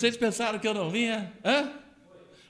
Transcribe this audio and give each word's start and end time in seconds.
Vocês 0.00 0.16
pensaram 0.16 0.60
que 0.60 0.68
eu 0.68 0.72
não 0.72 0.88
vinha? 0.90 1.32
Hã? 1.44 1.72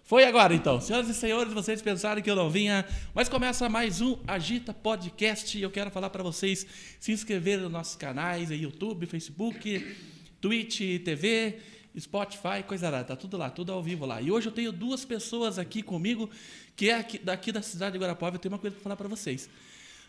Foi 0.05 0.23
agora 0.27 0.55
então. 0.55 0.83
Senhoras 0.83 1.09
e 1.09 1.15
senhores, 1.15 1.51
vocês 1.51 1.81
pensaram 1.81 2.21
que 2.21 2.31
eu 2.31 2.37
não 2.37 2.51
vinha, 2.51 2.85
mas 3.15 3.27
começa 3.27 3.71
mais 3.71 4.03
um 4.03 4.19
Agita 4.27 4.75
Podcast 4.75 5.59
eu 5.59 5.71
quero 5.71 5.91
falar 5.91 6.11
para 6.11 6.23
vocês 6.23 6.67
se 7.01 7.11
inscreverem 7.11 7.63
nos 7.63 7.73
nossos 7.73 7.97
canais, 7.97 8.51
YouTube, 8.51 9.07
Facebook, 9.07 9.97
Twitch, 10.43 11.03
TV, 11.03 11.59
Spotify, 11.99 12.63
coisa 12.67 12.91
lá, 12.91 13.03
tá 13.03 13.17
tudo 13.17 13.39
lá, 13.39 13.49
tudo 13.49 13.73
ao 13.73 13.83
vivo 13.83 14.05
lá. 14.05 14.21
E 14.21 14.31
hoje 14.31 14.49
eu 14.49 14.53
tenho 14.53 14.71
duas 14.71 15.07
pessoas 15.07 15.59
aqui 15.59 15.83
comigo 15.83 16.29
que 16.77 16.91
é 16.91 16.97
aqui, 16.97 17.17
daqui 17.17 17.51
da 17.51 17.63
cidade 17.63 17.95
de 17.95 17.99
Guarapuava, 17.99 18.37
eu 18.37 18.41
tenho 18.41 18.53
uma 18.53 18.59
coisa 18.59 18.77
para 18.77 18.83
falar 18.83 18.97
para 18.97 19.09
vocês. 19.09 19.49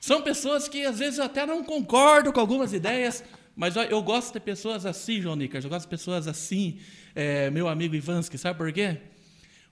São 0.01 0.21
pessoas 0.21 0.67
que 0.67 0.83
às 0.85 0.99
vezes 0.99 1.19
eu 1.19 1.23
até 1.23 1.45
não 1.45 1.63
concordo 1.63 2.33
com 2.33 2.39
algumas 2.41 2.73
ideias, 2.73 3.23
mas 3.59 3.75
ó, 3.75 3.83
eu 3.83 4.01
gosto 4.01 4.31
de 4.31 4.39
pessoas 4.39 4.85
assim, 4.85 5.21
João 5.21 5.35
Nicas, 5.35 5.65
eu 5.65 5.69
gosto 5.69 5.83
de 5.83 5.89
pessoas 5.89 6.29
assim, 6.29 6.79
é, 7.13 7.49
meu 7.49 7.67
amigo 7.67 7.93
Ivansky, 7.93 8.37
sabe 8.37 8.57
por 8.57 8.71
quê? 8.71 8.97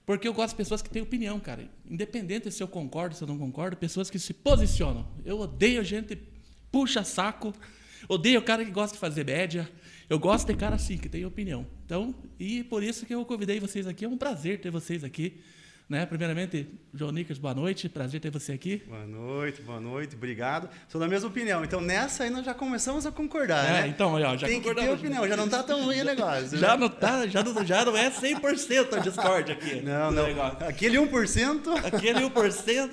Porque 0.04 0.28
eu 0.28 0.34
gosto 0.34 0.50
de 0.50 0.56
pessoas 0.58 0.82
que 0.82 0.90
têm 0.90 1.00
opinião, 1.00 1.40
cara. 1.40 1.70
Independente 1.88 2.50
se 2.50 2.62
eu 2.62 2.68
concordo, 2.68 3.14
se 3.14 3.22
eu 3.22 3.26
não 3.26 3.38
concordo, 3.38 3.78
pessoas 3.78 4.10
que 4.10 4.18
se 4.18 4.34
posicionam. 4.34 5.08
Eu 5.24 5.40
odeio 5.40 5.82
gente 5.82 6.18
puxa 6.70 7.02
saco, 7.02 7.54
odeio 8.06 8.40
o 8.40 8.42
cara 8.42 8.62
que 8.62 8.70
gosta 8.70 8.94
de 8.94 9.00
fazer 9.00 9.24
média. 9.24 9.66
Eu 10.06 10.18
gosto 10.18 10.46
de 10.48 10.54
cara 10.54 10.74
assim, 10.74 10.98
que 10.98 11.08
tem 11.08 11.24
opinião. 11.24 11.66
Então, 11.86 12.14
e 12.38 12.64
por 12.64 12.82
isso 12.82 13.06
que 13.06 13.14
eu 13.14 13.24
convidei 13.24 13.58
vocês 13.58 13.86
aqui. 13.86 14.04
É 14.04 14.08
um 14.08 14.18
prazer 14.18 14.60
ter 14.60 14.70
vocês 14.70 15.02
aqui. 15.02 15.40
Né? 15.88 16.04
Primeiramente, 16.04 16.68
João 16.92 17.10
Nicas, 17.10 17.38
boa 17.38 17.54
noite. 17.54 17.88
Prazer 17.88 18.20
ter 18.20 18.30
você 18.30 18.52
aqui. 18.52 18.82
Boa 18.86 19.06
noite, 19.06 19.62
boa 19.62 19.80
noite, 19.80 20.14
obrigado. 20.16 20.68
Sou 20.86 21.00
da 21.00 21.08
mesma 21.08 21.28
opinião. 21.28 21.64
Então, 21.64 21.80
nessa 21.80 22.24
aí 22.24 22.30
nós 22.30 22.44
já 22.44 22.52
começamos 22.52 23.06
a 23.06 23.10
concordar, 23.10 23.64
É, 23.64 23.82
né? 23.82 23.88
então, 23.88 24.12
ó, 24.12 24.36
já 24.36 24.46
Tem 24.46 24.60
que 24.60 24.74
ter 24.74 24.90
opinião, 24.90 25.26
já 25.26 25.34
não 25.34 25.48
tá 25.48 25.62
tão 25.62 25.86
ruim 25.86 26.00
o 26.00 26.04
negócio. 26.04 26.58
Já 26.58 26.72
né? 26.72 26.76
não, 26.76 26.90
tá, 26.90 27.26
já, 27.26 27.42
não, 27.42 27.64
já 27.64 27.86
não 27.86 27.96
é 27.96 28.10
100% 28.10 28.92
a 28.92 28.98
Discord 28.98 29.50
aqui. 29.52 29.80
Não, 29.88 30.10
não. 30.10 30.26
negócio. 30.26 30.66
Aquele 30.66 30.98
1%. 30.98 31.86
Aquele 31.86 32.20
1%, 32.20 32.90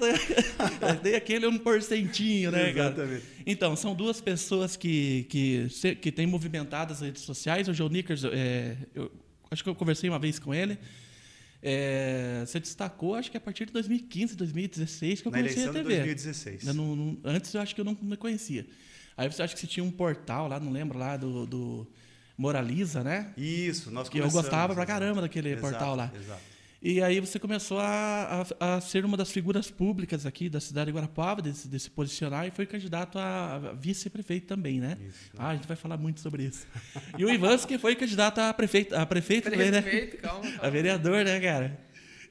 tem 1.04 1.16
aquele 1.16 1.48
1%, 1.48 2.52
né, 2.52 2.74
cara? 2.74 2.88
Exatamente. 2.88 3.24
Então, 3.46 3.76
são 3.76 3.94
duas 3.94 4.22
pessoas 4.22 4.78
que, 4.78 5.26
que, 5.30 5.68
que 6.02 6.12
têm 6.12 6.26
movimentado 6.28 6.94
as 6.94 7.02
redes 7.02 7.24
sociais. 7.24 7.68
O 7.68 7.74
João 7.74 7.90
Nickers, 7.90 8.24
é, 8.24 8.78
eu 8.94 9.12
acho 9.52 9.64
que 9.64 9.70
eu 9.70 9.76
conversei 9.76 10.10
uma 10.10 10.20
vez 10.20 10.40
com 10.40 10.54
ele. 10.54 10.80
É, 11.68 12.44
você 12.46 12.60
destacou, 12.60 13.16
acho 13.16 13.32
que 13.32 13.38
a 13.38 13.42
partir 13.42 13.66
de 13.66 13.74
2015, 13.74 14.36
2016, 14.36 15.22
que 15.22 15.28
eu 15.28 15.32
Na 15.32 15.40
conheci 15.40 15.58
a 15.60 15.64
eleição 15.64 15.74
de 15.84 15.90
TV. 15.90 15.96
2016. 15.96 16.68
Eu 16.68 16.74
não- 16.76 16.96
não- 16.96 17.18
antes 17.24 17.52
eu 17.54 17.60
acho 17.60 17.74
que 17.74 17.82
eu 17.82 17.86
não 17.86 17.98
me 18.00 18.16
conhecia. 18.16 18.68
Aí 19.18 19.28
você 19.32 19.42
acha 19.42 19.54
que 19.56 19.60
você 19.60 19.66
tinha 19.66 19.84
um 19.84 19.90
portal 19.90 20.48
lá, 20.48 20.60
não 20.60 20.72
lembro, 20.72 21.00
lá 21.00 21.18
do, 21.18 21.48
do 21.48 21.88
Moraliza, 22.38 23.04
né? 23.04 23.34
Isso, 23.36 23.90
nós 23.90 24.08
Que 24.10 24.20
eu 24.20 24.30
gostava 24.30 24.76
pra 24.76 24.86
caramba 24.86 25.22
daquele 25.22 25.50
Exato, 25.54 25.62
portal 25.62 25.96
lá. 25.96 26.12
Exato. 26.16 26.42
E 26.88 27.02
aí 27.02 27.20
você 27.20 27.40
começou 27.40 27.80
a, 27.80 28.46
a, 28.60 28.76
a 28.76 28.80
ser 28.82 29.04
uma 29.06 29.18
das 29.18 29.32
figuras 29.32 29.72
públicas 29.72 30.24
aqui 30.24 30.48
da 30.50 30.60
cidade 30.60 30.92
de 30.92 30.96
Guarapuava, 30.96 31.42
de, 31.42 31.52
se- 31.52 31.68
de 31.68 31.80
se 31.80 31.90
posicionar, 31.90 32.46
e 32.46 32.52
foi 32.52 32.68
candidato 32.68 33.18
a, 33.18 33.74
vice-prefeito 33.74 34.46
também, 34.46 34.80
né? 34.80 34.96
Isso. 35.08 35.32
Ah, 35.36 35.50
a 35.50 35.56
gente 35.56 35.68
vai 35.68 35.76
falar 35.76 35.98
muito 35.98 36.20
sobre 36.20 36.44
isso. 36.44 36.68
E 37.18 37.26
o 37.26 37.30
Ivansky 37.32 37.80
foi 37.80 37.96
candidato 37.96 38.38
a 38.38 38.54
prefeito, 38.54 38.94
a 38.96 39.04
prefeito 39.04 39.50
também, 39.50 39.72
né? 39.72 39.82
Prefeito, 39.82 40.18
calma. 40.18 40.48
A 40.48 40.52
calma. 40.52 40.70
vereador, 40.70 41.26
né, 41.26 41.40
cara? 41.40 41.80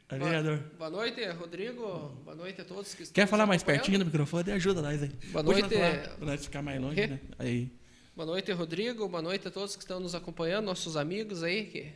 A 0.08 0.14
Boa- 0.16 0.30
vereador. 0.30 0.58
Boa 0.78 0.90
noite, 0.90 1.24
Rodrigo. 1.30 2.10
Boa 2.24 2.36
noite 2.36 2.60
a 2.60 2.64
todos 2.64 2.94
que 2.94 3.02
estão 3.02 3.14
Quer 3.24 3.26
falar 3.28 3.46
mais 3.46 3.64
pertinho 3.64 3.98
do 3.98 4.04
microfone? 4.04 4.52
Ajuda 4.52 4.80
nós 4.82 5.02
aí. 5.02 5.10
Boa 5.32 5.42
Puxa 5.42 5.60
noite. 5.66 5.74
Pra 6.16 6.26
nós 6.26 6.44
ficar 6.44 6.62
mais 6.62 6.80
longe, 6.80 7.06
né? 7.08 7.18
Aí. 7.40 7.72
Boa 8.14 8.26
noite, 8.26 8.52
Rodrigo. 8.52 9.08
Boa 9.08 9.20
noite 9.22 9.48
a 9.48 9.50
todos 9.50 9.74
que 9.74 9.82
estão 9.82 9.98
nos 9.98 10.14
acompanhando, 10.14 10.66
nossos 10.66 10.96
amigos 10.96 11.42
aí 11.42 11.64
que, 11.64 11.92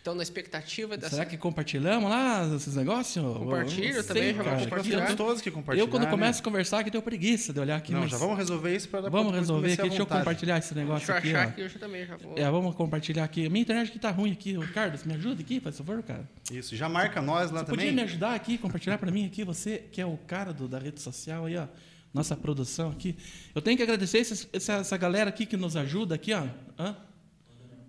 que 0.00 0.02
estão 0.02 0.14
na 0.14 0.22
expectativa 0.22 0.96
dessa. 0.96 1.10
Será 1.16 1.26
que 1.26 1.36
compartilhamos 1.36 2.08
lá 2.10 2.46
esses 2.56 2.74
negócios? 2.74 3.22
Compartilho 3.36 4.02
também, 4.02 4.22
sei, 4.22 4.32
já 4.34 4.42
vou 4.42 4.44
cara. 4.52 4.64
compartilhar. 4.64 5.14
Todos 5.16 5.42
que 5.42 5.50
compartilhar. 5.50 5.84
Eu, 5.84 5.88
quando 5.88 6.04
né? 6.04 6.10
começo 6.10 6.40
a 6.40 6.42
conversar 6.44 6.78
aqui, 6.80 6.90
tenho 6.90 7.02
preguiça 7.02 7.52
de 7.52 7.60
olhar 7.60 7.76
aqui. 7.76 7.92
Não, 7.92 8.00
mas 8.00 8.10
já 8.10 8.16
vamos 8.16 8.38
resolver 8.38 8.74
isso 8.74 8.88
para 8.88 9.10
Vamos 9.10 9.34
resolver 9.34 9.72
aqui. 9.72 9.82
Deixa 9.82 10.00
eu 10.00 10.06
compartilhar 10.06 10.56
esse 10.56 10.74
negócio 10.74 11.06
Deixa 11.06 11.12
eu 11.12 11.16
aqui, 11.18 11.28
achar 11.36 11.48
ó. 11.48 11.50
que 11.52 11.60
eu 11.60 11.68
já 11.68 11.78
também 11.78 12.06
já 12.06 12.16
vou. 12.16 12.34
É, 12.38 12.50
vamos 12.50 12.74
compartilhar 12.74 13.24
aqui. 13.24 13.46
Minha 13.50 13.60
internet 13.62 13.90
aqui 13.90 13.98
tá 13.98 14.10
ruim 14.10 14.32
aqui. 14.32 14.56
Carlos, 14.72 15.04
me 15.04 15.12
ajuda 15.14 15.42
aqui, 15.42 15.60
faz 15.60 15.76
favor, 15.76 16.02
cara. 16.02 16.26
Isso, 16.50 16.74
já 16.74 16.88
marca 16.88 17.20
nós 17.20 17.50
lá 17.50 17.60
Você 17.60 17.66
também. 17.66 17.86
podia 17.88 17.92
me 17.92 18.02
ajudar 18.02 18.34
aqui, 18.34 18.56
compartilhar 18.56 18.96
para 18.96 19.10
mim 19.10 19.26
aqui, 19.26 19.44
você 19.44 19.84
que 19.92 20.00
é 20.00 20.06
o 20.06 20.16
cara 20.26 20.52
do- 20.52 20.66
da 20.66 20.78
rede 20.78 21.00
social 21.00 21.44
aí, 21.44 21.56
ó. 21.58 21.66
Nossa 22.12 22.34
produção 22.34 22.88
aqui. 22.90 23.16
Eu 23.54 23.60
tenho 23.60 23.76
que 23.76 23.82
agradecer 23.82 24.18
essa, 24.18 24.48
essa 24.80 24.96
galera 24.96 25.28
aqui 25.28 25.44
que 25.44 25.56
nos 25.58 25.76
ajuda 25.76 26.14
aqui, 26.14 26.32
ó. 26.32 26.44
Hã? 26.78 26.96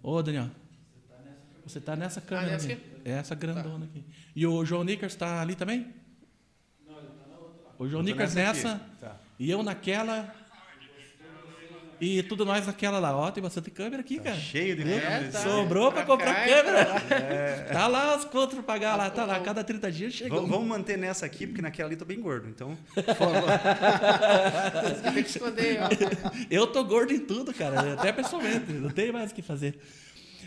Ô, 0.04 0.22
Daniel. 0.22 0.50
Você 1.72 1.80
tá 1.80 1.96
nessa 1.96 2.20
câmera 2.22 2.52
nessa 2.52 2.66
ali. 2.66 2.74
aqui? 2.74 2.84
É 3.06 3.12
essa 3.14 3.34
grandona 3.36 3.86
aqui. 3.86 4.04
E 4.36 4.46
o 4.46 4.64
João 4.66 4.84
Nickers 4.84 5.16
tá 5.16 5.42
ali 5.42 5.56
também? 5.56 5.88
O 7.80 7.88
João 7.88 8.02
Eu 8.02 8.06
tô 8.08 8.12
Nickers 8.12 8.36
nessa 8.36 8.70
nessa. 8.76 8.82
Tá. 9.00 9.16
e 9.40 9.50
eu 9.50 9.64
naquela. 9.64 10.36
E 12.00 12.24
tudo 12.24 12.44
nós 12.46 12.66
naquela 12.66 13.00
lá. 13.00 13.16
Ó, 13.16 13.30
tem 13.30 13.44
bastante 13.44 13.70
câmera 13.70 14.02
aqui, 14.02 14.20
cara. 14.20 14.36
Cheio 14.36 14.76
de 14.76 14.84
Viu? 14.84 15.00
câmeras. 15.00 15.34
tá. 15.34 15.40
Sobrou 15.40 15.92
para 15.92 16.04
Pra 16.04 16.18
comprar 16.18 16.34
cá, 16.34 16.46
câmera. 16.46 17.68
Tá 17.72 17.88
lá 17.88 18.18
os 18.18 18.26
contos 18.26 18.56
pra 18.56 18.64
pagar 18.64 18.96
lá, 18.96 19.08
tá 19.12 19.24
lá. 19.24 19.40
Cada 19.40 19.64
30 19.64 19.92
dias 19.92 20.14
chega. 20.14 20.34
Vamos, 20.34 20.50
vamos 20.50 20.68
manter 20.68 20.98
nessa 20.98 21.28
aqui, 21.28 21.46
porque 21.46 21.62
naquela 21.62 21.90
ali 21.90 21.96
tô 21.96 22.04
bem 22.06 22.20
gordo. 22.20 22.50
Então, 22.50 22.76
Tem 25.14 25.24
que 25.24 25.30
esconder. 25.30 25.80
ó. 25.82 25.90
Eu 26.50 26.66
tô 26.68 26.84
gordo 26.84 27.14
em 27.14 27.20
tudo, 27.20 27.54
cara. 27.54 27.94
Até 27.94 28.12
pessoalmente. 28.12 28.72
Não 28.72 28.90
tem 28.90 29.12
mais 29.12 29.32
o 29.32 29.36
que 29.36 29.42
fazer. 29.44 29.80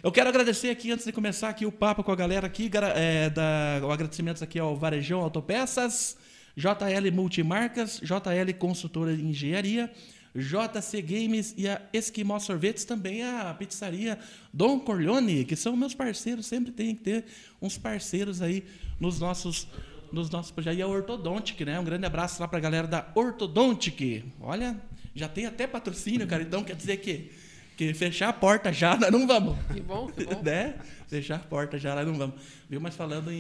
Eu 0.04 0.12
quero 0.12 0.28
agradecer 0.28 0.68
aqui, 0.68 0.92
antes 0.92 1.06
de 1.06 1.12
começar 1.12 1.48
aqui 1.48 1.64
o 1.64 1.72
papo 1.72 2.04
com 2.04 2.12
a 2.12 2.14
galera 2.14 2.46
aqui, 2.46 2.70
é, 2.94 3.30
da, 3.30 3.80
o 3.82 3.90
agradecimentos 3.90 4.42
aqui 4.42 4.58
ao 4.58 4.76
Varejão 4.76 5.22
Autopeças, 5.22 6.18
JL 6.54 7.10
Multimarcas, 7.10 8.02
JL 8.02 8.52
Consultora 8.58 9.16
de 9.16 9.24
Engenharia, 9.24 9.90
JC 10.36 11.00
Games 11.00 11.54
e 11.56 11.66
a 11.66 11.80
Esquimó 11.90 12.38
Sorvetes, 12.38 12.84
também 12.84 13.24
a 13.24 13.54
pizzaria 13.54 14.18
Dom 14.52 14.78
Corleone, 14.78 15.46
que 15.46 15.56
são 15.56 15.74
meus 15.74 15.94
parceiros, 15.94 16.44
sempre 16.44 16.70
tem 16.70 16.94
que 16.94 17.02
ter 17.02 17.24
uns 17.62 17.78
parceiros 17.78 18.42
aí 18.42 18.62
nos 19.00 19.18
nossos 19.18 19.66
nos 20.12 20.28
nossos 20.28 20.52
projetos. 20.52 20.80
E 20.80 20.82
a 20.82 20.86
Ortodontic, 20.86 21.64
né? 21.64 21.80
Um 21.80 21.84
grande 21.84 22.04
abraço 22.04 22.42
lá 22.42 22.46
pra 22.46 22.60
galera 22.60 22.86
da 22.86 23.10
Ortodontic. 23.14 24.22
Olha, 24.38 24.78
já 25.14 25.30
tem 25.30 25.46
até 25.46 25.66
patrocínio, 25.66 26.26
cara, 26.26 26.42
então 26.42 26.62
quer 26.62 26.76
dizer 26.76 26.98
que 26.98 27.30
que 27.76 27.92
fechar 27.94 28.28
a 28.28 28.32
porta 28.32 28.72
já, 28.72 28.96
nós 28.96 29.10
não 29.10 29.26
vamos. 29.26 29.56
Que 29.72 29.80
bom, 29.80 30.06
que 30.08 30.24
bom. 30.24 30.40
né? 30.44 30.76
Fechar 31.08 31.36
a 31.36 31.38
porta 31.40 31.78
já, 31.78 31.94
nós 31.94 32.06
não 32.06 32.14
vamos. 32.14 32.36
Viu? 32.68 32.80
Mas 32.80 32.94
falando 32.96 33.30
em, 33.30 33.36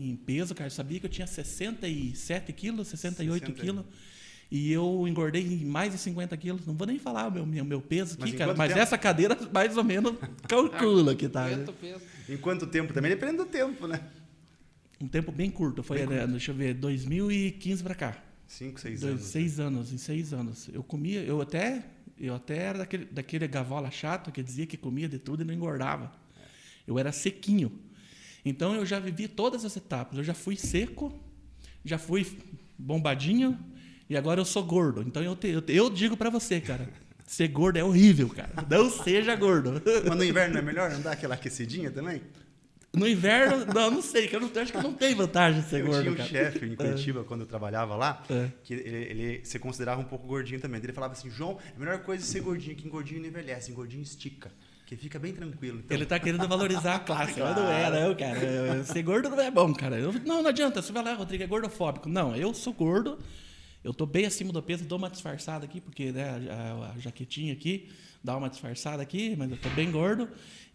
em- 0.00 0.10
em 0.10 0.16
peso, 0.16 0.54
cara, 0.54 0.68
sabia 0.70 0.98
que 1.00 1.06
eu 1.06 1.10
tinha 1.10 1.26
67 1.26 2.52
quilos, 2.52 2.88
68 2.88 3.46
60. 3.46 3.60
quilos. 3.60 3.84
E 4.50 4.72
eu 4.72 5.06
engordei 5.06 5.42
em 5.42 5.64
mais 5.66 5.92
de 5.92 5.98
50 5.98 6.34
quilos. 6.38 6.64
Não 6.66 6.74
vou 6.74 6.86
nem 6.86 6.98
falar 6.98 7.28
o 7.28 7.30
meu, 7.30 7.44
meu, 7.44 7.64
meu 7.64 7.80
peso 7.82 8.16
Mas 8.18 8.28
aqui, 8.28 8.34
em 8.36 8.38
cara. 8.38 8.54
Mas 8.54 8.68
tempo? 8.68 8.80
essa 8.80 8.96
cadeira, 8.96 9.36
mais 9.52 9.76
ou 9.76 9.84
menos, 9.84 10.14
calcula 10.48 11.14
que 11.14 11.28
tá. 11.28 11.46
né? 11.48 11.66
Em 12.28 12.36
quanto 12.38 12.66
tempo 12.66 12.92
também? 12.94 13.10
Depende 13.10 13.36
do 13.36 13.44
tempo, 13.44 13.86
né? 13.86 14.00
Um 15.00 15.06
tempo 15.06 15.30
bem 15.30 15.50
curto. 15.50 15.82
Foi, 15.82 16.04
né, 16.06 16.26
deixa 16.26 16.50
eu 16.50 16.54
ver, 16.54 16.74
2015 16.74 17.82
pra 17.82 17.94
cá. 17.94 18.16
Cinco, 18.46 18.80
seis 18.80 19.00
Dois, 19.00 19.12
anos. 19.12 19.24
né? 19.26 19.30
seis 19.30 19.60
anos, 19.60 19.92
em 19.92 19.98
seis 19.98 20.32
anos. 20.32 20.70
Eu 20.72 20.82
comia, 20.82 21.20
eu 21.20 21.40
até, 21.42 21.84
eu 22.20 22.34
até 22.34 22.56
era 22.56 22.78
daquele, 22.78 23.04
daquele 23.06 23.46
gavola 23.48 23.90
chato 23.90 24.30
que 24.32 24.42
dizia 24.42 24.66
que 24.66 24.76
comia 24.76 25.08
de 25.08 25.18
tudo 25.18 25.42
e 25.42 25.44
não 25.44 25.54
engordava. 25.54 26.12
Eu 26.86 26.98
era 26.98 27.12
sequinho. 27.12 27.72
Então 28.44 28.74
eu 28.74 28.86
já 28.86 28.98
vivi 28.98 29.28
todas 29.28 29.64
as 29.64 29.76
etapas. 29.76 30.18
Eu 30.18 30.24
já 30.24 30.34
fui 30.34 30.56
seco, 30.56 31.12
já 31.84 31.98
fui 31.98 32.26
bombadinho 32.78 33.58
e 34.08 34.16
agora 34.16 34.40
eu 34.40 34.44
sou 34.44 34.62
gordo. 34.64 35.02
Então 35.02 35.22
eu, 35.22 35.36
te- 35.36 35.48
eu, 35.48 35.60
te- 35.62 35.72
eu 35.74 35.90
digo 35.90 36.16
pra 36.16 36.30
você, 36.30 36.60
cara, 36.60 36.88
ser 37.26 37.48
gordo 37.48 37.76
é 37.78 37.84
horrível, 37.84 38.28
cara. 38.28 38.52
Não 38.70 38.90
seja 38.90 39.34
gordo. 39.36 39.82
Mas 40.06 40.16
no 40.16 40.24
inverno 40.24 40.58
é 40.58 40.62
melhor? 40.62 40.90
Não 40.90 41.02
dá 41.02 41.12
aquela 41.12 41.34
aquecidinha 41.34 41.90
também? 41.90 42.22
No 42.98 43.08
inverno, 43.08 43.64
não, 43.72 43.90
não 43.90 44.02
sei, 44.02 44.26
que 44.28 44.36
eu 44.36 44.40
não, 44.40 44.50
acho 44.60 44.72
que 44.72 44.78
não 44.82 44.92
tem 44.92 45.14
vantagem 45.14 45.60
de 45.62 45.68
ser 45.68 45.80
eu 45.80 45.86
gordo, 45.86 46.00
tinha 46.02 46.12
um 46.12 46.16
cara. 46.16 46.28
chefe 46.28 46.66
em 46.66 46.74
Curitiba, 46.74 47.24
quando 47.24 47.42
eu 47.42 47.46
trabalhava 47.46 47.94
lá, 47.96 48.22
É. 48.30 48.48
que 48.64 48.74
ele, 48.74 48.88
ele 48.96 49.40
se 49.44 49.58
considerava 49.58 50.00
um 50.00 50.04
pouco 50.04 50.26
gordinho 50.26 50.60
também. 50.60 50.80
Ele 50.82 50.92
falava 50.92 51.12
assim, 51.12 51.30
João, 51.30 51.58
a 51.76 51.78
melhor 51.78 51.98
coisa 52.00 52.22
é 52.24 52.26
ser 52.26 52.40
gordinho, 52.40 52.76
que 52.76 52.88
gordinho 52.88 53.20
não 53.20 53.28
envelhece, 53.28 53.72
gordinho 53.72 54.02
estica. 54.02 54.50
Que 54.86 54.96
fica 54.96 55.18
bem 55.18 55.34
tranquilo. 55.34 55.80
Então, 55.84 55.94
Ele 55.94 56.06
tá 56.06 56.18
querendo 56.18 56.48
valorizar 56.48 56.94
a 56.94 56.98
classe, 56.98 57.38
mas 57.38 57.54
não 57.56 57.70
é, 57.70 57.90
não, 58.08 58.14
cara. 58.14 58.38
Eu- 58.38 58.84
Ser 58.86 59.02
gordo 59.02 59.28
não 59.28 59.38
é 59.40 59.50
bom, 59.50 59.74
cara. 59.74 59.98
Eu- 59.98 60.12
não, 60.24 60.42
não 60.42 60.48
adianta. 60.48 60.80
Você 60.80 60.90
vai 60.92 61.04
lá, 61.04 61.12
Rodrigo, 61.12 61.44
é 61.44 61.46
gordofóbico. 61.46 62.08
Não, 62.08 62.34
eu 62.34 62.54
sou 62.54 62.72
gordo, 62.72 63.18
eu 63.84 63.92
tô 63.92 64.06
bem 64.06 64.24
acima 64.24 64.50
do 64.50 64.62
peso, 64.62 64.84
dou 64.86 64.96
uma 64.96 65.10
disfarçada 65.10 65.66
aqui, 65.66 65.78
porque 65.78 66.10
né, 66.10 66.40
a, 66.50 66.92
a 66.96 66.98
jaquetinha 66.98 67.52
aqui 67.52 67.90
dar 68.24 68.38
uma 68.38 68.48
disfarçada 68.48 69.02
aqui, 69.02 69.34
mas 69.36 69.50
eu 69.50 69.58
tô 69.58 69.68
bem 69.70 69.90
gordo. 69.90 70.26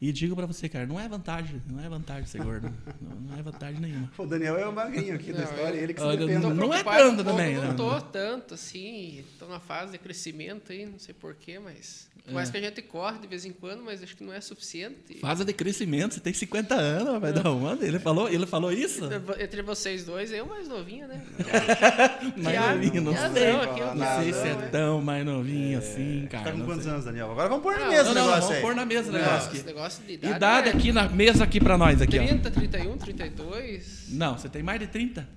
E 0.06 0.12
digo 0.12 0.36
pra 0.36 0.46
você, 0.46 0.68
cara, 0.68 0.86
não 0.86 1.00
é 1.00 1.08
vantagem, 1.08 1.62
não 1.66 1.82
é 1.82 1.88
vantagem 1.88 2.26
ser 2.26 2.44
gordo. 2.44 2.70
não, 3.02 3.16
não 3.22 3.40
é 3.40 3.42
vantagem 3.42 3.80
nenhuma. 3.80 4.12
Pô, 4.18 4.24
o 4.24 4.28
Daniel 4.28 4.58
é 4.58 4.68
o 4.68 4.74
magrinho 4.74 5.16
aqui 5.16 5.32
da 5.32 5.40
Não, 5.40 5.46
história, 5.46 5.78
eu- 5.78 5.84
ele 5.84 5.94
que 5.94 6.02
se 6.02 6.06
Olha, 6.06 6.18
defende. 6.18 6.40
não- 6.46 6.54
não 6.54 6.74
é 6.74 6.84
tanto 6.84 7.22
o 7.22 7.24
também, 7.24 7.56
povo, 7.56 7.62
né? 7.62 7.68
Não 7.70 7.76
tô 7.78 8.02
tanto, 8.02 8.54
assim. 8.54 9.24
Tô 9.40 9.48
na 9.48 9.62
fase 9.62 9.94
de 9.94 9.98
crescimento 10.00 10.74
aí, 10.74 10.86
não 10.86 11.00
sei 11.00 11.14
porquê, 11.14 11.58
mas. 11.58 12.12
Mais 12.32 12.48
É. 12.48 12.52
que 12.54 12.58
a 12.58 12.62
gente 12.62 12.82
corre 12.82 13.20
de 13.20 13.28
vez 13.28 13.44
em 13.44 13.52
quando, 13.52 13.84
mas 13.84 14.02
acho 14.02 14.16
que 14.16 14.24
não 14.24 14.32
é 14.34 14.40
suficiente. 14.40 15.18
Fase 15.20 15.44
de 15.44 15.52
crescimento, 15.52 16.14
você 16.14 16.22
tem 16.22 16.32
50 16.34 16.74
anos, 16.74 17.20
vai 17.20 17.34
dar 17.34 17.52
uma. 17.52 17.78
Ele 17.82 18.00
falou, 18.00 18.30
ele 18.30 18.46
falou 18.46 18.72
isso? 18.72 19.10
Entre 19.38 19.62
vocês 19.62 20.06
dois, 20.06 20.32
eu 20.32 20.46
mais 20.46 20.66
novinho, 20.70 21.06
né? 21.06 21.22
Mais 22.38 22.60
novinho, 22.76 23.02
não 23.02 23.12
piadão 23.14 23.34
sei. 23.34 23.52
ó, 23.84 23.96
Não 23.96 24.22
sei 24.24 24.34
se 24.34 24.48
é 24.48 24.56
tão 24.72 25.02
mais 25.02 25.26
novinho 25.26 25.78
assim, 25.80 26.26
cara. 26.32 26.46
Tá 26.46 26.52
com 26.54 26.58
não 26.60 26.66
quantos 26.66 26.84
sei. 26.84 26.94
anos, 26.94 27.06
Daniel? 27.06 27.30
Agora 27.32 27.50
vamos 27.50 27.62
pôr 27.64 27.78
na 27.78 27.88
mesa 27.90 28.04
Não, 28.06 28.12
o 28.12 28.16
não, 28.16 28.22
negócio 28.24 28.42
vamos 28.42 28.56
aí. 28.56 28.62
pôr 28.62 28.76
na 28.76 28.86
mesa 28.86 29.10
o 29.10 29.12
Não, 29.12 29.20
negócio 29.20 29.48
Esse 29.52 29.58
aqui. 29.60 29.64
Negócio 30.02 30.04
de 30.06 30.14
idade. 30.14 30.36
Idade 30.36 30.70
é 30.70 30.72
aqui 30.72 30.92
na 30.92 31.10
mesa 31.10 31.44
aqui 31.44 31.60
pra 31.60 31.78
nós 31.78 32.02
aqui, 32.02 32.20
ó. 32.20 32.26
30, 32.26 32.52
31, 32.52 32.98
32. 32.98 34.06
Não, 34.10 34.38
você 34.38 34.50
tem 34.50 34.64
mais 34.64 34.80
de 34.80 34.88
30? 34.88 35.28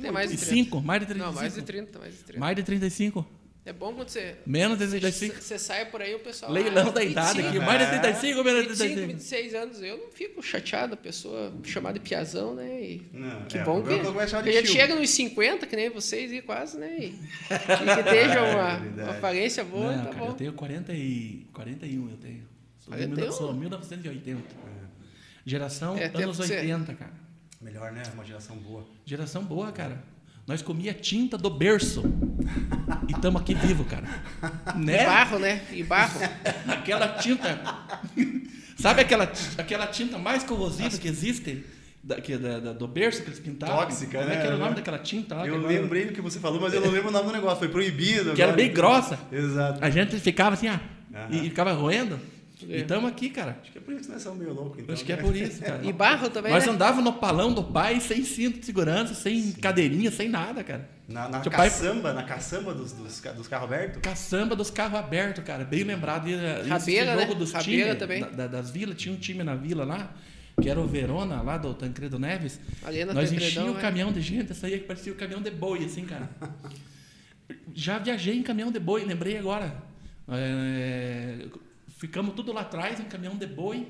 Tem 0.00 0.10
mais 0.12 0.28
de 0.30 0.36
E 0.36 0.38
30. 0.38 0.54
5? 0.54 0.80
Mais 0.82 1.00
de 1.00 1.06
35? 1.06 1.26
Não, 1.32 1.40
mais 1.40 1.54
de 1.54 1.62
30, 1.62 1.98
mais 1.98 2.14
de 2.16 2.22
30. 2.24 2.40
Mais 2.40 2.56
de 2.56 2.62
35? 2.62 3.26
É 3.66 3.72
bom 3.72 3.92
quando 3.92 4.08
você. 4.08 4.36
Menos 4.46 4.78
de 4.78 4.86
35? 4.88 5.42
Você 5.42 5.58
sai 5.58 5.84
por 5.90 6.00
aí, 6.00 6.14
o 6.14 6.20
pessoal. 6.20 6.50
Leilão 6.50 6.88
ah, 6.88 6.90
da 6.90 7.04
idade 7.04 7.42
25, 7.42 7.48
aqui. 7.48 7.66
Mais 7.66 7.78
de 7.78 7.84
É. 7.84 7.98
35 7.98 8.38
ou 8.38 8.44
menos 8.44 8.62
de 8.62 8.68
25, 8.68 8.94
35? 8.94 9.18
26 9.18 9.54
anos, 9.54 9.82
eu 9.82 9.98
não 9.98 10.10
fico 10.10 10.42
chateado, 10.42 10.94
a 10.94 10.96
pessoa 10.96 11.52
chamada 11.64 11.98
de 11.98 12.08
piazão, 12.08 12.54
né? 12.54 12.80
E 12.80 13.02
Não, 13.12 13.42
que 13.42 13.58
é, 13.58 13.64
bom 13.64 13.82
que, 13.82 13.92
é 13.92 14.42
que 14.42 14.48
a 14.48 14.52
gente 14.52 14.68
chega 14.68 14.94
nos 14.94 15.10
50, 15.10 15.66
que 15.66 15.76
nem 15.76 15.90
vocês, 15.90 16.32
e 16.32 16.40
quase, 16.40 16.78
né? 16.78 16.96
E, 16.98 17.04
e 17.04 17.08
que 17.10 17.20
esteja 18.00 18.42
uma, 18.42 18.76
verdade. 18.78 19.10
uma 19.10 19.18
aparência 19.18 19.62
boa, 19.64 19.92
Não, 19.96 20.04
tá 20.04 20.10
cara, 20.12 20.24
bom. 20.24 20.28
eu 20.28 20.34
tenho 20.34 20.52
40 20.54 20.92
e... 20.94 21.46
41, 21.52 22.10
eu 22.10 22.16
tenho. 22.16 22.47
Sou, 22.88 22.96
de 22.98 23.06
41? 23.06 23.32
sou 23.32 23.54
1980. 23.54 24.42
Geração 25.44 25.96
É, 25.96 26.06
anos 26.06 26.36
que 26.38 26.46
você- 26.46 26.56
80, 26.56 26.94
cara. 26.94 27.12
Melhor, 27.60 27.92
né? 27.92 28.02
Uma 28.14 28.24
geração 28.24 28.56
boa. 28.56 28.86
Geração 29.04 29.42
boa, 29.44 29.72
cara. 29.72 30.02
Nós 30.46 30.62
comia 30.62 30.94
tinta 30.94 31.36
do 31.36 31.50
berço. 31.50 32.02
e 33.08 33.12
estamos 33.12 33.40
aqui 33.42 33.54
vivo, 33.54 33.84
cara. 33.84 34.06
E 34.76 34.78
Né? 34.84 35.04
barro, 35.04 35.38
né? 35.38 35.62
E 35.72 35.82
barro. 35.82 36.20
Aquela 36.68 37.08
tinta. 37.14 37.58
Sabe 38.78 39.00
aquela, 39.02 39.30
aquela 39.58 39.86
tinta 39.88 40.18
mais 40.18 40.44
corrosiva 40.44 40.96
que 40.96 41.08
existe? 41.08 41.64
Da, 42.02 42.20
que, 42.20 42.36
da, 42.38 42.60
da- 42.60 42.72
do 42.72 42.86
berço 42.86 43.22
que 43.22 43.28
eles 43.28 43.40
pintavam? 43.40 43.76
Tóxica, 43.78 44.18
Como 44.18 44.30
é 44.30 44.34
né? 44.36 44.40
que 44.40 44.46
era 44.46 44.56
o 44.56 44.58
nome 44.58 44.76
daquela 44.76 44.98
tinta 45.00 45.34
lá? 45.34 45.46
Eu 45.46 45.56
agora- 45.56 45.72
lembrei 45.72 46.06
do 46.06 46.12
que 46.12 46.20
você 46.20 46.38
falou, 46.38 46.60
mas 46.60 46.72
eu 46.72 46.80
não 46.80 46.90
lembro 46.90 47.08
o 47.08 47.12
nome 47.12 47.26
do 47.26 47.32
negócio. 47.32 47.58
Foi 47.58 47.68
proibido. 47.68 48.34
Que 48.34 48.40
era 48.40 48.52
agora. 48.52 48.56
bem 48.66 48.72
grossa. 48.72 49.18
Exato. 49.32 49.84
A 49.84 49.90
gente 49.90 50.16
ficava 50.20 50.54
assim, 50.54 50.68
ah, 50.68 50.80
Aham. 51.12 51.28
e, 51.32 51.46
e 51.46 51.50
ficava 51.50 51.72
roendo. 51.72 52.18
É. 52.68 52.78
E 52.78 52.80
estamos 52.80 53.08
aqui, 53.10 53.30
cara. 53.30 53.56
Acho 53.62 53.70
que 53.70 53.78
é 53.78 53.80
por 53.80 53.94
isso 53.94 54.04
que 54.06 54.12
nós 54.12 54.22
somos 54.22 54.38
meio 54.38 54.52
loucos. 54.52 54.80
Então, 54.80 54.92
Acho 54.94 55.04
que 55.04 55.12
é 55.12 55.16
né? 55.16 55.22
por 55.22 55.36
isso, 55.36 55.60
cara. 55.62 55.80
E 55.86 55.92
barro 55.92 56.28
também, 56.30 56.52
Nós 56.52 56.66
né? 56.66 56.72
andávamos 56.72 57.04
no 57.04 57.12
palão 57.12 57.52
do 57.52 57.62
pai 57.62 58.00
sem 58.00 58.24
cinto 58.24 58.58
de 58.60 58.66
segurança, 58.66 59.14
sem 59.14 59.52
cadeirinha, 59.52 60.10
sem 60.10 60.28
nada, 60.28 60.64
cara. 60.64 60.88
Na, 61.08 61.28
na 61.28 61.40
Teu 61.40 61.52
pai- 61.52 61.70
caçamba, 61.70 62.12
na 62.12 62.22
caçamba 62.24 62.74
dos, 62.74 62.92
dos, 62.92 63.20
dos 63.20 63.46
carros 63.48 63.72
abertos. 63.72 64.00
Caçamba 64.02 64.56
dos 64.56 64.70
carros 64.70 64.98
abertos, 64.98 65.44
cara. 65.44 65.64
Bem 65.64 65.84
lembrado. 65.84 66.26
Rabeira, 66.66 67.12
jogo 67.18 67.32
né? 67.32 67.34
dos 67.38 67.52
Rabeira 67.52 67.84
times, 67.84 67.98
também. 67.98 68.20
da- 68.22 68.28
da- 68.30 68.46
das 68.48 68.70
vilas. 68.70 68.96
Tinha 68.96 69.14
um 69.14 69.18
time 69.18 69.44
na 69.44 69.54
vila 69.54 69.84
lá, 69.84 70.12
que 70.60 70.68
era 70.68 70.80
o 70.80 70.86
Verona, 70.88 71.40
lá 71.40 71.56
do 71.56 71.72
Tancredo 71.74 72.18
Neves. 72.18 72.58
Ali 72.84 73.04
na 73.04 73.14
Nós 73.14 73.32
enchíamos 73.32 73.70
o 73.70 73.74
né? 73.76 73.80
caminhão 73.80 74.10
de 74.12 74.20
gente, 74.20 74.50
essa 74.50 74.66
aí 74.66 74.80
que 74.80 74.84
parecia 74.86 75.12
o 75.12 75.16
caminhão 75.16 75.40
de 75.40 75.50
boi, 75.52 75.84
assim, 75.84 76.04
cara. 76.04 76.28
Já 77.72 77.98
viajei 77.98 78.36
em 78.36 78.42
caminhão 78.42 78.72
de 78.72 78.80
boi, 78.80 79.04
lembrei 79.04 79.38
agora. 79.38 79.74
É, 80.28 81.46
ficamos 81.98 82.34
tudo 82.34 82.52
lá 82.52 82.62
atrás, 82.62 82.98
em 82.98 83.04
caminhão 83.04 83.36
de 83.36 83.46
boi, 83.46 83.86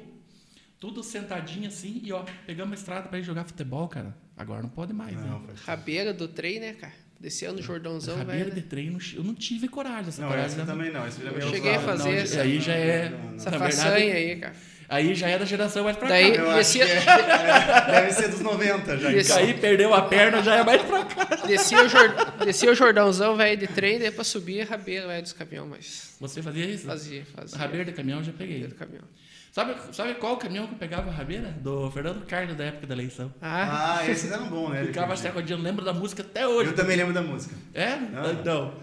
tudo 0.80 1.02
sentadinho 1.02 1.68
assim, 1.68 2.00
e 2.04 2.12
ó, 2.12 2.24
pegamos 2.46 2.72
a 2.72 2.74
estrada 2.80 3.08
pra 3.08 3.18
ir 3.18 3.22
jogar 3.22 3.44
futebol, 3.44 3.86
cara. 3.88 4.16
Agora 4.36 4.62
não 4.62 4.68
pode 4.68 4.92
mais, 4.92 5.14
Não, 5.16 5.40
né? 5.40 5.54
Rabeira 5.64 6.12
do 6.14 6.26
trem, 6.28 6.58
né, 6.60 6.72
cara? 6.72 6.92
Descendo 7.20 7.54
no 7.54 7.62
Jordãozão, 7.62 8.16
Rabeira 8.16 8.44
velho. 8.44 8.54
de 8.54 8.60
né? 8.60 8.66
treino, 8.68 8.98
eu 9.14 9.24
não 9.24 9.34
tive 9.34 9.66
coragem. 9.66 10.08
Essa 10.08 10.22
Não, 10.22 10.28
coragem 10.28 10.46
essa 10.52 10.64
né? 10.64 10.66
também 10.72 10.92
não. 10.92 11.04
Esse 11.06 11.20
já 11.20 11.30
é 11.30 11.32
meio 11.36 11.50
cheguei 11.50 11.74
a 11.74 11.80
fazer 11.80 12.04
Não, 12.10 12.12
essa- 12.16 12.40
aí 12.42 12.60
já 12.60 12.72
é. 12.74 13.08
Não, 13.10 13.18
não, 13.18 13.26
não. 13.30 13.34
Essa 13.34 13.50
na 13.50 13.58
façanha 13.58 13.90
verdade, 13.96 14.16
aí, 14.16 14.36
cara. 14.36 14.56
Aí 14.88 15.14
já 15.14 15.28
é 15.28 15.38
da 15.38 15.44
geração 15.44 15.84
mais 15.84 15.96
pra 15.96 16.08
Daí- 16.08 16.32
cá. 16.36 16.42
Eu 16.42 16.54
Descia- 16.54 16.84
é- 16.84 17.00
deve 17.90 18.12
ser 18.12 18.28
dos 18.28 18.40
90 18.40 18.96
já. 18.98 19.08
Descia-. 19.10 19.36
Aí 19.38 19.54
perdeu 19.54 19.92
a 19.94 20.02
perna, 20.02 20.42
já 20.42 20.56
é 20.56 20.64
mais 20.64 20.82
pra 20.82 21.04
cá. 21.04 21.36
Descia 21.46 21.82
o, 21.84 21.88
Jor... 21.88 22.14
Descia 22.44 22.70
o 22.70 22.74
Jordãozão, 22.74 23.36
velho, 23.36 23.56
de 23.56 23.66
trem, 23.66 23.98
daí 23.98 24.10
pra 24.10 24.24
subir 24.24 24.62
a 24.62 24.64
rabeira, 24.64 25.06
velho, 25.06 25.22
dos 25.22 25.32
caminhões, 25.32 25.68
mas 25.70 26.16
Você 26.20 26.42
fazia 26.42 26.64
isso? 26.66 26.86
fazia, 26.86 27.24
fazia. 27.34 27.58
Rabeira 27.58 27.84
de 27.84 27.92
caminhão 27.92 28.18
eu 28.20 28.24
já 28.24 28.32
peguei. 28.32 28.66
do 28.66 28.74
caminhão. 28.74 29.04
Sabe, 29.50 29.74
sabe 29.92 30.14
qual 30.14 30.36
caminhão 30.36 30.66
que 30.66 30.74
eu 30.74 30.78
pegava 30.78 31.10
a 31.10 31.12
rabeira? 31.12 31.48
Do 31.60 31.90
Fernando 31.90 32.24
Carlos, 32.26 32.54
da 32.56 32.64
época 32.64 32.86
da 32.86 32.94
eleição. 32.94 33.32
Ah, 33.40 33.98
Ah, 34.00 34.08
esses 34.10 34.30
eram 34.30 34.46
bons, 34.48 34.70
né? 34.70 34.84
Ficava 34.84 35.16
sacodinho, 35.16 35.58
lembro 35.58 35.84
da 35.84 35.92
música 35.92 36.22
até 36.22 36.46
hoje. 36.46 36.70
Eu 36.70 36.76
também 36.76 36.96
lembro 36.96 37.12
da 37.14 37.22
música. 37.22 37.54
É? 37.74 37.86
Ah. 38.14 38.30
Então. 38.38 38.74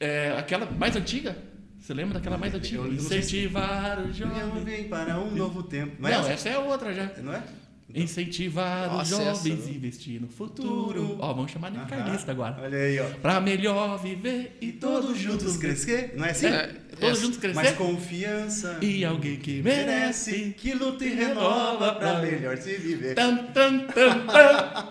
é, 0.00 0.34
aquela 0.38 0.66
mais 0.66 0.94
antiga? 0.96 1.36
Você 1.84 1.92
lembra 1.92 2.14
daquela 2.14 2.38
mais 2.38 2.54
antiga? 2.54 2.78
Eu 2.80 2.94
Incentivar 2.94 4.00
o 4.00 4.10
Jovem 4.10 4.40
jovem. 4.40 4.64
vem 4.64 4.88
para 4.88 5.20
um 5.20 5.30
novo 5.32 5.62
tempo. 5.64 5.96
Não, 6.00 6.08
Mas 6.08 6.30
essa 6.30 6.48
é 6.48 6.56
outra 6.58 6.94
já. 6.94 7.10
Não 7.18 7.34
é? 7.34 7.42
Incentivar 7.92 8.96
os 8.96 9.08
jovens 9.08 9.66
a 9.66 9.70
investir 9.70 10.20
no 10.20 10.26
futuro. 10.26 10.68
Futuro. 10.68 11.16
Ó, 11.20 11.32
vamos 11.34 11.52
chamar 11.52 11.70
de 11.70 11.78
carlista 11.84 12.32
agora. 12.32 12.56
Olha 12.60 12.76
aí, 12.78 12.98
ó. 12.98 13.04
Pra 13.20 13.40
melhor 13.40 13.98
viver 14.02 14.56
e 14.60 14.72
Todos 14.72 15.16
juntos 15.18 15.56
crescer. 15.58 16.14
Não 16.16 16.24
é 16.24 16.30
assim? 16.30 16.46
É, 16.46 16.66
Todos 16.98 17.10
essa- 17.10 17.20
juntos 17.20 17.38
crescer. 17.38 17.54
Mas 17.54 17.72
confiança. 17.76 18.78
E 18.80 19.04
alguém 19.04 19.36
que 19.36 19.62
merece. 19.62 20.54
que 20.56 20.72
luta 20.72 21.04
e 21.04 21.14
renova 21.14 21.92
pra 21.94 22.20
melhor 22.20 22.56
se 22.56 22.74
viver. 22.78 23.14
Tan, 23.14 23.36
tan, 23.52 23.80
tan, 23.86 24.26
tan. 24.26 24.84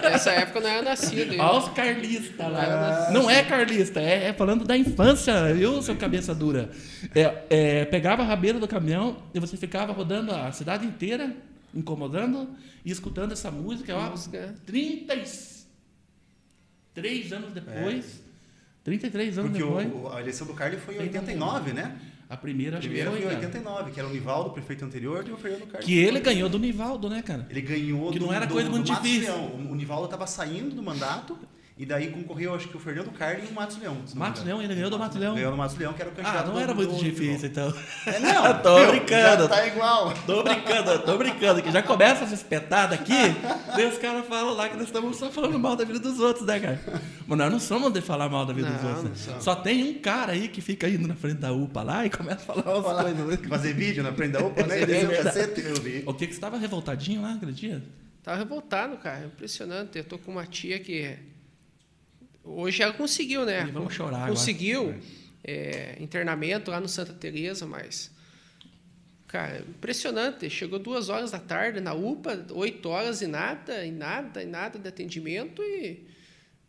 Nessa 0.10 0.30
época 0.30 0.58
eu 0.58 0.62
não 0.62 0.70
era 0.70 0.82
nascido. 0.82 1.34
Ó 1.38 1.58
os 1.58 1.68
carlistas 1.70 2.50
lá. 2.52 3.10
Não 3.12 3.28
é 3.28 3.42
carlista, 3.42 4.00
é, 4.00 4.28
é 4.28 4.32
falando 4.32 4.64
da 4.64 4.76
infância, 4.76 5.52
viu, 5.54 5.82
seu 5.82 5.96
cabeça 5.96 6.34
dura? 6.34 6.70
É, 7.14 7.34
é, 7.50 7.84
pegava 7.84 8.22
a 8.22 8.26
rabeira 8.26 8.58
do 8.58 8.66
caminhão 8.68 9.16
e 9.34 9.40
você 9.40 9.56
ficava 9.56 9.92
rodando 9.92 10.32
a 10.32 10.50
cidade 10.52 10.86
inteira, 10.86 11.34
incomodando 11.74 12.48
e 12.84 12.90
escutando 12.90 13.32
essa 13.32 13.50
música. 13.50 13.96
Ó, 13.96 14.10
Música. 14.10 14.54
33 14.66 17.32
anos 17.32 17.52
depois. 17.52 18.20
33 18.84 19.38
anos 19.38 19.50
Porque 19.52 19.64
depois. 19.64 19.92
o, 19.92 20.08
a 20.08 20.20
eleição 20.20 20.46
do 20.46 20.54
Carlos 20.54 20.80
foi 20.82 20.94
em 20.94 20.98
Tem 20.98 21.06
89, 21.08 21.72
né? 21.72 21.98
A 22.28 22.36
primeira, 22.36 22.78
que 22.78 22.86
primeira 22.86 23.10
foi. 23.10 23.20
foi 23.22 23.28
em 23.28 23.34
cara. 23.34 23.46
89, 23.46 23.90
que 23.90 23.98
era 24.00 24.08
o 24.08 24.12
Nivaldo, 24.12 24.50
prefeito 24.50 24.84
anterior, 24.84 25.26
e 25.26 25.32
o 25.32 25.36
Fernando 25.36 25.66
Carlos. 25.66 25.84
Que 25.84 25.98
ele 25.98 26.20
ganhou 26.20 26.48
do 26.48 26.58
Nivaldo, 26.60 27.10
né, 27.10 27.22
cara? 27.22 27.44
Ele 27.50 27.60
ganhou 27.60 28.12
Que 28.12 28.20
do, 28.20 28.26
não 28.26 28.32
era 28.32 28.46
do- 28.46 28.52
coisa 28.54 28.68
do 28.68 28.72
muito 28.76 28.92
Matos 28.92 29.08
difícil. 29.10 29.34
O 29.34 29.74
Nivaldo 29.74 30.04
estava 30.04 30.26
saindo 30.28 30.74
do 30.74 30.82
mandato 30.82 31.36
e 31.80 31.86
daí 31.86 32.08
concorreu, 32.10 32.54
acho 32.54 32.68
que 32.68 32.76
o 32.76 32.80
Fernando 32.80 33.10
Carlos 33.10 33.48
e 33.48 33.52
o 33.52 33.54
Matos 33.54 33.78
Leão. 33.78 33.96
Matos. 34.14 34.44
Leão, 34.44 34.62
ele 34.62 34.74
ganhou 34.74 34.90
do 34.90 34.98
Matos 34.98 35.16
Leão. 35.18 35.34
Ganhou 35.34 35.50
do 35.50 35.56
Matos 35.56 35.76
Leão, 35.78 35.92
que 35.94 36.02
era 36.02 36.10
o 36.10 36.14
candidato 36.14 36.50
Ah, 36.50 36.52
não 36.52 36.60
era 36.60 36.74
muito 36.74 36.94
difícil, 36.96 37.48
então. 37.48 37.72
É, 38.06 38.18
não, 38.18 38.42
Tô 38.62 38.76
viu? 38.78 38.88
brincando. 38.90 39.42
Já 39.44 39.48
tá 39.48 39.66
igual. 39.66 40.12
Tô 40.26 40.42
brincando, 40.42 40.98
tô 41.00 41.16
brincando, 41.18 41.62
que 41.62 41.72
já 41.72 41.82
começa 41.82 42.24
essa 42.24 42.34
espetada 42.34 42.94
aqui, 42.94 43.14
daí 43.74 43.86
os 43.86 43.96
caras 43.98 44.26
falam 44.26 44.54
lá 44.54 44.68
que 44.68 44.76
nós 44.76 44.86
estamos 44.86 45.16
só 45.16 45.30
falando 45.30 45.58
mal 45.58 45.74
da 45.74 45.84
vida 45.84 45.98
dos 45.98 46.20
outros, 46.20 46.44
né, 46.46 46.60
cara? 46.60 46.80
Mas 47.26 47.38
nós 47.38 47.50
não 47.50 47.58
somos 47.58 47.92
de 47.92 48.00
falar 48.02 48.28
mal 48.28 48.44
da 48.44 48.52
vida 48.52 48.68
dos 48.70 48.82
Não, 48.82 48.88
outros. 48.90 49.04
não 49.04 49.10
né? 49.12 49.16
somos. 49.16 49.44
Só 49.44 49.54
tem 49.54 49.82
um 49.84 49.94
cara 50.00 50.32
aí 50.32 50.48
que 50.48 50.60
fica 50.60 50.86
indo 50.88 51.08
na 51.08 51.14
frente 51.14 51.38
da 51.38 51.50
UPA 51.52 51.82
lá 51.82 52.04
e 52.04 52.10
começa 52.10 52.42
a 52.42 52.44
falar 52.54 52.62
umas 52.74 52.84
Falar- 52.84 53.02
coisas. 53.04 53.46
Fazer 53.48 53.72
vídeo 53.74 54.02
na 54.02 54.12
frente 54.12 54.32
da 54.32 54.40
UPA, 54.44 54.62
né? 54.66 54.80
Fazer 54.80 54.86
Descer 54.86 55.06
o 55.06 55.08
vídeo. 55.08 55.22
cacete, 55.24 55.60
eu 55.62 55.74
vi. 55.76 56.02
O 56.06 56.12
que 56.12 56.26
que 56.26 56.32
você 56.34 56.38
estava 56.38 56.58
revoltadinho 56.58 57.22
lá 57.22 57.32
aquele 57.34 57.52
dia? 57.52 57.82
Tava 58.22 58.36
revoltado, 58.36 58.98
cara. 58.98 59.24
Impressionante. 59.24 59.96
Eu 59.96 60.04
tô 60.04 60.18
com 60.18 60.32
uma 60.32 60.44
tia 60.44 60.78
que. 60.78 61.16
Hoje 62.42 62.82
ela 62.82 62.92
conseguiu, 62.92 63.44
né? 63.44 63.66
E 63.68 63.70
vamos 63.70 63.94
chorar. 63.94 64.28
Conseguiu 64.28 64.94
é, 65.44 65.96
internamento 66.00 66.70
lá 66.70 66.80
no 66.80 66.88
Santa 66.88 67.12
Teresa, 67.12 67.66
mas. 67.66 68.10
Cara, 69.26 69.60
impressionante. 69.60 70.48
Chegou 70.50 70.78
duas 70.78 71.08
horas 71.08 71.30
da 71.30 71.38
tarde 71.38 71.80
na 71.80 71.94
UPA, 71.94 72.46
oito 72.50 72.88
horas 72.88 73.22
e 73.22 73.26
nada, 73.26 73.84
e 73.84 73.92
nada, 73.92 74.42
e 74.42 74.46
nada 74.46 74.78
de 74.78 74.88
atendimento. 74.88 75.62
E 75.62 76.04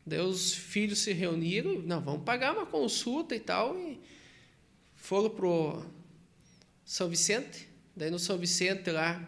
daí 0.06 0.20
os 0.20 0.54
filhos 0.54 1.00
se 1.00 1.12
reuniram. 1.12 1.82
Não, 1.82 2.02
vamos 2.02 2.24
pagar 2.24 2.54
uma 2.54 2.66
consulta 2.66 3.36
e 3.36 3.40
tal. 3.40 3.78
E 3.80 4.00
foram 4.96 5.30
pro 5.30 5.84
São 6.86 7.10
Vicente. 7.10 7.68
Daí 7.96 8.12
no 8.12 8.20
São 8.20 8.38
Vicente 8.38 8.92
lá 8.92 9.22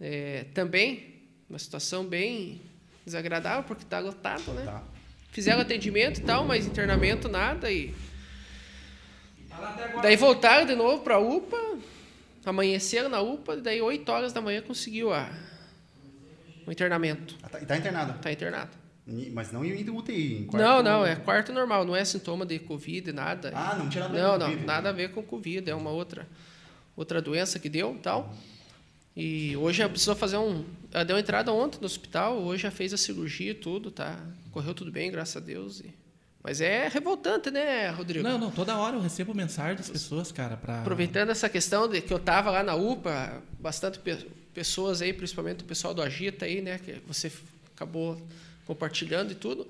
é, 0.00 0.44
também, 0.54 1.14
uma 1.48 1.58
situação 1.58 2.04
bem 2.04 2.60
desagradável, 3.04 3.64
porque 3.64 3.82
está 3.82 3.98
lotado, 3.98 4.52
né? 4.52 4.64
Tá. 4.64 4.95
Fizeram 5.36 5.60
atendimento 5.60 6.18
e 6.18 6.22
tal, 6.22 6.46
mas 6.46 6.66
internamento 6.66 7.28
nada. 7.28 7.70
E 7.70 7.94
daí 10.00 10.16
voltaram 10.16 10.64
de 10.64 10.74
novo 10.74 11.02
para 11.02 11.16
a 11.16 11.18
UPA, 11.18 11.76
amanheceram 12.46 13.10
na 13.10 13.20
UPA, 13.20 13.56
e 13.56 13.60
daí 13.60 13.82
8 13.82 14.08
horas 14.10 14.32
da 14.32 14.40
manhã 14.40 14.62
conseguiu 14.62 15.12
a, 15.12 15.28
o 16.66 16.72
internamento. 16.72 17.36
Ah, 17.42 17.50
tá- 17.50 17.60
E 17.60 17.66
tá 17.66 17.76
internado. 17.76 18.12
Está 18.16 18.32
internado. 18.32 18.70
Mas 19.34 19.52
não 19.52 19.62
em 19.62 19.90
UTI, 19.90 20.38
em 20.38 20.46
quarto... 20.46 20.64
Não, 20.64 20.82
não, 20.82 21.04
é 21.04 21.14
quarto 21.16 21.52
normal, 21.52 21.84
não 21.84 21.94
é 21.94 22.02
sintoma 22.02 22.46
de 22.46 22.58
Covid, 22.58 23.12
nada. 23.12 23.52
Ah, 23.54 23.74
não 23.78 23.90
tinha 23.90 24.08
nada 24.08 24.14
a 24.14 24.16
ver 24.16 24.22
Não, 24.22 24.32
com 24.32 24.38
não, 24.38 24.46
Covid, 24.48 24.66
nada 24.66 24.88
a 24.88 24.92
ver 24.92 25.10
com 25.10 25.22
Covid, 25.22 25.70
é 25.70 25.74
uma 25.74 25.90
outra, 25.90 26.26
outra 26.96 27.20
doença 27.20 27.58
que 27.58 27.68
deu 27.68 27.94
e 27.94 27.98
tal. 27.98 28.34
E 29.16 29.56
hoje 29.56 29.80
ela 29.80 29.88
precisou 29.90 30.14
fazer 30.14 30.36
um. 30.36 30.64
Ela 30.92 31.04
deu 31.04 31.18
entrada 31.18 31.52
ontem 31.52 31.78
no 31.80 31.86
hospital, 31.86 32.36
hoje 32.38 32.64
já 32.64 32.70
fez 32.70 32.92
a 32.92 32.96
cirurgia 32.98 33.52
e 33.52 33.54
tudo, 33.54 33.90
tá? 33.90 34.18
Correu 34.52 34.74
tudo 34.74 34.92
bem, 34.92 35.10
graças 35.10 35.36
a 35.36 35.40
Deus. 35.40 35.80
e- 35.80 35.94
Mas 36.42 36.60
é 36.60 36.86
revoltante, 36.88 37.50
né, 37.50 37.88
Rodrigo? 37.90 38.22
Não, 38.28 38.38
não, 38.38 38.50
toda 38.50 38.76
hora 38.76 38.94
eu 38.96 39.00
recebo 39.00 39.34
mensagem 39.34 39.76
das 39.76 39.88
pessoas, 39.90 40.30
cara, 40.30 40.56
pra. 40.56 40.80
Aproveitando 40.80 41.30
essa 41.30 41.48
questão 41.48 41.88
de 41.88 42.00
que 42.02 42.12
eu 42.12 42.18
estava 42.18 42.50
lá 42.50 42.62
na 42.62 42.74
UPA, 42.76 43.42
bastante 43.58 43.98
pe- 43.98 44.26
pessoas 44.54 45.00
aí, 45.02 45.12
principalmente 45.12 45.62
o 45.62 45.66
pessoal 45.66 45.92
do 45.94 46.02
Agita 46.02 46.44
aí, 46.44 46.60
né, 46.62 46.78
que 46.78 47.00
você 47.06 47.32
acabou 47.74 48.20
compartilhando 48.66 49.32
e 49.32 49.34
tudo. 49.34 49.66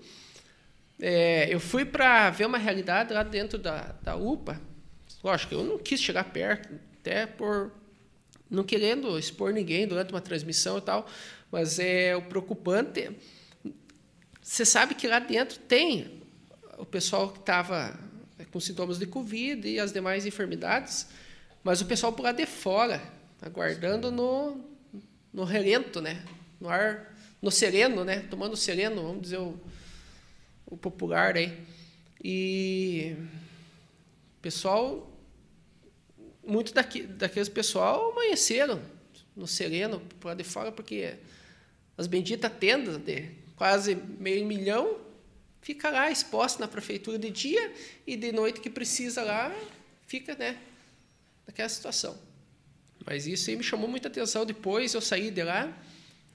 É, 1.00 1.46
eu 1.52 1.60
fui 1.60 1.84
para 1.84 2.30
ver 2.30 2.46
uma 2.46 2.58
realidade 2.58 3.12
lá 3.12 3.22
dentro 3.22 3.58
da, 3.58 3.94
da 4.02 4.16
UPA. 4.16 4.60
Lógico, 5.22 5.54
eu 5.54 5.64
não 5.64 5.78
quis 5.78 6.00
chegar 6.00 6.24
perto, 6.24 6.68
até 7.00 7.26
por 7.26 7.70
não 8.50 8.64
querendo 8.64 9.18
expor 9.18 9.52
ninguém 9.52 9.86
durante 9.86 10.10
uma 10.10 10.20
transmissão 10.20 10.78
e 10.78 10.80
tal, 10.80 11.06
mas 11.50 11.78
é 11.78 12.14
o 12.16 12.22
preocupante. 12.22 13.10
Você 14.40 14.64
sabe 14.64 14.94
que 14.94 15.08
lá 15.08 15.18
dentro 15.18 15.58
tem 15.58 16.22
o 16.78 16.84
pessoal 16.84 17.30
que 17.30 17.40
estava 17.40 17.98
com 18.52 18.60
sintomas 18.60 18.98
de 18.98 19.06
Covid 19.06 19.66
e 19.68 19.80
as 19.80 19.92
demais 19.92 20.26
enfermidades, 20.26 21.08
mas 21.64 21.80
o 21.80 21.86
pessoal 21.86 22.12
por 22.12 22.22
lá 22.22 22.32
de 22.32 22.46
fora, 22.46 23.02
aguardando 23.42 24.10
no, 24.10 24.60
no 25.32 25.44
relento, 25.44 26.00
né? 26.00 26.24
no 26.60 26.68
ar, 26.68 27.14
no 27.40 27.50
sereno, 27.50 28.04
né? 28.04 28.20
tomando 28.30 28.56
sereno, 28.56 29.02
vamos 29.02 29.22
dizer 29.22 29.38
o, 29.38 29.58
o 30.66 30.76
popular 30.76 31.36
aí. 31.36 31.58
E 32.22 33.16
o 34.38 34.42
pessoal, 34.42 35.10
muito 36.46 36.72
daqui, 36.72 37.02
daqueles 37.02 37.48
pessoal 37.48 38.12
amanheceram 38.12 38.80
no 39.34 39.46
sereno, 39.46 40.00
por 40.20 40.28
lá 40.28 40.34
de 40.34 40.44
fora, 40.44 40.72
porque 40.72 41.14
as 41.98 42.06
benditas 42.06 42.50
tendas 42.58 42.98
de 42.98 43.28
quase 43.56 43.94
meio 43.94 44.46
milhão 44.46 44.98
fica 45.60 45.90
lá 45.90 46.10
exposta 46.10 46.60
na 46.60 46.68
prefeitura 46.68 47.18
de 47.18 47.30
dia 47.30 47.72
e 48.06 48.16
de 48.16 48.30
noite 48.30 48.60
que 48.60 48.70
precisa 48.70 49.22
lá, 49.22 49.52
fica, 50.06 50.34
né, 50.36 50.56
naquela 51.46 51.68
situação. 51.68 52.16
Mas 53.04 53.26
isso 53.26 53.50
aí 53.50 53.56
me 53.56 53.64
chamou 53.64 53.88
muita 53.88 54.08
atenção. 54.08 54.44
Depois 54.44 54.94
eu 54.94 55.00
saí 55.00 55.30
de 55.30 55.42
lá 55.42 55.76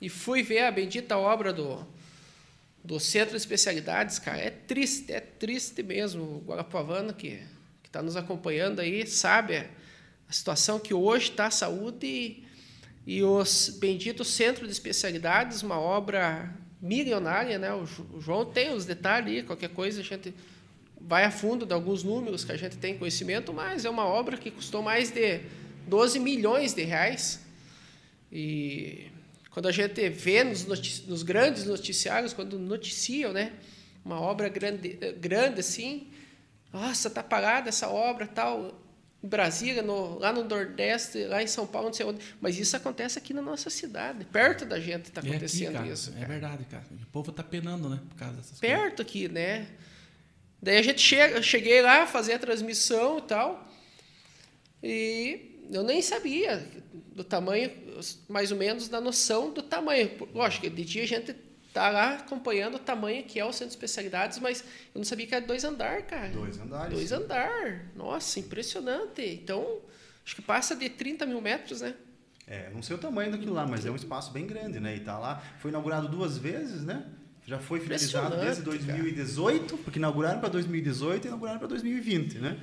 e 0.01 0.10
fui 0.10 0.44
ver 0.44 0.63
a 0.63 0.72
bendita 0.72 1.18
obra 1.18 1.53
do, 1.53 1.86
do 2.84 3.00
Centro 3.00 3.32
de 3.32 3.38
Especialidades, 3.38 4.20
cara. 4.20 4.39
É 4.39 4.50
triste, 4.50 5.12
é 5.12 5.20
triste 5.20 5.82
mesmo. 5.84 6.24
O 6.24 6.44
Guarapuavano, 6.46 7.13
que 7.13 7.41
está 7.86 8.01
nos 8.01 8.15
acompanhando 8.15 8.80
aí, 8.80 9.06
sabe 9.06 9.68
a 10.31 10.33
situação 10.33 10.79
que 10.79 10.93
hoje 10.93 11.31
está 11.31 11.47
a 11.47 11.51
saúde 11.51 12.41
e, 13.05 13.21
os 13.21 13.67
benditos 13.81 14.29
Centro 14.29 14.65
de 14.65 14.71
Especialidades, 14.71 15.61
uma 15.61 15.77
obra 15.77 16.55
milionária, 16.81 17.59
né? 17.59 17.73
O 17.73 17.85
o 18.13 18.21
João 18.21 18.45
tem 18.45 18.73
os 18.73 18.85
detalhes 18.85 19.27
aí, 19.27 19.43
qualquer 19.43 19.71
coisa 19.71 20.00
a 20.00 20.03
gente 20.05 20.33
vai 21.01 21.25
a 21.25 21.31
fundo 21.31 21.65
de 21.65 21.73
alguns 21.73 22.01
números 22.01 22.45
que 22.45 22.51
a 22.53 22.55
gente 22.55 22.77
tem 22.77 22.97
conhecimento, 22.97 23.51
mas 23.51 23.83
é 23.83 23.89
uma 23.89 24.05
obra 24.05 24.38
que 24.38 24.50
custou 24.50 24.81
mais 24.81 25.11
de 25.11 25.41
12 25.85 26.17
milhões 26.17 26.73
de 26.73 26.83
reais. 26.83 27.41
E 28.31 29.07
quando 29.50 29.67
a 29.67 29.71
gente 29.73 30.07
vê 30.07 30.45
nos, 30.45 30.65
nos 31.07 31.23
grandes 31.23 31.65
noticiários, 31.65 32.31
quando 32.31 32.57
noticiam, 32.57 33.33
né, 33.33 33.51
uma 34.05 34.21
obra 34.21 34.47
grande, 34.47 34.97
grande 35.19 35.59
assim, 35.59 36.07
nossa, 36.71 37.09
tá 37.09 37.21
parada 37.21 37.67
essa 37.67 37.89
obra 37.89 38.25
tal, 38.25 38.81
em 39.24 39.28
Brasília, 39.28 39.84
no, 39.84 40.18
lá 40.18 40.34
no 40.34 40.44
Nordeste, 40.44 41.25
lá 41.25 41.44
em 41.44 41.48
São 41.48 41.68
Paulo, 41.68 41.88
não 41.90 41.94
sei 41.94 42.06
onde. 42.06 42.20
Mas 42.40 42.58
isso 42.58 42.75
acontece 42.75 43.20
aqui 43.20 43.34
na 43.34 43.42
nossa 43.42 43.70
cidade, 43.70 44.25
perto 44.25 44.66
da 44.66 44.80
gente 44.80 45.06
está 45.06 45.22
É 45.22 45.24
aqui, 45.24 45.30
acontecendo 45.30 45.74
cara, 45.74 45.88
isso. 45.88 46.10
É 46.10 46.13
cara. 46.13 46.28
verdade, 46.28 46.66
cara. 46.66 46.84
O 47.04 47.06
povo 47.08 47.32
tá 47.32 47.44
penando, 47.44 47.88
né? 47.90 48.00
Por 48.10 48.16
causa 48.16 48.38
dessas 48.38 48.60
coisas. 48.60 48.80
perto 48.80 49.01
aqui, 49.01 49.28
né? 49.28 49.68
Daí 50.62 50.78
a 50.78 50.82
gente 50.82 51.01
chega, 51.01 51.38
eu 51.38 51.44
cheguei 51.44 51.82
lá, 51.82 52.06
fazer 52.06 52.34
a 52.34 52.40
transmissão 52.40 53.18
e 53.20 53.22
tal, 53.22 53.68
e 54.84 55.66
eu 55.72 55.84
nem 55.84 56.01
sabia 56.01 56.68
do 57.16 57.24
tamanho, 57.24 57.72
mais 58.28 58.51
ou 58.51 58.58
menos 58.58 58.88
da 58.88 59.00
noção 59.01 59.51
do 59.54 59.62
tamanho. 59.62 60.12
Lógico, 60.34 60.70
de 60.70 60.86
dia 60.86 61.04
a 61.04 61.08
gente 61.08 61.36
tá 61.74 61.90
lá 61.90 62.16
acompanhando 62.16 62.75
o 62.75 62.80
tamanho 62.80 63.24
que 63.24 63.40
é 63.40 63.46
o 63.46 63.51
centro 63.51 63.68
de 63.68 63.74
especialidades, 63.74 64.40
mas 64.40 64.62
eu 64.94 65.00
não 65.00 65.06
sabia 65.06 65.28
que 65.28 65.36
era 65.36 65.46
dois 65.46 65.63
andar, 65.63 66.01
cara. 66.04 66.30
Dois 66.30 66.60
andares. 66.60 66.94
Dois 66.94 67.12
andar. 67.12 67.86
Nossa, 67.96 68.40
impressionante. 68.40 69.22
Então, 69.22 69.80
acho 70.25 70.36
que 70.36 70.42
passa 70.42 70.75
de 70.75 70.90
30 70.90 71.25
mil 71.25 71.42
metros, 71.42 71.82
né? 71.82 71.96
É, 72.48 72.70
não 72.74 72.82
sei 72.82 72.96
o 72.96 73.00
tamanho 73.00 73.32
daquilo 73.32 73.54
lá, 73.54 73.66
mas 73.66 73.86
é 73.86 73.92
um 73.92 73.96
espaço 73.96 74.32
bem 74.32 74.46
grande, 74.46 74.80
né? 74.80 74.96
E 74.96 75.00
tá 75.00 75.18
lá, 75.18 75.42
foi 75.60 75.72
inaugurado 75.72 76.10
duas 76.10 76.38
vezes, 76.38 76.84
né? 76.84 77.06
Já 77.46 77.60
foi 77.60 77.80
finalizado 77.80 78.36
desde 78.38 78.62
Impressionante, 78.62 78.94
2018, 78.94 79.78
porque 79.78 80.00
inauguraram 80.00 80.40
para 80.40 80.50
2018 80.50 81.25
e 81.25 81.28
inauguraram 81.28 81.60
para 81.60 81.68
2020, 81.68 82.40
né? 82.40 82.60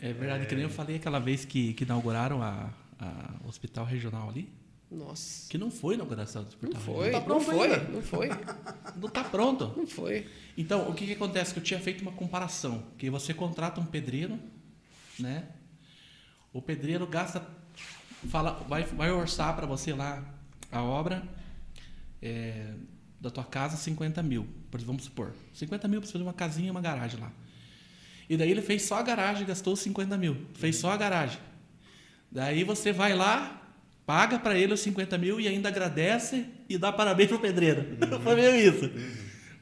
É 0.00 0.12
verdade, 0.12 0.46
que 0.46 0.54
nem 0.54 0.64
eu 0.64 0.70
falei 0.70 0.96
aquela 0.96 1.18
vez 1.18 1.44
que, 1.44 1.72
que 1.74 1.84
inauguraram 1.84 2.42
a, 2.42 2.70
a 2.98 3.46
hospital 3.46 3.84
regional 3.84 4.28
ali. 4.28 4.48
Nossa. 4.94 5.48
Que 5.48 5.58
não 5.58 5.70
foi 5.70 5.94
inauguração 5.94 6.42
do 6.42 6.48
hospital 6.48 6.72
Não 6.74 6.80
foi, 6.80 7.06
regional. 7.06 7.22
tá 7.22 7.28
não 7.28 7.40
foi, 7.40 7.72
ainda. 7.72 7.88
não 7.90 8.02
foi, 8.02 8.28
Não 8.96 9.08
tá 9.08 9.24
pronto. 9.24 9.72
não 9.76 9.86
foi. 9.86 10.26
Então, 10.56 10.88
o 10.88 10.94
que, 10.94 11.06
que 11.06 11.12
acontece? 11.12 11.52
Que 11.52 11.58
eu 11.58 11.64
tinha 11.64 11.80
feito 11.80 12.02
uma 12.02 12.12
comparação. 12.12 12.84
Que 12.96 13.10
você 13.10 13.34
contrata 13.34 13.80
um 13.80 13.86
pedreiro, 13.86 14.38
né? 15.18 15.48
O 16.52 16.62
pedreiro 16.62 17.06
gasta, 17.06 17.44
fala, 18.28 18.52
vai, 18.68 18.84
vai 18.84 19.10
orçar 19.10 19.54
para 19.56 19.66
você 19.66 19.92
lá 19.92 20.22
a 20.70 20.82
obra 20.82 21.22
é, 22.22 22.72
da 23.20 23.30
tua 23.30 23.44
casa 23.44 23.76
50 23.76 24.22
mil, 24.22 24.46
vamos 24.84 25.04
supor. 25.04 25.32
50 25.52 25.88
mil 25.88 26.00
para 26.00 26.10
fazer 26.10 26.22
uma 26.22 26.32
casinha 26.32 26.68
e 26.68 26.70
uma 26.70 26.80
garagem 26.80 27.18
lá. 27.18 27.32
E 28.28 28.36
daí 28.36 28.50
ele 28.50 28.62
fez 28.62 28.82
só 28.82 28.98
a 28.98 29.02
garagem, 29.02 29.46
gastou 29.46 29.74
50 29.76 30.16
mil. 30.16 30.46
Fez 30.54 30.76
só 30.76 30.90
a 30.92 30.96
garagem. 30.96 31.38
Daí 32.30 32.64
você 32.64 32.92
vai 32.92 33.14
lá, 33.14 33.63
paga 34.06 34.38
para 34.38 34.56
ele 34.58 34.72
os 34.74 34.80
50 34.80 35.16
mil 35.18 35.40
e 35.40 35.48
ainda 35.48 35.68
agradece 35.68 36.46
e 36.68 36.76
dá 36.78 36.92
parabéns 36.92 37.28
pro 37.28 37.38
pedreiro. 37.38 37.84
Foi 38.22 38.34
meio 38.34 38.54
isso. 38.56 38.90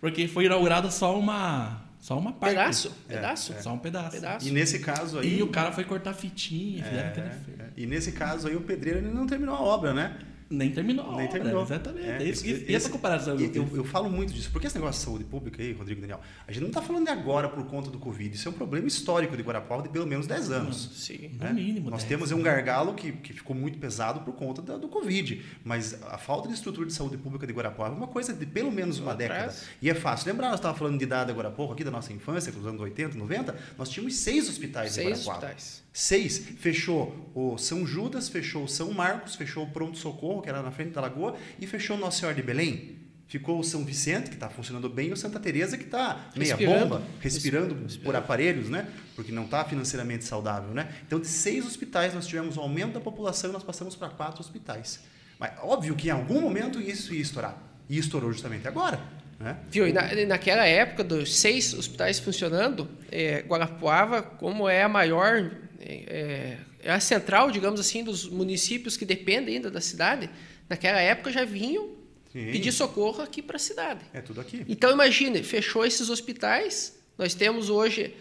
Porque 0.01 0.27
foi 0.27 0.47
inaugurada 0.47 0.91
só 0.91 1.17
uma, 1.17 1.81
só 2.01 2.19
uma 2.19 2.33
parte. 2.33 2.57
Pedaço, 2.57 2.93
É, 3.09 3.15
pedaço. 3.15 3.55
Só 3.61 3.73
um 3.73 3.79
pedaço. 3.79 4.11
Pedaço. 4.11 4.49
E 4.49 4.51
nesse 4.51 4.81
caso 4.81 5.21
aí. 5.21 5.39
E 5.39 5.43
o 5.45 5.47
cara 5.49 5.71
foi 5.71 5.85
cortar 5.85 6.13
fitinha, 6.13 6.83
fizeram 6.83 7.09
aquele 7.09 7.27
É, 7.29 7.31
feio. 7.31 7.57
é. 7.61 7.67
E 7.77 7.87
nesse 7.87 8.11
caso 8.11 8.49
aí 8.49 8.57
o 8.57 8.61
pedreiro 8.63 8.99
ele 8.99 9.11
não 9.15 9.27
terminou 9.29 9.55
a 9.55 9.61
obra, 9.61 9.95
né? 9.95 10.17
Nem 10.53 10.71
terminou. 10.71 11.05
Nem 11.17 11.27
obra, 11.27 11.29
terminou. 11.29 11.63
Exatamente. 11.63 12.07
É, 12.07 12.17
É 12.19 12.25
isso- 12.25 12.47
esse- 12.47 12.71
e 12.71 12.75
essa 12.75 12.89
comparação. 12.91 13.37
eu 13.39 13.53
eu, 13.55 13.69
eu 13.77 13.85
falo 13.85 14.11
muito 14.11 14.33
disso, 14.33 14.51
porque 14.53 14.67
esse 14.67 14.77
negócio 14.77 14.99
de 15.01 15.05
saúde 15.07 15.25
pública 15.25 15.63
aí, 15.63 15.73
Rodrigo 15.73 16.01
Daniel, 16.01 16.21
a 16.47 16.53
gente 16.53 16.61
não 16.61 16.69
está 16.69 16.83
falando 16.83 17.05
de 17.05 17.11
agora 17.11 17.49
por 17.49 17.65
conta 17.67 17.91
do 17.91 17.99
Covid. 17.99 18.35
Isso 18.35 18.49
é 18.49 18.51
um 18.51 18.55
problema 18.55 18.87
histórico 18.87 19.37
de 19.37 19.43
Guarapuava 19.43 19.83
de 19.83 19.89
pelo 19.89 20.07
menos 20.07 20.27
10 20.27 20.51
anos. 20.51 20.91
Sim. 20.95 21.31
No 21.39 21.45
né? 21.45 21.53
mínimo. 21.53 21.91
Nós 21.91 22.01
10, 22.03 22.09
temos 22.09 22.33
um 22.33 22.43
gargalo 22.43 22.95
que, 22.95 23.13
que 23.13 23.33
ficou 23.33 23.57
muito 23.57 23.79
pesado 23.79 24.21
por 24.21 24.35
conta 24.35 24.61
da- 24.63 24.77
do 24.77 24.89
Covid. 24.89 25.43
Mas 25.65 25.95
a 26.05 26.19
falta 26.19 26.49
de 26.49 26.55
estrutura 26.55 26.87
de 26.87 26.93
saúde 26.93 27.17
pública 27.17 27.47
de 27.47 27.53
Guarapuava 27.53 27.95
é 27.95 27.97
uma 27.99 28.09
coisa 28.09 28.33
de 28.33 28.45
pelo 28.47 28.71
menos 28.71 28.99
uma 28.99 29.15
década. 29.15 29.41
atrás. 29.41 29.65
E 29.81 29.89
é 29.89 29.95
fácil. 29.95 30.29
Lembrar, 30.31 30.49
nós 30.51 30.59
estávamos 30.59 30.79
falando 30.79 30.99
de 30.99 31.05
idade 31.05 31.31
agora 31.31 31.49
há 31.49 31.51
pouco, 31.53 31.73
aqui 31.73 31.83
da 31.85 31.91
nossa 31.91 32.13
infância, 32.13 32.53
dos 32.53 32.67
anos 32.67 32.81
80, 32.81 33.17
90, 33.17 33.57
nós 33.79 33.89
tínhamos 33.89 34.15
seis 34.17 34.49
hospitais 34.49 34.93
em 34.93 34.95
Seis 35.03 35.09
Guarapuava. 35.27 35.47
hospitais. 35.47 35.83
Seis. 35.93 36.39
Fechou 36.59 37.31
o 37.35 37.59
São 37.59 37.87
Judas, 37.87 38.29
fechou 38.29 38.65
o 38.65 38.69
São 38.69 38.93
Marcos, 38.93 39.35
fechou 39.35 39.65
o 39.65 39.71
Pronto 39.71 39.99
Socorro, 39.99 40.41
que 40.41 40.49
era 40.49 40.63
na 40.63 40.71
frente 40.71 40.91
da 40.91 41.01
Lagoa, 41.01 41.37
e 41.61 41.67
fechou 41.67 41.97
o 41.97 42.01
Nossa 42.01 42.21
Senhora 42.21 42.35
de 42.35 42.43
Belém. 42.43 43.03
Ficou 43.29 43.59
o 43.59 43.65
São 43.65 43.83
Vicente, 43.85 44.29
que 44.29 44.35
está 44.35 44.51
funcionando 44.51 44.91
bem, 44.91 45.09
e 45.09 45.13
o 45.13 45.17
Santa 45.17 45.41
Teresa 45.41 45.79
que 45.79 45.85
está 45.85 46.29
meia 46.37 46.55
bomba, 46.55 47.03
respirando 47.19 47.75
Respirando. 47.75 48.05
por 48.05 48.15
aparelhos, 48.15 48.69
né? 48.69 48.87
Porque 49.17 49.33
não 49.33 49.45
está 49.45 49.65
financeiramente 49.65 50.25
saudável, 50.25 50.75
né? 50.75 50.89
Então, 51.07 51.19
de 51.19 51.29
seis 51.29 51.67
hospitais, 51.67 52.13
nós 52.13 52.27
tivemos 52.27 52.59
um 52.59 52.61
aumento 52.61 52.93
da 52.93 53.01
população 53.01 53.49
e 53.49 53.53
nós 53.53 53.63
passamos 53.63 53.97
para 53.97 54.11
quatro 54.11 54.41
hospitais. 54.41 55.01
Mas 55.39 55.53
óbvio 55.63 55.95
que 55.95 56.09
em 56.09 56.11
algum 56.11 56.41
momento 56.41 56.81
isso 56.81 57.15
ia 57.15 57.23
estourar. 57.23 57.57
E 57.89 57.99
estourou 57.99 58.31
justamente 58.33 58.69
agora. 58.69 59.01
Né? 59.41 59.57
Viu? 59.71 59.89
E 59.89 59.93
na, 59.93 60.15
naquela 60.27 60.67
época, 60.67 61.03
dos 61.03 61.35
seis 61.35 61.75
hospitais 61.75 62.19
funcionando, 62.19 62.89
é, 63.11 63.41
Guarapuava, 63.41 64.23
como 64.23 64.69
é 64.69 64.83
a 64.83 64.89
maior, 64.89 65.51
é, 65.85 66.59
é 66.81 66.91
a 66.93 67.01
central, 67.01 67.51
digamos 67.51 67.81
assim, 67.81 68.05
dos 68.05 68.29
municípios 68.29 68.97
que 68.97 69.05
dependem 69.05 69.57
ainda 69.57 69.71
da 69.71 69.81
cidade, 69.81 70.31
naquela 70.69 71.01
época 71.01 71.31
já 71.31 71.45
vinham 71.45 71.97
Sim. 72.33 72.51
pedir 72.53 72.73
socorro 72.73 73.23
aqui 73.23 73.43
para 73.43 73.57
a 73.57 73.61
cidade. 73.61 74.05
É 74.13 74.21
tudo 74.21 74.41
aqui. 74.41 74.65
Então, 74.69 74.91
imagine, 74.91 75.43
fechou 75.43 75.85
esses 75.85 76.09
hospitais, 76.09 76.99
nós 77.19 77.35
temos 77.35 77.69
hoje 77.69 78.15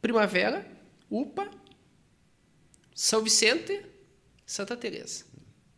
Primavera, 0.00 0.66
UPA, 1.10 1.48
São 2.94 3.22
Vicente, 3.22 3.82
Santa 4.46 4.76
Teresa. 4.76 5.24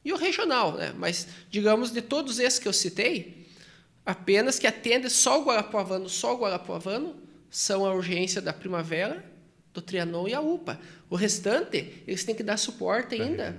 E 0.04 0.12
o 0.12 0.16
regional, 0.16 0.76
né? 0.76 0.94
Mas, 0.96 1.26
digamos, 1.50 1.90
de 1.90 2.02
todos 2.02 2.38
esses 2.38 2.58
que 2.58 2.68
eu 2.68 2.72
citei, 2.72 3.48
apenas 4.04 4.58
que 4.58 4.66
atende 4.66 5.08
só 5.08 5.40
o 5.40 5.44
Guarapuavano, 5.44 6.08
só 6.08 6.34
o 6.34 6.38
Guarapuavano, 6.38 7.16
são 7.50 7.86
a 7.86 7.94
urgência 7.94 8.42
da 8.42 8.52
Primavera, 8.52 9.24
do 9.74 9.82
Trianon 9.82 10.28
e 10.28 10.32
a 10.32 10.40
UPA. 10.40 10.80
O 11.10 11.16
restante, 11.16 12.02
eles 12.06 12.24
têm 12.24 12.34
que 12.34 12.42
dar 12.42 12.56
suporte 12.56 13.20
ainda 13.20 13.56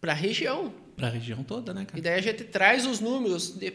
para 0.00 0.12
a 0.12 0.14
região. 0.14 0.74
Para 0.96 1.08
a 1.08 1.10
região 1.10 1.44
toda, 1.44 1.72
né, 1.72 1.84
cara? 1.84 1.98
E 1.98 2.02
daí 2.02 2.14
a 2.14 2.22
gente 2.22 2.44
traz 2.44 2.86
os 2.86 2.98
números 2.98 3.50
de, 3.50 3.74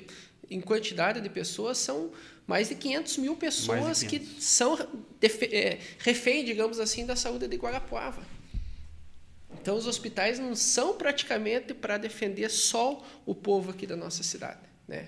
em 0.49 0.59
quantidade 0.59 1.21
de 1.21 1.29
pessoas, 1.29 1.77
são 1.77 2.11
mais 2.45 2.69
de 2.69 2.75
500 2.75 3.17
mil 3.17 3.35
pessoas 3.35 4.03
500. 4.03 4.03
que 4.35 4.41
são 4.41 4.77
é, 5.51 5.77
refém, 5.99 6.43
digamos 6.43 6.79
assim, 6.79 7.05
da 7.05 7.15
saúde 7.15 7.47
de 7.47 7.55
Guarapuava. 7.55 8.21
Então, 9.61 9.75
os 9.75 9.85
hospitais 9.85 10.39
não 10.39 10.55
são 10.55 10.95
praticamente 10.97 11.73
para 11.73 11.97
defender 11.97 12.49
só 12.49 13.05
o 13.25 13.35
povo 13.35 13.71
aqui 13.71 13.85
da 13.85 13.95
nossa 13.95 14.23
cidade, 14.23 14.61
né? 14.87 15.07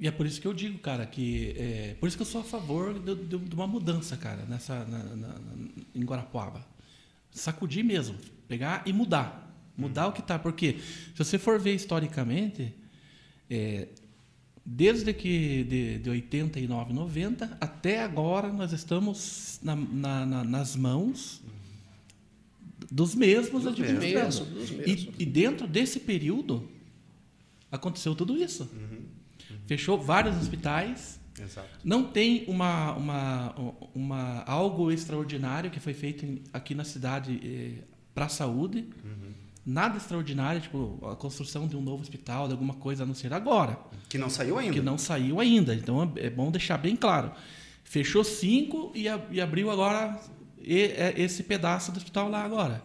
E 0.00 0.08
é 0.08 0.10
por 0.10 0.24
isso 0.24 0.40
que 0.40 0.46
eu 0.46 0.54
digo, 0.54 0.78
cara, 0.78 1.04
que 1.04 1.54
é, 1.58 1.94
por 2.00 2.08
isso 2.08 2.16
que 2.16 2.22
eu 2.22 2.26
sou 2.26 2.40
a 2.40 2.44
favor 2.44 2.98
de, 2.98 3.14
de, 3.14 3.38
de 3.38 3.54
uma 3.54 3.66
mudança, 3.66 4.16
cara, 4.16 4.46
nessa 4.46 4.82
na, 4.86 4.98
na, 5.14 5.34
em 5.94 6.02
Guarapuava. 6.02 6.66
Sacudir 7.30 7.84
mesmo, 7.84 8.16
pegar 8.48 8.82
e 8.86 8.92
mudar, 8.94 9.54
mudar 9.76 10.06
hum. 10.06 10.10
o 10.10 10.12
que 10.12 10.22
está, 10.22 10.38
porque 10.38 10.78
se 11.14 11.18
você 11.18 11.38
for 11.38 11.60
ver 11.60 11.74
historicamente, 11.74 12.74
é, 13.50 13.88
desde 14.64 15.12
que 15.12 15.64
de, 15.64 15.98
de 15.98 16.10
89, 16.10 16.94
90 16.94 17.58
até 17.60 18.02
agora 18.02 18.50
nós 18.50 18.72
estamos 18.72 19.60
na, 19.62 19.76
na, 19.76 20.44
nas 20.44 20.76
mãos 20.76 21.42
dos 22.90 23.14
mesmos 23.14 23.64
dos 23.64 23.72
administradores. 23.72 24.40
Mesmos, 24.40 24.70
mesmos. 24.70 25.14
E, 25.18 25.22
e, 25.22 25.26
dentro 25.26 25.66
desse 25.66 26.00
período 26.00 26.68
aconteceu 27.70 28.14
tudo 28.14 28.36
isso. 28.36 28.68
Uhum. 28.72 28.99
Fechou 29.70 29.96
vários 29.96 30.36
hospitais. 30.36 31.20
Exato. 31.40 31.68
Não 31.84 32.02
tem 32.02 32.44
uma, 32.48 32.92
uma, 32.94 33.54
uma, 33.94 34.42
algo 34.42 34.90
extraordinário 34.90 35.70
que 35.70 35.78
foi 35.78 35.94
feito 35.94 36.26
aqui 36.52 36.74
na 36.74 36.82
cidade 36.82 37.40
eh, 37.40 37.84
para 38.12 38.24
a 38.24 38.28
saúde. 38.28 38.88
Uhum. 39.04 39.32
Nada 39.64 39.96
extraordinário, 39.96 40.60
tipo 40.60 40.98
a 41.06 41.14
construção 41.14 41.68
de 41.68 41.76
um 41.76 41.80
novo 41.80 42.02
hospital, 42.02 42.48
de 42.48 42.52
alguma 42.52 42.74
coisa 42.74 43.04
a 43.04 43.06
não 43.06 43.14
ser 43.14 43.32
agora. 43.32 43.78
Que 44.08 44.18
não 44.18 44.28
saiu 44.28 44.58
ainda. 44.58 44.74
Que 44.74 44.80
não 44.80 44.98
saiu 44.98 45.38
ainda. 45.38 45.72
Então 45.72 46.12
é 46.16 46.28
bom 46.28 46.50
deixar 46.50 46.76
bem 46.76 46.96
claro. 46.96 47.30
Fechou 47.84 48.24
cinco 48.24 48.90
e, 48.92 49.08
a, 49.08 49.20
e 49.30 49.40
abriu 49.40 49.70
agora 49.70 50.20
é, 50.66 51.14
esse 51.16 51.44
pedaço 51.44 51.92
do 51.92 51.98
hospital 51.98 52.28
lá 52.28 52.42
agora. 52.42 52.82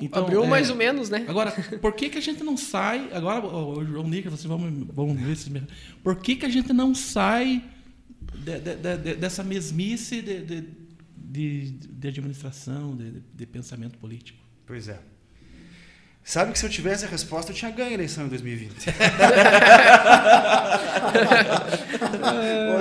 Então, 0.00 0.22
Abriu 0.24 0.44
é, 0.44 0.46
mais 0.46 0.70
ou 0.70 0.76
menos, 0.76 1.10
né? 1.10 1.24
Agora, 1.28 1.50
por 1.80 1.92
que, 1.92 2.08
que 2.08 2.18
a 2.18 2.22
gente 2.22 2.42
não 2.42 2.56
sai. 2.56 3.10
Agora, 3.12 3.44
o 3.44 3.84
João 3.84 4.08
Nica, 4.08 4.30
vocês 4.30 4.46
vão, 4.46 4.86
vão 4.92 5.14
ver 5.14 5.36
se. 5.36 5.50
Por 6.02 6.16
que, 6.16 6.36
que 6.36 6.46
a 6.46 6.48
gente 6.48 6.72
não 6.72 6.94
sai 6.94 7.62
de, 8.34 8.58
de, 8.60 8.96
de, 8.96 9.14
dessa 9.16 9.42
mesmice 9.42 10.22
de, 10.22 10.64
de, 11.16 12.08
administração, 12.08 12.96
de 13.34 13.46
pensamento 13.46 13.98
político? 13.98 14.38
Pois 14.66 14.88
é. 14.88 14.98
Sabe 16.22 16.52
que 16.52 16.58
se 16.58 16.66
eu 16.66 16.70
tivesse 16.70 17.04
a 17.04 17.08
resposta, 17.08 17.50
eu 17.50 17.56
tinha 17.56 17.70
ganho 17.70 17.90
a 17.90 17.94
eleição 17.94 18.26
em 18.26 18.28
2020. 18.28 18.86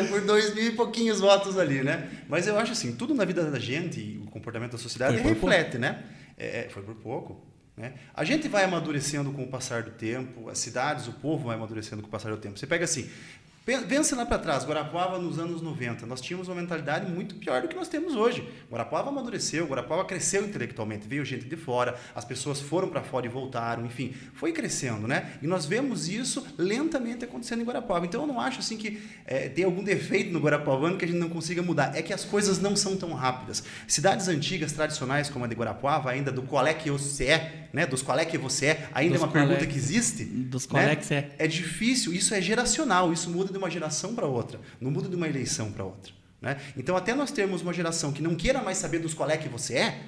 Por 0.10 0.22
dois 0.22 0.54
mil 0.54 0.68
e 0.68 0.72
pouquinhos 0.72 1.20
votos 1.20 1.58
ali, 1.58 1.82
né? 1.82 2.10
Mas 2.28 2.46
eu 2.48 2.60
acho 2.60 2.74
assim, 2.74 2.94
tudo 2.96 3.14
na 3.16 3.26
vida 3.26 3.50
da 3.50 3.58
gente 3.58 4.00
e 4.00 4.22
o 4.24 4.30
comportamento 4.30 4.74
da 4.74 4.78
sociedade 4.78 5.18
reflete, 5.18 5.78
né? 5.78 6.04
É, 6.40 6.66
é, 6.66 6.70
foi 6.70 6.82
por 6.82 6.96
pouco. 6.96 7.46
Né? 7.76 7.94
A 8.14 8.24
gente 8.24 8.48
vai 8.48 8.64
amadurecendo 8.64 9.32
com 9.32 9.44
o 9.44 9.48
passar 9.48 9.84
do 9.84 9.92
tempo, 9.92 10.50
as 10.50 10.58
cidades, 10.58 11.08
o 11.08 11.14
povo 11.14 11.48
vai 11.48 11.56
amadurecendo 11.56 12.02
com 12.02 12.08
o 12.08 12.12
passar 12.12 12.32
do 12.32 12.38
tempo. 12.38 12.58
Você 12.58 12.66
pega 12.66 12.86
assim, 12.86 13.10
Pensa 13.88 14.16
lá 14.16 14.26
para 14.26 14.40
trás, 14.40 14.66
Guarapuava 14.66 15.20
nos 15.20 15.38
anos 15.38 15.62
90, 15.62 16.08
nós 16.08 16.20
tínhamos 16.20 16.48
uma 16.48 16.56
mentalidade 16.56 17.06
muito 17.12 17.36
pior 17.36 17.62
do 17.62 17.68
que 17.68 17.76
nós 17.76 17.88
temos 17.88 18.16
hoje. 18.16 18.44
Guarapuava 18.68 19.10
amadureceu, 19.10 19.68
Guarapuava 19.68 20.04
cresceu 20.06 20.44
intelectualmente, 20.44 21.08
veio 21.08 21.24
gente 21.24 21.46
de 21.46 21.56
fora, 21.56 21.96
as 22.16 22.26
pessoas 22.26 22.60
foram 22.60 22.90
para 22.90 23.04
fora 23.04 23.28
e 23.28 23.30
voltaram, 23.30 23.86
enfim, 23.86 24.16
foi 24.34 24.52
crescendo, 24.52 25.08
né? 25.08 25.34
E 25.40 25.46
nós 25.46 25.68
vemos 25.68 26.10
isso 26.10 26.44
lentamente 26.58 27.24
acontecendo 27.24 27.62
em 27.62 27.66
Guarapuava. 27.66 28.08
Então 28.08 28.22
eu 28.22 28.28
não 28.28 28.42
acho 28.42 28.60
assim 28.60 28.76
que 28.76 29.04
é, 29.24 29.50
tem 29.50 29.64
algum 29.66 29.84
defeito 29.84 30.34
no 30.34 30.40
Guarapuavano 30.40 30.98
que 30.98 31.06
a 31.06 31.08
gente 31.08 31.20
não 31.20 31.30
consiga 31.30 31.62
mudar, 31.62 31.96
é 31.96 32.02
que 32.02 32.12
as 32.12 32.26
coisas 32.26 32.60
não 32.60 32.76
são 32.76 32.98
tão 32.98 33.14
rápidas. 33.14 33.64
Cidades 33.88 34.28
antigas, 34.28 34.72
tradicionais 34.72 35.30
como 35.30 35.46
a 35.46 35.48
de 35.48 35.54
Guarapuava, 35.54 36.10
ainda 36.10 36.32
do 36.32 36.42
qual 36.42 36.66
é 36.66 36.74
que 36.74 36.90
você 36.90 37.26
é, 37.26 37.70
né? 37.72 37.86
Dos 37.86 38.02
qual 38.02 38.18
é 38.18 38.26
que 38.26 38.38
você 38.38 38.66
é, 38.66 38.90
ainda 38.94 39.14
dos 39.14 39.22
é 39.22 39.26
uma 39.26 39.32
pergunta 39.32 39.68
que 39.68 39.78
existe. 39.78 40.26
Dos 40.26 40.66
qual 40.66 40.82
né? 40.82 40.94
é 40.94 40.96
que 40.96 41.06
você 41.06 41.14
é. 41.14 41.36
É 41.38 41.48
difícil, 41.48 42.12
isso 42.14 42.34
é 42.34 42.42
geracional, 42.42 43.14
isso 43.14 43.30
muda 43.30 43.54
de 43.54 43.59
uma 43.60 43.70
geração 43.70 44.16
para 44.16 44.26
outra, 44.26 44.60
não 44.82 44.90
muda 44.90 45.08
de 45.08 45.16
uma 45.16 45.28
eleição 45.28 45.72
para 45.72 45.84
outra. 45.84 46.12
Né? 46.42 46.60
Então, 46.76 46.96
até 46.96 47.14
nós 47.14 47.32
termos 47.32 47.62
uma 47.62 47.74
geração 47.74 48.12
que 48.12 48.22
não 48.22 48.34
queira 48.34 48.62
mais 48.62 48.78
saber 48.78 49.00
dos 49.00 49.14
qual 49.14 49.30
é 49.30 49.38
que 49.38 49.48
você 49.48 49.76
é, 49.76 50.04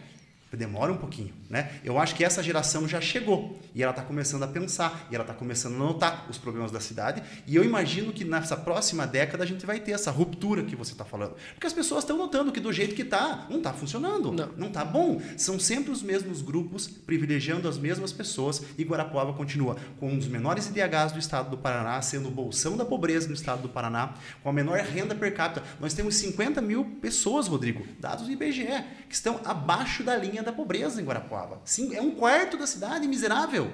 Demora 0.57 0.91
um 0.91 0.97
pouquinho, 0.97 1.33
né? 1.49 1.71
Eu 1.83 1.97
acho 1.97 2.13
que 2.13 2.23
essa 2.23 2.43
geração 2.43 2.87
já 2.87 2.99
chegou 2.99 3.59
e 3.73 3.81
ela 3.81 3.91
está 3.91 4.03
começando 4.03 4.43
a 4.43 4.47
pensar 4.47 5.07
e 5.09 5.15
ela 5.15 5.23
está 5.23 5.33
começando 5.33 5.75
a 5.75 5.77
notar 5.77 6.27
os 6.29 6.37
problemas 6.37 6.71
da 6.71 6.79
cidade 6.79 7.23
e 7.47 7.55
eu 7.55 7.63
imagino 7.63 8.11
que 8.11 8.25
nessa 8.25 8.57
próxima 8.57 9.07
década 9.07 9.43
a 9.43 9.47
gente 9.47 9.65
vai 9.65 9.79
ter 9.79 9.93
essa 9.93 10.11
ruptura 10.11 10.63
que 10.63 10.75
você 10.75 10.91
está 10.91 11.05
falando, 11.05 11.35
porque 11.53 11.67
as 11.67 11.73
pessoas 11.73 12.03
estão 12.03 12.17
notando 12.17 12.51
que 12.51 12.59
do 12.59 12.71
jeito 12.73 12.95
que 12.95 13.01
está 13.01 13.47
não 13.49 13.57
está 13.57 13.71
funcionando, 13.73 14.31
não 14.57 14.67
está 14.67 14.83
bom. 14.83 15.21
São 15.37 15.59
sempre 15.59 15.91
os 15.91 16.03
mesmos 16.03 16.41
grupos 16.41 16.87
privilegiando 16.87 17.67
as 17.67 17.77
mesmas 17.77 18.11
pessoas 18.11 18.61
e 18.77 18.83
Guarapuava 18.83 19.33
continua 19.33 19.77
com 19.99 20.09
um 20.09 20.17
dos 20.17 20.27
menores 20.27 20.67
IDHs 20.67 21.13
do 21.13 21.19
estado 21.19 21.49
do 21.49 21.57
Paraná, 21.57 22.01
sendo 22.01 22.27
o 22.27 22.31
bolsão 22.31 22.75
da 22.75 22.85
pobreza 22.85 23.27
no 23.27 23.33
estado 23.33 23.61
do 23.61 23.69
Paraná, 23.69 24.15
com 24.43 24.49
a 24.49 24.53
menor 24.53 24.79
renda 24.79 25.15
per 25.15 25.33
capita. 25.33 25.63
Nós 25.79 25.93
temos 25.93 26.15
50 26.15 26.61
mil 26.61 26.83
pessoas, 27.01 27.47
Rodrigo, 27.47 27.85
dados 27.99 28.25
do 28.25 28.31
IBGE, 28.31 28.83
que 29.07 29.15
estão 29.15 29.39
abaixo 29.45 30.03
da 30.03 30.15
linha 30.15 30.40
linha 30.41 30.43
da 30.43 30.51
pobreza 30.51 31.01
em 31.01 31.05
Guarapuava. 31.05 31.61
Sim, 31.63 31.95
é 31.95 32.01
um 32.01 32.11
quarto 32.11 32.57
da 32.57 32.67
cidade 32.67 33.07
miserável. 33.07 33.71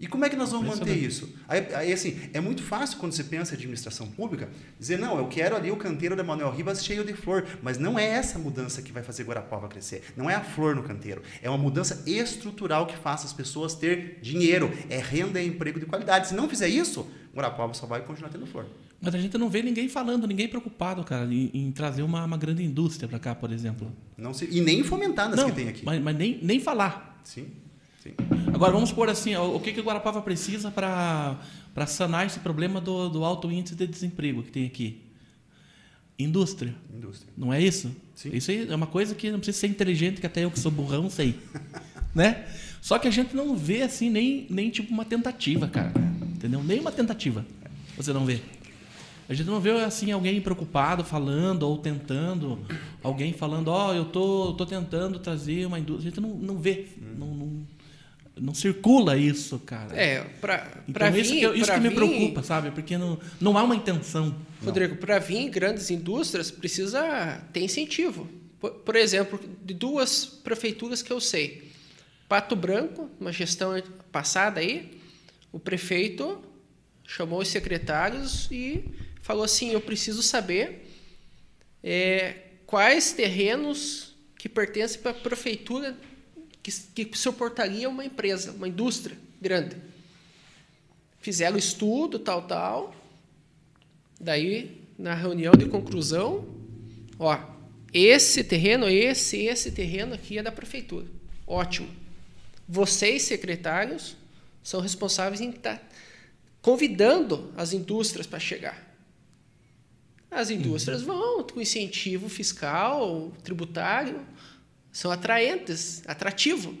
E 0.00 0.06
como 0.06 0.24
é 0.24 0.28
que 0.28 0.36
nós 0.36 0.52
vamos 0.52 0.78
manter 0.78 0.96
isso? 0.96 1.28
Aí, 1.48 1.74
aí, 1.74 1.92
assim, 1.92 2.30
é 2.32 2.40
muito 2.40 2.62
fácil 2.62 2.98
quando 2.98 3.10
você 3.10 3.24
pensa 3.24 3.52
em 3.52 3.56
administração 3.56 4.06
pública 4.06 4.48
dizer, 4.78 4.96
não, 4.96 5.18
eu 5.18 5.26
quero 5.26 5.56
ali 5.56 5.72
o 5.72 5.76
canteiro 5.76 6.14
da 6.14 6.22
Manuel 6.22 6.52
Ribas 6.52 6.84
cheio 6.84 7.04
de 7.04 7.14
flor. 7.14 7.44
Mas 7.64 7.78
não 7.78 7.98
é 7.98 8.04
essa 8.04 8.38
mudança 8.38 8.80
que 8.80 8.92
vai 8.92 9.02
fazer 9.02 9.24
Guarapuava 9.24 9.66
crescer. 9.66 10.04
Não 10.16 10.30
é 10.30 10.36
a 10.36 10.40
flor 10.40 10.76
no 10.76 10.84
canteiro. 10.84 11.20
É 11.42 11.50
uma 11.50 11.58
mudança 11.58 12.04
estrutural 12.06 12.86
que 12.86 12.96
faça 12.96 13.26
as 13.26 13.32
pessoas 13.32 13.74
ter 13.74 14.20
dinheiro. 14.22 14.72
É 14.88 14.98
renda 14.98 15.42
e 15.42 15.48
emprego 15.48 15.80
de 15.80 15.86
qualidade. 15.86 16.28
Se 16.28 16.34
não 16.34 16.48
fizer 16.48 16.68
isso, 16.68 17.04
Guarapuava 17.34 17.74
só 17.74 17.84
vai 17.84 18.00
continuar 18.00 18.30
tendo 18.30 18.46
flor. 18.46 18.66
Mas 19.00 19.14
a 19.14 19.18
gente 19.18 19.38
não 19.38 19.48
vê 19.48 19.62
ninguém 19.62 19.88
falando, 19.88 20.26
ninguém 20.26 20.48
preocupado, 20.48 21.04
cara, 21.04 21.32
em, 21.32 21.50
em 21.54 21.70
trazer 21.70 22.02
uma, 22.02 22.24
uma, 22.24 22.36
grande 22.36 22.64
indústria 22.64 23.08
para 23.08 23.18
cá, 23.18 23.34
por 23.34 23.52
exemplo. 23.52 23.92
Não 24.16 24.34
se, 24.34 24.48
e 24.50 24.60
nem 24.60 24.82
fomentar 24.82 25.28
nas 25.28 25.38
não, 25.38 25.50
que 25.50 25.54
tem 25.54 25.68
aqui. 25.68 25.84
Mas, 25.84 26.02
mas, 26.02 26.16
nem, 26.16 26.38
nem 26.42 26.58
falar. 26.58 27.20
Sim, 27.22 27.46
sim. 28.02 28.10
Agora, 28.52 28.72
vamos 28.72 28.90
por 28.90 29.08
assim, 29.08 29.36
o 29.36 29.60
que, 29.60 29.72
que 29.72 29.80
o 29.80 29.84
Guarapava 29.84 30.20
precisa 30.20 30.70
para 30.72 31.36
sanar 31.86 32.26
esse 32.26 32.40
problema 32.40 32.80
do, 32.80 33.08
do 33.08 33.24
alto 33.24 33.50
índice 33.50 33.76
de 33.76 33.86
desemprego 33.86 34.42
que 34.42 34.50
tem 34.50 34.66
aqui? 34.66 35.00
Indústria. 36.18 36.74
Indústria. 36.92 37.32
Não 37.36 37.52
é 37.52 37.62
isso? 37.62 37.94
Sim. 38.16 38.30
Isso 38.32 38.50
é 38.50 38.74
uma 38.74 38.88
coisa 38.88 39.14
que 39.14 39.30
não 39.30 39.38
precisa 39.38 39.58
ser 39.58 39.68
inteligente, 39.68 40.20
que 40.20 40.26
até 40.26 40.44
eu 40.44 40.50
que 40.50 40.58
sou 40.58 40.72
burrão 40.72 41.08
sei. 41.08 41.38
né? 42.12 42.46
Só 42.82 42.98
que 42.98 43.06
a 43.06 43.10
gente 43.12 43.36
não 43.36 43.56
vê 43.56 43.82
assim 43.82 44.10
nem, 44.10 44.44
nem 44.50 44.70
tipo 44.70 44.92
uma 44.92 45.04
tentativa, 45.04 45.68
cara. 45.68 45.92
Entendeu? 46.34 46.62
Nem 46.64 46.80
uma 46.80 46.90
tentativa. 46.90 47.46
Você 47.96 48.12
não 48.12 48.24
vê. 48.24 48.40
A 49.28 49.34
gente 49.34 49.46
não 49.46 49.60
vê 49.60 49.70
assim 49.72 50.10
alguém 50.10 50.40
preocupado 50.40 51.04
falando 51.04 51.64
ou 51.64 51.76
tentando, 51.76 52.58
alguém 53.02 53.34
falando, 53.34 53.68
ó, 53.68 53.90
oh, 53.90 53.94
eu 53.94 54.06
tô, 54.06 54.54
tô 54.54 54.64
tentando 54.64 55.18
trazer 55.18 55.66
uma 55.66 55.78
indústria. 55.78 56.08
A 56.08 56.14
gente 56.14 56.20
não, 56.20 56.30
não 56.34 56.58
vê, 56.58 56.86
não, 57.18 57.26
não, 57.26 57.66
não 58.40 58.54
circula 58.54 59.18
isso, 59.18 59.58
cara. 59.58 59.94
É, 59.94 60.22
para 60.40 60.66
então, 60.88 61.12
vir, 61.12 61.20
isso 61.20 61.32
que, 61.32 61.58
isso 61.58 61.72
que 61.72 61.80
me 61.80 61.90
preocupa, 61.90 62.42
sabe? 62.42 62.70
Porque 62.70 62.96
não, 62.96 63.18
não 63.38 63.58
há 63.58 63.62
uma 63.62 63.76
intenção. 63.76 64.34
Rodrigo, 64.64 64.96
para 64.96 65.18
vir 65.18 65.50
grandes 65.50 65.90
indústrias 65.90 66.50
precisa 66.50 67.44
ter 67.52 67.60
incentivo. 67.60 68.26
Por, 68.58 68.70
por 68.70 68.96
exemplo, 68.96 69.38
de 69.62 69.74
duas 69.74 70.24
prefeituras 70.24 71.02
que 71.02 71.12
eu 71.12 71.20
sei. 71.20 71.70
Pato 72.26 72.56
Branco, 72.56 73.10
uma 73.20 73.32
gestão 73.32 73.72
passada 74.10 74.60
aí, 74.60 74.98
o 75.52 75.58
prefeito 75.58 76.42
chamou 77.06 77.40
os 77.40 77.48
secretários 77.48 78.48
e 78.50 78.84
falou 79.28 79.44
assim: 79.44 79.72
eu 79.72 79.80
preciso 79.82 80.22
saber 80.22 80.90
é, 81.84 82.36
quais 82.64 83.12
terrenos 83.12 84.14
que 84.38 84.48
pertencem 84.48 85.02
para 85.02 85.10
a 85.10 85.14
prefeitura 85.14 85.94
que, 86.62 86.72
que 87.04 87.18
suportaria 87.18 87.90
uma 87.90 88.06
empresa, 88.06 88.52
uma 88.52 88.66
indústria 88.66 89.18
grande. 89.38 89.76
Fizeram 91.20 91.58
estudo, 91.58 92.18
tal, 92.18 92.42
tal. 92.42 92.96
Daí, 94.18 94.80
na 94.98 95.14
reunião 95.14 95.52
de 95.52 95.66
conclusão, 95.66 96.48
ó, 97.18 97.38
esse 97.92 98.42
terreno, 98.42 98.88
esse, 98.88 99.44
esse 99.44 99.70
terreno 99.70 100.14
aqui 100.14 100.38
é 100.38 100.42
da 100.42 100.50
prefeitura. 100.50 101.06
Ótimo. 101.46 101.90
Vocês, 102.66 103.22
secretários, 103.22 104.16
são 104.62 104.80
responsáveis 104.80 105.42
em 105.42 105.50
estar 105.50 105.76
tá 105.76 105.82
convidando 106.62 107.52
as 107.56 107.74
indústrias 107.74 108.26
para 108.26 108.38
chegar. 108.38 108.87
As 110.30 110.50
indústrias 110.50 111.02
vão 111.02 111.42
com 111.44 111.60
incentivo 111.60 112.28
fiscal, 112.28 113.32
tributário, 113.42 114.20
são 114.92 115.10
atraentes, 115.10 116.02
atrativo. 116.06 116.74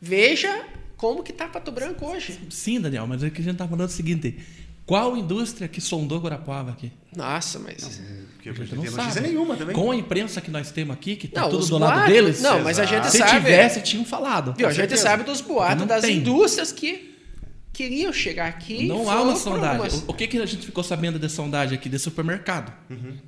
Veja 0.00 0.64
como 0.96 1.22
que 1.22 1.30
está 1.32 1.48
Pato 1.48 1.70
Branco 1.72 2.06
hoje. 2.06 2.38
Sim, 2.50 2.80
Daniel, 2.80 3.06
mas 3.06 3.22
é 3.22 3.30
que 3.30 3.40
a 3.40 3.44
gente 3.44 3.54
está 3.54 3.66
falando 3.66 3.88
o 3.88 3.92
seguinte: 3.92 4.38
qual 4.84 5.16
indústria 5.16 5.66
que 5.68 5.80
sondou 5.80 6.18
Guarapuava 6.20 6.70
aqui? 6.72 6.92
Nossa, 7.14 7.58
mas. 7.58 8.00
Porque 8.34 8.50
A 8.50 8.52
eu 8.52 8.56
gente 8.56 8.70
não 8.74 8.76
não 8.76 8.82
tem 8.84 8.92
notícia 8.92 9.12
sabe. 9.14 9.28
nenhuma 9.28 9.56
também. 9.56 9.74
Com 9.74 9.90
a 9.90 9.96
imprensa 9.96 10.40
que 10.40 10.50
nós 10.50 10.70
temos 10.70 10.94
aqui, 10.94 11.16
que 11.16 11.26
está 11.26 11.42
Não, 11.42 11.50
tudo 11.50 11.66
do 11.66 11.78
lado 11.78 11.92
boatos- 11.94 12.12
deles. 12.12 12.42
Não, 12.42 12.62
mas 12.62 12.78
a 12.78 12.84
gente 12.84 13.10
se 13.10 13.18
sabe. 13.18 13.30
tivesse, 13.40 13.80
tinham 13.80 14.04
falado. 14.04 14.54
Viu, 14.56 14.66
a 14.66 14.70
gente 14.70 14.80
certeza. 14.80 15.02
sabe 15.02 15.24
dos 15.24 15.40
boatos 15.40 15.78
Não 15.78 15.86
das 15.86 16.02
tem. 16.02 16.18
indústrias 16.18 16.70
que 16.72 17.15
queriam 17.76 18.12
chegar 18.12 18.46
aqui. 18.48 18.84
e 18.84 18.88
Não 18.88 19.08
há 19.10 19.22
uma 19.22 19.36
sondagem. 19.36 19.70
algumas- 19.82 19.94
O, 20.02 20.10
o 20.10 20.14
que, 20.14 20.26
que 20.26 20.38
a 20.38 20.46
gente 20.46 20.64
ficou 20.66 20.82
sabendo 20.82 21.18
de 21.18 21.28
sondagem 21.28 21.76
aqui, 21.78 21.88
de 21.88 21.98
supermercado? 21.98 22.72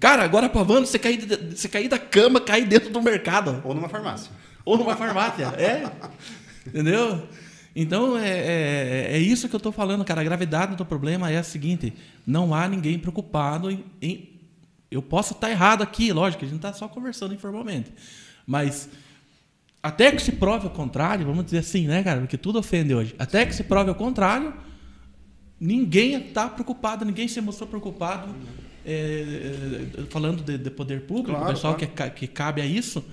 Cara, 0.01 0.23
agora 0.23 0.49
pavando, 0.49 0.87
você 0.87 0.99
cair, 0.99 1.21
você 1.55 1.69
cair 1.69 1.89
da 1.89 1.99
cama, 1.99 2.41
cair 2.41 2.67
dentro 2.67 2.91
do 2.91 3.01
mercado. 3.03 3.61
Ou 3.65 3.75
numa 3.75 3.89
farmácia. 3.89 4.31
Ou 4.65 4.77
numa 4.79 4.97
farmácia. 4.97 5.47
É. 5.59 5.83
Entendeu? 6.67 7.29
Então, 7.77 8.19
é, 8.19 8.29
é, 8.31 9.09
é 9.13 9.19
isso 9.19 9.49
que 9.49 9.55
eu 9.55 9.59
estou 9.59 9.71
falando, 9.73 10.05
cara. 10.05 10.21
A 10.21 10.25
gravidade 10.25 10.75
do 10.77 10.85
problema 10.85 11.31
é 11.31 11.39
a 11.39 11.43
seguinte: 11.43 11.93
não 12.27 12.55
há 12.55 12.67
ninguém 12.69 12.99
preocupado 12.99 13.71
em. 13.71 13.85
em- 14.03 14.29
eu 14.91 15.03
posso 15.03 15.35
estar 15.35 15.51
errado 15.51 15.83
aqui, 15.83 16.11
lógico, 16.13 16.45
a 16.45 16.49
gente 16.49 16.57
está 16.57 16.73
só 16.73 16.89
conversando 16.89 17.35
informalmente. 17.35 17.93
Mas 18.47 18.89
até 19.89 20.13
que 20.13 20.23
se 20.23 20.33
prove 20.33 20.67
o 20.67 20.71
contrário, 20.71 21.27
vamos 21.27 21.45
dizer 21.45 21.59
assim, 21.59 21.87
né, 21.87 22.03
cara? 22.03 22.21
Porque 22.21 22.37
tudo 22.37 22.59
ofende 22.59 22.95
hoje. 22.95 23.15
Até 23.19 23.45
que 23.45 23.55
se 23.55 23.65
prove 23.65 23.91
o 23.91 23.95
contrário, 23.95 24.55
ninguém 25.61 26.15
está 26.15 26.49
preocupado, 26.49 27.05
ninguém 27.05 27.29
se 27.29 27.41
mostrou 27.41 27.69
preocupado. 27.69 28.35
é, 28.87 29.93
é, 29.99 30.03
falando 30.11 30.43
de, 30.43 30.57
de 30.57 30.71
poder 30.71 31.03
público, 31.03 31.31
Claro, 31.31 31.45
o 31.45 31.55
pessoal 31.55 31.75
claro. 31.75 32.13
Que, 32.13 32.21
que 32.21 32.27
cabe 32.27 32.63
a 32.63 32.67
isso, 32.67 33.05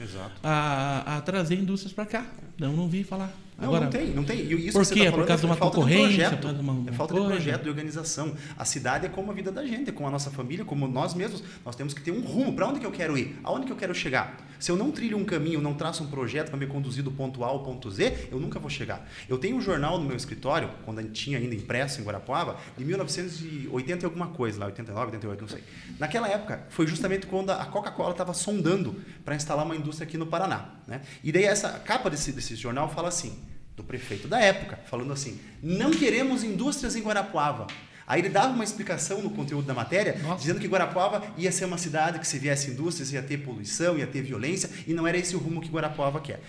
a, 0.44 1.18
a 1.18 1.22
trazer 1.22 1.56
indústrias 1.56 1.94
para 1.94 2.06
cá. 2.06 2.26
Não, 2.58 2.74
não 2.74 2.88
vi 2.88 3.04
falar. 3.04 3.34
Não, 3.58 3.68
Agora, 3.70 3.86
não 3.86 3.90
tem, 3.90 4.08
não 4.08 4.24
tem. 4.26 4.40
E 4.42 4.68
isso 4.68 4.78
Por 4.78 4.86
quê? 4.86 5.00
tá 5.00 5.06
É 5.06 5.12
por 5.12 5.26
causa 5.26 5.40
de 5.40 5.46
uma 5.46 5.56
falta 5.56 5.76
concorrência, 5.78 6.08
projeto. 6.08 6.36
por 6.36 6.42
causa 6.42 6.58
de 6.58 6.62
uma- 6.62 6.90
é 6.90 6.94
falta 6.94 7.14
de 7.14 7.20
uma 7.22 7.30
projeto, 7.30 7.64
de 7.64 7.70
organização. 7.70 8.36
A 8.58 8.66
cidade 8.66 9.06
é 9.06 9.10
como 9.10 9.32
a 9.32 9.34
vida 9.34 9.50
da 9.50 9.66
gente, 9.66 9.90
é 9.90 9.94
como 9.94 10.10
a 10.10 10.12
nossa 10.12 10.30
família, 10.30 10.66
como 10.66 10.86
nós 10.90 11.14
mesmos. 11.14 11.42
Nós 11.64 11.74
temos 11.74 11.94
que 11.94 12.02
ter 12.02 12.12
um 12.12 12.20
rumo. 12.20 12.54
Para 12.54 12.68
onde 12.68 12.82
que 12.82 12.86
eu 12.86 12.92
quero 12.92 13.18
ir? 13.18 13.40
Aonde 13.46 13.66
que 13.66 13.72
eu 13.72 13.78
quero 13.78 13.96
chegar? 13.96 14.38
Se 14.60 14.72
eu 14.72 14.76
não 14.76 14.92
trilho 14.92 15.18
um 15.18 15.24
caminho, 15.24 15.62
não 15.62 15.74
traço 15.74 16.04
um 16.04 16.08
projeto 16.08 16.50
para 16.50 16.58
me 16.60 16.68
conduzir 16.68 17.02
do 17.04 17.12
ponto 17.12 17.44
A 17.44 17.48
ao 17.48 17.64
ponto 17.64 17.90
Z, 17.90 18.28
eu 18.32 18.40
nunca 18.42 18.60
vou 18.60 18.70
chegar. 18.70 19.08
Eu 19.30 19.38
tenho 19.38 19.56
um 19.56 19.62
jornal 19.62 19.98
no 20.00 20.06
meu 20.06 20.18
escritório, 20.18 20.70
quando 20.84 21.00
a 21.00 21.02
gente 21.02 21.14
tinha 21.14 21.38
ainda 21.38 21.56
impresso 21.56 22.02
em 22.02 22.04
Guarapuava, 22.04 22.58
de 22.78 22.84
1980 22.84 24.04
e 24.04 24.06
alguma 24.06 24.28
coisa, 24.28 24.60
lá 24.60 24.66
89, 24.68 25.06
88, 25.12 25.42
não 25.42 25.48
sei. 25.48 25.64
Naquela 26.00 26.28
época, 26.28 26.66
foi 26.70 26.88
justamente 26.88 27.26
quando 27.28 27.52
a 27.52 27.66
Coca-Cola 27.66 28.12
estava 28.12 28.34
sondando 28.34 28.96
para 29.24 29.36
instalar 29.36 29.66
uma 29.66 29.76
indústria 29.76 30.06
aqui 30.08 30.18
no 30.18 30.26
Paraná. 30.26 30.70
Né? 30.88 31.02
E 31.24 31.32
daí 31.32 31.44
essa 31.46 31.70
capa 31.80 32.10
desse, 32.10 32.32
desse 32.32 32.56
jornal 32.56 32.90
fala 32.90 33.10
assim, 33.10 33.38
do 33.76 33.84
prefeito 33.84 34.28
da 34.28 34.40
época, 34.40 34.80
falando 34.90 35.12
assim: 35.14 35.40
não 35.62 35.92
queremos 35.92 36.44
indústrias 36.44 36.96
em 36.96 37.02
Guarapuava. 37.02 37.68
Aí 38.08 38.22
ele 38.22 38.30
dava 38.30 38.54
uma 38.54 38.64
explicação 38.64 39.22
no 39.22 39.32
conteúdo 39.32 39.66
da 39.66 39.74
matéria, 39.74 40.20
Nossa. 40.22 40.40
dizendo 40.42 40.60
que 40.60 40.68
Guarapuava 40.68 41.24
ia 41.38 41.52
ser 41.52 41.66
uma 41.66 41.78
cidade 41.78 42.20
que 42.20 42.28
se 42.28 42.38
viesse 42.38 42.70
indústrias 42.70 43.12
ia 43.12 43.24
ter 43.24 43.38
poluição, 43.38 43.98
ia 43.98 44.06
ter 44.06 44.22
violência, 44.22 44.70
e 44.86 44.94
não 44.94 45.08
era 45.08 45.18
esse 45.18 45.36
o 45.36 45.40
rumo 45.40 45.60
que 45.60 45.70
Guarapuava 45.70 46.20
quer. 46.22 46.40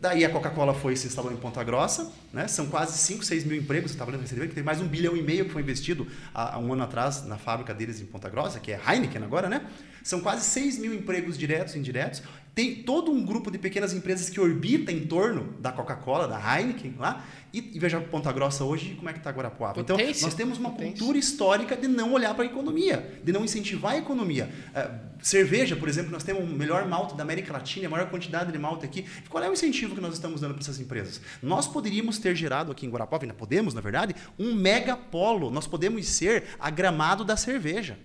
Daí 0.00 0.24
a 0.24 0.30
Coca-Cola 0.30 0.72
foi 0.72 0.96
se 0.96 1.08
instalou 1.08 1.30
em 1.30 1.36
Ponta 1.36 1.62
Grossa, 1.62 2.10
né? 2.32 2.48
são 2.48 2.68
quase 2.68 2.96
5, 2.96 3.22
6 3.22 3.44
mil 3.44 3.58
empregos, 3.58 3.90
estava 3.90 4.10
lendo 4.10 4.22
recentemente, 4.22 4.50
que 4.50 4.54
tem 4.54 4.64
mais 4.64 4.80
um 4.80 4.86
bilhão 4.86 5.14
e 5.14 5.20
meio 5.20 5.44
que 5.44 5.50
foi 5.50 5.60
investido 5.60 6.06
há, 6.32 6.54
há 6.54 6.58
um 6.58 6.72
ano 6.72 6.84
atrás 6.84 7.26
na 7.26 7.36
fábrica 7.36 7.74
deles 7.74 8.00
em 8.00 8.06
Ponta 8.06 8.30
Grossa, 8.30 8.58
que 8.58 8.72
é 8.72 8.80
Heineken 8.88 9.22
agora, 9.22 9.46
né? 9.46 9.60
São 10.02 10.20
quase 10.20 10.44
6 10.44 10.78
mil 10.78 10.94
empregos 10.94 11.36
diretos 11.36 11.74
e 11.74 11.78
indiretos. 11.78 12.22
Tem 12.60 12.74
todo 12.74 13.10
um 13.10 13.24
grupo 13.24 13.50
de 13.50 13.56
pequenas 13.56 13.94
empresas 13.94 14.28
que 14.28 14.38
orbita 14.38 14.92
em 14.92 15.06
torno 15.06 15.54
da 15.58 15.72
Coca-Cola, 15.72 16.28
da 16.28 16.38
Heineken 16.38 16.94
lá, 16.98 17.24
e, 17.54 17.70
e 17.74 17.78
veja 17.78 17.98
Ponta 17.98 18.30
Grossa 18.30 18.64
hoje 18.64 18.94
como 18.96 19.08
é 19.08 19.14
que 19.14 19.18
está 19.18 19.30
Guarapuava. 19.30 19.80
Então, 19.80 19.96
nós 19.96 20.34
temos 20.34 20.58
uma 20.58 20.70
Potência. 20.70 20.98
cultura 20.98 21.16
histórica 21.16 21.74
de 21.74 21.88
não 21.88 22.12
olhar 22.12 22.34
para 22.34 22.44
a 22.44 22.46
economia, 22.46 23.18
de 23.24 23.32
não 23.32 23.42
incentivar 23.42 23.92
a 23.92 23.96
economia. 23.96 24.50
Eh, 24.74 24.90
cerveja, 25.22 25.74
por 25.74 25.88
exemplo, 25.88 26.10
nós 26.10 26.22
temos 26.22 26.44
o 26.44 26.46
melhor 26.46 26.86
malte 26.86 27.16
da 27.16 27.22
América 27.22 27.50
Latina, 27.50 27.86
a 27.86 27.90
maior 27.90 28.10
quantidade 28.10 28.52
de 28.52 28.58
malte 28.58 28.84
aqui. 28.84 29.06
Qual 29.30 29.42
é 29.42 29.48
o 29.48 29.54
incentivo 29.54 29.94
que 29.94 30.00
nós 30.02 30.12
estamos 30.12 30.42
dando 30.42 30.52
para 30.52 30.62
essas 30.62 30.78
empresas? 30.78 31.18
Nós 31.42 31.66
poderíamos 31.66 32.18
ter 32.18 32.36
gerado 32.36 32.70
aqui 32.70 32.84
em 32.84 32.90
Guarapuava, 32.90 33.24
ainda 33.24 33.34
podemos, 33.34 33.72
na 33.72 33.80
verdade, 33.80 34.14
um 34.38 34.54
megapolo. 34.54 35.50
Nós 35.50 35.66
podemos 35.66 36.06
ser 36.06 36.44
a 36.58 36.68
gramado 36.68 37.24
da 37.24 37.38
cerveja. 37.38 37.96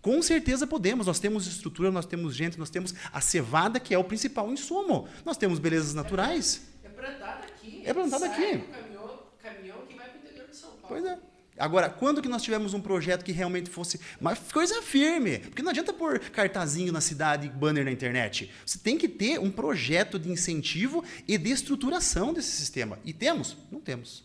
Com 0.00 0.22
certeza 0.22 0.66
podemos. 0.66 1.06
Nós 1.06 1.18
temos 1.18 1.46
estrutura, 1.46 1.90
nós 1.90 2.06
temos 2.06 2.34
gente, 2.34 2.58
nós 2.58 2.70
temos 2.70 2.94
a 3.12 3.20
cevada, 3.20 3.80
que 3.80 3.94
é 3.94 3.98
o 3.98 4.04
principal 4.04 4.50
insumo. 4.52 5.08
Nós 5.24 5.36
temos 5.36 5.58
belezas 5.58 5.94
naturais. 5.94 6.62
É 6.84 6.88
plantado 6.88 7.44
aqui. 7.44 7.82
É 7.84 7.94
plantado 7.94 8.24
aqui. 8.24 8.58
caminhão, 8.58 9.22
caminhão 9.42 9.78
que 9.86 9.94
vai 9.94 10.08
para 10.08 10.16
o 10.16 10.20
interior 10.20 10.48
de 10.48 10.56
São 10.56 10.70
Paulo. 10.70 10.86
Pois 10.88 11.04
é. 11.04 11.18
Agora, 11.58 11.90
quando 11.90 12.22
que 12.22 12.28
nós 12.28 12.42
tivemos 12.42 12.72
um 12.72 12.80
projeto 12.80 13.24
que 13.24 13.32
realmente 13.32 13.68
fosse 13.68 14.00
uma 14.20 14.36
coisa 14.36 14.80
firme? 14.80 15.40
Porque 15.40 15.60
não 15.60 15.70
adianta 15.70 15.92
pôr 15.92 16.20
cartazinho 16.20 16.92
na 16.92 17.00
cidade 17.00 17.46
e 17.46 17.50
banner 17.50 17.84
na 17.84 17.90
internet. 17.90 18.50
Você 18.64 18.78
tem 18.78 18.96
que 18.96 19.08
ter 19.08 19.40
um 19.40 19.50
projeto 19.50 20.18
de 20.18 20.30
incentivo 20.30 21.04
e 21.26 21.36
de 21.36 21.50
estruturação 21.50 22.32
desse 22.32 22.52
sistema. 22.52 22.98
E 23.04 23.12
temos? 23.12 23.56
Não 23.72 23.80
temos. 23.80 24.24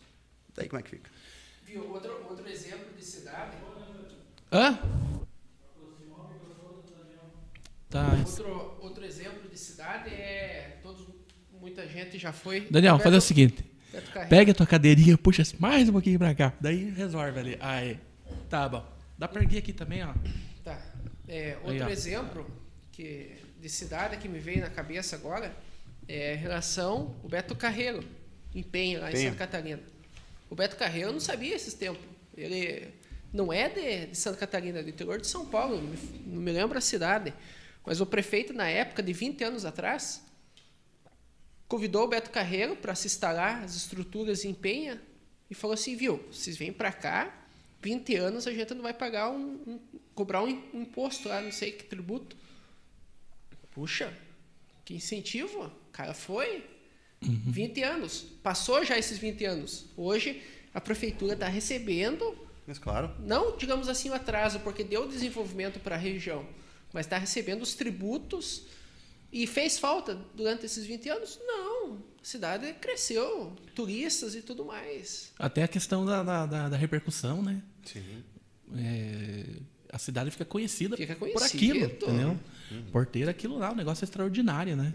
Daí 0.54 0.68
como 0.68 0.78
é 0.78 0.82
que 0.82 0.90
fica? 0.90 1.10
Viu? 1.66 1.90
Outro, 1.90 2.24
outro 2.30 2.48
exemplo 2.48 2.94
de 2.96 3.04
cidade. 3.04 3.56
Hã? 4.52 4.78
Tá. 7.94 8.10
Outro, 8.12 8.76
outro 8.80 9.04
exemplo 9.04 9.48
de 9.48 9.56
cidade 9.56 10.10
é. 10.10 10.78
Todos, 10.82 11.06
muita 11.60 11.86
gente 11.86 12.18
já 12.18 12.32
foi. 12.32 12.66
Daniel, 12.68 12.98
fazer 12.98 13.16
o 13.16 13.20
seguinte. 13.20 13.64
Pega 14.28 14.50
a 14.50 14.54
tua 14.54 14.66
cadeirinha, 14.66 15.16
puxa 15.16 15.44
mais 15.60 15.88
um 15.88 15.92
pouquinho 15.92 16.18
pra 16.18 16.34
cá. 16.34 16.52
Daí 16.60 16.90
resolve 16.90 17.38
ali. 17.38 17.56
Aí. 17.60 18.00
Tá 18.50 18.68
bom. 18.68 18.84
Dá 19.16 19.28
pra 19.28 19.40
erguer 19.42 19.58
aqui 19.58 19.72
também, 19.72 20.02
ó. 20.02 20.12
Tá. 20.64 20.76
É, 21.28 21.50
Aí, 21.50 21.70
outro 21.70 21.86
ó. 21.86 21.88
exemplo 21.88 22.50
que, 22.90 23.36
de 23.60 23.68
cidade 23.68 24.16
que 24.16 24.28
me 24.28 24.40
veio 24.40 24.62
na 24.62 24.70
cabeça 24.70 25.14
agora 25.14 25.54
é 26.08 26.34
em 26.34 26.38
relação 26.38 27.14
o 27.22 27.28
Beto 27.28 27.54
Carreiro, 27.54 28.02
em 28.52 28.64
Penha, 28.64 28.98
lá 28.98 29.10
em 29.10 29.12
Penha. 29.12 29.30
Santa 29.30 29.38
Catarina. 29.38 29.80
O 30.50 30.56
Beto 30.56 30.74
Carreiro 30.74 31.10
eu 31.10 31.12
não 31.12 31.20
sabia 31.20 31.54
esses 31.54 31.74
tempos. 31.74 32.02
Ele 32.36 32.88
não 33.32 33.52
é 33.52 33.68
de, 33.68 34.06
de 34.06 34.16
Santa 34.16 34.38
Catarina, 34.38 34.80
é 34.80 34.82
do 34.82 34.90
interior 34.90 35.20
de 35.20 35.28
São 35.28 35.46
Paulo, 35.46 35.76
não 35.80 35.88
me, 35.88 35.98
não 36.26 36.42
me 36.42 36.50
lembro 36.50 36.76
a 36.76 36.80
cidade. 36.80 37.32
Mas 37.86 38.00
o 38.00 38.06
prefeito, 38.06 38.52
na 38.52 38.68
época, 38.68 39.02
de 39.02 39.12
20 39.12 39.44
anos 39.44 39.64
atrás, 39.64 40.22
convidou 41.68 42.04
o 42.04 42.08
Beto 42.08 42.30
Carreiro 42.30 42.76
para 42.76 42.94
se 42.94 43.06
instalar 43.06 43.62
as 43.62 43.74
estruturas 43.74 44.44
em 44.44 44.54
Penha 44.54 45.00
e 45.50 45.54
falou 45.54 45.74
assim, 45.74 45.96
viu, 45.96 46.22
vocês 46.30 46.56
vêm 46.56 46.72
para 46.72 46.92
cá, 46.92 47.34
20 47.82 48.16
anos 48.16 48.46
a 48.46 48.52
gente 48.52 48.72
não 48.74 48.82
vai 48.82 48.94
pagar 48.94 49.30
um, 49.30 49.60
um- 49.66 49.80
cobrar 50.14 50.42
um, 50.42 50.48
im- 50.48 50.64
um 50.72 50.82
imposto 50.82 51.28
lá, 51.28 51.40
não 51.40 51.52
sei 51.52 51.72
que 51.72 51.84
tributo. 51.84 52.36
Puxa, 53.72 54.12
que 54.84 54.94
incentivo. 54.94 55.64
O 55.66 55.70
cara 55.92 56.14
foi. 56.14 56.64
20 57.20 57.82
anos. 57.82 58.20
Passou 58.42 58.84
já 58.84 58.98
esses 58.98 59.18
20 59.18 59.44
anos. 59.44 59.86
Hoje 59.96 60.42
a 60.72 60.80
prefeitura 60.80 61.34
está 61.34 61.48
recebendo, 61.48 62.36
Mas 62.66 62.78
claro. 62.78 63.10
não 63.20 63.56
digamos 63.56 63.88
assim 63.88 64.10
o 64.10 64.14
atraso, 64.14 64.60
porque 64.60 64.84
deu 64.84 65.08
desenvolvimento 65.08 65.80
para 65.80 65.94
a 65.96 65.98
região, 65.98 66.46
mas 66.94 67.04
está 67.06 67.18
recebendo 67.18 67.60
os 67.62 67.74
tributos 67.74 68.62
e 69.32 69.46
fez 69.46 69.78
falta 69.78 70.14
durante 70.34 70.64
esses 70.64 70.86
20 70.86 71.08
anos? 71.10 71.38
Não. 71.44 71.96
A 72.22 72.24
cidade 72.24 72.72
cresceu, 72.80 73.52
turistas 73.74 74.34
e 74.34 74.40
tudo 74.40 74.64
mais. 74.64 75.32
Até 75.38 75.64
a 75.64 75.68
questão 75.68 76.06
da, 76.06 76.22
da, 76.22 76.46
da- 76.46 76.68
da 76.70 76.76
repercussão, 76.76 77.42
né? 77.42 77.60
Sim. 77.84 78.22
É, 78.76 79.44
a 79.92 79.98
cidade 79.98 80.30
fica 80.30 80.44
conhecida, 80.44 80.96
Fica 80.96 81.14
por 81.14 81.42
aquilo, 81.42 81.84
entendeu? 81.84 82.38
Por 82.90 83.04
ter 83.06 83.28
aquilo 83.28 83.58
lá, 83.58 83.72
um 83.72 83.76
negócio 83.76 84.04
extraordinário, 84.04 84.74
né? 84.76 84.92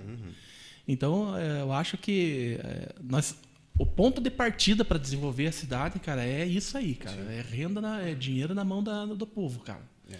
Então, 0.88 1.38
é, 1.38 1.62
eu 1.62 1.72
acho 1.72 1.98
que 1.98 2.58
é, 2.64 2.96
nós, 3.04 3.36
o 3.78 3.86
ponto 3.86 4.20
de 4.20 4.32
partida 4.32 4.84
para 4.84 4.98
desenvolver 4.98 5.46
a 5.48 5.52
cidade, 5.52 6.00
cara, 6.00 6.26
é 6.26 6.44
isso 6.46 6.76
aí, 6.78 6.96
cara. 6.96 7.22
É 7.32 7.42
renda, 7.42 7.80
na- 7.80 8.02
é 8.02 8.16
dinheiro 8.16 8.56
na 8.56 8.66
mão 8.66 8.84
da- 8.84 9.06
do 9.06 9.28
povo, 9.28 9.60
cara. 9.60 9.84
É. 10.12 10.18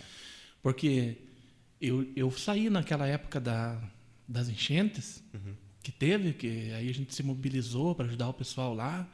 Porque 0.62 1.18
eu, 1.82 2.12
eu 2.16 2.32
saí 2.32 2.70
naquela 2.70 3.08
época 3.08 3.40
da, 3.40 3.82
das 4.28 4.50
enchentes 4.50 5.24
que 5.82 5.92
teve, 5.92 6.34
que 6.34 6.72
aí 6.74 6.90
a 6.90 6.94
gente 6.94 7.14
se 7.16 7.24
mobilizou 7.24 7.96
para 7.96 8.06
ajudar 8.06 8.30
o 8.30 8.34
pessoal 8.34 8.74
lá, 8.74 9.08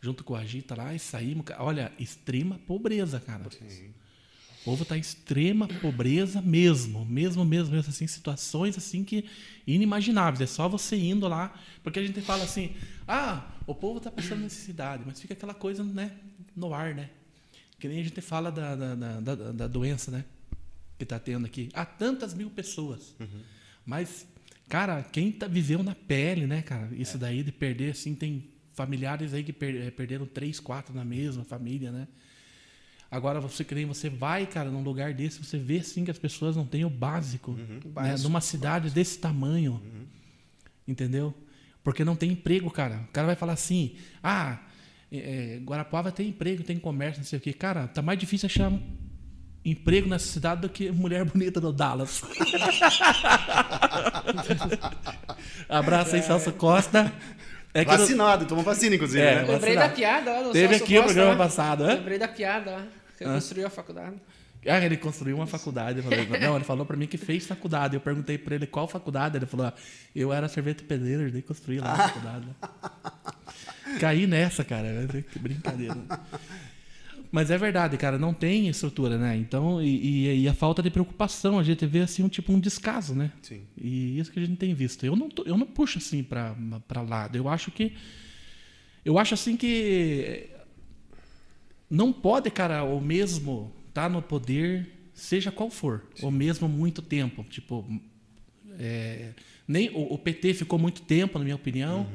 junto 0.00 0.22
com 0.22 0.34
a 0.34 0.40
Agita 0.40 0.74
lá, 0.74 0.94
e 0.94 0.98
saímos. 0.98 1.44
Olha, 1.58 1.92
extrema 1.98 2.58
pobreza, 2.66 3.18
cara. 3.18 3.42
O 3.46 4.64
povo 4.64 4.82
está 4.82 4.96
em 4.96 5.00
extrema 5.00 5.68
pobreza 5.68 6.40
mesmo, 6.40 7.04
mesmo, 7.04 7.44
mesmo, 7.44 7.70
mesmo, 7.70 7.90
assim, 7.90 8.06
situações 8.06 8.78
assim 8.78 9.04
que 9.04 9.26
inimagináveis. 9.66 10.40
É 10.40 10.46
só 10.46 10.68
você 10.68 10.96
indo 10.96 11.28
lá, 11.28 11.52
porque 11.82 11.98
a 11.98 12.06
gente 12.06 12.20
fala 12.22 12.44
assim, 12.44 12.74
ah, 13.06 13.52
o 13.66 13.74
povo 13.74 13.98
está 13.98 14.10
passando 14.10 14.40
necessidade, 14.40 15.02
mas 15.04 15.20
fica 15.20 15.34
aquela 15.34 15.52
coisa, 15.52 15.84
né, 15.84 16.12
no 16.56 16.72
ar, 16.72 16.94
né? 16.94 17.10
Que 17.78 17.88
nem 17.88 18.00
a 18.00 18.04
gente 18.04 18.20
fala 18.22 18.50
da, 18.50 18.74
da, 18.74 18.94
da, 18.94 19.20
da, 19.20 19.52
da 19.52 19.66
doença, 19.66 20.10
né? 20.10 20.24
Que 20.98 21.04
está 21.04 21.18
tendo 21.18 21.44
aqui. 21.46 21.68
Há 21.74 21.84
tantas 21.84 22.32
mil 22.34 22.50
pessoas. 22.50 23.14
Mas, 23.84 24.26
cara, 24.68 25.02
quem 25.02 25.30
tá, 25.32 25.46
viveu 25.46 25.82
na 25.82 25.94
pele, 25.94 26.46
né, 26.46 26.62
cara? 26.62 26.88
Isso 26.92 27.18
daí 27.18 27.42
de 27.42 27.52
perder, 27.52 27.90
assim, 27.92 28.14
tem 28.14 28.48
familiares 28.72 29.34
aí 29.34 29.42
que 29.44 29.52
per- 29.52 29.74
eh, 29.76 29.90
perderam 29.90 30.26
três, 30.26 30.58
quatro 30.60 30.94
na 30.94 31.04
mesma 31.04 31.44
família, 31.44 31.90
né? 31.92 32.08
Agora, 33.10 33.40
você 33.40 33.64
nem 33.72 33.86
você 33.86 34.08
vai, 34.10 34.46
cara, 34.46 34.70
num 34.70 34.82
lugar 34.82 35.14
desse, 35.14 35.38
você 35.44 35.56
vê, 35.58 35.78
assim, 35.78 36.04
que 36.04 36.10
as 36.10 36.18
pessoas 36.18 36.56
não 36.56 36.66
têm 36.66 36.84
o 36.84 36.90
básico. 36.90 37.52
Né? 37.52 37.80
Básico. 37.86 38.28
Numa 38.28 38.40
cidade 38.40 38.90
desse 38.90 39.18
tamanho. 39.18 39.80
Entendeu? 40.86 41.34
Porque 41.82 42.04
não 42.04 42.16
tem 42.16 42.32
emprego, 42.32 42.70
cara. 42.70 43.02
O 43.08 43.12
cara 43.12 43.26
vai 43.26 43.36
falar 43.36 43.52
assim: 43.52 43.96
ah, 44.22 44.58
é, 45.12 45.60
Guarapuava 45.62 46.10
tem 46.10 46.28
emprego, 46.30 46.62
tem 46.64 46.78
comércio, 46.78 47.20
não 47.20 47.26
sei 47.26 47.38
o 47.38 47.42
quê. 47.42 47.52
Cara, 47.52 47.86
tá 47.86 48.02
mais 48.02 48.18
difícil 48.18 48.46
achar 48.46 48.70
emprego 49.64 50.08
nessa 50.08 50.26
cidade 50.26 50.60
do 50.62 50.68
que 50.68 50.90
mulher 50.90 51.24
bonita 51.28 51.60
no 51.60 51.72
Dallas. 51.72 52.22
Abraço 55.68 56.16
aí, 56.16 56.22
Celso 56.22 56.52
Costa. 56.52 57.12
É 57.72 57.84
Vacinado, 57.84 58.44
tomou 58.46 58.62
vacina, 58.62 58.94
inclusive, 58.94 59.20
É, 59.20 59.34
né? 59.36 59.40
Lembrei 59.40 59.74
Vacinado. 59.74 59.88
da 59.88 59.94
piada, 59.96 60.30
ó. 60.32 60.42
no 60.44 60.52
Teve 60.52 60.68
Celso 60.74 60.84
aqui 60.84 60.98
o 60.98 61.02
programa 61.04 61.32
ó. 61.32 61.36
passado, 61.36 61.82
hã? 61.84 61.94
Lembrei 61.94 62.18
da 62.18 62.28
piada, 62.28 62.70
ó. 62.78 62.80
Que 63.18 63.24
construiu 63.24 63.66
a 63.66 63.70
faculdade. 63.70 64.14
Ah, 64.66 64.78
ele 64.80 64.96
construiu 64.96 65.36
uma 65.36 65.46
faculdade. 65.46 65.98
Eu 65.98 66.04
falei, 66.04 66.26
não, 66.40 66.54
ele 66.56 66.64
falou 66.64 66.86
pra 66.86 66.96
mim 66.96 67.06
que 67.06 67.18
fez 67.18 67.46
faculdade. 67.46 67.94
Eu 67.96 68.00
perguntei 68.00 68.38
pra 68.38 68.54
ele 68.54 68.66
qual 68.66 68.86
faculdade. 68.88 69.36
Ele 69.36 69.44
falou, 69.46 69.66
ah, 69.66 69.74
eu 70.14 70.32
era 70.32 70.48
servente 70.48 70.82
pedreiro, 70.84 71.30
daí 71.30 71.42
construí 71.42 71.80
lá 71.80 71.92
a 71.92 71.96
faculdade. 72.08 72.46
Caí 74.00 74.26
nessa, 74.26 74.64
cara. 74.64 75.06
Que 75.32 75.38
brincadeira. 75.38 75.96
Mas 77.34 77.50
é 77.50 77.58
verdade, 77.58 77.96
cara, 77.96 78.16
não 78.16 78.32
tem 78.32 78.68
estrutura, 78.68 79.18
né? 79.18 79.36
Então, 79.36 79.82
e, 79.82 79.88
e- 80.28 80.42
e 80.42 80.48
a 80.48 80.54
falta 80.54 80.80
de 80.80 80.88
preocupação, 80.88 81.58
a 81.58 81.64
gente 81.64 81.84
vê 81.84 81.98
assim 81.98 82.22
um 82.22 82.28
tipo 82.28 82.52
um 82.52 82.60
descaso, 82.60 83.12
né? 83.12 83.32
Sim. 83.42 83.62
E 83.76 84.16
isso 84.20 84.30
que 84.30 84.38
a 84.38 84.46
gente 84.46 84.56
tem 84.56 84.72
visto. 84.72 85.04
Eu 85.04 85.16
não, 85.16 85.28
tô- 85.28 85.42
eu 85.42 85.58
não 85.58 85.66
puxo 85.66 85.98
assim 85.98 86.22
para 86.22 86.54
lado. 87.02 87.34
Eu 87.36 87.48
acho 87.48 87.72
que 87.72 87.92
eu 89.04 89.18
acho 89.18 89.34
assim 89.34 89.56
que 89.56 90.48
não 91.90 92.12
pode, 92.12 92.50
cara, 92.52 92.84
o 92.84 93.00
mesmo 93.00 93.72
estar 93.88 94.08
no 94.08 94.22
poder, 94.22 94.88
seja 95.12 95.50
qual 95.50 95.70
for, 95.70 96.04
o 96.22 96.30
mesmo 96.30 96.68
muito 96.68 97.02
tempo. 97.02 97.42
Tipo, 97.50 97.84
é, 98.78 99.30
nem 99.66 99.90
o, 99.90 100.14
o 100.14 100.18
PT 100.18 100.54
ficou 100.54 100.78
muito 100.78 101.02
tempo, 101.02 101.36
na 101.36 101.44
minha 101.44 101.56
opinião, 101.56 102.06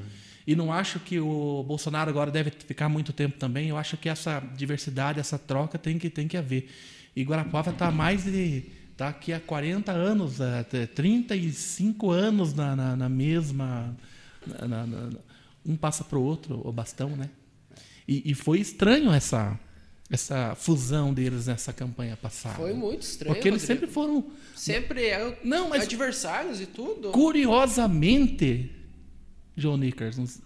e 0.52 0.56
não 0.56 0.74
acho 0.74 1.00
que 1.00 1.20
o 1.20 1.64
Bolsonaro 1.68 2.10
agora 2.10 2.32
deve 2.32 2.50
ficar 2.50 2.90
muito 2.90 3.14
tempo 3.14 3.38
também. 3.38 3.70
Eu 3.70 3.78
acho 3.78 3.96
que 3.98 4.10
essa 4.10 4.40
diversidade, 4.56 5.20
essa 5.20 5.38
troca 5.38 5.78
tem 5.78 6.00
que 6.00 6.10
tem 6.10 6.28
que 6.28 6.36
haver. 6.36 6.68
E 7.16 7.22
Guarapuava 7.24 7.70
está 7.70 7.92
mais 7.92 8.24
de 8.24 8.64
tá 8.98 9.10
aqui 9.10 9.32
há 9.32 9.40
40 9.40 9.92
anos, 9.92 10.42
até 10.42 10.88
35 10.88 12.10
anos 12.10 12.54
na, 12.54 12.76
na, 12.76 12.96
na 12.96 13.08
mesma 13.10 13.96
na- 14.68 15.10
um 15.66 15.76
passa 15.76 16.04
para 16.04 16.18
o 16.18 16.24
outro 16.24 16.62
o 16.68 16.72
bastão, 16.72 17.10
né? 17.16 17.30
E, 18.08 18.32
e 18.32 18.34
foi 18.34 18.60
estranho 18.60 19.12
essa 19.14 19.60
essa 20.12 20.56
fusão 20.56 21.14
deles 21.14 21.46
nessa 21.46 21.72
campanha 21.72 22.18
passada. 22.18 22.56
Foi 22.56 22.74
muito 22.74 23.04
estranho. 23.04 23.36
Porque 23.36 23.48
eles 23.48 23.62
Rodrigo. 23.62 23.82
sempre 23.82 23.94
foram 23.94 24.26
Sempre 24.56 25.06
eram 25.06 25.36
Não, 25.44 25.70
mas- 25.70 25.84
adversários 25.84 26.60
e 26.60 26.66
tudo. 26.66 27.12
Curiosamente, 27.12 28.72
John 29.60 29.78
Nickers, 29.78 30.42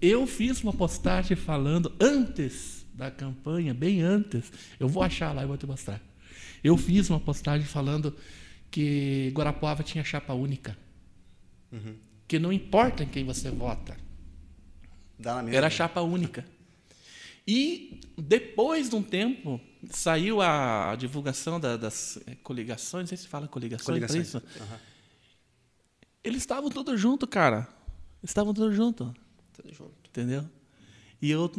eu 0.00 0.26
fiz 0.26 0.62
uma 0.62 0.72
postagem 0.72 1.36
falando 1.36 1.92
antes 2.00 2.84
da 2.94 3.10
campanha, 3.10 3.72
bem 3.74 4.00
antes. 4.02 4.50
Eu 4.80 4.88
vou 4.88 5.02
achar 5.02 5.32
lá 5.34 5.42
e 5.42 5.46
vou 5.46 5.56
te 5.56 5.66
mostrar. 5.66 6.00
Eu 6.64 6.76
fiz 6.76 7.08
uma 7.10 7.20
postagem 7.20 7.66
falando 7.66 8.16
que 8.70 9.30
Guarapuava 9.34 9.82
tinha 9.82 10.02
chapa 10.02 10.32
única. 10.32 10.76
Que 12.26 12.38
não 12.38 12.52
importa 12.52 13.04
em 13.04 13.06
quem 13.08 13.24
você 13.24 13.50
vota, 13.50 13.96
era 15.54 15.70
chapa 15.70 16.00
única. 16.00 16.44
E 17.46 18.00
depois 18.18 18.88
de 18.90 18.96
um 18.96 19.02
tempo, 19.02 19.60
saiu 19.90 20.40
a 20.42 20.96
divulgação 20.98 21.60
da- 21.60 21.76
das 21.76 22.18
eh, 22.26 22.34
coligações, 22.42 23.02
não 23.02 23.06
sei 23.08 23.18
se 23.18 23.28
fala 23.28 23.46
coligações, 23.46 23.86
Coligações. 23.86 24.30
para 24.32 24.40
isso. 24.40 24.60
Aham. 24.62 24.80
Eles 26.24 26.38
estavam 26.42 26.68
todos 26.70 27.00
juntos, 27.00 27.28
cara. 27.30 27.68
Estavam 28.26 28.52
todos 28.52 28.74
juntos, 28.76 29.10
Tudo 29.54 29.72
junto. 29.72 29.92
entendeu? 30.08 30.44
E, 31.22 31.30
eu, 31.30 31.50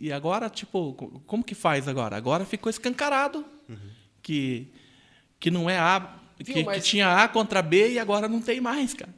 e, 0.00 0.10
agora, 0.12 0.48
tipo, 0.48 0.94
co- 0.94 1.20
como 1.26 1.44
que 1.44 1.54
faz 1.54 1.86
agora? 1.86 2.16
Agora 2.16 2.44
ficou 2.46 2.70
escancarado 2.70 3.44
que, 4.22 4.68
que 5.38 5.50
não 5.50 5.68
é 5.68 5.78
A, 5.78 6.18
que, 6.38 6.44
que 6.44 6.62
mas- 6.64 6.86
tinha 6.86 7.22
A 7.22 7.28
contra 7.28 7.60
B 7.60 7.92
e 7.92 7.98
agora 7.98 8.28
não 8.28 8.40
tem 8.40 8.60
mais, 8.60 8.94
cara. 8.94 9.12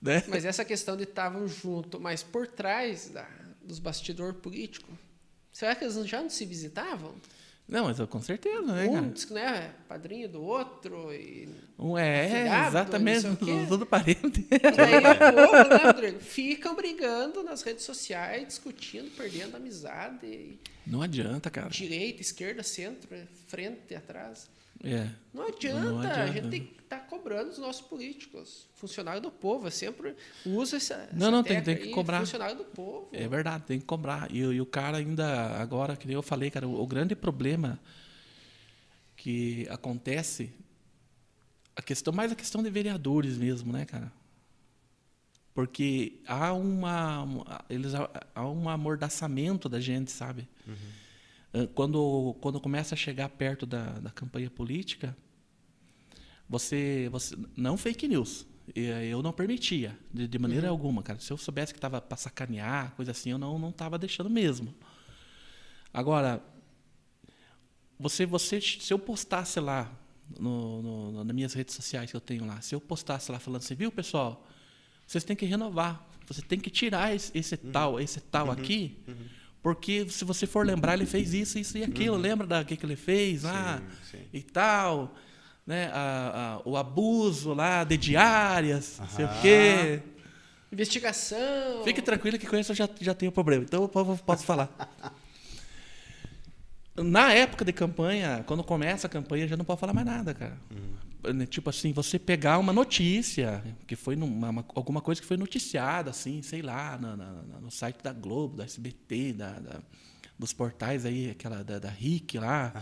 Né? 0.00 0.22
Mas 0.28 0.44
essa 0.44 0.64
questão 0.64 0.96
de 0.96 1.04
estavam 1.04 1.46
junto, 1.48 1.98
mas 2.00 2.22
por 2.22 2.46
trás 2.46 3.08
da, 3.08 3.28
dos 3.64 3.78
bastidores 3.78 4.36
políticos, 4.40 4.94
será 5.52 5.74
que 5.74 5.84
eles 5.84 5.94
já 6.08 6.20
não 6.20 6.30
se 6.30 6.44
visitavam? 6.44 7.14
Não, 7.68 7.84
mas 7.86 7.98
eu- 7.98 8.06
com 8.08 8.20
certeza, 8.20 8.60
né, 8.72 8.86
um 8.88 8.92
cara? 8.94 9.06
diz 9.08 9.24
que 9.24 9.32
não 9.32 9.40
é 9.40 9.70
padrinho 9.88 10.28
do 10.28 10.42
outro 10.42 11.12
e 11.14 11.48
Um 11.78 11.96
é, 11.96 12.26
Afilhado, 12.26 12.68
exatamente, 12.68 13.36
tudo 13.68 13.86
parente. 13.86 14.46
Daí 14.50 14.98
o 14.98 15.46
povo, 15.46 15.68
né, 15.68 15.76
Rodrigo? 15.84 16.20
Ficam 16.20 16.74
brigando 16.76 17.42
nas 17.42 17.62
redes 17.62 17.84
sociais, 17.84 18.46
discutindo, 18.46 19.10
perdendo 19.16 19.56
amizade. 19.56 20.26
e 20.26 20.58
Não 20.86 21.00
adianta, 21.00 21.48
cara. 21.50 21.70
Direita, 21.70 22.20
esquerda, 22.20 22.62
centro, 22.62 23.08
frente 23.46 23.80
e 23.90 23.94
atrás. 23.94 24.50
É. 24.82 25.08
Não 25.32 25.46
adianta, 25.48 25.80
Não 25.90 25.98
a 26.00 26.02
adianta. 26.10 26.32
gente 26.32 26.48
tem 26.50 26.66
que 26.66 26.80
estar 26.82 26.98
cobrando 27.06 27.50
os 27.50 27.58
nossos 27.58 27.80
políticos. 27.82 28.66
Funcionário 28.74 29.20
do 29.22 29.30
povo, 29.30 29.66
eu 29.66 29.70
sempre 29.70 30.14
uso 30.44 30.74
essa. 30.76 31.08
Não, 31.12 31.28
essa 31.28 31.30
não, 31.30 31.42
tem- 31.42 31.62
tem 31.62 31.76
que 31.76 31.90
cobrar. 31.90 32.20
Funcionário 32.20 32.56
do 32.56 32.64
povo. 32.64 33.08
É 33.12 33.26
verdade, 33.28 33.64
tem 33.64 33.78
que 33.78 33.86
cobrar. 33.86 34.28
E, 34.34 34.44
o- 34.44 34.52
e 34.52 34.60
o 34.60 34.66
cara 34.66 34.98
ainda, 34.98 35.52
agora, 35.60 35.96
que 35.96 36.06
nem 36.06 36.14
eu 36.14 36.22
falei, 36.22 36.50
cara, 36.50 36.66
o, 36.66 36.80
o 36.82 36.86
grande 36.86 37.14
problema 37.14 37.78
que 39.16 39.66
acontece, 39.70 40.52
a 41.76 41.80
questão, 41.82 42.12
mais 42.12 42.32
a 42.32 42.34
questão 42.34 42.62
de 42.62 42.68
vereadores 42.70 43.38
mesmo, 43.38 43.72
né, 43.72 43.84
cara? 43.84 44.12
Porque 45.54 46.20
há 46.26 46.52
uma, 46.54 47.26
eles, 47.68 47.92
há 48.34 48.48
um 48.48 48.68
amordaçamento 48.68 49.68
da 49.68 49.78
gente, 49.78 50.10
sabe? 50.10 50.48
Ah, 50.68 50.72
Quando, 51.74 52.34
quando 52.40 52.60
começa 52.60 52.94
a 52.94 52.98
chegar 52.98 53.28
perto 53.28 53.66
da, 53.66 53.84
da 53.98 54.10
campanha 54.10 54.48
política, 54.50 55.14
você, 56.48 57.08
você 57.10 57.36
não 57.56 57.76
fake 57.76 58.08
news. 58.08 58.46
Eh, 58.74 59.08
Eu 59.08 59.22
não 59.22 59.32
permitia, 59.32 59.98
de, 60.12 60.26
de 60.28 60.38
maneira 60.38 60.68
alguma, 60.68 61.02
cara. 61.02 61.18
Se 61.18 61.30
eu 61.32 61.36
soubesse 61.36 61.72
que 61.72 61.78
estava 61.78 62.00
para 62.00 62.16
sacanear, 62.16 62.94
coisa 62.94 63.10
assim, 63.10 63.30
eu 63.30 63.38
não 63.38 63.58
não 63.58 63.70
estava 63.70 63.98
deixando 63.98 64.30
mesmo. 64.30 64.74
Agora, 65.92 66.42
você, 67.98 68.24
você, 68.26 68.60
se 68.60 68.92
eu 68.92 68.98
postasse 68.98 69.60
lá 69.60 69.90
no, 70.38 70.82
no- 70.82 71.24
nas 71.24 71.34
minhas 71.34 71.52
redes 71.52 71.74
sociais 71.74 72.10
que 72.10 72.16
eu 72.16 72.20
tenho 72.20 72.44
lá, 72.46 72.60
se 72.60 72.74
eu 72.74 72.80
postasse 72.80 73.30
lá 73.30 73.38
falando 73.38 73.60
assim, 73.62 73.74
viu, 73.74 73.92
pessoal, 73.92 74.46
vocês 75.06 75.22
têm 75.24 75.36
que 75.36 75.44
renovar, 75.44 76.08
você 76.26 76.40
tem 76.40 76.58
que 76.58 76.70
tirar 76.70 77.14
esse, 77.14 77.30
esse 77.36 77.56
tal, 77.56 78.00
esse 78.00 78.20
tal 78.20 78.46
aqui, 78.50 78.96
porque 79.62 80.06
se 80.08 80.24
você 80.24 80.46
for 80.46 80.66
lembrar, 80.66 80.94
ele 80.94 81.06
fez 81.06 81.32
isso, 81.32 81.58
isso 81.58 81.78
e 81.78 81.84
aquilo, 81.84 82.16
lembra 82.16 82.46
da 82.46 82.64
que, 82.64 82.76
que 82.76 82.84
ele 82.84 82.96
fez 82.96 83.44
lá 83.44 83.80
sim. 84.10 84.18
e 84.32 84.42
tal, 84.42 85.14
né? 85.66 85.90
A- 85.92 86.58
a- 86.64 86.68
o 86.68 86.76
abuso 86.76 87.54
lá 87.54 87.84
de 87.84 87.96
diárias, 87.96 88.96
não 88.98 89.08
sei 89.08 89.24
o 89.24 89.28
quê. 89.40 90.00
Investigação. 90.72 91.84
Fique 91.84 92.00
tranquilo 92.02 92.38
que 92.38 92.46
com 92.46 92.56
isso 92.56 92.72
eu 92.72 92.76
já, 92.76 92.88
já 93.00 93.14
tenho 93.14 93.30
problema. 93.30 93.62
Então 93.62 93.82
eu 93.82 93.88
po- 93.88 94.16
posso 94.24 94.44
falar. 94.44 94.68
Na 96.96 97.32
época 97.32 97.64
de 97.64 97.72
campanha, 97.72 98.44
quando 98.46 98.62
começa 98.62 99.06
a 99.06 99.10
campanha, 99.10 99.48
já 99.48 99.56
não 99.56 99.64
pode 99.64 99.80
falar 99.80 99.92
mais 99.94 100.06
nada, 100.06 100.34
cara. 100.34 100.58
Né, 100.70 100.76
Tipo 101.48 101.70
assim, 101.70 101.92
você 101.92 102.18
pegar 102.18 102.58
uma 102.58 102.72
notícia, 102.72 103.62
que 103.86 103.94
foi 103.94 104.16
numa, 104.16 104.50
uma- 104.50 104.64
alguma 104.74 105.00
coisa 105.00 105.20
que 105.20 105.26
foi 105.26 105.36
noticiada, 105.36 106.10
assim, 106.10 106.42
sei 106.42 106.62
lá, 106.62 106.98
na- 106.98 107.16
na- 107.16 107.42
na- 107.42 107.60
no 107.60 107.70
site 107.70 108.02
da 108.02 108.12
Globo, 108.12 108.56
da 108.56 108.64
SBT, 108.64 109.32
da, 109.32 109.52
da- 109.60 109.80
dos 110.38 110.52
portais 110.52 111.04
aí, 111.06 111.30
aquela 111.30 111.62
da, 111.62 111.78
da 111.78 111.88
RIC 111.90 112.38
lá. 112.38 112.72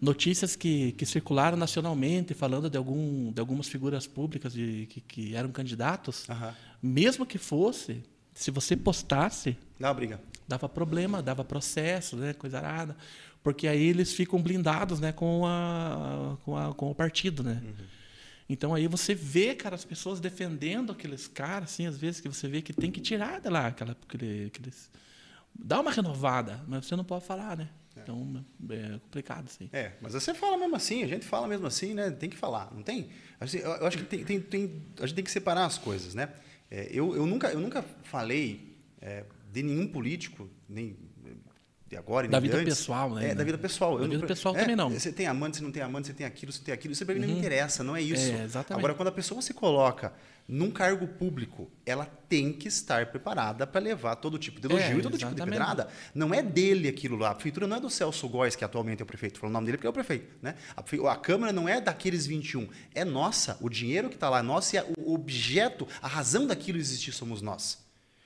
Notícias 0.00 0.56
que, 0.56 0.92
que 0.92 1.04
circularam 1.04 1.56
nacionalmente, 1.56 2.32
falando 2.34 2.70
de, 2.70 2.76
algum, 2.78 3.30
de 3.32 3.38
algumas 3.40 3.68
figuras 3.68 4.06
públicas 4.06 4.52
de, 4.52 4.86
que, 4.88 5.00
que 5.00 5.34
eram 5.36 5.50
candidatos. 5.52 6.28
Aham. 6.28 6.54
Mesmo 6.82 7.26
que 7.26 7.36
fosse, 7.38 8.02
se 8.34 8.50
você 8.50 8.74
postasse, 8.76 9.56
uma 9.78 9.92
briga. 9.92 10.18
dava 10.48 10.68
problema, 10.68 11.22
dava 11.22 11.44
processo, 11.44 12.16
né, 12.16 12.32
coisa 12.32 12.58
arada, 12.58 12.96
porque 13.42 13.66
aí 13.68 13.82
eles 13.82 14.12
ficam 14.12 14.40
blindados, 14.40 15.00
né, 15.00 15.12
com 15.12 15.46
a, 15.46 16.36
com, 16.44 16.56
a, 16.56 16.74
com 16.74 16.90
o 16.90 16.94
partido, 16.94 17.42
né. 17.42 17.62
Então 18.48 18.74
aí 18.74 18.86
você 18.88 19.14
vê, 19.14 19.54
cara, 19.54 19.74
as 19.76 19.84
pessoas 19.84 20.18
defendendo 20.20 20.90
aqueles 20.92 21.28
caras, 21.28 21.70
assim, 21.70 21.86
às 21.86 21.96
vezes 21.96 22.20
que 22.20 22.28
você 22.28 22.48
vê 22.48 22.60
que 22.60 22.72
tem 22.72 22.90
que 22.90 23.00
tirar 23.00 23.40
de 23.40 23.48
lá 23.48 23.68
aquela, 23.68 23.92
aquele, 23.92 24.46
aqueles, 24.46 24.90
dá 25.54 25.80
uma 25.80 25.90
renovada, 25.92 26.60
mas 26.66 26.84
você 26.86 26.96
não 26.96 27.04
pode 27.04 27.24
falar, 27.24 27.56
né. 27.56 27.68
Então, 28.02 28.44
é 28.70 28.98
complicado 28.98 29.46
isso 29.48 29.58
aí. 29.62 29.68
É, 29.72 29.92
mas 30.00 30.14
você 30.14 30.32
fala 30.32 30.56
mesmo 30.56 30.74
assim, 30.74 31.02
a 31.02 31.06
gente 31.06 31.26
fala 31.26 31.46
mesmo 31.46 31.66
assim, 31.66 31.92
né? 31.92 32.10
Tem 32.10 32.30
que 32.30 32.36
falar, 32.36 32.72
não 32.74 32.82
tem? 32.82 33.08
Assim, 33.38 33.58
Eu 33.58 33.70
eu 33.72 33.86
acho 33.86 33.98
que 33.98 34.04
tem, 34.04 34.24
tem- 34.24 34.40
tem- 34.40 34.82
a 34.98 35.06
gente 35.06 35.16
tem 35.16 35.24
que 35.24 35.30
separar 35.30 35.66
as 35.66 35.76
coisas, 35.76 36.14
né? 36.14 36.30
É, 36.70 36.88
eu, 36.90 37.14
eu, 37.14 37.26
nunca, 37.26 37.48
eu 37.48 37.60
nunca 37.60 37.82
falei 38.04 38.76
é, 39.00 39.24
de 39.52 39.62
nenhum 39.62 39.86
político, 39.86 40.48
nem 40.68 40.96
de 41.90 41.96
agora, 41.96 42.28
Da 42.28 42.38
vida 42.38 42.56
antes. 42.56 42.72
pessoal, 42.78 43.12
né? 43.16 43.30
É, 43.30 43.34
da 43.34 43.42
vida 43.42 43.58
pessoal. 43.58 43.96
Da 43.98 44.04
Eu 44.04 44.08
vida 44.08 44.20
não- 44.20 44.28
pessoal 44.28 44.54
é, 44.54 44.60
também 44.60 44.76
não. 44.76 44.90
Você 44.90 45.10
tem 45.10 45.26
amante, 45.26 45.56
você 45.56 45.62
não 45.64 45.72
tem 45.72 45.82
amante, 45.82 46.06
você 46.06 46.12
tem 46.14 46.24
aquilo, 46.24 46.52
você 46.52 46.62
tem 46.62 46.72
aquilo. 46.72 46.92
Isso 46.92 47.04
pra 47.04 47.12
mim 47.16 47.20
não 47.20 47.26
me 47.28 47.36
interessa, 47.36 47.82
não 47.82 47.96
é 47.96 48.00
isso. 48.00 48.30
É, 48.30 48.44
exatamente. 48.44 48.78
Agora, 48.78 48.94
quando 48.94 49.08
a 49.08 49.12
pessoa 49.12 49.42
se 49.42 49.52
coloca 49.52 50.12
num 50.46 50.70
cargo 50.70 51.08
público, 51.08 51.68
ela 51.84 52.06
tem 52.06 52.52
que 52.52 52.68
estar 52.68 53.06
preparada 53.06 53.66
para 53.66 53.80
levar 53.80 54.14
todo 54.14 54.38
tipo 54.38 54.60
de 54.60 54.68
elogio 54.68 54.86
É, 54.86 54.98
e 54.98 55.02
todo 55.02 55.18
tipo 55.18 55.34
de 55.34 55.40
exatamente. 55.40 55.58
pedrada. 55.58 55.88
Não 56.14 56.32
é 56.32 56.40
dele 56.44 56.86
aquilo 56.88 57.16
lá. 57.16 57.30
A 57.30 57.34
prefeitura 57.34 57.66
não 57.66 57.76
é 57.76 57.80
do 57.80 57.90
Celso 57.90 58.28
Góes, 58.28 58.54
que 58.54 58.64
atualmente 58.64 59.00
é 59.00 59.02
o 59.02 59.06
prefeito. 59.06 59.40
Falando 59.40 59.54
o 59.54 59.58
nome 59.58 59.66
dele 59.66 59.78
porque 59.78 59.88
é 59.88 59.90
o 59.90 59.92
prefeito. 59.92 60.28
Né? 60.40 60.54
A, 60.76 61.10
a 61.12 61.16
Câmara 61.16 61.52
não 61.52 61.68
é 61.68 61.80
daqueles 61.80 62.24
21. 62.24 62.68
É 62.94 63.04
nossa. 63.04 63.58
O 63.60 63.68
dinheiro 63.68 64.08
que 64.08 64.14
está 64.14 64.30
lá 64.30 64.38
é 64.38 64.42
nosso 64.42 64.76
e 64.76 64.78
o 64.96 65.12
objeto, 65.12 65.88
a 66.00 66.06
razão 66.06 66.46
daquilo 66.46 66.78
existir 66.78 67.10
somos 67.10 67.42
nós. 67.42 67.78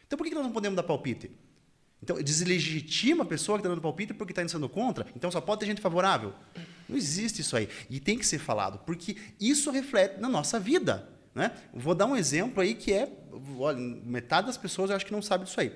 Então 0.07 0.19
por 0.19 0.27
que 0.29 0.35
nós 0.35 0.45
não 0.45 0.53
podemos 0.53 0.77
dar 0.77 0.83
palpite? 0.83 1.31
Então, 2.05 2.23
deslegitima 2.23 3.25
a 3.25 3.27
pessoa 3.27 3.57
que 3.57 3.61
está 3.61 3.71
dando 3.71 3.81
palpite 3.81 4.13
porque 4.13 4.31
está 4.33 4.47
sendo 4.47 4.69
contra. 4.69 5.07
Então, 5.17 5.31
só 5.31 5.41
pode 5.41 5.61
ter 5.61 5.67
gente 5.67 5.81
favorável. 5.81 6.35
Não 6.87 6.99
existe 6.99 7.41
isso 7.41 7.57
aí. 7.57 7.67
E 7.89 7.99
tem 7.99 8.19
que 8.19 8.27
ser 8.27 8.39
falado, 8.39 8.79
porque 8.85 9.17
isso 9.41 9.71
reflete 9.71 10.21
na 10.21 10.29
nossa 10.29 10.61
vida. 10.61 11.09
Né? 11.35 11.51
Vou 11.73 11.95
dar 11.95 12.05
um 12.05 12.15
exemplo 12.15 12.63
aí 12.63 12.75
que 12.75 12.93
é... 12.93 13.11
Olha, 13.59 13.79
metade 13.79 14.49
das 14.49 14.59
pessoas 14.59 14.91
eu 14.91 14.97
acho 14.97 15.07
que 15.07 15.13
não 15.13 15.23
sabe 15.23 15.45
disso 15.45 15.59
aí. 15.59 15.73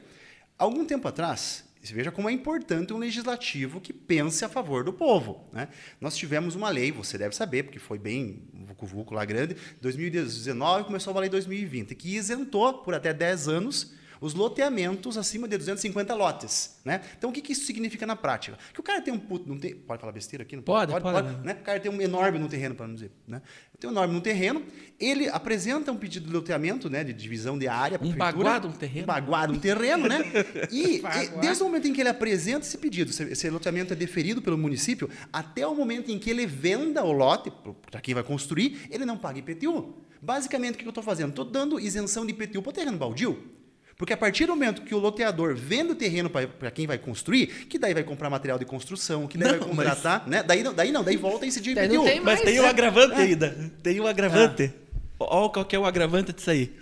Algum 0.59 0.85
tempo 0.85 1.09
atrás, 1.09 1.65
você 1.83 1.95
veja 1.95 2.13
como 2.13 2.29
é 2.29 2.33
importante 2.33 2.93
um 2.93 2.99
legislativo 2.99 3.81
que 3.81 3.95
pense 3.95 4.45
a 4.45 4.51
favor 4.51 4.85
do 4.85 4.93
povo. 4.93 5.49
Né? 5.51 5.69
Nós 5.99 6.15
tivemos 6.15 6.55
uma 6.55 6.69
lei, 6.69 6.93
você 6.93 7.17
deve 7.17 7.35
saber, 7.35 7.63
porque 7.63 7.79
foi 7.79 7.99
bem 7.99 8.43
vucu-vucu 8.53 9.15
lá 9.15 9.25
grande, 9.25 9.57
2019 9.81 10.85
começou 10.85 11.11
a 11.13 11.15
valer 11.15 11.29
em 11.29 11.31
2020, 11.31 11.95
que 11.95 12.17
isentou 12.17 12.75
por 12.75 12.93
até 12.93 13.15
10 13.15 13.49
anos 13.49 13.97
os 14.21 14.35
loteamentos 14.35 15.17
acima 15.17 15.47
de 15.49 15.57
250 15.57 16.15
lotes. 16.15 16.79
Né? 16.85 17.01
Então, 17.17 17.31
o 17.31 17.33
que, 17.33 17.41
que 17.41 17.53
isso 17.53 17.65
significa 17.65 18.07
na 18.07 18.17
prática? 18.17 18.59
Que 18.73 18.81
o 18.81 18.83
cara 18.83 19.01
tem 19.01 19.13
um 19.13 19.19
puto. 19.19 19.49
Não 19.49 19.59
tem, 19.59 19.75
pode 19.75 20.01
falar 20.01 20.13
besteira 20.13 20.43
aqui? 20.43 20.57
Não 20.57 20.63
Pode, 20.63 20.93
pode. 20.93 21.45
né? 21.45 21.57
O 21.61 21.65
cara 21.65 21.81
tem 21.81 21.91
um 21.91 22.01
enorme 22.01 22.39
no 22.39 22.49
terreno, 22.49 22.75
para 22.75 22.87
não 22.87 22.95
dizer. 22.95 23.11
Né? 23.27 23.43
Tem 23.79 23.89
um 23.89 23.93
enorme 23.93 24.15
no 24.15 24.21
terreno, 24.21 24.63
ele 24.99 25.29
apresenta 25.29 25.93
um 25.93 25.97
pedido 25.97 26.27
de 26.27 26.33
loteamento, 26.33 26.91
né, 26.91 27.05
de 27.05 27.13
divisão 27.13 27.59
de 27.59 27.69
área. 27.69 27.99
Um 28.03 28.13
baguado, 28.13 28.69
um 28.69 28.73
terreno. 28.73 29.05
Um 29.05 29.07
baguado, 29.07 29.53
um 29.53 29.59
terreno, 29.59 30.09
né? 30.09 30.19
E, 30.71 30.97
e 30.99 31.41
desde 31.41 31.63
o 31.63 31.67
momento 31.67 31.89
em 31.89 31.93
que 31.93 32.01
ele 32.01 32.09
apresenta 32.09 32.67
esse 32.67 32.77
pedido, 32.77 33.11
esse, 33.11 33.23
esse 33.25 33.51
loteamento 33.51 33.93
é 33.93 33.97
deferido 33.97 34.43
pelo 34.43 34.59
município, 34.59 35.09
até 35.33 35.67
o 35.67 35.75
momento 35.75 36.11
em 36.11 36.19
que 36.19 36.29
ele 36.29 36.47
venda 36.47 37.03
o 37.05 37.13
lote 37.13 37.53
para 37.91 38.01
quem 38.01 38.15
vai 38.15 38.23
construir, 38.23 38.87
ele 38.91 39.05
não 39.05 39.17
paga 39.17 39.39
IPTU. 39.39 39.95
Basicamente, 40.21 40.75
o 40.75 40.79
que 40.79 40.85
eu 40.85 40.91
estou 40.91 41.05
fazendo? 41.05 41.31
Estou 41.31 41.45
dando 41.45 41.79
isenção 41.79 42.27
de 42.27 42.33
IPTU 42.33 42.63
para 42.63 42.71
o 42.71 42.73
terreno 42.73 42.99
baldio. 42.99 43.58
Porque 43.99 44.13
a 44.13 44.17
partir 44.17 44.47
do 44.47 44.53
momento 44.55 44.83
que 44.83 44.95
o 44.95 44.99
loteador 44.99 45.57
vende 45.57 45.91
o 45.91 45.95
terreno 45.97 46.31
para 46.31 46.71
quem 46.71 46.87
vai 46.87 46.97
construir, 46.99 47.49
que 47.69 47.77
daí 47.77 47.93
vai 47.93 48.05
comprar 48.05 48.31
material 48.31 48.57
de 48.57 48.65
construção, 48.65 49.27
que 49.27 49.37
daí 49.37 49.51
Não, 49.51 49.59
vai 49.59 49.69
contratar, 49.69 50.29
né? 50.29 50.41
Daí 50.41 50.63
não, 50.63 50.73
daí 50.73 50.93
não, 50.93 51.03
daí 51.03 51.17
volta 51.17 51.45
a 51.45 51.49
incidir 51.49 51.75
Daí 51.75 51.87
IPTU. 51.87 51.97
não 51.97 52.05
tem 52.05 52.21
Mas 52.21 52.25
mais, 52.25 52.41
tem 52.43 52.61
um 52.61 52.63
né? 52.63 52.69
agravante 52.69 53.15
É. 53.15 53.19
ainda. 53.19 53.73
Tem 53.83 54.01
um 54.01 54.07
agravante. 54.07 54.73
Olha 55.19 55.49
qual 55.51 55.65
que 55.65 55.75
é 55.75 55.79
o 55.81 55.85
agravante 55.85 56.33
disso 56.33 56.49
aí. 56.49 56.73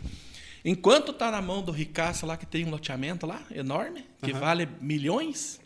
Enquanto 0.63 1.11
tá 1.15 1.31
na 1.31 1.41
mão 1.41 1.63
do 1.63 1.73
ricaço 1.73 2.27
lá 2.27 2.37
que 2.37 2.45
tem 2.45 2.67
um 2.67 2.71
loteamento 2.71 3.27
lá, 3.27 3.41
enorme, 3.55 4.05
que 4.23 4.35
vale 4.35 4.69
milhões, 4.83 5.59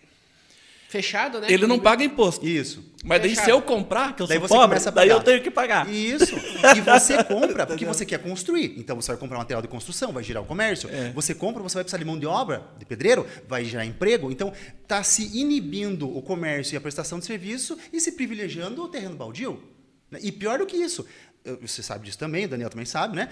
Fechado, 0.90 1.40
né? 1.40 1.46
ele 1.48 1.68
não 1.68 1.79
paga 1.79 2.03
imposto. 2.03 2.44
Isso. 2.44 2.85
Mas 3.05 3.20
daí 3.20 3.31
Fechado. 3.31 3.44
se 3.44 3.50
eu 3.53 3.62
comprar, 3.62 4.16
que 4.16 4.22
eu 4.22 4.26
Daí 4.26 4.40
sou 4.40 4.48
você 4.48 4.55
pobre, 4.55 4.90
daí 4.90 5.09
eu 5.09 5.20
tenho 5.22 5.40
que 5.40 5.48
pagar. 5.48 5.88
Isso. 5.88 6.35
E 6.76 6.81
você 6.81 7.22
compra 7.22 7.64
porque 7.64 7.85
você 7.85 8.05
quer 8.05 8.18
construir. 8.18 8.74
Então 8.76 8.96
você 8.96 9.12
vai 9.12 9.16
comprar 9.16 9.38
material 9.38 9.62
de 9.62 9.68
construção, 9.68 10.12
vai 10.12 10.24
gerar 10.24 10.40
o 10.40 10.44
comércio. 10.44 10.90
É. 10.90 11.12
Você 11.12 11.33
compra, 11.33 11.62
você 11.62 11.74
vai 11.74 11.85
precisar 11.85 11.98
de 11.98 12.05
mão 12.05 12.18
de 12.18 12.26
obra, 12.26 12.64
de 12.76 12.85
pedreiro, 12.85 13.24
vai 13.46 13.64
gerar 13.64 13.87
emprego. 13.87 14.33
Então 14.33 14.53
está 14.83 15.00
se 15.05 15.31
inibindo 15.38 16.09
o 16.09 16.20
comércio 16.22 16.74
e 16.74 16.76
a 16.76 16.81
prestação 16.81 17.20
de 17.20 17.24
serviço 17.24 17.79
e 17.92 18.00
se 18.00 18.11
privilegiando 18.11 18.83
o 18.83 18.88
terreno 18.88 19.14
baldio. 19.14 19.62
E 20.20 20.33
pior 20.33 20.59
do 20.59 20.66
que 20.66 20.76
isso, 20.76 21.07
você 21.62 21.85
sabe 21.85 22.05
disso 22.05 22.18
também, 22.18 22.46
o 22.46 22.48
Daniel 22.48 22.68
também 22.68 22.85
sabe, 22.85 23.14
né? 23.14 23.29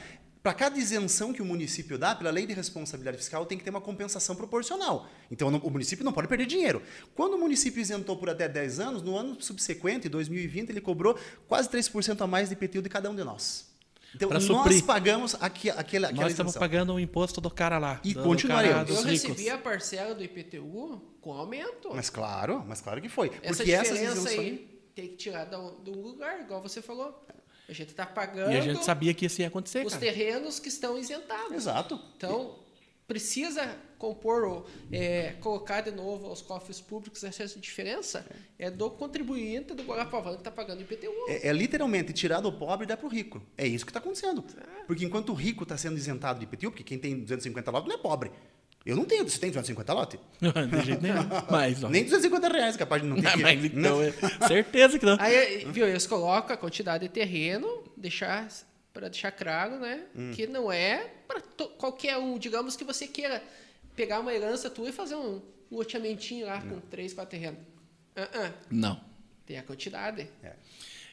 Para 0.49 0.55
cada 0.55 0.79
isenção 0.79 1.31
que 1.31 1.43
o 1.43 1.45
município 1.45 1.99
dá, 1.99 2.15
pela 2.15 2.31
lei 2.31 2.47
de 2.47 2.55
responsabilidade 2.55 3.19
fiscal, 3.19 3.45
tem 3.45 3.59
que 3.59 3.65
ter 3.65 3.69
uma 3.69 3.83
compensação 3.83 4.35
proporcional. 4.35 5.07
Então, 5.31 5.49
o 5.49 5.71
município 5.71 6.03
não 6.03 6.11
pode 6.11 6.27
perder 6.27 6.47
dinheiro. 6.47 6.83
Quando 7.15 7.35
o 7.35 7.39
município 7.39 7.83
isentou 7.83 8.17
por 8.17 8.31
até 8.31 8.49
10 8.49 8.81
anos, 8.81 9.03
no 9.03 9.15
ano 9.15 9.37
subsequente, 9.43 10.07
em 10.07 10.11
2020, 10.11 10.71
ele 10.71 10.81
cobrou 10.81 11.19
quase 11.47 11.69
3% 11.69 12.23
a 12.23 12.27
mais 12.27 12.49
de 12.49 12.55
IPTU 12.55 12.81
de 12.81 12.89
cada 12.89 13.11
um 13.11 13.15
de 13.15 13.23
nós. 13.23 13.69
Então, 14.15 14.31
Pra 14.31 14.39
nós 14.39 14.47
suprir. 14.47 14.83
pagamos 14.87 15.35
aqui, 15.35 15.69
aquela, 15.69 16.09
aquela 16.09 16.23
Nós 16.23 16.31
estamos 16.31 16.57
pagando 16.57 16.95
o 16.95 16.99
imposto 16.99 17.43
do 17.43 17.51
cara 17.51 17.77
lá. 17.77 18.01
E 18.03 18.15
do, 18.15 18.23
continuaremos. 18.23 18.87
do 18.87 18.95
Eu 18.95 19.03
recebi 19.03 19.51
a 19.51 19.59
parcela 19.59 20.15
do 20.15 20.25
IPTU 20.25 21.03
com 21.21 21.35
aumento. 21.35 21.91
Mas 21.93 22.09
claro, 22.09 22.65
mas 22.67 22.81
claro 22.81 23.03
que 23.03 23.11
foi. 23.11 23.31
Essa 23.43 23.59
Porque 23.59 23.71
essas 23.71 23.89
diferença 23.89 24.13
isenções... 24.13 24.39
aí 24.39 24.81
tem 24.95 25.09
que 25.09 25.17
tirar 25.17 25.47
um 25.61 25.85
de 25.85 25.91
um 25.91 26.01
lugar, 26.01 26.41
igual 26.41 26.63
você 26.63 26.81
falou. 26.81 27.23
A 27.69 27.73
gente 27.73 27.91
está 27.91 28.07
pagando 28.07 28.53
E 28.53 28.57
a 28.57 28.61
gente 28.61 28.83
sabia 28.83 29.13
que 29.13 29.27
isso 29.27 29.41
ia 29.43 29.49
acontecer, 29.49 29.85
os 29.85 29.93
cara. 29.93 30.07
terrenos 30.07 30.59
que 30.59 30.69
estão 30.69 30.99
isentados. 30.99 31.53
Exato. 31.53 32.01
Então, 32.17 32.59
precisa 33.07 33.77
compor, 33.99 34.67
é, 34.93 35.33
colocar 35.41 35.81
de 35.81 35.91
novo 35.91 36.27
aos 36.27 36.41
cofres 36.41 36.81
públicos 36.81 37.25
essa 37.25 37.47
diferença 37.59 38.25
é 38.59 38.71
do 38.71 38.91
contribuinte 38.91 39.75
do 39.75 39.83
Guarapavã 39.83 40.33
que 40.33 40.39
está 40.39 40.51
pagando 40.51 40.83
IPTU. 40.83 41.11
É, 41.29 41.49
é 41.49 41.53
literalmente 41.53 42.13
tirar 42.13 42.41
do 42.41 42.53
pobre 42.53 42.85
e 42.85 42.89
dar 42.89 42.97
para 42.97 43.07
o 43.07 43.11
rico. 43.11 43.43
É 43.57 43.67
isso 43.67 43.85
que 43.85 43.91
está 43.91 43.99
acontecendo. 43.99 44.45
É. 44.57 44.85
Porque 44.85 45.05
enquanto 45.05 45.31
o 45.31 45.35
rico 45.35 45.65
está 45.65 45.77
sendo 45.77 45.97
isentado 45.97 46.39
de 46.39 46.45
IPTU, 46.45 46.71
porque 46.71 46.85
quem 46.85 46.99
tem 46.99 47.21
250 47.21 47.71
lotes 47.71 47.89
não 47.89 47.97
é 47.97 47.99
pobre. 47.99 48.31
Eu 48.87 48.97
não 48.97 49.05
tenho. 49.05 49.29
Você 49.29 49.39
tem 49.39 49.51
250 49.51 49.93
lotes? 49.93 50.21
de 50.41 50.85
jeito 50.87 51.03
nenhum. 51.03 51.17
Mas, 51.51 51.83
ó. 51.85 51.89
Nem 51.89 52.05
250 52.05 52.49
reais 52.49 52.75
é 52.75 52.79
capaz 52.79 53.03
de 53.03 53.09
não 53.09 53.17
ter. 53.17 53.23
Não, 53.29 53.33
que- 53.37 53.43
mas 53.43 53.65
então, 53.65 54.03
é 54.03 54.13
certeza 54.49 54.99
que 54.99 55.05
não. 55.05 55.17
Aí, 55.21 55.65
viu, 55.67 55.87
eles 55.87 56.07
colocam 56.07 56.55
a 56.55 56.57
quantidade 56.57 57.07
de 57.07 57.13
terreno, 57.13 57.85
deixar 57.97 58.49
para 58.93 59.09
deixar 59.09 59.31
claro, 59.31 59.79
né, 59.79 60.03
Hum. 60.17 60.33
que 60.35 60.47
não 60.47 60.73
é 60.73 61.07
para 61.29 61.41
qualquer 61.77 62.17
um, 62.17 62.37
digamos 62.39 62.75
que 62.77 62.83
você 62.85 63.07
queira 63.07 63.43
pegar 63.95 64.19
uma 64.21 64.33
herança 64.35 64.69
tua 64.71 64.89
e 64.89 64.93
fazer 64.93 65.15
um, 65.15 65.41
um 65.71 65.77
loteamentinho 65.77 66.47
lá 66.47 66.61
com 66.63 66.81
três, 66.81 67.13
quatro 67.13 67.31
terrenos. 67.31 67.61
Ah, 68.17 68.29
ah, 68.35 68.51
Não. 68.71 69.01
tem 69.47 69.59
a 69.59 69.63
quantidade. 69.63 70.29
É. 70.43 70.53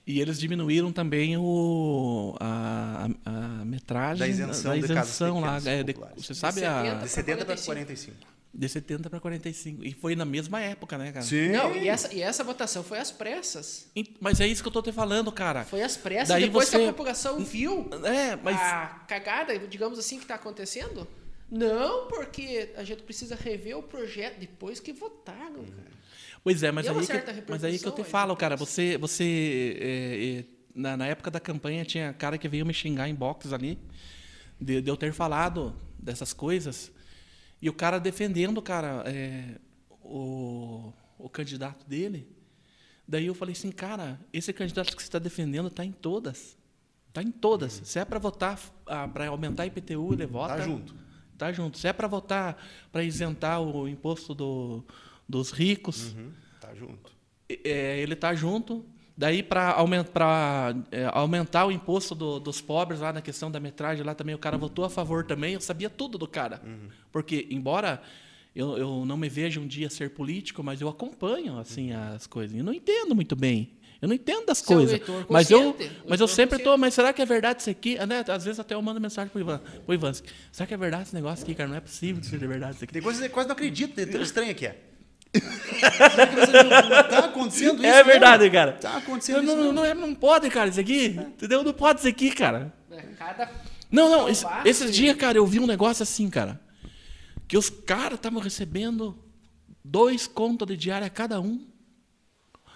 E 0.08 0.22
eles 0.22 0.40
diminuíram 0.40 0.92
também 0.92 1.36
o, 1.38 2.36
a, 2.40 3.08
a, 3.26 3.30
a 3.62 3.66
metragem 3.66 4.20
Da 4.20 4.28
isenção 4.28 4.72
da 4.72 4.78
isenção 4.78 5.40
lá. 5.40 5.60
é, 5.66 5.82
de- 5.84 5.96
você 6.16 6.34
sabe 6.36 6.60
De 6.62 6.66
a. 6.68 6.84
70 6.84 7.04
De 7.06 7.10
70 7.10 7.46
para 7.46 7.56
45. 7.58 7.66
45. 7.66 8.36
De 8.54 8.70
70 8.70 9.10
para 9.10 9.20
45. 9.20 9.84
E 9.84 9.92
foi 9.94 10.16
na 10.16 10.24
mesma 10.24 10.62
época, 10.62 10.98
né, 10.98 11.12
cara? 11.12 11.26
Sim. 11.26 11.50
Não, 11.50 11.76
e 11.76 11.90
essa, 11.90 12.14
e 12.14 12.22
essa 12.22 12.44
votação 12.44 12.84
foi 12.84 13.00
às 13.00 13.12
pressas. 13.12 13.88
E- 13.96 14.16
Mas 14.22 14.40
é 14.40 14.48
isso 14.48 14.62
que 14.62 14.68
eu 14.68 14.72
tô 14.72 14.82
te 14.84 14.92
falando, 14.92 15.32
cara. 15.32 15.66
Foi 15.66 15.82
às 15.82 15.98
pressas, 15.98 16.30
Daí 16.30 16.44
depois 16.46 16.70
que 16.70 16.78
você- 16.78 16.84
a 16.84 16.88
população 16.94 17.44
viu 17.44 17.90
É, 18.06 18.36
mas. 18.36 18.56
a 18.62 18.86
cagada, 19.08 19.58
digamos 19.60 19.98
assim, 19.98 20.18
que 20.18 20.24
está 20.26 20.36
acontecendo. 20.36 21.08
Não, 21.52 22.08
porque 22.08 22.74
a 22.78 22.84
gente 22.84 23.04
precisa 23.04 23.36
rever 23.36 23.78
o 23.78 23.84
projeto 23.84 24.40
depois 24.40 24.80
que 24.80 24.94
votaram. 24.94 25.64
cara. 25.64 25.96
Pois 26.46 26.62
é, 26.62 26.72
mas 26.72 26.86
é 26.86 26.92
aí, 26.92 27.08
que, 27.08 27.44
mas 27.50 27.64
aí 27.64 27.80
que 27.80 27.88
eu 27.88 27.92
te 27.92 28.04
falo, 28.04 28.36
cara. 28.36 28.56
depois. 28.56 28.70
Você. 28.70 29.00
você 29.00 29.78
é, 29.82 30.42
é, 30.42 30.46
na, 30.76 30.96
na 30.96 31.08
época 31.08 31.32
da 31.32 31.40
campanha 31.40 31.84
tinha 31.84 32.14
cara 32.14 32.38
que 32.38 32.48
veio 32.48 32.64
me 32.64 32.72
xingar 32.72 33.10
em 33.10 33.16
box 33.16 33.52
ali. 33.52 33.80
De, 34.62 34.80
de 34.80 34.88
eu 34.88 34.96
ter 34.96 35.12
falado 35.12 35.76
dessas 35.98 36.34
coisas. 36.34 36.92
E 37.60 37.68
o 37.68 37.74
cara 37.74 38.00
defendendo, 38.00 38.62
cara, 38.62 39.04
é, 39.08 39.60
o, 40.04 40.94
o 41.18 41.28
candidato 41.30 41.84
dele. 41.90 42.30
Daí 43.08 43.26
eu 43.26 43.34
falei 43.34 43.54
assim, 43.54 43.72
cara, 43.72 44.20
esse 44.32 44.54
candidato 44.54 44.96
que 44.96 45.02
você 45.02 45.08
está 45.08 45.18
defendendo 45.18 45.70
está 45.70 45.84
em 45.84 45.92
todas. 45.92 46.56
Está 47.08 47.24
em 47.24 47.32
todas. 47.32 47.82
Se 47.84 47.98
é 47.98 48.06
para 48.06 48.20
votar 48.20 48.60
para 49.12 49.30
aumentar 49.30 49.64
a 49.64 49.66
IPTU, 49.66 50.14
ele 50.14 50.28
vota. 50.28 50.58
Tá 50.58 50.62
junto. 50.62 50.96
Tá 51.40 51.52
junto. 51.52 51.80
Se 51.80 51.88
é 51.88 51.94
para 51.94 52.08
votar 52.08 52.64
para 52.92 53.04
isentar 53.04 53.60
o 53.60 53.88
imposto 53.88 54.36
do, 54.36 54.86
dos 55.28 55.52
ricos, 55.52 56.14
Uhum, 56.14 56.32
Tá 56.62 56.74
junto. 56.76 57.12
é, 57.50 58.00
ele 58.00 58.16
tá 58.16 58.34
junto. 58.36 58.86
Daí, 59.18 59.42
para 59.42 59.72
aumentar, 59.72 60.76
é, 60.92 61.06
aumentar 61.14 61.66
o 61.66 61.72
imposto 61.72 62.14
do- 62.14 62.38
dos 62.40 62.60
pobres 62.60 63.00
lá 63.00 63.14
na 63.14 63.22
questão 63.22 63.50
da 63.50 63.60
metragem, 63.62 64.04
lá 64.04 64.14
também 64.14 64.36
o 64.36 64.38
cara 64.38 64.58
votou 64.58 64.84
a 64.84 64.90
favor 64.90 65.24
também. 65.26 65.54
Eu 65.54 65.62
sabia 65.62 65.90
tudo 65.90 66.18
do 66.18 66.28
cara. 66.28 66.62
Uhum. 66.66 66.90
Porque, 67.14 67.48
embora 67.50 68.02
eu, 68.54 68.78
eu 68.78 69.06
não 69.06 69.16
me 69.16 69.30
veja 69.30 69.60
um 69.60 69.68
dia 69.68 69.90
ser 69.90 70.10
político, 70.10 70.62
mas 70.64 70.82
eu 70.82 70.90
acompanho 70.90 71.58
assim 71.58 71.94
Uhum. 71.94 72.14
as 72.16 72.28
coisas. 72.28 72.58
E 72.58 72.62
não 72.62 72.74
entendo 72.74 73.16
muito 73.16 73.36
bem. 73.38 73.72
Eu 74.02 74.10
não 74.10 74.16
entendo 74.16 74.46
das 74.48 74.62
um 74.62 74.66
coisas. 74.66 75.00
mas 75.30 75.50
eu, 75.50 75.76
mas 76.08 76.20
eu 76.20 76.28
sempre 76.28 76.58
tô, 76.60 76.66
consciente. 76.66 76.80
mas 76.82 76.94
será 76.94 77.14
que 77.14 77.22
é 77.22 77.26
verdade 77.26 77.62
isso 77.62 77.70
aqui? 77.70 77.96
Né? 78.06 78.24
Às 78.28 78.44
vezes 78.44 78.60
até 78.60 78.76
eu 78.76 78.82
mando 78.82 79.00
mensagem 79.00 79.32
pro 79.32 79.40
Ivan. 79.40 79.60
Pro 79.86 79.94
Ivan, 79.96 80.12
será 80.52 80.68
que 80.68 80.74
é 80.74 80.78
verdade 80.78 81.04
esse 81.04 81.16
negócio 81.16 81.42
aqui, 81.44 81.56
cara? 81.56 81.70
Não 81.70 81.78
é 81.78 81.80
possível 81.80 82.22
que 82.22 82.28
seja 82.28 82.46
verdade 82.46 82.76
isso 82.76 82.84
aqui. 82.84 82.92
Tem 82.92 83.02
coisas 83.02 83.22
que 83.22 83.28
eu 83.28 83.34
quase 83.34 83.48
não 83.48 83.54
acredito, 83.54 83.96
de 83.96 84.06
tão 84.06 84.22
estranho 84.22 84.54
que 84.54 84.66
é. 84.68 84.82
Tá 85.42 87.26
acontecendo 87.26 87.76
isso. 87.76 87.86
É 87.86 87.92
mesmo. 87.98 88.06
verdade, 88.12 88.50
cara. 88.50 88.74
Tá 88.74 88.98
acontecendo 88.98 89.42
Não, 89.42 89.44
isso. 89.44 89.56
não, 89.56 89.62
mesmo. 89.64 89.74
não, 89.74 89.86
é- 89.86 89.94
não 89.94 90.16
pode, 90.16 90.50
cara, 90.50 90.70
isso 90.70 90.80
aqui. 90.80 91.08
Entendeu? 91.08 91.64
Não 91.64 91.74
pode 91.74 92.00
isso 92.00 92.08
aqui, 92.08 92.32
cara. 92.32 92.74
É, 92.92 93.02
Cada 93.18 93.50
Não, 93.92 94.10
não, 94.10 94.30
esse- 94.30 94.46
esses 94.66 94.94
dias, 94.96 95.16
cara, 95.16 95.38
eu 95.38 95.46
vi 95.46 95.60
um 95.60 95.68
negócio 95.68 96.04
assim, 96.04 96.30
cara. 96.30 96.60
Que 97.48 97.58
os 97.58 97.70
caras 97.70 98.16
estavam 98.16 98.42
recebendo 98.42 99.18
dois 99.84 100.28
contos 100.28 100.68
de 100.68 100.76
diária 100.76 101.10
cada 101.10 101.40
um. 101.40 101.66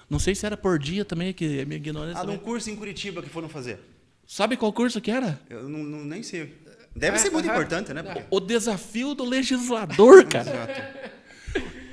Não 0.09 0.19
sei 0.19 0.33
se 0.35 0.45
era 0.45 0.57
por 0.57 0.79
dia 0.79 1.05
também, 1.05 1.33
que 1.33 1.59
é 1.59 1.65
minha 1.65 1.77
ignorância. 1.77 2.19
Ah, 2.21 2.23
num 2.23 2.33
também. 2.33 2.45
curso 2.45 2.69
em 2.69 2.75
Curitiba 2.75 3.21
que 3.21 3.29
foram 3.29 3.47
fazer. 3.49 3.79
Sabe 4.25 4.57
qual 4.57 4.71
curso 4.73 4.99
que 5.01 5.09
era? 5.11 5.39
Eu 5.49 5.67
não, 5.67 5.79
não- 5.79 6.05
nem 6.05 6.21
sei. 6.23 6.55
Deve 6.95 7.17
Ah, 7.17 7.19
ser 7.19 7.29
muito 7.29 7.47
importante, 7.47 7.93
né? 7.93 8.01
Porque... 8.03 8.23
O 8.31 8.39
desafio 8.39 9.13
do 9.13 9.23
legislador, 9.23 10.25
cara. 10.29 10.49
Exato. 10.49 11.18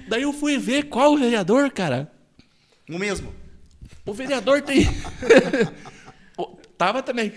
Daí 0.09 0.22
eu 0.22 0.32
fui 0.32 0.57
ver 0.59 0.84
qual 0.84 1.12
o 1.14 1.18
vereador, 1.18 1.70
cara. 1.70 2.11
O 2.88 2.98
mesmo. 2.98 3.34
O 4.04 4.12
vereador 4.12 4.62
tem. 4.62 4.86
Tava 6.78 7.02
também. 7.02 7.32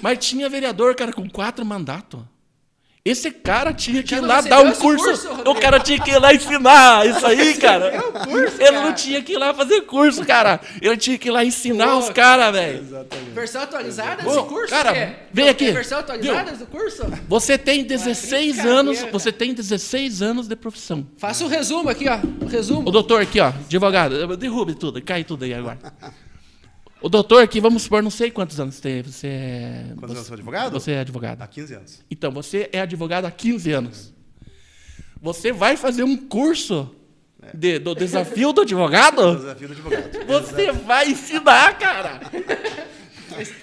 Mas 0.00 0.18
tinha 0.26 0.48
vereador, 0.48 0.94
cara, 0.94 1.12
com 1.12 1.28
quatro 1.28 1.64
mandatos. 1.64 2.22
Esse 3.04 3.32
cara 3.32 3.74
tinha 3.74 4.00
que 4.00 4.14
ir 4.14 4.20
lá 4.20 4.40
dar 4.40 4.60
um 4.60 4.70
curso. 4.70 5.04
curso, 5.04 5.50
o 5.50 5.54
cara 5.56 5.80
tinha 5.80 5.98
que 5.98 6.08
ir 6.12 6.18
lá 6.20 6.32
ensinar 6.32 7.04
isso 7.04 7.26
aí, 7.26 7.54
cara. 7.56 8.00
curso, 8.00 8.62
Ele 8.62 8.70
não 8.78 8.92
tinha 8.92 9.20
que 9.20 9.32
ir 9.32 9.38
lá 9.38 9.52
fazer 9.52 9.80
curso, 9.80 10.24
cara. 10.24 10.60
Ele 10.80 10.96
tinha 10.96 11.18
que 11.18 11.26
ir 11.26 11.32
lá 11.32 11.44
ensinar 11.44 11.88
Pô, 11.88 11.98
os 11.98 12.10
caras, 12.10 12.52
velho. 12.52 12.78
Exatamente. 12.78 13.30
versão 13.32 13.62
atualizada 13.62 14.22
Ô, 14.22 14.32
desse 14.34 14.46
curso? 14.46 14.68
cara, 14.68 14.96
é? 14.96 15.26
vem 15.32 15.48
aqui. 15.48 15.72
Versão 15.72 15.98
atualizada 15.98 16.52
do 16.52 16.66
curso? 16.66 17.02
Você 17.28 17.58
tem 17.58 17.82
16 17.82 18.46
brincadeira. 18.54 18.78
anos, 18.78 19.02
você 19.10 19.32
tem 19.32 19.52
16 19.52 20.22
anos 20.22 20.46
de 20.46 20.54
profissão. 20.54 21.04
Faça 21.16 21.44
o 21.44 21.48
resumo 21.48 21.88
aqui, 21.88 22.06
ó. 22.08 22.20
O 22.44 22.46
resumo. 22.46 22.88
O 22.88 22.92
doutor 22.92 23.20
aqui, 23.20 23.40
ó, 23.40 23.48
advogado, 23.48 24.36
derrube 24.36 24.76
tudo, 24.76 25.02
cai 25.02 25.24
tudo 25.24 25.44
aí 25.44 25.52
agora. 25.52 25.78
O 27.02 27.08
doutor 27.08 27.42
aqui, 27.42 27.60
vamos 27.60 27.82
supor, 27.82 28.02
não 28.02 28.10
sei 28.10 28.30
quantos 28.30 28.58
anos 28.60 28.78
tem. 28.80 29.02
Você 29.02 29.26
é. 29.26 29.84
Quantos 29.96 30.10
você, 30.10 30.14
anos 30.16 30.26
sou 30.26 30.34
advogado? 30.34 30.72
Você 30.72 30.92
é 30.92 30.98
advogado. 31.00 31.42
Há 31.42 31.46
15 31.46 31.74
anos. 31.74 32.00
Então, 32.10 32.30
você 32.30 32.68
é 32.72 32.80
advogado 32.80 33.24
há 33.24 33.30
15 33.30 33.72
anos. 33.72 34.12
Você 35.20 35.52
vai 35.52 35.76
fazer 35.76 36.02
um 36.04 36.16
curso 36.16 36.94
de- 37.54 37.78
do 37.78 37.94
desafio 37.94 38.52
do 38.52 38.60
advogado? 38.62 39.34
desafio 39.36 39.68
do 39.68 39.72
advogado. 39.74 40.26
Você 40.26 40.72
vai 40.72 41.10
ensinar, 41.10 41.78
cara. 41.78 42.20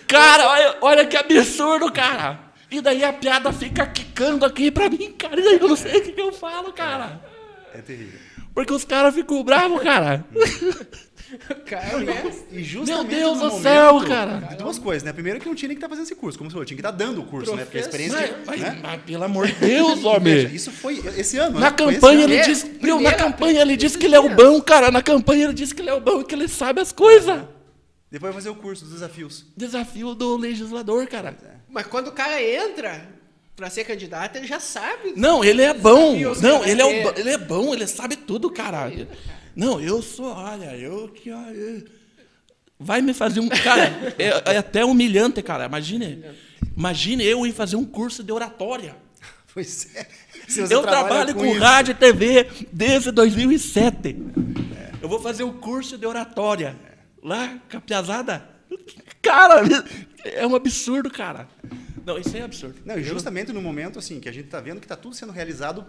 Cara, 0.07 0.47
olha, 0.49 0.77
olha 0.81 1.05
que 1.05 1.15
absurdo, 1.15 1.91
cara. 1.91 2.39
E 2.71 2.81
daí 2.81 3.03
a 3.03 3.13
piada 3.13 3.53
fica 3.53 3.85
quicando 3.85 4.43
aqui 4.43 4.71
pra 4.71 4.89
mim, 4.89 5.11
cara. 5.15 5.39
E 5.39 5.43
daí 5.43 5.59
eu 5.59 5.67
não 5.67 5.75
sei 5.75 5.99
o 5.99 6.03
que, 6.03 6.11
que 6.13 6.19
eu 6.21 6.33
falo, 6.33 6.73
cara. 6.73 7.21
É 7.73 7.79
terrível. 7.79 8.19
Porque 8.51 8.73
os 8.73 8.83
caras 8.83 9.13
ficam 9.13 9.43
bravos, 9.43 9.79
cara. 9.83 10.25
Cara, 11.65 11.99
né? 11.99 12.31
E 12.51 12.55
Meu 12.55 12.63
justamente 12.63 13.15
Deus 13.15 13.37
no 13.39 13.49
do 13.49 13.61
céu, 13.61 13.93
momento 13.93 14.07
cara. 14.07 14.37
De 14.37 14.55
duas 14.55 14.79
coisas, 14.79 15.03
né? 15.03 15.13
Primeiro 15.13 15.39
que 15.39 15.47
não 15.47 15.53
tinha 15.55 15.67
nem 15.67 15.75
que 15.75 15.79
estar 15.79 15.89
fazendo 15.89 16.05
esse 16.05 16.15
curso, 16.15 16.37
como 16.37 16.49
você 16.49 16.53
falou, 16.53 16.65
tinha 16.65 16.75
que 16.75 16.81
estar 16.81 16.91
dando 16.91 17.21
o 17.21 17.25
curso, 17.25 17.55
né? 17.55 17.63
Porque 17.65 17.77
a 17.77 17.81
Professor. 17.83 18.09
experiência. 18.09 18.37
Mas, 18.45 18.59
mas- 18.59 18.73
né? 18.73 18.79
mas, 18.81 19.01
pelo 19.03 19.23
amor 19.23 19.47
de 19.47 19.53
Deus, 19.53 19.95
Veja, 19.97 20.07
homem. 20.07 20.45
isso 20.55 20.71
foi 20.71 20.97
esse 21.17 21.37
ano. 21.37 21.59
Na 21.59 21.69
né? 21.71 21.77
Foi 21.77 21.91
esse 21.91 21.99
campanha 22.01 22.23
ele 22.23 22.35
É, 22.35 22.85
meu, 22.85 22.99
na 22.99 23.13
campanha 23.13 23.61
ele 23.61 23.77
diz 23.77 23.95
que 23.95 24.05
ele 24.05 24.15
é 24.15 24.19
o 24.19 24.29
bom, 24.35 24.59
cara. 24.61 24.89
Na 24.91 25.01
campanha 25.01 25.45
ele 25.45 25.53
diz 25.53 25.71
que 25.73 25.81
ele 25.81 25.89
é 25.89 25.93
o 25.93 25.99
bom 26.01 26.21
e 26.21 26.23
que 26.23 26.33
ele 26.33 26.47
sabe 26.47 26.81
as 26.81 26.91
coisas. 26.91 27.41
Depois 28.11 28.33
vai 28.33 28.41
fazer 28.41 28.49
o 28.49 28.55
curso 28.55 28.83
dos 28.85 28.93
desafios. 28.93 29.45
Desafio 29.55 30.15
do 30.15 30.35
legislador, 30.35 31.05
cara. 31.07 31.37
Mas 31.69 31.85
quando 31.85 32.07
o 32.07 32.11
cara 32.11 32.41
entra 32.41 33.07
pra 33.55 33.69
ser 33.69 33.83
candidato, 33.83 34.35
ele 34.37 34.47
já 34.47 34.59
sabe. 34.59 35.13
Não, 35.15 35.43
ele 35.43 35.61
é 35.61 35.73
bom. 35.75 36.15
Não, 36.41 36.65
ele 36.65 36.81
é, 36.81 37.03
bo- 37.03 37.13
ele 37.15 37.29
é 37.29 37.37
bom, 37.37 37.71
ele 37.73 37.85
sabe 37.85 38.15
tudo, 38.15 38.49
cara. 38.49 38.91
Não, 39.59 39.81
eu 39.81 40.01
sou, 40.01 40.27
olha, 40.27 40.73
eu 40.77 41.09
que. 41.09 41.27
eu- 41.27 41.83
Vai 42.79 43.01
me 43.01 43.13
fazer 43.13 43.41
um. 43.41 43.49
Cara, 43.49 44.15
é, 44.17 44.53
é 44.53 44.57
até 44.57 44.85
humilhante, 44.85 45.41
cara. 45.41 45.65
Imagine. 45.65 46.23
Imagine 46.77 47.25
eu 47.25 47.45
ir 47.45 47.51
fazer 47.51 47.75
um 47.75 47.83
curso 47.83 48.23
de 48.23 48.31
oratória. 48.31 48.95
Pois 49.51 49.93
é. 49.95 50.07
Eu 50.69 50.83
trabalho 50.83 51.33
com, 51.33 51.43
isso. 51.43 51.59
rádio 51.59 51.91
e 51.91 51.95
TV 51.95 52.47
desde 52.71 53.09
2007. 53.11 54.15
Eu 55.01 55.09
vou 55.09 55.19
fazer 55.19 55.41
o 55.43 55.53
curso 55.53 55.97
de 55.97 56.05
oratória. 56.05 56.77
Lá, 57.21 57.59
Capiazada. 57.67 58.47
Cara, 59.23 59.63
é 60.23 60.45
um 60.45 60.53
absurdo, 60.55 61.09
cara. 61.09 61.49
Não, 62.05 62.17
isso 62.19 62.37
é 62.37 62.43
absurdo. 62.43 62.75
Não, 62.85 62.97
e 62.99 63.03
justamente 63.03 63.51
no 63.51 63.59
momento 63.61 63.97
assim, 63.97 64.19
que 64.19 64.29
a 64.29 64.31
gente 64.31 64.45
está 64.45 64.61
vendo 64.61 64.79
que 64.79 64.85
está 64.85 64.95
tudo 64.95 65.15
sendo 65.15 65.31
realizado 65.33 65.83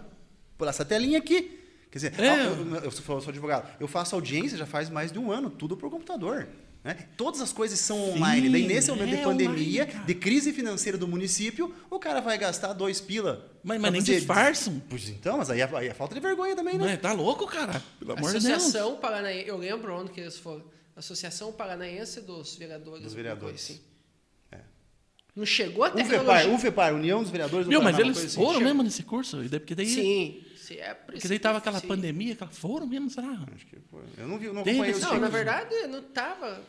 por 0.57 0.67
essa 0.67 0.83
telinha 0.83 1.19
aqui. 1.19 1.60
Quer 1.91 1.97
dizer, 1.97 2.19
É. 2.19 2.45
eu, 2.47 2.75
eu- 2.75 2.75
eu 2.85 2.91
sou, 2.91 3.15
eu 3.15 3.21
sou 3.21 3.29
advogado, 3.31 3.67
eu 3.79 3.87
faço 3.87 4.15
audiência 4.15 4.57
já 4.57 4.65
faz 4.65 4.89
mais 4.89 5.11
de 5.11 5.19
um 5.19 5.29
ano, 5.31 5.49
tudo 5.49 5.75
por 5.75 5.89
computador. 5.91 6.47
Né? 6.83 6.97
Todas 7.15 7.41
as 7.41 7.53
coisas 7.53 7.77
são 7.79 8.11
online. 8.11 8.49
Daí, 8.49 8.65
nesse 8.65 8.89
momento 8.89 9.13
é 9.13 9.17
de 9.17 9.23
pandemia, 9.23 9.83
online, 9.83 10.05
de 10.07 10.15
crise 10.15 10.51
financeira 10.51 10.97
do 10.97 11.07
município, 11.07 11.71
o 11.91 11.99
cara 11.99 12.21
vai 12.21 12.37
gastar 12.39 12.73
dois 12.73 12.99
pila. 12.99 13.51
Mas- 13.63 13.79
mas 13.79 13.91
nem 13.91 14.01
fazer- 14.01 14.15
disfarçam. 14.15 14.81
Pois 14.89 15.07
então, 15.09 15.37
mas 15.37 15.51
aí 15.51 15.61
é, 15.61 15.69
aí 15.77 15.89
é 15.89 15.93
falta 15.93 16.15
de 16.15 16.19
vergonha 16.21 16.55
também, 16.55 16.79
Não 16.79 16.85
né? 16.85 16.93
é, 16.93 16.97
tá 16.97 17.11
louco, 17.13 17.45
cara? 17.45 17.83
Pelo 17.99 18.13
amor 18.13 18.31
de 18.33 18.39
Deus. 18.39 18.45
Associação 18.45 18.95
Paranaense, 18.95 19.47
eu 19.47 19.57
lembro 19.57 19.93
onde 19.93 20.11
que 20.11 20.21
eles 20.21 20.39
foram. 20.39 20.63
Associação 20.95 21.51
Paranaense 21.51 22.21
dos 22.21 22.55
Vereadores. 22.55 23.03
Dos 23.03 23.13
vereadores. 23.13 23.61
assim. 23.63 23.81
Não 25.33 25.45
chegou 25.45 25.85
a 25.85 25.93
UFEPAR. 25.95 26.49
UFEPAR, 26.49 26.93
União 26.93 27.21
dos 27.21 27.31
Vereadores 27.31 27.65
do 27.65 27.71
mas 27.71 27.83
Paraná, 27.83 27.97
uma 27.99 28.05
eles 28.11 28.17
assim. 28.25 28.35
foram 28.35 28.59
mesmo 28.59 28.83
nesse 28.83 29.03
curso? 29.03 29.41
E 29.41 29.47
daí- 29.47 29.59
Porque 29.61 29.73
daí, 29.75 29.87
Sim. 29.87 30.41
Se 30.73 30.79
é 30.79 30.93
porque 30.93 31.27
daí 31.27 31.39
tava 31.39 31.57
aquela 31.57 31.79
sim. 31.79 31.87
pandemia, 31.87 32.33
aquela, 32.33 32.51
foram 32.51 32.87
mesmo, 32.87 33.09
será? 33.09 33.27
Acho 33.53 33.65
que 33.65 33.77
foi. 33.89 34.03
Eu 34.17 34.27
não 34.27 34.37
vi, 34.37 34.47
não 34.47 34.63
Teve, 34.63 34.77
acompanhei 34.79 34.93
os 34.95 35.01
não, 35.01 35.09
na 35.09 35.13
títulos. 35.15 35.33
verdade, 35.33 35.87
não 35.87 36.01
tava 36.03 36.61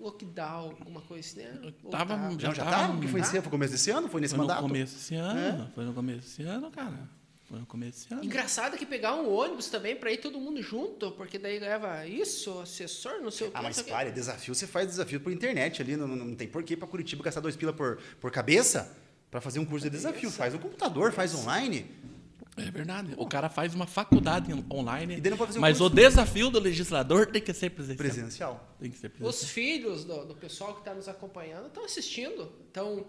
lockdown, 0.00 0.70
alguma 0.78 1.00
coisa 1.02 1.28
assim, 1.28 1.40
né? 1.40 1.72
Tava- 1.90 2.06
tava? 2.06 2.16
Não, 2.16 2.38
já 2.40 2.52
Já 2.54 2.64
tava? 2.64 2.76
tava- 2.76 2.92
Porque 2.94 3.08
foi, 3.08 3.20
esse, 3.20 3.40
foi 3.42 3.50
começo 3.50 3.72
desse 3.72 3.90
ano? 3.90 4.08
Foi 4.08 4.20
nesse 4.20 4.34
Foi 4.34 4.38
no 4.38 4.46
mandato? 4.48 4.62
começo 4.62 4.94
desse 4.94 5.14
ano. 5.14 5.70
Foi 5.74 5.84
no 5.84 5.92
começo 5.92 6.20
desse 6.20 6.42
ano, 6.42 6.70
cara. 6.70 7.08
Foi 7.48 7.58
no 7.58 7.66
começo 7.66 7.92
desse 8.02 8.14
ano. 8.14 8.24
Engraçado 8.24 8.76
que 8.78 8.86
pegar 8.86 9.14
um 9.16 9.28
ônibus 9.28 9.68
também 9.68 9.96
pra 9.96 10.10
ir 10.12 10.18
todo 10.18 10.38
mundo 10.40 10.62
junto, 10.62 11.10
porque 11.12 11.36
daí 11.38 11.58
leva 11.58 12.06
isso, 12.06 12.58
assessor, 12.60 13.20
não 13.20 13.30
sei 13.30 13.48
o 13.48 13.50
que. 13.50 13.56
Ah, 13.58 13.62
mas 13.62 13.82
quê. 13.82 13.90
pare, 13.90 14.10
desafio, 14.12 14.54
você 14.54 14.66
faz 14.66 14.86
desafio 14.86 15.20
por 15.20 15.32
internet 15.32 15.82
ali, 15.82 15.96
não, 15.96 16.06
não, 16.08 16.34
tem 16.34 16.46
por 16.48 16.62
que 16.62 16.74
ir 16.74 16.76
pra 16.76 16.86
Curitiba 16.88 17.22
gastar 17.24 17.40
dois 17.40 17.56
pila 17.56 17.72
por, 17.72 17.98
por 18.20 18.30
cabeça 18.30 18.96
pra 19.30 19.40
fazer 19.40 19.58
um 19.58 19.64
curso 19.64 19.84
de 19.84 19.90
desafio. 19.90 20.30
Faz 20.30 20.54
no 20.54 20.60
computador, 20.60 21.12
faz 21.12 21.34
online. 21.34 21.90
É 22.66 22.70
verdade. 22.70 23.14
O 23.16 23.26
cara 23.26 23.48
faz 23.48 23.74
uma 23.74 23.86
faculdade 23.86 24.52
on- 24.52 24.64
online. 24.72 25.16
E 25.16 25.28
o 25.28 25.60
mas 25.60 25.78
curso. 25.78 25.84
o 25.84 25.90
desafio 25.90 26.50
do 26.50 26.58
legislador 26.60 27.26
tem 27.26 27.40
que 27.42 27.52
ser 27.52 27.70
presencial. 27.70 27.98
Presencial. 27.98 28.76
Tem 28.80 28.90
que 28.90 28.98
ser 28.98 29.08
presencial. 29.08 29.30
Os 29.30 29.50
filhos 29.50 30.04
do, 30.04 30.24
do 30.26 30.34
pessoal 30.34 30.74
que 30.74 30.80
está 30.80 30.94
nos 30.94 31.08
acompanhando 31.08 31.66
estão 31.66 31.84
assistindo, 31.84 32.52
estão 32.66 33.06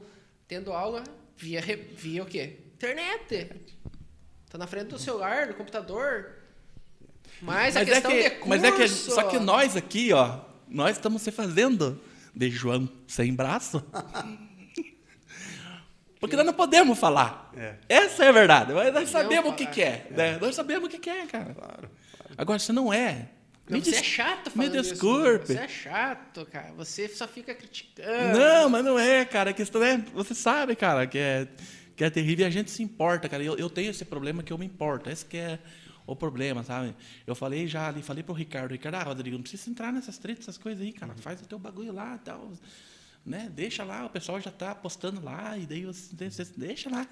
tendo 0.48 0.72
aula 0.74 1.04
via, 1.38 1.62
via 1.96 2.24
o 2.24 2.26
quê? 2.26 2.58
Internet. 2.76 3.52
Tá 4.50 4.58
na 4.58 4.68
frente 4.68 4.88
do 4.88 5.00
celular, 5.00 5.48
do 5.48 5.54
computador. 5.54 6.36
Mas, 7.42 7.76
a 7.76 7.80
Mas 7.80 7.88
é 7.90 7.94
questão 7.94 8.12
que, 8.12 8.24
de 8.24 8.30
curso... 8.32 8.50
mas 8.50 8.64
é 8.64 8.72
que 8.72 8.88
só 8.88 9.24
que 9.24 9.40
nós 9.40 9.76
aqui, 9.76 10.12
ó, 10.14 10.40
nós 10.68 10.98
estamos 10.98 11.22
se 11.22 11.32
fazendo 11.32 12.00
de 12.36 12.50
João 12.50 12.90
sem 13.08 13.34
braço. 13.34 13.84
Porque 16.22 16.36
nós 16.38 16.46
não 16.46 16.54
podemos 16.54 16.98
falar. 16.98 17.52
É. 17.58 17.76
Essa 17.90 18.24
é 18.26 18.30
a 18.30 18.32
verdade. 18.32 18.72
Mas 18.74 18.94
nós 18.94 19.12
Não 19.12 19.12
sabemos 19.12 19.52
o 19.52 19.56
que, 19.56 19.66
que 19.66 19.82
é. 19.82 20.08
né? 20.12 20.38
Nós 20.40 20.56
sabemos 20.56 20.86
o 20.88 20.90
que, 20.90 21.00
que 21.00 21.10
é, 21.10 21.26
cara. 21.26 21.54
Agora, 22.38 22.60
você 22.60 22.72
não 22.72 22.94
é. 22.94 23.28
Não, 23.68 23.78
Me 23.78 23.84
você 23.84 23.92
des- 23.92 24.00
é 24.00 24.04
chato 24.04 24.46
Me 24.56 24.66
falando 24.68 24.76
isso, 24.82 24.92
desculpe. 24.92 25.48
Você 25.48 25.58
é 25.58 25.68
chato, 25.68 26.46
cara. 26.46 26.72
Você 26.78 27.08
só 27.10 27.28
fica 27.28 27.56
criticando. 27.56 28.38
Não, 28.38 28.70
mas 28.70 28.86
não 28.86 29.00
é, 29.00 29.26
cara. 29.26 29.50
A 29.50 29.54
questão 29.54 29.84
é. 29.84 29.98
Você 30.14 30.36
sabe, 30.36 30.76
cara, 30.76 31.08
que 31.08 31.18
é, 31.18 31.48
que 31.96 32.04
é 32.04 32.10
terrível 32.10 32.46
e 32.46 32.48
a 32.48 32.52
gente 32.52 32.70
se 32.70 32.84
importa, 32.84 33.28
cara. 33.28 33.44
Eu, 33.44 33.58
eu 33.58 33.70
tenho 33.70 33.90
esse 33.90 34.06
problema 34.06 34.44
que 34.44 34.54
eu 34.54 34.58
me 34.60 34.66
importo. 34.66 35.10
Esse 35.10 35.26
que 35.26 35.38
é 35.38 35.58
o 36.06 36.16
problema, 36.16 36.64
sabe? 36.64 36.96
Eu 37.26 37.34
falei 37.34 37.66
já 37.68 37.88
ali, 37.88 38.02
falei 38.04 38.22
pro 38.24 38.34
Ricardo, 38.34 38.72
Ricardo, 38.72 38.96
ah, 38.96 39.04
Rodrigo, 39.04 39.38
não 39.38 39.42
precisa 39.44 39.70
entrar 39.70 39.92
nessas 39.94 40.18
tretas, 40.18 40.44
essas 40.46 40.58
coisas 40.58 40.84
aí, 40.86 40.92
cara. 40.94 41.14
Faz 41.16 41.42
o 41.42 41.46
teu 41.48 41.58
bagulho 41.58 41.92
lá 41.94 42.16
e 42.16 42.20
tal. 42.26 42.52
Né? 43.26 43.52
Deixa 43.56 43.84
lá, 43.84 44.06
o 44.06 44.10
pessoal 44.10 44.40
já 44.42 44.50
tá 44.52 44.74
postando 44.74 45.24
lá, 45.24 45.58
e 45.58 45.66
daí 45.68 45.86
você, 45.86 46.10
deixa 46.58 46.90
lá. 46.90 47.08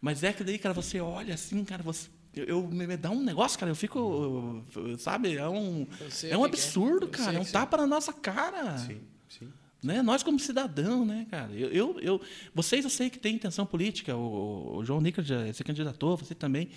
Mas 0.00 0.22
é 0.24 0.32
que 0.32 0.42
daí, 0.44 0.58
cara, 0.58 0.74
você 0.74 1.00
olha 1.00 1.34
assim, 1.34 1.64
cara, 1.64 1.82
você. 1.82 2.08
Eu, 2.34 2.44
eu- 2.46 2.66
me, 2.66 2.86
me 2.86 2.96
dá 2.96 3.10
um 3.10 3.22
negócio, 3.22 3.58
cara, 3.58 3.70
eu 3.70 3.76
fico. 3.76 4.64
Sabe? 4.98 5.36
É 5.36 5.48
um, 5.48 5.86
é 6.28 6.36
um 6.36 6.44
é. 6.44 6.48
absurdo, 6.48 7.06
Eu 7.06 7.10
cara. 7.10 7.36
É 7.36 7.40
um 7.40 7.44
tapa 7.44 7.76
na 7.76 7.86
nossa 7.86 8.12
cara 8.12 8.76
Sim, 8.78 9.00
sim. 9.28 9.48
né? 9.82 10.02
Nós 10.02 10.24
como 10.24 10.38
cidadão, 10.40 11.06
né, 11.06 11.26
cara? 11.30 11.52
Eu, 11.52 11.68
eu, 11.70 12.00
eu- 12.00 12.20
vocês 12.52 12.84
eu 12.84 12.90
sei 12.90 13.08
que 13.08 13.18
tem 13.20 13.36
intenção 13.36 13.64
política. 13.64 14.16
O, 14.16 14.78
o 14.78 14.84
João 14.84 15.00
Nicolas 15.00 15.28
já 15.28 15.52
se 15.52 15.62
candidatou, 15.62 16.16
você 16.16 16.34
também. 16.34 16.68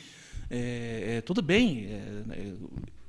É, 0.50 1.16
é, 1.18 1.22
tudo 1.22 1.42
bem. 1.42 1.86
é, 1.88 2.24
é, 2.34 2.54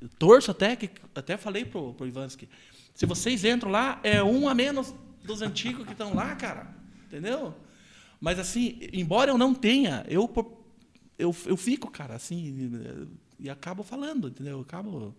eu 0.00 0.08
torço 0.18 0.50
até 0.50 0.74
que 0.74 0.88
até 1.14 1.36
falei 1.36 1.64
pro, 1.66 1.92
pro 1.92 2.06
Ivansky. 2.06 2.48
Se 2.94 3.04
vocês 3.06 3.44
entram 3.44 3.70
lá, 3.70 4.00
é 4.02 4.22
um 4.22 4.48
a 4.48 4.54
menos 4.54 4.92
dos 5.24 5.42
antigos 5.42 5.84
que 5.84 5.92
estão 5.92 6.14
lá, 6.14 6.34
cara. 6.36 6.74
Entendeu? 7.06 7.54
Mas 8.20 8.38
assim, 8.38 8.78
embora 8.92 9.30
eu 9.30 9.38
não 9.38 9.54
tenha, 9.54 10.04
eu 10.08 10.28
eu, 11.18 11.34
eu 11.46 11.56
fico, 11.56 11.90
cara, 11.90 12.14
assim, 12.14 12.70
e 13.38 13.50
acabo 13.50 13.82
falando, 13.82 14.28
entendeu? 14.28 14.58
Eu 14.58 14.60
acabo 14.60 15.14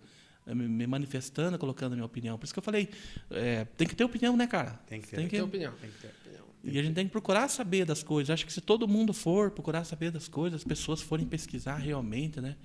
eh, 0.47 0.55
me 0.55 0.87
manifestando, 0.87 1.57
colocando 1.57 1.93
a 1.93 1.95
minha 1.95 2.05
opinião. 2.05 2.37
Por 2.37 2.45
isso 2.45 2.53
que 2.53 2.59
eu 2.59 2.63
falei, 2.63 2.89
é, 3.29 3.65
tem 3.65 3.87
que 3.87 3.95
ter 3.95 4.03
opinião, 4.03 4.35
né, 4.35 4.47
cara? 4.47 4.79
Tem 4.87 5.01
que 5.01 5.07
ter. 5.07 5.15
Tem 5.17 5.27
Tem 5.27 5.41
opinião. 5.41 5.73
Tem 5.79 5.89
que 5.89 5.97
ter. 5.99 6.07
opinião. 6.07 6.45
E 6.63 6.77
a 6.77 6.83
gente 6.83 6.93
tem 6.93 7.05
que 7.05 7.11
procurar 7.11 7.47
saber 7.47 7.85
das 7.85 8.03
coisas. 8.03 8.29
Acho 8.29 8.45
que 8.45 8.51
se 8.51 8.59
todo 8.61 8.87
mundo 8.87 9.13
for 9.13 9.51
procurar 9.51 9.83
saber 9.85 10.11
das 10.11 10.27
coisas, 10.27 10.61
as 10.61 10.63
pessoas 10.67 11.01
forem 11.01 11.25
pesquisar 11.25 11.75
realmente, 11.75 12.41
né? 12.41 12.55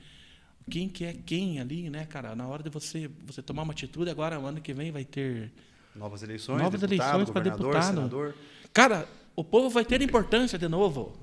Quem 0.68 0.89
que 0.89 1.05
é 1.05 1.12
quem 1.12 1.61
ali, 1.61 1.91
né, 1.91 2.07
cara? 2.07 2.35
Na 2.35 2.47
hora 2.49 2.62
de 2.62 2.70
você 2.70 3.11
você 3.24 3.43
tomar 3.43 3.62
uma 3.62 3.72
atitude, 3.72 4.11
agora 4.11 4.41
o 4.41 4.47
ano 4.47 4.61
que 4.61 4.72
vem 4.72 4.91
vai 4.91 5.05
ter. 5.05 5.53
Novas 5.95 6.22
eleições, 6.22 6.61
Novas 6.61 6.80
deputado, 6.80 7.09
eleições 7.09 7.28
governador, 7.28 7.72
deputado. 7.72 7.95
senador. 7.95 8.34
Cara, 8.72 9.09
o 9.36 9.45
povo 9.45 9.70
vai 9.70 9.84
ter 9.84 10.03
importância 10.03 10.59
de 10.59 10.68
novo. 10.68 11.16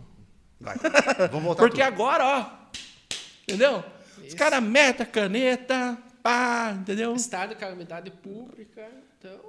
Vai. 0.59 0.75
Vamos 1.29 1.43
voltar 1.43 1.63
Porque 1.63 1.81
tudo. 1.83 1.93
agora, 1.93 2.25
ó. 2.25 2.45
Entendeu? 3.43 3.83
Os 4.17 4.27
Isso. 4.27 4.35
caras 4.37 4.61
metem 4.63 5.03
a 5.05 5.09
caneta, 5.09 5.97
pá, 6.23 6.75
entendeu? 6.79 7.13
Estado 7.15 7.49
de 7.49 7.55
calamidade 7.55 8.11
pública. 8.11 8.87
Então, 9.19 9.39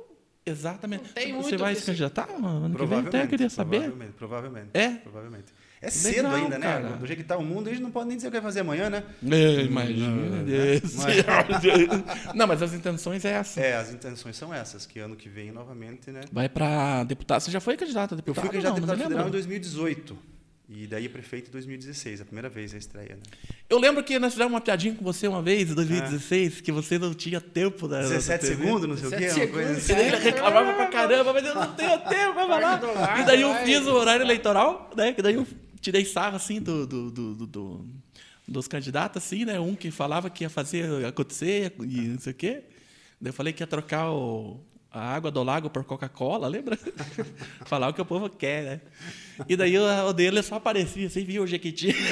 Exatamente. 0.45 1.05
Não 1.05 1.13
tem 1.13 1.33
você 1.35 1.51
muito 1.51 1.59
vai 1.59 1.75
se 1.77 1.87
candidatar? 1.87 2.29
Ano 2.29 2.75
que 2.77 2.85
vem 2.87 2.99
até 2.99 3.23
eu 3.23 3.29
queria 3.29 3.49
saber. 3.49 3.83
Provavelmente, 3.83 4.13
provavelmente. 4.15 4.69
É? 4.75 4.89
Provavelmente. 4.97 5.45
É 5.83 5.91
cedo 5.91 6.29
Legal, 6.29 6.35
ainda, 6.35 6.59
né? 6.59 6.67
cara. 6.67 6.89
Do 6.91 7.05
jeito 7.07 7.19
que 7.19 7.25
tá 7.25 7.37
o 7.37 7.45
mundo, 7.45 7.67
a 7.69 7.73
gente 7.73 7.83
não 7.83 7.91
pode 7.91 8.07
nem 8.07 8.17
dizer 8.17 8.29
o 8.29 8.31
que 8.31 8.37
vai 8.37 8.43
fazer 8.45 8.61
amanhã, 8.61 8.89
né? 8.89 9.03
É, 9.29 9.63
imagina. 9.63 10.45
Deus. 10.45 10.95
Mas- 11.03 12.35
Não, 12.35 12.47
mas 12.47 12.63
as 12.63 12.73
intenções 12.73 13.25
é 13.25 13.33
essa. 13.33 13.61
É, 13.61 13.77
as 13.77 13.93
intenções 13.93 14.37
são 14.37 14.55
essas, 14.55 14.87
que 14.87 15.01
ano 15.01 15.17
que 15.17 15.29
vem, 15.29 15.51
novamente, 15.51 16.11
né? 16.13 16.21
Vai 16.31 16.49
para 16.49 17.03
deputado. 17.05 17.41
Você 17.41 17.51
já 17.51 17.61
foi 17.61 17.77
candidato 17.77 18.13
a 18.13 18.15
Eu 18.15 18.17
deputado? 18.19 18.45
fui 18.45 18.51
candidato 18.53 18.77
a 18.77 18.81
não, 18.81 18.87
não 18.87 18.95
deputado 18.95 19.09
federal 19.09 19.23
em 19.29 19.33
lembro. 19.33 19.39
2018. 19.39 20.19
E 20.75 20.87
daí 20.87 21.07
prefeito 21.09 21.49
em 21.49 21.53
2016, 21.53 22.23
a 22.23 22.25
primeira 22.25 22.49
vez 22.49 22.73
a 22.73 22.79
estreia, 22.79 23.17
né? 23.17 23.21
Eu 23.69 23.79
lembro 23.79 24.03
que 24.03 24.19
nós 24.19 24.33
fizemos 24.33 24.53
uma 24.55 24.61
piadinha 24.61 24.95
com 24.95 25.05
você 25.05 25.29
uma 25.29 25.43
vez, 25.43 25.71
em 25.71 25.75
2016, 25.75 26.61
que 26.63 26.73
você 26.73 26.99
não 26.99 27.13
tinha 27.13 27.41
tempo 27.43 27.87
da. 27.87 28.01
17 28.01 28.29
da 28.43 28.49
TV. 28.49 28.65
segundos, 28.65 28.89
não 28.89 28.97
sei 28.97 29.09
o 29.09 29.11
quê, 29.11 29.17
17 29.19 29.41
uma 29.47 29.53
coisa 29.53 29.73
assim. 29.73 29.93
E 29.93 29.97
daí 29.97 30.07
ele 30.07 30.17
reclamava 30.17 30.73
pra 30.75 30.87
caramba, 30.87 31.33
mas 31.35 31.45
eu 31.45 31.55
não 31.55 31.75
tenho 31.75 31.99
tempo 31.99 32.33
pra 32.35 32.47
falar. 32.47 33.21
E 33.21 33.25
daí 33.25 33.43
eu 33.43 33.55
fiz 33.67 33.87
o 33.87 33.93
horário 33.93 34.23
eleitoral, 34.25 34.91
né? 34.97 35.13
Que 35.13 35.21
daí 35.21 35.35
eu 35.35 35.47
tirei 35.83 36.05
sarro 36.07 36.37
assim 36.37 36.61
do, 36.63 36.87
do, 36.87 37.11
do- 37.11 37.35
do- 37.35 37.47
do- 37.47 37.87
dos 38.49 38.67
candidatos, 38.67 39.23
assim, 39.23 39.45
né? 39.45 39.61
Um 39.61 39.75
que 39.75 39.91
falava 39.91 40.31
que 40.31 40.45
ia 40.45 40.51
fazer 40.51 41.05
acontecer 41.05 41.75
e 41.81 42.01
não 42.09 42.19
sei 42.19 42.33
o 42.33 42.35
quê. 42.37 42.63
Daí 43.21 43.29
eu 43.31 43.35
falei 43.35 43.53
que 43.53 43.63
ia 43.63 43.67
trocar 43.67 44.11
o- 44.11 44.61
a 44.91 45.01
água 45.15 45.31
do 45.31 45.43
lago 45.43 45.69
por 45.71 45.85
Coca-Cola, 45.85 46.49
lembra? 46.49 46.79
Falar 47.67 47.89
o 47.89 47.95
que 47.95 48.01
o 48.01 48.05
povo 48.05 48.29
quer, 48.31 48.63
né? 48.65 48.81
E 49.49 49.57
daí 49.57 49.79
o, 49.79 50.09
o 50.09 50.13
dele 50.13 50.43
só 50.43 50.57
aparecia, 50.57 51.07
assim, 51.07 51.25
via 51.25 51.43
o 51.43 51.47
Jequiti. 51.47 51.95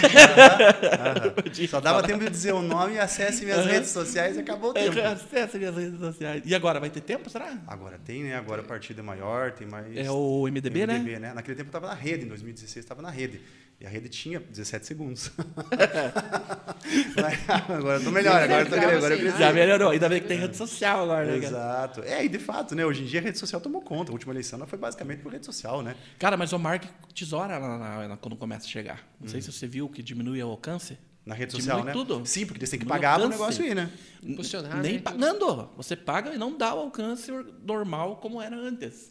Só 1.69 1.81
dava 1.81 2.03
tempo 2.03 2.25
de 2.25 2.31
dizer 2.31 2.53
o 2.53 2.63
nome 2.63 2.95
e 2.95 2.99
acesse 2.99 3.45
minhas 3.45 3.65
redes 3.65 3.91
sociais 3.91 4.37
e 4.37 4.41
acabou 4.41 4.71
o 4.71 4.75
tempo. 4.75 4.99
Acesse 4.99 5.59
minhas 5.59 5.77
redes 5.77 5.99
sociais. 5.99 6.43
E 6.45 6.55
agora, 6.55 6.81
vai 6.81 6.91
ter 6.91 7.01
tempo, 7.01 7.31
será? 7.31 7.59
Agora 7.67 7.99
tem, 7.99 8.25
né? 8.25 8.35
Agora 8.35 8.63
a 8.63 8.65
partida 8.65 9.01
é 9.01 9.05
maior, 9.05 9.53
tem 9.53 9.67
mais. 9.67 9.97
É 9.97 10.11
o 10.11 10.47
MDB, 10.47 10.87
né? 10.87 11.33
Naquele 11.35 11.57
tempo 11.57 11.69
estava 11.69 11.87
na 11.87 11.95
rede, 11.95 12.25
em 12.25 12.29
2016 12.29 12.85
estava 12.85 13.03
na 13.03 13.11
rede. 13.11 13.41
E 13.81 13.87
a 13.87 13.89
rede 13.89 14.11
tinha 14.11 14.39
17 14.39 14.87
segundos. 14.87 15.31
Mas 17.17 17.49
agora 17.71 17.99
eu 17.99 18.05
tô 18.05 18.11
melhor, 18.11 18.43
agora 18.43 18.61
eu 18.61 18.67
tô 18.67 18.75
Ficava 18.75 18.97
agora 18.97 19.15
eu. 19.15 19.39
Já 19.39 19.53
melhorou. 19.55 19.91
Ainda 19.91 20.09
bem 20.09 20.21
que 20.21 20.29
tem 20.29 20.39
rede 20.39 20.55
social 20.55 21.05
agora, 21.05 21.25
né? 21.25 21.37
Exato. 21.39 22.03
É, 22.03 22.23
e 22.23 22.29
de 22.29 22.39
fato, 22.39 22.75
né? 22.75 22.85
Hoje 22.85 23.03
em 23.03 23.07
dia 23.07 23.21
a 23.21 23.23
rede 23.23 23.39
social 23.39 23.59
tomou 23.59 23.81
conta. 23.81 24.11
A 24.11 24.13
última 24.13 24.35
eleição 24.35 24.59
ela 24.59 24.67
foi 24.67 24.79
basicamente 24.79 25.21
por 25.23 25.33
rede 25.33 25.47
social, 25.47 25.83
né? 25.83 25.95
Cara, 26.19 26.37
mas 26.37 26.53
o 26.53 26.59
Mark 26.59 26.85
tesoura 27.25 27.59
lá 27.59 27.79
na- 27.79 28.09
na- 28.09 28.17
quando 28.17 28.37
começa 28.37 28.67
a 28.67 28.69
chegar. 28.69 29.07
Não 29.21 29.29
sei 29.29 29.41
se 29.41 29.51
você 29.53 29.67
viu 29.67 29.89
que 29.89 30.03
diminui 30.03 30.43
o 30.43 30.49
alcance. 30.49 30.99
Na 31.25 31.35
rede 31.35 31.53
Diminui 31.55 31.67
social, 31.69 31.85
né? 31.85 31.93
tudo. 31.93 32.27
Sim, 32.27 32.47
porque 32.47 32.59
eles 32.61 32.71
têm 32.71 32.79
que 32.79 32.87
Diminui 32.87 32.99
pagar 33.03 33.17
pro 33.17 33.25
alcance. 33.25 33.39
negócio 33.61 33.65
ir, 33.67 33.75
né? 33.75 33.91
impulsionar. 34.23 34.81
Nem 34.81 34.95
né? 34.95 34.99
pagando. 35.01 35.71
Você 35.77 35.95
paga 35.95 36.35
e 36.35 36.39
não 36.39 36.57
dá 36.57 36.75
o 36.75 36.79
alcance 36.81 37.31
normal 37.63 38.17
como 38.17 38.41
era 38.41 38.57
antes. 38.57 39.11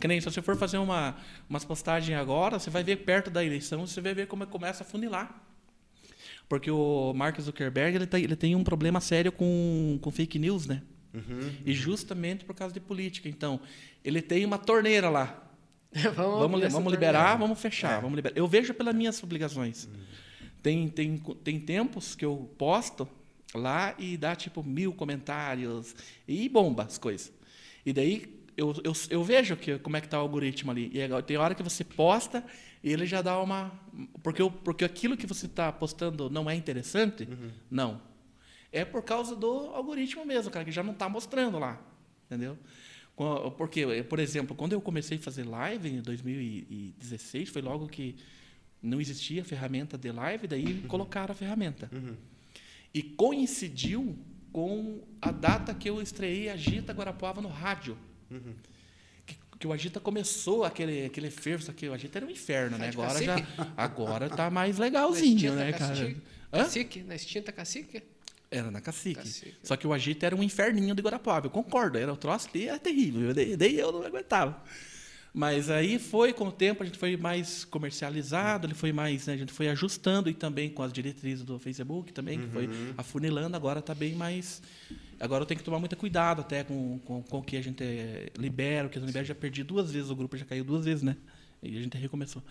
Que 0.00 0.08
nem 0.08 0.18
se 0.20 0.24
você 0.24 0.40
for 0.40 0.56
fazer 0.56 0.78
uma, 0.78 1.14
umas 1.48 1.62
postagens 1.64 2.18
agora, 2.18 2.58
você 2.58 2.70
vai 2.70 2.82
ver 2.82 2.96
perto 3.04 3.30
da 3.30 3.44
eleição, 3.44 3.86
você 3.86 4.00
vai 4.00 4.14
ver 4.14 4.26
como 4.26 4.42
é 4.42 4.46
começa 4.46 4.82
a 4.82 4.86
funilar. 4.86 5.38
Porque 6.48 6.70
o 6.70 7.12
Mark 7.14 7.38
Zuckerberg 7.40 7.94
ele 7.94 8.06
tem, 8.06 8.24
ele 8.24 8.36
tem 8.36 8.56
um 8.56 8.64
problema 8.64 9.00
sério 9.00 9.30
com, 9.30 9.98
com 10.00 10.10
fake 10.10 10.38
news, 10.38 10.66
né? 10.66 10.82
Uhum. 11.12 11.52
E 11.66 11.72
justamente 11.74 12.44
por 12.44 12.54
causa 12.54 12.72
de 12.72 12.80
política. 12.80 13.28
Então, 13.28 13.60
ele 14.02 14.22
tem 14.22 14.44
uma 14.46 14.58
torneira 14.58 15.10
lá. 15.10 15.49
vamos, 16.14 16.40
Vamos, 16.40 16.72
vamos 16.72 16.92
liberar, 16.92 17.36
vamos 17.36 17.60
fechar, 17.60 17.98
É. 17.98 18.00
vamos 18.00 18.16
liberar. 18.16 18.36
Eu 18.36 18.46
vejo 18.46 18.72
pelas 18.74 18.94
minhas 18.94 19.22
obrigações. 19.22 19.88
Tem, 20.62 20.88
tem, 20.88 21.16
tem 21.42 21.58
tempos 21.58 22.14
que 22.14 22.24
eu 22.24 22.50
posto 22.58 23.08
lá 23.54 23.94
e 23.98 24.16
dá 24.16 24.36
tipo 24.36 24.62
mil 24.62 24.92
comentários 24.92 25.94
e 26.28 26.48
bomba 26.48 26.84
as 26.84 26.98
coisas. 26.98 27.32
E 27.84 27.92
daí 27.92 28.40
eu, 28.56 28.74
eu, 28.84 28.92
eu 29.08 29.24
vejo 29.24 29.56
que, 29.56 29.78
como 29.78 29.96
é 29.96 30.00
que 30.00 30.08
tá 30.08 30.18
o 30.18 30.20
algoritmo 30.20 30.70
ali. 30.70 30.90
E 30.92 31.02
agora, 31.02 31.22
tem 31.22 31.36
hora 31.38 31.54
que 31.54 31.62
você 31.62 31.82
posta 31.82 32.44
e 32.84 32.92
ele 32.92 33.06
já 33.06 33.22
dá 33.22 33.40
uma. 33.40 33.72
Porque, 34.22 34.48
porque 34.62 34.84
aquilo 34.84 35.16
que 35.16 35.26
você 35.26 35.46
está 35.46 35.72
postando 35.72 36.28
não 36.30 36.48
é 36.48 36.54
interessante? 36.54 37.26
Não. 37.70 38.00
É 38.70 38.84
por 38.84 39.02
causa 39.02 39.34
do 39.34 39.70
algoritmo 39.74 40.24
mesmo, 40.24 40.50
cara, 40.50 40.64
que 40.64 40.70
já 40.70 40.82
não 40.82 40.92
está 40.92 41.08
mostrando 41.08 41.58
lá. 41.58 41.80
Entendeu? 42.26 42.56
Porque, 43.56 44.02
por 44.04 44.18
exemplo, 44.18 44.56
quando 44.56 44.72
eu 44.72 44.80
comecei 44.80 45.18
a 45.18 45.20
fazer 45.20 45.44
live 45.44 45.88
em 45.90 46.00
2016, 46.00 47.50
foi 47.50 47.60
logo 47.60 47.86
que 47.86 48.16
não 48.82 48.98
existia 48.98 49.44
ferramenta 49.44 49.98
de 49.98 50.10
live, 50.10 50.46
daí 50.46 50.82
colocaram 50.88 51.32
a 51.32 51.34
ferramenta. 51.34 51.90
E 52.94 53.02
coincidiu 53.02 54.18
com 54.52 55.02
a 55.20 55.30
data 55.30 55.74
que 55.74 55.88
eu 55.90 56.00
estreiei 56.00 56.48
Agita 56.48 56.94
Guarapuava 56.94 57.42
no 57.42 57.48
rádio. 57.48 57.96
Que, 59.26 59.36
que 59.58 59.66
o 59.66 59.72
Agita 59.72 60.00
começou 60.00 60.64
aquele, 60.64 61.04
aquele 61.04 61.30
fervo, 61.30 61.70
que 61.74 61.88
o 61.88 61.92
Agita 61.92 62.18
era 62.18 62.26
um 62.26 62.30
inferno, 62.30 62.78
né? 62.78 62.88
Agora 62.88 63.22
já 63.22 63.36
agora 63.76 64.30
tá 64.30 64.48
mais 64.50 64.78
legalzinho, 64.78 65.54
né, 65.54 65.72
cara? 65.72 65.94
Cacique? 65.94 66.22
Hã? 66.52 66.58
Cacique? 66.58 67.02
Na 67.02 67.14
extinta 67.14 67.52
cacique? 67.52 68.02
Era 68.50 68.70
na 68.70 68.80
Cacique. 68.80 69.14
Cacique. 69.20 69.54
Só 69.62 69.76
que 69.76 69.86
o 69.86 69.92
Agita 69.92 70.26
era 70.26 70.34
um 70.34 70.42
inferninho 70.42 70.94
de 70.94 71.02
Guarapuava. 71.02 71.46
Eu 71.46 71.50
concordo, 71.50 71.96
era 71.98 72.12
o 72.12 72.16
troço 72.16 72.48
ali, 72.52 72.66
era 72.68 72.78
terrível. 72.78 73.28
Eu- 73.28 73.34
Daí, 73.34 73.56
daí 73.56 73.78
eu 73.78 73.92
não 73.92 74.02
aguentava. 74.04 74.60
Mas 75.32 75.70
aí 75.70 76.00
foi, 76.00 76.32
com 76.32 76.48
o 76.48 76.50
tempo, 76.52 76.82
a 76.82 76.86
gente 76.86 76.98
foi 76.98 77.16
mais 77.16 77.64
comercializado, 77.64 78.66
ele 78.66 78.74
foi 78.74 78.90
mais, 78.92 79.28
né, 79.28 79.34
a 79.34 79.36
gente 79.36 79.52
foi 79.52 79.68
ajustando 79.68 80.28
e 80.28 80.34
também 80.34 80.68
com 80.68 80.82
as 80.82 80.92
diretrizes 80.92 81.44
do 81.44 81.56
Facebook 81.56 82.12
também, 82.12 82.40
que 82.40 82.48
foi 82.48 82.68
afunilando, 82.98 83.56
agora 83.56 83.78
está 83.78 83.94
bem 83.94 84.14
mais. 84.16 84.60
Agora 85.20 85.42
eu 85.42 85.46
tenho 85.46 85.58
que 85.58 85.64
tomar 85.64 85.78
muito 85.78 85.96
cuidado 85.96 86.40
até 86.40 86.64
com, 86.64 86.98
com, 87.04 87.22
com 87.22 87.38
o 87.38 87.42
que 87.44 87.56
a 87.56 87.62
gente 87.62 87.84
libera, 88.36 88.88
o 88.88 88.90
que 88.90 88.98
não 88.98 89.06
libera. 89.06 89.24
Já 89.24 89.34
perdi 89.34 89.62
duas 89.62 89.92
vezes, 89.92 90.10
o 90.10 90.16
grupo 90.16 90.36
já 90.36 90.44
caiu 90.44 90.64
duas 90.64 90.84
vezes, 90.84 91.04
né? 91.04 91.16
E 91.62 91.78
a 91.78 91.80
gente 91.80 91.96
recomeçou. 91.96 92.42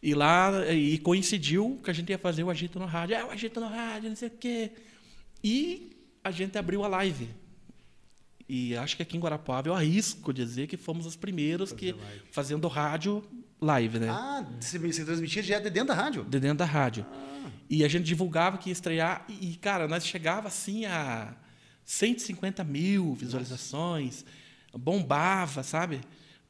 E 0.00 0.14
lá, 0.14 0.52
e 0.72 0.98
coincidiu 0.98 1.80
que 1.82 1.90
a 1.90 1.94
gente 1.94 2.10
ia 2.10 2.18
fazer 2.18 2.44
o 2.44 2.50
Agito 2.50 2.78
no 2.78 2.84
rádio. 2.86 3.16
É, 3.16 3.24
o 3.24 3.30
Agito 3.32 3.58
no 3.58 3.66
rádio, 3.66 4.10
não 4.10 4.16
sei 4.16 4.28
o 4.28 4.32
quê. 4.38 4.70
E 5.44 5.94
a 6.24 6.30
gente 6.30 6.56
abriu 6.56 6.82
a 6.82 6.88
live. 6.88 7.28
E 8.48 8.74
acho 8.76 8.96
que 8.96 9.02
aqui 9.02 9.16
em 9.16 9.20
Guarapuava 9.20 9.68
eu 9.68 9.74
arrisco 9.74 10.32
dizer 10.32 10.66
que 10.66 10.76
fomos 10.76 11.04
os 11.06 11.16
primeiros 11.16 11.70
que 11.72 11.92
Fazer 11.92 12.04
live. 12.04 12.22
fazendo 12.30 12.68
rádio 12.68 13.22
live, 13.60 13.98
né? 13.98 14.08
Ah, 14.10 14.44
você 14.60 15.04
transmitia 15.04 15.42
já 15.42 15.58
de 15.60 15.70
dentro 15.70 15.88
da 15.88 15.94
rádio? 15.94 16.24
De 16.24 16.40
dentro 16.40 16.58
da 16.58 16.64
rádio. 16.64 17.06
E 17.68 17.84
a 17.84 17.88
gente 17.88 18.04
divulgava 18.04 18.58
que 18.58 18.68
ia 18.68 18.72
estrear. 18.72 19.24
E, 19.28 19.56
cara, 19.56 19.86
nós 19.88 20.06
chegava 20.06 20.48
assim 20.48 20.84
a 20.86 21.34
150 21.84 22.62
mil 22.64 23.14
visualizações. 23.14 24.24
Bombava, 24.72 25.62
sabe? 25.62 26.00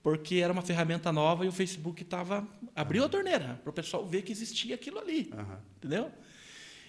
Porque 0.02 0.36
era 0.36 0.52
uma 0.52 0.62
ferramenta 0.62 1.12
nova 1.12 1.44
e 1.44 1.48
o 1.48 1.52
Facebook 1.52 2.04
tava 2.04 2.46
abriu 2.74 3.04
a 3.04 3.08
torneira 3.08 3.60
para 3.62 3.70
o 3.70 3.72
pessoal 3.72 4.06
ver 4.06 4.22
que 4.22 4.32
existia 4.32 4.74
aquilo 4.74 4.98
ali. 4.98 5.30
Aham. 5.32 5.58
Entendeu? 5.78 6.10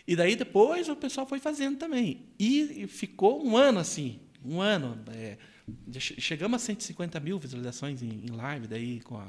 E 0.08 0.16
daí 0.16 0.36
depois 0.36 0.88
o 0.88 0.96
pessoal 0.96 1.26
foi 1.26 1.40
fazendo 1.40 1.78
também. 1.78 2.28
E 2.40 2.86
ficou 2.88 3.44
um 3.44 3.58
ano 3.58 3.80
assim, 3.80 4.20
um 4.44 4.62
ano. 4.62 5.04
é, 5.12 5.38
chegamos 6.00 6.62
a 6.62 6.66
150 6.66 7.20
mil 7.20 7.40
visualizações 7.40 8.02
em, 8.04 8.26
em 8.26 8.30
live, 8.30 8.68
daí 8.68 9.00
com 9.02 9.18
a. 9.18 9.26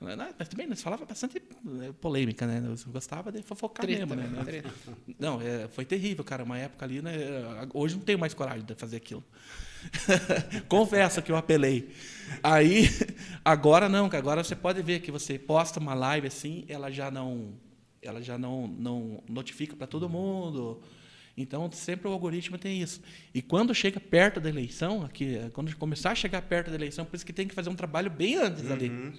né, 0.00 0.34
Mas 0.38 0.48
também 0.48 0.66
nós 0.66 0.82
falava 0.82 1.06
bastante 1.06 1.38
é, 1.38 1.92
polêmica, 1.92 2.46
né? 2.46 2.62
Eu 2.62 2.92
gostava 2.92 3.32
de 3.32 3.42
fofocar 3.42 3.86
Treta, 3.86 4.04
mesmo, 4.04 4.14
né? 4.14 4.28
né? 4.28 4.44
Treta. 4.44 4.70
Não, 5.18 5.40
é, 5.40 5.66
foi 5.68 5.86
terrível, 5.86 6.22
cara. 6.22 6.44
Uma 6.44 6.58
época 6.58 6.84
ali, 6.84 7.00
né? 7.00 7.14
Hoje 7.72 7.96
não 7.96 8.02
tenho 8.02 8.18
mais 8.18 8.34
coragem 8.34 8.66
de 8.66 8.74
fazer 8.74 8.98
aquilo. 8.98 9.24
Confesso 10.68 11.22
que 11.22 11.32
eu 11.32 11.36
apelei. 11.36 11.90
Aí, 12.42 12.88
agora 13.42 13.88
não, 13.88 14.10
cara. 14.10 14.22
Agora 14.22 14.44
você 14.44 14.54
pode 14.54 14.82
ver 14.82 15.00
que 15.00 15.10
você 15.10 15.38
posta 15.38 15.80
uma 15.80 15.94
live 15.94 16.26
assim, 16.26 16.66
ela 16.68 16.90
já 16.90 17.10
não, 17.10 17.54
ela 18.02 18.20
já 18.20 18.36
não, 18.36 18.66
não 18.66 19.22
notifica 19.28 19.74
para 19.76 19.86
todo 19.86 20.08
mundo. 20.08 20.82
Então, 21.34 21.70
sempre 21.72 22.06
o 22.06 22.12
algoritmo 22.12 22.58
tem 22.58 22.82
isso. 22.82 23.00
E 23.34 23.40
quando 23.40 23.74
chega 23.74 23.98
perto 23.98 24.38
da 24.38 24.50
eleição, 24.50 25.02
aqui, 25.02 25.38
quando 25.54 25.74
começar 25.76 26.10
a 26.10 26.14
chegar 26.14 26.42
perto 26.42 26.68
da 26.68 26.74
eleição, 26.76 27.06
por 27.06 27.16
isso 27.16 27.24
que 27.24 27.32
tem 27.32 27.48
que 27.48 27.54
fazer 27.54 27.70
um 27.70 27.74
trabalho 27.74 28.10
bem 28.10 28.34
antes 28.36 28.70
ali. 28.70 28.90
Uhum, 28.90 29.12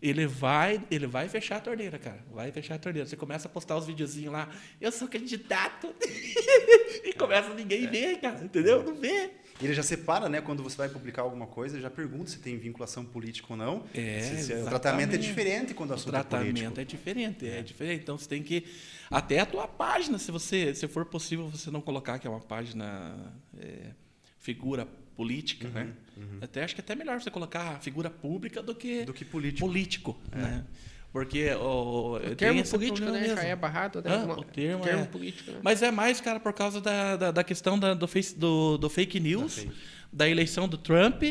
Ele 0.00 0.24
vai, 0.24 0.80
ele 0.88 1.08
vai 1.08 1.28
fechar 1.28 1.56
a 1.56 1.60
torneira, 1.60 1.98
cara. 1.98 2.24
Vai 2.32 2.52
fechar 2.52 2.76
a 2.76 2.78
torneira. 2.78 3.08
Você 3.08 3.16
começa 3.16 3.48
a 3.48 3.50
postar 3.50 3.76
os 3.76 3.86
videozinhos 3.86 4.32
lá, 4.32 4.48
eu 4.80 4.92
sou 4.92 5.08
candidato. 5.08 5.92
e 7.04 7.12
começa 7.14 7.52
ninguém 7.54 7.86
É. 7.86 7.90
ver, 7.90 8.20
cara, 8.20 8.44
entendeu? 8.44 8.84
Não 8.84 8.94
vê. 8.94 9.32
Ele 9.60 9.74
já 9.74 9.82
separa, 9.82 10.28
né? 10.28 10.40
Quando 10.40 10.62
você 10.62 10.76
vai 10.76 10.88
publicar 10.88 11.22
alguma 11.22 11.46
coisa, 11.46 11.74
ele 11.76 11.82
já 11.82 11.90
pergunta 11.90 12.30
se 12.30 12.38
tem 12.38 12.56
vinculação 12.56 13.04
política 13.04 13.48
ou 13.50 13.56
não. 13.56 13.84
É, 13.92 14.20
Se- 14.20 14.42
se- 14.44 14.54
o 14.54 14.64
tratamento 14.64 15.14
é 15.14 15.18
diferente 15.18 15.74
quando 15.74 15.90
o 15.90 15.92
O 15.92 15.96
assunto 15.96 16.10
é 16.10 16.12
tratamento 16.20 16.54
político. 16.54 16.80
é 16.80 16.84
diferente, 16.84 17.46
é. 17.48 17.62
diferente. 17.62 18.02
Então 18.02 18.16
você 18.16 18.28
tem 18.28 18.42
que 18.42 18.64
até 19.10 19.40
a 19.40 19.46
tua 19.46 19.66
página, 19.66 20.18
se 20.18 20.30
você, 20.30 20.74
se 20.74 20.86
for 20.86 21.04
possível, 21.06 21.48
você 21.48 21.70
não 21.70 21.80
colocar 21.80 22.18
que 22.18 22.26
é 22.26 22.30
uma 22.30 22.40
página 22.40 23.16
é, 23.58 23.90
figura 24.38 24.86
política, 25.16 25.66
Uhum, 25.66 25.74
né? 25.74 25.92
Até 26.40 26.62
acho 26.62 26.74
que 26.74 26.80
é 26.80 26.84
até 26.84 26.94
melhor 26.94 27.20
você 27.20 27.30
colocar 27.30 27.80
figura 27.80 28.08
pública 28.10 28.62
do 28.62 28.74
que 28.74 29.04
Do 29.04 29.12
que 29.12 29.24
político. 29.24 29.64
É. 29.64 29.68
político, 29.68 30.16
né? 30.32 30.64
Porque 31.12 31.50
o, 31.54 32.16
O 32.16 32.20
tem 32.20 32.36
termo 32.36 32.64
político, 32.68 33.10
né? 33.10 33.28
Já 33.34 33.42
é 33.42 33.56
barrado, 33.56 34.02
né? 34.02 34.14
Alguma- 34.14 34.38
o 34.40 34.44
termo, 34.44 34.84
termo 34.84 35.02
é. 35.02 35.06
político, 35.06 35.50
né? 35.52 35.58
Mas 35.62 35.82
é 35.82 35.90
mais, 35.90 36.20
cara, 36.20 36.38
por 36.38 36.52
causa 36.52 36.80
da, 36.80 37.16
da, 37.16 37.30
da 37.30 37.44
questão 37.44 37.78
da- 37.78 37.94
do, 37.94 38.06
face, 38.06 38.38
do, 38.38 38.76
do 38.76 38.90
fake 38.90 39.18
news, 39.18 39.54
fake. 39.54 39.72
da 40.12 40.28
eleição 40.28 40.68
do 40.68 40.76
Trump 40.76 41.22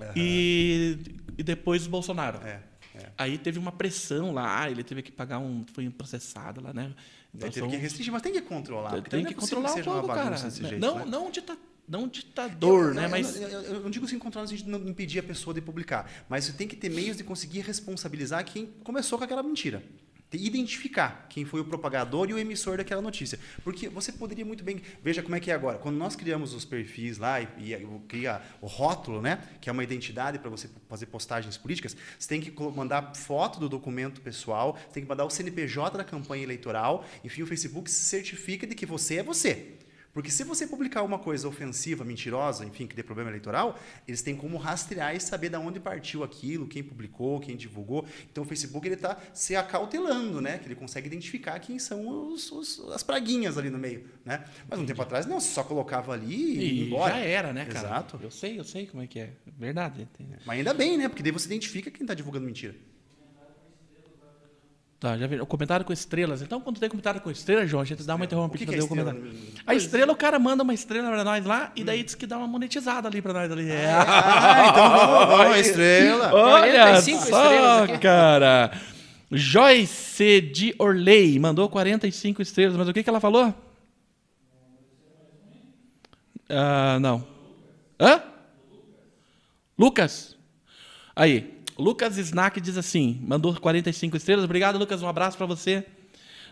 Aham. 0.00 0.12
e, 0.14 0.98
e 1.36 1.42
depois 1.42 1.84
do 1.84 1.90
Bolsonaro. 1.90 2.38
É, 2.46 2.60
é. 2.94 3.06
Aí 3.18 3.36
teve 3.36 3.58
uma 3.58 3.72
pressão 3.72 4.32
lá, 4.32 4.70
ele 4.70 4.84
teve 4.84 5.02
que 5.02 5.10
pagar 5.10 5.38
um. 5.38 5.64
Foi 5.72 5.88
processado 5.90 6.62
lá, 6.62 6.72
né? 6.72 6.92
Então, 7.34 7.48
teve 7.50 7.60
são- 7.60 7.68
que 7.68 7.76
restringir, 7.76 8.12
mas 8.12 8.22
tem 8.22 8.32
que 8.32 8.40
controlar. 8.42 9.02
tem 9.02 9.22
não 9.22 9.28
é 9.28 9.32
que 9.32 9.38
controlar 9.38 9.72
um 9.72 9.74
uma 9.74 9.82
pouco, 9.82 10.06
cara. 10.08 10.30
desse 10.36 10.62
jeito, 10.62 10.80
não, 10.80 10.98
né? 11.00 11.04
não, 11.06 11.30
dita, 11.30 11.56
não 11.88 12.08
ditador, 12.08 12.88
Eu- 12.88 12.94
né? 12.94 13.04
eu- 13.06 13.10
Mas. 13.10 13.36
Eu, 13.40 13.48
eu- 13.48 13.80
não 13.80 13.90
digo 13.90 14.04
assim 14.06 14.18
controlar 14.18 14.44
no 14.44 14.48
sentido 14.50 14.66
de 14.66 14.70
não 14.72 14.88
impedir 14.88 15.18
a 15.18 15.22
pessoa 15.22 15.54
de 15.54 15.60
publicar, 15.60 16.10
mas 16.28 16.44
você 16.44 16.52
tem 16.52 16.66
que 16.66 16.76
ter 16.76 16.88
meios 16.90 17.16
de 17.16 17.24
conseguir 17.24 17.60
responsabilizar 17.60 18.44
quem 18.44 18.66
começou 18.82 19.18
com 19.18 19.24
aquela 19.24 19.42
mentira. 19.42 19.82
De 20.28 20.38
identificar 20.44 21.28
quem 21.30 21.44
foi 21.44 21.60
o 21.60 21.64
propagador 21.64 22.28
e 22.28 22.34
o 22.34 22.38
emissor 22.38 22.78
daquela 22.78 23.00
notícia. 23.00 23.38
Porque 23.62 23.88
você 23.88 24.10
poderia 24.10 24.44
muito 24.44 24.64
bem. 24.64 24.82
Veja 25.00 25.22
como 25.22 25.36
é 25.36 25.40
que 25.40 25.52
é 25.52 25.54
agora. 25.54 25.78
Quando 25.78 25.94
nós 25.96 26.16
criamos 26.16 26.52
os 26.52 26.64
perfis 26.64 27.16
lá 27.16 27.40
e, 27.40 27.46
e 27.58 27.86
cria 28.08 28.42
o 28.60 28.66
rótulo, 28.66 29.22
né? 29.22 29.38
Que 29.60 29.70
é 29.70 29.72
uma 29.72 29.84
identidade 29.84 30.40
para 30.40 30.50
você 30.50 30.68
fazer 30.88 31.06
postagens 31.06 31.56
políticas, 31.56 31.96
você 32.18 32.28
tem 32.28 32.40
que 32.40 32.52
mandar 32.74 33.14
foto 33.14 33.60
do 33.60 33.68
documento 33.68 34.20
pessoal, 34.20 34.76
você 34.88 34.94
tem 34.94 35.02
que 35.04 35.08
mandar 35.08 35.24
o 35.24 35.30
CNPJ 35.30 35.96
da 35.96 36.02
campanha 36.04 36.42
eleitoral, 36.42 37.06
enfim, 37.22 37.42
o 37.42 37.46
Facebook 37.46 37.88
se 37.88 38.00
certifica 38.04 38.66
de 38.66 38.74
que 38.74 38.84
você 38.84 39.18
é 39.18 39.22
você. 39.22 39.74
Porque 40.16 40.30
se 40.30 40.44
você 40.44 40.66
publicar 40.66 41.02
uma 41.02 41.18
coisa 41.18 41.46
ofensiva, 41.46 42.02
mentirosa, 42.02 42.64
enfim, 42.64 42.86
que 42.86 42.96
dê 42.96 43.02
problema 43.02 43.28
eleitoral, 43.28 43.78
eles 44.08 44.22
têm 44.22 44.34
como 44.34 44.56
rastrear 44.56 45.14
e 45.14 45.20
saber 45.20 45.50
de 45.50 45.56
onde 45.58 45.78
partiu 45.78 46.24
aquilo, 46.24 46.66
quem 46.66 46.82
publicou, 46.82 47.38
quem 47.38 47.54
divulgou. 47.54 48.06
Então 48.32 48.42
o 48.42 48.46
Facebook 48.46 48.88
ele 48.88 48.94
está 48.94 49.18
se 49.34 49.54
acautelando, 49.54 50.40
né? 50.40 50.56
Que 50.56 50.68
ele 50.68 50.74
consegue 50.74 51.06
identificar 51.06 51.58
quem 51.58 51.78
são 51.78 52.32
os, 52.32 52.50
os- 52.50 52.80
as 52.94 53.02
praguinhas 53.02 53.58
ali 53.58 53.68
no 53.68 53.76
meio, 53.76 54.06
né? 54.24 54.42
Mas 54.66 54.78
um 54.80 54.86
tempo 54.86 55.02
atrás 55.02 55.26
não, 55.26 55.38
você 55.38 55.50
só 55.52 55.62
colocava 55.62 56.14
ali 56.14 56.34
e, 56.34 56.64
E 56.64 56.86
embora. 56.86 57.12
já 57.12 57.20
era, 57.20 57.52
né, 57.52 57.66
cara? 57.66 57.86
Exato. 57.86 58.18
Eu 58.22 58.30
sei, 58.30 58.58
eu 58.58 58.64
sei 58.64 58.86
como 58.86 59.02
é 59.02 59.06
que 59.06 59.18
é. 59.20 59.32
Verdade. 59.58 60.08
Mas 60.46 60.56
ainda 60.56 60.72
bem, 60.72 60.96
né? 60.96 61.08
Porque 61.10 61.22
daí 61.22 61.30
você 61.30 61.44
identifica 61.46 61.90
quem 61.90 62.04
está 62.04 62.14
divulgando 62.14 62.46
mentira. 62.46 62.74
Tá, 64.98 65.16
já 65.18 65.26
vi. 65.26 65.38
O 65.40 65.46
comentário 65.46 65.84
com 65.84 65.92
estrelas. 65.92 66.40
Então, 66.40 66.58
quando 66.60 66.80
tem 66.80 66.88
comentário 66.88 67.20
com 67.20 67.30
estrelas, 67.30 67.68
João, 67.68 67.82
a 67.82 67.84
gente 67.84 68.02
dá 68.02 68.14
uma 68.14 68.24
interrompida 68.24 68.64
pra 68.64 68.74
que 68.74 68.80
é 68.80 68.82
o 68.84 68.88
comentário. 68.88 69.30
A 69.66 69.74
estrela, 69.74 70.12
o 70.12 70.16
cara 70.16 70.38
manda 70.38 70.62
uma 70.62 70.72
estrela 70.72 71.10
pra 71.10 71.22
nós 71.22 71.44
lá 71.44 71.70
e 71.76 71.84
daí 71.84 72.02
diz 72.02 72.14
que 72.14 72.26
dá 72.26 72.38
uma 72.38 72.46
monetizada 72.46 73.06
ali 73.06 73.20
pra 73.20 73.32
nós 73.34 73.52
ali. 73.52 73.70
É. 73.70 73.90
Ah, 73.94 74.68
então 74.70 74.90
vamos, 74.90 75.36
vamos, 75.36 75.58
estrela. 75.58 76.32
Olha 76.32 76.72
45 76.72 77.18
estrelas 77.18 77.78
só, 77.78 77.84
aqui. 77.84 77.98
cara. 77.98 78.70
Joyce 79.30 80.40
de 80.40 80.74
Orley 80.78 81.38
mandou 81.38 81.68
45 81.68 82.40
estrelas, 82.40 82.76
mas 82.76 82.88
o 82.88 82.92
que, 82.94 83.02
que 83.02 83.08
ela 83.10 83.20
falou? 83.20 83.54
Ah, 86.48 86.98
não. 87.00 87.26
Hã? 88.00 88.22
Lucas? 89.78 90.36
Aí, 91.14 91.55
Lucas 91.78 92.16
Snack 92.16 92.60
diz 92.60 92.76
assim, 92.78 93.20
mandou 93.22 93.54
45 93.54 94.16
estrelas. 94.16 94.44
Obrigado, 94.44 94.78
Lucas, 94.78 95.02
um 95.02 95.08
abraço 95.08 95.36
pra 95.36 95.46
você. 95.46 95.84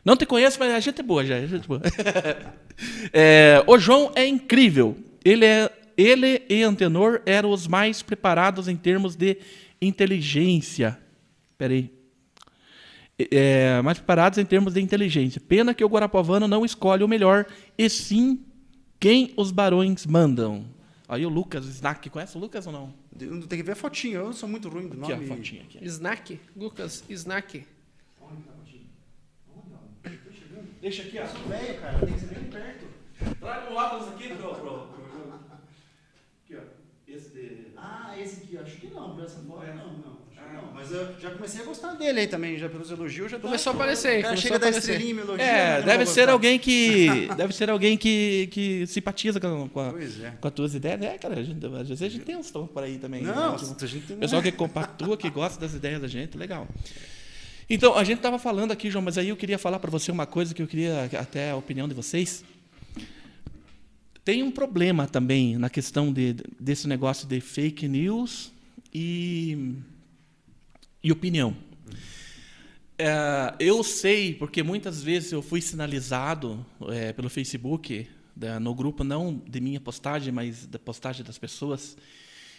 Não 0.05 0.17
te 0.17 0.27
conheço, 0.27 0.59
mas 0.59 0.73
a 0.73 0.81
gente 0.81 1.01
é 1.01 1.03
boa 1.03 1.25
já. 1.25 1.41
Gente 1.41 1.65
é 1.65 1.69
boa. 1.69 1.81
É, 3.13 3.63
o 3.69 3.79
João 3.79 4.11
é 4.17 4.27
incrível. 4.27 4.97
Ele, 5.25 5.45
é, 5.45 5.71
ele 5.97 6.43
e 6.49 6.61
Antenor 6.65 7.23
eram 7.25 7.53
os 7.53 7.69
mais 7.69 8.03
preparados 8.03 8.67
em 8.67 8.75
termos 8.75 9.15
de 9.15 9.39
inteligência. 9.81 10.99
Peraí. 11.57 11.89
É, 13.17 13.81
mais 13.83 13.99
preparados 13.99 14.41
em 14.41 14.45
termos 14.45 14.75
de 14.75 14.81
inteligência. 14.81 15.41
Pena 15.41 15.73
que 15.73 15.85
o 15.85 15.89
Guarapuavano 15.89 16.49
não 16.49 16.65
escolhe 16.65 17.05
o 17.05 17.09
melhor, 17.09 17.47
e 17.79 17.89
sim 17.89 18.41
quem 18.99 19.33
os 19.37 19.53
barões 19.53 20.05
mandam. 20.05 20.65
Aí 21.15 21.25
o 21.25 21.29
Lucas 21.29 21.65
Snack, 21.67 22.11
conhece 22.11 22.37
o 22.37 22.41
Lucas 22.41 22.67
ou 22.67 22.73
não? 22.73 22.93
Tem 23.17 23.57
que 23.57 23.63
ver 23.63 23.71
a 23.71 23.77
fotinha, 23.77 24.17
eu 24.17 24.33
sou 24.33 24.49
muito 24.49 24.69
ruim 24.69 24.89
do 24.89 25.01
Aqui, 25.01 25.13
ó, 25.13 25.17
nome. 25.17 25.31
a 25.31 25.37
fotinha 25.37 25.63
aqui. 25.63 25.79
Snack, 25.85 26.41
Lucas, 26.57 27.05
Snack. 27.09 27.65
Deixa 30.81 31.03
aqui, 31.03 31.21
ó. 31.21 31.25
Velho, 31.25 31.81
cara, 31.81 31.99
tem 32.01 32.15
que 32.15 32.19
ser 32.21 32.35
bem 32.35 32.45
perto. 32.51 32.87
Traga 33.39 33.73
um 33.73 33.77
óculos 33.77 34.09
aqui 34.09 34.29
pro, 34.35 34.55
pro, 34.57 34.89
pro... 34.89 35.35
Aqui, 36.43 36.57
ó. 36.57 36.63
Esse 37.07 37.29
de... 37.31 37.67
Ah, 37.77 38.19
esse 38.19 38.43
aqui, 38.43 38.59
acho 38.59 38.77
que 38.77 38.89
não, 38.89 39.15
por 39.15 39.23
essa 39.25 39.41
foto, 39.45 39.67
não, 39.69 39.93
não. 39.99 40.14
Não. 40.55 40.73
Mas 40.73 40.91
eu 40.93 41.09
já 41.21 41.31
comecei 41.31 41.61
a 41.61 41.65
gostar 41.65 41.95
dele 41.95 42.21
aí 42.21 42.27
também, 42.27 42.57
já 42.59 42.69
pelos 42.69 42.91
elogios, 42.91 43.31
já 43.31 43.39
tá- 43.39 43.43
Começou 43.49 43.73
a 43.73 43.75
aparecer, 43.75 44.09
O 44.21 44.23
cara 44.23 44.23
começou 44.29 44.43
chega 44.43 44.57
a 44.57 44.59
dar 44.59 44.79
estrelinha, 44.79 45.15
me 45.15 45.21
elogia. 45.21 45.45
É, 45.45 45.83
deve 45.83 46.07
ser 46.07 46.29
alguém 46.29 46.59
que. 46.59 47.29
deve 47.37 47.53
ser 47.55 47.71
alguém 47.71 47.97
que, 47.99 48.49
que 48.53 48.87
simpatiza 48.87 49.41
com, 49.41 49.69
com, 49.69 49.81
a- 49.81 49.93
é. 50.23 50.31
com 50.41 50.49
as 50.49 50.55
tuas 50.55 50.75
ideias. 50.75 51.03
É, 51.03 51.19
cara, 51.19 51.41
a 51.41 51.43
gente, 51.43 51.65
às 51.67 51.89
vezes 51.89 52.03
a 52.03 52.09
gente 52.09 52.25
tem 52.25 52.37
uns 52.37 52.51
tons 52.51 52.71
por 52.71 52.83
aí 52.83 52.99
também. 52.99 53.23
Não, 53.23 53.35
né? 53.57 53.59
A 53.81 53.87
gente 53.87 54.11
não 54.13 54.19
Pessoal 54.19 54.41
é. 54.41 54.45
que 54.45 54.53
compactua, 54.53 55.17
que 55.17 55.29
gosta 55.31 55.61
das 55.61 55.75
ideias 55.75 56.01
da 56.01 56.09
gente, 56.09 56.37
legal. 56.39 56.69
Então, 57.69 57.97
a 57.97 58.05
gente 58.05 58.19
estava 58.19 58.39
falando 58.39 58.73
aqui, 58.73 58.91
João, 58.91 59.03
mas 59.03 59.17
aí 59.17 59.31
eu 59.31 59.37
queria 59.37 59.59
falar 59.59 59.79
para 59.79 59.91
você 59.91 60.13
uma 60.13 60.27
coisa 60.27 60.55
que 60.55 60.61
eu 60.63 60.67
queria 60.67 61.09
até 61.19 61.51
a 61.51 61.57
opinião 61.57 61.89
de 61.89 61.95
vocês. 61.95 62.45
Tem 64.25 64.43
um 64.43 64.51
problema 64.51 65.07
também 65.07 65.59
na 65.59 65.69
questão 65.69 66.13
de, 66.13 66.37
desse 66.59 66.89
negócio 66.89 67.27
de 67.29 67.41
fake 67.41 67.87
news 67.89 68.51
e, 68.93 69.75
e 71.05 71.13
opinião. 71.13 71.57
É, 72.99 73.55
eu 73.59 73.83
sei, 73.85 74.35
porque 74.35 74.63
muitas 74.63 75.03
vezes 75.03 75.31
eu 75.33 75.43
fui 75.43 75.61
sinalizado 75.61 76.65
é, 76.89 77.13
pelo 77.13 77.29
Facebook, 77.29 78.09
da- 78.35 78.59
no 78.59 78.75
grupo 78.75 79.05
não 79.05 79.37
de 79.49 79.61
minha 79.61 79.81
postagem, 79.81 80.33
mas 80.33 80.67
da 80.67 80.79
postagem 80.79 81.25
das 81.25 81.37
pessoas, 81.39 81.97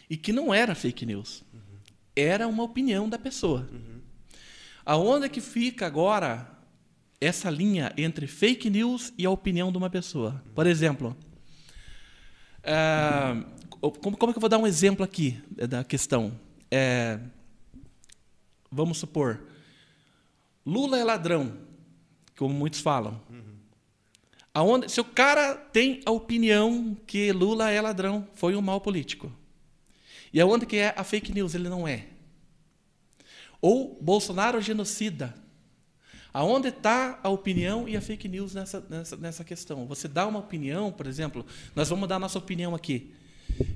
e 0.09 0.15
que 0.15 0.31
não 0.31 0.53
era 0.53 0.75
fake 0.75 1.05
news. 1.05 1.43
Era 2.15 2.47
uma 2.47 2.63
opinião 2.63 3.09
da 3.09 3.17
pessoa. 3.17 3.67
Aonde 4.85 5.25
é 5.25 5.29
que 5.29 5.41
fica 5.41 5.85
agora 5.87 6.47
essa 7.19 7.49
linha 7.49 7.91
entre 7.97 8.27
fake 8.27 8.69
news 8.69 9.11
e 9.17 9.25
a 9.25 9.29
opinião 9.31 9.71
de 9.71 9.77
uma 9.77 9.89
pessoa? 9.89 10.43
Por 10.53 10.67
exemplo, 10.67 11.15
é, 12.63 13.43
como, 14.01 14.17
como 14.17 14.29
é 14.29 14.33
que 14.33 14.37
eu 14.37 14.41
vou 14.41 14.49
dar 14.49 14.57
um 14.57 14.67
exemplo 14.67 15.03
aqui 15.03 15.41
da 15.67 15.83
questão? 15.83 16.39
É, 16.69 17.19
vamos 18.71 18.97
supor, 18.97 19.43
Lula 20.65 20.97
é 20.97 21.03
ladrão, 21.03 21.57
como 22.37 22.53
muitos 22.53 22.79
falam. 22.79 23.21
Aonde, 24.55 24.89
se 24.89 25.01
o 25.01 25.03
cara 25.03 25.53
tem 25.53 26.01
a 26.05 26.11
opinião 26.11 26.95
que 27.05 27.29
Lula 27.33 27.69
é 27.69 27.81
ladrão, 27.81 28.25
foi 28.35 28.55
um 28.55 28.61
mau 28.61 28.79
político. 28.79 29.29
E 30.31 30.39
aonde 30.39 30.65
que 30.65 30.77
é 30.77 30.93
a 30.95 31.03
fake 31.03 31.33
news? 31.33 31.53
Ele 31.53 31.67
não 31.67 31.85
é. 31.85 32.07
Ou 33.61 33.97
Bolsonaro 34.01 34.57
é 34.57 34.61
genocida. 34.61 35.35
Aonde 36.33 36.69
está 36.69 37.19
a 37.21 37.29
opinião 37.29 37.87
e 37.87 37.97
a 37.97 38.01
fake 38.01 38.27
news 38.29 38.53
nessa, 38.53 38.85
nessa, 38.89 39.17
nessa 39.17 39.43
questão? 39.43 39.85
Você 39.87 40.07
dá 40.07 40.25
uma 40.25 40.39
opinião, 40.39 40.89
por 40.89 41.05
exemplo, 41.05 41.45
nós 41.75 41.89
vamos 41.89 42.07
dar 42.07 42.17
nossa 42.17 42.39
opinião 42.39 42.73
aqui, 42.73 43.13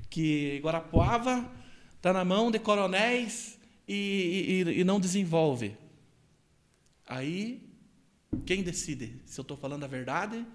que 0.08 0.60
Guarapuava 0.64 1.50
está 1.96 2.12
na 2.12 2.24
mão 2.24 2.50
de 2.50 2.58
coronéis 2.58 3.59
e, 3.92 4.64
e, 4.68 4.80
e 4.80 4.84
não 4.84 5.00
desenvolve. 5.00 5.76
Aí, 7.06 7.60
quem 8.46 8.62
decide 8.62 9.20
se 9.26 9.40
eu 9.40 9.42
estou 9.42 9.56
falando 9.56 9.82
a 9.82 9.88
verdade 9.88 10.46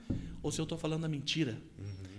ou 0.42 0.52
se 0.52 0.62
eu 0.62 0.64
estou 0.64 0.78
falando 0.78 1.04
a 1.04 1.10
mentira? 1.10 1.58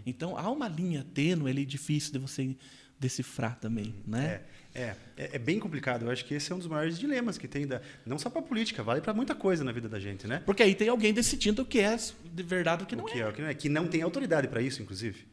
Então, 0.04 0.36
há 0.36 0.50
uma 0.50 0.68
linha 0.68 1.04
tênue 1.14 1.50
ali, 1.50 1.64
difícil 1.64 2.12
de 2.12 2.18
você, 2.18 2.54
decifrar 3.00 3.58
também, 3.58 3.94
né? 4.06 4.42
É, 4.74 4.80
é, 4.82 4.96
é, 5.16 5.30
é 5.36 5.38
bem 5.38 5.58
complicado. 5.58 6.04
Eu 6.04 6.10
acho 6.10 6.24
que 6.24 6.34
esse 6.34 6.52
é 6.52 6.54
um 6.54 6.58
dos 6.58 6.68
maiores 6.68 6.98
dilemas 6.98 7.38
que 7.38 7.48
tem, 7.48 7.66
da, 7.66 7.80
não 8.04 8.18
só 8.18 8.28
para 8.28 8.42
política, 8.42 8.82
vale 8.82 9.00
para 9.00 9.14
muita 9.14 9.34
coisa 9.34 9.64
na 9.64 9.72
vida 9.72 9.88
da 9.88 9.98
gente, 9.98 10.26
né? 10.26 10.42
Porque 10.44 10.62
aí 10.62 10.74
tem 10.74 10.88
alguém 10.88 11.14
decidindo 11.14 11.62
o 11.62 11.64
que 11.64 11.78
é 11.78 11.96
de 11.96 12.42
verdade 12.42 12.82
e 12.82 12.84
o 12.84 12.86
que 12.86 12.94
o 12.94 12.98
não 12.98 13.04
que 13.06 13.18
é. 13.18 13.20
é, 13.20 13.28
o 13.28 13.32
que 13.32 13.40
não 13.42 13.48
é, 13.48 13.54
que 13.54 13.68
não 13.68 13.88
tem 13.88 14.02
autoridade 14.02 14.48
para 14.48 14.60
isso, 14.60 14.82
inclusive. 14.82 15.26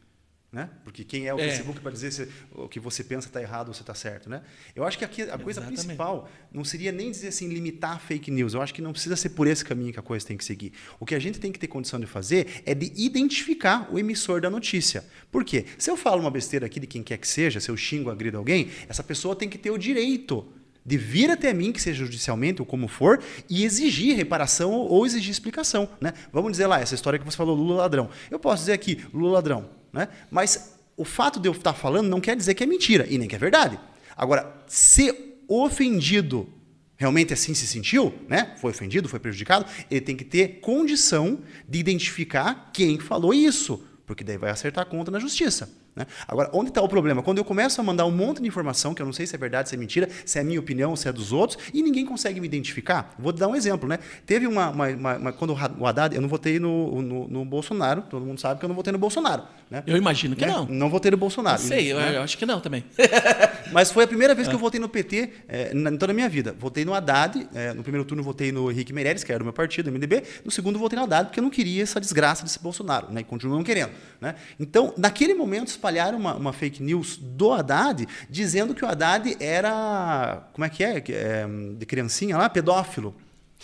Né? 0.54 0.70
Porque 0.84 1.02
quem 1.02 1.26
é 1.26 1.34
o 1.34 1.38
É. 1.40 1.48
Facebook 1.48 1.80
para 1.80 1.90
dizer 1.90 2.12
se 2.12 2.28
o 2.52 2.68
que 2.68 2.78
você 2.78 3.02
pensa 3.02 3.26
está 3.26 3.42
errado 3.42 3.66
ou 3.68 3.74
se 3.74 3.80
está 3.80 3.92
certo, 3.92 4.30
né? 4.30 4.40
Eu 4.72 4.84
acho 4.84 4.96
que 4.96 5.04
aqui 5.04 5.22
a 5.22 5.36
coisa 5.36 5.58
Exatamente. 5.58 5.82
principal 5.82 6.28
não 6.52 6.64
seria 6.64 6.92
nem 6.92 7.10
dizer 7.10 7.26
assim 7.26 7.48
limitar 7.48 7.96
a 7.96 7.98
fake 7.98 8.30
news. 8.30 8.54
Eu 8.54 8.62
acho 8.62 8.72
que 8.72 8.80
não 8.80 8.92
precisa 8.92 9.16
ser 9.16 9.30
por 9.30 9.48
esse 9.48 9.64
caminho 9.64 9.92
que 9.92 9.98
a 9.98 10.02
coisa 10.02 10.24
tem 10.24 10.36
que 10.36 10.44
seguir. 10.44 10.72
O 11.00 11.04
que 11.04 11.16
a 11.16 11.18
gente 11.18 11.40
tem 11.40 11.50
que 11.50 11.58
ter 11.58 11.66
condição 11.66 11.98
de 11.98 12.06
fazer 12.06 12.62
é 12.64 12.72
de 12.72 12.92
identificar 12.94 13.88
o 13.92 13.98
emissor 13.98 14.40
da 14.40 14.48
notícia. 14.48 15.04
Por 15.28 15.44
quê? 15.44 15.64
Se 15.76 15.90
eu 15.90 15.96
falo 15.96 16.20
uma 16.20 16.30
besteira 16.30 16.66
aqui 16.66 16.78
de 16.78 16.86
quem 16.86 17.02
quer 17.02 17.18
que 17.18 17.26
seja, 17.26 17.58
se 17.58 17.68
eu 17.68 17.76
xingo, 17.76 18.08
agrido 18.08 18.38
alguém, 18.38 18.70
essa 18.88 19.02
pessoa 19.02 19.34
tem 19.34 19.48
que 19.48 19.58
ter 19.58 19.72
o 19.72 19.76
direito 19.76 20.46
de 20.86 20.96
vir 20.96 21.30
até 21.30 21.52
mim, 21.52 21.72
que 21.72 21.82
seja 21.82 22.04
judicialmente 22.04 22.62
ou 22.62 22.66
como 22.66 22.86
for, 22.86 23.20
e 23.50 23.64
exigir 23.64 24.14
reparação 24.14 24.70
ou 24.70 25.04
exigir 25.04 25.30
explicação. 25.32 25.88
Né? 26.00 26.12
Vamos 26.32 26.52
dizer 26.52 26.68
lá, 26.68 26.78
essa 26.78 26.94
história 26.94 27.18
que 27.18 27.24
você 27.24 27.36
falou, 27.36 27.56
Lula 27.56 27.76
ladrão. 27.76 28.08
Eu 28.30 28.38
posso 28.38 28.60
dizer 28.62 28.72
aqui, 28.74 29.04
Lula 29.12 29.32
ladrão. 29.32 29.68
Né? 29.94 30.08
Mas 30.30 30.74
o 30.96 31.04
fato 31.04 31.38
de 31.40 31.48
eu 31.48 31.52
estar 31.52 31.72
falando 31.72 32.08
não 32.08 32.20
quer 32.20 32.36
dizer 32.36 32.52
que 32.54 32.62
é 32.62 32.66
mentira 32.66 33.06
e 33.08 33.16
nem 33.16 33.28
que 33.28 33.34
é 33.34 33.38
verdade. 33.38 33.78
Agora, 34.16 34.52
se 34.66 35.14
ofendido 35.48 36.48
realmente 36.96 37.32
assim 37.32 37.54
se 37.54 37.66
sentiu, 37.66 38.14
né? 38.28 38.54
foi 38.60 38.70
ofendido, 38.70 39.08
foi 39.08 39.18
prejudicado, 39.18 39.66
ele 39.90 40.00
tem 40.00 40.16
que 40.16 40.24
ter 40.24 40.60
condição 40.60 41.40
de 41.68 41.78
identificar 41.78 42.70
quem 42.72 42.98
falou 42.98 43.34
isso, 43.34 43.82
porque 44.06 44.22
daí 44.22 44.36
vai 44.38 44.50
acertar 44.50 44.82
a 44.82 44.86
conta 44.86 45.10
na 45.10 45.18
justiça. 45.18 45.68
Né? 45.96 46.06
Agora, 46.26 46.50
onde 46.52 46.70
está 46.70 46.82
o 46.82 46.88
problema? 46.88 47.22
Quando 47.22 47.38
eu 47.38 47.44
começo 47.44 47.80
a 47.80 47.84
mandar 47.84 48.04
um 48.04 48.10
monte 48.10 48.42
de 48.42 48.48
informação, 48.48 48.92
que 48.94 49.00
eu 49.00 49.06
não 49.06 49.12
sei 49.12 49.26
se 49.26 49.34
é 49.36 49.38
verdade, 49.38 49.68
se 49.68 49.76
é 49.76 49.78
mentira, 49.78 50.08
se 50.26 50.38
é 50.40 50.42
minha 50.42 50.58
opinião, 50.58 50.96
se 50.96 51.08
é 51.08 51.12
dos 51.12 51.32
outros, 51.32 51.56
e 51.72 51.82
ninguém 51.82 52.04
consegue 52.04 52.40
me 52.40 52.46
identificar. 52.48 53.14
Vou 53.16 53.32
dar 53.32 53.46
um 53.46 53.54
exemplo. 53.54 53.88
Né? 53.88 53.98
Teve 54.26 54.46
uma, 54.48 54.70
uma- 54.70 54.88
uma- 54.88 55.16
uma- 55.18 55.32
Quando 55.32 55.54
o 55.78 55.86
Haddad, 55.86 56.14
eu 56.14 56.20
não 56.20 56.28
votei 56.28 56.58
no, 56.58 57.00
no, 57.00 57.28
no 57.28 57.44
Bolsonaro, 57.44 58.02
todo 58.10 58.26
mundo 58.26 58.40
sabe 58.40 58.58
que 58.58 58.64
eu 58.64 58.68
não 58.68 58.74
votei 58.74 58.92
no 58.92 58.98
Bolsonaro. 58.98 59.44
Né? 59.70 59.82
Eu 59.86 59.96
imagino 59.96 60.36
que 60.36 60.44
Né? 60.44 60.52
não. 60.52 60.66
Não 60.66 60.90
votei 60.90 61.10
no 61.10 61.16
Bolsonaro. 61.16 61.60
Não 61.60 61.68
sei, 61.68 61.92
eu, 61.92 61.98
né? 61.98 62.16
eu 62.16 62.22
acho 62.22 62.36
que 62.38 62.44
não 62.46 62.60
também. 62.60 62.84
Mas 63.72 63.90
foi 63.90 64.04
a 64.04 64.06
primeira 64.06 64.34
vez 64.34 64.46
que 64.46 64.54
eu 64.54 64.58
votei 64.58 64.78
no 64.78 64.88
PT 64.88 65.30
eh, 65.48 65.72
na- 65.74 65.90
em 65.90 65.96
toda 65.96 66.12
a 66.12 66.14
minha 66.14 66.28
vida. 66.28 66.54
Votei 66.58 66.84
no 66.84 66.94
Haddad, 66.94 67.48
eh, 67.54 67.72
no 67.72 67.82
primeiro 67.82 68.04
turno 68.04 68.22
votei 68.22 68.52
no 68.52 68.70
Henrique 68.70 68.92
Meirelles, 68.92 69.24
que 69.24 69.32
era 69.32 69.38
do 69.38 69.44
meu 69.44 69.52
partido, 69.52 69.90
MDB. 69.90 70.22
No 70.44 70.50
segundo 70.50 70.78
votei 70.78 70.96
no 70.98 71.04
Haddad, 71.04 71.26
porque 71.28 71.40
eu 71.40 71.42
não 71.42 71.50
queria 71.50 71.82
essa 71.82 72.00
desgraça 72.00 72.44
desse 72.44 72.60
Bolsonaro, 72.62 73.10
né? 73.10 73.22
E 73.22 73.24
continuo 73.24 73.56
não 73.56 73.64
querendo. 73.64 73.90
Né? 74.20 74.34
Então, 74.60 74.92
naquele 74.96 75.34
momento, 75.34 75.68
espalharam 75.68 76.18
uma, 76.18 76.34
uma 76.34 76.52
fake 76.52 76.82
news 76.82 77.16
do 77.16 77.52
Haddad, 77.52 78.06
dizendo 78.28 78.74
que 78.74 78.84
o 78.84 78.88
Haddad 78.88 79.36
era, 79.40 80.42
como 80.52 80.64
é 80.64 80.68
que 80.68 80.84
é, 80.84 81.00
Que 81.00 81.12
é, 81.12 81.46
de 81.76 81.86
criancinha 81.86 82.36
lá, 82.36 82.48
pedófilo. 82.48 83.14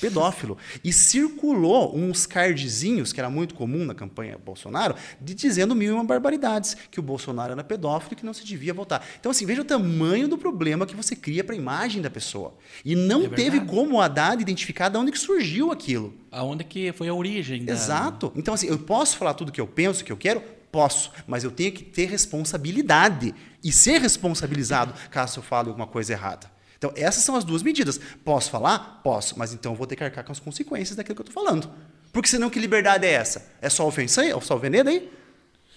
Pedófilo. 0.00 0.56
E 0.82 0.92
circulou 0.92 1.96
uns 1.96 2.26
cardzinhos, 2.26 3.12
que 3.12 3.20
era 3.20 3.28
muito 3.30 3.54
comum 3.54 3.84
na 3.84 3.94
campanha 3.94 4.38
Bolsonaro, 4.38 4.94
de 5.20 5.34
dizendo 5.34 5.74
mil 5.74 5.90
e 5.90 5.94
uma 5.94 6.04
barbaridades, 6.04 6.76
que 6.90 6.98
o 6.98 7.02
Bolsonaro 7.02 7.52
era 7.52 7.64
pedófilo 7.64 8.14
e 8.14 8.16
que 8.16 8.24
não 8.24 8.32
se 8.32 8.44
devia 8.44 8.72
votar. 8.72 9.04
Então, 9.18 9.30
assim, 9.30 9.46
veja 9.46 9.60
o 9.62 9.64
tamanho 9.64 10.26
do 10.26 10.38
problema 10.38 10.86
que 10.86 10.96
você 10.96 11.14
cria 11.14 11.44
para 11.44 11.54
a 11.54 11.58
imagem 11.58 12.02
da 12.02 12.10
pessoa. 12.10 12.54
E 12.84 12.94
não 12.94 13.24
É 13.24 13.28
teve 13.28 13.60
como 13.60 13.96
o 13.96 14.00
Haddad 14.00 14.40
identificar 14.40 14.88
de 14.88 14.96
onde 14.96 15.12
que 15.12 15.18
surgiu 15.18 15.70
aquilo. 15.70 16.14
Aonde 16.30 16.64
que 16.64 16.92
foi 16.92 17.08
a 17.08 17.14
origem 17.14 17.64
da... 17.64 17.72
Exato. 17.72 18.32
Então, 18.34 18.54
assim, 18.54 18.68
eu 18.68 18.78
posso 18.78 19.16
falar 19.16 19.34
tudo 19.34 19.52
que 19.52 19.60
eu 19.60 19.66
penso, 19.66 20.04
que 20.04 20.12
eu 20.12 20.16
quero? 20.16 20.42
Posso, 20.70 21.10
mas 21.26 21.42
eu 21.42 21.50
tenho 21.50 21.72
que 21.72 21.82
ter 21.82 22.06
responsabilidade 22.06 23.34
e 23.62 23.72
ser 23.72 24.00
responsabilizado 24.00 24.94
caso 25.10 25.40
eu 25.40 25.42
fale 25.42 25.68
alguma 25.68 25.86
coisa 25.86 26.12
errada. 26.12 26.50
Então, 26.80 26.90
essas 26.96 27.22
são 27.22 27.36
as 27.36 27.44
duas 27.44 27.62
medidas. 27.62 28.00
Posso 28.24 28.50
falar? 28.50 29.00
Posso, 29.04 29.38
mas 29.38 29.52
então 29.52 29.72
eu 29.72 29.76
vou 29.76 29.86
ter 29.86 29.96
que 29.96 30.02
arcar 30.02 30.24
com 30.24 30.32
as 30.32 30.40
consequências 30.40 30.96
daquilo 30.96 31.14
que 31.14 31.20
eu 31.20 31.26
estou 31.26 31.44
falando. 31.44 31.70
Porque 32.10 32.26
senão, 32.26 32.48
que 32.48 32.58
liberdade 32.58 33.06
é 33.06 33.12
essa? 33.12 33.46
É 33.60 33.68
só 33.68 33.86
ofensa 33.86 34.22
aí? 34.22 34.30
É 34.30 34.40
só 34.40 34.56
veneno 34.56 34.88
aí? 34.88 35.10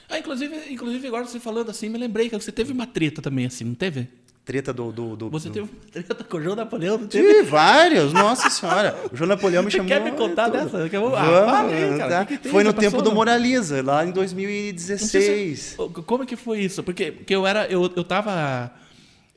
Ah, 0.10 0.18
inclusive, 0.18 0.56
inclusive, 0.72 1.06
agora 1.08 1.26
você 1.26 1.42
falando 1.42 1.70
assim, 1.70 1.90
me 1.90 1.98
lembrei 1.98 2.30
que 2.30 2.36
você 2.38 2.52
teve 2.54 2.72
uma 2.72 2.88
treta 2.88 3.22
também, 3.22 3.46
assim, 3.46 3.66
não 3.66 3.76
teve? 3.76 4.08
Treta 4.46 4.72
do. 4.74 4.92
do, 4.92 5.16
do 5.16 5.30
Você 5.30 5.48
do... 5.50 5.54
teve 5.54 5.70
uma 5.70 5.92
treta 5.92 6.24
com 6.24 6.38
o 6.38 6.42
João 6.42 6.56
Napoleão, 6.56 6.98
não 6.98 7.08
teve? 7.08 7.28
Tive 7.28 7.44
vários, 7.44 8.12
nossa 8.14 8.50
senhora. 8.50 8.98
O 9.12 9.16
João 9.16 9.28
Napoleão 9.30 9.64
me 9.64 9.72
Você 9.72 9.78
chamou. 9.78 9.88
quer 9.90 10.02
me 10.02 10.12
contar 10.12 10.50
dessa? 10.50 10.88
Vou- 10.90 11.16
ah, 11.16 11.24
Vamos, 11.24 11.52
fala 11.52 11.70
aí, 11.72 11.98
cara. 11.98 12.10
tá? 12.10 12.26
Que 12.26 12.38
que 12.38 12.44
tem? 12.44 12.52
Foi 12.52 12.64
no 12.64 12.74
tempo 12.74 12.92
passou, 12.92 13.02
do 13.04 13.10
não? 13.10 13.16
Moraliza, 13.16 13.82
lá 13.82 14.04
em 14.04 14.08
Não 14.08 14.14
2016. 14.14 15.12
sei 15.12 15.56
se- 15.56 15.78
como 16.06 16.26
que 16.26 16.36
foi 16.36 16.60
isso? 16.60 16.84
Porque, 16.84 17.12
porque 17.12 17.34
eu 17.36 17.48
era. 17.48 17.66
Eu, 17.68 17.92
eu 17.96 18.04
tava. 18.04 18.70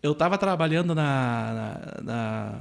Eu 0.03 0.15
tava 0.15 0.37
trabalhando 0.39 0.95
na, 0.95 1.53
na- 1.55 2.03
na- 2.03 2.61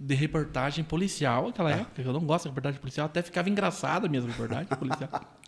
de 0.00 0.14
reportagem 0.14 0.84
policial 0.84 1.46
naquela 1.46 1.70
Ah. 1.70 1.78
época. 1.80 2.02
Eu 2.02 2.12
não 2.12 2.20
gosto 2.20 2.44
de 2.44 2.48
reportagem 2.50 2.80
policial, 2.80 3.06
até 3.06 3.22
ficava 3.22 3.48
engraçado 3.50 4.08
mesmo 4.08 4.30
reportagem 4.30 4.66
policial. 4.78 5.10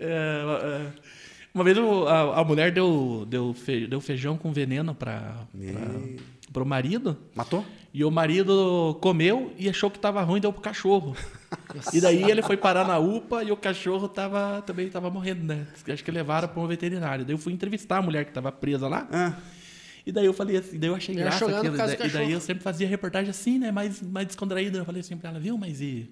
É, 0.00 0.42
é, 0.62 0.86
uma 1.54 1.64
vez 1.64 1.78
o- 1.78 2.06
a, 2.06 2.40
a 2.40 2.44
mulher 2.44 2.70
deu, 2.72 3.24
deu, 3.26 3.54
fe- 3.54 3.86
deu 3.86 4.02
feijão 4.02 4.36
com 4.36 4.52
veneno 4.52 4.94
para 4.94 5.46
o 6.54 6.64
marido. 6.66 7.16
Matou? 7.34 7.64
E 7.94 8.04
o 8.04 8.10
marido 8.10 8.98
comeu 9.00 9.54
e 9.58 9.70
achou 9.70 9.90
que 9.90 9.96
estava 9.96 10.20
ruim, 10.22 10.42
deu 10.42 10.52
pro 10.52 10.60
cachorro. 10.60 11.16
E 11.94 12.02
daí 12.02 12.22
ele 12.30 12.42
foi 12.42 12.56
parar 12.58 12.86
na 12.86 12.98
UPA 12.98 13.42
e 13.44 13.50
o 13.50 13.56
cachorro 13.56 14.06
tava, 14.08 14.62
também 14.66 14.86
estava 14.88 15.08
morrendo, 15.10 15.42
né? 15.44 15.66
Acho 15.90 16.04
que 16.04 16.10
levaram 16.10 16.48
para 16.48 16.60
um 16.62 16.66
veterinário. 16.66 17.24
Daí 17.24 17.34
eu 17.34 17.38
fui 17.38 17.52
entrevistar 17.54 17.96
a 17.98 18.02
mulher 18.02 18.24
que 18.24 18.30
estava 18.30 18.52
presa 18.52 18.88
lá. 18.88 19.08
Ah, 19.10 19.32
E 20.04 20.10
daí 20.12 20.24
eu 20.26 20.32
falei 20.32 20.56
assim, 20.56 20.78
daí 20.78 20.90
eu 20.90 20.94
achei 20.96 21.14
Ela 21.14 21.24
graça 21.30 21.44
aquilo. 21.46 21.74
E 21.74 21.78
daí- 21.78 22.06
e 22.08 22.10
daí 22.10 22.32
eu 22.32 22.40
sempre 22.40 22.62
fazia 22.62 22.88
reportagem 22.88 23.30
assim, 23.30 23.58
né? 23.58 23.70
Mais, 23.70 24.02
mais 24.02 24.26
descontraída. 24.26 24.78
Eu 24.78 24.84
falei 24.84 25.00
assim 25.00 25.16
pra 25.16 25.30
ela, 25.30 25.38
viu, 25.40 25.56
mas 25.56 25.80
e. 25.80 26.10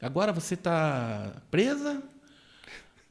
Agora 0.00 0.32
você 0.32 0.56
tá 0.56 1.42
presa? 1.50 2.02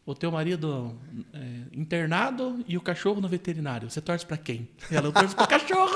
O 0.06 0.16
teu 0.16 0.32
marido 0.32 0.98
é, 1.32 1.40
internado 1.72 2.66
e 2.68 2.76
o 2.76 2.82
cachorro 2.82 3.22
no 3.22 3.28
veterinário. 3.28 3.88
Você 3.92 4.02
torce 4.02 4.26
pra 4.26 4.38
quem? 4.38 4.68
Ela, 4.90 5.10
eu 5.10 5.12
torço 5.12 5.36
pro 5.36 5.48
cachorro. 5.48 5.94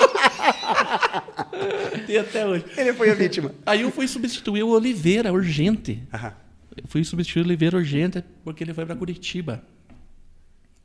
Tem 2.05 2.17
até 2.21 2.45
hoje. 2.45 2.63
ele 2.77 2.93
foi 2.93 3.09
a 3.09 3.15
vítima. 3.15 3.51
Aí 3.65 3.81
eu 3.81 3.89
fui 3.91 4.07
substituir 4.07 4.61
o 4.61 4.69
Oliveira, 4.69 5.33
urgente. 5.33 6.03
Aham. 6.13 6.33
Eu 6.77 6.83
fui 6.87 7.03
substituir 7.03 7.41
o 7.41 7.45
Oliveira 7.45 7.75
urgente 7.77 8.23
porque 8.43 8.63
ele 8.63 8.73
foi 8.73 8.85
para 8.85 8.95
Curitiba. 8.95 9.63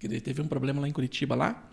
Ele 0.03 0.21
teve 0.23 0.41
um 0.41 0.49
problema 0.49 0.81
lá 0.81 0.89
em 0.89 0.93
Curitiba 0.93 1.35
lá. 1.35 1.68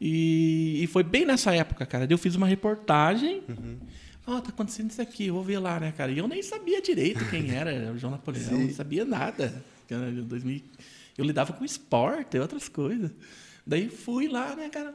E, 0.00 0.82
e 0.82 0.86
foi 0.86 1.02
bem 1.02 1.26
nessa 1.26 1.54
época, 1.54 1.84
cara. 1.84 2.06
Eu 2.08 2.16
fiz 2.16 2.34
uma 2.34 2.46
reportagem. 2.46 3.42
Ó, 4.26 4.40
tá 4.40 4.50
acontecendo 4.50 4.90
isso 4.90 5.02
aqui, 5.02 5.26
eu 5.26 5.34
vou 5.34 5.42
ver 5.42 5.58
lá, 5.58 5.80
né, 5.80 5.92
cara? 5.92 6.12
E 6.12 6.18
eu 6.18 6.28
nem 6.28 6.42
sabia 6.42 6.80
direito 6.80 7.28
quem 7.30 7.50
era 7.54 7.92
o 7.92 7.98
João 7.98 8.12
Napoleão, 8.12 8.58
não 8.58 8.70
sabia 8.70 9.04
nada. 9.04 9.62
Cara, 9.88 10.08
em 10.08 10.22
2000, 10.22 10.62
eu 11.18 11.24
lidava 11.24 11.52
com 11.52 11.64
esporte 11.64 12.36
e 12.36 12.40
outras 12.40 12.68
coisas. 12.68 13.10
Daí 13.66 13.88
fui 13.88 14.28
lá, 14.28 14.54
né, 14.54 14.68
cara? 14.68 14.94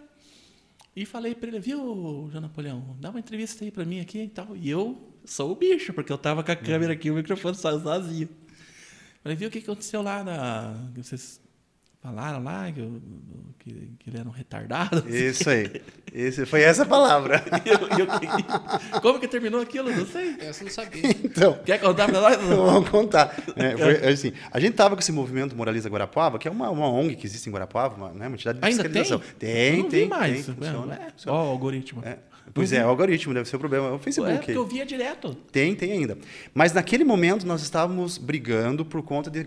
E 0.95 1.05
falei 1.05 1.35
pra 1.35 1.49
ele, 1.49 1.59
viu, 1.59 2.29
João 2.31 2.41
Napoleão, 2.41 2.95
dá 2.99 3.09
uma 3.09 3.19
entrevista 3.19 3.65
aí 3.65 3.71
pra 3.71 3.83
mim 3.83 3.99
aqui 3.99 4.23
e 4.23 4.29
tal. 4.29 4.55
E 4.55 4.69
eu 4.69 5.13
sou 5.25 5.51
o 5.51 5.55
bicho, 5.55 5.91
porque 5.91 6.11
eu 6.11 6.17
tava 6.17 6.41
com 6.43 6.51
a 6.51 6.55
câmera 6.55 6.93
aqui, 6.93 7.11
o 7.11 7.15
microfone 7.15 7.55
sozinho. 7.55 8.29
Falei, 9.21 9.35
viu 9.35 9.49
o 9.49 9.51
que 9.51 9.57
aconteceu 9.57 10.01
lá 10.01 10.23
na. 10.23 10.73
Vocês 10.95 11.41
falaram 12.05 12.43
lá 12.43 12.71
que, 12.71 12.79
eu- 12.79 13.01
que, 13.59 13.71
que 13.99 14.09
ele 14.09 14.19
era 14.19 14.27
um 14.29 14.31
retardado? 14.31 15.03
Isso 15.09 15.49
aí. 15.49 15.81
Esse, 16.13 16.45
foi 16.45 16.61
essa 16.61 16.83
a 16.83 16.85
palavra. 16.85 17.43
E 17.65 17.69
eu- 17.69 17.79
e 17.97 18.01
eu- 18.01 19.01
como 19.01 19.19
que 19.19 19.27
terminou 19.27 19.59
aquilo? 19.61 19.91
Não 19.91 20.05
sei. 20.05 20.35
Essa 20.39 20.61
eu 20.63 20.67
não 20.67 20.73
sabia. 20.73 21.09
Então, 21.23 21.59
Quer 21.65 21.79
contar 21.79 22.07
pra 22.07 22.21
nós? 22.21 22.37
vamos 22.37 22.89
contar. 22.89 23.35
É, 23.55 23.75
foi, 23.75 24.07
assim, 24.13 24.31
a 24.51 24.59
gente 24.59 24.75
tava 24.75 24.95
com 24.95 25.01
esse 25.01 25.11
movimento 25.11 25.55
Moraliza 25.55 25.89
Guarapuava, 25.89 26.37
que 26.37 26.47
é 26.47 26.51
uma, 26.51 26.69
uma 26.69 26.87
ONG 26.89 27.15
que 27.15 27.25
existe 27.25 27.49
em 27.49 27.51
Guarapuava, 27.51 27.95
uma, 27.95 28.09
né, 28.13 28.27
uma 28.27 28.35
entidade 28.35 28.59
de 28.59 28.65
Ainda 28.65 28.83
tem? 28.83 28.91
fiscalização. 29.03 29.35
Tem, 29.39 29.89
tem, 29.89 30.07
mais. 30.07 30.45
tem. 30.45 30.55
Funciona, 30.55 30.93
É, 30.95 31.09
funciona. 31.11 31.37
Ó, 31.37 31.45
o 31.45 31.49
algoritmo. 31.49 32.01
É. 32.05 32.17
Pois 32.55 32.71
é, 32.71 32.85
o 32.85 32.87
algoritmo 32.87 33.33
deve 33.33 33.49
ser 33.49 33.57
o 33.57 33.59
problema. 33.59 33.89
É 33.89 33.91
o 33.91 33.95
É, 33.95 33.99
Facebook. 33.99 34.37
porque 34.37 34.51
eu 34.53 34.65
via 34.65 34.85
direto. 34.85 35.35
Tem, 35.51 35.75
tem 35.75 35.91
ainda. 35.91 36.17
Mas 36.53 36.71
naquele 36.71 37.03
momento 37.03 37.45
nós 37.45 37.61
estávamos 37.61 38.17
brigando 38.17 38.85
por 38.85 39.03
conta 39.03 39.29
de. 39.29 39.45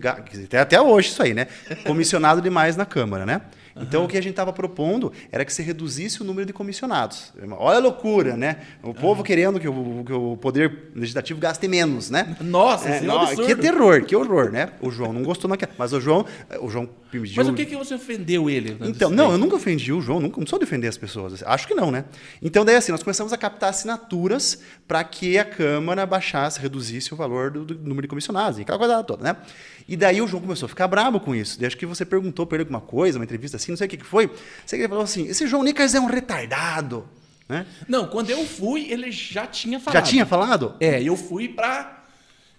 até 0.55 0.79
hoje 0.79 1.09
isso 1.09 1.23
aí, 1.23 1.33
né? 1.33 1.47
Comissionado 1.87 2.39
demais 2.39 2.77
na 2.77 2.85
Câmara, 2.85 3.25
né? 3.25 3.41
Então 3.81 4.05
o 4.05 4.07
que 4.07 4.17
a 4.17 4.21
gente 4.21 4.31
estava 4.31 4.51
propondo 4.53 5.11
era 5.31 5.43
que 5.45 5.53
se 5.53 5.61
reduzisse 5.61 6.21
o 6.21 6.25
número 6.25 6.45
de 6.45 6.53
comissionados. 6.53 7.33
Olha 7.57 7.77
a 7.77 7.81
loucura, 7.81 8.35
né? 8.35 8.57
O 8.83 8.93
povo 8.93 9.23
querendo 9.23 9.59
que 9.59 9.67
o, 9.67 10.03
que 10.05 10.13
o 10.13 10.37
poder 10.37 10.91
legislativo 10.95 11.39
gaste 11.39 11.67
menos, 11.67 12.09
né? 12.09 12.35
Nossa, 12.41 12.89
É, 12.89 12.97
é 12.97 13.01
um 13.01 13.05
não, 13.05 13.21
absurdo. 13.21 13.45
que 13.45 13.55
terror, 13.55 14.03
que 14.03 14.15
horror, 14.15 14.51
né? 14.51 14.69
O 14.81 14.89
João 14.91 15.13
não 15.13 15.23
gostou 15.23 15.49
naquela. 15.49 15.71
Mas 15.77 15.93
o 15.93 15.99
João, 15.99 16.25
o 16.61 16.69
João 16.69 16.89
pediu. 17.11 17.35
Mas 17.37 17.47
o 17.47 17.53
que, 17.53 17.65
que 17.65 17.75
você 17.75 17.95
ofendeu 17.95 18.49
ele? 18.49 18.77
Então, 18.81 19.09
não, 19.09 19.31
eu 19.31 19.37
nunca 19.37 19.55
ofendi 19.55 19.91
o 19.91 20.01
João, 20.01 20.19
nunca, 20.19 20.39
não 20.39 20.47
sou 20.47 20.59
defender 20.59 20.87
as 20.87 20.97
pessoas. 20.97 21.43
Acho 21.43 21.67
que 21.67 21.73
não, 21.73 21.91
né? 21.91 22.05
Então, 22.41 22.63
daí 22.65 22.75
assim, 22.75 22.91
nós 22.91 23.03
começamos 23.03 23.33
a 23.33 23.37
captar 23.37 23.69
assinaturas 23.69 24.59
para 24.87 25.03
que 25.03 25.37
a 25.37 25.45
Câmara 25.45 26.05
baixasse, 26.05 26.59
reduzisse 26.59 27.13
o 27.13 27.17
valor 27.17 27.51
do, 27.51 27.65
do 27.65 27.75
número 27.75 28.01
de 28.01 28.07
comissionados, 28.07 28.59
e 28.59 28.61
aquela 28.63 28.77
coisa 28.77 29.03
toda, 29.03 29.23
né? 29.23 29.35
E 29.89 29.97
daí 29.97 30.21
o 30.21 30.27
João 30.27 30.39
começou 30.43 30.67
a 30.67 30.69
ficar 30.69 30.87
bravo 30.87 31.19
com 31.19 31.33
isso. 31.33 31.57
Daí 31.57 31.65
acho 31.65 31.75
que 31.75 31.85
você 31.85 32.05
perguntou 32.05 32.45
para 32.45 32.57
ele 32.57 32.61
alguma 32.61 32.79
coisa, 32.79 33.17
uma 33.17 33.25
entrevista 33.25 33.57
assim, 33.57 33.71
não 33.71 33.77
sei 33.77 33.87
o 33.87 33.89
que, 33.89 33.97
que 33.97 34.05
foi. 34.05 34.29
Ele 34.71 34.87
falou 34.87 35.03
assim: 35.03 35.27
esse 35.27 35.47
João 35.47 35.63
Nickers 35.63 35.95
é 35.95 35.99
um 35.99 36.05
retardado. 36.05 37.09
Né? 37.47 37.65
Não, 37.87 38.05
quando 38.05 38.29
eu 38.29 38.45
fui, 38.45 38.91
ele 38.91 39.11
já 39.11 39.47
tinha 39.47 39.79
falado. 39.79 40.05
Já 40.05 40.11
tinha 40.11 40.25
falado? 40.27 40.75
É, 40.79 41.01
eu 41.01 41.17
fui 41.17 41.49
pra, 41.49 42.03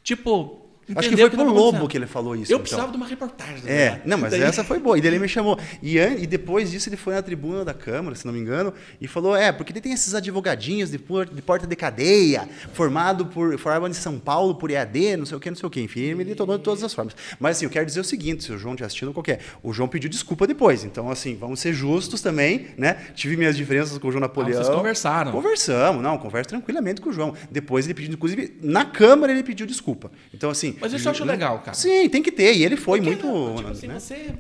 tipo, 0.02 0.59
Acho 0.96 1.08
que 1.08 1.16
foi 1.16 1.26
o 1.26 1.30
pro 1.30 1.44
Lobo 1.44 1.88
que 1.88 1.96
ele 1.96 2.06
falou 2.06 2.34
isso. 2.34 2.52
Eu 2.52 2.56
então. 2.56 2.60
precisava 2.60 2.90
de 2.90 2.96
uma 2.96 3.06
reportagem. 3.06 3.62
É, 3.66 3.76
verdade. 3.76 4.02
não, 4.04 4.18
mas 4.18 4.30
Daí- 4.32 4.42
essa 4.42 4.64
foi 4.64 4.78
boa. 4.78 4.98
E 4.98 5.00
daí 5.00 5.10
ele 5.10 5.18
me 5.18 5.28
chamou. 5.28 5.58
E, 5.82 5.98
e 5.98 6.26
depois 6.26 6.70
disso 6.70 6.88
ele 6.88 6.96
foi 6.96 7.14
na 7.14 7.22
tribuna 7.22 7.64
da 7.64 7.74
Câmara, 7.74 8.14
se 8.14 8.26
não 8.26 8.32
me 8.32 8.40
engano, 8.40 8.72
e 9.00 9.06
falou: 9.06 9.36
é, 9.36 9.52
porque 9.52 9.72
ele 9.72 9.80
tem 9.80 9.92
esses 9.92 10.14
advogadinhos 10.14 10.90
de, 10.90 10.98
de 10.98 11.42
porta 11.42 11.66
de 11.66 11.76
cadeia, 11.76 12.48
formado 12.72 13.26
por. 13.26 13.58
formado 13.58 13.88
em 13.88 13.94
São 13.94 14.18
Paulo 14.18 14.54
por 14.54 14.70
EAD, 14.70 15.16
não 15.16 15.26
sei 15.26 15.36
o 15.36 15.40
que, 15.40 15.50
não 15.50 15.56
sei 15.56 15.66
o 15.66 15.70
que. 15.70 15.80
Enfim, 15.80 16.00
ele 16.00 16.24
detonou 16.24 16.58
de 16.58 16.64
todas 16.64 16.82
as 16.82 16.92
formas. 16.92 17.14
Mas 17.38 17.56
assim, 17.56 17.64
eu 17.64 17.70
quero 17.70 17.86
dizer 17.86 18.00
o 18.00 18.04
seguinte: 18.04 18.44
se 18.44 18.52
o 18.52 18.58
João 18.58 18.74
estiver 18.74 18.86
assistindo 18.86 19.12
qualquer. 19.12 19.40
O 19.62 19.72
João 19.72 19.88
pediu 19.88 20.10
desculpa 20.10 20.46
depois. 20.46 20.84
Então, 20.84 21.10
assim, 21.10 21.36
vamos 21.36 21.60
ser 21.60 21.72
justos 21.72 22.20
também, 22.20 22.68
né? 22.76 22.96
Tive 23.14 23.36
minhas 23.36 23.56
diferenças 23.56 23.96
com 23.98 24.08
o 24.08 24.12
João 24.12 24.20
Napoleão. 24.20 24.60
Ah, 24.60 24.64
vocês 24.64 24.76
conversaram. 24.76 25.32
Conversamos, 25.32 26.02
não, 26.02 26.18
converso 26.18 26.48
tranquilamente 26.48 27.00
com 27.00 27.10
o 27.10 27.12
João. 27.12 27.34
Depois 27.50 27.86
ele 27.86 27.94
pediu, 27.94 28.12
inclusive, 28.12 28.58
na 28.62 28.84
Câmara 28.84 29.32
ele 29.32 29.42
pediu 29.42 29.66
desculpa. 29.66 30.10
Então, 30.32 30.50
assim. 30.50 30.76
Mas 30.80 30.92
isso 30.92 31.06
eu 31.08 31.12
acho 31.12 31.24
né? 31.24 31.32
legal, 31.32 31.58
cara. 31.60 31.74
Sim, 31.74 32.08
tem 32.08 32.22
que 32.22 32.32
ter. 32.32 32.56
E 32.56 32.64
ele 32.64 32.76
foi 32.76 33.00
Porque, 33.00 33.22
muito. 33.22 33.56
tipo 33.56 33.68
assim, 33.70 33.86
né? 33.86 33.98
você 33.98 34.34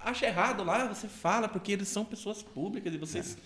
acha 0.00 0.26
errado 0.26 0.64
lá, 0.64 0.86
você 0.86 1.08
fala, 1.08 1.48
porque 1.48 1.72
eles 1.72 1.88
são 1.88 2.04
pessoas 2.04 2.42
públicas 2.42 2.92
e 2.92 2.98
vocês. 2.98 3.36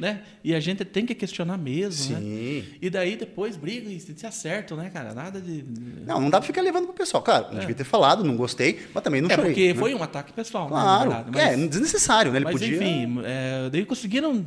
Né? 0.00 0.22
E 0.42 0.54
a 0.54 0.58
gente 0.58 0.84
tem 0.86 1.04
que 1.04 1.14
questionar 1.14 1.58
mesmo, 1.58 2.14
né? 2.14 2.20
Sim. 2.20 2.64
E 2.80 2.88
daí 2.88 3.14
depois 3.14 3.56
briga 3.56 3.90
e 3.90 4.00
se 4.00 4.26
acertam, 4.26 4.76
né, 4.76 4.88
cara? 4.88 5.12
Nada 5.12 5.38
de. 5.38 5.62
Não, 6.06 6.18
não 6.18 6.30
dá 6.30 6.38
pra 6.40 6.46
ficar 6.46 6.62
levando 6.62 6.86
pro 6.86 6.94
pessoal. 6.94 7.22
Claro, 7.22 7.48
não 7.52 7.60
devia 7.60 7.74
ter 7.74 7.84
falado, 7.84 8.24
não 8.24 8.34
gostei, 8.34 8.80
mas 8.94 9.04
também 9.04 9.20
não 9.20 9.30
é 9.30 9.34
chorei. 9.34 9.50
porque 9.50 9.72
né? 9.74 9.78
foi 9.78 9.94
um 9.94 10.02
ataque 10.02 10.32
pessoal, 10.32 10.64
né, 10.64 10.70
Claro, 10.70 11.10
verdade, 11.10 11.30
mas- 11.30 11.62
é, 11.62 11.66
desnecessário, 11.68 12.32
né? 12.32 12.38
Ele 12.38 12.44
mas 12.46 12.52
podia... 12.54 12.74
enfim, 12.74 13.20
é, 13.22 13.68
daí 13.70 13.84
conseguiram 13.84 14.42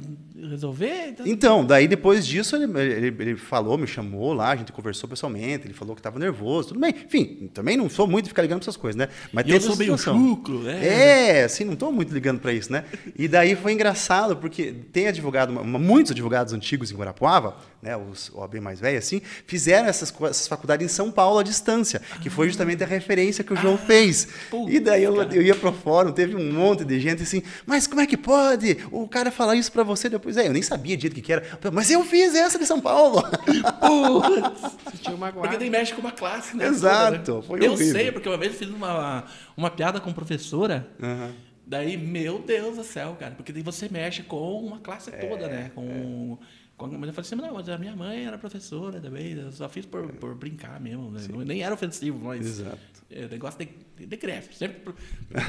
resolver. 0.49 1.09
Então... 1.09 1.25
Então, 1.27 1.65
daí 1.65 1.87
depois 1.87 2.25
disso, 2.25 2.55
ele, 2.55 2.79
ele, 2.79 3.15
ele 3.19 3.35
falou, 3.35 3.77
me 3.77 3.87
chamou 3.87 4.33
lá, 4.33 4.51
a 4.51 4.55
gente 4.55 4.71
conversou 4.71 5.09
pessoalmente, 5.09 5.65
ele 5.65 5.73
falou 5.73 5.95
que 5.95 5.99
estava 5.99 6.19
nervoso, 6.19 6.69
tudo 6.69 6.79
bem. 6.79 6.93
Enfim, 7.05 7.49
também 7.53 7.77
não 7.77 7.89
sou 7.89 8.07
muito 8.07 8.25
de 8.25 8.29
ficar 8.29 8.41
ligando 8.41 8.59
pra 8.59 8.65
essas 8.65 8.77
coisas, 8.77 8.97
né? 8.97 9.09
Mas 9.31 9.45
E 9.47 9.51
eu 9.51 9.61
sou 9.61 9.75
meio 9.75 9.97
chucro, 9.97 10.59
né? 10.59 10.85
É, 10.85 11.43
assim, 11.45 11.63
não 11.63 11.75
tô 11.75 11.91
muito 11.91 12.13
ligando 12.13 12.39
para 12.39 12.51
isso, 12.51 12.71
né? 12.71 12.85
E 13.17 13.27
daí 13.27 13.55
foi 13.55 13.73
engraçado, 13.73 14.35
porque 14.35 14.73
tem 14.91 15.07
advogado, 15.07 15.53
muitos 15.53 16.11
advogados 16.11 16.53
antigos 16.53 16.91
em 16.91 16.95
Guarapuava, 16.95 17.55
né, 17.81 17.95
os 17.95 18.31
OAB 18.33 18.55
mais 18.55 18.79
velhos, 18.79 19.05
assim, 19.05 19.21
fizeram 19.45 19.87
essas, 19.87 20.11
essas 20.23 20.47
faculdades 20.47 20.83
em 20.83 20.89
São 20.89 21.11
Paulo 21.11 21.37
à 21.37 21.43
distância, 21.43 22.01
que 22.21 22.31
foi 22.31 22.47
justamente 22.47 22.83
a 22.83 22.87
referência 22.87 23.43
que 23.43 23.53
o 23.53 23.55
João 23.55 23.77
fez. 23.77 24.27
putz, 24.49 24.73
E 24.73 24.79
daí 24.79 25.03
eu, 25.03 25.21
eu 25.21 25.41
ia 25.43 25.53
pro 25.53 25.71
fórum, 25.71 26.11
teve 26.11 26.35
um 26.35 26.51
monte 26.51 26.83
de 26.83 26.99
gente 26.99 27.21
assim, 27.21 27.43
mas 27.65 27.85
como 27.85 28.01
é 28.01 28.07
que 28.07 28.17
pode 28.17 28.77
o 28.91 29.07
cara 29.07 29.29
falar 29.29 29.55
isso 29.55 29.71
para 29.71 29.83
você 29.83 30.09
depois? 30.09 30.24
É, 30.37 30.47
eu 30.47 30.53
nem 30.53 30.61
sabia 30.61 30.95
direito 30.97 31.13
o 31.13 31.15
que, 31.15 31.21
que 31.21 31.33
era. 31.33 31.43
Mas 31.71 31.89
eu 31.91 32.03
fiz 32.03 32.33
essa 32.35 32.57
de 32.57 32.65
São 32.65 32.79
Paulo. 32.81 33.21
Você 33.21 34.97
tinha 35.01 35.15
uma 35.15 35.31
Porque 35.31 35.57
tem 35.57 35.69
mexe 35.69 35.93
com 35.93 36.01
uma 36.01 36.11
classe, 36.11 36.55
né? 36.55 36.67
Exato, 36.67 37.35
né? 37.35 37.41
foi 37.41 37.65
Eu 37.65 37.73
horrível. 37.73 37.93
sei, 37.93 38.11
porque 38.11 38.27
uma 38.29 38.37
vez 38.37 38.53
eu 38.53 38.57
fiz 38.59 38.69
uma, 38.69 39.23
uma 39.55 39.69
piada 39.69 39.99
com 39.99 40.11
professora. 40.13 40.87
Aham. 41.01 41.31
Daí, 41.67 41.97
meu 41.97 42.39
Deus 42.39 42.77
do 42.77 42.83
céu, 42.83 43.15
cara. 43.19 43.33
Porque 43.35 43.51
daí 43.51 43.63
você 43.63 43.89
mexe 43.89 44.21
com 44.23 44.59
uma 44.61 44.79
classe 44.79 45.11
toda, 45.11 45.47
né? 45.47 45.71
Com, 45.73 46.37
com, 46.77 46.87
mas 46.87 47.07
eu 47.07 47.13
falei 47.13 47.27
assim, 47.27 47.35
não, 47.35 47.53
mas 47.55 47.67
a 47.69 47.77
minha 47.77 47.95
mãe 47.95 48.25
era 48.25 48.37
professora 48.37 48.99
também. 48.99 49.33
Eu 49.33 49.51
só 49.51 49.67
fiz 49.67 49.85
por, 49.85 50.07
por 50.13 50.35
brincar 50.35 50.79
mesmo. 50.79 51.09
Né? 51.09 51.21
Nem 51.43 51.63
era 51.63 51.73
ofensivo, 51.73 52.19
mas. 52.23 52.45
Exato. 52.45 52.77
É, 53.11 53.27
negócio 53.27 53.59
de, 53.59 54.05
de 54.07 54.17
greve. 54.17 54.47
Sempre 54.53 54.79
pro- 54.79 54.95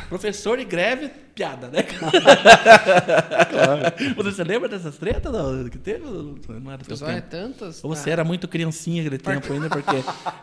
professor 0.09 0.59
e 0.61 0.64
greve, 0.64 1.11
piada, 1.34 1.68
né? 1.68 1.84
Você 4.14 4.32
se 4.32 4.44
lembra 4.44 4.68
dessas 4.68 4.96
tretas 4.98 5.32
não, 5.32 5.68
que 5.68 5.78
teve? 5.78 6.04
Não 6.04 6.70
era 6.70 6.84
teu 6.84 6.96
tempo? 6.96 7.22
tantas. 7.30 7.82
Ou 7.82 7.94
você 7.94 8.11
Ah, 8.11 8.12
era 8.12 8.24
muito 8.24 8.46
criancinha 8.46 9.00
aquele 9.02 9.18
tempo 9.18 9.52
ainda, 9.52 9.68
porque 9.70 9.96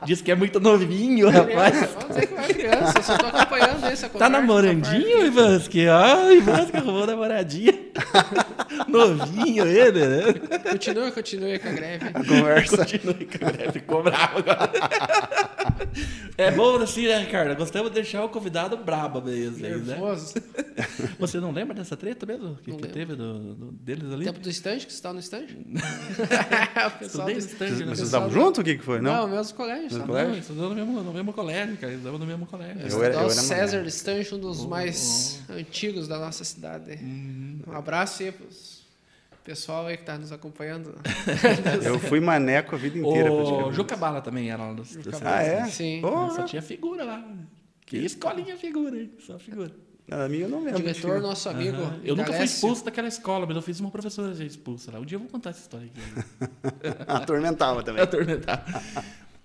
diz 0.05 0.21
que 0.21 0.31
é 0.31 0.35
muito 0.35 0.59
novinho, 0.59 1.29
rapaz. 1.29 1.71
criança, 1.77 1.87
Vamos 1.99 2.07
dizer 2.15 2.27
que 2.27 2.33
vai 2.33 2.47
criança, 2.53 2.93
eu 2.97 3.03
só 3.03 3.17
tô 3.17 3.25
acompanhando 3.27 3.85
essa 3.85 4.09
Tá 4.09 4.29
namorandinho, 4.29 5.25
Ivansky? 5.25 5.87
Ah, 5.87 6.33
Ivansky 6.33 6.77
arrumou 6.77 7.05
namoradinha. 7.07 7.73
Novinho 8.89 9.67
ele, 9.67 10.05
né? 10.07 10.33
Continua, 10.71 11.11
continue 11.11 11.59
com 11.59 11.67
a 11.69 11.71
greve. 11.71 12.07
A 12.07 12.13
conversa. 12.25 12.77
Continue 12.77 13.25
com 13.25 13.45
a 13.45 13.51
greve, 13.51 13.71
ficou 13.73 14.01
bravo 14.03 14.39
agora. 14.39 14.71
É 16.37 16.49
bom 16.51 16.77
assim, 16.77 17.02
né, 17.07 17.19
Ricardo? 17.19 17.55
Gostamos 17.57 17.89
de 17.89 17.95
deixar 17.95 18.23
o 18.23 18.29
convidado 18.29 18.77
brabo 18.77 19.21
mesmo, 19.21 19.65
aí, 19.65 19.77
né? 19.81 19.97
Você 21.19 21.39
não 21.39 21.51
lembra 21.51 21.73
dessa 21.75 21.95
treta 21.95 22.25
mesmo? 22.25 22.55
Que, 22.63 22.71
Não 22.71 22.77
que 22.77 22.87
teve 22.87 23.15
do, 23.15 23.53
do- 23.55 23.71
deles 23.71 24.11
ali? 24.11 24.25
Tempo 24.25 24.39
do 24.39 24.49
estande, 24.49 24.85
que 24.85 24.91
você 24.91 24.97
estava 24.97 25.13
no 25.13 25.19
estande? 25.19 25.53
o 25.55 26.99
pessoal 26.99 27.29
Estudei 27.29 27.35
do 27.35 27.39
no 27.39 27.39
stand, 27.39 27.65
né? 27.69 27.85
Mas 27.85 27.97
vocês 27.97 28.07
estavam 28.07 28.29
juntos? 28.29 28.59
O 28.59 28.63
que, 28.63 28.77
que 28.77 28.83
foi? 28.83 28.99
Não, 29.01 29.21
Não? 29.23 29.27
meus 29.29 29.51
colégios. 29.51 29.93
Meus 29.93 30.01
sabe? 30.01 30.07
colégios? 30.07 30.31
Não, 30.33 30.39
estudou 30.41 30.69
no 30.69 30.75
mesmo, 30.75 31.03
no 31.03 31.13
mesmo 31.13 31.33
colégio, 31.33 31.77
cara. 31.77 31.93
Estudava 31.93 32.17
no 32.17 32.25
mesmo 32.25 32.45
colégio. 32.45 32.81
Eu 32.81 32.89
Eu 32.97 33.03
era- 33.03 33.13
eu 33.15 33.19
era 33.21 33.29
César 33.29 33.85
Stange, 33.87 34.35
um 34.35 34.39
dos 34.39 34.65
mais 34.65 35.39
antigos 35.49 36.07
da 36.07 36.17
nossa 36.19 36.43
cidade. 36.43 36.99
Hum. 37.01 37.59
Um 37.67 37.71
abraço 37.73 38.23
aí 38.23 38.31
pros 38.31 38.72
pessoal 39.43 39.87
aí 39.87 39.97
que 39.97 40.03
tá 40.03 40.17
nos 40.17 40.31
acompanhando. 40.31 40.95
Eu 41.83 41.99
fui 41.99 42.19
maneco 42.19 42.75
a 42.75 42.77
vida 42.77 42.97
inteira. 42.97 43.31
O. 43.31 43.71
Juca 43.71 43.95
Bala 43.95 44.21
também 44.21 44.49
era 44.49 44.63
lá 44.63 44.73
do, 44.73 44.83
do 44.83 45.11
Ah, 45.23 45.41
é? 45.41 45.65
Sim. 45.65 46.01
Porra. 46.01 46.35
Só 46.35 46.43
tinha 46.43 46.61
figura 46.61 47.03
lá. 47.03 47.23
Que 47.85 47.97
escolinha 47.97 48.57
figura, 48.57 48.97
hein? 48.97 49.11
Só 49.19 49.37
figura. 49.37 49.71
A 50.11 50.27
minha 50.27 50.43
eu 50.43 50.49
não 50.49 50.63
lembro. 50.63 50.81
Diretor, 50.81 51.21
nosso 51.21 51.47
amigo. 51.49 51.77
Aham. 51.77 51.99
Eu 52.03 52.15
nunca 52.15 52.33
fui 52.33 52.45
expulso 52.45 52.83
daquela 52.83 53.07
escola, 53.07 53.45
mas 53.45 53.55
eu 53.55 53.61
fiz 53.61 53.79
uma 53.79 53.89
professora 53.89 54.35
ser 54.35 54.45
expulsa 54.45 54.91
lá. 54.91 54.99
Um 54.99 55.05
dia 55.05 55.15
eu 55.15 55.19
vou 55.19 55.29
contar 55.29 55.51
essa 55.51 55.61
história 55.61 55.87
aqui. 55.87 57.03
Atormentava 57.07 57.83
também. 57.83 58.01
Atormentar. 58.03 58.65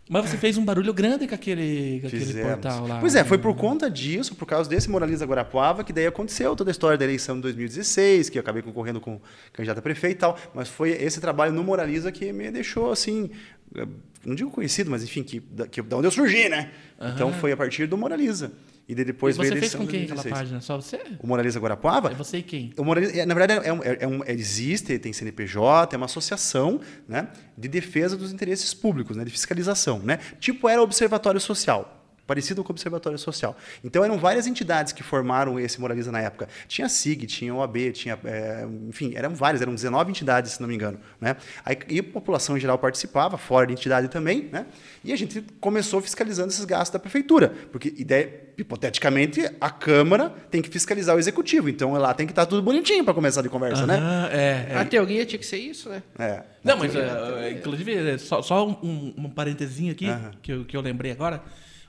Mas 0.08 0.30
você 0.30 0.36
fez 0.36 0.56
um 0.56 0.64
barulho 0.64 0.92
grande 0.92 1.26
com 1.26 1.34
aquele, 1.34 2.00
com 2.00 2.06
aquele 2.06 2.42
portal 2.42 2.86
lá. 2.86 3.00
Pois 3.00 3.14
é, 3.14 3.24
foi 3.24 3.38
por 3.38 3.54
conta 3.54 3.90
disso, 3.90 4.34
por 4.34 4.46
causa 4.46 4.68
desse 4.68 4.88
Moraliza 4.88 5.24
Guarapuava, 5.24 5.84
que 5.84 5.92
daí 5.92 6.06
aconteceu 6.06 6.56
toda 6.56 6.70
a 6.70 6.72
história 6.72 6.96
da 6.96 7.04
eleição 7.04 7.36
de 7.36 7.42
2016, 7.42 8.30
que 8.30 8.38
eu 8.38 8.40
acabei 8.40 8.62
concorrendo 8.62 9.00
com 9.00 9.20
candidato 9.52 9.78
a 9.78 9.82
prefeito 9.82 10.16
e 10.16 10.20
tal, 10.20 10.38
mas 10.54 10.68
foi 10.68 10.90
esse 10.90 11.20
trabalho 11.20 11.52
no 11.52 11.62
Moraliza 11.62 12.10
que 12.10 12.32
me 12.32 12.50
deixou 12.50 12.90
assim, 12.90 13.30
eh, 13.74 13.86
não 14.24 14.34
digo 14.34 14.50
conhecido, 14.50 14.90
mas 14.90 15.02
enfim, 15.02 15.22
que, 15.22 15.40
que, 15.70 15.82
da 15.82 15.96
onde 15.96 16.06
eu 16.06 16.10
surgi, 16.10 16.48
né? 16.48 16.70
Então 17.14 17.32
foi 17.32 17.52
a 17.52 17.56
partir 17.56 17.86
do 17.86 17.96
Moraliza. 17.96 18.52
E 18.88 18.94
depois 18.94 19.36
e 19.36 19.38
você 19.38 19.48
veio 19.50 19.60
fez 19.60 19.74
com 19.74 19.86
quem 19.86 20.04
aquela 20.04 20.22
2016. 20.22 20.34
página? 20.34 20.60
Só 20.62 20.76
você? 20.76 20.98
O 21.20 21.26
Moraliza 21.26 21.60
Guarapuava? 21.60 22.10
É 22.10 22.14
você 22.14 22.38
e 22.38 22.42
quem? 22.42 22.72
O 22.78 22.82
Moralismo, 22.84 23.18
é, 23.20 23.26
na 23.26 23.34
verdade, 23.34 23.66
é 23.66 23.72
um, 23.72 23.80
é 23.82 24.06
um- 24.06 24.24
existe, 24.26 24.98
tem 24.98 25.12
CNPJ, 25.12 25.94
é 25.94 25.96
uma 25.98 26.06
associação 26.06 26.80
né, 27.06 27.28
de 27.56 27.68
defesa 27.68 28.16
dos 28.16 28.32
interesses 28.32 28.72
públicos, 28.72 29.14
né, 29.16 29.24
de 29.24 29.30
fiscalização. 29.30 29.98
Né? 29.98 30.18
Tipo 30.40 30.68
era 30.70 30.80
o 30.80 30.84
Observatório 30.84 31.38
Social. 31.38 31.97
Parecido 32.28 32.62
com 32.62 32.70
o 32.70 32.74
Observatório 32.74 33.18
Social. 33.18 33.56
Então, 33.82 34.04
eram 34.04 34.18
várias 34.18 34.46
entidades 34.46 34.92
que 34.92 35.02
formaram 35.02 35.58
esse 35.58 35.80
Moraliza 35.80 36.12
na 36.12 36.20
época. 36.20 36.46
Tinha 36.68 36.84
a 36.84 36.88
SIG, 36.90 37.24
tinha 37.24 37.54
o 37.54 37.56
OAB, 37.56 37.90
tinha. 37.92 38.18
é, 38.22 38.66
enfim, 38.86 39.12
eram 39.16 39.34
várias, 39.34 39.62
eram 39.62 39.74
19 39.74 40.10
entidades, 40.10 40.52
se 40.52 40.60
não 40.60 40.68
me 40.68 40.74
engano. 40.74 41.00
Né? 41.18 41.36
Aí, 41.64 41.78
e 41.88 42.00
a 42.00 42.04
população 42.04 42.54
em 42.54 42.60
geral 42.60 42.78
participava, 42.78 43.38
fora 43.38 43.66
da 43.66 43.72
entidade 43.72 44.08
também. 44.08 44.50
Né? 44.52 44.66
E 45.02 45.10
a 45.10 45.16
gente 45.16 45.42
começou 45.58 46.02
fiscalizando 46.02 46.48
esses 46.48 46.66
gastos 46.66 46.92
da 46.92 46.98
prefeitura. 46.98 47.50
Porque, 47.72 47.94
ideia, 47.96 48.48
hipoteticamente, 48.58 49.50
a 49.58 49.70
Câmara 49.70 50.28
tem 50.50 50.60
que 50.60 50.68
fiscalizar 50.68 51.16
o 51.16 51.18
Executivo. 51.18 51.70
Então, 51.70 51.92
lá 51.94 52.12
tem 52.12 52.26
que 52.26 52.32
estar 52.32 52.44
tudo 52.44 52.60
bonitinho 52.60 53.04
para 53.04 53.14
começar 53.14 53.40
de 53.40 53.48
conversa, 53.48 53.86
né? 53.86 53.98
É, 54.30 54.74
é. 54.74 54.76
A 54.76 54.84
teoria 54.84 55.24
tinha 55.24 55.38
que 55.38 55.46
ser 55.46 55.56
isso, 55.56 55.88
né? 55.88 56.02
É. 56.18 56.42
Não, 56.62 56.76
mas 56.76 56.94
é, 56.94 57.46
é, 57.46 57.50
inclusive, 57.52 58.18
só, 58.18 58.42
só 58.42 58.68
um, 58.68 59.14
um 59.16 59.30
parentezinho 59.30 59.92
aqui 59.92 60.06
que, 60.42 60.52
eu, 60.52 60.64
que 60.66 60.76
eu 60.76 60.82
lembrei 60.82 61.10
agora. 61.10 61.42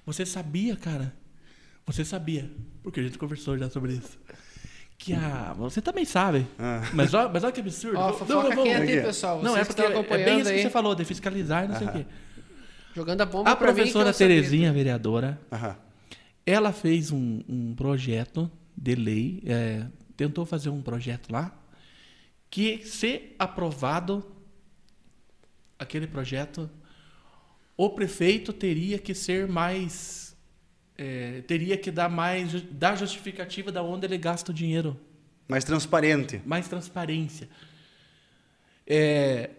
Você 0.05 0.25
sabia, 0.25 0.75
cara? 0.75 1.13
Você 1.85 2.05
sabia, 2.05 2.51
porque 2.83 2.99
a 2.99 3.03
gente 3.03 3.17
conversou 3.17 3.57
já 3.57 3.69
sobre 3.69 3.93
isso. 3.93 4.19
Que 4.97 5.13
a. 5.13 5.53
Você 5.53 5.81
também 5.81 6.03
sabe. 6.05 6.45
Ah. 6.57 6.81
Mas, 6.93 7.13
olha, 7.13 7.29
mas 7.29 7.43
olha 7.43 7.53
que 7.53 7.61
absurdo. 7.61 7.97
Ó, 7.97 8.25
Não, 8.25 8.43
não, 8.49 8.63
quente, 8.63 8.75
aqui. 8.75 8.91
hein, 8.91 9.01
pessoal? 9.01 9.41
Não, 9.41 9.55
é 9.55 9.63
porque 9.63 9.81
que 9.81 10.13
é 10.13 10.25
bem 10.25 10.39
isso 10.39 10.49
que 10.49 10.55
aí, 10.55 10.61
você 10.61 10.69
falou, 10.69 10.93
de 10.93 11.05
fiscalizar 11.05 11.65
e 11.65 11.67
não 11.69 11.77
sei 11.77 11.87
o 11.87 11.91
quê. 11.91 12.05
jogando 12.93 13.21
a 13.21 13.25
bomba 13.25 13.49
A 13.51 13.55
pra 13.55 13.67
mim, 13.67 13.75
que 13.75 13.81
professora 13.81 14.11
sabia. 14.11 14.35
Terezinha, 14.35 14.73
vereadora, 14.73 15.39
Aham. 15.51 15.75
ela 16.45 16.73
fez 16.73 17.11
um, 17.11 17.41
um 17.47 17.73
projeto 17.75 18.51
de 18.75 18.95
lei, 18.95 19.41
é, 19.45 19.85
tentou 20.17 20.45
fazer 20.45 20.69
um 20.69 20.81
projeto 20.81 21.31
lá, 21.31 21.57
que 22.49 22.85
se 22.85 23.35
aprovado 23.39 24.25
aquele 25.77 26.07
projeto, 26.07 26.69
o 27.80 27.89
prefeito 27.89 28.51
teria 28.51 28.99
que 28.99 29.15
ser 29.15 29.47
mais. 29.47 30.36
é, 30.97 31.41
teria 31.47 31.77
que 31.77 31.89
dar 31.89 32.09
mais. 32.09 32.61
dar 32.63 32.97
justificativa 32.97 33.71
da 33.71 33.82
onde 33.82 34.05
ele 34.05 34.17
gasta 34.17 34.51
o 34.51 34.53
dinheiro. 34.53 34.99
Mais 35.47 35.63
transparente. 35.63 36.41
Mais 36.45 36.67
transparência. 36.67 37.47
É, 38.86 39.51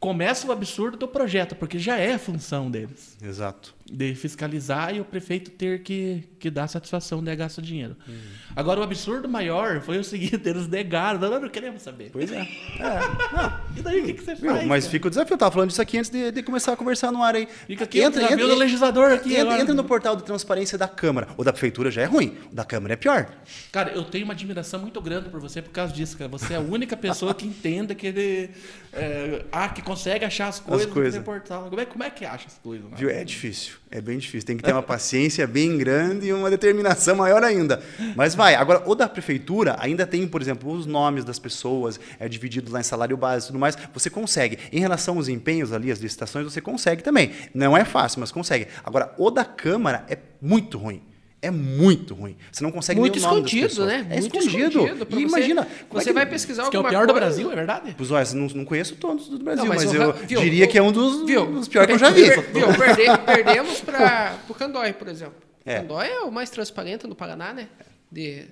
começa 0.00 0.46
o 0.46 0.50
absurdo 0.50 0.96
do 0.96 1.06
projeto, 1.06 1.54
porque 1.54 1.78
já 1.78 1.98
é 1.98 2.14
a 2.14 2.18
função 2.18 2.70
deles. 2.70 3.18
Exato. 3.22 3.74
De 3.90 4.14
fiscalizar 4.14 4.94
e 4.94 5.00
o 5.00 5.04
prefeito 5.04 5.50
ter 5.50 5.82
que, 5.82 6.24
que 6.38 6.50
dar 6.50 6.68
satisfação 6.68 7.22
de 7.22 7.34
gastar 7.34 7.62
dinheiro. 7.62 7.96
Uhum. 8.06 8.14
Agora, 8.54 8.80
o 8.80 8.82
absurdo 8.82 9.28
maior 9.28 9.80
foi 9.80 9.98
o 9.98 10.04
seguinte: 10.04 10.40
eles 10.48 10.68
negaram, 10.68 11.18
não, 11.18 11.40
não 11.40 11.48
queremos 11.48 11.82
saber. 11.82 12.10
Pois 12.12 12.30
é. 12.30 12.40
é. 12.80 13.76
E 13.76 13.82
daí 13.82 14.00
o 14.00 14.06
que, 14.06 14.14
que 14.14 14.24
você 14.24 14.36
faz? 14.36 14.66
Mas 14.66 14.84
cara? 14.84 14.90
fica 14.92 15.06
o 15.06 15.10
desafio. 15.10 15.34
Eu 15.34 15.38
tava 15.38 15.50
falando 15.50 15.68
disso 15.68 15.82
aqui 15.82 15.98
antes 15.98 16.10
de, 16.10 16.30
de 16.30 16.42
começar 16.42 16.72
a 16.72 16.76
conversar 16.76 17.10
no 17.10 17.22
ar 17.22 17.34
aí. 17.34 17.48
Fica 17.66 17.84
aqui 17.84 18.04
o 18.04 18.10
desafio 18.10 18.48
do 18.48 18.54
legislador 18.54 19.12
aqui 19.12 19.34
Entra, 19.34 19.60
entra 19.60 19.74
no 19.74 19.84
portal 19.84 20.16
de 20.16 20.22
transparência 20.22 20.76
da 20.76 20.88
Câmara. 20.88 21.28
O 21.36 21.44
da 21.44 21.52
Prefeitura 21.52 21.90
já 21.90 22.02
é 22.02 22.06
ruim. 22.06 22.36
O 22.50 22.54
da 22.54 22.64
Câmara 22.64 22.94
é 22.94 22.96
pior. 22.96 23.28
Cara, 23.70 23.92
eu 23.92 24.04
tenho 24.04 24.24
uma 24.24 24.34
admiração 24.34 24.80
muito 24.80 25.00
grande 25.00 25.28
por 25.28 25.40
você 25.40 25.60
por 25.62 25.70
causa 25.70 25.92
disso, 25.92 26.16
cara. 26.16 26.28
Você 26.28 26.54
é 26.54 26.56
a 26.56 26.60
única 26.60 26.96
pessoa 26.96 27.34
que 27.34 27.46
entende 27.46 27.94
que 27.94 28.06
ele. 28.06 28.50
É, 28.92 29.44
ah, 29.50 29.68
que 29.68 29.82
consegue 29.82 30.24
achar 30.24 30.48
as 30.48 30.60
coisas, 30.60 30.86
coisas. 30.92 31.14
no 31.14 31.24
portal. 31.24 31.68
Como 31.68 31.80
é, 31.80 31.84
como 31.84 32.04
é 32.04 32.10
que 32.10 32.24
acha 32.24 32.46
as 32.46 32.58
coisas? 32.58 32.90
né? 32.90 32.96
Viu? 32.96 33.10
É 33.10 33.24
difícil. 33.24 33.71
É 33.90 34.00
bem 34.00 34.18
difícil. 34.18 34.46
Tem 34.46 34.56
que 34.56 34.62
ter 34.62 34.72
uma 34.72 34.82
paciência 34.82 35.46
bem 35.46 35.76
grande 35.76 36.28
e 36.28 36.32
uma 36.32 36.48
determinação 36.48 37.16
maior 37.16 37.44
ainda. 37.44 37.82
Mas 38.16 38.34
vai. 38.34 38.54
Agora, 38.54 38.82
o 38.86 38.94
da 38.94 39.08
prefeitura 39.08 39.76
ainda 39.78 40.06
tem, 40.06 40.26
por 40.26 40.40
exemplo, 40.40 40.72
os 40.72 40.86
nomes 40.86 41.24
das 41.24 41.38
pessoas, 41.38 42.00
é 42.18 42.28
dividido 42.28 42.72
lá 42.72 42.80
em 42.80 42.82
salário 42.84 43.16
base 43.16 43.44
e 43.44 43.46
tudo 43.48 43.58
mais. 43.58 43.76
Você 43.92 44.08
consegue. 44.08 44.58
Em 44.72 44.80
relação 44.80 45.16
aos 45.16 45.28
empenhos 45.28 45.72
ali, 45.72 45.92
as 45.92 45.98
licitações, 45.98 46.44
você 46.44 46.60
consegue 46.60 47.02
também. 47.02 47.32
Não 47.52 47.76
é 47.76 47.84
fácil, 47.84 48.20
mas 48.20 48.32
consegue. 48.32 48.66
Agora, 48.84 49.14
o 49.18 49.30
da 49.30 49.44
Câmara 49.44 50.04
é 50.08 50.18
muito 50.40 50.78
ruim. 50.78 51.11
É 51.44 51.50
muito 51.50 52.14
ruim. 52.14 52.36
Você 52.52 52.62
não 52.62 52.70
consegue 52.70 53.00
Muito 53.00 53.18
nem 53.18 53.24
o 53.26 53.28
nome 53.28 53.40
escondido, 53.44 53.84
né? 53.84 54.06
É 54.08 54.20
Muito 54.20 54.38
escondido. 54.38 55.06
pra 55.06 55.18
E 55.18 55.22
você- 55.24 55.28
imagina. 55.38 55.62
é 55.62 55.66
Você 55.94 56.04
que- 56.06 56.12
vai 56.12 56.24
pesquisar 56.24 56.70
que 56.70 56.76
é 56.76 56.78
o 56.78 56.84
pior 56.84 57.04
do 57.06 57.12
coisa- 57.12 57.26
Brasil, 57.26 57.50
é 57.50 57.54
verdade? 57.56 57.94
Pois 57.98 58.10
olha, 58.12 58.24
não, 58.34 58.46
não 58.46 58.64
conheço 58.64 58.94
todos 58.94 59.28
do 59.28 59.38
Brasil, 59.40 59.64
Não, 59.64 59.68
mas, 59.68 59.84
mas 59.84 59.92
o 59.92 59.96
eu 59.96 60.12
viu, 60.12 60.40
diria 60.40 60.64
o- 60.64 60.68
que 60.68 60.78
é 60.78 60.82
um 60.82 60.92
dos, 60.92 61.26
Viu? 61.26 61.44
dos 61.46 61.66
piores 61.66 61.88
que 61.88 61.94
eu 61.94 61.98
já 61.98 62.10
vi. 62.10 62.22
Viu? 62.30 62.42
Perde- 62.78 63.18
perdemos 63.26 63.80
para 63.80 64.36
o 64.48 64.54
Candói, 64.54 64.92
por 64.92 65.08
exemplo. 65.08 65.34
É. 65.66 65.80
Candói 65.80 66.06
é 66.08 66.20
o 66.20 66.30
mais 66.30 66.48
transparente 66.48 67.06
no 67.08 67.14
Paraná, 67.16 67.52
né? 67.52 67.66
De 68.10 68.44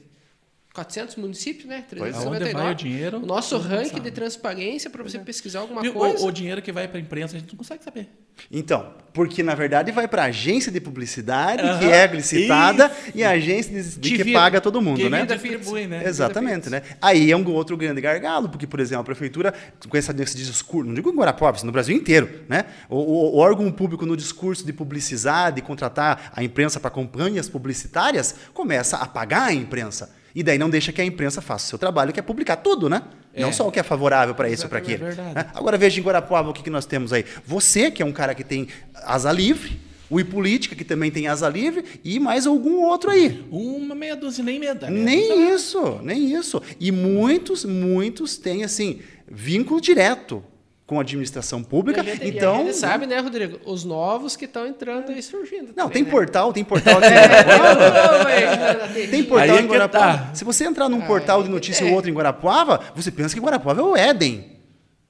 400 0.80 1.16
municípios, 1.16 1.66
né? 1.66 1.84
Pois 1.90 2.00
é. 2.00 2.18
399. 2.18 2.44
Aonde 2.44 2.54
vai 2.54 2.72
o 2.72 2.74
dinheiro, 2.74 3.18
O 3.18 3.26
nosso 3.26 3.58
ranking 3.58 3.88
sabe. 3.90 4.00
de 4.00 4.10
transparência 4.10 4.88
para 4.88 5.02
você 5.02 5.18
pesquisar 5.18 5.60
alguma 5.60 5.82
Viu? 5.82 5.92
coisa. 5.92 6.24
O, 6.24 6.28
o 6.28 6.32
dinheiro 6.32 6.62
que 6.62 6.72
vai 6.72 6.88
para 6.88 6.98
a 6.98 7.00
imprensa, 7.00 7.36
a 7.36 7.40
gente 7.40 7.50
não 7.52 7.58
consegue 7.58 7.84
saber. 7.84 8.08
Então, 8.50 8.94
porque 9.12 9.42
na 9.42 9.54
verdade 9.54 9.92
vai 9.92 10.08
para 10.08 10.22
a 10.22 10.26
agência 10.26 10.72
de 10.72 10.80
publicidade, 10.80 11.62
que 11.78 11.84
é 11.84 12.06
licitada, 12.06 12.90
e 13.14 13.22
a 13.22 13.30
agência 13.32 13.70
de, 13.82 13.98
de 13.98 14.16
que 14.24 14.32
paga 14.32 14.60
todo 14.62 14.80
mundo, 14.80 14.96
que 14.98 15.08
né? 15.10 15.26
distribui, 15.26 15.86
né? 15.86 16.02
Exatamente, 16.06 16.70
né? 16.70 16.80
Aí 17.02 17.30
é 17.30 17.36
um 17.36 17.46
outro 17.52 17.76
grande 17.76 18.00
gargalo, 18.00 18.48
porque, 18.48 18.66
por 18.66 18.80
exemplo, 18.80 19.02
a 19.02 19.04
prefeitura, 19.04 19.52
com 19.86 19.94
essa, 19.96 20.14
esse 20.22 20.36
discurso, 20.38 20.86
não 20.88 20.94
digo 20.94 21.10
em 21.10 21.14
Guarapópolis, 21.16 21.62
no 21.62 21.72
Brasil 21.72 21.94
inteiro, 21.94 22.30
né? 22.48 22.64
O, 22.88 22.96
o- 22.96 23.34
o 23.34 23.38
órgão 23.38 23.70
público, 23.70 24.06
no 24.06 24.16
discurso 24.16 24.64
de 24.64 24.72
publicizar, 24.72 25.52
de 25.52 25.60
contratar 25.60 26.32
a 26.34 26.42
imprensa 26.42 26.80
para 26.80 26.88
campanhas 26.90 27.48
publicitárias, 27.50 28.34
começa 28.54 28.96
a 28.96 29.06
pagar 29.06 29.48
a 29.48 29.52
imprensa. 29.52 30.18
E 30.34 30.42
daí 30.42 30.58
não 30.58 30.70
deixa 30.70 30.92
que 30.92 31.00
a 31.00 31.04
imprensa 31.04 31.40
faça 31.40 31.66
o 31.66 31.68
seu 31.70 31.78
trabalho, 31.78 32.12
que 32.12 32.20
é 32.20 32.22
publicar 32.22 32.56
tudo, 32.56 32.88
né? 32.88 33.02
É. 33.32 33.42
Não 33.42 33.52
só 33.52 33.66
o 33.66 33.72
que 33.72 33.78
é 33.78 33.82
favorável 33.82 34.34
para 34.34 34.50
esse 34.50 34.64
ou 34.64 34.68
para 34.68 34.78
aquele. 34.78 35.02
é 35.02 35.06
verdade. 35.06 35.34
né? 35.34 35.46
Agora 35.54 35.76
veja 35.78 36.00
em 36.00 36.02
Guarapuava 36.02 36.50
o 36.50 36.52
que, 36.52 36.62
que 36.62 36.70
nós 36.70 36.86
temos 36.86 37.12
aí. 37.12 37.24
Você, 37.46 37.90
que 37.90 38.02
é 38.02 38.06
um 38.06 38.12
cara 38.12 38.34
que 38.34 38.44
tem 38.44 38.68
asa 38.94 39.30
livre, 39.32 39.80
o 40.08 40.18
Ipolítica, 40.18 40.74
que 40.74 40.84
também 40.84 41.10
tem 41.10 41.28
asa 41.28 41.48
livre, 41.48 41.84
e 42.02 42.18
mais 42.18 42.46
algum 42.46 42.82
outro 42.84 43.10
aí. 43.10 43.44
Uma 43.50 43.94
meia 43.94 44.16
dúzia, 44.16 44.42
nem 44.42 44.58
meia 44.58 44.74
dúzia. 44.74 44.90
Nem 44.90 45.52
isso, 45.54 46.00
nem 46.02 46.32
isso. 46.34 46.60
E 46.80 46.90
muitos, 46.90 47.64
muitos 47.64 48.36
têm, 48.36 48.64
assim, 48.64 49.00
vínculo 49.30 49.80
direto 49.80 50.42
com 50.90 50.98
a 50.98 51.02
administração 51.02 51.60
E 51.60 51.64
pública. 51.64 52.00
a 52.00 52.04
gente, 52.04 52.20
e 52.20 52.24
a 52.24 52.28
então. 52.30 52.56
gente 52.64 52.74
sabe, 52.74 53.06
né, 53.06 53.20
Rodrigo? 53.20 53.60
Os 53.64 53.84
novos 53.84 54.34
que 54.34 54.44
estão 54.44 54.66
entrando 54.66 55.12
e 55.12 55.22
surgindo. 55.22 55.68
Não, 55.68 55.84
também, 55.84 55.90
tem 55.92 56.02
né? 56.02 56.10
portal, 56.10 56.52
tem 56.52 56.64
portal 56.64 56.98
aqui 56.98 57.06
em 57.06 57.14
Guarapuava. 57.14 58.88
Tem 59.08 59.22
portal 59.22 59.56
Aí 59.56 59.56
é 59.56 59.60
em 59.62 59.66
Guarapuava. 59.68 60.18
tá. 60.18 60.34
Se 60.34 60.44
você 60.44 60.64
entrar 60.64 60.88
num 60.88 61.00
Ah, 61.00 61.06
portal 61.06 61.42
de 61.44 61.48
é. 61.48 61.52
notícia 61.52 61.86
ou 61.86 61.92
outro 61.92 62.10
em 62.10 62.12
Guarapuava, 62.12 62.80
você 62.96 63.12
pensa 63.12 63.32
que 63.36 63.40
Guarapuava 63.40 63.80
é 63.80 63.84
o 63.84 63.96
Éden. 63.96 64.59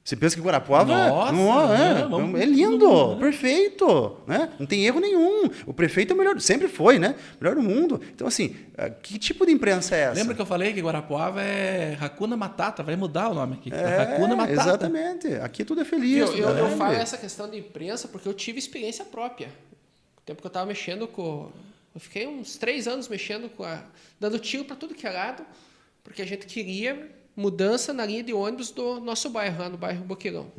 Você 0.02 0.16
pensa 0.16 0.34
que 0.34 0.40
Guarapuava 0.40 0.92
Nossa, 1.08 1.32
não, 1.32 1.74
é, 1.74 1.94
né? 1.94 2.06
Vamos- 2.08 2.40
é 2.40 2.44
lindo, 2.46 3.16
perfeito, 3.18 4.16
né? 4.26 4.50
Não 4.58 4.66
tem 4.66 4.84
erro 4.86 4.98
nenhum. 4.98 5.44
O 5.66 5.74
prefeito 5.74 6.12
é 6.12 6.14
o 6.14 6.18
melhor, 6.18 6.40
sempre 6.40 6.68
foi, 6.68 6.98
né? 6.98 7.14
Melhor 7.40 7.54
do 7.54 7.62
mundo. 7.62 8.00
Então 8.14 8.26
assim, 8.26 8.56
ah, 8.78 8.88
que 8.88 9.18
tipo 9.18 9.44
de 9.44 9.52
imprensa 9.52 9.94
é 9.94 10.00
essa? 10.00 10.14
Lembra 10.14 10.34
que 10.34 10.40
eu 10.40 10.46
falei 10.46 10.72
que 10.72 10.80
Guarapuava 10.80 11.42
é 11.42 11.96
Hakuna 12.00 12.34
Matata? 12.36 12.82
Vai 12.82 12.96
mudar 12.96 13.28
o 13.28 13.34
nome 13.34 13.54
aqui. 13.56 13.70
é, 13.72 13.98
Hakuna 14.02 14.34
Matata. 14.34 14.60
Exatamente. 14.60 15.28
Aqui 15.34 15.64
tudo 15.64 15.82
é 15.82 15.84
feliz. 15.84 16.30
Eu, 16.30 16.36
eu, 16.36 16.48
é 16.48 16.52
eu 16.52 16.56
alegre. 16.64 16.76
falo 16.78 16.94
essa 16.94 17.18
questão 17.18 17.48
de 17.48 17.58
imprensa 17.58 18.08
porque 18.08 18.26
eu 18.26 18.34
tive 18.34 18.58
experiência 18.58 19.04
própria. 19.04 19.48
O 20.16 20.22
tempo 20.22 20.40
que 20.40 20.46
eu 20.46 20.50
estava 20.50 20.64
mexendo 20.66 21.06
com. 21.06 21.50
Eu 21.94 22.00
fiquei 22.00 22.26
uns 22.26 22.56
três 22.56 22.88
anos 22.88 23.06
mexendo 23.06 23.50
com 23.50 23.64
a. 23.64 23.82
dando 24.18 24.38
tiro 24.38 24.64
para 24.64 24.76
tudo 24.76 24.94
que 24.94 25.06
é 25.06 25.10
lado, 25.10 25.44
porque 26.02 26.22
a 26.22 26.26
gente 26.26 26.46
queria 26.46 27.19
mudança 27.40 27.92
na 27.92 28.04
linha 28.04 28.22
de 28.22 28.32
ônibus 28.32 28.70
do 28.70 29.00
nosso 29.00 29.30
bairro, 29.30 29.58
lá 29.62 29.68
no 29.68 29.78
bairro 29.78 30.04
Boqueirão. 30.04 30.50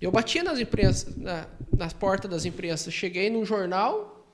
Eu 0.00 0.10
batia 0.10 0.42
nas 0.42 0.58
imprensas, 0.58 1.16
na, 1.16 1.46
nas 1.76 1.92
portas 1.92 2.30
das 2.30 2.44
imprensas. 2.44 2.92
Cheguei 2.92 3.30
num 3.30 3.44
jornal. 3.44 4.26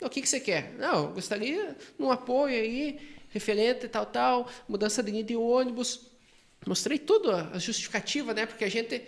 "Não, 0.00 0.08
O 0.08 0.10
que, 0.10 0.20
que 0.22 0.28
você 0.28 0.40
quer? 0.40 0.72
Não, 0.78 1.04
eu 1.06 1.12
gostaria 1.12 1.76
um 1.98 2.10
apoio 2.10 2.54
aí, 2.54 2.98
referente 3.30 3.88
tal, 3.88 4.06
tal, 4.06 4.48
mudança 4.68 5.02
de 5.02 5.10
linha 5.10 5.24
de 5.24 5.36
ônibus. 5.36 6.00
Mostrei 6.66 6.98
tudo, 6.98 7.30
a 7.30 7.58
justificativa, 7.58 8.32
né? 8.32 8.46
Porque 8.46 8.64
a 8.64 8.68
gente, 8.70 9.02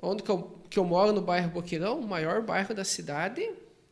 onde 0.00 0.22
que 0.22 0.30
eu, 0.30 0.58
que 0.68 0.78
eu 0.78 0.84
moro, 0.84 1.12
no 1.12 1.22
bairro 1.22 1.50
Boqueirão, 1.50 1.98
o 2.00 2.06
maior 2.06 2.42
bairro 2.42 2.74
da 2.74 2.84
cidade, 2.84 3.48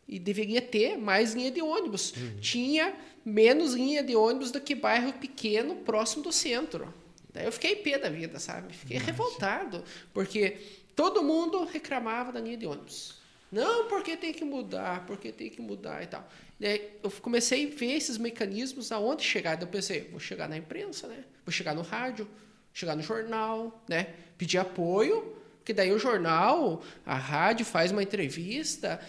e 0.07 0.19
deveria 0.19 0.61
ter 0.61 0.99
mais 0.99 1.35
linha 1.35 1.51
de 1.51 1.63
ônibus. 1.63 2.13
Tinha 2.41 2.93
menos 3.25 3.75
linha 3.75 4.03
de 4.03 4.17
ônibus 4.17 4.51
do 4.51 4.61
que 4.61 4.75
bairro 4.75 5.13
pequeno 5.15 5.77
próximo 5.77 6.23
do 6.23 6.33
centro. 6.33 6.93
Daí 7.33 7.45
eu 7.45 7.53
fiquei 7.53 7.77
pé 7.77 7.99
da 7.99 8.09
vida, 8.09 8.39
sabe? 8.39 8.75
Fiquei 8.75 8.99
revoltado, 8.99 9.85
porque 10.13 10.59
todo 10.97 11.23
mundo 11.23 11.65
reclamava 11.65 12.33
da 12.33 12.41
linha 12.41 12.57
de 12.57 12.67
ônibus. 12.67 13.21
Não, 13.51 13.89
porque 13.89 14.17
tem 14.17 14.33
que 14.33 14.45
mudar, 14.45 15.05
porque 15.07 15.33
tem 15.33 15.51
que 15.51 15.61
mudar 15.61 16.03
e 16.03 16.07
tal. 16.07 16.29
Daí 16.59 16.99
eu 17.03 17.11
comecei 17.11 17.67
a 17.67 17.77
ver 17.77 17.97
esses 17.97 18.17
mecanismos 18.17 18.93
aonde 18.93 19.25
chegar. 19.25 19.57
Daí 19.57 19.65
eu 19.65 19.69
pensei, 19.69 20.09
vou 20.11 20.21
chegar 20.21 20.49
na 20.49 20.57
imprensa, 20.57 21.09
né? 21.09 21.25
Vou 21.45 21.53
chegar 21.53 21.75
no 21.75 21.83
rádio, 21.83 22.29
chegar 22.73 22.95
no 22.95 23.03
jornal, 23.03 23.83
né? 23.89 24.15
Pedir 24.39 24.59
apoio, 24.59 25.37
porque 25.59 25.73
daí 25.73 25.93
o 25.93 25.99
jornal, 25.99 26.83
a 27.05 27.15
rádio 27.15 27.65
faz 27.67 27.91
uma 27.91 28.03
entrevista, 28.03 29.01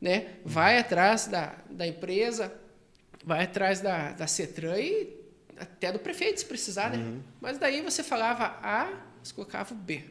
né? 0.00 0.34
Vai 0.44 0.78
atrás 0.78 1.26
da, 1.26 1.56
da 1.68 1.86
empresa, 1.86 2.52
vai 3.28 3.44
atrás 3.44 3.80
da, 3.80 4.12
da 4.12 4.26
CETRAN 4.26 4.78
e 4.78 5.16
até 5.56 5.92
do 5.92 5.98
prefeito, 5.98 6.40
se 6.40 6.46
precisar, 6.46 6.90
né? 6.90 7.20
Mas 7.40 7.58
daí 7.58 7.82
você 7.82 8.02
falava 8.02 8.44
A, 8.62 8.90
você 9.22 9.32
colocava 9.34 9.74
o 9.74 9.76
B. 9.76 10.02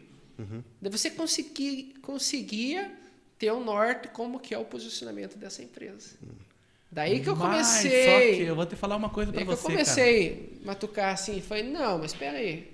Daí 0.82 0.92
você 0.92 1.10
consegui, 1.10 1.96
conseguia 2.02 2.92
ter 3.40 3.52
o 3.52 3.60
norte 3.60 4.08
como 4.10 4.40
que 4.40 4.54
é 4.54 4.58
o 4.58 4.66
posicionamento 4.66 5.36
dessa 5.38 5.64
empresa. 5.64 6.16
Daí 6.92 7.20
que 7.20 7.28
eu 7.30 7.36
Mas, 7.36 7.68
comecei... 7.68 8.06
só 8.06 8.20
que 8.38 8.42
eu 8.50 8.56
vou 8.56 8.66
te 8.66 8.76
falar 8.76 8.96
uma 8.96 9.10
coisa 9.10 9.32
que 9.32 9.44
você, 9.44 9.52
eu 9.54 9.72
comecei 9.72 10.60
a 10.64 10.66
matucar 10.68 11.14
assim, 11.14 11.42
falei, 11.42 11.64
não, 11.64 11.98
mas 11.98 12.12
espera 12.14 12.38
aí. 12.38 12.72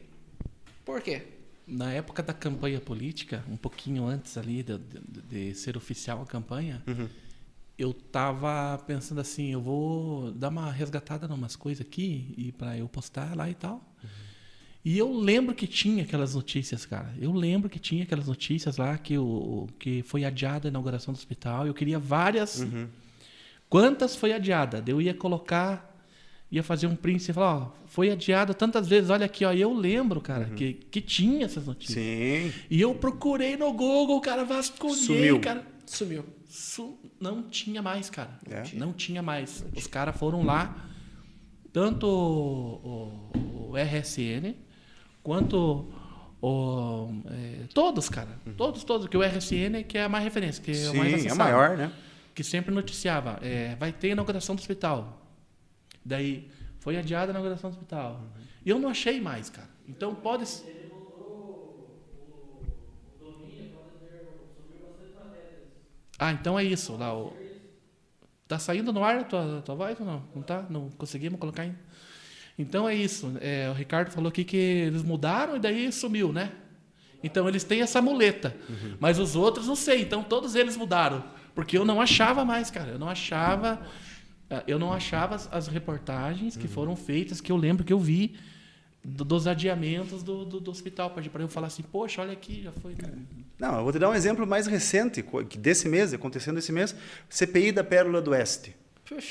Por 0.86 1.02
quê? 1.02 1.24
Na 1.66 1.91
época 1.94 2.22
da 2.22 2.34
campanha 2.34 2.80
política, 2.82 3.44
um 3.50 3.56
pouquinho 3.58 4.06
antes 4.06 4.38
ali 4.38 4.62
de, 4.62 4.78
de- 4.78 5.22
de 5.52 5.56
ser 5.56 5.78
oficial 5.78 6.22
a 6.22 6.26
campanha, 6.26 6.84
eu 7.78 7.94
tava 7.94 8.78
pensando 8.86 9.20
assim, 9.20 9.52
eu 9.52 9.62
vou 9.62 10.32
dar 10.32 10.50
uma 10.50 10.72
resgatada 10.72 11.26
em 11.26 11.32
umas 11.32 11.56
coisas 11.56 11.86
aqui 11.86 12.34
e 12.38 12.52
para 12.52 12.78
eu 12.78 12.88
postar 12.88 13.36
lá 13.36 13.50
e 13.50 13.54
tal. 13.54 13.82
E 14.86 14.98
eu 14.98 15.12
lembro 15.14 15.56
que 15.56 15.66
tinha 15.66 16.04
aquelas 16.04 16.36
notícias, 16.36 16.86
cara. 16.86 17.14
Eu 17.20 17.32
lembro 17.32 17.70
que 17.70 17.80
tinha 17.80 18.04
aquelas 18.04 18.28
notícias 18.28 18.76
lá 18.76 18.98
que, 18.98 19.18
o, 19.18 19.68
que 19.80 20.04
foi 20.04 20.26
adiada 20.26 20.68
a 20.68 20.70
inauguração 20.70 21.14
do 21.14 21.18
hospital. 21.18 21.66
Eu 21.66 21.74
queria 21.74 21.98
várias. 21.98 22.66
Quantas 23.70 24.16
foi 24.16 24.34
adiada? 24.34 24.84
Eu 24.86 25.02
ia 25.02 25.14
colocar, 25.14 25.98
ia 26.52 26.62
fazer 26.62 26.88
um 26.88 26.98
print 26.98 27.30
e 27.30 27.34
falar, 27.34 27.56
ó, 27.56 27.72
foi 27.88 28.12
adiada 28.12 28.54
tantas 28.54 28.86
vezes. 28.88 29.10
Olha 29.10 29.26
aqui, 29.26 29.46
ó. 29.46 29.54
E 29.54 29.62
eu 29.62 29.74
lembro, 29.74 30.20
cara, 30.20 30.50
que, 30.50 30.74
que 30.74 31.00
tinha 31.00 31.46
essas 31.46 31.66
notícias. 31.66 31.98
Sim. 31.98 32.52
E 32.70 32.82
eu 32.82 32.94
procurei 32.94 33.56
no 33.56 33.72
Google, 33.72 34.20
cara, 34.20 34.44
vasculhei, 34.44 34.98
Sumiu. 34.98 35.40
cara. 35.40 35.66
Sumiu. 35.86 36.26
Su- 36.56 36.99
não 37.20 37.41
tinha 37.49 37.82
mais, 37.82 38.12
cara. 38.12 38.38
É? 38.47 38.64
Não 38.76 38.93
tinha 38.93 39.24
mais. 39.24 39.66
Os 39.76 39.88
caras 39.88 40.16
foram 40.16 40.43
lá, 40.43 40.88
tanto 41.72 42.06
o, 42.08 43.32
o- 43.36 43.72
o 43.72 43.76
RSN 43.76 44.56
quanto 45.24 45.91
o, 46.39 47.10
é, 47.26 47.66
todos, 47.74 48.08
cara. 48.08 48.38
Todos, 48.56 48.84
todos. 48.84 49.08
Que 49.08 49.18
o 49.18 49.24
RSN 49.24 49.84
que 49.88 49.97
é 49.97 50.04
a 50.04 50.10
mais 50.10 50.24
referência, 50.24 50.64
que 50.64 50.72
é 50.72 50.89
o 50.91 50.95
mais 50.95 51.10
Sim, 51.10 51.14
é 51.14 51.20
acessado. 51.22 51.38
maior, 51.39 51.76
né? 51.76 51.91
Que 52.36 52.43
sempre 52.43 52.72
noticiava, 52.74 53.39
é, 53.41 53.76
vai 53.76 53.91
ter 53.91 54.10
inauguração 54.10 54.56
do 54.56 54.60
hospital. 54.60 55.26
Daí, 56.06 56.49
foi 56.80 56.97
adiada 56.97 57.32
a 57.32 57.34
inauguração 57.34 57.72
do 57.72 57.74
hospital. 57.74 58.22
E 58.64 58.70
eu 58.70 58.78
não 58.78 58.89
achei 58.89 59.20
mais, 59.20 59.49
cara. 59.49 59.70
Então 59.88 60.14
pode... 60.14 60.45
Ah, 66.24 66.32
então 66.32 66.58
é 66.58 66.64
isso. 66.64 66.96
Lá, 66.96 67.14
o... 67.14 67.34
Tá 68.48 68.58
saindo 68.58 68.94
no 68.94 69.04
ar 69.04 69.18
a 69.18 69.24
tua, 69.26 69.62
tua 69.66 69.76
voz 69.76 70.00
ou 70.00 70.06
não? 70.06 70.24
Não 70.34 70.42
tá? 70.42 70.66
Não 70.70 70.90
conseguimos 70.92 71.38
colocar 71.38 71.64
ainda? 71.64 71.78
Então 72.58 72.88
é 72.88 72.96
isso. 72.96 73.34
É, 73.42 73.70
o 73.70 73.74
Ricardo 73.74 74.10
falou 74.10 74.30
aqui 74.30 74.46
que 74.46 74.56
eles 74.56 75.04
mudaram 75.04 75.58
e 75.58 75.60
daí 75.60 75.92
sumiu, 75.92 76.32
né? 76.32 76.54
Então 77.22 77.46
eles 77.50 77.66
têm 77.66 77.82
essa 77.82 78.02
muleta. 78.02 78.56
Uhum. 78.70 78.96
Mas 79.02 79.20
os 79.20 79.36
outros 79.36 79.68
não 79.68 79.76
sei. 79.76 80.02
Então 80.02 80.24
todos 80.24 80.56
eles 80.56 80.78
mudaram. 80.78 81.26
Porque 81.54 81.78
eu 81.78 81.84
não 81.84 82.00
achava 82.00 82.46
mais, 82.46 82.72
cara. 82.72 82.92
Eu 82.92 83.00
não 83.00 83.10
achava. 83.10 83.82
Eu 84.66 84.80
não 84.80 84.94
achava 84.94 85.36
as, 85.36 85.52
as 85.52 85.68
reportagens 85.68 86.56
que 86.56 86.68
uhum. 86.68 86.72
foram 86.72 86.96
feitas, 86.96 87.42
que 87.42 87.52
eu 87.52 87.58
lembro 87.58 87.84
que 87.84 87.92
eu 87.92 88.00
vi 88.00 88.36
do, 89.04 89.26
dos 89.26 89.47
adiamentos 89.47 90.24
do, 90.24 90.45
do, 90.45 90.60
do 90.60 90.72
hospital. 90.72 91.10
Para 91.10 91.41
eu 91.41 91.49
falar 91.49 91.68
assim, 91.68 91.84
poxa, 91.84 92.22
olha 92.22 92.34
aqui, 92.34 92.64
já 92.64 92.72
foi. 92.72 92.95
Não, 93.60 93.78
eu 93.78 93.84
vou 93.84 93.91
te 93.91 93.99
dar 93.99 94.10
um 94.10 94.16
exemplo 94.16 94.47
mais 94.47 94.68
recente, 94.68 95.24
desse 95.58 95.88
mês, 95.88 96.14
acontecendo 96.14 96.60
esse 96.60 96.72
mês, 96.72 96.95
CPI 97.30 97.72
da 97.72 97.84
Pérola 97.84 98.22
do 98.22 98.32
Oeste. 98.32 98.76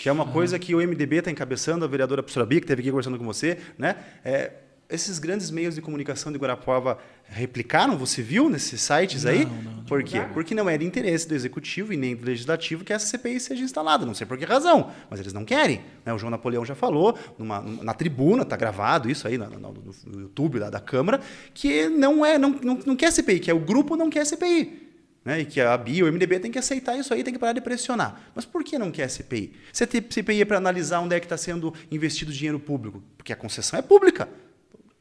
Que 0.03 0.09
é 0.09 0.13
uma 0.13 0.27
coisa 0.27 0.59
que 0.59 0.75
o 0.75 0.79
MDB 0.79 1.17
está 1.17 1.31
encabeçando, 1.31 1.85
a 1.85 1.89
vereadora 1.89 2.23
professora 2.23 2.45
Bia, 2.45 2.61
que 2.61 2.65
esteve 2.65 2.83
aqui 2.83 2.91
conversando 2.91 3.19
com 3.19 3.25
você, 3.25 3.59
né? 3.79 3.97
É, 4.23 4.53
esses 4.93 5.19
grandes 5.19 5.51
meios 5.51 5.75
de 5.75 5.81
comunicação 5.81 6.31
de 6.31 6.39
Guarapuava 6.39 6.99
replicaram, 7.25 7.97
você 7.97 8.21
viu 8.21 8.51
nesses 8.51 8.81
sites 8.83 9.25
aí? 9.25 9.47
Não, 9.47 9.63
não, 9.63 9.85
por 9.85 10.03
quê? 10.03 10.21
Porque 10.35 10.55
não 10.55 10.69
é 10.69 10.77
de 10.77 10.85
interesse 10.85 11.27
do 11.27 11.35
executivo 11.35 11.93
e 11.93 11.97
nem 11.97 12.15
do 12.15 12.25
legislativo 12.27 12.85
que 12.85 12.93
essa 12.93 13.07
CPI 13.07 13.41
seja 13.41 13.65
instalada. 13.65 14.05
Não 14.05 14.15
sei 14.15 14.27
por 14.27 14.37
que 14.37 14.45
razão, 14.45 14.91
mas 15.09 15.19
eles 15.19 15.33
não 15.33 15.45
querem. 15.45 15.81
Né? 16.05 16.13
O 16.13 16.19
João 16.19 16.31
Napoleão 16.31 16.65
já 16.65 16.75
falou 16.75 17.19
numa, 17.39 17.61
na 17.61 17.95
tribuna, 17.95 18.43
está 18.43 18.57
gravado 18.57 19.11
isso 19.11 19.27
aí 19.27 19.39
no, 19.39 19.49
no, 19.49 19.73
no 20.07 20.21
YouTube 20.21 20.59
lá 20.59 20.69
da 20.69 20.81
Câmara, 20.81 21.21
que 21.55 21.89
não 21.89 22.25
é, 22.25 22.39
não, 22.39 22.51
não, 22.51 22.79
não 22.85 22.97
quer 22.97 23.11
CPI, 23.11 23.41
que 23.41 23.51
é 23.51 23.55
o 23.55 23.61
grupo 23.61 23.97
não 23.97 24.11
quer 24.11 24.27
CPI. 24.27 24.83
Né, 25.25 25.43
e 25.43 25.45
que 25.45 25.61
a 25.61 25.77
BIA, 25.77 26.05
o 26.05 26.13
MDB 26.13 26.41
tem 26.41 26.51
que 26.51 26.59
aceitar 26.59 26.99
isso 26.99 27.15
aí, 27.15 27.23
tem 27.23 27.33
que 27.33 27.39
parar 27.39 27.53
de 27.53 27.61
pressionar. 27.61 28.21
Mas 28.35 28.45
por 28.45 28.65
que 28.65 28.77
não 28.77 28.91
quer 28.91 29.09
CPI? 29.09 29.53
CPI 29.73 30.43
é 30.43 30.45
para 30.45 30.57
analisar 30.57 30.99
onde 30.99 31.15
é 31.15 31.21
que 31.21 31.27
está 31.27 31.37
sendo 31.37 31.73
investido 31.93 32.33
dinheiro 32.33 32.59
público, 32.59 33.01
porque 33.17 33.33
a 33.33 33.37
concessão 33.37 33.79
é 33.79 33.83
pública. 33.83 34.29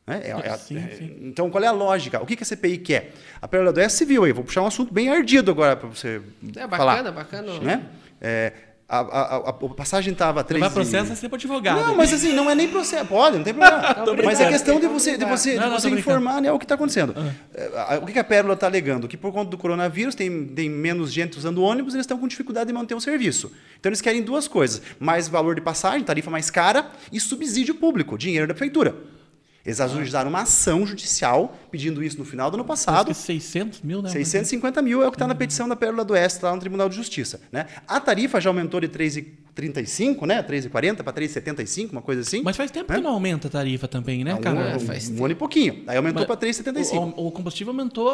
Né? 0.06 0.22
É, 0.24 0.32
é, 0.32 0.58
sim, 0.58 0.78
é, 0.78 0.96
sim. 0.96 1.18
Então, 1.22 1.50
qual 1.50 1.64
é 1.64 1.68
a 1.68 1.72
lógica? 1.72 2.22
O 2.22 2.26
que, 2.26 2.36
que 2.36 2.44
a 2.44 2.46
CPI 2.46 2.78
quer? 2.80 3.14
A 3.42 3.48
Pérola 3.48 3.72
do 3.72 3.80
Oeste 3.80 4.00
civil 4.00 4.24
aí. 4.24 4.32
Vou 4.32 4.44
puxar 4.44 4.62
um 4.62 4.68
assunto 4.68 4.94
bem 4.94 5.10
ardido 5.10 5.52
agora 5.52 5.76
para 5.76 5.88
você 5.88 6.22
é, 6.56 6.68
falar. 6.68 7.04
Bacana, 7.04 7.12
bacana. 7.12 7.60
Né? 7.60 7.86
É, 8.20 8.54
a, 8.92 9.00
a, 9.00 9.38
a, 9.38 9.54
passagem 9.54 10.12
estava 10.12 10.44
três. 10.44 10.60
Vai 10.60 10.70
processo 10.70 11.14
é 11.14 11.16
sempre 11.16 11.38
advogado. 11.38 11.80
Não, 11.80 11.96
mas 11.96 12.12
assim, 12.12 12.34
não 12.34 12.50
é 12.50 12.56
nem 12.56 12.68
processo. 12.68 13.06
Pode, 13.06 13.38
não 13.38 13.44
tem 13.44 13.54
problema. 13.54 14.24
mas 14.26 14.42
é 14.42 14.50
questão 14.50 14.82
de 14.82 14.88
você, 14.88 15.18
de 15.18 15.24
você, 15.24 15.56
não, 15.56 15.70
de 15.70 15.82
você 15.82 15.90
informar 15.92 16.42
né, 16.42 16.52
o 16.52 16.60
que 16.60 16.66
está 16.66 16.76
acontecendo. 16.76 17.16
Uhum. 17.16 18.04
O 18.04 18.06
que 18.08 18.20
a 18.20 18.24
Pérola 18.24 18.54
está 18.54 18.68
alegando? 18.68 19.08
Que 19.08 19.16
por 19.16 19.32
conta 19.32 19.50
do 19.50 19.58
coronavírus 19.58 20.14
tem, 20.14 20.46
tem 20.48 20.70
menos 20.70 21.14
gente 21.14 21.38
usando 21.38 21.64
ônibus, 21.64 21.94
eles 21.94 22.04
estão 22.04 22.18
com 22.18 22.28
dificuldade 22.28 22.68
de 22.68 22.74
manter 22.74 22.94
o 22.94 23.00
serviço. 23.00 23.50
Então 23.80 23.90
eles 23.90 24.02
querem 24.02 24.22
duas 24.22 24.46
coisas: 24.46 24.82
mais 25.00 25.30
valor 25.30 25.56
de 25.56 25.62
passagem, 25.62 26.04
tarifa 26.04 26.30
mais 26.30 26.50
cara, 26.50 26.92
e 27.14 27.20
subsídio 27.20 27.76
público, 27.76 28.18
dinheiro 28.18 28.46
da 28.46 28.54
prefeitura. 28.54 28.94
Eles 29.66 29.80
ajuizaram 29.80 30.30
uma 30.30 30.42
ação 30.42 30.86
judicial 30.86 31.56
pedindo 31.70 32.04
isso 32.04 32.18
no 32.18 32.26
final 32.26 32.50
do 32.50 32.56
ano 32.56 32.66
passado. 32.66 33.14
600 33.14 33.82
mil, 33.82 34.02
né? 34.02 34.10
650 34.10 34.82
mil 34.82 35.04
é 35.04 35.08
o 35.08 35.12
que 35.12 35.16
está 35.16 35.28
na 35.28 35.36
petição 35.36 35.68
da 35.70 35.76
Pérola 35.76 36.04
do 36.04 36.14
Oeste, 36.14 36.44
lá 36.44 36.54
no 36.54 36.60
Tribunal 36.60 36.90
de 36.90 36.96
Justiça. 36.96 37.40
Né? 37.52 37.68
A 37.88 38.00
tarifa 38.00 38.42
já 38.42 38.50
aumentou 38.50 38.80
de 38.80 38.90
3,35, 38.90 40.26
né? 40.26 40.42
3,40 40.42 41.04
para 41.04 41.14
3,75, 41.14 41.92
uma 41.92 42.02
coisa 42.02 42.22
assim. 42.22 42.42
Mas 42.44 42.58
faz 42.58 42.72
tempo 42.72 42.92
né? 42.92 42.98
que 42.98 43.04
não 43.04 43.12
aumenta 43.12 43.48
a 43.48 43.52
tarifa 43.52 43.88
também, 43.88 44.24
né, 44.24 44.38
cara? 44.38 44.78
Um, 44.78 45.18
um, 45.18 45.22
um 45.22 45.26
ano 45.26 45.32
e 45.34 45.36
pouquinho. 45.36 45.84
Aí 45.88 45.96
aumentou 45.96 46.26
para 46.26 46.38
3,75. 46.38 47.14
O, 47.16 47.28
o 47.28 47.32
combustível 47.32 47.72
aumentou 47.72 48.10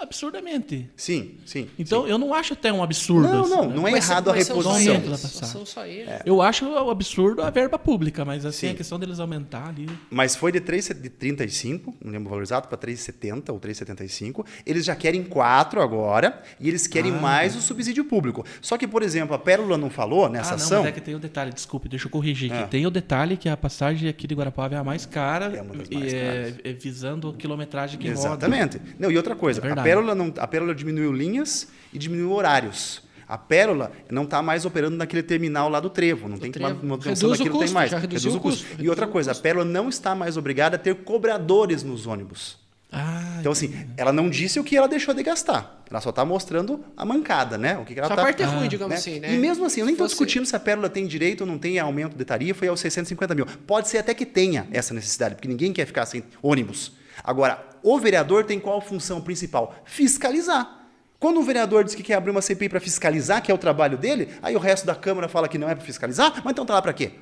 absurdamente. 0.00 0.88
Sim, 0.96 1.36
sim. 1.44 1.68
Então, 1.78 2.04
sim. 2.04 2.10
eu 2.10 2.18
não 2.18 2.34
acho 2.34 2.52
até 2.52 2.72
um 2.72 2.82
absurdo. 2.82 3.28
Não, 3.28 3.48
não, 3.48 3.70
não 3.70 3.88
é 3.88 3.92
mas, 3.92 4.08
errado 4.08 4.30
mas 4.30 4.50
a 4.50 4.54
reposição. 4.54 5.16
São 5.16 5.66
só 5.66 5.86
eles. 5.86 6.08
É. 6.08 6.22
Eu 6.24 6.42
acho 6.42 6.66
o 6.66 6.90
absurdo 6.90 7.42
a 7.42 7.50
verba 7.50 7.78
pública, 7.78 8.24
mas 8.24 8.44
assim, 8.44 8.68
sim. 8.68 8.72
a 8.72 8.74
questão 8.74 8.98
deles 8.98 9.20
aumentar 9.20 9.68
ali. 9.68 9.88
Mas 10.10 10.34
foi 10.36 10.52
de 10.52 10.60
3,35, 10.64 11.94
não 12.02 12.12
lembro 12.12 12.26
o 12.26 12.30
valor 12.30 12.42
exato, 12.42 12.68
para 12.68 12.78
3,70 12.78 13.50
ou 13.50 13.60
3,75. 13.60 14.44
Eles 14.66 14.84
já 14.84 14.96
querem 14.96 15.22
4 15.22 15.80
agora 15.80 16.42
e 16.58 16.68
eles 16.68 16.86
querem 16.86 17.14
ah, 17.14 17.20
mais 17.20 17.54
o 17.54 17.60
subsídio 17.60 18.04
público. 18.04 18.44
Só 18.60 18.76
que, 18.76 18.86
por 18.86 19.02
exemplo, 19.02 19.34
a 19.34 19.38
Pérola 19.38 19.78
não 19.78 19.90
falou 19.90 20.28
nessa 20.28 20.54
ah, 20.54 20.56
não, 20.56 20.64
ação. 20.64 20.82
Mas 20.82 20.88
é 20.88 20.92
que 20.92 21.00
tem 21.00 21.14
o 21.14 21.18
um 21.18 21.20
detalhe, 21.20 21.52
desculpe, 21.52 21.88
deixa 21.88 22.06
eu 22.06 22.10
corrigir 22.10 22.52
aqui. 22.52 22.62
Ah. 22.62 22.66
Tem 22.66 22.86
o 22.86 22.90
detalhe 22.90 23.36
que 23.36 23.48
a 23.48 23.56
passagem 23.56 24.08
aqui 24.08 24.26
de 24.26 24.34
Guarapava 24.34 24.74
é 24.74 24.78
a 24.78 24.84
mais 24.84 25.06
cara 25.06 25.54
é 25.56 25.62
uma 25.62 25.74
das 25.74 25.88
mais 25.88 26.12
e 26.12 26.16
é, 26.16 26.54
é, 26.64 26.72
visando 26.72 27.28
a 27.28 27.34
quilometragem 27.34 27.98
que 27.98 28.08
Exatamente. 28.08 28.78
Roda. 28.78 28.90
Não, 28.98 29.10
e 29.10 29.16
outra 29.16 29.36
coisa, 29.36 29.60
é 29.66 29.70
a 29.70 29.76
Pérola 29.76 30.14
não. 30.14 30.32
A 30.38 30.46
Pérola 30.46 30.74
diminuiu 30.74 31.12
linhas 31.12 31.68
e 31.92 31.98
diminuiu 31.98 32.32
horários. 32.32 33.03
A 33.26 33.38
Pérola 33.38 33.92
não 34.10 34.24
está 34.24 34.42
mais 34.42 34.64
operando 34.64 34.96
naquele 34.96 35.22
terminal 35.22 35.68
lá 35.68 35.80
do 35.80 35.90
Trevo, 35.90 36.28
não 36.28 36.36
do 36.36 36.42
tem 36.42 36.52
trevo. 36.52 36.86
manutenção 36.86 37.30
daquilo 37.30 37.58
tem 37.58 37.70
mais. 37.70 37.92
Reduz 37.92 38.26
o 38.26 38.40
custo. 38.40 38.66
custo. 38.66 38.82
E 38.82 38.88
outra 38.88 39.06
coisa, 39.06 39.32
a 39.32 39.34
Pérola 39.34 39.64
não 39.64 39.88
está 39.88 40.14
mais 40.14 40.36
obrigada 40.36 40.76
a 40.76 40.78
ter 40.78 40.94
cobradores 40.96 41.82
nos 41.82 42.06
ônibus. 42.06 42.62
Ah, 42.96 43.38
então, 43.40 43.50
assim, 43.50 43.74
ela 43.96 44.12
não 44.12 44.30
disse 44.30 44.60
o 44.60 44.62
que 44.62 44.76
ela 44.76 44.86
deixou 44.86 45.12
de 45.12 45.22
gastar. 45.24 45.82
Ela 45.90 46.00
só 46.00 46.10
está 46.10 46.24
mostrando 46.24 46.84
a 46.96 47.04
mancada, 47.04 47.58
né? 47.58 47.76
O 47.76 47.84
que, 47.84 47.92
que 47.92 47.98
ela 47.98 48.08
só 48.08 48.14
tá, 48.14 48.22
a 48.22 48.24
parte 48.24 48.42
é 48.42 48.46
ruim, 48.46 48.66
ah, 48.66 48.68
digamos 48.68 48.90
né? 48.90 48.96
assim, 48.96 49.18
né? 49.18 49.34
E 49.34 49.36
mesmo 49.36 49.64
assim, 49.66 49.80
eu 49.80 49.86
nem 49.86 49.94
estou 49.94 50.06
discutindo 50.06 50.46
se 50.46 50.54
a 50.54 50.60
Pérola 50.60 50.88
tem 50.88 51.04
direito 51.04 51.40
ou 51.40 51.46
não 51.46 51.58
tem 51.58 51.76
aumento 51.80 52.16
de 52.16 52.24
tarifa 52.24 52.64
e 52.64 52.68
aos 52.68 52.78
650 52.78 53.34
mil. 53.34 53.46
Pode 53.66 53.88
ser 53.88 53.98
até 53.98 54.14
que 54.14 54.24
tenha 54.24 54.68
essa 54.70 54.94
necessidade, 54.94 55.34
porque 55.34 55.48
ninguém 55.48 55.72
quer 55.72 55.86
ficar 55.86 56.06
sem 56.06 56.22
ônibus. 56.40 56.92
Agora, 57.22 57.66
o 57.82 57.98
vereador 57.98 58.44
tem 58.44 58.60
qual 58.60 58.80
função 58.80 59.20
principal? 59.20 59.74
Fiscalizar. 59.84 60.83
Quando 61.24 61.40
o 61.40 61.42
vereador 61.42 61.84
diz 61.84 61.94
que 61.94 62.02
quer 62.02 62.16
abrir 62.16 62.32
uma 62.32 62.42
CPI 62.42 62.68
para 62.68 62.78
fiscalizar, 62.78 63.42
que 63.42 63.50
é 63.50 63.54
o 63.54 63.56
trabalho 63.56 63.96
dele, 63.96 64.28
aí 64.42 64.54
o 64.54 64.58
resto 64.58 64.84
da 64.84 64.94
Câmara 64.94 65.26
fala 65.26 65.48
que 65.48 65.56
não 65.56 65.66
é 65.66 65.74
para 65.74 65.82
fiscalizar, 65.82 66.42
mas 66.44 66.52
então 66.52 66.66
tá 66.66 66.74
lá 66.74 66.82
para 66.82 66.92
quê? 66.92 67.12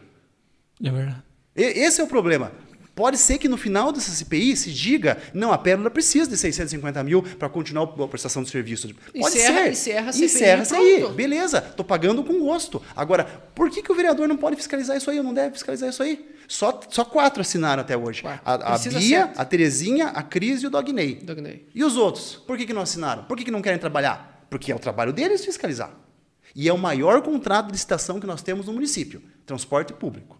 É 0.82 0.90
verdade. 0.90 1.22
Esse 1.54 2.00
é 2.00 2.04
o 2.04 2.08
problema. 2.08 2.50
Pode 2.96 3.16
ser 3.16 3.38
que 3.38 3.48
no 3.48 3.56
final 3.56 3.92
dessa 3.92 4.10
CPI 4.10 4.56
se 4.56 4.72
diga, 4.72 5.18
não, 5.32 5.52
a 5.52 5.56
Pérola 5.56 5.88
precisa 5.88 6.28
de 6.28 6.36
650 6.36 7.00
mil 7.04 7.22
para 7.22 7.48
continuar 7.48 7.84
a 7.84 8.08
prestação 8.08 8.42
de 8.42 8.50
serviço. 8.50 8.88
Pode 8.88 9.18
encerra, 9.18 9.62
ser. 9.62 9.70
Encerra 9.70 10.10
a 10.10 10.12
CPI. 10.12 10.24
Encerra 10.24 10.62
isso 10.64 10.74
aí. 10.74 11.08
Beleza, 11.12 11.58
estou 11.58 11.84
pagando 11.84 12.24
com 12.24 12.40
gosto. 12.40 12.82
Agora, 12.96 13.24
por 13.54 13.70
que, 13.70 13.82
que 13.82 13.92
o 13.92 13.94
vereador 13.94 14.26
não 14.26 14.36
pode 14.36 14.56
fiscalizar 14.56 14.96
isso 14.96 15.12
aí? 15.12 15.18
Ou 15.18 15.24
não 15.24 15.32
deve 15.32 15.52
fiscalizar 15.52 15.88
isso 15.88 16.02
aí? 16.02 16.28
Só, 16.52 16.78
só 16.90 17.02
quatro 17.02 17.40
assinaram 17.40 17.80
até 17.80 17.96
hoje. 17.96 18.22
A, 18.26 18.74
a 18.74 18.78
Bia, 18.78 19.00
certo. 19.00 19.40
a 19.40 19.44
Terezinha, 19.44 20.08
a 20.08 20.22
Cris 20.22 20.62
e 20.62 20.66
o 20.66 20.70
Dogney. 20.70 21.14
Dogney. 21.14 21.66
E 21.74 21.82
os 21.82 21.96
outros? 21.96 22.36
Por 22.46 22.58
que, 22.58 22.66
que 22.66 22.74
não 22.74 22.82
assinaram? 22.82 23.24
Por 23.24 23.38
que, 23.38 23.44
que 23.44 23.50
não 23.50 23.62
querem 23.62 23.78
trabalhar? 23.78 24.46
Porque 24.50 24.70
é 24.70 24.74
o 24.74 24.78
trabalho 24.78 25.14
deles 25.14 25.42
fiscalizar. 25.42 25.96
E 26.54 26.68
é 26.68 26.72
o 26.72 26.76
maior 26.76 27.22
contrato 27.22 27.68
de 27.68 27.72
licitação 27.72 28.20
que 28.20 28.26
nós 28.26 28.42
temos 28.42 28.66
no 28.66 28.74
município. 28.74 29.22
Transporte 29.46 29.94
público. 29.94 30.38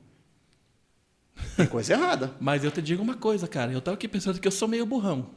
Tem 1.57 1.67
coisa 1.67 1.95
errada. 1.97 2.37
Mas 2.39 2.63
eu 2.63 2.71
te 2.71 2.83
digo 2.83 3.03
uma 3.03 3.17
coisa, 3.17 3.49
cara. 3.49 3.73
Eu 3.73 3.79
estava 3.79 3.95
aqui 3.95 4.07
pensando 4.07 4.39
que 4.39 4.47
eu 4.47 4.53
sou 4.53 4.69
meio 4.69 4.85
burrão. 4.85 5.31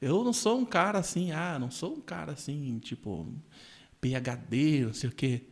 Eu 0.00 0.24
não 0.24 0.32
sou 0.32 0.58
um 0.58 0.64
cara 0.64 0.98
assim, 0.98 1.30
ah, 1.30 1.58
não 1.58 1.70
sou 1.70 1.92
um 1.92 2.00
cara 2.00 2.32
assim, 2.32 2.78
tipo, 2.78 3.30
PHD, 4.00 4.86
não 4.86 4.94
sei 4.94 5.10
o 5.10 5.12
quê. 5.12 5.42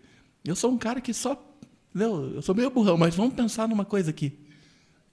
Eu 0.43 0.57
sou 0.57 0.71
um 0.71 0.79
cara 0.79 1.03
que 1.03 1.13
só. 1.13 1.39
Eu 1.95 2.41
sou 2.41 2.55
meio 2.55 2.71
burrão, 2.71 2.97
mas 2.97 3.15
vamos 3.15 3.35
pensar 3.35 3.69
numa 3.69 3.85
coisa 3.85 4.09
aqui. 4.09 4.44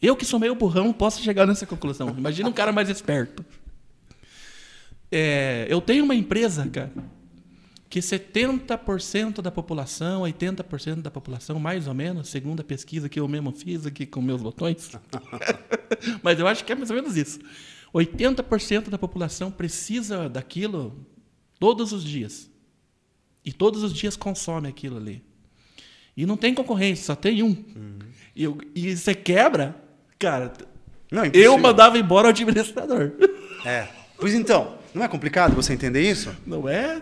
Eu 0.01 0.15
que 0.15 0.25
sou 0.25 0.39
meio 0.39 0.55
burrão 0.55 0.91
posso 0.91 1.21
chegar 1.21 1.45
nessa 1.45 1.65
conclusão. 1.65 2.15
Imagina 2.17 2.49
um 2.49 2.53
cara 2.53 2.71
mais 2.71 2.89
esperto. 2.89 3.45
É, 5.11 5.67
eu 5.69 5.79
tenho 5.81 6.03
uma 6.03 6.15
empresa, 6.15 6.67
cara, 6.67 6.91
que 7.89 7.99
70% 7.99 9.41
da 9.41 9.51
população, 9.51 10.21
80% 10.21 11.01
da 11.01 11.11
população, 11.11 11.59
mais 11.59 11.87
ou 11.87 11.93
menos, 11.93 12.29
segundo 12.29 12.61
a 12.61 12.63
pesquisa 12.63 13.09
que 13.09 13.19
eu 13.19 13.27
mesmo 13.27 13.51
fiz 13.51 13.85
aqui 13.85 14.05
com 14.05 14.21
meus 14.21 14.41
botões, 14.41 14.89
mas 16.23 16.39
eu 16.39 16.47
acho 16.47 16.63
que 16.63 16.71
é 16.71 16.75
mais 16.75 16.89
ou 16.89 16.95
menos 16.95 17.17
isso. 17.17 17.39
80% 17.93 18.89
da 18.89 18.97
população 18.97 19.51
precisa 19.51 20.29
daquilo 20.29 21.05
todos 21.59 21.91
os 21.91 22.03
dias. 22.03 22.49
E 23.43 23.51
todos 23.51 23.83
os 23.83 23.91
dias 23.91 24.15
consome 24.15 24.69
aquilo 24.69 24.95
ali. 24.95 25.21
E 26.15 26.25
não 26.25 26.37
tem 26.37 26.53
concorrência, 26.53 27.05
só 27.05 27.15
tem 27.15 27.43
um. 27.43 27.49
Uhum. 27.49 27.99
E, 28.33 28.45
e 28.75 28.95
você 28.95 29.13
quebra, 29.13 29.80
cara. 30.21 30.53
Não, 31.11 31.25
eu 31.33 31.57
mandava 31.57 31.97
embora 31.97 32.27
o 32.27 32.29
administrador. 32.29 33.11
É. 33.63 33.87
Pois 34.17 34.33
então, 34.33 34.73
não 34.91 35.03
é 35.03 35.07
complicado 35.07 35.53
você 35.53 35.71
entender 35.71 36.01
isso? 36.01 36.35
Não 36.47 36.67
é. 36.67 36.99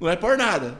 Não 0.00 0.08
é 0.08 0.16
por 0.16 0.36
nada. 0.36 0.76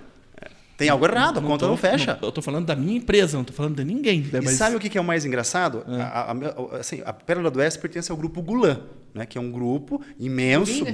Tem 0.77 0.89
algo 0.89 1.07
errado, 1.07 1.39
a 1.39 1.43
conta 1.43 1.65
tô, 1.65 1.71
não 1.71 1.77
fecha. 1.77 2.15
Não, 2.15 2.19
eu 2.23 2.29
estou 2.31 2.43
falando 2.43 2.67
da 2.67 2.75
minha 2.75 2.97
empresa, 2.97 3.37
não 3.37 3.43
estou 3.43 3.55
falando 3.55 3.77
de 3.77 3.85
ninguém. 3.85 4.23
Né? 4.23 4.41
E 4.43 4.49
sabe 4.49 4.75
o 4.75 4.81
que 4.81 4.99
é 4.99 5.01
o 5.01 5.05
mais 5.05 5.25
engraçado? 5.25 5.85
É. 5.87 6.03
A, 6.03 6.07
a, 6.07 6.33
a, 6.33 6.77
assim, 6.81 7.03
a 7.07 7.13
Pérola 7.13 7.53
do 7.53 7.61
Oeste 7.61 7.79
pertence 7.79 8.11
ao 8.11 8.19
grupo 8.19 8.43
Gulan, 8.43 8.81
né? 9.15 9.25
que 9.25 9.39
é 9.39 9.41
um 9.41 9.53
grupo 9.53 10.03
imenso, 10.19 10.85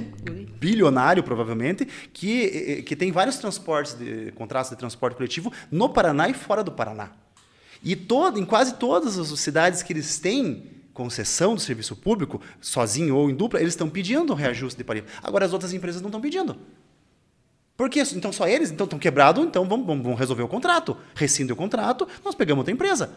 bilionário 0.59 1.23
provavelmente, 1.23 1.87
que, 2.13 2.83
que 2.83 2.95
tem 2.95 3.11
vários 3.11 3.37
transportes, 3.37 3.95
de, 3.95 4.31
contratos 4.33 4.69
de 4.69 4.77
transporte 4.77 5.15
coletivo 5.15 5.51
no 5.71 5.89
Paraná 5.89 6.29
e 6.29 6.35
fora 6.35 6.63
do 6.63 6.71
Paraná. 6.71 7.09
E 7.83 7.95
todo, 7.95 8.39
em 8.39 8.45
quase 8.45 8.75
todas 8.75 9.17
as 9.19 9.27
cidades 9.39 9.83
que 9.83 9.91
eles 9.93 10.17
têm 10.19 10.63
concessão 10.93 11.55
do 11.55 11.61
serviço 11.61 11.95
público, 11.95 12.39
sozinho 12.61 13.15
ou 13.15 13.29
em 13.29 13.35
dupla, 13.35 13.59
eles 13.59 13.73
estão 13.73 13.89
pedindo 13.89 14.31
um 14.31 14.35
reajuste 14.35 14.77
de 14.77 14.83
tarifa. 14.83 15.07
Agora 15.21 15.45
as 15.45 15.51
outras 15.51 15.73
empresas 15.73 16.01
não 16.01 16.07
estão 16.09 16.21
pedindo. 16.21 16.55
Porque 17.75 17.99
então 18.15 18.31
só 18.31 18.47
eles 18.47 18.69
então 18.71 18.85
estão 18.85 18.99
quebrados, 18.99 19.43
então 19.43 19.67
vamos, 19.67 19.85
vamos, 19.85 20.17
resolver 20.17 20.43
o 20.43 20.47
contrato. 20.47 20.95
Rescinde 21.15 21.51
o 21.51 21.55
contrato, 21.55 22.07
nós 22.23 22.35
pegamos 22.35 22.59
outra 22.59 22.73
empresa. 22.73 23.11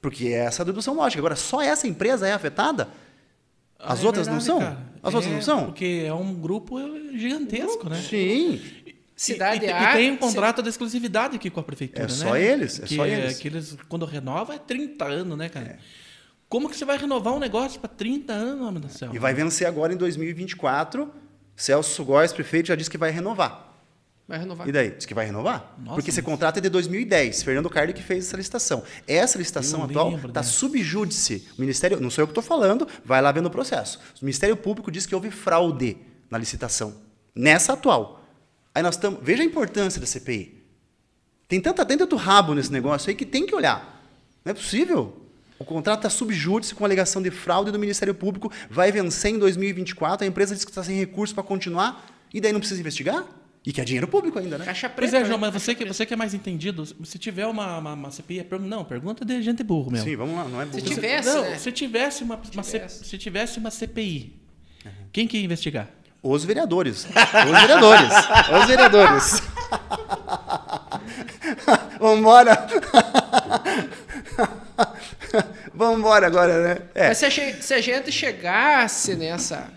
Porque 0.00 0.28
é 0.28 0.46
essa 0.46 0.62
a 0.62 0.64
dedução 0.64 0.94
lógica. 0.94 1.20
Agora, 1.20 1.36
só 1.36 1.60
essa 1.60 1.86
empresa 1.86 2.26
é 2.26 2.32
afetada? 2.32 2.88
As 3.78 4.00
Ah, 4.00 4.02
é 4.02 4.06
outras 4.06 4.26
não 4.26 4.38
verdade, 4.38 4.46
são? 4.46 4.58
cara. 4.58 4.78
As 5.02 5.14
outras 5.14 5.32
É, 5.32 5.34
não 5.36 5.42
são? 5.42 5.64
Porque 5.66 6.04
é 6.06 6.14
um 6.14 6.34
grupo 6.34 6.76
gigantesco, 7.14 7.88
né? 7.88 8.00
Sim. 8.00 8.60
Cidade 9.18 9.64
e, 9.66 9.68
e, 9.68 9.72
A. 9.72 9.90
e 9.90 9.96
tem 9.96 10.10
um 10.12 10.16
contrato 10.16 10.62
de 10.62 10.68
exclusividade 10.68 11.34
aqui 11.34 11.50
com 11.50 11.58
a 11.58 11.62
prefeitura, 11.64 12.04
É 12.04 12.06
né? 12.06 12.14
só 12.14 12.36
eles, 12.36 12.78
é 12.78 12.86
que, 12.86 12.94
só 12.94 13.04
eles. 13.04 13.36
Que 13.38 13.48
eles, 13.48 13.76
quando 13.88 14.06
renova, 14.06 14.54
é 14.54 14.58
30 14.58 15.04
anos, 15.04 15.36
né, 15.36 15.48
cara? 15.48 15.78
Como 16.48 16.70
que 16.70 16.76
você 16.76 16.84
vai 16.84 16.96
renovar 16.96 17.34
um 17.34 17.38
negócio 17.40 17.80
para 17.80 17.88
30 17.88 18.32
anos, 18.32 18.66
homem 18.66 18.80
do 18.80 18.88
céu? 18.88 19.10
E 19.12 19.18
vai 19.18 19.34
vencer 19.34 19.66
agora 19.66 19.92
em 19.92 19.96
2024. 19.96 21.12
Celso 21.56 22.04
Góes, 22.04 22.32
prefeito, 22.32 22.68
já 22.68 22.76
disse 22.76 22.88
que 22.88 22.96
vai 22.96 23.10
renovar. 23.10 23.66
Vai 24.28 24.38
renovar. 24.38 24.68
E 24.68 24.72
daí? 24.72 24.90
Diz 24.90 25.04
que 25.04 25.14
vai 25.14 25.26
renovar? 25.26 25.74
Nossa, 25.78 25.94
Porque 25.96 26.10
esse 26.10 26.22
contrato 26.22 26.58
é 26.58 26.60
de 26.60 26.68
2010. 26.68 27.42
Fernando 27.42 27.68
Carli 27.68 27.92
que 27.92 28.02
fez 28.02 28.26
essa 28.26 28.36
licitação. 28.36 28.84
Essa 29.06 29.36
licitação 29.36 29.82
atual 29.82 30.14
está 30.16 30.42
subjúdice. 30.44 31.48
O 31.56 31.60
Ministério, 31.60 31.98
não 32.00 32.10
sou 32.10 32.22
eu 32.22 32.26
que 32.26 32.32
estou 32.32 32.44
falando, 32.44 32.86
vai 33.04 33.20
lá 33.20 33.32
vendo 33.32 33.46
o 33.46 33.50
processo. 33.50 33.98
O 34.20 34.24
Ministério 34.24 34.56
Público 34.56 34.90
diz 34.92 35.06
que 35.06 35.14
houve 35.14 35.30
fraude 35.30 35.96
na 36.30 36.38
licitação. 36.38 36.94
Nessa 37.34 37.72
atual. 37.72 38.17
Aí 38.78 38.82
nós 38.82 38.94
estamos. 38.94 39.18
Veja 39.20 39.42
a 39.42 39.44
importância 39.44 40.00
da 40.00 40.06
CPI. 40.06 40.54
Tem, 41.48 41.60
tanta, 41.60 41.84
tem 41.84 41.98
tanto 41.98 42.14
rabo 42.14 42.54
nesse 42.54 42.70
negócio 42.70 43.10
aí 43.10 43.16
que 43.16 43.26
tem 43.26 43.44
que 43.44 43.52
olhar. 43.52 44.04
Não 44.44 44.52
é 44.52 44.54
possível. 44.54 45.20
O 45.58 45.64
contrato 45.64 45.98
está 45.98 46.08
subjúdice 46.08 46.76
com 46.76 46.84
alegação 46.84 47.20
de 47.20 47.28
fraude 47.28 47.72
do 47.72 47.78
Ministério 47.80 48.14
Público, 48.14 48.52
vai 48.70 48.92
vencer 48.92 49.32
em 49.32 49.38
2024, 49.40 50.24
a 50.24 50.28
empresa 50.28 50.54
diz 50.54 50.64
que 50.64 50.70
está 50.70 50.84
sem 50.84 50.96
recurso 50.96 51.34
para 51.34 51.42
continuar, 51.42 52.06
e 52.32 52.40
daí 52.40 52.52
não 52.52 52.60
precisa 52.60 52.80
investigar? 52.80 53.26
E 53.66 53.72
que 53.72 53.80
é 53.80 53.84
dinheiro 53.84 54.06
público 54.06 54.38
ainda, 54.38 54.56
né? 54.58 54.64
Caixa 54.64 54.88
Pois 54.88 55.10
preta. 55.10 55.24
é, 55.24 55.26
João, 55.26 55.40
né? 55.40 55.50
mas 55.50 55.60
você 55.60 55.74
que, 55.74 55.84
você 55.84 56.06
que 56.06 56.14
é 56.14 56.16
mais 56.16 56.32
entendido, 56.32 56.86
se 56.86 57.18
tiver 57.18 57.46
uma, 57.46 57.78
uma, 57.78 57.94
uma 57.94 58.10
CPI, 58.12 58.38
é 58.48 58.58
não, 58.60 58.84
pergunta 58.84 59.24
de 59.24 59.42
gente 59.42 59.64
burro 59.64 59.90
mesmo. 59.90 60.08
Sim, 60.08 60.14
vamos 60.14 60.36
lá, 60.36 60.44
não 60.44 60.62
é 60.62 60.66
burro. 60.66 60.78
Se 60.78 60.94
tivesse, 60.94 61.28
não, 61.28 61.42
né? 61.42 61.58
se 61.58 61.72
tivesse 61.72 62.22
uma, 62.22 62.36
uma 62.36 62.62
Tivesse. 62.62 63.04
se 63.04 63.18
tivesse 63.18 63.58
uma 63.58 63.72
CPI, 63.72 64.40
quem 65.12 65.26
que 65.26 65.36
ia 65.36 65.44
investigar? 65.44 65.90
Os 66.30 66.44
vereadores. 66.44 67.04
Os 67.06 67.60
vereadores. 67.60 68.12
Os 68.60 68.66
vereadores. 68.66 69.42
Vambora. 71.98 72.66
Vambora 75.74 76.26
agora, 76.26 76.62
né? 76.62 76.82
É. 76.94 77.08
Mas 77.08 77.18
se 77.18 77.26
a, 77.26 77.30
che- 77.30 77.54
se 77.62 77.74
a 77.74 77.80
gente 77.80 78.10
chegasse 78.12 79.14
nessa 79.14 79.70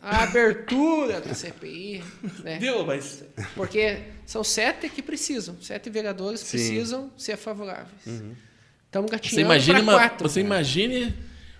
abertura 0.00 1.20
da 1.20 1.34
CPI, 1.34 2.02
né? 2.42 2.58
Viu, 2.58 2.84
mas... 2.86 3.24
Porque 3.54 3.98
são 4.24 4.42
sete 4.44 4.88
que 4.88 5.02
precisam, 5.02 5.56
sete 5.60 5.90
vereadores 5.90 6.40
Sim. 6.40 6.50
precisam 6.56 7.10
ser 7.16 7.36
favoráveis. 7.36 7.88
Estamos 8.04 9.10
Você 9.10 9.16
gatinhando 9.16 9.40
imagine, 9.46 9.80
uma, 9.80 9.92
quatro. 9.94 10.28
você 10.28 10.40
imagine 10.40 11.14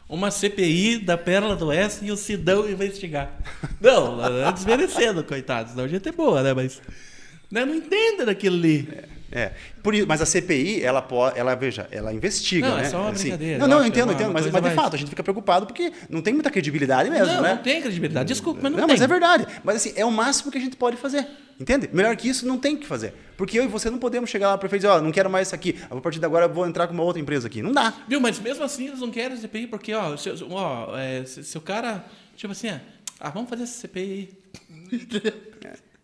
uma 0.08 0.30
CPI 0.30 0.98
da 0.98 1.18
Pérola 1.18 1.54
do 1.54 1.66
Oeste 1.66 2.04
e 2.04 2.10
o 2.10 2.16
Sidão 2.16 2.68
investigar. 2.68 3.38
Não, 3.80 4.24
é 4.24 4.50
desmerecendo, 4.52 5.22
coitados. 5.22 5.74
Não, 5.74 5.86
gente 5.86 6.08
é 6.08 6.12
boa, 6.12 6.42
né? 6.42 6.54
Mas 6.54 6.80
né, 7.50 7.64
não 7.64 7.74
entende 7.74 8.24
daquilo 8.24 8.56
ali. 8.56 8.88
É. 8.90 9.17
Por 9.82 9.94
isso, 9.94 10.06
mas 10.06 10.20
a 10.22 10.26
CPI, 10.26 10.82
ela 10.82 11.02
pode, 11.02 11.38
ela 11.38 11.54
veja, 11.54 11.86
ela 11.90 12.12
investiga, 12.12 12.68
Não, 12.68 12.78
é 12.78 12.82
né? 12.82 12.88
só 12.90 13.00
uma 13.00 13.10
Assim, 13.10 13.22
brincadeira, 13.24 13.58
Não, 13.58 13.64
eu 13.66 13.68
não, 13.70 13.76
eu 13.78 13.84
é 13.84 13.86
entendo, 13.88 14.04
uma- 14.04 14.12
entendo, 14.14 14.26
uma 14.30 14.34
mas, 14.40 14.50
mas 14.50 14.62
de 14.64 14.70
fato 14.70 14.94
a 14.96 14.98
gente 14.98 15.08
fica 15.08 15.22
preocupado 15.22 15.66
porque 15.66 15.92
não 16.08 16.22
tem 16.22 16.32
muita 16.34 16.50
credibilidade 16.50 17.10
mesmo, 17.10 17.26
não, 17.34 17.42
né? 17.42 17.54
não 17.54 17.62
tem 17.62 17.80
credibilidade. 17.82 18.26
Desculpa, 18.28 18.60
mas 18.62 18.72
não, 18.72 18.80
Não, 18.80 18.86
tem. 18.86 18.94
mas 18.96 19.02
é 19.02 19.06
verdade. 19.06 19.46
Mas 19.62 19.76
assim, 19.76 19.92
é 19.96 20.04
o 20.04 20.10
máximo 20.10 20.50
que 20.50 20.58
a 20.58 20.60
gente 20.60 20.76
pode 20.76 20.96
fazer. 20.96 21.26
Entende? 21.60 21.90
Melhor 21.92 22.14
que 22.16 22.28
isso, 22.28 22.46
não 22.46 22.56
tem 22.56 22.74
o 22.76 22.78
que 22.78 22.86
fazer. 22.86 23.12
Porque 23.36 23.58
eu 23.58 23.64
e 23.64 23.66
você 23.66 23.90
não 23.90 23.98
podemos 23.98 24.30
chegar 24.30 24.46
lá 24.48 24.52
para 24.56 24.66
o 24.66 24.68
prefeito 24.70 24.84
e 24.84 24.88
dizer, 24.88 24.98
ó, 24.98 25.02
não 25.02 25.10
quero 25.10 25.28
mais 25.28 25.48
isso 25.48 25.54
aqui. 25.56 25.76
A 25.90 25.96
partir 26.00 26.20
de 26.20 26.24
agora 26.24 26.46
eu 26.46 26.52
vou 26.52 26.66
entrar 26.66 26.86
com 26.86 26.94
uma 26.94 27.02
outra 27.02 27.20
empresa 27.20 27.48
aqui. 27.48 27.60
Não 27.62 27.72
dá. 27.72 27.92
Viu, 28.06 28.20
mas 28.20 28.38
mesmo 28.38 28.62
assim 28.62 28.86
eles 28.86 29.00
não 29.00 29.10
querem 29.10 29.36
CPI, 29.36 29.66
porque, 29.66 29.92
ó, 29.92 30.16
se, 30.16 30.30
ó, 30.50 30.96
é, 30.96 31.24
se, 31.24 31.42
se 31.42 31.58
o 31.58 31.60
cara, 31.60 32.04
tipo 32.36 32.52
assim, 32.52 32.68
ó, 32.70 32.76
ah, 33.20 33.30
vamos 33.30 33.50
fazer 33.50 33.64
essa 33.64 33.80
CPI 33.80 34.00
aí. 34.00 34.30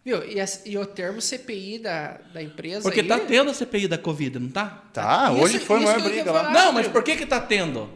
Viu? 0.04 0.22
E, 0.28 0.38
as- 0.40 0.62
e 0.66 0.76
o 0.76 0.84
termo 0.84 1.20
CPI 1.20 1.78
da, 1.78 2.18
da 2.32 2.42
empresa. 2.42 2.82
Porque 2.82 3.00
aí, 3.00 3.06
tá 3.08 3.18
tendo 3.20 3.50
a 3.50 3.54
CPI 3.54 3.88
da 3.88 3.96
Covid, 3.96 4.38
não 4.38 4.48
tá? 4.50 4.84
Tá, 4.92 5.30
Isso- 5.32 5.42
hoje 5.42 5.58
foi 5.58 5.78
a 5.86 5.96
ia 5.96 5.98
briga 6.04 6.30
lá. 6.30 6.50
Não, 6.50 6.72
mas 6.72 6.86
por 6.88 7.02
que 7.02 7.16
que 7.16 7.24
tá 7.24 7.40
tendo? 7.40 7.88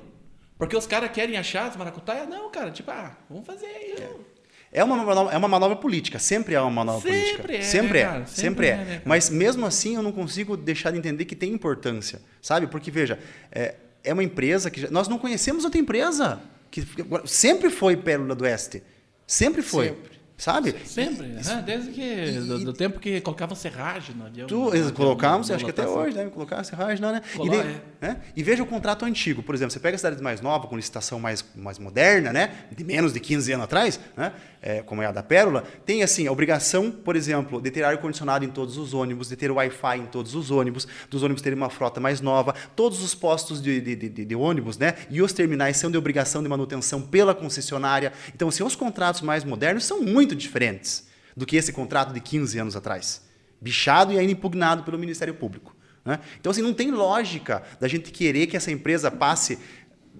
Porque 0.57 0.75
os 0.77 0.87
caras 0.87 1.11
querem 1.13 1.37
achar 1.37 1.67
as 1.69 1.77
maracutaias? 1.77 2.27
Não, 2.29 2.51
cara, 2.51 2.71
tipo, 2.71 2.91
ah, 2.91 3.17
vamos 3.29 3.47
fazer 3.47 3.67
aí. 3.67 3.95
ó. 4.03 4.39
É 4.71 4.85
uma, 4.85 4.97
manobra, 4.97 5.35
é 5.35 5.39
uma 5.39 5.49
manobra 5.49 5.77
política, 5.77 6.19
sempre 6.19 6.55
é 6.55 6.61
uma 6.61 6.71
manobra 6.71 7.01
Sempre 7.11 7.21
política. 7.43 7.57
é, 7.57 7.63
sempre 7.63 7.93
né, 7.95 8.01
é, 8.01 8.05
cara? 8.05 8.27
sempre, 8.27 8.41
Sempre 8.43 8.67
é. 8.67 8.71
é, 8.71 8.77
né? 8.77 9.03
Mas 9.05 9.31
mesmo 9.31 9.65
assim 9.65 9.95
eu 9.95 10.03
não 10.03 10.13
consigo 10.13 10.57
deixar 10.59 10.91
de 10.91 10.99
entender 10.99 11.25
que 11.25 11.35
tem 11.35 11.51
importância, 11.53 12.21
sabe? 12.43 12.67
Porque, 12.67 12.91
veja, 12.91 13.19
é, 13.51 13.77
é 14.05 14.13
uma 14.13 14.23
empresa 14.23 14.71
que. 14.71 14.81
já- 14.83 14.91
nós 14.91 15.09
não 15.09 15.19
conhecemos 15.19 15.65
outra 15.65 15.79
empresa. 15.81 16.41
que 16.71 16.83
Sempre 17.25 17.71
foi 17.71 17.97
Pérola 17.97 18.35
do 18.35 18.45
Oeste. 18.45 18.83
Sempre 19.27 19.63
foi. 19.63 19.89
Sempre. 19.89 20.18
Sabe? 20.39 20.73
Sempre, 20.85 21.27
né? 21.27 21.43
Desde 21.67 21.91
que, 21.91 22.31
do, 22.47 22.59
do 22.67 22.73
tempo 22.73 23.01
que 23.01 23.21
colocavam 23.21 23.57
serragem 23.57 24.15
no 24.15 24.25
avião. 24.25 24.47
Tu, 24.47 24.55
no 24.55 24.69
eles 24.73 24.93
na 24.93 25.55
acho 25.57 25.65
que 25.65 25.71
até 25.73 25.85
hoje 25.87 26.15
devem 26.15 26.31
colocar 26.31 26.63
serragem, 26.63 27.01
não, 27.03 27.11
né? 27.11 27.21
E, 27.35 27.37
Colo- 27.37 27.51
daí- 27.51 27.81
é. 28.01 28.07
né? 28.07 28.17
e 28.37 28.43
veja 28.45 28.63
o 28.63 28.67
contrato 28.67 29.05
antigo. 29.05 29.43
Por 29.43 29.53
exemplo, 29.53 29.73
você 29.73 29.81
pega 29.81 29.99
cidades 29.99 30.21
mais 30.21 30.41
novas, 30.41 30.71
com 30.71 30.77
licitação 30.77 31.19
mais, 31.19 31.45
mais 31.57 31.81
moderna, 31.81 32.33
né? 32.33 32.53
de 32.71 32.85
menos 32.85 33.13
de 33.13 33.19
15 33.19 33.51
anos 33.53 33.65
atrás, 33.65 33.99
né? 34.17 34.33
É, 34.63 34.83
como 34.83 35.03
é 35.03 35.07
a 35.07 35.13
da 35.13 35.23
Pérola, 35.23 35.63
tem 35.87 36.03
assim, 36.03 36.27
a 36.27 36.33
obrigação, 36.33 36.91
por 36.91 37.15
exemplo, 37.17 37.61
de 37.61 37.71
ter 37.71 37.85
ar-condicionado 37.85 38.45
em 38.45 38.49
todos 38.49 38.77
os 38.77 38.93
ônibus, 38.93 39.29
de 39.29 39.37
ter 39.37 39.51
Wi-Fi 39.51 39.99
em 39.99 40.07
todos 40.07 40.35
os 40.35 40.51
ônibus, 40.51 40.87
dos 41.09 41.23
ônibus 41.23 41.43
terem 41.43 41.57
uma 41.57 41.71
frota 41.71 42.01
mais 42.01 42.21
nova, 42.21 42.55
todos 42.75 43.03
os 43.03 43.15
postos 43.15 43.63
de, 43.63 43.81
de, 43.81 43.95
de, 43.95 44.25
de 44.25 44.35
ônibus 44.37 44.77
né? 44.77 44.95
e 45.11 45.23
os 45.23 45.33
terminais 45.33 45.77
são 45.77 45.91
de 45.91 45.97
obrigação 45.99 46.43
de 46.43 46.49
manutenção 46.49 47.01
pela 47.01 47.35
concessionária. 47.35 48.13
Então, 48.35 48.49
assim, 48.49 48.63
os 48.65 48.75
contratos 48.75 49.21
mais 49.21 49.45
modernos 49.45 49.85
são 49.85 50.01
muito 50.01 50.28
diferentes 50.35 51.07
do 51.37 51.47
que 51.47 51.57
esse 51.57 51.73
contrato 51.73 52.13
de 52.13 52.21
15 52.21 52.59
anos 52.59 52.77
atrás. 52.77 53.23
Bichado 53.61 54.13
e 54.13 54.19
ainda 54.19 54.33
impugnado 54.33 54.83
pelo 54.83 54.99
Ministério 54.99 55.35
Público. 55.35 55.75
né? 56.05 56.21
Então, 56.41 56.51
assim, 56.51 56.63
não 56.63 56.75
tem 56.75 56.91
lógica 56.91 57.63
da 57.81 57.89
gente 57.89 58.11
querer 58.11 58.47
que 58.47 58.57
essa 58.57 58.71
empresa 58.71 59.11
passe 59.11 59.59